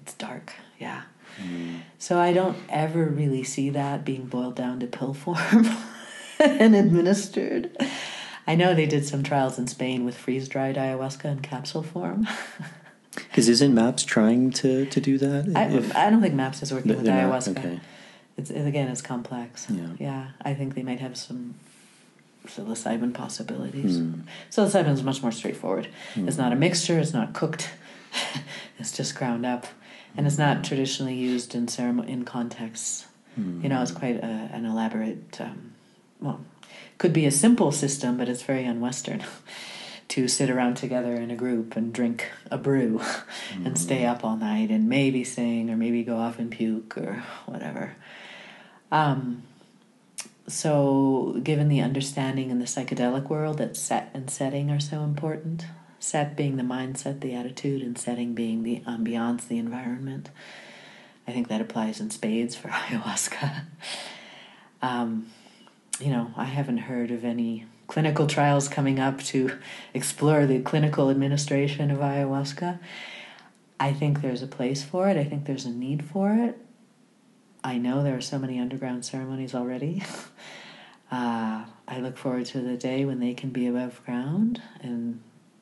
it's 0.03 0.13
dark, 0.13 0.53
yeah. 0.79 1.01
So 1.99 2.19
I 2.19 2.31
don't 2.31 2.57
ever 2.69 3.05
really 3.05 3.43
see 3.43 3.69
that 3.71 4.05
being 4.05 4.25
boiled 4.25 4.55
down 4.55 4.79
to 4.79 4.87
pill 4.87 5.13
form 5.13 5.67
and 6.39 6.75
administered. 6.75 7.75
I 8.47 8.55
know 8.55 8.73
they 8.73 8.85
did 8.85 9.05
some 9.05 9.23
trials 9.23 9.57
in 9.57 9.67
Spain 9.67 10.05
with 10.05 10.17
freeze 10.17 10.47
dried 10.47 10.75
ayahuasca 10.75 11.25
in 11.25 11.39
capsule 11.39 11.83
form. 11.83 12.27
Because 13.15 13.47
isn't 13.47 13.73
MAPS 13.73 14.03
trying 14.03 14.51
to, 14.51 14.85
to 14.87 14.99
do 14.99 15.17
that? 15.17 15.49
I, 15.55 15.67
if, 15.67 15.95
I 15.95 16.09
don't 16.09 16.21
think 16.21 16.33
MAPS 16.33 16.61
is 16.61 16.73
working 16.73 16.97
with 16.97 17.05
ayahuasca. 17.05 17.57
okay. 17.57 17.79
It's 18.37 18.49
again, 18.49 18.89
it's 18.89 19.01
complex. 19.01 19.67
Yeah. 19.69 19.87
yeah, 19.97 20.27
I 20.41 20.53
think 20.53 20.75
they 20.75 20.83
might 20.83 20.99
have 20.99 21.15
some 21.15 21.55
psilocybin 22.45 23.13
possibilities. 23.13 23.99
Mm. 23.99 24.23
Psilocybin 24.51 24.91
is 24.91 25.03
much 25.03 25.21
more 25.21 25.31
straightforward. 25.31 25.87
Mm. 26.15 26.27
It's 26.27 26.37
not 26.37 26.51
a 26.51 26.57
mixture. 26.57 26.99
It's 26.99 27.13
not 27.13 27.33
cooked. 27.33 27.69
it's 28.79 28.91
just 28.91 29.15
ground 29.15 29.45
up 29.45 29.65
and 30.17 30.27
it's 30.27 30.37
not 30.37 30.63
traditionally 30.63 31.15
used 31.15 31.55
in 31.55 31.67
ceremony 31.67 32.11
in 32.11 32.25
contexts. 32.25 33.07
Mm. 33.39 33.63
You 33.63 33.69
know, 33.69 33.81
it's 33.81 33.91
quite 33.91 34.17
a, 34.17 34.49
an 34.51 34.65
elaborate. 34.65 35.39
Um, 35.39 35.74
well, 36.25 36.41
could 36.97 37.13
be 37.13 37.25
a 37.25 37.31
simple 37.31 37.71
system, 37.71 38.17
but 38.17 38.27
it's 38.27 38.43
very 38.43 38.65
unwestern. 38.65 39.23
to 40.07 40.27
sit 40.27 40.49
around 40.49 40.77
together 40.77 41.13
in 41.15 41.31
a 41.31 41.35
group 41.35 41.75
and 41.75 41.91
drink 41.91 42.29
a 42.51 42.57
brew 42.57 42.99
mm. 42.99 43.25
and 43.65 43.77
stay 43.77 44.05
up 44.05 44.23
all 44.23 44.35
night 44.35 44.69
and 44.69 44.87
maybe 44.87 45.23
sing 45.23 45.69
or 45.69 45.75
maybe 45.75 46.03
go 46.03 46.17
off 46.17 46.37
and 46.37 46.51
puke 46.51 46.97
or 46.97 47.23
whatever. 47.45 47.95
Um, 48.91 49.43
so, 50.47 51.39
given 51.43 51.69
the 51.69 51.81
understanding 51.81 52.51
in 52.51 52.59
the 52.59 52.65
psychedelic 52.65 53.29
world 53.29 53.57
that 53.57 53.75
set 53.75 54.11
and 54.13 54.29
setting 54.29 54.69
are 54.69 54.79
so 54.79 55.01
important, 55.01 55.65
set 55.99 56.35
being 56.35 56.57
the 56.57 56.63
mindset, 56.63 57.21
the 57.21 57.33
attitude, 57.33 57.81
and 57.81 57.97
setting 57.97 58.35
being 58.35 58.61
the 58.61 58.81
ambiance, 58.81 59.47
the 59.47 59.57
environment. 59.57 60.29
I 61.27 61.31
think 61.31 61.47
that 61.47 61.61
applies 61.61 61.99
in 61.99 62.11
spades 62.11 62.55
for 62.55 62.67
ayahuasca. 62.67 63.63
um, 64.83 65.31
you 65.99 66.09
know, 66.09 66.31
I 66.35 66.45
haven't 66.45 66.79
heard 66.79 67.11
of 67.11 67.23
any 67.23 67.65
clinical 67.87 68.27
trials 68.27 68.67
coming 68.67 68.99
up 68.99 69.21
to 69.23 69.57
explore 69.93 70.45
the 70.45 70.59
clinical 70.61 71.09
administration 71.09 71.91
of 71.91 71.99
ayahuasca. 71.99 72.79
I 73.79 73.93
think 73.93 74.21
there's 74.21 74.41
a 74.41 74.47
place 74.47 74.83
for 74.83 75.09
it. 75.09 75.17
I 75.17 75.23
think 75.23 75.45
there's 75.45 75.65
a 75.65 75.71
need 75.71 76.05
for 76.05 76.33
it. 76.33 76.57
I 77.63 77.77
know 77.77 78.03
there 78.03 78.15
are 78.15 78.21
so 78.21 78.39
many 78.39 78.59
underground 78.59 79.05
ceremonies 79.05 79.55
already. 79.55 80.03
uh, 81.11 81.65
I 81.87 81.99
look 81.99 82.17
forward 82.17 82.45
to 82.47 82.59
the 82.59 82.77
day 82.77 83.05
when 83.05 83.19
they 83.19 83.33
can 83.33 83.49
be 83.49 83.67
above 83.67 84.03
ground. 84.05 84.61
And 84.81 85.21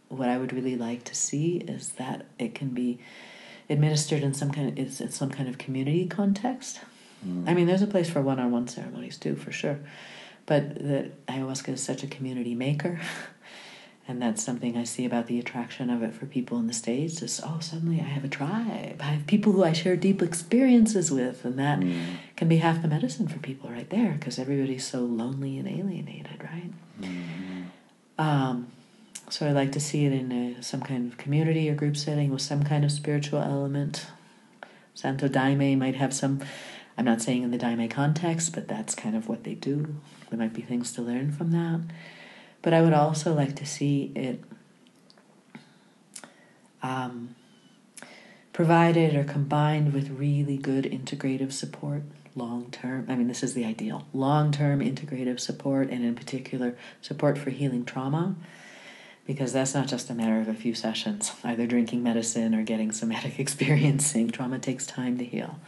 what 0.09 0.29
I 0.29 0.37
would 0.37 0.53
really 0.53 0.75
like 0.75 1.03
to 1.05 1.15
see 1.15 1.57
is 1.57 1.93
that 1.93 2.25
it 2.37 2.53
can 2.53 2.69
be 2.69 2.99
administered 3.69 4.21
in 4.21 4.33
some 4.33 4.51
kind 4.51 4.69
of 4.69 4.77
in 4.77 5.11
some 5.11 5.29
kind 5.29 5.47
of 5.47 5.57
community 5.57 6.05
context. 6.05 6.81
Mm. 7.25 7.47
I 7.47 7.53
mean, 7.53 7.67
there's 7.67 7.81
a 7.81 7.87
place 7.87 8.09
for 8.09 8.21
one-on-one 8.21 8.67
ceremonies 8.67 9.17
too, 9.17 9.35
for 9.35 9.51
sure. 9.51 9.79
But 10.45 10.75
that 10.75 11.25
ayahuasca 11.27 11.69
is 11.69 11.83
such 11.83 12.03
a 12.03 12.07
community 12.07 12.55
maker. 12.55 12.99
and 14.07 14.21
that's 14.21 14.43
something 14.43 14.77
I 14.77 14.83
see 14.83 15.05
about 15.05 15.27
the 15.27 15.39
attraction 15.39 15.89
of 15.89 16.03
it 16.03 16.13
for 16.13 16.25
people 16.25 16.59
in 16.59 16.67
the 16.67 16.73
States 16.73 17.21
is 17.21 17.39
oh 17.43 17.59
suddenly 17.61 18.01
I 18.01 18.03
have 18.03 18.25
a 18.25 18.29
tribe. 18.29 18.99
I 18.99 19.05
have 19.05 19.27
people 19.27 19.53
who 19.53 19.63
I 19.63 19.71
share 19.71 19.95
deep 19.95 20.21
experiences 20.21 21.11
with 21.11 21.45
and 21.45 21.57
that 21.57 21.79
mm. 21.79 22.17
can 22.35 22.49
be 22.49 22.57
half 22.57 22.81
the 22.81 22.87
medicine 22.89 23.27
for 23.27 23.39
people 23.39 23.69
right 23.69 23.89
there 23.89 24.13
because 24.13 24.37
everybody's 24.37 24.85
so 24.85 24.99
lonely 24.99 25.57
and 25.57 25.67
alienated, 25.67 26.43
right? 26.43 26.71
Mm. 27.01 27.65
Um, 28.17 28.67
so 29.29 29.47
I 29.47 29.51
like 29.51 29.71
to 29.71 29.79
see 29.79 30.05
it 30.05 30.11
in 30.11 30.31
a, 30.31 30.61
some 30.61 30.81
kind 30.81 31.09
of 31.09 31.17
community 31.17 31.69
or 31.69 31.75
group 31.75 31.95
setting 31.95 32.29
with 32.31 32.41
some 32.41 32.63
kind 32.63 32.83
of 32.83 32.91
spiritual 32.91 33.39
element. 33.39 34.05
Santo 34.93 35.27
Daime 35.27 35.77
might 35.77 35.95
have 35.95 36.13
some 36.13 36.41
I'm 36.97 37.05
not 37.05 37.21
saying 37.21 37.43
in 37.43 37.51
the 37.51 37.57
Daime 37.57 37.89
context, 37.89 38.53
but 38.53 38.67
that's 38.67 38.93
kind 38.93 39.15
of 39.15 39.27
what 39.27 39.43
they 39.43 39.55
do. 39.55 39.95
There 40.33 40.39
might 40.39 40.53
be 40.53 40.63
things 40.63 40.91
to 40.93 41.03
learn 41.03 41.31
from 41.31 41.51
that. 41.51 41.79
But 42.63 42.73
I 42.73 42.81
would 42.81 42.93
also 42.93 43.35
like 43.35 43.55
to 43.57 43.67
see 43.67 44.11
it 44.15 44.43
um, 46.81 47.35
provided 48.51 49.15
or 49.15 49.23
combined 49.23 49.93
with 49.93 50.09
really 50.09 50.57
good 50.57 50.85
integrative 50.85 51.51
support 51.51 52.01
long 52.35 52.71
term. 52.71 53.05
I 53.09 53.15
mean, 53.15 53.27
this 53.27 53.43
is 53.43 53.53
the 53.53 53.63
ideal 53.63 54.07
long 54.11 54.51
term 54.51 54.79
integrative 54.79 55.39
support, 55.39 55.91
and 55.91 56.03
in 56.03 56.15
particular, 56.15 56.75
support 56.99 57.37
for 57.37 57.51
healing 57.51 57.85
trauma, 57.85 58.35
because 59.27 59.53
that's 59.53 59.75
not 59.75 59.87
just 59.87 60.09
a 60.09 60.15
matter 60.15 60.39
of 60.39 60.47
a 60.47 60.55
few 60.55 60.73
sessions, 60.73 61.31
either 61.43 61.67
drinking 61.67 62.01
medicine 62.01 62.55
or 62.55 62.63
getting 62.63 62.91
somatic 62.91 63.39
experiencing. 63.39 64.31
Trauma 64.31 64.57
takes 64.57 64.87
time 64.87 65.19
to 65.19 65.25
heal. 65.25 65.59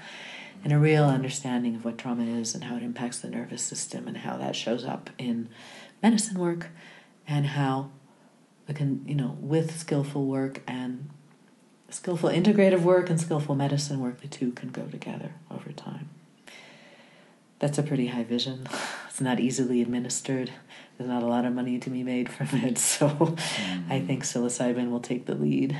And 0.65 0.73
a 0.73 0.79
real 0.79 1.05
understanding 1.05 1.75
of 1.75 1.85
what 1.85 1.99
trauma 1.99 2.23
is 2.23 2.55
and 2.55 2.63
how 2.63 2.75
it 2.75 2.81
impacts 2.81 3.19
the 3.19 3.29
nervous 3.29 3.61
system 3.61 4.07
and 4.07 4.17
how 4.17 4.35
that 4.37 4.55
shows 4.55 4.83
up 4.83 5.11
in 5.19 5.47
medicine 6.01 6.39
work 6.39 6.69
and 7.27 7.45
how 7.45 7.91
we 8.67 8.73
can, 8.73 9.05
you 9.07 9.13
know, 9.13 9.37
with 9.39 9.77
skillful 9.77 10.25
work 10.25 10.63
and 10.65 11.11
skillful 11.91 12.31
integrative 12.31 12.81
work 12.81 13.11
and 13.11 13.21
skillful 13.21 13.53
medicine 13.53 13.99
work, 13.99 14.21
the 14.21 14.27
two 14.27 14.53
can 14.53 14.69
go 14.69 14.87
together 14.87 15.33
over 15.51 15.71
time. 15.71 16.09
That's 17.59 17.77
a 17.77 17.83
pretty 17.83 18.07
high 18.07 18.23
vision. 18.23 18.67
It's 19.07 19.21
not 19.21 19.39
easily 19.39 19.81
administered. 19.81 20.51
There's 20.97 21.09
not 21.09 21.23
a 21.23 21.27
lot 21.27 21.45
of 21.45 21.53
money 21.53 21.79
to 21.79 21.89
be 21.89 22.03
made 22.03 22.27
from 22.27 22.47
it, 22.59 22.77
so 22.79 23.07
mm-hmm. 23.07 23.89
I 23.89 24.01
think 24.01 24.23
psilocybin 24.23 24.89
will 24.89 24.99
take 24.99 25.25
the 25.25 25.35
lead. 25.35 25.79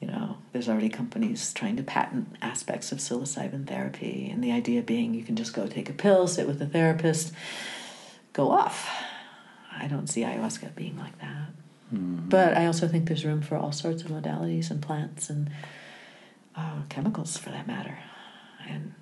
You 0.00 0.08
know, 0.08 0.38
there's 0.52 0.68
already 0.68 0.88
companies 0.88 1.52
trying 1.52 1.76
to 1.76 1.82
patent 1.82 2.36
aspects 2.40 2.90
of 2.90 2.98
psilocybin 2.98 3.66
therapy, 3.66 4.30
and 4.32 4.42
the 4.42 4.52
idea 4.52 4.82
being 4.82 5.12
you 5.14 5.22
can 5.22 5.36
just 5.36 5.52
go 5.52 5.66
take 5.66 5.90
a 5.90 5.92
pill, 5.92 6.26
sit 6.26 6.46
with 6.46 6.60
a 6.62 6.66
therapist, 6.66 7.32
go 8.32 8.50
off 8.50 8.88
I 9.80 9.86
don't 9.86 10.08
see 10.08 10.22
ayahuasca 10.22 10.74
being 10.74 10.98
like 10.98 11.18
that. 11.20 11.48
Mm. 11.94 12.28
But 12.28 12.56
I 12.56 12.66
also 12.66 12.86
think 12.86 13.08
there's 13.08 13.24
room 13.24 13.40
for 13.40 13.56
all 13.56 13.72
sorts 13.72 14.02
of 14.02 14.10
modalities 14.10 14.70
and 14.70 14.82
plants 14.82 15.30
and 15.30 15.50
uh, 16.54 16.82
chemicals 16.88 17.36
for 17.36 17.50
that 17.50 17.66
matter. 17.66 17.98
And 18.68 18.94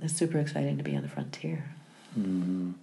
it's 0.00 0.14
super 0.14 0.38
exciting 0.38 0.78
to 0.78 0.84
be 0.84 0.96
on 0.96 1.02
the 1.02 1.08
frontier. 1.08 1.74
Mm. 2.18 2.74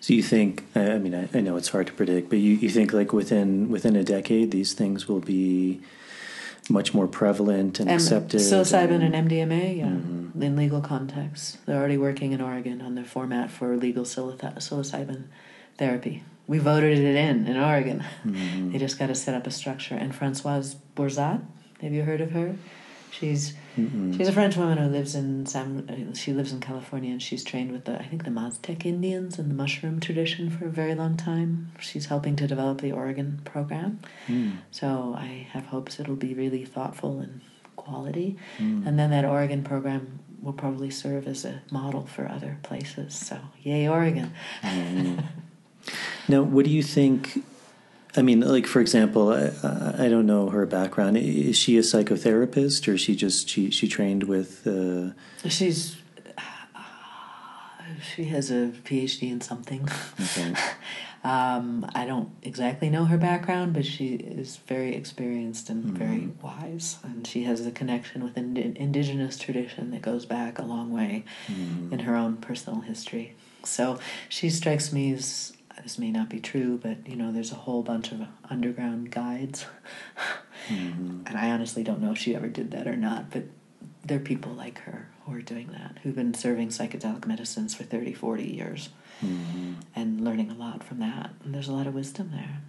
So 0.00 0.12
you 0.12 0.22
think? 0.22 0.64
I 0.76 0.98
mean, 0.98 1.14
I, 1.14 1.28
I, 1.32 1.40
know 1.40 1.56
it's 1.56 1.70
hard 1.70 1.86
to 1.86 1.92
predict, 1.94 2.28
but 2.28 2.38
you, 2.38 2.52
you 2.52 2.68
think 2.68 2.92
like 2.92 3.14
within 3.14 3.70
within 3.70 3.96
a 3.96 4.04
decade, 4.04 4.50
these 4.50 4.74
things 4.74 5.08
will 5.08 5.20
be 5.20 5.80
much 6.68 6.94
more 6.94 7.06
prevalent 7.06 7.80
and, 7.80 7.90
and 7.90 8.00
accepted. 8.00 8.40
Psilocybin 8.40 9.02
and, 9.02 9.14
and 9.14 9.30
MDMA, 9.30 9.78
yeah, 9.78 9.84
mm-hmm. 9.86 10.42
in 10.42 10.56
legal 10.56 10.80
contexts. 10.80 11.58
They're 11.66 11.78
already 11.78 11.98
working 11.98 12.32
in 12.32 12.40
Oregon 12.40 12.80
on 12.82 12.94
the 12.94 13.04
format 13.04 13.50
for 13.50 13.76
legal 13.76 14.04
psilocybin 14.04 15.24
therapy. 15.78 16.22
We 16.46 16.58
voted 16.58 16.98
it 16.98 17.16
in 17.16 17.46
in 17.46 17.56
Oregon. 17.56 18.04
Mm-hmm. 18.24 18.72
They 18.72 18.78
just 18.78 18.98
got 18.98 19.06
to 19.06 19.14
set 19.14 19.34
up 19.34 19.46
a 19.46 19.50
structure. 19.50 19.94
And 19.94 20.14
Francoise 20.14 20.76
Bourzat, 20.96 21.42
have 21.80 21.92
you 21.92 22.02
heard 22.02 22.20
of 22.20 22.32
her? 22.32 22.56
She's 23.10 23.54
mm 23.76 24.16
she's 24.16 24.28
a 24.28 24.32
French 24.32 24.56
woman 24.56 24.78
who 24.78 24.88
lives 24.88 25.14
in 25.14 25.46
San. 25.46 26.12
She 26.14 26.32
lives 26.32 26.52
in 26.52 26.60
California, 26.60 27.10
and 27.12 27.22
she's 27.22 27.44
trained 27.44 27.72
with 27.72 27.84
the 27.84 27.98
I 27.98 28.04
think 28.04 28.24
the 28.24 28.30
Mazatec 28.30 28.84
Indians 28.84 29.38
and 29.38 29.50
the 29.50 29.54
mushroom 29.54 30.00
tradition 30.00 30.50
for 30.50 30.66
a 30.66 30.70
very 30.70 30.94
long 30.94 31.16
time. 31.16 31.72
She's 31.80 32.06
helping 32.06 32.36
to 32.36 32.46
develop 32.46 32.80
the 32.80 32.92
Oregon 32.92 33.40
program. 33.44 34.00
Mm. 34.28 34.58
So 34.70 35.14
I 35.16 35.46
have 35.52 35.66
hopes 35.66 36.00
it'll 36.00 36.16
be 36.16 36.34
really 36.34 36.64
thoughtful 36.64 37.20
and 37.20 37.40
quality, 37.76 38.36
mm. 38.58 38.86
and 38.86 38.98
then 38.98 39.10
that 39.10 39.24
Oregon 39.24 39.62
program 39.62 40.20
will 40.42 40.52
probably 40.52 40.90
serve 40.90 41.26
as 41.26 41.44
a 41.44 41.62
model 41.70 42.06
for 42.06 42.28
other 42.28 42.58
places. 42.62 43.14
So 43.14 43.38
yay, 43.62 43.88
Oregon! 43.88 44.32
Mm. 44.62 45.24
Now, 46.28 46.42
what 46.42 46.64
do 46.64 46.70
you 46.70 46.82
think? 46.82 47.44
I 48.16 48.22
mean, 48.22 48.40
like 48.40 48.66
for 48.66 48.80
example, 48.80 49.32
I, 49.32 50.04
I 50.04 50.08
don't 50.08 50.26
know 50.26 50.50
her 50.50 50.66
background. 50.66 51.16
Is 51.16 51.56
she 51.56 51.76
a 51.78 51.82
psychotherapist, 51.82 52.88
or 52.88 52.94
is 52.94 53.00
she 53.00 53.14
just 53.14 53.48
she 53.48 53.70
she 53.70 53.86
trained 53.88 54.24
with? 54.24 54.66
Uh... 54.66 55.12
She's 55.48 55.96
she 58.02 58.24
has 58.24 58.50
a 58.50 58.72
PhD 58.84 59.30
in 59.30 59.40
something. 59.40 59.88
Okay. 60.20 60.54
um, 61.24 61.88
I 61.94 62.04
don't 62.06 62.30
exactly 62.42 62.90
know 62.90 63.04
her 63.04 63.18
background, 63.18 63.72
but 63.72 63.84
she 63.84 64.14
is 64.14 64.56
very 64.66 64.94
experienced 64.94 65.70
and 65.70 65.84
mm-hmm. 65.84 65.96
very 65.96 66.28
wise, 66.42 66.98
and 67.02 67.26
she 67.26 67.44
has 67.44 67.66
a 67.66 67.70
connection 67.70 68.24
with 68.24 68.36
an 68.36 68.56
indigenous 68.56 69.38
tradition 69.38 69.90
that 69.92 70.02
goes 70.02 70.26
back 70.26 70.58
a 70.58 70.64
long 70.64 70.92
way 70.92 71.24
mm-hmm. 71.46 71.92
in 71.92 72.00
her 72.00 72.16
own 72.16 72.36
personal 72.36 72.80
history. 72.80 73.34
So 73.64 73.98
she 74.28 74.48
strikes 74.48 74.92
me 74.92 75.12
as 75.12 75.52
this 75.82 75.98
may 75.98 76.10
not 76.10 76.28
be 76.28 76.40
true, 76.40 76.78
but 76.82 77.08
you 77.08 77.16
know, 77.16 77.32
there's 77.32 77.52
a 77.52 77.56
whole 77.56 77.82
bunch 77.82 78.12
of 78.12 78.22
underground 78.48 79.10
guides. 79.10 79.66
mm-hmm. 80.68 81.22
And 81.26 81.36
I 81.36 81.50
honestly 81.50 81.82
don't 81.82 82.00
know 82.00 82.12
if 82.12 82.18
she 82.18 82.34
ever 82.34 82.48
did 82.48 82.70
that 82.72 82.86
or 82.86 82.96
not, 82.96 83.30
but 83.30 83.44
there 84.04 84.18
are 84.18 84.20
people 84.20 84.52
like 84.52 84.80
her 84.80 85.08
who 85.24 85.34
are 85.34 85.42
doing 85.42 85.68
that, 85.72 85.98
who've 86.02 86.14
been 86.14 86.34
serving 86.34 86.68
psychedelic 86.68 87.26
medicines 87.26 87.74
for 87.74 87.84
30, 87.84 88.14
40 88.14 88.44
years 88.44 88.88
mm-hmm. 89.24 89.74
and 89.94 90.20
learning 90.22 90.50
a 90.50 90.54
lot 90.54 90.82
from 90.82 90.98
that. 91.00 91.30
And 91.44 91.54
there's 91.54 91.68
a 91.68 91.72
lot 91.72 91.86
of 91.86 91.94
wisdom 91.94 92.30
there. 92.32 92.60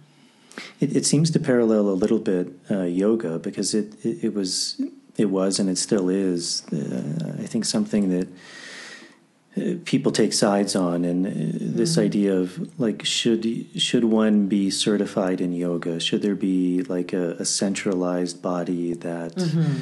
It, 0.80 0.96
it 0.96 1.06
seems 1.06 1.30
to 1.30 1.40
parallel 1.40 1.88
a 1.88 1.96
little 1.96 2.18
bit 2.18 2.48
uh, 2.70 2.82
yoga 2.82 3.38
because 3.38 3.74
it, 3.74 4.04
it, 4.04 4.24
it, 4.24 4.34
was 4.34 4.80
it 5.16 5.26
was 5.26 5.58
and 5.58 5.70
it 5.70 5.78
still 5.78 6.08
is 6.10 6.62
uh, 6.72 7.36
I 7.40 7.46
think 7.46 7.64
something 7.64 8.10
that 8.10 8.28
people 9.84 10.12
take 10.12 10.32
sides 10.32 10.74
on 10.74 11.04
and 11.04 11.26
uh, 11.26 11.30
this 11.78 11.96
mm 11.96 12.02
idea 12.02 12.34
of 12.34 12.80
like 12.80 13.04
should 13.04 13.44
should 13.80 14.04
one 14.04 14.48
be 14.48 14.70
certified 14.70 15.40
in 15.40 15.52
yoga? 15.52 16.00
Should 16.00 16.22
there 16.22 16.34
be 16.34 16.82
like 16.82 17.12
a, 17.12 17.32
a 17.32 17.44
centralized 17.44 18.42
body 18.42 18.94
that 18.94 19.34
mm-hmm. 19.36 19.76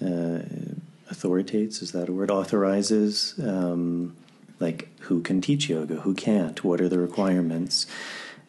uh, 0.00 1.10
authoritates 1.10 1.82
is 1.82 1.92
that 1.92 2.08
a 2.08 2.12
word 2.12 2.30
authorizes? 2.30 3.34
Um, 3.42 4.16
like 4.58 4.88
who 5.00 5.20
can 5.20 5.40
teach 5.40 5.68
yoga? 5.68 5.96
Who 5.96 6.14
can't? 6.14 6.62
What 6.64 6.80
are 6.80 6.88
the 6.88 6.98
requirements 6.98 7.86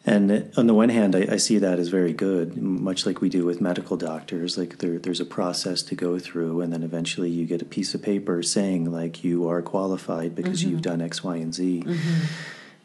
and 0.08 0.50
on 0.56 0.66
the 0.66 0.74
one 0.74 0.88
hand, 0.88 1.14
I, 1.14 1.26
I, 1.32 1.36
see 1.36 1.58
that 1.58 1.78
as 1.78 1.88
very 1.88 2.12
good, 2.12 2.56
much 2.56 3.04
like 3.04 3.20
we 3.20 3.28
do 3.28 3.44
with 3.44 3.60
medical 3.60 3.96
doctors. 3.96 4.56
Like 4.56 4.78
there, 4.78 4.98
there's 4.98 5.20
a 5.20 5.24
process 5.24 5.82
to 5.82 5.94
go 5.94 6.18
through, 6.18 6.62
and 6.62 6.72
then 6.72 6.82
eventually 6.82 7.30
you 7.30 7.44
get 7.44 7.60
a 7.60 7.66
piece 7.66 7.94
of 7.94 8.02
paper 8.02 8.42
saying 8.42 8.90
like 8.90 9.22
you 9.22 9.48
are 9.48 9.60
qualified 9.60 10.34
because 10.34 10.60
mm-hmm. 10.60 10.70
you've 10.70 10.82
done 10.82 11.02
X, 11.02 11.22
Y, 11.22 11.36
and 11.36 11.54
Z. 11.54 11.82
Mm-hmm. 11.86 12.24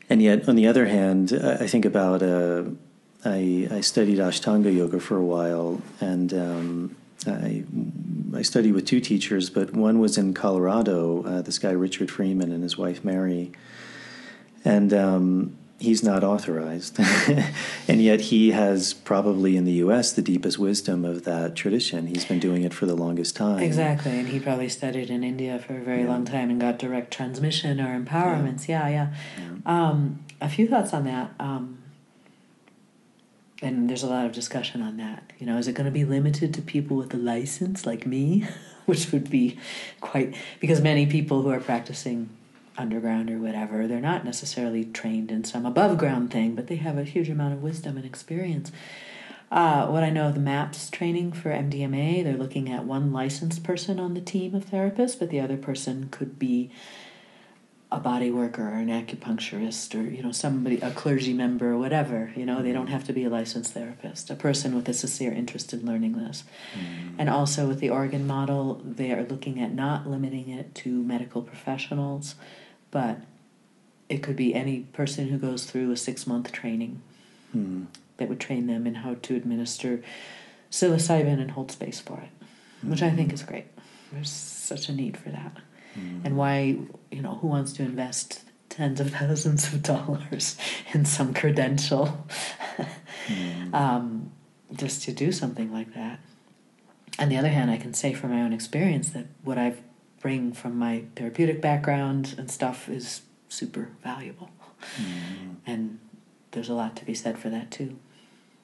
And 0.10 0.22
yet, 0.22 0.50
on 0.50 0.56
the 0.56 0.68
other 0.68 0.86
hand, 0.86 1.32
I 1.34 1.66
think 1.68 1.86
about 1.86 2.22
uh, 2.22 2.64
I, 3.24 3.68
I 3.72 3.82
studied 3.82 4.18
Ashtanga 4.18 4.76
yoga 4.76 5.00
for 5.00 5.18
a 5.18 5.24
while, 5.24 5.82
and 6.02 6.34
um, 6.34 6.96
I 7.26 7.64
I 8.36 8.42
studied 8.42 8.74
with 8.74 8.86
two 8.86 9.00
teachers, 9.00 9.50
but 9.50 9.74
one 9.74 10.00
was 10.00 10.18
in 10.18 10.34
Colorado. 10.34 11.24
Uh, 11.24 11.42
this 11.42 11.58
guy 11.58 11.72
Richard 11.72 12.12
Freeman 12.12 12.52
and 12.52 12.64
his 12.64 12.78
wife 12.78 13.06
Mary, 13.06 13.54
and 14.66 14.94
um, 14.94 15.58
he's 15.84 16.02
not 16.02 16.24
authorized. 16.24 16.98
and 17.88 18.02
yet 18.02 18.22
he 18.22 18.52
has 18.52 18.94
probably 18.94 19.58
in 19.58 19.66
the 19.66 19.74
US 19.74 20.14
the 20.14 20.22
deepest 20.22 20.58
wisdom 20.58 21.04
of 21.04 21.26
that 21.26 21.56
tradition. 21.56 22.08
He's 22.08 22.24
been 22.26 22.40
doing 22.40 22.64
it 22.64 22.74
for 22.74 22.86
the 22.86 22.96
longest 22.96 23.36
time. 23.36 23.60
Exactly. 23.60 24.18
And 24.18 24.30
he 24.30 24.40
probably 24.40 24.70
studied 24.70 25.10
in 25.10 25.24
India 25.24 25.60
for 25.60 25.78
a 25.78 25.82
very 25.84 26.04
Yeah. 26.04 26.08
long 26.10 26.24
time 26.24 26.50
and 26.50 26.60
got 26.60 26.80
direct 26.80 27.12
transmission 27.12 27.82
or 27.82 28.00
empowerments. 28.00 28.68
Yeah, 28.70 28.88
yeah. 28.88 29.14
Yeah. 29.38 29.56
Um, 29.66 30.20
a 30.40 30.48
few 30.48 30.68
thoughts 30.68 30.94
on 30.94 31.04
that. 31.04 31.32
Um, 31.40 31.80
and 33.62 33.90
there's 33.90 34.04
a 34.04 34.08
lot 34.08 34.26
of 34.26 34.32
discussion 34.32 34.82
on 34.82 34.96
that. 34.98 35.32
You 35.40 35.46
know, 35.46 35.58
is 35.58 35.68
it 35.68 35.74
going 35.74 35.86
to 35.86 35.92
be 35.92 36.06
limited 36.06 36.54
to 36.54 36.62
people 36.62 36.96
with 36.98 37.14
a 37.14 37.18
license 37.18 37.86
like 37.86 38.06
me? 38.06 38.48
Which 38.86 39.12
would 39.14 39.30
be 39.30 39.58
quite, 40.02 40.36
because 40.60 40.82
many 40.82 41.06
people 41.06 41.42
who 41.42 41.50
are 41.50 41.62
practicing 41.62 42.30
underground 42.78 43.30
or 43.30 43.38
whatever, 43.38 43.88
they're 43.88 44.00
not 44.00 44.26
necessarily 44.26 44.86
trained 44.86 45.32
in 45.32 45.44
some 45.44 45.66
above 45.66 45.98
ground 45.98 46.32
thing, 46.32 46.56
but 46.56 46.68
they 46.68 46.78
have 46.78 46.98
a 46.98 47.04
huge 47.04 47.30
amount 47.30 47.54
of 47.54 47.64
wisdom 47.64 47.98
and 47.98 48.06
experience. 48.06 48.72
Uh, 49.52 49.86
what 49.88 50.04
I 50.04 50.10
know 50.10 50.30
of 50.30 50.34
the 50.34 50.40
MAPS 50.40 50.90
training 50.90 51.32
for 51.34 51.52
MDMA, 51.52 52.24
they're 52.24 52.38
looking 52.38 52.72
at 52.72 52.86
one 52.86 53.14
licensed 53.14 53.64
person 53.64 54.00
on 54.00 54.16
the 54.16 54.22
team 54.22 54.56
of 54.56 54.66
therapists, 54.66 55.20
but 55.20 55.30
the 55.30 55.40
other 55.40 55.58
person 55.58 56.10
could 56.10 56.40
be 56.40 56.72
a 57.94 58.00
body 58.00 58.32
worker 58.32 58.64
or 58.64 58.74
an 58.74 58.88
acupuncturist 58.88 59.94
or 59.94 60.10
you 60.10 60.24
know 60.24 60.32
somebody 60.32 60.80
a 60.80 60.90
clergy 60.90 61.32
member 61.32 61.74
or 61.74 61.78
whatever 61.78 62.34
you 62.36 62.44
know 62.44 62.64
they 62.64 62.72
don't 62.72 62.88
have 62.88 63.04
to 63.04 63.14
be 63.14 63.24
a 63.24 63.30
licensed 63.30 63.72
therapist 63.72 64.32
a 64.32 64.36
person 64.36 64.76
with 64.76 64.90
a 64.90 64.94
sincere 64.94 65.32
interest 65.32 65.74
in 65.74 65.86
learning 65.86 66.14
this 66.14 66.44
and 67.20 67.30
also 67.30 67.68
with 67.68 67.80
the 67.80 67.92
Oregon 67.92 68.26
model 68.26 68.82
they 68.84 69.12
are 69.12 69.24
looking 69.24 69.62
at 69.62 69.72
not 69.72 70.10
limiting 70.10 70.50
it 70.50 70.74
to 70.74 71.04
medical 71.04 71.44
professionals 71.44 72.34
but 72.94 73.18
it 74.08 74.22
could 74.22 74.36
be 74.36 74.54
any 74.54 74.82
person 74.94 75.28
who 75.30 75.38
goes 75.40 75.66
through 75.66 75.92
a 75.92 75.98
six 75.98 76.28
month 76.28 76.52
training 76.52 77.02
Hmm. 77.52 77.84
that 78.18 78.30
would 78.30 78.40
train 78.40 78.68
them 78.68 78.88
in 78.88 78.96
how 78.96 79.16
to 79.16 79.36
administer 79.36 80.02
psilocybin 80.72 81.40
and 81.40 81.52
hold 81.52 81.72
space 81.72 82.00
for 82.00 82.20
it, 82.20 82.30
which 82.88 83.02
I 83.04 83.12
think 83.12 83.32
is 83.34 83.44
great. 83.44 83.66
There's 84.12 84.30
such 84.30 84.90
a 84.90 84.94
need 84.94 85.18
for 85.18 85.30
that. 85.30 85.58
And 86.24 86.36
why, 86.38 86.78
you 87.12 87.22
know, 87.22 87.36
who 87.36 87.48
wants 87.48 87.74
to 87.74 87.84
invest 87.84 88.42
tens 88.70 89.00
of 89.00 89.12
thousands 89.20 89.72
of 89.72 89.84
dollars 89.84 90.58
in 90.94 91.06
some 91.06 91.34
credential 91.36 92.26
um, 93.74 94.32
just 94.74 95.04
to 95.04 95.12
do 95.12 95.32
something 95.32 95.72
like 95.72 95.94
that? 95.94 96.20
On 97.20 97.30
the 97.30 97.38
other 97.38 97.50
hand, 97.50 97.70
I 97.70 97.78
can 97.78 97.94
say 97.94 98.14
from 98.14 98.32
my 98.32 98.42
own 98.42 98.54
experience 98.54 99.10
that 99.12 99.28
what 99.44 99.58
I 99.60 99.76
bring 100.24 100.54
from 100.54 100.80
my 100.80 101.04
therapeutic 101.18 101.62
background 101.62 102.34
and 102.38 102.50
stuff 102.50 102.88
is 102.88 103.22
super 103.50 103.90
valuable. 104.02 104.50
And 105.68 106.00
there's 106.52 106.70
a 106.70 106.74
lot 106.74 106.96
to 106.96 107.06
be 107.06 107.14
said 107.14 107.38
for 107.38 107.50
that 107.50 107.70
too. 107.72 107.98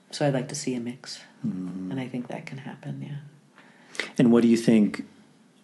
So 0.10 0.26
I'd 0.26 0.34
like 0.34 0.48
to 0.48 0.56
see 0.56 0.74
a 0.74 0.80
mix. 0.80 1.20
Mm-hmm. 1.46 1.92
And 1.92 2.00
I 2.00 2.08
think 2.08 2.30
that 2.30 2.46
can 2.46 2.60
happen, 2.60 3.02
yeah. 3.06 4.06
And 4.18 4.32
what 4.32 4.42
do 4.42 4.48
you 4.48 4.56
think? 4.56 5.04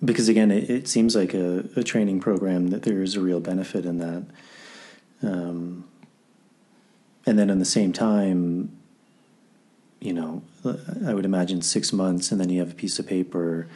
Because 0.03 0.27
again, 0.27 0.51
it, 0.51 0.69
it 0.69 0.87
seems 0.89 1.15
like 1.15 1.33
a, 1.33 1.63
a 1.77 1.83
training 1.83 2.19
program 2.19 2.67
that 2.67 2.83
there 2.83 3.01
is 3.01 3.15
a 3.15 3.21
real 3.21 3.39
benefit 3.39 3.85
in 3.85 3.97
that. 3.99 4.25
Um, 5.23 5.85
and 7.25 7.39
then 7.39 7.49
at 7.49 7.57
the 7.57 7.65
same 7.65 7.93
time, 7.93 8.77
you 10.01 10.13
know, 10.13 10.43
I 11.07 11.13
would 11.13 11.25
imagine 11.25 11.61
six 11.61 11.93
months 11.93 12.33
and 12.33 12.41
then 12.41 12.49
you 12.49 12.59
have 12.59 12.71
a 12.71 12.75
piece 12.75 12.99
of 12.99 13.07
paper. 13.07 13.67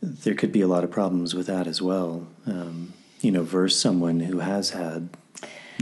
There 0.00 0.34
could 0.34 0.52
be 0.52 0.60
a 0.60 0.68
lot 0.68 0.84
of 0.84 0.90
problems 0.90 1.34
with 1.34 1.46
that 1.46 1.66
as 1.66 1.80
well. 1.82 2.26
Um, 2.46 2.92
you 3.20 3.30
know, 3.30 3.42
versus 3.42 3.80
someone 3.80 4.20
who 4.20 4.40
has 4.40 4.70
had 4.70 5.08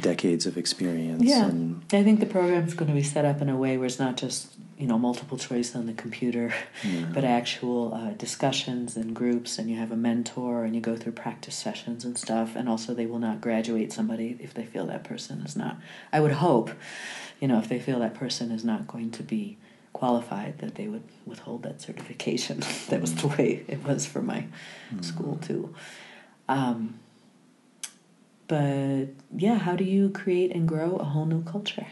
decades 0.01 0.47
of 0.47 0.57
experience. 0.57 1.23
Yeah. 1.23 1.47
And, 1.47 1.83
I 1.93 2.03
think 2.03 2.21
the 2.21 2.27
program's 2.27 2.75
going 2.75 2.89
to 2.89 2.95
be 2.95 3.03
set 3.03 3.25
up 3.25 3.41
in 3.41 3.49
a 3.49 3.57
way 3.57 3.77
where 3.77 3.87
it's 3.87 3.99
not 3.99 4.17
just, 4.17 4.55
you 4.79 4.87
know, 4.87 4.99
multiple 4.99 5.39
choice 5.39 5.75
on 5.77 5.87
the 5.87 5.93
computer, 5.93 6.53
Yeah. 6.83 7.07
but 7.13 7.25
actual 7.25 7.95
uh, 7.95 8.11
discussions 8.11 8.97
and 8.97 9.15
groups, 9.15 9.59
and 9.59 9.71
you 9.71 9.77
have 9.77 9.93
a 9.93 9.97
mentor 9.97 10.65
and 10.65 10.75
you 10.75 10.81
go 10.81 10.97
through 10.97 11.13
practice 11.13 11.55
sessions 11.55 12.05
and 12.05 12.17
stuff. 12.19 12.57
And 12.57 12.69
also, 12.69 12.95
they 12.95 13.07
will 13.07 13.19
not 13.21 13.41
graduate 13.41 13.93
somebody 13.93 14.37
if 14.41 14.55
they 14.55 14.65
feel 14.65 14.87
that 14.87 15.05
person 15.05 15.43
is 15.43 15.57
not. 15.57 15.77
I 16.13 16.21
would 16.21 16.33
hope, 16.33 16.71
you 17.41 17.49
know, 17.49 17.59
if 17.59 17.69
they 17.69 17.79
feel 17.79 17.99
that 18.01 18.15
person 18.15 18.51
is 18.51 18.65
not 18.65 18.87
going 18.87 19.11
to 19.13 19.23
be 19.23 19.59
qualified, 19.95 20.59
that 20.59 20.75
they 20.75 20.87
would 20.87 21.05
withhold 21.25 21.63
that 21.63 21.81
certification. 21.81 22.63
that 22.91 23.01
was 23.01 23.15
the 23.15 23.29
way 23.29 23.65
it 23.67 23.83
was 23.83 24.05
for 24.05 24.21
my 24.21 24.45
school, 25.01 25.39
too. 25.39 25.75
Um, 26.49 26.99
but 28.47 29.07
yeah, 29.35 29.59
how 29.59 29.75
do 29.75 29.85
you 29.85 30.11
create 30.11 30.55
and 30.55 30.69
grow 30.69 30.97
a 30.97 31.05
whole 31.05 31.25
new 31.25 31.43
culture? 31.43 31.87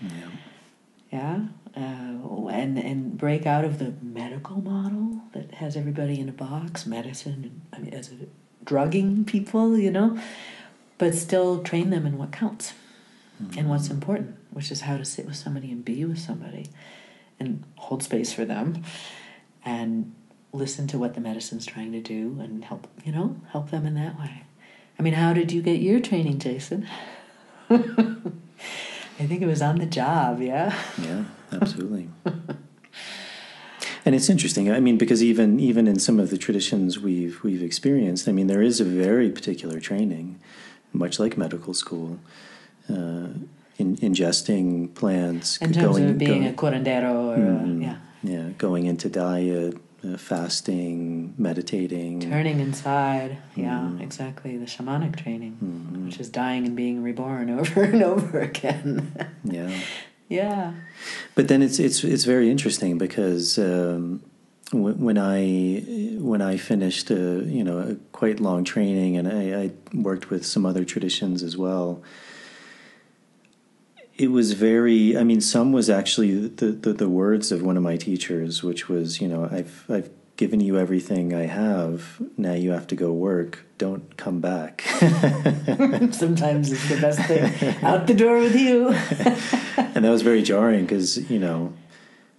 yeah. 0.00 0.28
Yeah, 1.10 1.40
uh, 1.74 2.48
and 2.48 2.78
and 2.78 3.16
break 3.16 3.46
out 3.46 3.64
of 3.64 3.78
the 3.78 3.94
medical 4.02 4.60
model 4.60 5.22
that 5.32 5.54
has 5.54 5.74
everybody 5.74 6.20
in 6.20 6.28
a 6.28 6.32
box, 6.32 6.84
medicine. 6.84 7.62
I 7.72 7.78
mean, 7.78 7.94
as 7.94 8.12
a 8.12 8.26
drugging 8.64 9.24
people, 9.24 9.78
you 9.78 9.90
know, 9.90 10.18
but 10.98 11.14
still 11.14 11.62
train 11.62 11.88
them 11.88 12.06
in 12.06 12.18
what 12.18 12.30
counts 12.30 12.74
and 13.56 13.70
what's 13.70 13.88
important, 13.88 14.36
which 14.50 14.70
is 14.70 14.82
how 14.82 14.98
to 14.98 15.04
sit 15.04 15.24
with 15.24 15.36
somebody 15.36 15.70
and 15.70 15.84
be 15.84 16.04
with 16.04 16.18
somebody, 16.18 16.66
and 17.40 17.64
hold 17.76 18.02
space 18.02 18.32
for 18.32 18.44
them, 18.44 18.82
and 19.64 20.14
listen 20.52 20.86
to 20.88 20.98
what 20.98 21.14
the 21.14 21.20
medicine's 21.20 21.66
trying 21.66 21.92
to 21.92 22.00
do, 22.00 22.38
and 22.40 22.64
help 22.64 22.86
you 23.04 23.12
know 23.12 23.40
help 23.52 23.70
them 23.70 23.86
in 23.86 23.94
that 23.94 24.18
way. 24.18 24.42
I 24.98 25.02
mean, 25.02 25.14
how 25.14 25.32
did 25.32 25.52
you 25.52 25.62
get 25.62 25.80
your 25.80 26.00
training, 26.00 26.38
Jason? 26.40 26.88
I 27.70 29.26
think 29.26 29.42
it 29.42 29.46
was 29.46 29.62
on 29.62 29.78
the 29.78 29.86
job, 29.86 30.40
yeah. 30.40 30.76
Yeah, 31.00 31.24
absolutely. 31.52 32.08
and 34.04 34.14
it's 34.14 34.28
interesting. 34.28 34.70
I 34.70 34.80
mean, 34.80 34.96
because 34.96 35.22
even 35.22 35.60
even 35.60 35.86
in 35.86 35.98
some 35.98 36.18
of 36.18 36.30
the 36.30 36.38
traditions 36.38 36.98
we've 36.98 37.42
we've 37.42 37.62
experienced, 37.62 38.28
I 38.28 38.32
mean, 38.32 38.46
there 38.46 38.62
is 38.62 38.80
a 38.80 38.84
very 38.84 39.30
particular 39.30 39.80
training, 39.80 40.40
much 40.92 41.18
like 41.18 41.36
medical 41.36 41.74
school, 41.74 42.18
uh, 42.88 43.28
in 43.78 43.96
ingesting 43.98 44.92
plants, 44.94 45.56
In 45.58 45.72
terms 45.72 45.86
going, 45.98 46.10
of 46.10 46.18
being 46.18 46.30
going- 46.42 46.46
a 46.48 46.52
curandero 46.52 47.14
or 47.14 47.34
a, 47.36 47.80
yeah, 47.80 47.96
yeah, 48.22 48.48
going 48.58 48.86
into 48.86 49.08
diet, 49.08 49.76
uh, 50.04 50.16
fasting, 50.16 51.32
meditating. 51.38 52.20
turning 52.20 52.58
inside. 52.60 53.38
Yeah, 53.54 53.78
Mhm. 53.88 54.00
exactly. 54.02 54.56
The 54.56 54.66
shamanic 54.66 55.14
training, 55.16 55.56
Mhm. 55.62 56.06
which 56.06 56.18
is 56.20 56.28
dying 56.28 56.66
and 56.66 56.74
being 56.76 57.02
reborn 57.02 57.50
over 57.58 57.82
and 57.84 58.02
over 58.02 58.40
again. 58.40 59.12
Yeah. 59.44 59.70
yeah. 60.28 60.72
But 61.36 61.46
then 61.48 61.62
it's 61.62 61.78
it's 61.78 62.02
it's 62.04 62.24
very 62.24 62.50
interesting 62.50 62.98
because 62.98 63.58
um, 63.58 64.20
when, 64.72 64.96
when 65.06 65.18
I 65.18 65.38
when 66.20 66.42
I 66.42 66.56
finished 66.58 67.10
a 67.10 67.22
you 67.46 67.62
know 67.64 67.78
a 67.78 67.94
quite 68.12 68.40
long 68.40 68.64
training 68.64 69.16
and 69.16 69.26
I, 69.28 69.42
I 69.64 69.70
worked 69.94 70.30
with 70.30 70.44
some 70.44 70.66
other 70.66 70.84
traditions 70.84 71.42
as 71.42 71.56
well. 71.56 72.02
It 74.18 74.32
was 74.32 74.52
very. 74.52 75.16
I 75.16 75.22
mean, 75.24 75.40
some 75.40 75.72
was 75.72 75.88
actually 75.88 76.48
the, 76.48 76.66
the, 76.72 76.92
the 76.92 77.08
words 77.08 77.52
of 77.52 77.62
one 77.62 77.76
of 77.76 77.82
my 77.84 77.96
teachers, 77.96 78.62
which 78.64 78.88
was, 78.88 79.20
you 79.20 79.28
know, 79.28 79.48
I've 79.50 79.84
I've 79.88 80.10
given 80.36 80.60
you 80.60 80.76
everything 80.78 81.32
I 81.34 81.46
have. 81.46 82.20
Now 82.36 82.52
you 82.54 82.70
have 82.72 82.86
to 82.88 82.96
go 82.96 83.12
work. 83.12 83.64
Don't 83.78 84.16
come 84.16 84.40
back. 84.40 84.82
Sometimes 86.12 86.72
it's 86.72 86.88
the 86.88 86.98
best 87.00 87.20
thing. 87.28 87.84
Out 87.84 88.06
the 88.06 88.14
door 88.14 88.38
with 88.38 88.56
you. 88.56 88.88
and 89.94 90.04
that 90.04 90.10
was 90.10 90.22
very 90.22 90.42
jarring 90.42 90.84
because 90.84 91.30
you 91.30 91.38
know, 91.38 91.72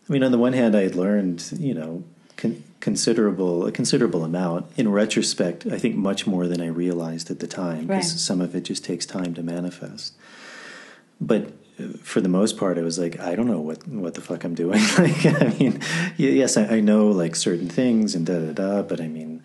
I 0.10 0.14
mean, 0.14 0.24
on 0.24 0.32
the 0.32 0.38
one 0.38 0.54
hand, 0.54 0.76
I 0.76 0.82
had 0.84 0.96
learned 0.96 1.44
you 1.58 1.74
know 1.74 2.04
con- 2.36 2.62
considerable 2.82 3.66
a 3.66 3.72
considerable 3.72 4.24
amount. 4.26 4.66
In 4.78 4.92
retrospect, 4.92 5.66
I 5.66 5.78
think 5.78 5.96
much 5.96 6.28
more 6.28 6.48
than 6.48 6.60
I 6.62 6.68
realized 6.68 7.32
at 7.32 7.40
the 7.40 7.48
time 7.48 7.88
because 7.88 8.12
Right. 8.12 8.20
some 8.20 8.42
of 8.42 8.54
it 8.56 8.62
just 8.62 8.84
takes 8.84 9.06
time 9.06 9.34
to 9.36 9.44
manifest. 9.44 10.14
But 11.22 11.52
for 12.04 12.22
the 12.22 12.30
most 12.30 12.58
part, 12.58 12.78
I 12.78 12.82
was 12.82 13.00
like, 13.00 13.20
I 13.20 13.36
don't 13.36 13.48
know 13.48 13.62
what 13.62 13.88
what 13.88 14.14
the 14.14 14.22
fuck 14.22 14.44
I'm 14.44 14.56
doing. 14.56 14.82
like, 14.98 15.26
I 15.26 15.56
mean, 15.60 15.82
yes, 16.18 16.58
I, 16.58 16.78
I 16.78 16.80
know 16.80 17.08
like 17.08 17.36
certain 17.36 17.70
things 17.70 18.16
and 18.16 18.26
da 18.26 18.40
da 18.40 18.52
da, 18.54 18.82
but 18.82 19.02
I 19.02 19.08
mean, 19.08 19.44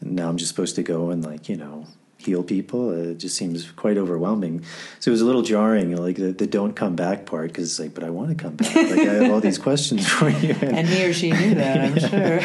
now 0.00 0.28
I'm 0.28 0.36
just 0.36 0.50
supposed 0.50 0.76
to 0.76 0.82
go 0.82 1.10
and 1.10 1.24
like 1.24 1.48
you 1.48 1.56
know 1.56 1.86
heal 2.24 2.42
people. 2.42 2.90
It 2.90 3.18
just 3.18 3.36
seems 3.36 3.70
quite 3.72 3.98
overwhelming. 3.98 4.64
So 5.00 5.10
it 5.10 5.12
was 5.12 5.20
a 5.20 5.26
little 5.26 5.42
jarring, 5.42 5.96
like 5.96 6.16
the, 6.16 6.32
the 6.32 6.46
don't 6.46 6.74
come 6.74 6.96
back 6.96 7.26
part, 7.26 7.48
because 7.48 7.70
it's 7.70 7.78
like, 7.78 7.94
but 7.94 8.04
I 8.04 8.10
want 8.10 8.30
to 8.30 8.34
come 8.34 8.56
back. 8.56 8.74
Like 8.74 9.00
I 9.00 9.14
have 9.14 9.32
all 9.32 9.40
these 9.40 9.58
questions 9.68 10.08
for 10.08 10.28
you. 10.28 10.54
and 10.62 10.88
he 10.88 11.04
or 11.04 11.12
she 11.12 11.30
knew 11.30 11.54
that, 11.54 11.80
I'm 11.80 12.40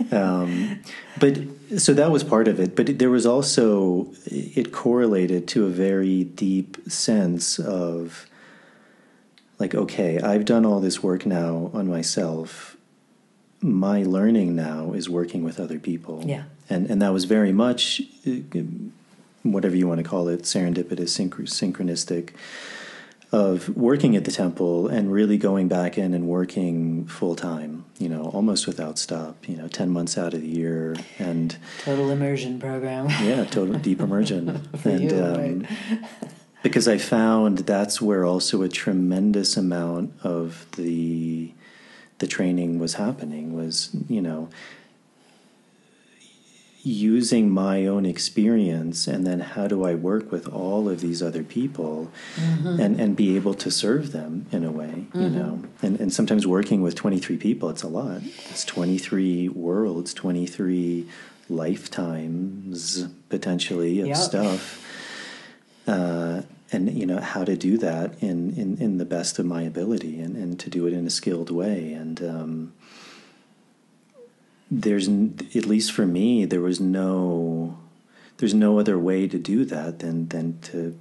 sure. 0.10 0.18
um, 0.18 0.80
but 1.18 1.38
so 1.78 1.92
that 1.94 2.10
was 2.10 2.24
part 2.24 2.48
of 2.48 2.60
it. 2.60 2.74
But 2.74 2.88
it, 2.88 2.98
there 2.98 3.10
was 3.10 3.26
also 3.26 4.08
it 4.26 4.72
correlated 4.72 5.46
to 5.48 5.66
a 5.66 5.70
very 5.70 6.24
deep 6.24 6.78
sense 6.90 7.58
of 7.58 8.26
like, 9.58 9.74
okay, 9.74 10.20
I've 10.20 10.44
done 10.44 10.66
all 10.66 10.80
this 10.80 11.02
work 11.02 11.26
now 11.26 11.70
on 11.72 11.88
myself. 11.88 12.76
My 13.60 14.02
learning 14.02 14.54
now 14.54 14.92
is 14.92 15.08
working 15.08 15.42
with 15.42 15.58
other 15.58 15.78
people. 15.78 16.22
Yeah. 16.26 16.44
and 16.68 16.90
and 16.90 17.00
that 17.00 17.12
was 17.12 17.24
very 17.24 17.52
much 17.52 18.02
uh, 18.26 18.60
whatever 19.42 19.76
you 19.76 19.86
want 19.86 19.98
to 19.98 20.04
call 20.08 20.28
it, 20.28 20.42
serendipitous, 20.42 21.12
synch- 21.12 21.48
synchronistic, 21.48 22.30
of 23.32 23.68
working 23.76 24.16
at 24.16 24.24
the 24.24 24.30
temple 24.30 24.88
and 24.88 25.12
really 25.12 25.36
going 25.36 25.68
back 25.68 25.98
in 25.98 26.14
and 26.14 26.26
working 26.26 27.04
full 27.06 27.34
time, 27.34 27.84
you 27.98 28.08
know, 28.08 28.24
almost 28.26 28.66
without 28.66 28.98
stop, 28.98 29.48
you 29.48 29.56
know, 29.56 29.66
10 29.68 29.90
months 29.90 30.16
out 30.16 30.34
of 30.34 30.40
the 30.40 30.48
year. 30.48 30.96
And 31.18 31.56
total 31.82 32.10
immersion 32.10 32.58
program. 32.58 33.08
yeah, 33.22 33.44
total 33.44 33.74
deep 33.78 34.00
immersion. 34.00 34.62
For 34.78 34.90
and, 34.90 35.10
you, 35.10 35.24
um, 35.24 35.60
right. 35.60 36.30
Because 36.64 36.88
I 36.88 36.98
found 36.98 37.58
that's 37.58 38.00
where 38.02 38.24
also 38.24 38.62
a 38.62 38.68
tremendous 38.68 39.56
amount 39.56 40.12
of 40.24 40.66
the 40.76 41.52
the 42.18 42.26
training 42.26 42.78
was 42.80 42.94
happening 42.94 43.54
was 43.54 43.90
you 44.08 44.20
know 44.22 44.48
using 46.86 47.48
my 47.50 47.86
own 47.86 48.04
experience 48.04 49.06
and 49.06 49.26
then 49.26 49.40
how 49.40 49.66
do 49.66 49.84
I 49.84 49.94
work 49.94 50.30
with 50.30 50.46
all 50.48 50.86
of 50.88 51.00
these 51.00 51.22
other 51.22 51.42
people 51.42 52.10
Mm-hmm. 52.36 52.80
and, 52.80 53.00
and 53.00 53.16
be 53.16 53.36
able 53.36 53.54
to 53.54 53.70
serve 53.70 54.12
them 54.12 54.46
in 54.52 54.64
a 54.64 54.70
way, 54.72 55.06
you 55.14 55.28
know. 55.28 55.62
And 55.82 56.00
and 56.00 56.12
sometimes 56.12 56.46
working 56.46 56.82
with 56.82 56.94
23 56.94 57.36
people, 57.38 57.70
it's 57.70 57.82
a 57.82 57.88
lot. 57.88 58.20
It's 58.50 58.64
23 58.64 59.48
worlds, 59.50 60.12
23 60.14 61.06
lifetimes 61.48 63.06
potentially 63.28 64.00
of 64.00 64.08
Yep. 64.08 64.16
stuff. 64.16 64.62
Uh, 65.86 66.42
and 66.74 66.82
you 67.00 67.06
know 67.06 67.20
how 67.20 67.44
to 67.44 67.56
do 67.56 67.78
that 67.78 68.08
in, 68.22 68.38
in, 68.62 68.76
in 68.78 68.98
the 68.98 69.04
best 69.04 69.38
of 69.38 69.46
my 69.46 69.62
ability 69.62 70.20
and, 70.20 70.36
and 70.36 70.58
to 70.60 70.68
do 70.68 70.86
it 70.86 70.92
in 70.92 71.06
a 71.06 71.10
skilled 71.10 71.50
way 71.50 71.92
and 71.92 72.16
um, 72.22 72.72
there's 74.70 75.08
at 75.08 75.66
least 75.66 75.92
for 75.92 76.06
me 76.06 76.44
there 76.44 76.60
was 76.60 76.80
no 76.80 77.78
there's 78.38 78.54
no 78.54 78.78
other 78.78 78.98
way 78.98 79.28
to 79.28 79.38
do 79.38 79.64
that 79.64 80.00
than 80.00 80.28
than 80.28 80.58
to 80.62 80.98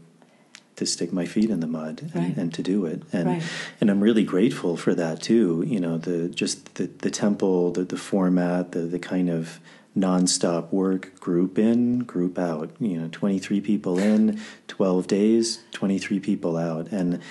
to 0.76 0.86
stick 0.86 1.14
my 1.14 1.26
feet 1.26 1.50
in 1.52 1.60
the 1.60 1.68
mud 1.68 2.02
and, 2.02 2.16
Right. 2.16 2.38
and 2.38 2.54
to 2.56 2.64
do 2.64 2.86
it 2.86 3.04
and 3.12 3.28
Right. 3.28 3.44
and 3.80 3.90
I'm 3.92 4.02
really 4.02 4.24
grateful 4.24 4.76
for 4.78 4.94
that 4.96 5.22
too 5.22 5.64
you 5.66 5.80
know 5.80 5.98
the 5.98 6.30
just 6.30 6.76
the 6.76 6.88
the 6.88 7.10
temple 7.12 7.72
the 7.72 7.84
the 7.84 7.98
format 7.98 8.72
the 8.74 8.80
the 8.82 9.00
kind 9.00 9.30
of 9.30 9.60
nonstop 9.98 10.72
work 10.72 11.20
group 11.20 11.58
in 11.58 12.00
group 12.00 12.38
out. 12.40 12.72
You 12.80 13.02
know 13.02 13.10
23 13.12 13.62
people 13.62 14.00
in 14.00 14.40
12 14.68 15.08
days 15.08 15.60
23 15.72 16.20
people 16.20 16.58
out. 16.58 16.92
And 16.92 17.22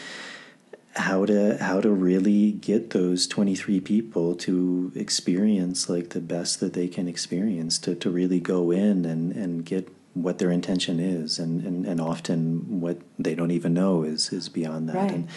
how 0.94 1.24
to 1.24 1.56
how 1.58 1.80
to 1.80 1.90
really 1.90 2.52
get 2.52 2.90
those 2.90 3.26
23 3.26 3.80
people 3.80 4.34
to 4.34 4.92
experience 4.94 5.88
like 5.88 6.10
the 6.10 6.20
best 6.20 6.60
that 6.60 6.74
they 6.74 6.86
can 6.86 7.08
experience 7.08 7.78
to, 7.78 7.94
to 7.94 8.10
really 8.10 8.40
go 8.40 8.70
in 8.70 9.06
and, 9.06 9.32
and 9.32 9.64
get 9.64 9.88
what 10.14 10.38
their 10.38 10.50
intention 10.50 11.00
is. 11.00 11.38
And, 11.38 11.64
and, 11.64 11.86
and 11.86 12.00
often 12.00 12.80
what 12.80 12.98
they 13.18 13.34
don't 13.34 13.50
even 13.50 13.72
know 13.72 14.02
is 14.02 14.32
is 14.32 14.48
beyond 14.48 14.88
that. 14.90 14.96
Right. 14.96 15.12
and, 15.12 15.28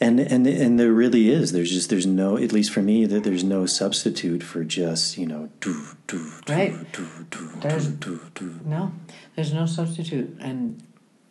and 0.00 0.18
and 0.20 0.46
and 0.46 0.78
there 0.80 0.92
really 0.92 1.28
is 1.28 1.52
there's 1.52 1.70
just 1.70 1.90
there's 1.90 2.06
no 2.06 2.36
at 2.36 2.52
least 2.52 2.70
for 2.72 2.80
me 2.82 3.04
that 3.06 3.22
there's 3.24 3.44
no 3.44 3.66
substitute 3.66 4.42
for 4.42 4.64
just 4.64 5.18
you 5.18 5.26
know 5.26 5.48
do 5.60 5.74
do 6.06 6.18
do 6.46 6.52
Right. 6.54 6.92
do 6.92 7.06
do 7.30 7.48
There's- 7.60 7.86
do 7.86 8.20
No, 8.64 8.92
there's 9.36 9.52
no 9.52 9.66
substitute. 9.66 10.36
And 10.40 10.82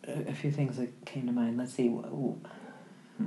a, 0.06 0.32
few 0.32 0.50
things 0.50 0.76
that 0.76 1.04
came 1.04 1.26
to 1.26 1.32
mind. 1.32 1.56
Let's 1.58 1.72
see. 1.74 1.88
hmm. 1.88 3.26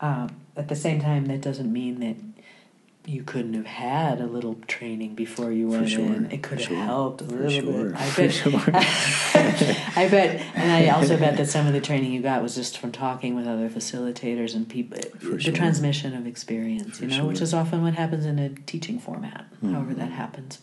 Um, 0.00 0.36
at 0.56 0.68
the 0.68 0.76
same 0.76 1.00
time, 1.00 1.26
that 1.26 1.40
doesn't 1.40 1.72
mean 1.72 2.00
that 2.00 2.16
you 3.06 3.22
couldn't 3.22 3.54
have 3.54 3.66
had 3.66 4.20
a 4.20 4.26
little 4.26 4.56
training 4.66 5.14
before 5.14 5.52
you 5.52 5.68
went 5.68 5.88
sure, 5.88 6.04
in. 6.04 6.30
It 6.30 6.42
could 6.42 6.60
for 6.60 6.68
have 6.68 6.76
sure, 6.76 6.84
helped 6.84 7.20
a 7.20 7.24
for 7.24 7.36
little 7.36 7.72
sure, 7.72 7.84
bit. 7.90 7.96
I 7.96 8.10
for 8.10 8.22
bet. 8.22 8.32
sure. 8.32 8.60
I 9.96 10.08
bet, 10.08 10.40
and 10.54 10.72
I 10.72 10.88
also 10.88 11.16
bet 11.16 11.36
that 11.36 11.46
some 11.48 11.66
of 11.66 11.72
the 11.72 11.80
training 11.80 12.12
you 12.12 12.20
got 12.20 12.42
was 12.42 12.56
just 12.56 12.78
from 12.78 12.90
talking 12.90 13.36
with 13.36 13.46
other 13.46 13.68
facilitators 13.68 14.54
and 14.54 14.68
people. 14.68 14.98
Uh, 14.98 15.18
for 15.18 15.36
the 15.36 15.52
transmission 15.52 16.14
of 16.14 16.26
experience, 16.26 16.98
For 16.98 17.04
you 17.04 17.16
know, 17.16 17.26
which 17.26 17.40
is 17.40 17.54
often 17.54 17.82
what 17.82 17.94
happens 17.94 18.26
in 18.26 18.38
a 18.38 18.48
teaching 18.50 18.98
format. 18.98 19.46
Mm-hmm. 19.54 19.72
However, 19.72 19.94
that 19.94 20.10
happens. 20.10 20.58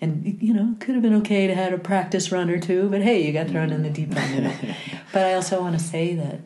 And 0.00 0.38
you 0.40 0.54
know, 0.54 0.72
it 0.72 0.80
could 0.80 0.94
have 0.94 1.02
been 1.02 1.14
okay 1.16 1.46
to 1.46 1.54
have 1.54 1.72
a 1.72 1.78
practice 1.78 2.30
run 2.30 2.50
or 2.50 2.60
two, 2.60 2.88
but 2.88 3.02
hey, 3.02 3.24
you 3.26 3.32
got 3.32 3.48
thrown 3.48 3.70
in 3.70 3.82
the 3.82 3.90
deep 3.90 4.14
end. 4.14 4.34
You 4.34 4.40
know? 4.42 4.74
but 5.12 5.26
I 5.26 5.34
also 5.34 5.60
want 5.60 5.78
to 5.78 5.84
say 5.84 6.14
that, 6.14 6.40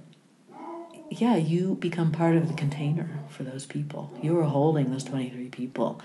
yeah, 1.11 1.37
you 1.37 1.75
become 1.77 2.13
part 2.13 2.37
of 2.37 2.49
the 2.49 2.55
container 2.55 3.21
for 3.29 3.43
those 3.43 3.67
people. 3.67 4.13
You 4.23 4.39
are 4.39 4.45
holding 4.45 4.91
those 4.91 5.05
twenty 5.05 5.31
three 5.31 5.49
people 5.49 6.01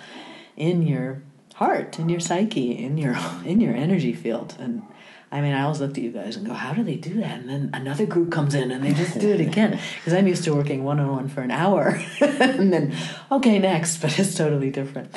in 0.55 0.83
your 0.83 1.21
heart, 1.55 1.99
in 1.99 2.09
your 2.09 2.19
psyche, 2.19 2.77
in 2.77 2.97
your 2.97 3.17
in 3.45 3.61
your 3.61 3.75
energy 3.75 4.13
field, 4.13 4.55
and. 4.59 4.83
I 5.31 5.41
mean, 5.41 5.53
I 5.53 5.63
always 5.63 5.79
looked 5.79 5.97
at 5.97 6.03
you 6.03 6.11
guys 6.11 6.35
and 6.35 6.45
go, 6.45 6.53
"How 6.53 6.73
do 6.73 6.83
they 6.83 6.95
do 6.95 7.15
that?" 7.15 7.39
And 7.39 7.49
then 7.49 7.71
another 7.73 8.05
group 8.05 8.31
comes 8.31 8.53
in 8.53 8.69
and 8.69 8.83
they 8.85 8.93
just 8.93 9.17
do 9.17 9.31
it 9.31 9.39
again. 9.47 9.79
Because 9.95 10.13
I'm 10.13 10.27
used 10.27 10.43
to 10.43 10.53
working 10.53 10.83
one 10.83 10.99
on 10.99 11.09
one 11.09 11.27
for 11.27 11.41
an 11.41 11.49
hour, 11.49 11.99
and 12.21 12.71
then 12.71 12.95
okay, 13.31 13.57
next. 13.57 13.97
But 13.97 14.19
it's 14.19 14.35
totally 14.35 14.69
different 14.69 15.15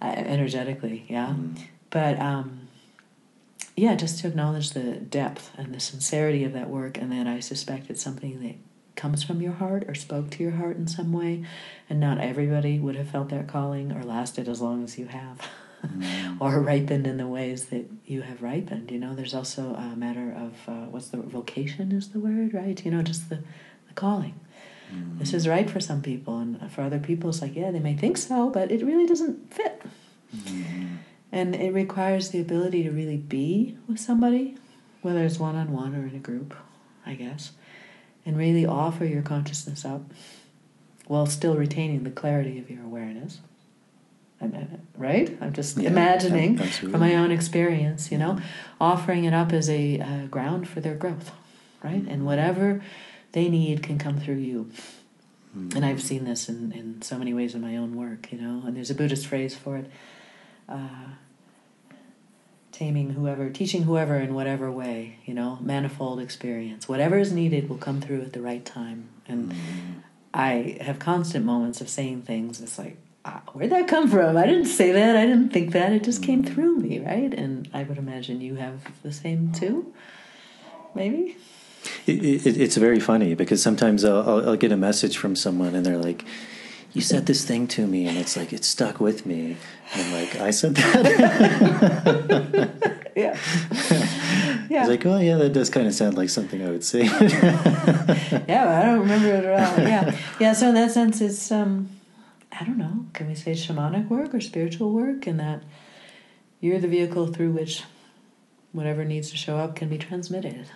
uh, 0.00 0.06
energetically, 0.16 1.04
yeah. 1.10 1.34
But 1.90 2.18
um, 2.18 2.68
yeah, 3.76 3.96
just 3.96 4.20
to 4.20 4.28
acknowledge 4.28 4.70
the 4.70 4.94
depth 4.94 5.50
and 5.58 5.74
the 5.74 5.80
sincerity 5.80 6.42
of 6.44 6.54
that 6.54 6.70
work, 6.70 6.96
and 6.96 7.12
that 7.12 7.26
I 7.26 7.40
suspect 7.40 7.90
it's 7.90 8.02
something 8.02 8.40
that 8.40 8.54
comes 8.96 9.22
from 9.22 9.40
your 9.40 9.52
heart 9.52 9.84
or 9.88 9.94
spoke 9.94 10.30
to 10.30 10.42
your 10.42 10.52
heart 10.52 10.76
in 10.76 10.86
some 10.86 11.12
way, 11.12 11.44
and 11.88 12.00
not 12.00 12.18
everybody 12.18 12.78
would 12.78 12.96
have 12.96 13.08
felt 13.08 13.28
that 13.30 13.48
calling 13.48 13.92
or 13.92 14.02
lasted 14.02 14.48
as 14.48 14.60
long 14.60 14.84
as 14.84 14.98
you 14.98 15.06
have. 15.06 15.40
Mm. 15.86 16.36
or 16.40 16.60
ripened 16.60 17.06
in 17.06 17.16
the 17.16 17.26
ways 17.26 17.66
that 17.66 17.86
you 18.04 18.20
have 18.22 18.42
ripened. 18.42 18.90
You 18.90 18.98
know, 18.98 19.14
there's 19.14 19.34
also 19.34 19.74
a 19.74 19.96
matter 19.96 20.30
of 20.30 20.52
uh, 20.68 20.86
what's 20.86 21.08
the 21.08 21.16
vocation 21.18 21.90
is 21.92 22.10
the 22.10 22.20
word, 22.20 22.52
right? 22.52 22.84
You 22.84 22.90
know, 22.90 23.02
just 23.02 23.30
the, 23.30 23.36
the 23.88 23.94
calling. 23.94 24.38
Mm. 24.92 25.18
This 25.18 25.32
is 25.32 25.48
right 25.48 25.70
for 25.70 25.80
some 25.80 26.02
people, 26.02 26.38
and 26.38 26.70
for 26.70 26.82
other 26.82 26.98
people, 26.98 27.30
it's 27.30 27.40
like, 27.40 27.56
yeah, 27.56 27.70
they 27.70 27.78
may 27.78 27.94
think 27.94 28.18
so, 28.18 28.50
but 28.50 28.70
it 28.70 28.84
really 28.84 29.06
doesn't 29.06 29.52
fit. 29.52 29.82
Mm-hmm. 30.36 30.96
And 31.32 31.54
it 31.54 31.72
requires 31.72 32.30
the 32.30 32.40
ability 32.40 32.82
to 32.82 32.90
really 32.90 33.16
be 33.16 33.78
with 33.88 34.00
somebody, 34.00 34.56
whether 35.02 35.24
it's 35.24 35.38
one 35.38 35.56
on 35.56 35.72
one 35.72 35.94
or 35.94 36.06
in 36.06 36.14
a 36.14 36.18
group, 36.18 36.54
I 37.06 37.14
guess, 37.14 37.52
and 38.30 38.38
really 38.38 38.64
offer 38.64 39.04
your 39.04 39.22
consciousness 39.22 39.84
up 39.84 40.02
while 41.08 41.26
still 41.26 41.56
retaining 41.56 42.04
the 42.04 42.10
clarity 42.12 42.60
of 42.60 42.70
your 42.70 42.84
awareness. 42.84 43.40
I'm, 44.40 44.80
right? 44.96 45.36
I'm 45.40 45.52
just 45.52 45.76
Yeah, 45.76 45.90
imagining 45.90 46.60
absolutely. 46.60 46.92
from 46.92 47.00
my 47.00 47.16
own 47.16 47.32
experience, 47.32 48.12
you 48.12 48.18
know, 48.18 48.38
offering 48.80 49.24
it 49.24 49.34
up 49.34 49.52
as 49.52 49.68
a 49.68 49.98
uh, 49.98 50.26
ground 50.26 50.68
for 50.68 50.80
their 50.80 50.94
growth, 50.94 51.32
right? 51.82 52.04
And 52.06 52.24
whatever 52.24 52.80
they 53.32 53.48
need 53.48 53.82
can 53.82 53.98
come 53.98 54.20
through 54.20 54.36
you. 54.36 54.70
And 55.74 55.84
I've 55.84 56.00
seen 56.00 56.22
this 56.26 56.48
in, 56.48 56.70
in 56.70 57.02
so 57.02 57.18
many 57.18 57.34
ways 57.34 57.56
in 57.56 57.60
my 57.60 57.76
own 57.76 57.96
work, 57.96 58.30
you 58.30 58.40
know, 58.40 58.62
and 58.64 58.76
there's 58.76 58.90
a 58.90 58.94
Buddhist 58.94 59.26
phrase 59.26 59.56
for 59.56 59.76
it 59.76 59.90
uh, 60.68 61.08
taming 62.80 63.10
whoever, 63.10 63.50
teaching 63.50 63.82
whoever 63.82 64.16
in 64.16 64.32
whatever 64.32 64.70
way, 64.70 65.18
you 65.26 65.34
know, 65.34 65.58
manifold 65.60 66.18
experience. 66.18 66.88
Whatever 66.88 67.18
is 67.18 67.30
needed 67.30 67.68
will 67.68 67.76
come 67.76 68.00
through 68.00 68.22
at 68.22 68.32
the 68.32 68.40
right 68.40 68.64
time. 68.64 69.10
And 69.28 69.54
I 70.32 70.78
have 70.80 70.98
constant 70.98 71.44
moments 71.44 71.82
of 71.82 71.90
saying 71.90 72.22
things. 72.22 72.58
It's 72.58 72.78
like, 72.78 72.96
ah, 73.26 73.42
where'd 73.52 73.70
that 73.70 73.86
come 73.86 74.08
from? 74.08 74.34
I 74.38 74.46
didn't 74.46 74.64
say 74.64 74.92
that. 74.92 75.14
I 75.14 75.26
didn't 75.26 75.50
think 75.50 75.72
that. 75.72 75.92
It 75.92 76.04
just 76.04 76.22
came 76.22 76.42
through 76.42 76.76
me, 76.76 77.00
right? 77.00 77.34
And 77.34 77.68
I 77.74 77.82
would 77.82 77.98
imagine 77.98 78.40
you 78.40 78.54
have 78.54 78.80
the 79.02 79.12
same 79.12 79.52
too. 79.52 79.92
Maybe. 80.94 81.36
It, 82.06 82.46
it, 82.46 82.56
it's 82.56 82.76
very 82.76 82.98
funny 82.98 83.34
because 83.34 83.62
sometimes 83.62 84.06
I'll, 84.06 84.26
I'll, 84.26 84.48
I'll 84.50 84.56
get 84.56 84.72
a 84.72 84.78
message 84.78 85.18
from 85.18 85.36
someone 85.36 85.74
and 85.74 85.84
they're 85.84 85.98
like, 85.98 86.24
"You 86.92 87.02
said 87.02 87.26
this 87.26 87.44
thing 87.44 87.66
to 87.68 87.86
me," 87.86 88.06
and 88.06 88.18
it's 88.18 88.36
like 88.36 88.52
it 88.52 88.64
stuck 88.64 89.00
with 89.00 89.26
me. 89.26 89.56
And 89.92 90.02
I'm 90.02 90.12
like, 90.12 90.36
"I 90.36 90.50
said 90.50 90.74
that." 90.76 91.10
Yeah. 93.16 93.36
yeah. 94.70 94.80
It's 94.80 94.88
like, 94.88 95.04
"Oh 95.06 95.18
yeah, 95.18 95.36
that 95.36 95.52
does 95.52 95.70
kind 95.70 95.86
of 95.86 95.94
sound 95.94 96.16
like 96.16 96.30
something 96.30 96.64
I 96.64 96.70
would 96.70 96.84
say." 96.84 97.02
yeah, 97.04 98.64
but 98.64 98.74
I 98.74 98.82
don't 98.86 99.00
remember 99.00 99.28
it 99.28 99.44
at 99.44 99.78
all. 99.78 99.84
Yeah, 99.84 100.16
yeah. 100.38 100.52
So 100.52 100.68
in 100.68 100.74
that 100.74 100.90
sense, 100.92 101.20
it's 101.20 101.50
um, 101.50 101.90
I 102.52 102.64
don't 102.64 102.78
know. 102.78 103.06
Can 103.12 103.28
we 103.28 103.34
say 103.34 103.52
shamanic 103.52 104.08
work 104.08 104.34
or 104.34 104.40
spiritual 104.40 104.92
work? 104.92 105.26
In 105.26 105.36
that 105.38 105.62
you're 106.60 106.78
the 106.78 106.88
vehicle 106.88 107.26
through 107.26 107.52
which 107.52 107.84
whatever 108.72 109.04
needs 109.04 109.30
to 109.30 109.36
show 109.36 109.56
up 109.56 109.74
can 109.74 109.88
be 109.88 109.98
transmitted, 109.98 110.66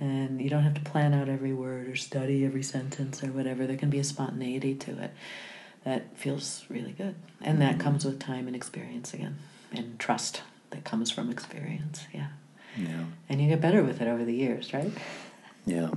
and 0.00 0.40
you 0.40 0.48
don't 0.48 0.62
have 0.62 0.74
to 0.74 0.80
plan 0.80 1.14
out 1.14 1.28
every 1.28 1.52
word 1.52 1.88
or 1.88 1.96
study 1.96 2.44
every 2.44 2.62
sentence 2.62 3.22
or 3.22 3.28
whatever. 3.28 3.66
There 3.66 3.76
can 3.76 3.90
be 3.90 3.98
a 3.98 4.04
spontaneity 4.04 4.74
to 4.74 5.02
it 5.02 5.12
that 5.84 6.16
feels 6.16 6.64
really 6.68 6.92
good, 6.92 7.14
and 7.40 7.60
that 7.60 7.78
comes 7.78 8.04
with 8.04 8.18
time 8.18 8.46
and 8.46 8.56
experience 8.56 9.14
again, 9.14 9.38
and 9.72 9.98
trust 9.98 10.42
that 10.70 10.84
comes 10.84 11.10
from 11.10 11.30
experience. 11.30 12.06
Yeah, 12.12 12.28
yeah. 12.76 13.04
and 13.28 13.40
you 13.40 13.48
get 13.48 13.60
better 13.60 13.82
with 13.82 14.00
it 14.00 14.08
over 14.08 14.24
the 14.24 14.34
years, 14.34 14.72
right? 14.72 14.92
Yeah. 15.66 15.90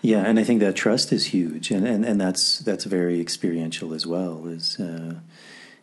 Yeah, 0.00 0.22
and 0.22 0.38
I 0.38 0.44
think 0.44 0.60
that 0.60 0.74
trust 0.74 1.12
is 1.12 1.26
huge, 1.26 1.70
and, 1.70 1.86
and, 1.86 2.04
and 2.04 2.18
that's 2.18 2.60
that's 2.60 2.84
very 2.84 3.20
experiential 3.20 3.92
as 3.92 4.06
well. 4.06 4.46
Is 4.46 4.80
uh, 4.80 5.16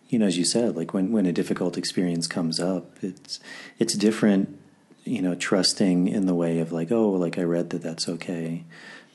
you 0.10 0.20
know, 0.20 0.26
as 0.26 0.38
you 0.38 0.46
said, 0.46 0.76
like 0.76 0.94
when, 0.94 1.12
when 1.12 1.26
a 1.26 1.32
difficult 1.32 1.78
experience 1.78 2.28
comes 2.28 2.60
up, 2.60 2.98
it's 3.04 3.40
it's 3.80 3.96
different 3.96 4.60
you 5.06 5.22
know, 5.22 5.36
trusting 5.36 6.08
in 6.08 6.26
the 6.26 6.36
way 6.36 6.60
of 6.60 6.72
like, 6.72 6.92
oh, 6.92 7.10
like 7.12 7.38
I 7.38 7.44
read 7.44 7.70
that 7.72 7.82
that's 7.82 8.08
okay, 8.10 8.64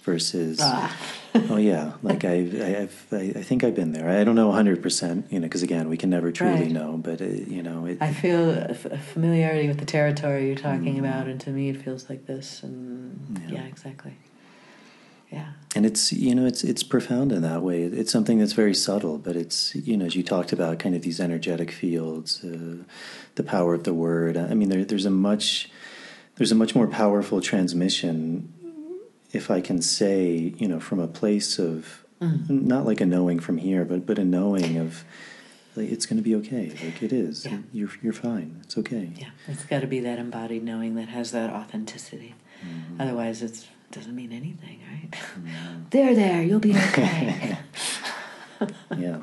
versus, 0.03 0.59
Ah. 0.63 0.97
oh 1.51 1.57
yeah, 1.57 1.93
like 2.03 2.25
I, 2.25 2.35
I, 2.35 2.83
I've, 2.83 3.07
I, 3.13 3.43
think 3.43 3.63
I've 3.65 3.75
been 3.75 3.93
there. 3.93 4.09
I 4.09 4.25
don't 4.25 4.35
know 4.37 4.51
hundred 4.53 4.83
percent, 4.83 5.27
you 5.31 5.39
know, 5.41 5.47
because 5.47 5.63
again, 5.63 5.89
we 5.89 5.97
can 5.97 6.09
never 6.11 6.33
truly 6.33 6.63
Right. 6.63 6.71
know, 6.71 6.97
but 6.97 7.21
it, 7.21 7.49
you 7.49 7.63
know, 7.63 7.85
it, 7.87 7.99
I 8.01 8.13
feel 8.13 8.51
a, 8.51 8.75
familiarity 8.75 9.69
with 9.69 9.79
the 9.79 9.85
territory 9.85 10.47
you're 10.47 10.57
talking 10.57 10.97
Mm. 10.97 11.01
about, 11.01 11.27
and 11.29 11.39
to 11.43 11.51
me, 11.51 11.69
it 11.69 11.83
feels 11.83 12.09
like 12.09 12.27
this. 12.27 12.63
And 12.63 13.41
Yeah. 13.49 13.57
yeah, 13.57 13.65
exactly. 13.67 14.15
Yeah. 15.31 15.49
and 15.77 15.85
it's 15.85 16.11
you 16.11 16.35
know 16.35 16.47
it's 16.47 16.65
it's 16.65 16.83
profound 16.83 17.33
in 17.33 17.43
that 17.43 17.61
way. 17.63 17.83
It's 17.83 18.11
something 18.11 18.39
that's 18.39 18.55
very 18.55 18.73
subtle, 18.75 19.19
but 19.19 19.37
it's 19.37 19.75
you 19.75 19.95
know 19.99 20.07
as 20.07 20.17
you 20.17 20.23
talked 20.23 20.53
about 20.55 20.79
kind 20.79 20.95
of 20.95 21.03
these 21.03 21.21
energetic 21.21 21.71
fields, 21.71 22.43
uh, 22.43 22.85
the 23.35 23.43
power 23.43 23.75
of 23.75 23.85
the 23.85 23.93
word. 23.93 24.39
I 24.39 24.55
mean, 24.55 24.71
there, 24.71 24.87
there's 24.87 25.05
a 25.05 25.11
much 25.11 25.69
there's 26.39 26.53
a 26.53 26.55
much 26.55 26.75
more 26.75 26.87
powerful 26.87 27.41
transmission, 27.41 28.53
if 29.33 29.51
I 29.51 29.61
can 29.61 29.83
say, 29.83 30.55
you 30.57 30.67
know, 30.69 30.81
from 30.81 30.99
a 31.01 31.09
place 31.09 31.59
of 31.59 32.05
Mm. 32.21 32.51
not 32.51 32.85
like 32.85 33.01
a 33.01 33.07
knowing 33.07 33.39
from 33.39 33.59
here, 33.59 33.85
but 33.85 34.05
but 34.05 34.19
a 34.19 34.25
knowing 34.25 34.77
of 34.77 35.05
like, 35.77 35.89
it's 35.93 36.05
going 36.07 36.17
to 36.17 36.23
be 36.23 36.35
okay. 36.35 36.73
Like 36.85 37.01
it 37.01 37.13
is. 37.13 37.47
Yeah. 37.47 37.59
You're 37.73 37.91
you're 38.03 38.13
fine. 38.13 38.57
It's 38.65 38.77
okay. 38.79 39.13
Yeah. 39.15 39.29
It's 39.47 39.65
got 39.65 39.83
to 39.83 39.87
be 39.87 40.01
that 40.01 40.19
embodied 40.19 40.65
knowing 40.65 40.97
that 40.97 41.09
has 41.11 41.31
that 41.31 41.51
authenticity. 41.51 42.35
Mhm. 42.65 43.01
Otherwise, 43.01 43.43
it 43.43 43.69
doesn't 43.93 44.17
mean 44.17 44.33
anything, 44.33 44.81
right? 44.91 45.11
Mhm. 45.13 45.91
there, 45.91 46.13
there, 46.17 46.43
you'll 46.43 46.59
be 46.59 46.75
okay. 46.75 47.59
yeah. 48.97 49.19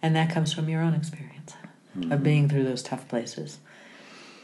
and 0.00 0.14
that 0.14 0.30
comes 0.30 0.52
from 0.52 0.68
your 0.68 0.80
own 0.82 0.94
experience 0.94 1.54
Mhm. 1.98 2.12
of 2.12 2.22
being 2.22 2.48
through 2.48 2.62
those 2.64 2.82
tough 2.84 3.08
places. 3.08 3.58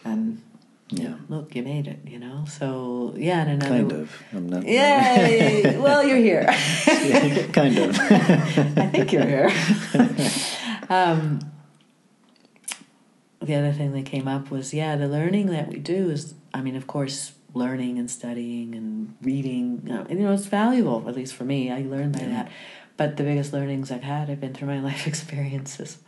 And 0.05 0.43
Yeah. 0.91 1.17
look, 1.29 1.55
you 1.55 1.63
made 1.63 1.87
it, 1.87 2.01
you 2.07 2.19
know? 2.19 2.45
So, 2.49 3.15
yeah, 3.17 3.43
and 3.43 3.63
another. 3.63 3.69
Kind 3.77 3.93
of. 3.93 4.23
I'm 4.33 4.49
not. 4.49 4.65
Yay! 4.67 5.77
well, 5.81 6.03
you're 6.03 6.17
here. 6.17 6.45
kind 7.53 7.77
of. 7.79 7.99
I 8.01 8.87
think 8.91 9.13
you're 9.13 9.27
here. 9.27 9.51
um, 10.89 11.41
the 13.41 13.55
other 13.55 13.73
thing 13.73 13.93
that 13.93 14.07
came 14.07 14.27
up 14.27 14.51
was 14.51 14.73
yeah, 14.75 14.97
the 14.97 15.09
learning 15.09 15.47
that 15.47 15.69
we 15.69 15.77
do 15.79 16.11
is, 16.11 16.35
I 16.55 16.61
mean, 16.63 16.75
of 16.77 16.87
course, 16.87 17.33
learning 17.55 17.99
and 17.99 18.11
studying 18.11 18.75
and 18.75 19.15
reading, 19.23 19.89
uh, 19.91 20.07
and, 20.09 20.19
you 20.19 20.27
know, 20.27 20.33
it's 20.33 20.47
valuable, 20.47 21.05
at 21.09 21.15
least 21.15 21.35
for 21.35 21.45
me. 21.45 21.71
I 21.71 21.83
learned 21.83 22.15
by 22.15 22.21
Yeah. 22.21 22.29
that. 22.29 22.53
But 22.97 23.17
the 23.17 23.23
biggest 23.23 23.53
learnings 23.53 23.93
I've 23.93 24.03
had 24.03 24.29
have 24.29 24.41
been 24.41 24.55
through 24.55 24.69
my 24.69 24.81
life 24.81 25.07
experiences, 25.07 25.99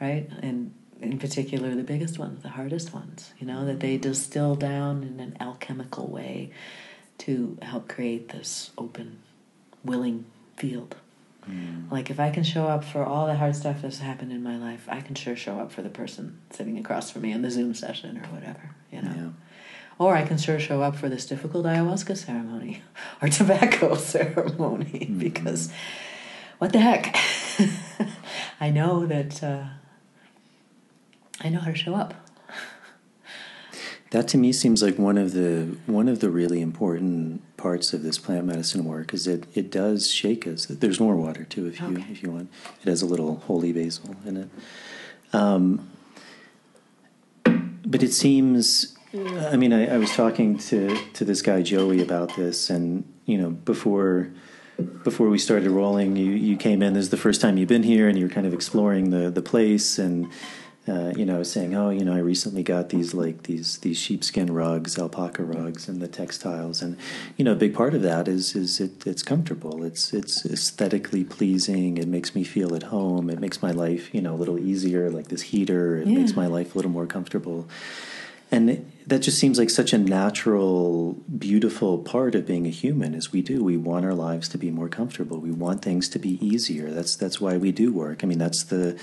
right? 0.00 0.28
And 0.42 0.72
in 1.00 1.18
particular, 1.18 1.74
the 1.74 1.82
biggest 1.82 2.18
ones, 2.18 2.42
the 2.42 2.50
hardest 2.50 2.94
ones, 2.94 3.32
you 3.38 3.46
know, 3.46 3.64
that 3.66 3.80
they 3.80 3.96
distill 3.96 4.54
down 4.54 5.02
in 5.02 5.20
an 5.20 5.36
alchemical 5.40 6.06
way 6.06 6.50
to 7.18 7.58
help 7.62 7.88
create 7.88 8.30
this 8.30 8.70
open, 8.78 9.18
willing 9.84 10.24
field. 10.56 10.96
Mm. 11.48 11.90
Like 11.90 12.10
if 12.10 12.18
I 12.18 12.30
can 12.30 12.42
show 12.42 12.66
up 12.66 12.84
for 12.84 13.04
all 13.04 13.26
the 13.26 13.34
hard 13.36 13.54
stuff 13.54 13.82
that's 13.82 13.98
happened 13.98 14.32
in 14.32 14.42
my 14.42 14.56
life, 14.56 14.86
I 14.88 15.00
can 15.00 15.14
sure 15.14 15.36
show 15.36 15.58
up 15.58 15.70
for 15.72 15.82
the 15.82 15.90
person 15.90 16.38
sitting 16.50 16.78
across 16.78 17.10
from 17.10 17.22
me 17.22 17.32
in 17.32 17.42
the 17.42 17.50
Zoom 17.50 17.74
session 17.74 18.16
or 18.18 18.26
whatever, 18.28 18.70
you 18.90 19.02
know. 19.02 19.12
Yeah. 19.14 19.28
Or 19.98 20.16
I 20.16 20.22
can 20.24 20.38
sure 20.38 20.58
show 20.58 20.82
up 20.82 20.96
for 20.96 21.08
this 21.08 21.26
difficult 21.26 21.66
ayahuasca 21.66 22.16
ceremony 22.16 22.82
or 23.22 23.28
tobacco 23.28 23.94
ceremony 24.14 25.06
Mhm. 25.10 25.18
because 25.18 25.70
what 26.58 26.72
the 26.72 26.80
heck? 26.80 27.14
I 28.60 28.70
know 28.70 29.06
that 29.06 29.42
uh, 29.42 29.64
I 31.40 31.48
know 31.48 31.60
how 31.60 31.70
to 31.70 31.76
show 31.76 31.94
up. 31.94 32.14
That 34.10 34.28
to 34.28 34.38
me 34.38 34.52
seems 34.52 34.80
like 34.80 34.96
one 34.96 35.18
of 35.18 35.32
the 35.32 35.76
one 35.86 36.08
of 36.08 36.20
the 36.20 36.30
really 36.30 36.60
important 36.60 37.42
parts 37.56 37.92
of 37.92 38.04
this 38.04 38.16
plant 38.16 38.46
medicine 38.46 38.84
work 38.84 39.12
is 39.12 39.26
it 39.26 39.44
it 39.54 39.72
does 39.72 40.08
shake 40.08 40.46
us. 40.46 40.66
There's 40.66 41.00
more 41.00 41.16
water 41.16 41.42
too 41.44 41.66
if 41.66 41.80
you 41.80 41.86
Okay. 41.88 42.04
if 42.12 42.22
you 42.22 42.30
want. 42.30 42.48
It 42.82 42.88
has 42.88 43.02
a 43.02 43.06
little 43.06 43.36
holy 43.46 43.72
basil 43.72 44.14
in 44.24 44.36
it. 44.36 44.48
Um, 45.32 45.90
but 47.44 48.02
it 48.04 48.12
seems. 48.12 48.96
I 49.52 49.56
mean, 49.56 49.72
I, 49.72 49.94
I 49.94 49.98
was 49.98 50.12
talking 50.14 50.58
to 50.58 50.96
to 51.14 51.24
this 51.24 51.42
guy 51.42 51.62
Joey 51.62 52.00
about 52.00 52.36
this, 52.36 52.70
and 52.70 53.04
you 53.26 53.36
know, 53.36 53.50
before 53.50 54.30
before 55.02 55.28
we 55.28 55.38
started 55.38 55.70
rolling, 55.70 56.14
you 56.14 56.30
you 56.32 56.56
came 56.56 56.82
in. 56.82 56.94
This 56.94 57.04
is 57.04 57.10
the 57.10 57.16
first 57.16 57.40
time 57.40 57.56
you've 57.58 57.68
been 57.68 57.82
here, 57.82 58.08
and 58.08 58.16
you 58.16 58.26
were 58.26 58.32
kind 58.32 58.46
of 58.46 58.54
exploring 58.54 59.10
the 59.10 59.28
the 59.28 59.42
place 59.42 59.98
and 59.98 60.30
uh, 60.86 61.12
you 61.16 61.24
know, 61.24 61.42
saying, 61.42 61.74
"Oh, 61.74 61.88
you 61.90 62.04
know, 62.04 62.12
I 62.12 62.18
recently 62.18 62.62
got 62.62 62.90
these 62.90 63.14
like 63.14 63.44
these 63.44 63.78
these 63.78 63.96
sheepskin 63.98 64.52
rugs, 64.52 64.98
alpaca 64.98 65.42
rugs, 65.42 65.88
and 65.88 66.00
the 66.02 66.08
textiles, 66.08 66.82
and 66.82 66.96
you 67.36 67.44
know, 67.44 67.52
a 67.52 67.56
big 67.56 67.72
part 67.74 67.94
of 67.94 68.02
that 68.02 68.28
is 68.28 68.54
is 68.54 68.80
it, 68.80 69.06
it's 69.06 69.22
comfortable. 69.22 69.82
It's 69.82 70.12
it's 70.12 70.44
aesthetically 70.44 71.24
pleasing. 71.24 71.96
It 71.96 72.08
makes 72.08 72.34
me 72.34 72.44
feel 72.44 72.74
at 72.74 72.84
home. 72.84 73.30
It 73.30 73.40
makes 73.40 73.62
my 73.62 73.70
life, 73.70 74.14
you 74.14 74.20
know, 74.20 74.34
a 74.34 74.40
little 74.42 74.58
easier. 74.58 75.10
Like 75.10 75.28
this 75.28 75.42
heater, 75.42 75.96
it 75.96 76.06
Yeah. 76.08 76.18
makes 76.18 76.36
my 76.36 76.46
life 76.46 76.74
a 76.74 76.78
little 76.78 76.90
more 76.90 77.06
comfortable." 77.06 77.66
And 78.50 78.68
that 79.06 79.20
just 79.20 79.38
seems 79.38 79.58
like 79.58 79.70
such 79.70 79.92
a 79.92 79.98
natural, 79.98 81.14
beautiful 81.38 81.98
part 81.98 82.34
of 82.34 82.46
being 82.46 82.66
a 82.66 82.70
human. 82.70 83.14
Is 83.14 83.32
we 83.32 83.42
do 83.42 83.62
we 83.62 83.76
want 83.76 84.04
our 84.04 84.14
lives 84.14 84.48
to 84.50 84.58
be 84.58 84.70
more 84.70 84.88
comfortable. 84.88 85.38
We 85.38 85.50
want 85.50 85.82
things 85.82 86.08
to 86.10 86.18
be 86.18 86.44
easier. 86.44 86.90
That's 86.90 87.14
that's 87.16 87.40
why 87.40 87.56
we 87.56 87.72
do 87.72 87.92
work. 87.92 88.24
I 88.24 88.26
mean, 88.26 88.38
that's 88.38 88.64
the 88.64 88.98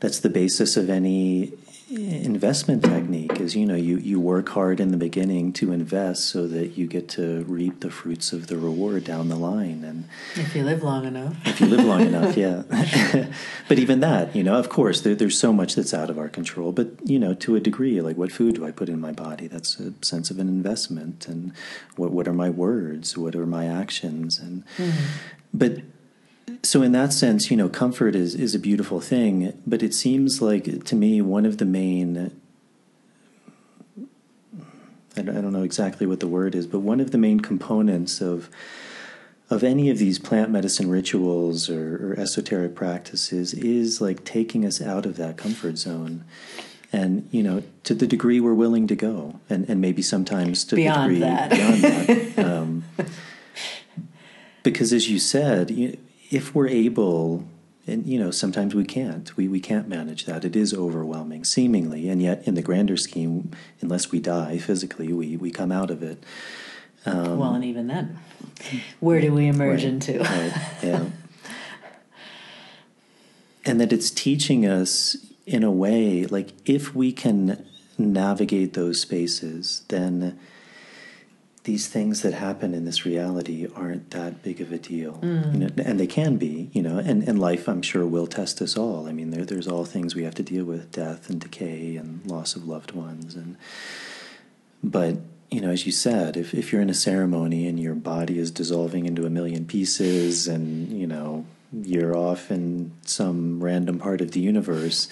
that's 0.00 0.20
the 0.20 0.30
basis 0.30 0.76
of 0.76 0.88
any 0.88 1.52
investment 1.96 2.84
technique. 2.84 3.40
Is 3.40 3.54
you 3.54 3.66
know 3.66 3.74
you 3.74 3.98
you 3.98 4.20
work 4.20 4.48
hard 4.50 4.80
in 4.80 4.90
the 4.90 4.96
beginning 4.96 5.52
to 5.54 5.72
invest 5.72 6.28
so 6.28 6.46
that 6.48 6.78
you 6.78 6.86
get 6.86 7.08
to 7.10 7.44
reap 7.44 7.80
the 7.80 7.90
fruits 7.90 8.32
of 8.32 8.46
the 8.46 8.56
reward 8.56 9.04
down 9.04 9.28
the 9.28 9.36
line. 9.36 9.84
And 9.84 10.08
If 10.34 10.54
you 10.54 10.64
live 10.64 10.82
long 10.82 11.04
enough. 11.04 11.36
if 11.44 11.60
you 11.60 11.66
live 11.66 11.84
long 11.84 12.02
enough, 12.02 12.36
yeah. 12.36 12.62
but 13.68 13.78
even 13.78 14.00
that, 14.00 14.34
you 14.34 14.42
know, 14.42 14.58
of 14.58 14.68
course, 14.68 15.00
there, 15.02 15.14
there's 15.14 15.38
so 15.38 15.52
much 15.52 15.74
that's 15.74 15.94
out 15.94 16.10
of 16.10 16.18
our 16.18 16.28
control. 16.28 16.72
But 16.72 16.88
you 17.04 17.18
know, 17.18 17.34
to 17.34 17.56
a 17.56 17.60
degree, 17.60 18.00
like 18.00 18.16
what 18.16 18.32
food 18.32 18.56
do 18.56 18.66
I 18.66 18.70
put 18.70 18.88
in 18.88 19.00
my 19.00 19.12
body? 19.12 19.46
That's 19.46 19.78
a 19.78 19.92
sense 20.02 20.30
of 20.30 20.38
an 20.38 20.48
investment. 20.48 21.28
And 21.28 21.52
what 21.96 22.10
what 22.10 22.26
are 22.26 22.34
my 22.34 22.50
words? 22.50 23.16
What 23.16 23.36
are 23.36 23.46
my 23.46 23.66
actions? 23.66 24.38
And 24.38 24.64
mm-hmm. 24.76 25.06
but 25.52 25.82
so 26.62 26.82
in 26.82 26.92
that 26.92 27.12
sense, 27.12 27.50
you 27.50 27.56
know, 27.56 27.68
comfort 27.68 28.14
is 28.14 28.34
is 28.34 28.54
a 28.54 28.58
beautiful 28.58 29.00
thing. 29.00 29.60
But 29.66 29.82
it 29.82 29.94
seems 29.94 30.40
like 30.40 30.84
to 30.84 30.94
me 30.94 31.20
one 31.20 31.46
of 31.46 31.58
the 31.58 31.64
main 31.64 32.32
I 35.16 35.22
don't 35.22 35.52
know 35.52 35.62
exactly 35.62 36.06
what 36.06 36.20
the 36.20 36.26
word 36.26 36.54
is, 36.54 36.66
but 36.66 36.80
one 36.80 37.00
of 37.00 37.10
the 37.10 37.18
main 37.18 37.40
components 37.40 38.20
of 38.20 38.48
of 39.50 39.62
any 39.62 39.90
of 39.90 39.98
these 39.98 40.18
plant 40.18 40.50
medicine 40.50 40.88
rituals 40.88 41.68
or, 41.68 42.12
or 42.12 42.18
esoteric 42.18 42.74
practices 42.74 43.52
is 43.52 44.00
like 44.00 44.24
taking 44.24 44.64
us 44.64 44.80
out 44.80 45.04
of 45.04 45.16
that 45.16 45.36
comfort 45.36 45.76
zone 45.76 46.24
and 46.90 47.28
you 47.30 47.42
know 47.42 47.62
to 47.84 47.94
the 47.94 48.06
degree 48.06 48.40
we're 48.40 48.54
willing 48.54 48.86
to 48.86 48.96
go 48.96 49.38
and, 49.50 49.68
and 49.68 49.80
maybe 49.80 50.00
sometimes 50.00 50.64
to 50.64 50.76
Beyond 50.76 51.10
the 51.10 51.14
degree 51.14 51.20
that. 51.20 51.50
beyond 51.50 51.82
that 51.82 52.38
um, 52.46 52.84
because 54.62 54.92
as 54.94 55.10
you 55.10 55.18
said 55.18 55.70
you, 55.70 55.98
if 56.32 56.54
we're 56.54 56.66
able 56.68 57.44
and 57.86 58.06
you 58.06 58.18
know 58.18 58.30
sometimes 58.30 58.74
we 58.74 58.84
can't 58.84 59.36
we, 59.36 59.46
we 59.46 59.60
can't 59.60 59.86
manage 59.88 60.24
that 60.24 60.44
it 60.44 60.56
is 60.56 60.72
overwhelming 60.72 61.44
seemingly 61.44 62.08
and 62.08 62.22
yet 62.22 62.42
in 62.46 62.54
the 62.54 62.62
grander 62.62 62.96
scheme 62.96 63.50
unless 63.80 64.10
we 64.10 64.18
die 64.18 64.56
physically 64.58 65.12
we, 65.12 65.36
we 65.36 65.50
come 65.50 65.70
out 65.70 65.90
of 65.90 66.02
it 66.02 66.24
um, 67.04 67.38
well, 67.38 67.54
and 67.54 67.64
even 67.64 67.88
then, 67.88 68.18
where 69.00 69.20
do 69.20 69.32
we 69.32 69.48
emerge 69.48 69.82
Right, 69.82 69.92
into? 69.92 70.20
right, 70.20 70.52
yeah. 70.82 71.04
And 73.64 73.80
that 73.80 73.92
it's 73.92 74.10
teaching 74.10 74.66
us 74.66 75.16
in 75.46 75.62
a 75.62 75.70
way, 75.70 76.26
like 76.26 76.50
if 76.68 76.94
we 76.94 77.12
can 77.12 77.64
navigate 77.98 78.74
those 78.74 79.00
spaces, 79.00 79.82
then 79.88 80.38
these 81.64 81.86
things 81.88 82.22
that 82.22 82.34
happen 82.34 82.74
in 82.74 82.84
this 82.84 83.06
reality 83.06 83.68
aren't 83.76 84.10
that 84.10 84.42
big 84.42 84.60
of 84.60 84.72
a 84.72 84.78
deal. 84.78 85.20
Mm. 85.22 85.52
You 85.52 85.58
know, 85.60 85.68
and 85.84 86.00
they 86.00 86.08
can 86.08 86.36
be, 86.36 86.70
you 86.72 86.82
know, 86.82 86.98
and, 86.98 87.22
and 87.28 87.38
life 87.38 87.68
I'm 87.68 87.82
sure 87.82 88.04
will 88.04 88.26
test 88.26 88.60
us 88.60 88.76
all. 88.76 89.06
I 89.06 89.12
mean 89.12 89.30
there 89.30 89.44
there's 89.44 89.68
all 89.68 89.84
things 89.84 90.14
we 90.14 90.24
have 90.24 90.34
to 90.36 90.42
deal 90.42 90.64
with, 90.64 90.90
death 90.90 91.30
and 91.30 91.40
decay 91.40 91.96
and 91.96 92.26
loss 92.26 92.56
of 92.56 92.66
loved 92.66 92.92
ones 92.92 93.36
and 93.36 93.56
but 94.82 95.18
you 95.52 95.60
know, 95.60 95.70
as 95.70 95.84
you 95.84 95.92
said, 95.92 96.38
if, 96.38 96.54
if 96.54 96.72
you're 96.72 96.80
in 96.80 96.88
a 96.88 96.94
ceremony 96.94 97.68
and 97.68 97.78
your 97.78 97.94
body 97.94 98.38
is 98.38 98.50
dissolving 98.50 99.04
into 99.04 99.26
a 99.26 99.30
million 99.30 99.66
pieces 99.66 100.48
and, 100.48 100.98
you 100.98 101.06
know, 101.06 101.44
you're 101.72 102.16
off 102.16 102.50
in 102.50 102.90
some 103.04 103.62
random 103.62 103.98
part 103.98 104.22
of 104.22 104.30
the 104.30 104.40
universe, 104.40 105.08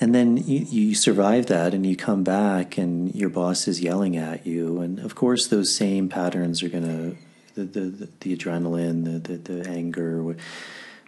and 0.00 0.14
then 0.14 0.36
you, 0.36 0.60
you 0.60 0.94
survive 0.94 1.46
that 1.46 1.74
and 1.74 1.84
you 1.84 1.96
come 1.96 2.22
back 2.24 2.78
and 2.78 3.14
your 3.14 3.28
boss 3.30 3.66
is 3.66 3.80
yelling 3.80 4.16
at 4.16 4.46
you. 4.46 4.80
And 4.80 4.98
of 5.00 5.14
course, 5.14 5.46
those 5.48 5.74
same 5.74 6.08
patterns 6.08 6.62
are 6.62 6.68
going 6.68 6.84
to, 6.84 7.16
the, 7.54 7.64
the, 7.64 7.80
the, 7.90 8.08
the 8.20 8.36
adrenaline, 8.36 9.04
the, 9.04 9.18
the, 9.36 9.36
the 9.62 9.68
anger. 9.68 10.36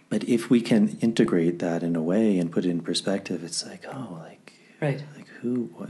But 0.09 0.25
if 0.25 0.49
we 0.49 0.59
can 0.61 0.97
integrate 0.99 1.59
that 1.59 1.83
in 1.83 1.95
a 1.95 2.01
way 2.01 2.37
and 2.37 2.51
put 2.51 2.65
it 2.65 2.69
in 2.69 2.81
perspective, 2.81 3.43
it's 3.43 3.65
like, 3.65 3.85
oh, 3.91 4.17
like, 4.21 4.53
Right. 4.81 5.01
like 5.15 5.27
who, 5.41 5.69
what, 5.77 5.89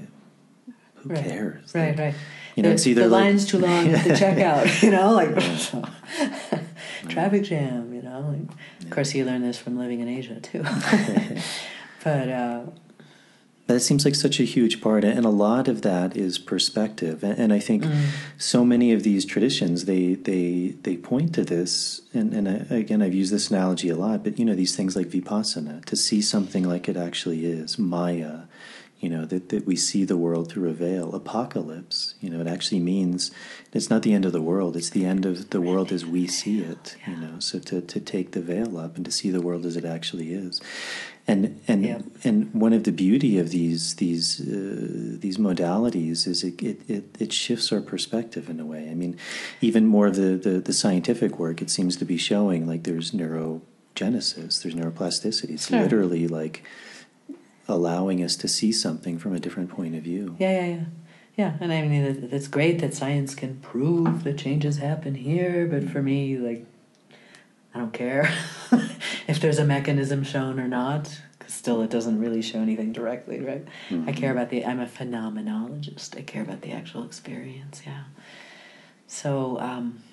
who 0.95 1.09
right. 1.09 1.23
cares? 1.23 1.73
Right, 1.73 1.89
Like, 1.89 1.97
right. 1.97 2.15
You 2.55 2.63
know, 2.63 2.69
the, 2.69 2.75
it's 2.75 2.85
either 2.85 3.03
the 3.03 3.07
like- 3.07 3.23
line's 3.23 3.45
too 3.47 3.57
long 3.59 3.85
to 3.85 4.15
check 4.17 4.37
out, 4.39 4.83
you 4.83 4.91
know, 4.91 5.13
like 5.13 5.33
traffic 7.09 7.43
jam, 7.43 7.93
you 7.93 8.01
know. 8.01 8.35
Of 8.83 8.89
course, 8.89 9.13
you 9.15 9.25
learn 9.25 9.41
this 9.41 9.57
from 9.57 9.77
living 9.79 10.01
in 10.01 10.07
Asia 10.09 10.39
too. 10.39 10.63
but 12.03 12.29
uh, 12.29 12.61
That 13.71 13.79
seems 13.79 14.03
like 14.03 14.15
such 14.15 14.39
a 14.41 14.43
huge 14.43 14.81
part, 14.81 15.03
and 15.05 15.25
a 15.25 15.29
lot 15.47 15.67
of 15.69 15.81
that 15.81 16.17
is 16.17 16.37
perspective. 16.37 17.23
And, 17.23 17.37
and 17.39 17.53
I 17.53 17.59
think 17.59 17.83
Mm. 17.83 18.03
so 18.37 18.65
many 18.65 18.91
of 18.91 19.03
these 19.03 19.23
traditions 19.33 19.85
they 19.85 20.15
they 20.29 20.75
they 20.83 20.97
point 20.97 21.33
to 21.35 21.43
this. 21.53 22.01
And, 22.13 22.33
and 22.37 22.45
I, 22.49 22.75
again, 22.83 23.01
I've 23.01 23.13
used 23.23 23.31
this 23.33 23.49
analogy 23.49 23.89
a 23.89 23.95
lot, 23.95 24.17
but 24.25 24.37
you 24.37 24.45
know 24.47 24.55
these 24.55 24.75
things 24.75 24.95
like 24.97 25.07
vipassana 25.15 25.75
to 25.85 25.95
see 25.95 26.21
something 26.21 26.63
like 26.73 26.85
it 26.91 26.97
actually 26.97 27.41
is, 27.45 27.79
maya. 27.79 28.35
You 29.03 29.09
know 29.13 29.25
that, 29.31 29.43
that 29.49 29.65
we 29.65 29.75
see 29.89 30.03
the 30.05 30.17
world 30.25 30.45
through 30.51 30.69
a 30.69 30.73
veil. 30.73 31.07
Apocalypse. 31.15 31.99
You 32.23 32.29
know 32.31 32.39
it 32.45 32.47
actually 32.55 32.81
means 32.93 33.31
it's 33.77 33.89
not 33.93 34.01
the 34.03 34.13
end 34.17 34.25
of 34.25 34.33
the 34.37 34.45
world. 34.51 34.75
It's 34.79 34.91
the 34.91 35.05
end 35.13 35.25
of 35.25 35.35
the 35.49 35.61
world 35.69 35.91
as 35.91 36.03
we 36.05 36.27
see 36.27 36.57
it. 36.73 36.85
You 37.07 37.15
know, 37.23 37.35
so 37.39 37.55
to 37.69 37.75
to 37.93 37.99
take 38.13 38.27
the 38.35 38.41
veil 38.51 38.71
up 38.77 38.91
and 38.97 39.05
to 39.05 39.11
see 39.19 39.31
the 39.31 39.41
world 39.47 39.65
as 39.65 39.75
it 39.81 39.85
actually 39.85 40.29
is. 40.47 40.61
And 41.27 41.59
and 41.67 41.83
Yeah. 41.85 42.01
and 42.23 42.53
one 42.53 42.73
of 42.73 42.83
the 42.83 42.91
beauty 42.91 43.37
of 43.37 43.49
these 43.51 43.95
these 43.95 44.41
uh, 44.41 45.17
these 45.19 45.37
modalities 45.37 46.27
is 46.27 46.43
it, 46.43 46.61
it, 46.63 46.81
it, 46.89 47.03
it 47.19 47.31
shifts 47.31 47.71
our 47.71 47.81
perspective 47.81 48.49
in 48.49 48.59
a 48.59 48.65
way. 48.65 48.89
I 48.89 48.95
mean, 48.95 49.15
even 49.61 49.85
more 49.85 50.07
of 50.07 50.15
the, 50.15 50.35
the, 50.35 50.59
the 50.59 50.73
scientific 50.73 51.37
work, 51.37 51.61
it 51.61 51.69
seems 51.69 51.95
to 51.97 52.05
be 52.05 52.17
showing 52.17 52.65
like 52.67 52.83
there's 52.83 53.11
neurogenesis, 53.11 54.61
there's 54.63 54.75
neuroplasticity. 54.75 55.51
It's 55.51 55.67
Sure. 55.67 55.79
literally 55.81 56.27
like 56.27 56.63
allowing 57.67 58.23
us 58.23 58.35
to 58.37 58.47
see 58.47 58.71
something 58.71 59.17
from 59.19 59.33
a 59.35 59.39
different 59.39 59.69
point 59.69 59.95
of 59.95 60.03
view. 60.03 60.35
yeah, 60.39 60.51
yeah, 60.51 60.65
yeah. 60.75 60.83
Yeah, 61.37 61.53
and 61.61 61.71
I 61.71 61.87
mean, 61.87 62.29
it's 62.31 62.49
great 62.49 62.79
that 62.79 62.93
science 62.93 63.33
can 63.35 63.55
prove 63.61 64.25
that 64.25 64.37
changes 64.37 64.77
happen 64.77 65.15
here, 65.15 65.65
but 65.65 65.89
for 65.89 66.01
me, 66.01 66.37
like, 66.37 66.65
I 67.73 67.79
don't 67.79 67.93
care 67.93 68.33
if 69.27 69.39
there's 69.39 69.59
a 69.59 69.65
mechanism 69.65 70.23
shown 70.23 70.59
or 70.59 70.67
not, 70.67 71.21
because 71.37 71.53
still 71.53 71.81
it 71.81 71.89
doesn't 71.89 72.19
really 72.19 72.41
show 72.41 72.59
anything 72.59 72.91
directly, 72.91 73.39
right? 73.39 73.65
I 74.07 74.11
care 74.11 74.31
about 74.31 74.49
the, 74.49 74.65
I'm 74.65 74.79
a 74.79 74.87
phenomenologist, 74.87 76.17
I 76.17 76.21
care 76.21 76.41
about 76.41 76.61
the 76.61 76.71
actual 76.71 77.05
experience, 77.05 77.81
yeah. 77.85 78.03
So, 79.07 79.59
um, 79.59 80.03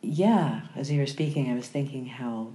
yeah, 0.00 0.62
as 0.76 0.90
you 0.90 1.00
were 1.00 1.06
speaking, 1.06 1.50
I 1.50 1.54
was 1.54 1.68
thinking 1.68 2.06
how 2.06 2.52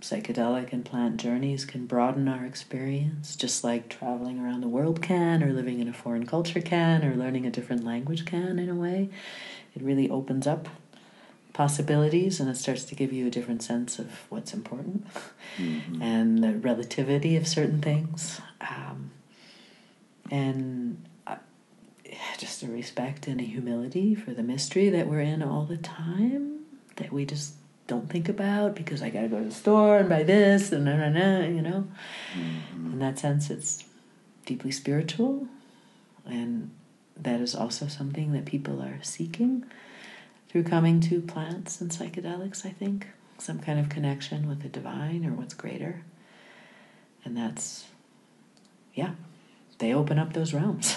psychedelic 0.00 0.72
and 0.72 0.84
plant 0.84 1.16
journeys 1.18 1.64
can 1.64 1.86
broaden 1.86 2.28
our 2.28 2.44
experience, 2.44 3.36
just 3.36 3.64
like 3.64 3.88
traveling 3.88 4.38
around 4.38 4.60
the 4.60 4.68
world 4.68 5.00
can, 5.00 5.42
or 5.42 5.52
living 5.52 5.80
in 5.80 5.88
a 5.88 5.94
foreign 5.94 6.26
culture 6.26 6.60
can, 6.60 7.04
or 7.04 7.16
learning 7.16 7.46
a 7.46 7.50
different 7.50 7.84
language 7.84 8.26
can, 8.26 8.58
in 8.58 8.68
a 8.68 8.74
way. 8.74 9.08
It 9.74 9.82
really 9.82 10.10
opens 10.10 10.46
up 10.46 10.68
possibilities 11.54 12.40
and 12.40 12.50
it 12.50 12.56
starts 12.56 12.84
to 12.84 12.94
give 12.94 13.12
you 13.12 13.26
a 13.26 13.30
different 13.30 13.62
sense 13.62 13.98
of 13.98 14.08
what's 14.28 14.52
important 14.52 15.06
Mhm. 15.58 16.02
and 16.10 16.44
the 16.44 16.52
relativity 16.52 17.36
of 17.36 17.46
certain 17.48 17.80
things. 17.80 18.40
Um, 18.60 19.10
and 20.30 21.02
uh, 21.26 21.36
just 22.38 22.62
a 22.62 22.66
respect 22.66 23.26
and 23.26 23.40
a 23.40 23.44
humility 23.44 24.14
for 24.14 24.32
the 24.32 24.42
mystery 24.42 24.88
that 24.90 25.06
we're 25.06 25.20
in 25.20 25.42
all 25.42 25.64
the 25.64 25.76
time 25.76 26.60
that 26.96 27.12
we 27.12 27.24
just 27.24 27.54
don't 27.86 28.08
think 28.08 28.28
about 28.28 28.74
because 28.74 29.02
I 29.02 29.10
gotta 29.10 29.28
go 29.28 29.38
to 29.38 29.44
the 29.44 29.50
store 29.54 29.98
and 29.98 30.08
buy 30.08 30.22
this 30.22 30.72
and 30.72 30.84
na 30.86 30.96
na 30.96 31.08
na, 31.10 31.40
you 31.46 31.62
know. 31.62 31.86
In 32.92 32.98
that 32.98 33.18
sense, 33.18 33.50
it's 33.50 33.84
deeply 34.46 34.70
spiritual, 34.70 35.46
and 36.26 36.70
that 37.16 37.40
is 37.40 37.54
also 37.54 37.86
something 37.86 38.32
that 38.32 38.44
people 38.46 38.80
are 38.82 38.98
seeking 39.02 39.64
through 40.54 40.62
coming 40.62 41.00
to 41.00 41.20
plants 41.20 41.80
and 41.80 41.90
psychedelics. 41.90 42.64
I 42.64 42.68
think 42.70 43.08
some 43.38 43.58
kind 43.58 43.80
of 43.80 43.88
connection 43.88 44.48
with 44.48 44.62
the 44.62 44.68
divine 44.68 45.26
or 45.26 45.32
what's 45.32 45.52
greater, 45.52 46.04
and 47.24 47.36
that's 47.36 47.86
yeah, 48.94 49.14
they 49.78 49.92
open 49.92 50.16
up 50.16 50.32
those 50.32 50.54
realms 50.54 50.96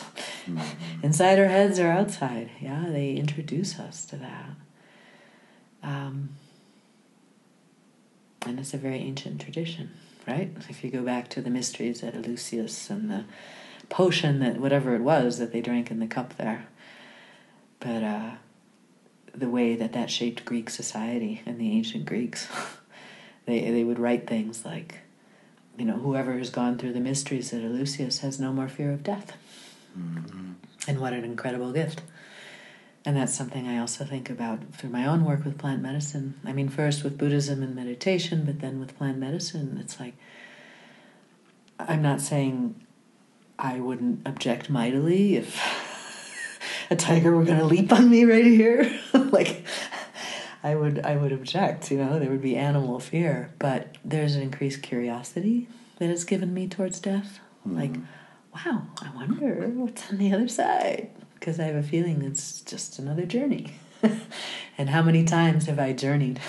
inside 1.01 1.39
our 1.39 1.47
heads 1.47 1.79
or 1.79 1.87
outside. 1.87 2.51
Yeah, 2.61 2.85
they 2.89 3.13
introduce 3.13 3.79
us 3.79 4.05
to 4.05 4.17
that. 4.17 4.49
Um, 5.81 6.35
and 8.45 8.59
it's 8.59 8.75
a 8.75 8.77
very 8.77 8.99
ancient 8.99 9.41
tradition, 9.41 9.89
right? 10.27 10.51
If 10.69 10.83
you 10.83 10.91
go 10.91 11.01
back 11.01 11.29
to 11.29 11.41
the 11.41 11.49
mysteries 11.49 12.03
at 12.03 12.13
Eleusis 12.13 12.91
and 12.91 13.09
the 13.09 13.23
potion 13.89 14.37
that 14.37 14.59
whatever 14.59 14.93
it 14.93 15.01
was 15.01 15.39
that 15.39 15.51
they 15.51 15.61
drank 15.61 15.89
in 15.89 15.97
the 15.97 16.05
cup 16.05 16.37
there, 16.37 16.67
but 17.79 18.03
uh, 18.03 18.31
the 19.37 19.49
way 19.49 19.75
that 19.75 19.93
that 19.93 20.09
shaped 20.09 20.45
Greek 20.45 20.69
society 20.69 21.41
and 21.45 21.59
the 21.59 21.71
ancient 21.71 22.05
Greeks, 22.05 22.47
they 23.45 23.69
they 23.71 23.83
would 23.83 23.99
write 23.99 24.27
things 24.27 24.65
like, 24.65 24.99
you 25.77 25.85
know, 25.85 25.97
whoever 25.97 26.37
has 26.37 26.49
gone 26.49 26.77
through 26.77 26.93
the 26.93 26.99
mysteries 26.99 27.53
at 27.53 27.61
Eleusis 27.61 28.19
has 28.19 28.39
no 28.39 28.51
more 28.51 28.67
fear 28.67 28.91
of 28.91 29.03
death, 29.03 29.33
mm-hmm. 29.97 30.53
and 30.87 30.99
what 30.99 31.13
an 31.13 31.23
incredible 31.23 31.71
gift. 31.71 32.01
And 33.05 33.15
that's 33.15 33.33
something 33.33 33.69
I 33.69 33.77
also 33.77 34.03
think 34.03 34.29
about 34.29 34.73
through 34.73 34.89
my 34.89 35.05
own 35.05 35.23
work 35.23 35.45
with 35.45 35.57
plant 35.57 35.81
medicine. 35.81 36.37
I 36.43 36.51
mean, 36.51 36.67
first 36.67 37.05
with 37.05 37.17
Buddhism 37.17 37.63
and 37.63 37.73
meditation, 37.73 38.43
but 38.43 38.59
then 38.59 38.81
with 38.81 38.97
plant 38.97 39.17
medicine, 39.17 39.77
it's 39.79 39.97
like 39.97 40.15
I'm 41.79 42.01
not 42.01 42.21
saying 42.21 42.75
I 43.59 43.79
wouldn't 43.79 44.27
object 44.27 44.69
mightily 44.69 45.35
if 45.35 45.55
a 46.89 46.95
tiger 46.95 47.35
were 47.35 47.43
going 47.43 47.59
to 47.59 47.65
leap 47.65 47.91
on 47.91 48.09
me 48.09 48.25
right 48.25 48.45
here. 48.45 48.99
like 49.13 49.65
I 50.63 50.75
would 50.75 50.99
I 51.05 51.15
would 51.15 51.31
object, 51.31 51.91
you 51.91 51.97
know, 51.97 52.19
there 52.19 52.29
would 52.29 52.41
be 52.41 52.55
animal 52.55 52.99
fear, 52.99 53.53
but 53.59 53.95
there's 54.03 54.35
an 54.35 54.41
increased 54.41 54.81
curiosity 54.81 55.67
that 55.99 56.09
it's 56.09 56.23
given 56.23 56.53
me 56.53 56.67
towards 56.67 56.99
death. 56.99 57.39
Hmm. 57.63 57.77
Like, 57.77 57.95
wow, 58.53 58.87
I 59.01 59.09
wonder 59.15 59.69
what's 59.69 60.09
on 60.09 60.17
the 60.17 60.33
other 60.33 60.47
side 60.47 61.09
because 61.39 61.59
I 61.59 61.63
have 61.65 61.75
a 61.75 61.83
feeling 61.83 62.21
it's 62.21 62.61
just 62.61 62.99
another 62.99 63.25
journey. 63.25 63.75
and 64.77 64.89
how 64.89 65.01
many 65.01 65.23
times 65.23 65.65
have 65.65 65.79
I 65.79 65.93
journeyed 65.93 66.39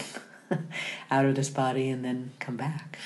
out 1.10 1.24
of 1.24 1.34
this 1.34 1.50
body 1.50 1.88
and 1.88 2.04
then 2.04 2.32
come 2.38 2.56
back? 2.56 2.98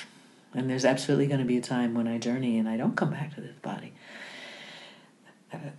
And 0.53 0.69
there's 0.69 0.85
absolutely 0.85 1.27
going 1.27 1.39
to 1.39 1.45
be 1.45 1.57
a 1.57 1.61
time 1.61 1.93
when 1.93 2.07
I 2.07 2.17
journey 2.17 2.57
and 2.59 2.69
I 2.69 2.77
don't 2.77 2.95
come 2.95 3.11
back 3.11 3.33
to 3.35 3.41
this 3.41 3.57
body. 3.61 3.93
That, 5.53 5.73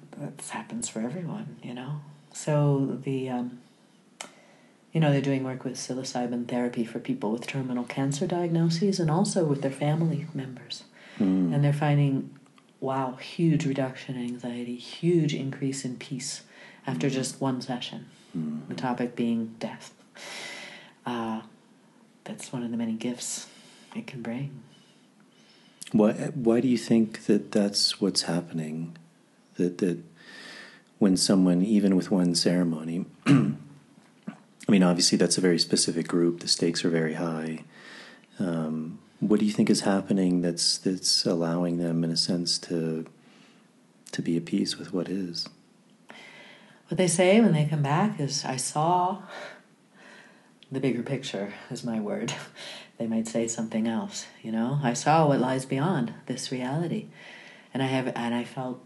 happens 0.50 0.88
for 0.88 1.00
everyone, 1.00 1.56
you 1.62 1.74
know. 1.74 2.00
So 2.32 2.98
the, 3.02 3.28
um, 3.28 3.58
you 4.92 5.00
know, 5.00 5.10
they're 5.10 5.20
doing 5.20 5.42
work 5.44 5.64
with 5.64 5.74
psilocybin 5.74 6.46
therapy 6.46 6.84
for 6.84 7.00
people 7.00 7.32
with 7.32 7.46
terminal 7.46 7.84
cancer 7.84 8.26
diagnoses 8.26 9.00
and 9.00 9.10
also 9.10 9.44
with 9.44 9.62
their 9.62 9.70
family 9.70 10.26
members, 10.34 10.84
Mm. 11.18 11.54
and 11.54 11.62
they're 11.64 11.72
finding, 11.72 12.30
wow, 12.80 13.14
huge 13.16 13.66
reduction 13.66 14.16
in 14.16 14.22
anxiety, 14.24 14.76
huge 14.76 15.34
increase 15.34 15.84
in 15.84 15.96
peace 15.96 16.42
after 16.86 17.08
just 17.10 17.40
one 17.40 17.60
session. 17.60 18.06
Mm. 18.36 18.68
The 18.68 18.74
topic 18.74 19.14
being 19.16 19.54
death. 19.58 19.92
Uh, 21.06 21.42
that's 22.24 22.52
one 22.52 22.62
of 22.62 22.70
the 22.70 22.76
many 22.76 22.92
gifts 22.94 23.46
it 23.94 24.06
can 24.06 24.22
bring. 24.22 24.62
Why, 25.92 26.12
why 26.34 26.60
do 26.60 26.66
you 26.68 26.78
think 26.78 27.26
that 27.26 27.52
that's 27.52 28.00
what's 28.00 28.22
happening? 28.22 28.96
That, 29.56 29.78
that 29.78 29.98
when 30.98 31.16
someone, 31.16 31.62
even 31.62 31.96
with 31.96 32.10
one 32.10 32.34
ceremony, 32.34 33.06
I 33.26 34.72
mean, 34.72 34.82
obviously 34.82 35.18
that's 35.18 35.38
a 35.38 35.40
very 35.40 35.58
specific 35.58 36.08
group, 36.08 36.40
the 36.40 36.48
stakes 36.48 36.84
are 36.84 36.90
very 36.90 37.14
high. 37.14 37.64
Um, 38.38 38.98
what 39.20 39.40
do 39.40 39.46
you 39.46 39.52
think 39.52 39.70
is 39.70 39.82
happening 39.82 40.42
that's, 40.42 40.78
that's 40.78 41.24
allowing 41.24 41.78
them, 41.78 42.04
in 42.04 42.10
a 42.10 42.16
sense, 42.16 42.58
to, 42.58 43.06
to 44.12 44.22
be 44.22 44.36
at 44.36 44.44
peace 44.44 44.76
with 44.76 44.92
what 44.92 45.08
is? 45.08 45.48
What 46.88 46.98
they 46.98 47.08
say 47.08 47.40
when 47.40 47.52
they 47.52 47.64
come 47.64 47.82
back 47.82 48.20
is, 48.20 48.44
I 48.44 48.56
saw 48.56 49.22
the 50.70 50.80
bigger 50.80 51.02
picture, 51.02 51.54
is 51.70 51.84
my 51.84 52.00
word. 52.00 52.32
they 52.98 53.06
might 53.06 53.26
say 53.26 53.48
something 53.48 53.86
else, 53.86 54.26
you 54.42 54.52
know? 54.52 54.78
I 54.82 54.92
saw 54.92 55.26
what 55.26 55.40
lies 55.40 55.64
beyond 55.64 56.12
this 56.26 56.52
reality. 56.52 57.06
And 57.72 57.82
I 57.82 57.86
have 57.86 58.06
and 58.14 58.34
I 58.34 58.44
felt 58.44 58.83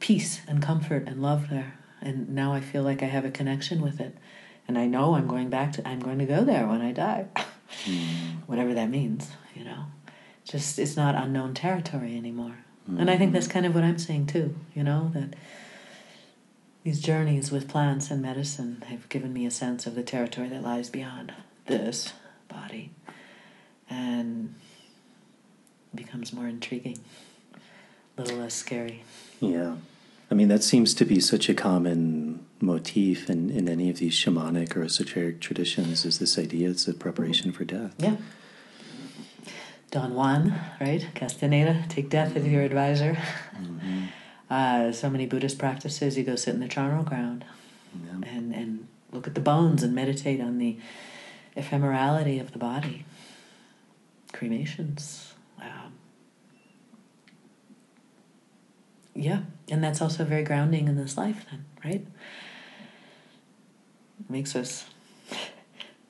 peace 0.00 0.40
and 0.48 0.60
comfort 0.62 1.06
and 1.06 1.22
love 1.22 1.48
there. 1.48 1.74
And 2.00 2.30
now 2.30 2.52
I 2.52 2.60
feel 2.60 2.82
like 2.82 3.02
I 3.02 3.06
have 3.06 3.24
a 3.24 3.30
connection 3.30 3.82
with 3.82 4.00
it. 4.00 4.16
And 4.66 4.78
I 4.78 4.86
know 4.86 5.14
I'm 5.14 5.26
going 5.26 5.50
back 5.50 5.72
to 5.74 5.88
I'm 5.88 6.00
going 6.00 6.18
to 6.18 6.24
go 6.24 6.44
there 6.44 6.66
when 6.66 6.80
I 6.80 6.92
die. 6.92 7.26
Hmm. 7.84 8.38
Whatever 8.46 8.74
that 8.74 8.90
means, 8.90 9.30
you 9.54 9.64
know. 9.64 9.84
Just 10.44 10.78
it's 10.78 10.96
not 10.96 11.14
unknown 11.14 11.54
territory 11.54 12.16
anymore. 12.16 12.56
And 12.98 13.08
I 13.08 13.16
think 13.16 13.30
hmm. 13.30 13.34
that's 13.34 13.46
kind 13.46 13.66
of 13.66 13.74
what 13.74 13.84
I'm 13.84 13.98
saying 13.98 14.26
too, 14.26 14.56
you 14.74 14.82
know, 14.82 15.12
that 15.14 15.36
these 16.82 17.00
journeys 17.00 17.52
with 17.52 17.68
plants 17.68 18.10
and 18.10 18.22
medicine 18.22 18.82
have 18.88 19.08
given 19.08 19.32
me 19.32 19.46
a 19.46 19.50
sense 19.50 19.86
of 19.86 19.94
the 19.94 20.02
territory 20.02 20.48
that 20.48 20.62
lies 20.62 20.88
beyond 20.88 21.32
this 21.66 22.12
body 22.48 22.90
and 23.88 24.54
becomes 25.94 26.32
more 26.32 26.48
intriguing, 26.48 26.98
a 28.16 28.22
little 28.22 28.38
less 28.38 28.54
scary. 28.54 29.04
Yeah. 29.40 29.76
I 30.30 30.34
mean, 30.34 30.48
that 30.48 30.62
seems 30.62 30.94
to 30.94 31.04
be 31.04 31.18
such 31.18 31.48
a 31.48 31.54
common 31.54 32.46
motif 32.60 33.28
in, 33.28 33.50
in 33.50 33.68
any 33.68 33.90
of 33.90 33.98
these 33.98 34.14
shamanic 34.14 34.76
or 34.76 34.84
esoteric 34.84 35.40
traditions 35.40 36.04
is 36.04 36.18
this 36.18 36.38
idea 36.38 36.70
it's 36.70 36.86
a 36.86 36.94
preparation 36.94 37.50
for 37.50 37.64
death. 37.64 37.94
Yeah. 37.98 38.16
Don 39.90 40.14
Juan, 40.14 40.54
right? 40.80 41.04
Castaneda, 41.14 41.84
take 41.88 42.10
death 42.10 42.36
as 42.36 42.46
your 42.46 42.62
advisor. 42.62 43.18
Mm-hmm. 43.56 44.04
Uh, 44.48 44.92
so 44.92 45.10
many 45.10 45.26
Buddhist 45.26 45.58
practices, 45.58 46.16
you 46.16 46.22
go 46.22 46.36
sit 46.36 46.54
in 46.54 46.60
the 46.60 46.68
charnel 46.68 47.02
ground 47.02 47.44
yeah. 48.04 48.28
and, 48.30 48.54
and 48.54 48.88
look 49.10 49.26
at 49.26 49.34
the 49.34 49.40
bones 49.40 49.82
and 49.82 49.94
meditate 49.94 50.40
on 50.40 50.58
the 50.58 50.76
ephemerality 51.56 52.40
of 52.40 52.52
the 52.52 52.58
body. 52.58 53.04
Cremations. 54.32 55.34
Um, 55.60 55.92
yeah, 59.20 59.42
and 59.68 59.84
that's 59.84 60.00
also 60.00 60.24
very 60.24 60.42
grounding 60.42 60.88
in 60.88 60.96
this 60.96 61.16
life, 61.16 61.44
then, 61.50 61.66
right? 61.84 62.06
It 64.18 64.30
makes 64.30 64.56
us 64.56 64.86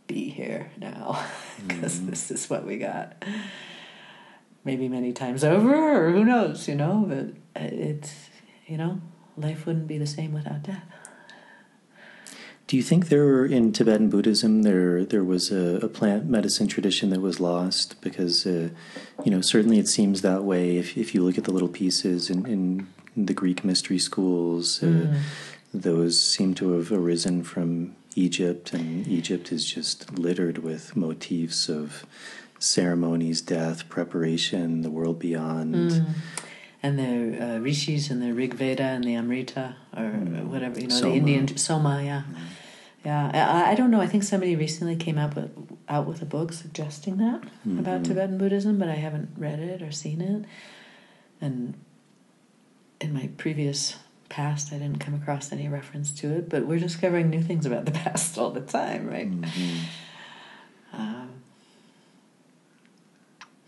be 0.06 0.30
here 0.30 0.70
now 0.78 1.24
because 1.66 1.98
mm. 1.98 2.08
this 2.10 2.30
is 2.30 2.48
what 2.48 2.64
we 2.64 2.78
got. 2.78 3.22
Maybe 4.64 4.88
many 4.88 5.12
times 5.12 5.42
over, 5.42 5.74
or 5.74 6.12
who 6.12 6.24
knows, 6.24 6.68
you 6.68 6.74
know, 6.74 7.04
but 7.08 7.62
it's, 7.62 8.14
you 8.66 8.76
know, 8.76 9.00
life 9.36 9.66
wouldn't 9.66 9.88
be 9.88 9.98
the 9.98 10.06
same 10.06 10.32
without 10.32 10.62
death. 10.62 10.84
Do 12.66 12.76
you 12.76 12.84
think 12.84 13.08
there 13.08 13.24
were 13.24 13.46
in 13.46 13.72
Tibetan 13.72 14.10
Buddhism 14.10 14.62
there 14.62 15.04
there 15.04 15.24
was 15.24 15.50
a, 15.50 15.80
a 15.82 15.88
plant 15.88 16.26
medicine 16.26 16.68
tradition 16.68 17.10
that 17.10 17.20
was 17.20 17.40
lost 17.40 18.00
because 18.00 18.46
uh, 18.46 18.68
you 19.24 19.30
know 19.32 19.40
certainly 19.40 19.80
it 19.80 19.88
seems 19.88 20.22
that 20.22 20.44
way 20.44 20.76
if 20.76 20.96
if 20.96 21.12
you 21.12 21.24
look 21.24 21.36
at 21.36 21.42
the 21.42 21.50
little 21.50 21.68
pieces 21.68 22.30
in, 22.30 22.46
in 22.46 22.86
the 23.16 23.34
Greek 23.34 23.64
mystery 23.64 23.98
schools 23.98 24.82
uh, 24.82 24.86
mm. 24.86 25.20
those 25.72 26.20
seem 26.22 26.54
to 26.54 26.72
have 26.72 26.92
arisen 26.92 27.42
from 27.42 27.96
Egypt 28.14 28.72
and 28.72 29.06
Egypt 29.06 29.52
is 29.52 29.64
just 29.64 30.18
littered 30.18 30.58
with 30.58 30.96
motifs 30.96 31.68
of 31.68 32.04
ceremonies, 32.58 33.40
death, 33.40 33.88
preparation, 33.88 34.82
the 34.82 34.90
world 34.90 35.18
beyond. 35.18 35.74
Mm 35.74 36.06
and 36.82 36.98
the 36.98 37.44
uh, 37.44 37.58
rishis 37.58 38.10
and 38.10 38.22
the 38.22 38.32
Rig 38.32 38.54
Veda 38.54 38.82
and 38.82 39.04
the 39.04 39.14
Amrita 39.14 39.76
or 39.96 40.02
mm. 40.02 40.44
whatever 40.44 40.80
you 40.80 40.88
know 40.88 40.96
Soma. 40.96 41.10
the 41.10 41.18
Indian 41.18 41.56
Soma, 41.56 42.02
yeah, 42.02 42.22
mm. 42.28 42.38
yeah. 43.04 43.64
I, 43.66 43.72
I, 43.72 43.74
don't 43.74 43.90
know. 43.90 44.00
I 44.00 44.06
think 44.06 44.22
somebody 44.22 44.56
recently 44.56 44.96
came 44.96 45.18
out 45.18 45.36
with 45.36 45.50
out 45.88 46.06
with 46.06 46.22
a 46.22 46.26
book 46.26 46.52
suggesting 46.52 47.18
that 47.18 47.42
mm-hmm. 47.42 47.78
about 47.78 48.04
Tibetan 48.04 48.38
Buddhism, 48.38 48.78
but 48.78 48.88
I 48.88 48.94
haven't 48.94 49.30
read 49.36 49.58
it 49.58 49.82
or 49.82 49.92
seen 49.92 50.20
it. 50.20 50.46
And 51.40 51.74
in 53.00 53.14
my 53.14 53.30
previous 53.36 53.96
past, 54.28 54.72
I 54.72 54.78
didn't 54.78 55.00
come 55.00 55.14
across 55.14 55.52
any 55.52 55.68
reference 55.68 56.12
to 56.12 56.32
it. 56.32 56.48
But 56.48 56.66
we're 56.66 56.78
discovering 56.78 57.30
new 57.30 57.42
things 57.42 57.66
about 57.66 57.84
the 57.84 57.90
past 58.04 58.38
all 58.38 58.50
the 58.50 58.60
time, 58.60 59.08
right? 59.08 59.30
Mm-hmm. 59.30 59.78
Um, 60.92 61.30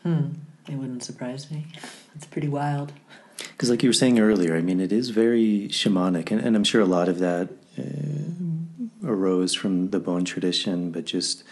hmm. 0.03 0.29
It 0.69 0.77
wouldn't 0.77 1.03
surprise 1.03 1.51
me. 1.51 1.67
It's 2.15 2.27
pretty 2.27 2.49
wild. 2.49 2.93
Because, 3.39 3.71
like 3.71 3.83
you 3.83 3.89
were 3.89 3.95
saying 3.95 4.19
earlier, 4.21 4.57
I 4.57 4.61
mean, 4.61 4.81
it 4.81 4.93
is 4.93 5.11
very 5.11 5.69
shamanic, 5.69 6.31
and, 6.31 6.41
and 6.41 6.55
I'm 6.55 6.65
sure 6.65 6.81
a 6.81 6.87
lot 6.87 7.09
of 7.09 7.19
that 7.19 7.49
uh, 7.79 9.07
arose 9.07 9.55
from 9.55 9.91
the 9.91 9.99
Bon 9.99 10.25
tradition, 10.25 10.91
but 10.91 11.05
just 11.05 11.43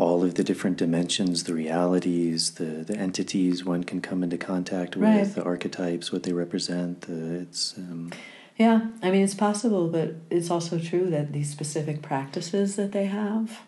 all 0.00 0.24
of 0.24 0.34
the 0.34 0.42
different 0.42 0.78
dimensions, 0.78 1.44
the 1.44 1.52
realities, 1.54 2.52
the, 2.52 2.84
the 2.90 2.96
entities 2.96 3.64
one 3.64 3.84
can 3.84 4.00
come 4.00 4.22
into 4.22 4.38
contact 4.38 4.96
with, 4.96 5.04
right. 5.04 5.34
the 5.34 5.42
archetypes, 5.44 6.10
what 6.10 6.22
they 6.22 6.32
represent. 6.32 7.04
Uh, 7.08 7.42
it's 7.42 7.76
um, 7.76 8.10
yeah, 8.56 8.88
I 9.02 9.10
mean, 9.10 9.22
it's 9.22 9.34
possible, 9.34 9.88
but 9.88 10.14
it's 10.30 10.50
also 10.50 10.78
true 10.78 11.08
that 11.10 11.32
these 11.32 11.50
specific 11.50 12.02
practices 12.02 12.76
that 12.76 12.92
they 12.92 13.06
have 13.06 13.60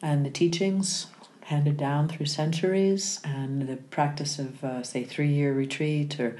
and 0.00 0.24
the 0.24 0.30
teachings 0.30 1.06
handed 1.42 1.76
down 1.76 2.08
through 2.08 2.26
centuries, 2.26 3.20
and 3.24 3.68
the 3.68 3.76
practice 3.76 4.38
of, 4.38 4.62
uh, 4.62 4.82
say, 4.82 5.02
three 5.02 5.32
year 5.32 5.52
retreat 5.54 6.20
or 6.20 6.36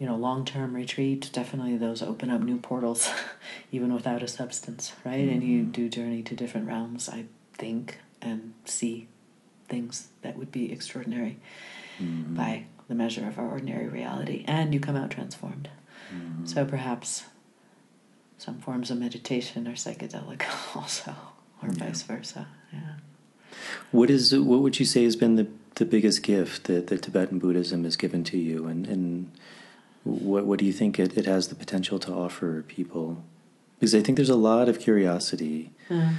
you 0.00 0.06
know, 0.06 0.16
long 0.16 0.44
term 0.44 0.74
retreat, 0.74 1.30
definitely 1.32 1.76
those 1.76 2.02
open 2.02 2.30
up 2.30 2.40
new 2.40 2.56
portals, 2.56 3.10
even 3.72 3.92
without 3.92 4.22
a 4.22 4.28
substance, 4.28 4.92
right? 5.04 5.20
Mm-hmm. 5.20 5.30
And 5.30 5.42
you 5.42 5.62
mm-hmm. 5.62 5.70
do 5.72 5.88
journey 5.88 6.22
to 6.22 6.34
different 6.34 6.66
realms, 6.66 7.08
I 7.08 7.26
think, 7.52 7.98
and 8.22 8.54
see 8.64 9.08
things 9.68 10.08
that 10.22 10.36
would 10.36 10.52
be 10.52 10.72
extraordinary 10.72 11.38
mm-hmm. 11.98 12.34
by 12.34 12.64
the 12.88 12.94
measure 12.94 13.26
of 13.26 13.38
our 13.38 13.48
ordinary 13.48 13.88
reality. 13.88 14.44
And 14.46 14.74
you 14.74 14.80
come 14.80 14.96
out 14.96 15.10
transformed. 15.10 15.68
Mm-hmm. 16.14 16.46
So 16.46 16.64
perhaps 16.64 17.24
some 18.36 18.58
forms 18.58 18.90
of 18.90 18.98
meditation 18.98 19.68
are 19.68 19.72
psychedelic 19.72 20.42
also, 20.76 21.14
or 21.62 21.68
yeah. 21.68 21.84
vice 21.84 22.02
versa. 22.02 22.48
Yeah. 22.72 22.94
What 23.90 24.10
is 24.10 24.36
what 24.36 24.60
would 24.60 24.78
you 24.78 24.86
say 24.86 25.04
has 25.04 25.16
been 25.16 25.36
the, 25.36 25.46
the 25.74 25.84
biggest 25.84 26.22
gift 26.22 26.64
that, 26.64 26.86
that 26.88 27.02
Tibetan 27.02 27.38
Buddhism 27.38 27.84
has 27.84 27.96
given 27.96 28.24
to 28.24 28.38
you, 28.38 28.66
and 28.66 28.86
and 28.86 29.30
what 30.04 30.46
what 30.46 30.58
do 30.58 30.64
you 30.64 30.72
think 30.72 30.98
it, 30.98 31.16
it 31.16 31.26
has 31.26 31.48
the 31.48 31.54
potential 31.54 31.98
to 32.00 32.12
offer 32.12 32.62
people? 32.62 33.24
Because 33.78 33.94
I 33.94 34.00
think 34.00 34.16
there's 34.16 34.30
a 34.30 34.36
lot 34.36 34.68
of 34.68 34.78
curiosity 34.78 35.72
mm. 35.88 36.14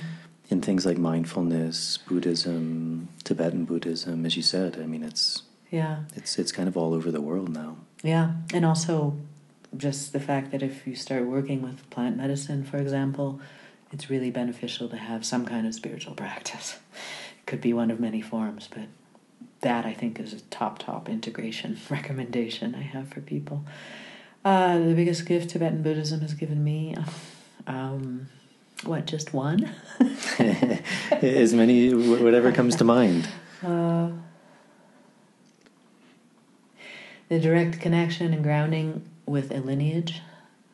In 0.51 0.61
things 0.61 0.85
like 0.85 0.97
mindfulness, 0.97 1.97
Buddhism, 1.97 3.07
Tibetan 3.23 3.65
Buddhism, 3.65 4.25
as 4.25 4.35
you 4.35 4.43
said. 4.43 4.77
I 4.79 4.85
mean, 4.85 5.01
it's 5.03 5.43
yeah, 5.71 6.03
it's 6.15 6.37
it's 6.37 6.51
kind 6.51 6.67
of 6.67 6.77
all 6.77 6.93
over 6.93 7.09
the 7.09 7.21
world 7.21 7.49
now. 7.49 7.77
Yeah, 8.03 8.33
and 8.53 8.65
also 8.65 9.17
just 9.75 10.11
the 10.11 10.19
fact 10.19 10.51
that 10.51 10.61
if 10.61 10.85
you 10.85 10.95
start 10.95 11.25
working 11.25 11.61
with 11.61 11.89
plant 11.89 12.17
medicine, 12.17 12.63
for 12.63 12.77
example, 12.77 13.39
it's 13.91 14.09
really 14.09 14.29
beneficial 14.29 14.89
to 14.89 14.97
have 14.97 15.25
some 15.25 15.45
kind 15.45 15.65
of 15.65 15.73
spiritual 15.73 16.13
practice 16.13 16.77
It 17.39 17.45
could 17.45 17.61
be 17.61 17.73
one 17.73 17.91
of 17.91 17.99
many 17.99 18.21
forms, 18.21 18.67
but 18.69 18.87
that 19.61 19.85
I 19.85 19.93
think 19.93 20.19
is 20.19 20.33
a 20.33 20.41
top, 20.41 20.79
top 20.79 21.07
integration 21.07 21.79
recommendation 21.89 22.75
I 22.75 22.81
have 22.81 23.09
for 23.09 23.21
people. 23.21 23.63
Uh, 24.43 24.79
the 24.79 24.95
biggest 24.95 25.25
gift 25.25 25.51
Tibetan 25.51 25.83
Buddhism 25.83 26.21
has 26.21 26.33
given 26.33 26.63
me, 26.63 26.95
um, 27.67 28.27
what, 28.83 29.05
just 29.05 29.33
one? 29.33 29.73
as 31.21 31.53
many, 31.53 31.93
whatever 31.93 32.51
comes 32.51 32.75
to 32.77 32.83
mind. 32.83 33.27
Uh, 33.63 34.09
the 37.29 37.39
direct 37.39 37.79
connection 37.79 38.33
and 38.33 38.43
grounding 38.43 39.07
with 39.25 39.51
a 39.51 39.59
lineage 39.59 40.21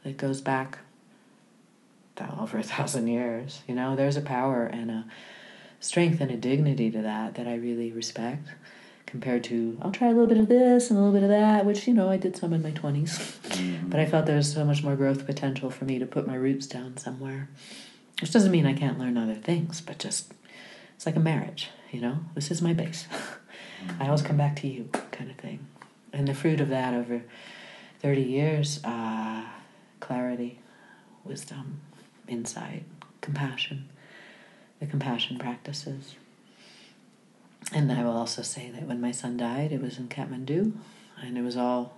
that 0.04 0.18
goes 0.18 0.42
back 0.42 0.80
over 2.40 2.58
a 2.58 2.64
thousand 2.64 3.08
years. 3.08 3.62
You 3.68 3.76
know, 3.76 3.96
there's 3.96 4.18
a 4.18 4.22
power 4.22 4.66
and 4.66 4.90
a 4.90 5.06
strength 5.80 6.22
and 6.22 6.32
a 6.32 6.38
dignity 6.38 6.90
to 6.92 7.02
that 7.02 7.36
that 7.36 7.48
I 7.48 7.56
really 7.56 7.92
respect 7.92 8.48
compared 9.06 9.44
to 9.46 9.78
I'll 9.82 9.92
try 9.92 10.08
a 10.08 10.12
little 10.12 10.28
bit 10.28 10.38
of 10.38 10.50
this 10.50 10.90
and 10.90 10.98
a 10.98 11.02
little 11.02 11.14
bit 11.14 11.24
of 11.24 11.30
that, 11.30 11.66
which 11.66 11.88
you 11.88 11.94
know 11.94 12.10
I 12.10 12.18
did 12.18 12.36
some 12.36 12.54
in 12.54 12.62
my 12.62 12.72
20s. 12.72 13.40
Mm-hmm. 13.48 13.90
But 13.90 14.00
I 14.00 14.06
felt 14.06 14.26
there 14.26 14.36
was 14.36 14.52
so 14.52 14.66
much 14.66 14.84
more 14.84 14.96
growth 14.96 15.26
potential 15.26 15.70
for 15.70 15.86
me 15.86 15.98
to 16.00 16.06
put 16.06 16.28
my 16.28 16.36
roots 16.36 16.68
down 16.68 16.98
somewhere. 16.98 17.50
Which 18.22 18.32
doesn't 18.32 18.52
mean 18.52 18.66
I 18.66 18.74
can't 18.74 19.00
learn 19.00 19.18
other 19.18 19.36
things, 19.36 19.82
but 19.82 20.00
just 20.00 20.34
it's 20.96 21.06
like 21.06 21.16
a 21.16 21.20
marriage, 21.20 21.70
you 21.92 22.02
know? 22.02 22.20
This 22.34 22.50
is 22.50 22.62
my 22.62 22.74
base. 22.74 23.08
I 24.00 24.06
always 24.06 24.24
come 24.24 24.38
back 24.38 24.56
to 24.58 24.68
you, 24.68 24.90
kind 25.12 25.30
of 25.30 25.38
thing. 25.38 25.68
And 26.12 26.28
the 26.28 26.34
fruit 26.34 26.60
of 26.60 26.70
that 26.70 26.94
over 26.94 27.22
30 28.00 28.22
years 28.22 28.84
uh, 28.84 29.44
clarity, 30.00 30.60
wisdom, 31.24 31.82
insight, 32.28 32.84
compassion 33.22 33.90
the 34.80 34.86
compassion 34.86 35.38
practices. 35.38 36.16
And 37.74 37.92
I 37.92 38.04
will 38.04 38.16
also 38.16 38.42
say 38.42 38.70
that 38.72 38.84
when 38.84 39.02
my 39.02 39.12
son 39.12 39.38
died, 39.38 39.72
it 39.72 39.82
was 39.82 39.98
in 39.98 40.08
Kathmandu, 40.08 40.74
and 41.22 41.38
it 41.38 41.42
was 41.42 41.58
all 41.58 41.98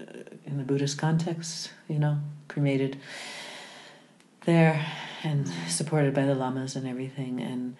uh, 0.00 0.04
in 0.44 0.58
the 0.58 0.64
Buddhist 0.64 0.98
context, 0.98 1.70
you 1.88 1.98
know, 1.98 2.18
cremated 2.48 2.98
there 4.44 4.86
and 5.22 5.48
supported 5.68 6.14
by 6.14 6.24
the 6.24 6.34
lamas 6.34 6.76
and 6.76 6.86
everything. 6.86 7.40
And 7.40 7.76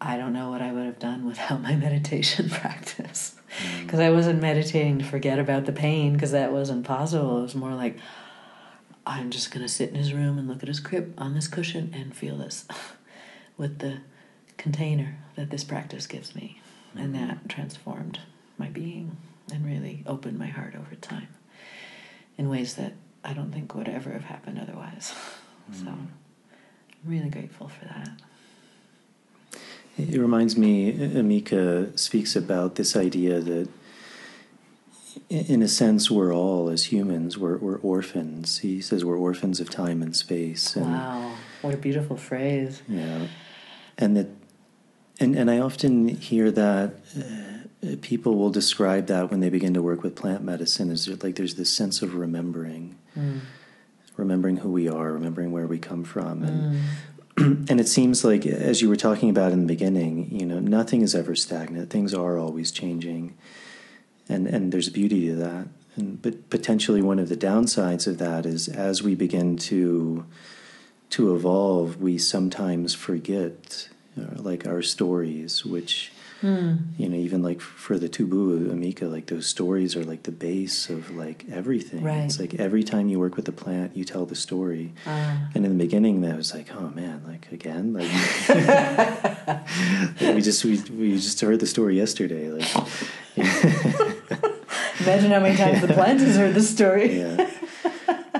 I 0.00 0.16
don't 0.16 0.32
know 0.32 0.50
what 0.50 0.62
I 0.62 0.72
would 0.72 0.86
have 0.86 0.98
done 0.98 1.26
without 1.26 1.62
my 1.62 1.74
meditation 1.74 2.48
practice. 2.50 3.36
Because 3.80 4.00
mm. 4.00 4.04
I 4.04 4.10
wasn't 4.10 4.42
meditating 4.42 4.98
to 4.98 5.04
forget 5.04 5.38
about 5.38 5.64
the 5.64 5.72
pain, 5.72 6.12
because 6.12 6.32
that 6.32 6.52
wasn't 6.52 6.84
possible. 6.84 7.38
It 7.38 7.42
was 7.42 7.54
more 7.54 7.74
like, 7.74 7.98
I'm 9.06 9.30
just 9.30 9.50
going 9.50 9.64
to 9.64 9.72
sit 9.72 9.88
in 9.88 9.94
his 9.94 10.12
room 10.12 10.38
and 10.38 10.46
look 10.46 10.62
at 10.62 10.68
his 10.68 10.80
crib 10.80 11.14
on 11.16 11.34
this 11.34 11.48
cushion 11.48 11.92
and 11.94 12.14
feel 12.14 12.36
this 12.36 12.66
with 13.56 13.78
the 13.78 13.98
container 14.58 15.18
that 15.36 15.50
this 15.50 15.64
practice 15.64 16.06
gives 16.06 16.34
me. 16.34 16.60
And 16.94 17.14
mm-hmm. 17.14 17.26
that 17.26 17.48
transformed 17.48 18.20
my 18.58 18.68
being 18.68 19.16
and 19.52 19.64
really 19.64 20.02
opened 20.06 20.38
my 20.38 20.48
heart 20.48 20.74
over 20.74 20.94
time 20.96 21.28
in 22.36 22.48
ways 22.48 22.74
that 22.74 22.92
I 23.28 23.34
don't 23.34 23.52
think 23.52 23.74
would 23.74 23.88
ever 23.88 24.10
have 24.10 24.24
happened 24.24 24.58
otherwise. 24.58 25.14
Mm. 25.70 25.84
So 25.84 25.90
I'm 25.90 26.08
really 27.04 27.28
grateful 27.28 27.68
for 27.68 27.84
that. 27.84 28.08
It 29.98 30.18
reminds 30.18 30.56
me, 30.56 30.94
Amika 30.94 31.98
speaks 31.98 32.34
about 32.34 32.76
this 32.76 32.96
idea 32.96 33.40
that 33.40 33.68
in 35.28 35.60
a 35.60 35.68
sense, 35.68 36.10
we're 36.10 36.34
all 36.34 36.70
as 36.70 36.84
humans 36.84 37.36
we're, 37.36 37.58
we're 37.58 37.76
orphans. 37.80 38.60
He 38.60 38.80
says 38.80 39.04
we're 39.04 39.18
orphans 39.18 39.60
of 39.60 39.68
time 39.68 40.00
and 40.00 40.16
space. 40.16 40.74
And, 40.74 40.86
wow, 40.86 41.34
what 41.60 41.74
a 41.74 41.76
beautiful 41.76 42.16
phrase! 42.16 42.80
Yeah, 42.88 43.26
and 43.98 44.16
that, 44.16 44.28
and 45.20 45.36
and 45.36 45.50
I 45.50 45.58
often 45.58 46.08
hear 46.08 46.50
that. 46.50 46.94
Uh, 47.14 47.47
people 48.00 48.36
will 48.36 48.50
describe 48.50 49.06
that 49.06 49.30
when 49.30 49.40
they 49.40 49.50
begin 49.50 49.74
to 49.74 49.82
work 49.82 50.02
with 50.02 50.16
plant 50.16 50.42
medicine 50.42 50.90
is 50.90 51.08
like 51.22 51.36
there's 51.36 51.54
this 51.54 51.72
sense 51.72 52.02
of 52.02 52.14
remembering 52.14 52.96
mm. 53.16 53.40
remembering 54.16 54.58
who 54.58 54.70
we 54.70 54.88
are 54.88 55.12
remembering 55.12 55.52
where 55.52 55.66
we 55.66 55.78
come 55.78 56.04
from 56.04 56.42
and 56.42 56.80
mm. 57.36 57.68
and 57.70 57.80
it 57.80 57.86
seems 57.86 58.24
like 58.24 58.44
as 58.46 58.82
you 58.82 58.88
were 58.88 58.96
talking 58.96 59.30
about 59.30 59.52
in 59.52 59.60
the 59.60 59.66
beginning 59.66 60.28
you 60.30 60.44
know 60.44 60.58
nothing 60.58 61.02
is 61.02 61.14
ever 61.14 61.36
stagnant 61.36 61.88
things 61.88 62.12
are 62.12 62.36
always 62.36 62.72
changing 62.72 63.36
and 64.28 64.46
and 64.48 64.72
there's 64.72 64.88
beauty 64.88 65.28
to 65.28 65.36
that 65.36 65.68
and 65.94 66.20
but 66.20 66.50
potentially 66.50 67.00
one 67.00 67.20
of 67.20 67.28
the 67.28 67.36
downsides 67.36 68.08
of 68.08 68.18
that 68.18 68.44
is 68.44 68.66
as 68.68 69.04
we 69.04 69.14
begin 69.14 69.56
to 69.56 70.26
to 71.10 71.34
evolve 71.34 71.98
we 71.98 72.18
sometimes 72.18 72.92
forget 72.92 73.88
uh, 74.20 74.42
like 74.42 74.66
our 74.66 74.82
stories 74.82 75.64
which 75.64 76.10
mm. 76.42 76.78
you 76.96 77.08
know 77.08 77.16
even 77.16 77.42
like 77.42 77.60
for 77.60 77.98
the 77.98 78.08
tubu 78.08 78.70
amika 78.70 79.10
like 79.10 79.26
those 79.26 79.46
stories 79.46 79.96
are 79.96 80.04
like 80.04 80.22
the 80.24 80.32
base 80.32 80.88
of 80.88 81.10
like 81.10 81.44
everything 81.50 82.02
right. 82.02 82.24
it's 82.24 82.38
like 82.40 82.54
every 82.54 82.82
time 82.82 83.08
you 83.08 83.18
work 83.18 83.36
with 83.36 83.44
the 83.44 83.52
plant 83.52 83.96
you 83.96 84.04
tell 84.04 84.26
the 84.26 84.34
story 84.34 84.92
uh. 85.06 85.36
and 85.54 85.64
in 85.64 85.76
the 85.76 85.84
beginning 85.84 86.20
that 86.20 86.36
was 86.36 86.54
like 86.54 86.74
oh 86.74 86.90
man 86.94 87.22
like 87.26 87.50
again 87.52 87.92
like, 87.92 88.10
we 90.34 90.40
just 90.40 90.64
we, 90.64 90.80
we 90.96 91.14
just 91.16 91.40
heard 91.40 91.60
the 91.60 91.66
story 91.66 91.96
yesterday 91.96 92.50
like 92.50 92.68
Imagine 95.00 95.30
how 95.30 95.40
many 95.40 95.56
times 95.56 95.80
the 95.80 95.94
plant 95.94 96.20
has 96.20 96.36
heard 96.36 96.54
the 96.54 96.62
story. 96.62 97.20
yeah. 97.20 97.48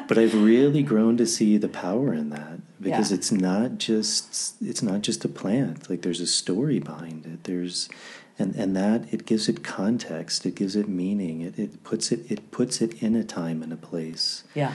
But 0.09 0.19
I've 0.19 0.35
really 0.35 0.83
grown 0.83 1.17
to 1.19 1.27
see 1.27 1.59
the 1.59 1.69
power 1.69 2.15
in 2.15 2.31
that 2.31 2.61
because 2.81 3.11
yeah. 3.11 3.19
it's 3.19 3.31
not 3.31 3.79
just 3.79 4.57
it's 4.61 4.83
not 4.83 5.03
just 5.03 5.25
a 5.25 5.29
plant. 5.29 5.89
Like 5.91 6.03
there's 6.03 6.21
a 6.21 6.27
story 6.27 6.81
behind 6.81 7.27
it. 7.27 7.45
There's 7.45 7.89
and 8.39 8.55
and 8.57 8.75
that 8.75 9.13
it 9.13 9.27
gives 9.27 9.49
it 9.49 9.63
context. 9.63 10.47
It 10.47 10.55
gives 10.55 10.77
it 10.77 10.89
meaning. 10.89 11.43
It 11.43 11.59
it 11.59 11.85
puts 11.85 12.11
it 12.11 12.31
it 12.31 12.51
puts 12.51 12.81
it 12.81 13.03
in 13.03 13.15
a 13.15 13.23
time 13.23 13.63
and 13.63 13.73
a 13.73 13.77
place. 13.77 14.45
Yeah. 14.55 14.73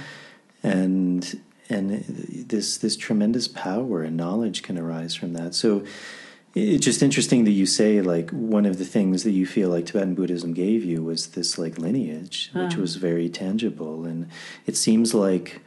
And 0.62 1.42
and 1.68 2.06
this 2.48 2.78
this 2.78 2.96
tremendous 2.96 3.48
power 3.48 4.04
and 4.04 4.16
knowledge 4.16 4.62
can 4.62 4.78
arise 4.78 5.16
from 5.16 5.34
that. 5.34 5.56
So 5.56 5.84
it's 6.56 6.86
just 6.86 7.02
interesting 7.02 7.46
that 7.46 7.52
you 7.52 7.66
say 7.66 8.02
like 8.02 8.30
one 8.30 8.66
of 8.66 8.78
the 8.78 8.86
things 8.86 9.24
that 9.24 9.32
you 9.32 9.46
feel 9.46 9.70
like 9.70 9.88
Tibetan 9.88 10.14
Buddhism 10.14 10.54
gave 10.54 10.84
you 10.84 11.04
was 11.04 11.28
this 11.28 11.58
like 11.58 11.80
lineage, 11.80 12.52
which 12.54 12.76
was 12.76 12.96
very 12.98 13.28
tangible, 13.28 14.06
and 14.06 14.30
it 14.68 14.78
seems 14.78 15.14
like 15.14 15.62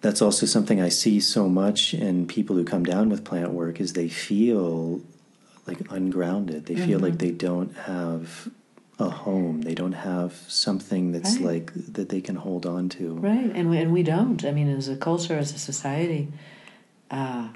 that's 0.00 0.20
also 0.22 0.46
something 0.46 0.80
I 0.80 0.88
see 0.88 1.20
so 1.20 1.48
much 1.48 1.94
in 1.94 2.26
people 2.26 2.56
who 2.56 2.64
come 2.64 2.84
down 2.84 3.08
with 3.08 3.24
plant 3.24 3.52
work 3.52 3.80
is 3.80 3.92
they 3.92 4.08
feel 4.08 5.00
like 5.66 5.80
ungrounded. 5.90 6.66
They 6.66 6.74
mm-hmm. 6.74 6.86
feel 6.86 6.98
like 6.98 7.14
mm-hmm. 7.14 7.26
they 7.26 7.32
don't 7.32 7.76
have 7.76 8.48
a 8.98 9.10
home. 9.10 9.62
They 9.62 9.74
don't 9.74 9.92
have 9.92 10.32
something 10.48 11.12
that's 11.12 11.36
right. 11.36 11.44
like 11.44 11.72
that 11.92 12.08
they 12.08 12.20
can 12.20 12.36
hold 12.36 12.66
on 12.66 12.88
to. 12.90 13.14
Right, 13.14 13.50
and 13.54 13.70
we, 13.70 13.78
and 13.78 13.92
we 13.92 14.02
don't. 14.02 14.44
I 14.44 14.50
mean, 14.50 14.68
as 14.68 14.88
a 14.88 14.96
culture, 14.96 15.38
as 15.38 15.54
a 15.54 15.58
society. 15.58 16.28
Uh, 17.10 17.48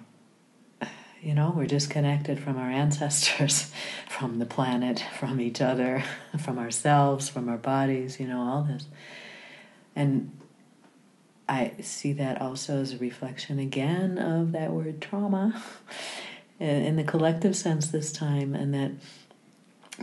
you 1.23 1.35
know, 1.35 1.53
we're 1.55 1.67
disconnected 1.67 2.41
from 2.41 2.59
our 2.59 2.69
ancestors, 2.69 3.71
from 4.09 4.41
the 4.41 4.47
planet, 4.47 5.05
from 5.19 5.41
each 5.41 5.61
other, 5.61 6.03
from 6.39 6.59
ourselves, 6.59 7.29
from 7.29 7.49
our 7.49 7.57
bodies, 7.57 8.19
you 8.19 8.27
know, 8.27 8.41
all 8.41 8.63
this. 8.63 8.87
And 9.95 10.33
I 11.49 11.73
see 11.81 12.13
that 12.15 12.41
also 12.41 12.81
as 12.81 12.93
a 12.93 12.99
reflection 12.99 13.59
again 13.59 14.19
of 14.19 14.53
that 14.53 14.73
word 14.73 15.01
trauma 15.01 15.63
in 16.61 16.97
the 16.97 17.05
collective 17.05 17.57
sense 17.57 17.89
this 17.89 18.13
time, 18.13 18.55
and 18.55 18.75
that 18.75 18.93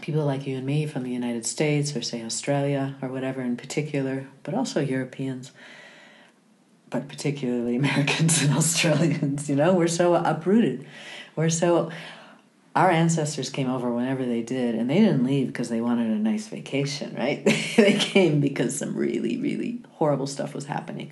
people 0.01 0.25
like 0.25 0.47
you 0.47 0.57
and 0.57 0.65
me 0.65 0.85
from 0.85 1.03
the 1.03 1.11
United 1.11 1.45
States 1.45 1.95
or, 1.95 2.01
say, 2.01 2.23
Australia 2.23 2.95
or 3.01 3.09
whatever 3.09 3.41
in 3.41 3.57
particular, 3.57 4.27
but 4.43 4.53
also 4.53 4.79
Europeans 4.79 5.51
but 6.89 7.07
particularly 7.07 7.75
Americans 7.77 8.41
and 8.41 8.53
Australians, 8.53 9.49
you 9.49 9.55
know, 9.55 9.73
we're 9.73 9.87
so 9.87 10.15
uprooted. 10.15 10.85
We're 11.35 11.49
so 11.49 11.91
our 12.75 12.91
ancestors 12.91 13.49
came 13.49 13.69
over 13.69 13.91
whenever 13.91 14.25
they 14.25 14.41
did, 14.41 14.75
and 14.75 14.89
they 14.89 14.99
didn't 14.99 15.23
leave 15.23 15.47
because 15.47 15.69
they 15.69 15.81
wanted 15.81 16.07
a 16.07 16.15
nice 16.15 16.47
vacation, 16.47 17.15
right? 17.15 17.43
they 17.77 17.93
came 17.93 18.39
because 18.39 18.77
some 18.77 18.95
really, 18.95 19.37
really 19.37 19.81
horrible 19.93 20.27
stuff 20.27 20.53
was 20.53 20.65
happening, 20.65 21.11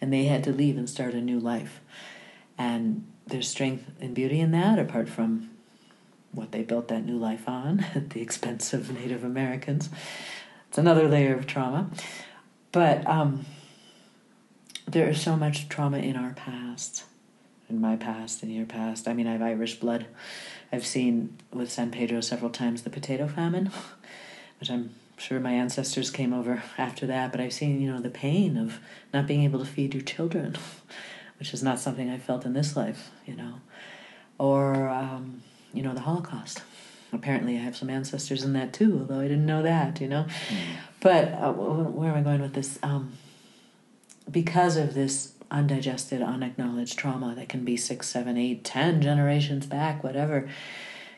and 0.00 0.12
they 0.12 0.24
had 0.24 0.42
to 0.44 0.52
leave 0.52 0.76
and 0.76 0.88
start 0.88 1.14
a 1.14 1.20
new 1.20 1.38
life. 1.38 1.80
And 2.58 3.06
there's 3.26 3.48
strength 3.48 3.90
and 4.00 4.14
beauty 4.14 4.40
in 4.40 4.52
that, 4.52 4.78
apart 4.78 5.08
from 5.08 5.50
what 6.32 6.52
they 6.52 6.62
built 6.62 6.88
that 6.88 7.04
new 7.04 7.16
life 7.16 7.48
on 7.48 7.80
at 7.94 8.10
the 8.10 8.22
expense 8.22 8.72
of 8.72 8.90
Native 8.90 9.24
Americans. 9.24 9.90
It's 10.68 10.78
another 10.78 11.08
layer 11.08 11.34
of 11.34 11.46
trauma. 11.46 11.90
But 12.72 13.06
um, 13.06 13.46
there 14.86 15.08
is 15.08 15.20
so 15.20 15.36
much 15.36 15.68
trauma 15.68 15.98
in 15.98 16.16
our 16.16 16.32
past, 16.34 17.04
in 17.68 17.80
my 17.80 17.96
past, 17.96 18.42
in 18.42 18.50
your 18.50 18.66
past. 18.66 19.08
I 19.08 19.12
mean, 19.12 19.26
I 19.26 19.32
have 19.32 19.42
Irish 19.42 19.80
blood. 19.80 20.06
I've 20.72 20.86
seen 20.86 21.36
with 21.52 21.70
San 21.70 21.90
Pedro 21.90 22.20
several 22.20 22.50
times 22.50 22.82
the 22.82 22.90
potato 22.90 23.26
famine, 23.26 23.70
which 24.60 24.70
I'm 24.70 24.94
sure 25.16 25.40
my 25.40 25.52
ancestors 25.52 26.10
came 26.10 26.32
over 26.32 26.62
after 26.78 27.06
that, 27.06 27.32
but 27.32 27.40
I've 27.40 27.52
seen, 27.52 27.80
you 27.80 27.92
know, 27.92 28.00
the 28.00 28.10
pain 28.10 28.56
of 28.56 28.78
not 29.12 29.26
being 29.26 29.42
able 29.42 29.58
to 29.58 29.66
feed 29.66 29.92
your 29.92 30.02
children, 30.02 30.56
which 31.38 31.52
is 31.52 31.62
not 31.62 31.80
something 31.80 32.08
I 32.08 32.18
felt 32.18 32.44
in 32.44 32.52
this 32.52 32.76
life, 32.76 33.10
you 33.26 33.34
know. 33.34 33.54
Or, 34.38 34.88
um, 34.88 35.42
you 35.72 35.82
know, 35.82 35.94
the 35.94 36.00
Holocaust. 36.00 36.62
Apparently, 37.12 37.56
I 37.56 37.60
have 37.60 37.76
some 37.76 37.88
ancestors 37.88 38.44
in 38.44 38.52
that 38.52 38.72
too, 38.72 38.98
although 39.00 39.20
I 39.20 39.28
didn't 39.28 39.46
know 39.46 39.62
that, 39.62 40.00
you 40.00 40.08
know. 40.08 40.26
Mm. 40.48 40.56
But 41.00 41.24
uh, 41.32 41.52
where 41.52 42.10
am 42.10 42.18
I 42.18 42.20
going 42.20 42.42
with 42.42 42.52
this? 42.52 42.78
Um, 42.82 43.12
because 44.30 44.76
of 44.76 44.94
this 44.94 45.32
undigested, 45.50 46.22
unacknowledged 46.22 46.98
trauma 46.98 47.34
that 47.34 47.48
can 47.48 47.64
be 47.64 47.76
six, 47.76 48.08
seven, 48.08 48.36
eight, 48.36 48.64
ten 48.64 49.00
generations 49.00 49.66
back, 49.66 50.02
whatever, 50.02 50.48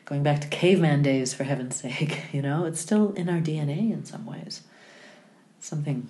going 0.05 0.23
back 0.23 0.41
to 0.41 0.47
caveman 0.47 1.01
days, 1.01 1.33
for 1.33 1.43
heaven's 1.43 1.75
sake, 1.81 2.21
you 2.31 2.41
know, 2.41 2.65
it's 2.65 2.79
still 2.79 3.13
in 3.13 3.29
our 3.29 3.39
DNA 3.39 3.91
in 3.91 4.05
some 4.05 4.25
ways. 4.25 4.61
Something 5.59 6.07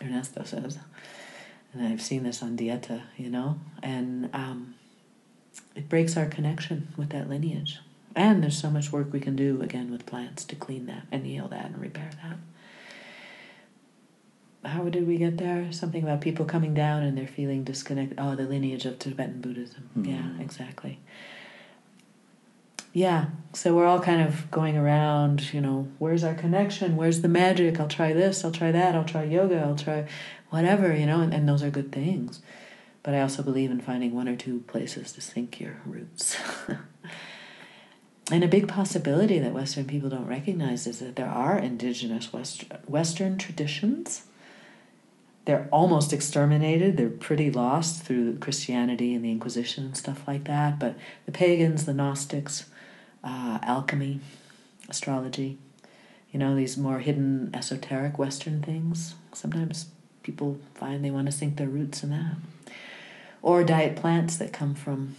Ernesto 0.00 0.44
says. 0.44 0.78
And 1.72 1.86
I've 1.86 2.02
seen 2.02 2.22
this 2.22 2.42
on 2.42 2.56
Dieta, 2.56 3.02
you 3.16 3.28
know, 3.28 3.58
and 3.82 4.30
um, 4.32 4.74
it 5.74 5.88
breaks 5.88 6.16
our 6.16 6.26
connection 6.26 6.88
with 6.96 7.10
that 7.10 7.28
lineage. 7.28 7.80
And 8.14 8.42
there's 8.42 8.58
so 8.58 8.70
much 8.70 8.92
work 8.92 9.12
we 9.12 9.18
can 9.18 9.34
do 9.34 9.60
again 9.60 9.90
with 9.90 10.06
plants 10.06 10.44
to 10.44 10.54
clean 10.54 10.86
that 10.86 11.06
and 11.10 11.26
heal 11.26 11.48
that 11.48 11.66
and 11.66 11.80
repair 11.80 12.10
that 12.22 12.36
how 14.64 14.88
did 14.88 15.06
we 15.06 15.18
get 15.18 15.38
there? 15.38 15.70
Something 15.72 16.02
about 16.02 16.20
people 16.20 16.44
coming 16.44 16.74
down 16.74 17.02
and 17.02 17.16
they're 17.16 17.26
feeling 17.26 17.64
disconnected. 17.64 18.18
Oh, 18.20 18.34
the 18.34 18.44
lineage 18.44 18.86
of 18.86 18.98
Tibetan 18.98 19.40
Buddhism. 19.40 19.90
Mm-hmm. 19.96 20.10
Yeah, 20.10 20.42
exactly. 20.42 20.98
Yeah, 22.92 23.26
so 23.52 23.74
we're 23.74 23.86
all 23.86 24.00
kind 24.00 24.22
of 24.22 24.48
going 24.52 24.76
around, 24.76 25.52
you 25.52 25.60
know, 25.60 25.88
where's 25.98 26.22
our 26.22 26.34
connection? 26.34 26.96
Where's 26.96 27.22
the 27.22 27.28
magic? 27.28 27.80
I'll 27.80 27.88
try 27.88 28.12
this, 28.12 28.44
I'll 28.44 28.52
try 28.52 28.70
that, 28.70 28.94
I'll 28.94 29.04
try 29.04 29.24
yoga, 29.24 29.58
I'll 29.58 29.74
try 29.74 30.06
whatever, 30.50 30.94
you 30.94 31.04
know, 31.04 31.20
and, 31.20 31.34
and 31.34 31.48
those 31.48 31.64
are 31.64 31.70
good 31.70 31.90
things. 31.90 32.40
But 33.02 33.14
I 33.14 33.20
also 33.20 33.42
believe 33.42 33.72
in 33.72 33.80
finding 33.80 34.14
one 34.14 34.28
or 34.28 34.36
two 34.36 34.60
places 34.68 35.10
to 35.12 35.20
sink 35.20 35.58
your 35.58 35.80
roots. 35.84 36.36
and 38.30 38.44
a 38.44 38.48
big 38.48 38.68
possibility 38.68 39.40
that 39.40 39.52
Western 39.52 39.86
people 39.86 40.08
don't 40.08 40.28
recognize 40.28 40.86
is 40.86 41.00
that 41.00 41.16
there 41.16 41.28
are 41.28 41.58
indigenous 41.58 42.32
West, 42.32 42.62
Western 42.86 43.38
traditions 43.38 44.22
they're 45.44 45.68
almost 45.70 46.12
exterminated. 46.12 46.96
They're 46.96 47.10
pretty 47.10 47.50
lost 47.50 48.02
through 48.02 48.38
Christianity 48.38 49.14
and 49.14 49.24
the 49.24 49.30
Inquisition 49.30 49.84
and 49.84 49.96
stuff 49.96 50.22
like 50.26 50.44
that. 50.44 50.78
But 50.78 50.96
the 51.26 51.32
pagans, 51.32 51.84
the 51.84 51.94
Gnostics, 51.94 52.66
uh, 53.22 53.58
alchemy, 53.62 54.20
astrology, 54.88 55.58
you 56.32 56.38
know, 56.38 56.56
these 56.56 56.76
more 56.76 56.98
hidden 56.98 57.50
esoteric 57.54 58.18
Western 58.18 58.62
things. 58.62 59.14
Sometimes 59.32 59.86
people 60.22 60.58
find 60.74 61.04
they 61.04 61.10
want 61.10 61.26
to 61.26 61.32
sink 61.32 61.56
their 61.56 61.68
roots 61.68 62.02
in 62.02 62.10
that. 62.10 62.36
Or 63.42 63.62
diet 63.62 63.96
plants 63.96 64.36
that 64.38 64.52
come 64.52 64.74
from 64.74 65.16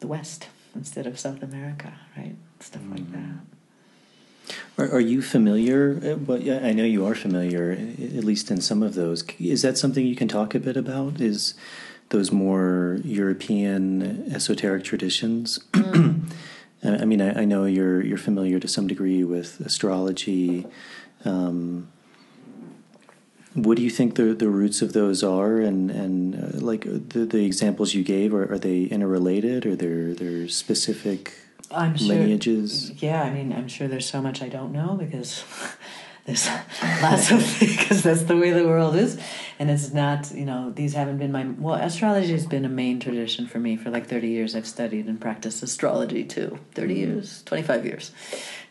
the 0.00 0.06
West 0.06 0.48
instead 0.74 1.06
of 1.06 1.18
South 1.18 1.42
America, 1.42 1.92
right? 2.16 2.36
Stuff 2.60 2.82
mm-hmm. 2.82 2.92
like 2.92 3.12
that. 3.12 3.57
Are, 4.76 4.90
are 4.90 5.00
you 5.00 5.22
familiar? 5.22 6.16
Well, 6.16 6.38
I 6.64 6.72
know 6.72 6.84
you 6.84 7.06
are 7.06 7.14
familiar, 7.14 7.72
at 7.72 8.24
least 8.24 8.50
in 8.50 8.60
some 8.60 8.82
of 8.82 8.94
those. 8.94 9.24
Is 9.38 9.62
that 9.62 9.78
something 9.78 10.06
you 10.06 10.16
can 10.16 10.28
talk 10.28 10.54
a 10.54 10.60
bit 10.60 10.76
about? 10.76 11.20
Is 11.20 11.54
those 12.10 12.32
more 12.32 12.98
European 13.04 14.32
esoteric 14.32 14.84
traditions? 14.84 15.60
Mm. 15.78 17.02
I 17.02 17.04
mean, 17.06 17.20
I, 17.20 17.40
I, 17.40 17.44
know 17.44 17.64
you're 17.64 18.00
you're 18.00 18.16
familiar 18.16 18.60
to 18.60 18.68
some 18.68 18.86
degree 18.86 19.24
with 19.24 19.58
astrology, 19.58 20.64
Um, 21.24 21.88
what 23.54 23.76
do 23.76 23.82
you 23.82 23.90
think 23.90 24.14
the, 24.14 24.34
the 24.34 24.48
roots 24.48 24.82
of 24.82 24.92
those 24.92 25.24
are, 25.24 25.58
and 25.58 25.90
and 25.90 26.34
uh, 26.34 26.64
like 26.64 26.84
the, 26.84 27.24
the 27.24 27.44
examples 27.44 27.94
you 27.94 28.04
gave 28.04 28.34
are, 28.34 28.52
are 28.52 28.58
they 28.58 28.84
interrelated, 28.84 29.66
or 29.66 29.74
they're 29.74 30.14
they're 30.14 30.48
specific 30.48 31.34
I'm 31.70 31.96
sure, 31.96 32.16
lineages? 32.16 32.92
Yeah, 33.02 33.22
I 33.22 33.30
mean, 33.30 33.52
I'm 33.52 33.68
sure 33.68 33.88
there's 33.88 34.08
so 34.08 34.22
much 34.22 34.42
I 34.42 34.48
don't 34.48 34.72
know 34.72 34.94
because 34.94 35.44
there's 36.24 36.48
lots 37.02 37.30
of 37.30 37.56
because 37.60 38.02
that's 38.02 38.22
the 38.24 38.36
way 38.36 38.50
the 38.50 38.66
world 38.66 38.96
is, 38.96 39.20
and 39.58 39.70
it's 39.70 39.92
not. 39.92 40.30
You 40.32 40.44
know, 40.44 40.70
these 40.70 40.94
haven't 40.94 41.18
been 41.18 41.32
my 41.32 41.46
well. 41.58 41.74
Astrology 41.74 42.32
has 42.32 42.46
been 42.46 42.64
a 42.64 42.70
main 42.70 43.00
tradition 43.00 43.46
for 43.46 43.58
me 43.58 43.76
for 43.76 43.90
like 43.90 44.06
30 44.06 44.28
years. 44.28 44.54
I've 44.54 44.66
studied 44.66 45.06
and 45.06 45.20
practiced 45.20 45.62
astrology 45.62 46.24
too. 46.24 46.58
30 46.74 46.94
mm-hmm. 46.94 47.12
years, 47.12 47.42
25 47.44 47.84
years, 47.84 48.12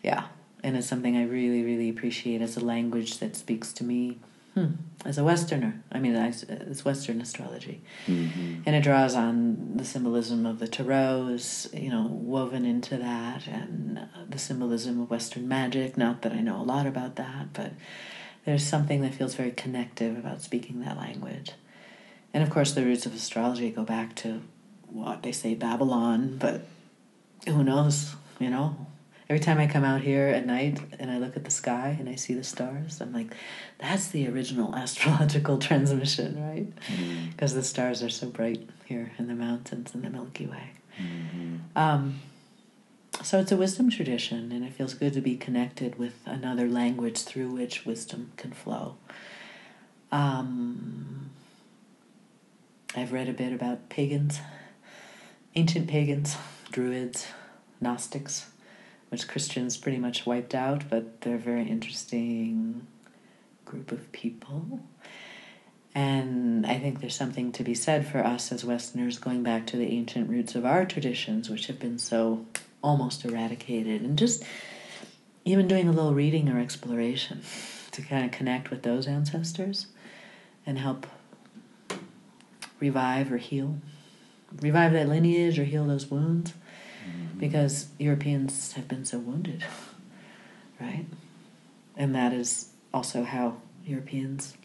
yeah, 0.03 0.25
and 0.63 0.77
it's 0.77 0.87
something 0.87 1.17
I 1.17 1.23
really, 1.23 1.63
really 1.63 1.89
appreciate 1.89 2.41
as 2.41 2.57
a 2.57 2.61
language 2.63 3.19
that 3.19 3.35
speaks 3.35 3.73
to 3.73 3.83
me 3.83 4.19
hmm, 4.57 4.73
as 5.05 5.17
a 5.17 5.23
Westerner. 5.23 5.83
I 5.91 5.99
mean, 5.99 6.15
it's 6.15 6.83
Western 6.83 7.21
astrology, 7.21 7.81
mm-hmm. 8.07 8.63
and 8.65 8.75
it 8.75 8.81
draws 8.81 9.15
on 9.15 9.77
the 9.77 9.85
symbolism 9.85 10.45
of 10.45 10.59
the 10.59 10.67
tarots, 10.67 11.71
you 11.79 11.89
know, 11.89 12.07
woven 12.09 12.65
into 12.65 12.97
that, 12.97 13.47
and 13.47 14.07
the 14.27 14.39
symbolism 14.39 15.01
of 15.01 15.09
Western 15.09 15.47
magic. 15.47 15.97
Not 15.97 16.23
that 16.23 16.33
I 16.33 16.41
know 16.41 16.59
a 16.59 16.63
lot 16.63 16.87
about 16.87 17.17
that, 17.17 17.53
but 17.53 17.73
there's 18.45 18.65
something 18.65 19.01
that 19.01 19.13
feels 19.13 19.35
very 19.35 19.51
connective 19.51 20.17
about 20.17 20.41
speaking 20.41 20.81
that 20.81 20.97
language. 20.97 21.51
And 22.33 22.43
of 22.43 22.49
course, 22.49 22.71
the 22.73 22.83
roots 22.83 23.05
of 23.05 23.13
astrology 23.13 23.69
go 23.69 23.83
back 23.83 24.15
to 24.17 24.41
what 24.87 25.21
they 25.23 25.31
say 25.31 25.53
Babylon, 25.53 26.37
but 26.39 26.65
who 27.45 27.63
knows, 27.63 28.15
you 28.39 28.49
know? 28.49 28.87
Every 29.29 29.39
time 29.39 29.57
I 29.57 29.67
come 29.67 29.83
out 29.83 30.01
here 30.01 30.27
at 30.27 30.45
night 30.45 30.79
and 30.99 31.11
I 31.11 31.17
look 31.17 31.35
at 31.35 31.43
the 31.43 31.51
sky 31.51 31.95
and 31.99 32.07
I 32.07 32.15
see 32.15 32.33
the 32.33 32.43
stars, 32.43 33.01
I'm 33.01 33.13
like, 33.13 33.33
that's 33.77 34.07
the 34.09 34.27
original 34.27 34.75
astrological 34.75 35.57
transmission, 35.57 36.41
right? 36.41 36.73
Because 37.29 37.51
mm-hmm. 37.51 37.59
the 37.59 37.65
stars 37.65 38.01
are 38.01 38.09
so 38.09 38.27
bright 38.29 38.67
here 38.85 39.11
in 39.17 39.27
the 39.27 39.35
mountains 39.35 39.93
in 39.93 40.01
the 40.01 40.09
Milky 40.09 40.45
Way. 40.45 40.71
Mm-hmm. 40.99 41.55
Um, 41.75 42.21
so 43.23 43.39
it's 43.39 43.51
a 43.51 43.57
wisdom 43.57 43.89
tradition, 43.89 44.51
and 44.51 44.63
it 44.63 44.73
feels 44.73 44.93
good 44.93 45.13
to 45.13 45.21
be 45.21 45.35
connected 45.35 45.97
with 45.97 46.13
another 46.25 46.67
language 46.67 47.19
through 47.23 47.49
which 47.49 47.85
wisdom 47.85 48.31
can 48.37 48.51
flow. 48.51 48.95
Um, 50.11 51.31
I've 52.95 53.11
read 53.11 53.27
a 53.27 53.33
bit 53.33 53.51
about 53.51 53.89
pagans, 53.89 54.39
ancient 55.55 55.87
pagans, 55.87 56.37
druids, 56.71 57.27
Gnostics 57.81 58.47
which 59.09 59.27
Christians 59.27 59.77
pretty 59.77 59.97
much 59.97 60.25
wiped 60.25 60.53
out, 60.53 60.89
but 60.89 61.21
they're 61.21 61.35
a 61.35 61.39
very 61.39 61.67
interesting 61.67 62.85
group 63.65 63.91
of 63.91 64.11
people. 64.11 64.81
And 65.95 66.65
I 66.65 66.77
think 66.77 66.99
there's 66.99 67.15
something 67.15 67.51
to 67.53 67.63
be 67.63 67.73
said 67.73 68.05
for 68.05 68.19
us 68.19 68.51
as 68.51 68.63
Westerners 68.63 69.17
going 69.17 69.43
back 69.43 69.65
to 69.67 69.77
the 69.77 69.87
ancient 69.87 70.29
roots 70.29 70.55
of 70.55 70.65
our 70.65 70.85
traditions, 70.85 71.49
which 71.49 71.67
have 71.67 71.79
been 71.79 71.97
so 71.97 72.45
almost 72.83 73.25
eradicated, 73.25 74.01
and 74.01 74.17
just 74.17 74.43
even 75.43 75.67
doing 75.67 75.87
a 75.87 75.91
little 75.91 76.13
reading 76.13 76.49
or 76.49 76.59
exploration 76.59 77.41
to 77.91 78.01
kind 78.01 78.25
of 78.25 78.31
connect 78.31 78.69
with 78.69 78.83
those 78.83 79.07
ancestors 79.07 79.87
and 80.65 80.77
help 80.77 81.07
revive 82.79 83.31
or 83.31 83.37
heal, 83.37 83.79
revive 84.61 84.91
that 84.91 85.07
lineage 85.07 85.57
or 85.57 85.63
heal 85.63 85.85
those 85.85 86.11
wounds 86.11 86.53
because 87.37 87.87
Europeans 87.97 88.73
have 88.73 88.87
been 88.87 89.05
so 89.05 89.19
wounded, 89.19 89.63
right? 90.79 91.05
And 91.95 92.13
that 92.15 92.33
is 92.33 92.69
also 92.93 93.23
how 93.23 93.57
Europeans, 93.85 94.55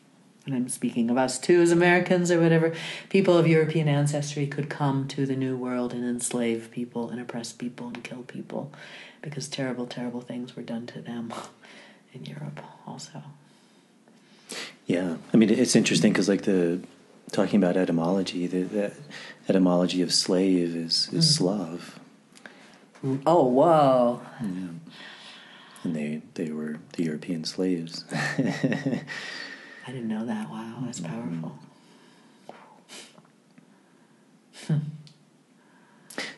and 0.47 0.55
I'm 0.55 0.69
speaking 0.69 1.11
of 1.11 1.17
us 1.17 1.39
too 1.39 1.61
as 1.61 1.71
Americans 1.71 2.31
or 2.31 2.41
whatever, 2.41 2.75
people 3.09 3.37
of 3.37 3.47
European 3.47 3.89
ancestry 3.89 4.47
could 4.47 4.69
come 4.69 5.09
to 5.09 5.27
the 5.27 5.37
New 5.37 5.57
World 5.57 5.93
and 5.93 6.05
enslave 6.05 6.71
people 6.71 7.11
and 7.11 7.21
oppress 7.21 7.53
people 7.53 7.89
and 7.89 8.03
kill 8.03 8.23
people 8.23 8.73
because 9.21 9.49
terrible, 9.49 9.87
terrible 9.87 10.21
things 10.21 10.57
were 10.57 10.63
done 10.63 10.87
to 10.87 11.01
them 11.01 11.33
in 12.13 12.25
Europe 12.25 12.61
also. 12.87 13.23
Yeah, 14.87 15.17
I 15.33 15.37
mean, 15.37 15.49
it's 15.49 15.77
interesting 15.77 16.13
because, 16.13 16.29
like, 16.29 16.43
the 16.43 16.81
talking 17.31 17.63
about 17.63 17.77
etymology, 17.77 18.47
the, 18.47 18.63
the 18.63 18.93
etymology 19.49 20.03
of 20.03 20.13
slave 20.13 20.77
is, 20.77 21.09
is 21.13 21.25
mm. 21.25 21.37
Slav 21.37 22.01
Oh, 23.27 23.45
whoa. 23.47 24.21
Yeah. 24.41 24.69
And 25.85 25.97
they, 25.97 26.23
they 26.35 26.51
were 26.51 26.79
the 26.93 27.05
European 27.05 27.45
slaves. 27.45 28.05
I 28.13 29.05
didn't 29.87 30.09
know 30.09 30.25
that. 30.27 30.49
Wow, 30.49 30.83
that's 30.85 31.01
mm-hmm. 31.01 31.41
powerful. 31.41 31.59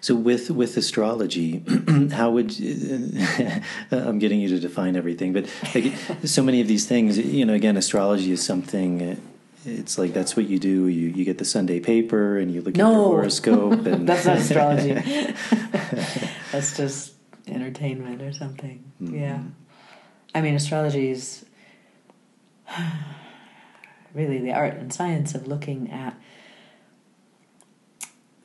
So 0.00 0.14
with 0.14 0.50
with 0.50 0.76
astrology, 0.76 1.62
how 2.12 2.30
would 2.30 2.58
you, 2.58 3.10
I'm 3.90 4.18
getting 4.18 4.38
you 4.38 4.48
to 4.48 4.60
define 4.60 4.96
everything, 4.96 5.32
but 5.32 5.46
like, 5.74 5.94
so 6.24 6.42
many 6.42 6.60
of 6.60 6.68
these 6.68 6.86
things, 6.86 7.16
you 7.16 7.46
know, 7.46 7.54
again, 7.54 7.78
astrology 7.78 8.30
is 8.30 8.44
something 8.44 9.18
it's 9.66 9.98
like 9.98 10.12
that's 10.12 10.36
what 10.36 10.48
you 10.48 10.58
do. 10.58 10.88
You 10.88 11.08
you 11.08 11.24
get 11.24 11.38
the 11.38 11.44
Sunday 11.44 11.80
paper 11.80 12.38
and 12.38 12.52
you 12.52 12.60
look 12.60 12.76
no. 12.76 12.86
at 12.86 12.92
your 12.92 13.04
horoscope. 13.04 13.72
And 13.86 14.08
that's 14.08 14.26
not 14.26 14.38
astrology. 14.38 14.94
that's 16.52 16.76
just 16.76 17.14
entertainment 17.46 18.22
or 18.22 18.32
something. 18.32 18.84
Mm-hmm. 19.02 19.14
Yeah, 19.14 19.42
I 20.34 20.40
mean 20.40 20.54
astrology 20.54 21.10
is 21.10 21.44
really 24.14 24.38
the 24.38 24.52
art 24.52 24.74
and 24.74 24.92
science 24.92 25.34
of 25.34 25.46
looking 25.46 25.90
at 25.90 26.18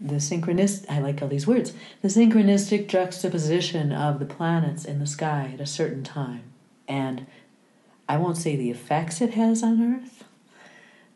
the 0.02 0.16
synchronist 0.16 0.86
I 0.90 1.00
like 1.00 1.22
all 1.22 1.28
these 1.28 1.48
words. 1.48 1.74
The 2.02 2.08
synchronistic 2.08 2.88
juxtaposition 2.88 3.92
of 3.92 4.20
the 4.20 4.26
planets 4.26 4.86
in 4.86 5.00
the 5.00 5.08
sky 5.08 5.52
at 5.54 5.62
a 5.62 5.66
certain 5.66 6.04
time. 6.04 6.44
And 6.88 7.28
I 8.08 8.18
won't 8.18 8.38
say 8.38 8.56
the 8.56 8.72
effects 8.72 9.22
it 9.22 9.36
has 9.36 9.62
on 9.62 9.82
Earth, 9.82 10.19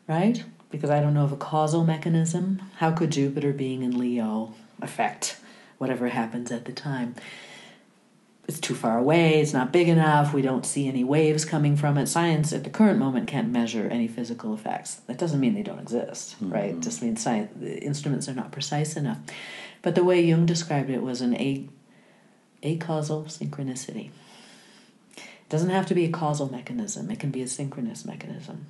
right? 0.06 0.44
Because 0.70 0.90
I 0.90 1.00
don't 1.00 1.14
know 1.14 1.24
of 1.24 1.32
a 1.32 1.36
causal 1.36 1.84
mechanism. 1.84 2.62
How 2.76 2.90
could 2.90 3.12
Jupiter 3.12 3.52
being 3.52 3.82
in 3.82 3.98
Leo 3.98 4.54
affect 4.82 5.38
whatever 5.78 6.08
happens 6.08 6.50
at 6.50 6.64
the 6.64 6.72
time? 6.72 7.14
It's 8.46 8.60
too 8.60 8.74
far 8.74 8.98
away, 8.98 9.40
it's 9.40 9.54
not 9.54 9.72
big 9.72 9.88
enough, 9.88 10.34
we 10.34 10.42
don't 10.42 10.66
see 10.66 10.86
any 10.86 11.02
waves 11.02 11.46
coming 11.46 11.76
from 11.76 11.96
it. 11.96 12.08
Science 12.08 12.52
at 12.52 12.62
the 12.62 12.68
current 12.68 12.98
moment 12.98 13.26
can't 13.26 13.48
measure 13.48 13.88
any 13.88 14.06
physical 14.06 14.52
effects. 14.52 14.96
That 15.06 15.16
doesn't 15.16 15.40
mean 15.40 15.54
they 15.54 15.62
don't 15.62 15.78
exist, 15.78 16.34
mm-hmm. 16.34 16.52
right? 16.52 16.70
It 16.74 16.80
just 16.80 17.00
means 17.00 17.22
science, 17.22 17.50
the 17.58 17.82
instruments 17.82 18.28
are 18.28 18.34
not 18.34 18.52
precise 18.52 18.96
enough. 18.96 19.18
But 19.80 19.94
the 19.94 20.04
way 20.04 20.22
Jung 20.22 20.44
described 20.44 20.90
it 20.90 21.02
was 21.02 21.22
an 21.22 21.34
a, 21.36 21.66
acausal 22.62 23.24
synchronicity. 23.24 24.10
It 25.16 25.48
doesn't 25.48 25.70
have 25.70 25.86
to 25.86 25.94
be 25.94 26.04
a 26.04 26.10
causal 26.10 26.52
mechanism, 26.52 27.10
it 27.10 27.18
can 27.18 27.30
be 27.30 27.40
a 27.40 27.48
synchronous 27.48 28.04
mechanism. 28.04 28.66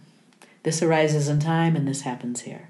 This 0.65 0.83
arises 0.83 1.28
in 1.28 1.39
time 1.39 1.76
and 1.76 1.86
this 1.86 2.01
happens 2.01 2.41
here. 2.41 2.68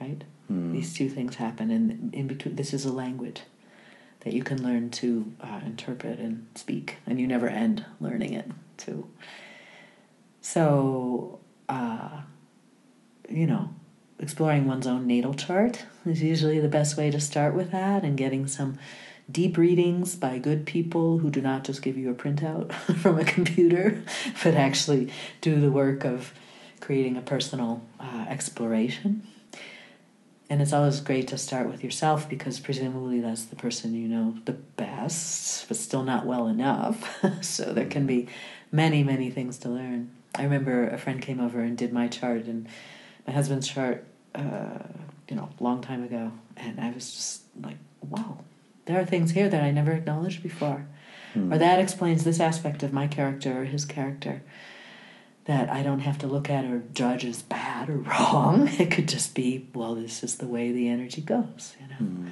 Right? 0.00 0.22
Mm. 0.52 0.72
These 0.72 0.94
two 0.94 1.08
things 1.08 1.36
happen 1.36 1.70
and 1.70 2.14
in 2.14 2.26
between 2.26 2.56
this 2.56 2.74
is 2.74 2.84
a 2.84 2.92
language 2.92 3.40
that 4.20 4.34
you 4.34 4.42
can 4.42 4.62
learn 4.62 4.90
to 4.90 5.32
uh, 5.40 5.60
interpret 5.64 6.18
and 6.18 6.46
speak 6.54 6.96
and 7.06 7.18
you 7.18 7.26
never 7.26 7.48
end 7.48 7.84
learning 8.00 8.34
it 8.34 8.50
too. 8.76 9.08
So 10.42 11.40
uh, 11.68 12.20
you 13.28 13.46
know, 13.46 13.70
exploring 14.18 14.66
one's 14.66 14.86
own 14.86 15.06
natal 15.06 15.34
chart 15.34 15.84
is 16.04 16.22
usually 16.22 16.60
the 16.60 16.68
best 16.68 16.96
way 16.96 17.10
to 17.10 17.20
start 17.20 17.54
with 17.54 17.70
that 17.72 18.04
and 18.04 18.16
getting 18.16 18.46
some 18.46 18.78
deep 19.30 19.56
readings 19.56 20.14
by 20.14 20.38
good 20.38 20.66
people 20.66 21.18
who 21.18 21.30
do 21.30 21.40
not 21.40 21.64
just 21.64 21.82
give 21.82 21.96
you 21.96 22.10
a 22.10 22.14
printout 22.14 22.72
from 23.00 23.18
a 23.18 23.24
computer, 23.24 24.02
but 24.44 24.54
actually 24.54 25.10
do 25.40 25.60
the 25.60 25.70
work 25.70 26.04
of 26.04 26.32
creating 26.80 27.16
a 27.16 27.22
personal 27.22 27.82
uh, 27.98 28.26
exploration. 28.28 29.26
And 30.48 30.62
it's 30.62 30.72
always 30.72 31.00
great 31.00 31.26
to 31.28 31.38
start 31.38 31.68
with 31.68 31.82
yourself 31.82 32.28
because 32.28 32.60
presumably 32.60 33.20
that's 33.20 33.46
the 33.46 33.56
person 33.56 33.94
you 33.94 34.06
know 34.06 34.36
the 34.44 34.52
best, 34.52 35.66
but 35.66 35.76
still 35.76 36.04
not 36.04 36.24
well 36.24 36.46
enough. 36.46 37.18
so 37.40 37.72
there 37.72 37.86
can 37.86 38.06
be 38.06 38.28
many, 38.70 39.02
many 39.02 39.30
things 39.30 39.58
to 39.58 39.68
learn. 39.68 40.12
I 40.36 40.44
remember 40.44 40.88
a 40.88 40.98
friend 40.98 41.20
came 41.20 41.40
over 41.40 41.60
and 41.60 41.76
did 41.76 41.92
my 41.92 42.06
chart 42.06 42.44
and 42.44 42.68
my 43.26 43.32
husband's 43.32 43.66
chart, 43.66 44.04
uh, 44.34 44.78
you 45.28 45.34
know, 45.34 45.48
a 45.58 45.62
long 45.62 45.82
time 45.82 46.04
ago. 46.04 46.30
And 46.56 46.78
I 46.80 46.90
was 46.90 47.12
just 47.12 47.42
like, 47.60 47.78
wow, 48.02 48.38
there 48.84 49.00
are 49.00 49.04
things 49.04 49.32
here 49.32 49.48
that 49.48 49.62
I 49.64 49.72
never 49.72 49.92
acknowledged 49.92 50.44
before. 50.44 50.86
Hmm. 51.32 51.52
Or 51.52 51.58
that 51.58 51.80
explains 51.80 52.22
this 52.22 52.38
aspect 52.38 52.84
of 52.84 52.92
my 52.92 53.08
character 53.08 53.62
or 53.62 53.64
his 53.64 53.84
character 53.84 54.42
that 55.46 55.70
I 55.70 55.82
don't 55.82 56.00
have 56.00 56.18
to 56.18 56.26
look 56.26 56.50
at 56.50 56.64
or 56.64 56.82
judge 56.92 57.24
as 57.24 57.42
bad 57.42 57.88
or 57.88 57.96
wrong. 57.98 58.68
It 58.78 58.90
could 58.90 59.08
just 59.08 59.34
be, 59.34 59.68
well, 59.74 59.94
this 59.94 60.22
is 60.22 60.36
the 60.36 60.46
way 60.46 60.72
the 60.72 60.88
energy 60.88 61.22
goes, 61.22 61.74
you 61.80 61.88
know. 61.88 62.12
Mm. 62.12 62.28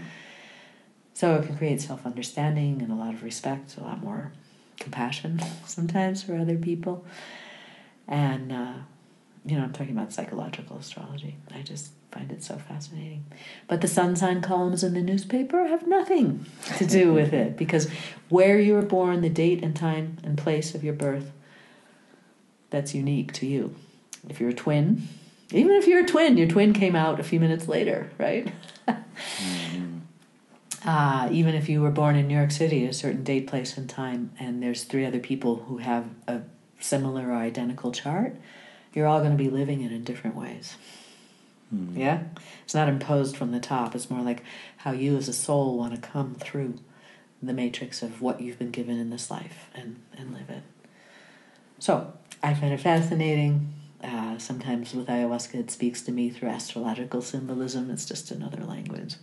So 1.15 1.37
it 1.37 1.47
can 1.47 1.57
create 1.57 1.81
self 1.81 2.05
understanding 2.05 2.83
and 2.83 2.91
a 2.91 2.97
lot 2.97 3.15
of 3.15 3.23
respect, 3.23 3.77
a 3.77 3.83
lot 3.83 4.03
more 4.03 4.33
compassion 4.79 5.41
sometimes 5.67 6.23
for 6.23 6.37
other 6.37 6.57
people. 6.57 7.05
And, 8.09 8.53
uh, 8.53 8.75
you 9.47 9.57
know, 9.57 9.63
I'm 9.63 9.73
talking 9.73 9.97
about 9.97 10.13
psychological 10.13 10.77
astrology. 10.77 11.37
I 11.55 11.63
just 11.63 11.93
find 12.11 12.33
it 12.33 12.43
so 12.43 12.57
fascinating. 12.57 13.25
But 13.69 13.81
the 13.81 13.89
sun 13.89 14.17
sign 14.17 14.41
columns 14.41 14.83
in 14.83 14.95
the 14.95 15.03
newspaper 15.03 15.67
have 15.67 15.87
nothing 15.87 16.47
to 16.79 16.87
do 16.87 17.13
with 17.13 17.33
it 17.33 17.57
because 17.57 17.89
where 18.29 18.59
you 18.59 18.75
were 18.75 18.83
born, 18.83 19.21
the 19.21 19.29
date 19.29 19.63
and 19.63 19.75
time 19.75 20.19
and 20.25 20.37
place 20.37 20.75
of 20.75 20.83
your 20.83 20.95
birth, 20.95 21.33
that's 22.75 22.93
unique 22.93 23.33
to 23.33 23.47
you. 23.47 23.75
If 24.29 24.41
you're 24.41 24.51
a 24.51 24.55
twin, 24.55 25.07
even 25.53 25.77
if 25.77 25.87
you're 25.87 26.05
a 26.05 26.07
twin, 26.07 26.37
your 26.37 26.49
twin 26.49 26.73
came 26.73 26.97
out 26.97 27.21
a 27.21 27.23
few 27.23 27.39
minutes 27.39 27.69
later, 27.69 28.11
right? 28.19 28.53
mm-hmm. 28.89 29.99
uh, 30.89 31.29
even 31.31 31.55
if 31.55 31.69
you 31.69 31.81
were 31.81 31.93
born 31.93 32.17
in 32.17 32.27
New 32.27 32.37
York 32.37 32.51
City 32.51 32.85
a 32.85 32.93
certain 32.93 33.23
date, 33.23 33.47
place, 33.47 33.77
and 33.77 33.89
time, 33.89 34.33
and 34.41 34.61
there's 34.61 34.83
three 34.83 35.07
other 35.07 35.21
people 35.21 35.57
who 35.69 35.79
have 35.79 36.07
a 36.27 36.41
similar 36.81 37.29
or 37.29 37.35
identical 37.35 37.93
chart, 37.93 38.35
you're 38.93 39.07
all 39.07 39.21
going 39.21 39.37
to 39.37 39.43
be 39.43 39.51
living 39.51 39.83
it 39.83 39.93
in 39.93 40.03
different 40.03 40.35
ways. 40.35 40.77
Mm. 41.73 41.97
Yeah? 41.97 42.25
It's 42.65 42.75
not 42.75 42.89
imposed 42.89 43.37
from 43.37 43.53
the 43.53 43.61
top. 43.61 43.95
It's 43.95 44.11
more 44.11 44.23
like 44.23 44.43
how 44.79 44.91
you 44.91 45.17
as 45.17 45.29
a 45.29 45.33
soul 45.33 45.79
want 45.79 45.95
to 45.95 46.01
come 46.01 46.35
through 46.35 46.75
the 47.41 47.53
matrix 47.53 48.03
of 48.03 48.21
what 48.21 48.41
you've 48.41 48.59
been 48.59 48.73
given 48.73 48.99
in 48.99 49.11
this 49.11 49.31
life 49.31 49.71
and, 49.75 50.01
and 50.17 50.33
live 50.33 50.51
it. 50.51 50.63
So, 51.79 52.15
I 52.45 52.55
find 52.55 52.73
it 52.73 52.81
fascinating. 52.81 53.73
Uh, 54.03 54.37
sometimes 54.37 54.95
with 54.95 55.07
ayahuasca, 55.07 55.55
it 55.55 55.71
speaks 55.71 56.03
to 56.03 56.13
me 56.13 56.29
through 56.29 56.51
astrological 56.51 57.23
symbolism. 57.23 57.91
It's 57.91 58.05
just 58.05 58.31
another 58.31 58.63
language. 58.63 59.15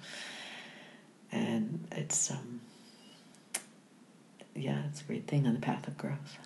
And 1.31 1.87
it's, 1.91 2.31
um, 2.31 2.61
yeah, 4.55 4.81
it's 4.89 5.01
a 5.01 5.03
great 5.03 5.27
thing 5.27 5.45
on 5.45 5.53
the 5.53 5.59
path 5.59 5.87
of 5.87 5.97
growth. 5.99 6.39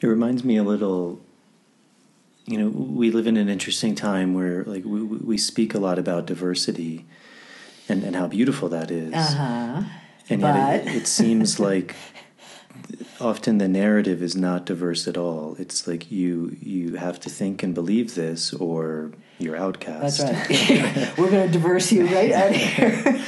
It 0.00 0.06
reminds 0.06 0.44
me 0.44 0.58
a 0.58 0.62
little 0.62 1.20
you 2.44 2.58
know 2.58 2.68
we 2.68 3.10
live 3.10 3.26
in 3.26 3.36
an 3.36 3.48
interesting 3.48 3.94
time 3.94 4.34
where 4.34 4.64
like 4.64 4.84
we 4.84 5.02
we 5.02 5.38
speak 5.38 5.74
a 5.74 5.78
lot 5.78 5.98
about 5.98 6.26
diversity 6.26 7.06
and 7.88 8.02
and 8.02 8.16
how 8.16 8.26
beautiful 8.26 8.68
that 8.68 8.90
is. 8.90 9.14
Uh-huh. 9.14 9.82
And 10.28 10.40
but... 10.40 10.54
yet 10.54 10.86
it, 10.86 10.96
it 10.96 11.06
seems 11.06 11.60
like 11.70 11.94
often 13.22 13.58
the 13.58 13.68
narrative 13.68 14.22
is 14.22 14.36
not 14.36 14.66
diverse 14.66 15.06
at 15.08 15.16
all. 15.16 15.56
It's 15.58 15.86
like 15.86 16.10
you 16.10 16.56
you 16.60 16.96
have 16.96 17.20
to 17.20 17.30
think 17.30 17.62
and 17.62 17.74
believe 17.74 18.14
this 18.14 18.52
or 18.52 19.12
you're 19.38 19.56
outcast. 19.56 20.18
That's 20.18 20.70
right. 20.70 21.18
We're 21.18 21.30
going 21.30 21.46
to 21.46 21.52
diverse 21.52 21.92
you 21.92 22.06
right 22.06 22.32
out 22.32 22.52
here. 22.54 23.24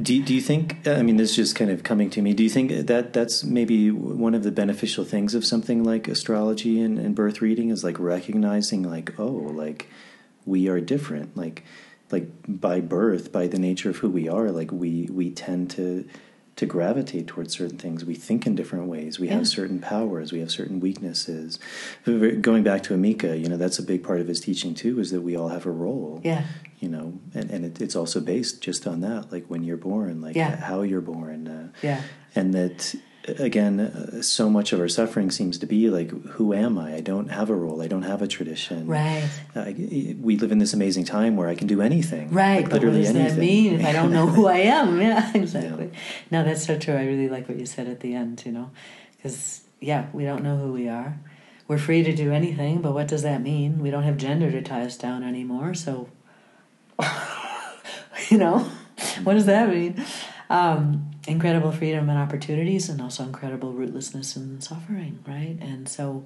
Do 0.00 0.22
do 0.22 0.34
you 0.34 0.40
think? 0.40 0.86
Uh, 0.86 0.92
I 0.92 1.02
mean, 1.02 1.16
this 1.16 1.30
is 1.30 1.36
just 1.36 1.56
kind 1.56 1.70
of 1.70 1.82
coming 1.82 2.10
to 2.10 2.22
me. 2.22 2.34
Do 2.34 2.42
you 2.42 2.50
think 2.50 2.86
that 2.86 3.12
that's 3.12 3.42
maybe 3.42 3.90
one 3.90 4.34
of 4.34 4.42
the 4.42 4.52
beneficial 4.52 5.04
things 5.04 5.34
of 5.34 5.44
something 5.44 5.82
like 5.82 6.06
astrology 6.08 6.80
and, 6.80 6.98
and 6.98 7.14
birth 7.14 7.40
reading 7.40 7.70
is 7.70 7.82
like 7.82 7.98
recognizing, 7.98 8.82
like, 8.82 9.18
oh, 9.18 9.26
like 9.26 9.88
we 10.44 10.68
are 10.68 10.80
different, 10.80 11.36
like 11.36 11.64
like 12.10 12.28
by 12.46 12.80
birth, 12.80 13.32
by 13.32 13.46
the 13.46 13.58
nature 13.58 13.90
of 13.90 13.96
who 13.96 14.10
we 14.10 14.28
are, 14.28 14.50
like 14.50 14.70
we 14.70 15.08
we 15.10 15.30
tend 15.30 15.70
to 15.72 16.06
to 16.54 16.66
gravitate 16.66 17.26
towards 17.26 17.56
certain 17.56 17.78
things. 17.78 18.04
We 18.04 18.14
think 18.14 18.46
in 18.46 18.54
different 18.54 18.86
ways. 18.86 19.18
We 19.18 19.28
yeah. 19.28 19.34
have 19.34 19.48
certain 19.48 19.80
powers. 19.80 20.32
We 20.32 20.40
have 20.40 20.50
certain 20.50 20.80
weaknesses. 20.80 21.58
Going 22.04 22.62
back 22.62 22.82
to 22.84 22.94
Amika, 22.94 23.40
you 23.40 23.48
know, 23.48 23.56
that's 23.56 23.78
a 23.78 23.82
big 23.82 24.04
part 24.04 24.20
of 24.20 24.28
his 24.28 24.40
teaching 24.40 24.74
too, 24.74 25.00
is 25.00 25.10
that 25.12 25.22
we 25.22 25.34
all 25.34 25.48
have 25.48 25.64
a 25.64 25.70
role. 25.70 26.20
Yeah. 26.22 26.44
You 26.78 26.88
know, 26.88 27.18
and, 27.32 27.50
and 27.50 27.64
it, 27.64 27.80
it's 27.80 27.96
also 27.96 28.20
based 28.20 28.60
just 28.60 28.86
on 28.86 29.00
that, 29.00 29.32
like 29.32 29.46
when 29.46 29.62
you're 29.64 29.76
born, 29.76 30.20
like 30.20 30.36
yeah. 30.36 30.56
how 30.56 30.82
you're 30.82 31.00
born. 31.00 31.48
Uh, 31.48 31.68
yeah. 31.80 32.02
And 32.34 32.52
that 32.52 32.94
again, 33.28 33.80
uh, 33.80 34.22
so 34.22 34.50
much 34.50 34.72
of 34.72 34.80
our 34.80 34.88
suffering 34.88 35.30
seems 35.30 35.58
to 35.58 35.66
be 35.66 35.88
like, 35.88 36.10
who 36.10 36.52
am 36.52 36.78
I? 36.78 36.96
I 36.96 37.00
don't 37.00 37.28
have 37.28 37.50
a 37.50 37.54
role. 37.54 37.80
I 37.82 37.86
don't 37.86 38.02
have 38.02 38.22
a 38.22 38.26
tradition. 38.26 38.86
Right. 38.86 39.28
Uh, 39.54 39.72
we 40.20 40.36
live 40.36 40.50
in 40.52 40.58
this 40.58 40.72
amazing 40.72 41.04
time 41.04 41.36
where 41.36 41.48
I 41.48 41.54
can 41.54 41.66
do 41.66 41.80
anything. 41.80 42.30
Right. 42.30 42.62
Like, 42.62 42.72
literally 42.72 42.98
what 43.00 43.06
does 43.06 43.16
anything. 43.16 43.34
that 43.34 43.40
mean 43.40 43.80
if 43.80 43.86
I 43.86 43.92
don't 43.92 44.12
know 44.12 44.26
who 44.26 44.46
I 44.46 44.58
am? 44.78 45.00
Yeah, 45.00 45.30
exactly. 45.34 45.90
Yeah. 45.92 45.98
No, 46.30 46.44
that's 46.44 46.66
so 46.66 46.78
true. 46.78 46.94
I 46.94 47.04
really 47.04 47.28
like 47.28 47.48
what 47.48 47.58
you 47.58 47.66
said 47.66 47.86
at 47.86 48.00
the 48.00 48.14
end, 48.14 48.42
you 48.44 48.52
know, 48.52 48.70
because, 49.16 49.62
yeah, 49.80 50.06
we 50.12 50.24
don't 50.24 50.42
know 50.42 50.56
who 50.56 50.72
we 50.72 50.88
are. 50.88 51.18
We're 51.68 51.78
free 51.78 52.02
to 52.02 52.14
do 52.14 52.32
anything, 52.32 52.82
but 52.82 52.92
what 52.92 53.08
does 53.08 53.22
that 53.22 53.40
mean? 53.40 53.78
We 53.80 53.90
don't 53.90 54.02
have 54.02 54.16
gender 54.16 54.50
to 54.50 54.60
tie 54.62 54.82
us 54.82 54.96
down 54.96 55.22
anymore, 55.22 55.74
so, 55.74 56.08
you 58.30 58.36
know, 58.36 58.68
what 59.22 59.34
does 59.34 59.46
that 59.46 59.68
mean? 59.70 60.04
Um, 60.50 61.11
incredible 61.26 61.72
freedom 61.72 62.08
and 62.08 62.18
opportunities, 62.18 62.88
and 62.88 63.00
also 63.00 63.22
incredible 63.22 63.72
rootlessness 63.72 64.36
and 64.36 64.62
suffering, 64.62 65.20
right? 65.26 65.56
And 65.60 65.88
so, 65.88 66.24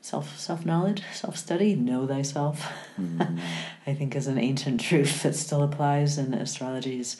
self 0.00 0.38
self 0.38 0.64
knowledge, 0.64 1.02
self 1.12 1.36
study, 1.36 1.74
know 1.74 2.06
thyself. 2.06 2.70
Mm-hmm. 3.00 3.38
I 3.86 3.94
think 3.94 4.14
is 4.14 4.26
an 4.26 4.38
ancient 4.38 4.80
truth 4.80 5.22
that 5.22 5.34
still 5.34 5.62
applies, 5.62 6.18
and 6.18 6.34
astrology 6.34 7.00
is 7.00 7.16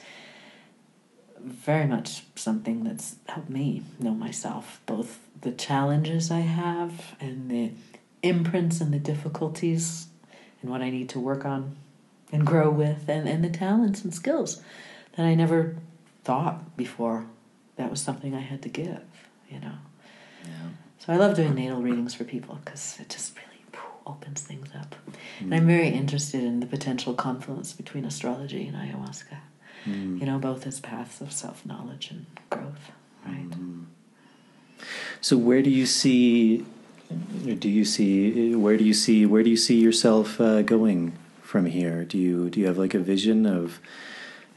very 1.41 1.87
much 1.87 2.25
something 2.35 2.85
that's 2.85 3.17
helped 3.27 3.49
me 3.51 3.83
know 3.99 4.15
myself, 4.15 4.81
both 4.87 5.21
the 5.41 5.53
challenges 5.53 6.31
I 6.31 6.41
have 6.41 7.17
and 7.21 7.51
the 7.51 7.71
imprints 8.23 8.81
and 8.81 8.93
the 8.93 8.99
difficulties 8.99 10.09
and 10.61 10.71
what 10.71 10.83
I 10.83 10.91
need 10.91 11.09
to 11.11 11.21
work 11.21 11.45
on 11.45 11.77
and 12.33 12.47
grow 12.47 12.71
with, 12.71 13.09
and, 13.09 13.29
and 13.29 13.45
the 13.45 13.49
talents 13.49 14.03
and 14.03 14.13
skills 14.13 14.61
that 15.17 15.25
I 15.25 15.35
never 15.35 15.77
thought 16.29 16.77
before 16.77 17.25
that 17.77 17.91
was 17.91 18.03
something 18.03 18.35
I 18.35 18.41
had 18.41 18.61
to 18.61 18.69
give, 18.69 19.01
you 19.49 19.61
know. 19.61 19.79
Yeah. 20.45 20.69
So 20.99 21.11
I 21.15 21.17
love 21.17 21.35
doing 21.35 21.55
natal 21.55 21.81
readings 21.81 22.13
for 22.15 22.25
people 22.25 22.59
because 22.63 22.99
it 23.01 23.09
just 23.09 23.35
really 23.39 23.63
opens 24.07 24.43
things 24.43 24.69
up. 24.79 24.95
Mm. 25.41 25.45
And 25.45 25.55
I'm 25.55 25.67
very 25.67 25.89
interested 25.89 26.45
in 26.45 26.61
the 26.61 26.67
potential 26.67 27.15
confluence 27.15 27.73
between 27.73 28.05
astrology 28.05 28.67
and 28.67 28.77
ayahuasca. 28.77 29.39
Mm. 29.87 30.21
You 30.21 30.27
know, 30.27 30.39
both 30.39 30.67
as 30.67 30.81
paths 30.81 31.23
of 31.23 31.33
self 31.33 31.65
knowledge 31.65 32.11
and 32.11 32.27
growth, 32.51 32.91
right? 33.25 33.49
Mm. 33.49 33.87
So 35.23 35.39
where 35.39 35.63
do 35.63 35.71
you 35.71 35.87
see? 35.87 36.67
Do 37.65 37.71
you 37.71 37.87
see 37.87 38.55
where 38.55 38.77
do 38.77 38.85
you 38.85 38.93
see 38.93 39.25
where 39.25 39.43
do 39.43 39.49
you 39.49 39.57
see 39.57 39.81
yourself 39.81 40.39
uh, 40.43 40.61
going 40.61 41.17
from 41.41 41.65
here? 41.65 42.05
Do 42.05 42.19
you 42.19 42.51
do 42.51 42.61
you 42.61 42.67
have 42.67 42.77
like 42.77 42.93
a 42.93 42.99
vision 42.99 43.47
of 43.47 43.81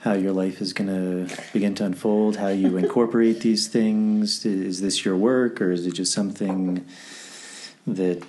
how 0.02 0.14
your 0.14 0.32
life 0.32 0.62
is 0.62 0.74
going 0.74 0.88
to 0.90 1.36
begin 1.54 1.76
to 1.76 1.86
unfold, 1.86 2.38
how 2.38 2.48
you 2.48 2.76
incorporate 2.76 3.42
these 3.42 3.68
things. 3.68 4.46
Is 4.46 4.82
this 4.82 5.06
your 5.06 5.16
work, 5.16 5.62
or 5.62 5.72
is 5.72 5.86
it 5.86 5.94
just 5.94 6.12
something 6.12 6.86
that 7.86 8.24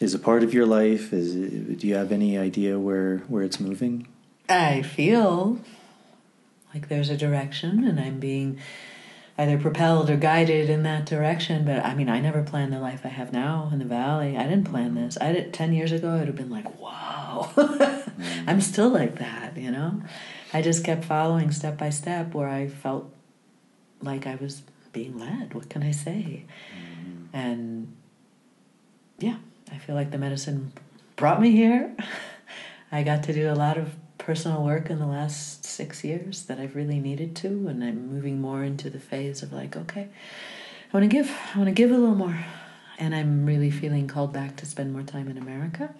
is 0.00 0.14
a 0.14 0.18
part 0.18 0.42
of 0.42 0.52
your 0.52 0.66
life? 0.66 1.12
Is 1.12 1.36
it, 1.36 1.78
do 1.78 1.86
you 1.86 1.94
have 1.94 2.10
any 2.10 2.36
idea 2.36 2.78
where 2.78 3.18
where 3.28 3.44
it's 3.44 3.60
moving? 3.60 4.08
I 4.48 4.82
feel 4.82 5.60
like 6.74 6.88
there's 6.88 7.10
a 7.10 7.16
direction, 7.16 7.84
and 7.84 8.00
I'm 8.00 8.18
being 8.18 8.58
either 9.38 9.58
propelled 9.58 10.10
or 10.10 10.16
guided 10.16 10.68
in 10.68 10.82
that 10.82 11.06
direction. 11.06 11.64
But 11.64 11.84
I 11.84 11.94
mean, 11.94 12.08
I 12.08 12.18
never 12.18 12.42
planned 12.42 12.72
the 12.72 12.80
life 12.80 13.02
I 13.04 13.08
have 13.08 13.32
now 13.32 13.70
in 13.72 13.78
the 13.78 13.84
valley. 13.84 14.36
I 14.36 14.42
didn't 14.44 14.64
plan 14.64 14.96
this. 14.96 15.16
I 15.20 15.32
did 15.32 15.54
ten 15.54 15.72
years 15.72 15.92
ago. 15.92 16.16
I'd 16.16 16.26
have 16.26 16.34
been 16.34 16.50
like, 16.50 16.80
"Wow,". 16.80 17.52
I'm 18.48 18.60
still 18.60 18.88
like 18.88 19.18
that, 19.18 19.56
you 19.56 19.70
know. 19.70 20.02
I 20.52 20.62
just 20.62 20.84
kept 20.84 21.04
following 21.04 21.50
step 21.50 21.78
by 21.78 21.90
step 21.90 22.34
where 22.34 22.48
I 22.48 22.68
felt 22.68 23.10
like 24.00 24.26
I 24.26 24.34
was 24.36 24.62
being 24.92 25.18
led. 25.18 25.54
What 25.54 25.70
can 25.70 25.82
I 25.82 25.92
say? 25.92 26.44
Mm-hmm. 26.74 27.36
And 27.36 27.96
yeah, 29.18 29.36
I 29.70 29.78
feel 29.78 29.94
like 29.94 30.10
the 30.10 30.18
medicine 30.18 30.72
brought 31.16 31.40
me 31.40 31.52
here. 31.52 31.94
I 32.92 33.02
got 33.02 33.22
to 33.24 33.32
do 33.32 33.50
a 33.50 33.54
lot 33.54 33.78
of 33.78 33.94
personal 34.18 34.62
work 34.62 34.90
in 34.90 34.98
the 34.98 35.06
last 35.06 35.64
six 35.64 36.04
years 36.04 36.44
that 36.44 36.58
I've 36.58 36.76
really 36.76 37.00
needed 37.00 37.34
to, 37.36 37.48
and 37.68 37.82
I'm 37.82 38.12
moving 38.12 38.40
more 38.40 38.62
into 38.62 38.90
the 38.90 39.00
phase 39.00 39.42
of 39.42 39.52
like, 39.52 39.76
okay, 39.76 40.08
I 40.92 40.96
want 40.96 41.10
to 41.10 41.16
give. 41.16 41.30
I 41.54 41.58
want 41.58 41.68
to 41.68 41.74
give 41.74 41.90
a 41.90 41.96
little 41.96 42.14
more, 42.14 42.44
and 42.98 43.14
I'm 43.14 43.46
really 43.46 43.70
feeling 43.70 44.06
called 44.06 44.32
back 44.32 44.56
to 44.56 44.66
spend 44.66 44.92
more 44.92 45.02
time 45.02 45.28
in 45.28 45.38
America. 45.38 45.94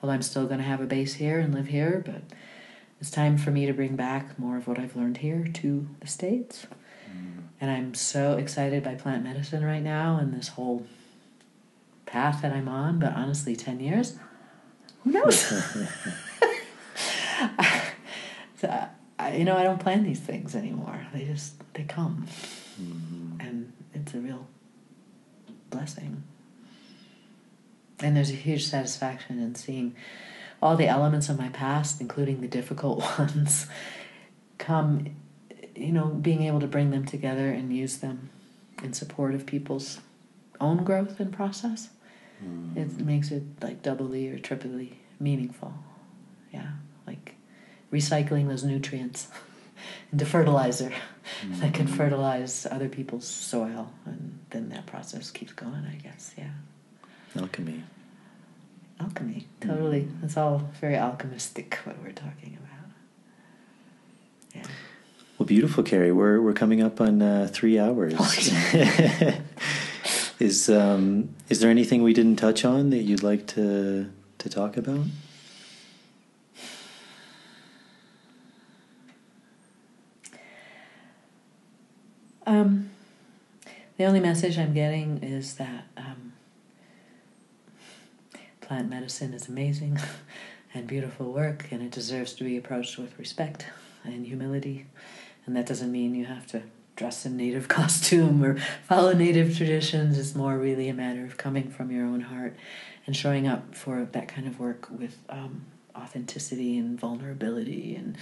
Well, 0.00 0.12
I'm 0.12 0.22
still 0.22 0.46
going 0.46 0.58
to 0.58 0.64
have 0.64 0.80
a 0.80 0.86
base 0.86 1.14
here 1.14 1.38
and 1.38 1.54
live 1.54 1.68
here, 1.68 2.02
but 2.04 2.22
it's 3.00 3.10
time 3.10 3.36
for 3.36 3.50
me 3.50 3.66
to 3.66 3.72
bring 3.72 3.96
back 3.96 4.38
more 4.38 4.56
of 4.56 4.66
what 4.66 4.78
I've 4.78 4.96
learned 4.96 5.18
here 5.18 5.46
to 5.54 5.88
the 6.00 6.06
States. 6.06 6.66
Mm. 7.10 7.42
And 7.60 7.70
I'm 7.70 7.94
so 7.94 8.36
excited 8.36 8.82
by 8.82 8.94
plant 8.94 9.24
medicine 9.24 9.64
right 9.64 9.82
now 9.82 10.18
and 10.18 10.32
this 10.32 10.48
whole 10.48 10.86
path 12.06 12.42
that 12.42 12.52
I'm 12.52 12.68
on. 12.68 12.98
But 12.98 13.12
honestly, 13.12 13.54
10 13.54 13.80
years, 13.80 14.16
who 15.04 15.12
knows? 15.12 15.38
so, 18.56 18.88
I, 19.18 19.36
you 19.36 19.44
know, 19.44 19.56
I 19.56 19.62
don't 19.62 19.80
plan 19.80 20.02
these 20.02 20.20
things 20.20 20.54
anymore. 20.54 21.06
They 21.12 21.24
just, 21.24 21.54
they 21.74 21.84
come. 21.84 22.26
Mm. 22.80 23.46
And 23.46 23.72
it's 23.94 24.14
a 24.14 24.18
real 24.18 24.46
blessing. 25.70 26.22
And 28.00 28.16
there's 28.16 28.30
a 28.30 28.34
huge 28.34 28.66
satisfaction 28.66 29.38
in 29.38 29.54
seeing 29.54 29.94
all 30.62 30.76
the 30.76 30.88
elements 30.88 31.28
of 31.28 31.38
my 31.38 31.48
past, 31.50 32.00
including 32.00 32.40
the 32.40 32.48
difficult 32.48 33.00
ones, 33.18 33.66
come 34.58 35.16
you 35.76 35.92
know, 35.92 36.06
being 36.06 36.42
able 36.42 36.60
to 36.60 36.66
bring 36.66 36.90
them 36.90 37.04
together 37.04 37.50
and 37.50 37.74
use 37.74 37.98
them 37.98 38.30
in 38.82 38.92
support 38.92 39.34
of 39.34 39.46
people's 39.46 40.00
own 40.60 40.84
growth 40.84 41.20
and 41.20 41.32
process, 41.32 41.90
mm. 42.42 42.76
it 42.76 42.98
makes 42.98 43.30
it 43.30 43.42
like 43.62 43.82
doubly 43.82 44.28
or 44.28 44.38
triply 44.38 44.98
meaningful. 45.20 45.74
Yeah, 46.52 46.70
like 47.06 47.34
recycling 47.92 48.48
those 48.48 48.64
nutrients 48.64 49.28
into 50.12 50.24
fertilizer 50.24 50.92
mm. 51.42 51.60
that 51.60 51.74
can 51.74 51.86
fertilize 51.86 52.66
other 52.70 52.88
people's 52.88 53.26
soil, 53.26 53.92
and 54.04 54.38
then 54.50 54.70
that 54.70 54.86
process 54.86 55.30
keeps 55.30 55.52
going. 55.52 55.86
I 55.86 55.96
guess. 55.96 56.34
Yeah. 56.36 56.50
Alchemy. 57.38 57.84
Alchemy, 59.00 59.46
totally. 59.60 60.02
Mm. 60.02 60.24
It's 60.24 60.36
all 60.36 60.70
very 60.80 60.94
alchemistic 60.94 61.74
what 61.84 61.98
we're 62.02 62.12
talking 62.12 62.58
about. 62.58 62.90
Yeah. 64.54 64.66
Well, 65.38 65.46
beautiful, 65.46 65.82
Kerry. 65.82 66.12
We're 66.12 66.40
we're 66.40 66.54
coming 66.54 66.80
up 66.80 67.00
on 67.00 67.20
uh, 67.20 67.48
three 67.52 67.78
hours. 67.78 68.14
is 70.40 70.70
um, 70.70 71.28
is 71.48 71.60
there 71.60 71.70
anything 71.70 72.02
we 72.02 72.14
didn't 72.14 72.36
touch 72.36 72.64
on 72.64 72.90
that 72.90 73.02
you'd 73.02 73.22
like 73.22 73.46
to 73.48 74.10
to 74.38 74.48
talk 74.48 74.76
about? 74.78 75.04
Um, 82.46 82.90
the 83.96 84.04
only 84.04 84.20
message 84.20 84.56
I'm 84.56 84.72
getting 84.72 85.22
is 85.22 85.54
that 85.56 85.86
um, 85.96 86.25
plant 88.66 88.90
medicine 88.90 89.32
is 89.32 89.48
amazing 89.48 89.98
and 90.74 90.86
beautiful 90.86 91.32
work, 91.32 91.66
and 91.70 91.82
it 91.82 91.90
deserves 91.90 92.34
to 92.34 92.44
be 92.44 92.56
approached 92.56 92.98
with 92.98 93.18
respect 93.18 93.66
and 94.04 94.26
humility 94.26 94.86
and 95.46 95.56
that 95.56 95.66
doesn't 95.66 95.92
mean 95.92 96.14
you 96.14 96.26
have 96.26 96.46
to 96.48 96.62
dress 96.96 97.24
in 97.24 97.36
native 97.36 97.68
costume 97.68 98.44
or 98.44 98.58
follow 98.82 99.12
native 99.12 99.56
traditions. 99.56 100.18
It's 100.18 100.34
more 100.34 100.58
really 100.58 100.88
a 100.88 100.94
matter 100.94 101.24
of 101.24 101.36
coming 101.36 101.70
from 101.70 101.90
your 101.90 102.04
own 102.04 102.22
heart 102.22 102.56
and 103.06 103.16
showing 103.16 103.46
up 103.46 103.74
for 103.74 104.08
that 104.12 104.28
kind 104.28 104.46
of 104.46 104.58
work 104.58 104.88
with 104.90 105.16
um, 105.30 105.64
authenticity 105.96 106.76
and 106.76 106.98
vulnerability 106.98 107.94
and 107.94 108.16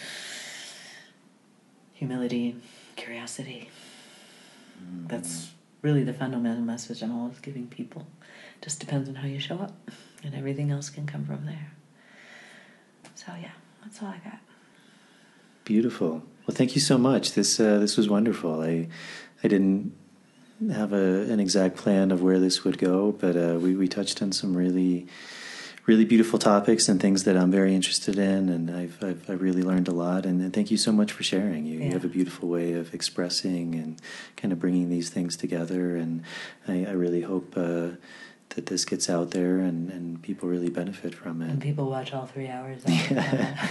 humility 1.94 2.50
and 2.50 2.62
curiosity. 2.96 3.70
Mm-hmm. 4.82 5.06
That's 5.06 5.50
really 5.80 6.04
the 6.04 6.12
fundamental 6.12 6.62
message 6.62 7.02
I'm 7.02 7.16
always 7.16 7.38
giving 7.40 7.66
people. 7.68 8.06
Just 8.60 8.80
depends 8.80 9.08
on 9.08 9.14
how 9.16 9.26
you 9.26 9.40
show 9.40 9.58
up, 9.58 9.90
and 10.24 10.34
everything 10.34 10.70
else 10.70 10.90
can 10.90 11.06
come 11.06 11.24
from 11.24 11.46
there. 11.46 11.72
So, 13.14 13.32
yeah, 13.40 13.52
that's 13.82 14.02
all 14.02 14.08
I 14.08 14.18
got. 14.24 14.38
Beautiful. 15.64 16.22
Well, 16.46 16.54
thank 16.54 16.74
you 16.74 16.80
so 16.80 16.98
much. 16.98 17.32
This 17.32 17.58
uh, 17.58 17.78
this 17.78 17.96
was 17.96 18.08
wonderful. 18.08 18.60
I 18.60 18.88
I 19.42 19.48
didn't 19.48 19.94
have 20.72 20.92
a, 20.92 21.22
an 21.32 21.40
exact 21.40 21.76
plan 21.76 22.10
of 22.10 22.22
where 22.22 22.38
this 22.38 22.64
would 22.64 22.76
go, 22.76 23.12
but 23.12 23.36
uh, 23.36 23.58
we 23.58 23.74
we 23.74 23.88
touched 23.88 24.20
on 24.20 24.30
some 24.32 24.54
really 24.54 25.06
really 25.86 26.04
beautiful 26.04 26.38
topics 26.38 26.88
and 26.88 27.00
things 27.00 27.24
that 27.24 27.36
I'm 27.36 27.50
very 27.50 27.74
interested 27.74 28.18
in, 28.18 28.50
and 28.50 28.70
I've 28.70 29.02
I've, 29.02 29.30
I've 29.30 29.40
really 29.40 29.62
learned 29.62 29.88
a 29.88 29.92
lot. 29.92 30.26
And, 30.26 30.42
and, 30.42 30.52
thank 30.52 30.70
you 30.70 30.76
so 30.76 30.92
much 30.92 31.12
for 31.12 31.22
sharing. 31.22 31.64
You, 31.64 31.78
yeah. 31.78 31.86
you 31.86 31.92
have 31.92 32.04
a 32.04 32.08
beautiful 32.08 32.48
way 32.48 32.74
of 32.74 32.92
expressing 32.92 33.74
and 33.74 34.00
kind 34.36 34.52
of 34.52 34.58
bringing 34.58 34.90
these 34.90 35.08
things 35.08 35.36
together, 35.36 35.96
and 35.96 36.22
I, 36.68 36.84
I 36.84 36.92
really 36.92 37.22
hope. 37.22 37.54
Uh, 37.56 37.92
that 38.54 38.66
this 38.66 38.84
gets 38.84 39.10
out 39.10 39.32
there 39.32 39.58
and, 39.58 39.90
and 39.90 40.22
people 40.22 40.48
really 40.48 40.70
benefit 40.70 41.12
from 41.14 41.42
it. 41.42 41.50
And 41.50 41.60
people 41.60 41.90
watch 41.90 42.12
all 42.12 42.26
three 42.26 42.48
hours. 42.48 42.82
yeah. 42.86 43.10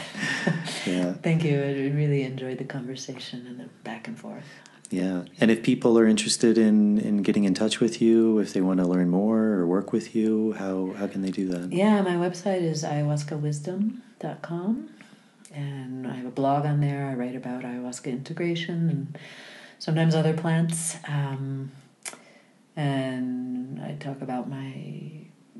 yeah. 0.85 1.13
Thank 1.13 1.43
you. 1.43 1.57
I 1.57 1.89
really 1.95 2.23
enjoyed 2.23 2.57
the 2.57 2.65
conversation 2.65 3.47
and 3.47 3.59
the 3.59 3.69
back 3.83 4.07
and 4.07 4.19
forth. 4.19 4.45
Yeah. 4.89 5.23
And 5.39 5.49
if 5.49 5.63
people 5.63 5.97
are 5.97 6.05
interested 6.05 6.57
in, 6.57 6.99
in 6.99 7.23
getting 7.23 7.45
in 7.45 7.53
touch 7.53 7.79
with 7.79 8.01
you, 8.01 8.39
if 8.39 8.51
they 8.53 8.61
want 8.61 8.79
to 8.79 8.85
learn 8.85 9.09
more 9.09 9.39
or 9.39 9.65
work 9.65 9.91
with 9.91 10.15
you, 10.15 10.53
how, 10.53 10.93
how 10.97 11.07
can 11.07 11.23
they 11.23 11.31
do 11.31 11.47
that? 11.47 11.73
Yeah, 11.73 12.01
my 12.01 12.15
website 12.15 12.61
is 12.61 12.83
ayahuascawisdom.com. 12.83 14.89
And 15.53 16.07
I 16.07 16.15
have 16.15 16.25
a 16.25 16.31
blog 16.31 16.65
on 16.65 16.81
there. 16.81 17.07
I 17.07 17.13
write 17.13 17.35
about 17.35 17.63
ayahuasca 17.63 18.11
integration 18.11 18.89
and 18.89 19.17
sometimes 19.79 20.15
other 20.15 20.33
plants. 20.33 20.97
Um, 21.07 21.71
and 22.75 23.81
I 23.81 23.93
talk 23.95 24.21
about 24.21 24.49
my 24.49 25.11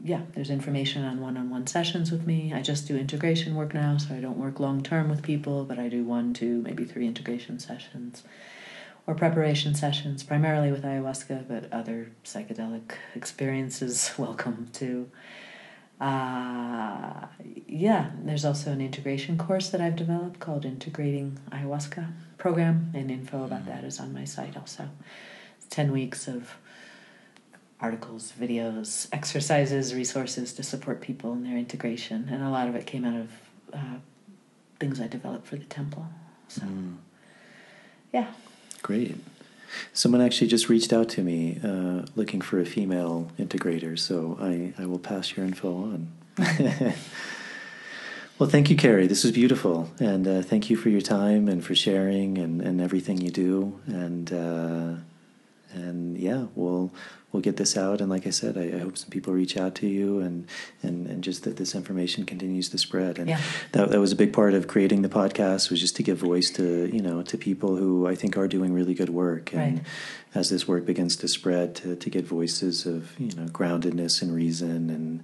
yeah, 0.06 0.22
there's 0.36 0.50
information 0.50 1.06
on 1.06 1.22
one-on-one 1.22 1.66
sessions 1.66 2.12
with 2.12 2.28
me. 2.28 2.52
I 2.54 2.62
just 2.62 2.90
do 2.90 2.98
integration 2.98 3.56
work 3.56 3.74
now, 3.74 3.98
so 3.98 4.14
I 4.14 4.20
don't 4.20 4.38
work 4.38 4.60
long 4.60 4.84
term 4.84 5.10
with 5.10 5.22
people, 5.22 5.64
but 5.64 5.80
I 5.80 5.88
do 5.88 6.04
one, 6.04 6.34
two, 6.34 6.62
maybe 6.62 6.84
three 6.84 7.08
integration 7.08 7.58
sessions 7.58 8.24
or 9.08 9.16
preparation 9.16 9.76
sessions, 9.76 10.24
primarily 10.24 10.72
with 10.72 10.84
ayahuasca, 10.84 11.48
but 11.48 11.72
other 11.72 12.12
psychedelic 12.24 12.94
experiences 13.16 14.12
welcome 14.18 14.70
too. 14.74 15.10
Uh, 16.02 17.28
yeah, 17.68 18.12
there's 18.24 18.44
also 18.44 18.72
an 18.72 18.82
integration 18.82 19.38
course 19.38 19.70
that 19.70 19.80
I've 19.80 19.96
developed 19.96 20.40
called 20.40 20.66
Integrating 20.66 21.40
Ayahuasca 21.50 22.12
Program, 22.38 22.92
and 22.94 23.10
info 23.10 23.46
about 23.46 23.62
mm-hmm. 23.62 23.70
that 23.70 23.84
is 23.86 24.00
on 24.00 24.14
my 24.14 24.26
site 24.26 24.58
also. 24.58 24.90
It's 25.58 25.68
10 25.68 25.94
weeks 25.94 26.28
of 26.28 26.56
articles, 27.84 28.34
videos, 28.40 29.10
exercises, 29.12 29.94
resources 29.94 30.54
to 30.54 30.64
support 30.64 31.02
people 31.02 31.34
in 31.34 31.44
their 31.44 31.58
integration, 31.58 32.30
and 32.32 32.42
a 32.42 32.50
lot 32.50 32.70
of 32.70 32.76
it 32.76 32.86
came 32.86 33.04
out 33.04 33.20
of 33.20 33.30
uh, 33.74 33.98
things 34.80 35.02
I 35.02 35.08
developed 35.08 35.46
for 35.46 35.58
the 35.58 35.66
temple. 35.66 36.08
So, 36.48 36.62
mm. 36.62 36.96
yeah. 38.14 38.28
Great. 38.82 39.18
Someone 39.92 40.22
actually 40.22 40.48
just 40.48 40.70
reached 40.70 40.94
out 40.94 41.10
to 41.10 41.22
me 41.24 41.60
uh, 41.62 42.06
looking 42.16 42.40
for 42.40 42.60
a 42.60 42.66
female 42.66 43.30
integrator, 43.38 44.00
so 44.00 44.38
I, 44.40 44.74
I 44.82 44.86
will 44.86 45.00
pass 45.00 45.36
your 45.36 45.46
info 45.46 45.76
on. 45.76 46.12
well, 48.40 48.50
thank 48.50 48.70
you, 48.70 48.78
Kerry. 48.78 49.08
This 49.08 49.24
was 49.24 49.34
beautiful. 49.34 49.92
And 50.00 50.26
uh, 50.26 50.42
thank 50.42 50.70
you 50.70 50.78
for 50.78 50.90
your 50.90 51.02
time 51.02 51.50
and 51.50 51.64
for 51.64 51.76
sharing 51.76 52.38
and, 52.38 52.62
and 52.62 52.80
everything 52.80 53.20
you 53.20 53.32
do. 53.32 53.80
And, 53.88 54.32
uh, 54.32 55.02
and 55.74 56.18
yeah, 56.18 56.46
we'll 56.56 56.92
we'll 57.34 57.42
get 57.42 57.58
this 57.58 57.76
out. 57.76 58.00
And 58.00 58.10
like 58.10 58.28
I 58.28 58.30
said, 58.30 58.58
I, 58.58 58.78
I, 58.78 58.80
hope 58.80 58.96
some 58.96 59.10
people 59.10 59.34
reach 59.34 59.58
out 59.58 59.74
to 59.76 59.88
you 59.88 60.20
and, 60.20 60.48
and, 60.84 61.08
and 61.08 61.24
just 61.24 61.44
that 61.44 61.58
this 61.58 61.74
information 61.74 62.26
continues 62.26 62.70
to 62.70 62.78
spread. 62.78 63.18
And 63.18 63.28
yeah. 63.28 63.42
that, 63.72 63.90
that 63.90 64.00
was 64.00 64.12
a 64.12 64.16
big 64.16 64.32
part 64.32 64.54
of 64.54 64.68
creating 64.68 65.02
the 65.02 65.10
podcast 65.10 65.72
was 65.72 65.82
just 65.82 65.96
to 65.96 66.04
give 66.04 66.20
voice 66.20 66.52
to, 66.52 66.90
you 66.94 67.02
know, 67.02 67.24
to 67.24 67.38
people 67.38 67.76
who 67.76 68.08
I 68.08 68.14
think 68.14 68.38
are 68.38 68.48
doing 68.48 68.72
really 68.72 68.94
good 68.94 69.10
work. 69.10 69.52
And 69.52 69.80
right. 69.80 69.88
as 70.36 70.52
this 70.52 70.68
work 70.68 70.86
begins 70.86 71.16
to 71.18 71.28
spread 71.28 71.76
to, 71.78 71.96
to 71.96 72.10
get 72.10 72.24
voices 72.24 72.86
of, 72.86 73.20
you 73.20 73.36
know, 73.36 73.46
groundedness 73.46 74.22
and 74.22 74.34
reason 74.34 74.92
and 74.92 75.24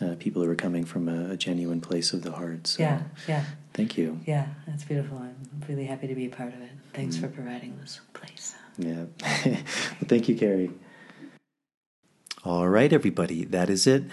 uh, 0.00 0.14
people 0.20 0.42
who 0.42 0.48
are 0.48 0.54
coming 0.54 0.84
from 0.84 1.08
a, 1.08 1.32
a, 1.32 1.36
genuine 1.36 1.80
place 1.80 2.12
of 2.12 2.22
the 2.22 2.30
heart. 2.30 2.68
So 2.68 2.84
yeah. 2.84 3.02
Yeah. 3.26 3.44
Thank 3.74 3.98
you. 3.98 4.20
Yeah. 4.26 4.46
That's 4.68 4.84
beautiful. 4.84 5.18
I'm 5.18 5.34
really 5.68 5.86
happy 5.86 6.06
to 6.06 6.14
be 6.14 6.26
a 6.26 6.30
part 6.30 6.54
of 6.54 6.62
it. 6.62 6.70
Thanks 6.92 7.16
mm. 7.16 7.22
for 7.22 7.28
providing 7.28 7.76
this 7.80 8.00
place. 8.12 8.54
Yeah. 8.78 9.04
well, 9.44 9.56
thank 10.06 10.28
you, 10.28 10.36
Kerry. 10.36 10.70
All 12.44 12.68
right, 12.68 12.92
everybody, 12.92 13.44
that 13.46 13.68
is 13.68 13.86
it. 13.86 14.04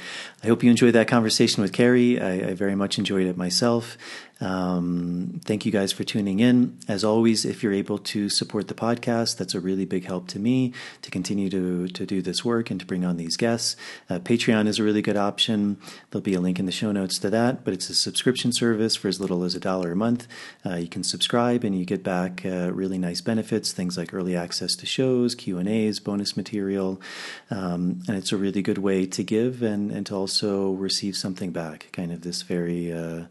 I 0.43 0.47
hope 0.47 0.63
you 0.63 0.71
enjoyed 0.71 0.95
that 0.95 1.07
conversation 1.07 1.61
with 1.61 1.71
Kerry. 1.71 2.19
I, 2.19 2.49
I 2.49 2.53
very 2.53 2.75
much 2.75 2.97
enjoyed 2.97 3.27
it 3.27 3.37
myself. 3.37 3.97
Um, 4.41 5.39
thank 5.45 5.65
you 5.65 5.71
guys 5.71 5.93
for 5.93 6.03
tuning 6.03 6.39
in. 6.39 6.77
As 6.87 7.03
always, 7.03 7.45
if 7.45 7.63
you're 7.63 7.73
able 7.73 7.97
to 7.99 8.27
support 8.27 8.67
the 8.67 8.73
podcast, 8.73 9.37
that's 9.37 9.55
a 9.55 9.59
really 9.59 9.85
big 9.85 10.05
help 10.05 10.27
to 10.29 10.39
me 10.39 10.73
to 11.03 11.11
continue 11.11 11.49
to, 11.49 11.87
to 11.87 12.05
do 12.05 12.21
this 12.21 12.43
work 12.43 12.69
and 12.69 12.79
to 12.79 12.85
bring 12.85 13.05
on 13.05 13.17
these 13.17 13.37
guests. 13.37 13.77
Uh, 14.09 14.19
Patreon 14.19 14.67
is 14.67 14.77
a 14.77 14.83
really 14.83 15.01
good 15.01 15.15
option. 15.15 15.77
There'll 16.11 16.21
be 16.21 16.33
a 16.33 16.41
link 16.41 16.59
in 16.59 16.65
the 16.65 16.71
show 16.71 16.91
notes 16.91 17.17
to 17.19 17.29
that, 17.29 17.63
but 17.63 17.73
it's 17.73 17.89
a 17.89 17.95
subscription 17.95 18.51
service 18.51 18.95
for 18.95 19.07
as 19.07 19.21
little 19.21 19.43
as 19.43 19.55
a 19.55 19.59
dollar 19.59 19.93
a 19.93 19.95
month. 19.95 20.27
Uh, 20.65 20.75
you 20.75 20.87
can 20.87 21.03
subscribe 21.03 21.63
and 21.63 21.77
you 21.77 21.85
get 21.85 22.03
back 22.03 22.45
uh, 22.45 22.71
really 22.73 22.97
nice 22.97 23.21
benefits, 23.21 23.71
things 23.71 23.97
like 23.97 24.13
early 24.13 24.35
access 24.35 24.75
to 24.75 24.85
shows, 24.85 25.33
Q&As, 25.35 25.99
bonus 25.99 26.35
material, 26.35 27.01
um, 27.49 28.01
and 28.07 28.17
it's 28.17 28.33
a 28.33 28.37
really 28.37 28.61
good 28.61 28.79
way 28.79 29.05
to 29.05 29.23
give 29.23 29.61
and, 29.61 29.91
and 29.91 30.05
to 30.07 30.15
also 30.15 30.71
receive 30.71 31.15
something 31.15 31.51
back, 31.51 31.87
kind 31.93 32.11
of 32.11 32.21
this 32.21 32.41
very 32.41 32.91
uh, 32.91 33.23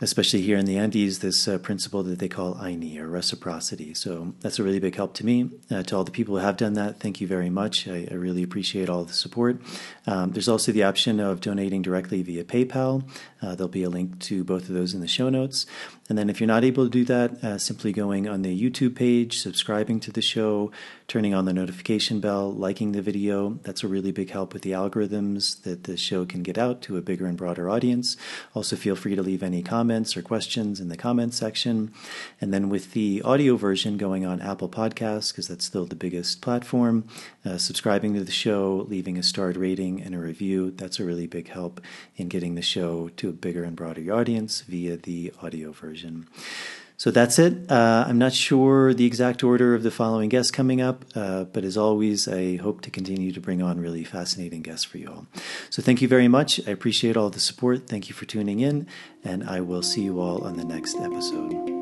especially 0.00 0.42
here 0.42 0.58
in 0.58 0.66
the 0.66 0.76
Andes, 0.76 1.20
this 1.20 1.48
uh, 1.48 1.56
principle 1.58 2.02
that 2.02 2.18
they 2.18 2.28
call 2.28 2.54
Ayni 2.56 2.98
or 2.98 3.08
reciprocity. 3.08 3.94
So 3.94 4.34
that's 4.40 4.58
a 4.58 4.62
really 4.62 4.78
big 4.78 4.94
help 4.94 5.14
to 5.14 5.24
me. 5.24 5.50
Uh, 5.70 5.82
to 5.84 5.96
all 5.96 6.04
the 6.04 6.10
people 6.10 6.36
who 6.36 6.44
have 6.44 6.56
done 6.58 6.74
that, 6.74 7.00
thank 7.00 7.20
you 7.20 7.26
very 7.26 7.48
much. 7.48 7.88
I, 7.88 8.06
I 8.10 8.14
really 8.14 8.42
appreciate 8.42 8.90
all 8.90 9.04
the 9.04 9.14
support. 9.14 9.60
Um, 10.06 10.32
there's 10.32 10.48
also 10.48 10.70
the 10.70 10.84
option 10.84 11.18
of 11.18 11.40
donating 11.40 11.80
directly 11.80 12.22
via 12.22 12.44
PayPal. 12.44 13.08
Uh, 13.42 13.54
there'll 13.54 13.68
be 13.68 13.82
a 13.82 13.90
link 13.90 14.18
to 14.20 14.44
both 14.44 14.68
of 14.68 14.74
those 14.74 14.94
in 14.94 15.00
the 15.00 15.08
show 15.08 15.28
notes. 15.28 15.66
And 16.08 16.16
then 16.16 16.30
if 16.30 16.40
you're 16.40 16.46
not 16.46 16.64
able 16.64 16.84
to 16.84 16.90
do 16.90 17.04
that, 17.04 17.44
uh, 17.44 17.58
simply 17.58 17.92
going 17.92 18.28
on 18.28 18.42
the 18.42 18.58
YouTube 18.58 18.94
page, 18.94 19.38
subscribing 19.40 20.00
to 20.00 20.12
the 20.12 20.22
show, 20.22 20.70
turning 21.08 21.34
on 21.34 21.44
the 21.44 21.52
notification 21.52 22.20
bell, 22.20 22.52
liking 22.52 22.92
the 22.92 23.02
video. 23.02 23.58
That's 23.62 23.84
a 23.84 23.88
really 23.88 24.12
big 24.12 24.30
help 24.30 24.52
with 24.52 24.62
the 24.62 24.72
algorithms 24.72 25.62
that 25.62 25.84
the 25.84 25.96
show 25.96 26.24
can 26.24 26.42
get 26.42 26.58
out 26.58 26.82
to 26.82 26.96
a 26.96 27.02
bigger 27.02 27.26
and 27.26 27.36
broader 27.36 27.68
audience. 27.68 28.16
Also, 28.54 28.76
feel 28.76 28.96
free 28.96 29.14
to 29.14 29.22
leave 29.22 29.42
any 29.42 29.62
comments 29.62 30.16
or 30.16 30.22
questions 30.22 30.80
in 30.80 30.88
the 30.88 30.96
comments 30.96 31.36
section. 31.36 31.92
And 32.40 32.54
then 32.54 32.68
with 32.68 32.92
the 32.92 33.22
audio 33.22 33.56
version 33.56 33.96
going 33.96 34.24
on 34.24 34.40
Apple 34.40 34.68
Podcasts, 34.68 35.32
because 35.32 35.48
that's 35.48 35.64
still 35.64 35.86
the 35.86 35.94
biggest 35.96 36.40
platform, 36.40 37.06
uh, 37.44 37.58
subscribing 37.58 38.14
to 38.14 38.24
the 38.24 38.32
show, 38.32 38.86
leaving 38.88 39.18
a 39.18 39.22
starred 39.22 39.56
rating 39.56 40.00
and 40.02 40.14
a 40.14 40.18
review, 40.18 40.70
that's 40.70 40.98
a 40.98 41.04
really 41.04 41.26
big 41.26 41.48
help 41.48 41.80
in 42.16 42.28
getting 42.28 42.54
the 42.54 42.62
show 42.62 43.08
a 43.28 43.32
bigger 43.32 43.64
and 43.64 43.76
broader 43.76 44.12
audience 44.12 44.62
via 44.62 44.96
the 44.96 45.32
audio 45.42 45.72
version. 45.72 46.26
So 46.98 47.10
that's 47.10 47.38
it. 47.38 47.70
Uh, 47.70 48.06
I'm 48.08 48.16
not 48.16 48.32
sure 48.32 48.94
the 48.94 49.04
exact 49.04 49.44
order 49.44 49.74
of 49.74 49.82
the 49.82 49.90
following 49.90 50.30
guests 50.30 50.50
coming 50.50 50.80
up, 50.80 51.04
uh, 51.14 51.44
but 51.44 51.62
as 51.62 51.76
always, 51.76 52.26
I 52.26 52.56
hope 52.56 52.80
to 52.82 52.90
continue 52.90 53.32
to 53.32 53.40
bring 53.40 53.62
on 53.62 53.80
really 53.80 54.02
fascinating 54.02 54.62
guests 54.62 54.84
for 54.84 54.96
you 54.96 55.08
all. 55.08 55.26
So 55.68 55.82
thank 55.82 56.00
you 56.00 56.08
very 56.08 56.28
much. 56.28 56.66
I 56.66 56.70
appreciate 56.70 57.16
all 57.16 57.28
the 57.28 57.40
support. 57.40 57.86
Thank 57.86 58.08
you 58.08 58.14
for 58.14 58.24
tuning 58.24 58.60
in, 58.60 58.86
and 59.22 59.44
I 59.44 59.60
will 59.60 59.82
see 59.82 60.02
you 60.02 60.20
all 60.20 60.44
on 60.44 60.56
the 60.56 60.64
next 60.64 60.96
episode. 60.96 61.75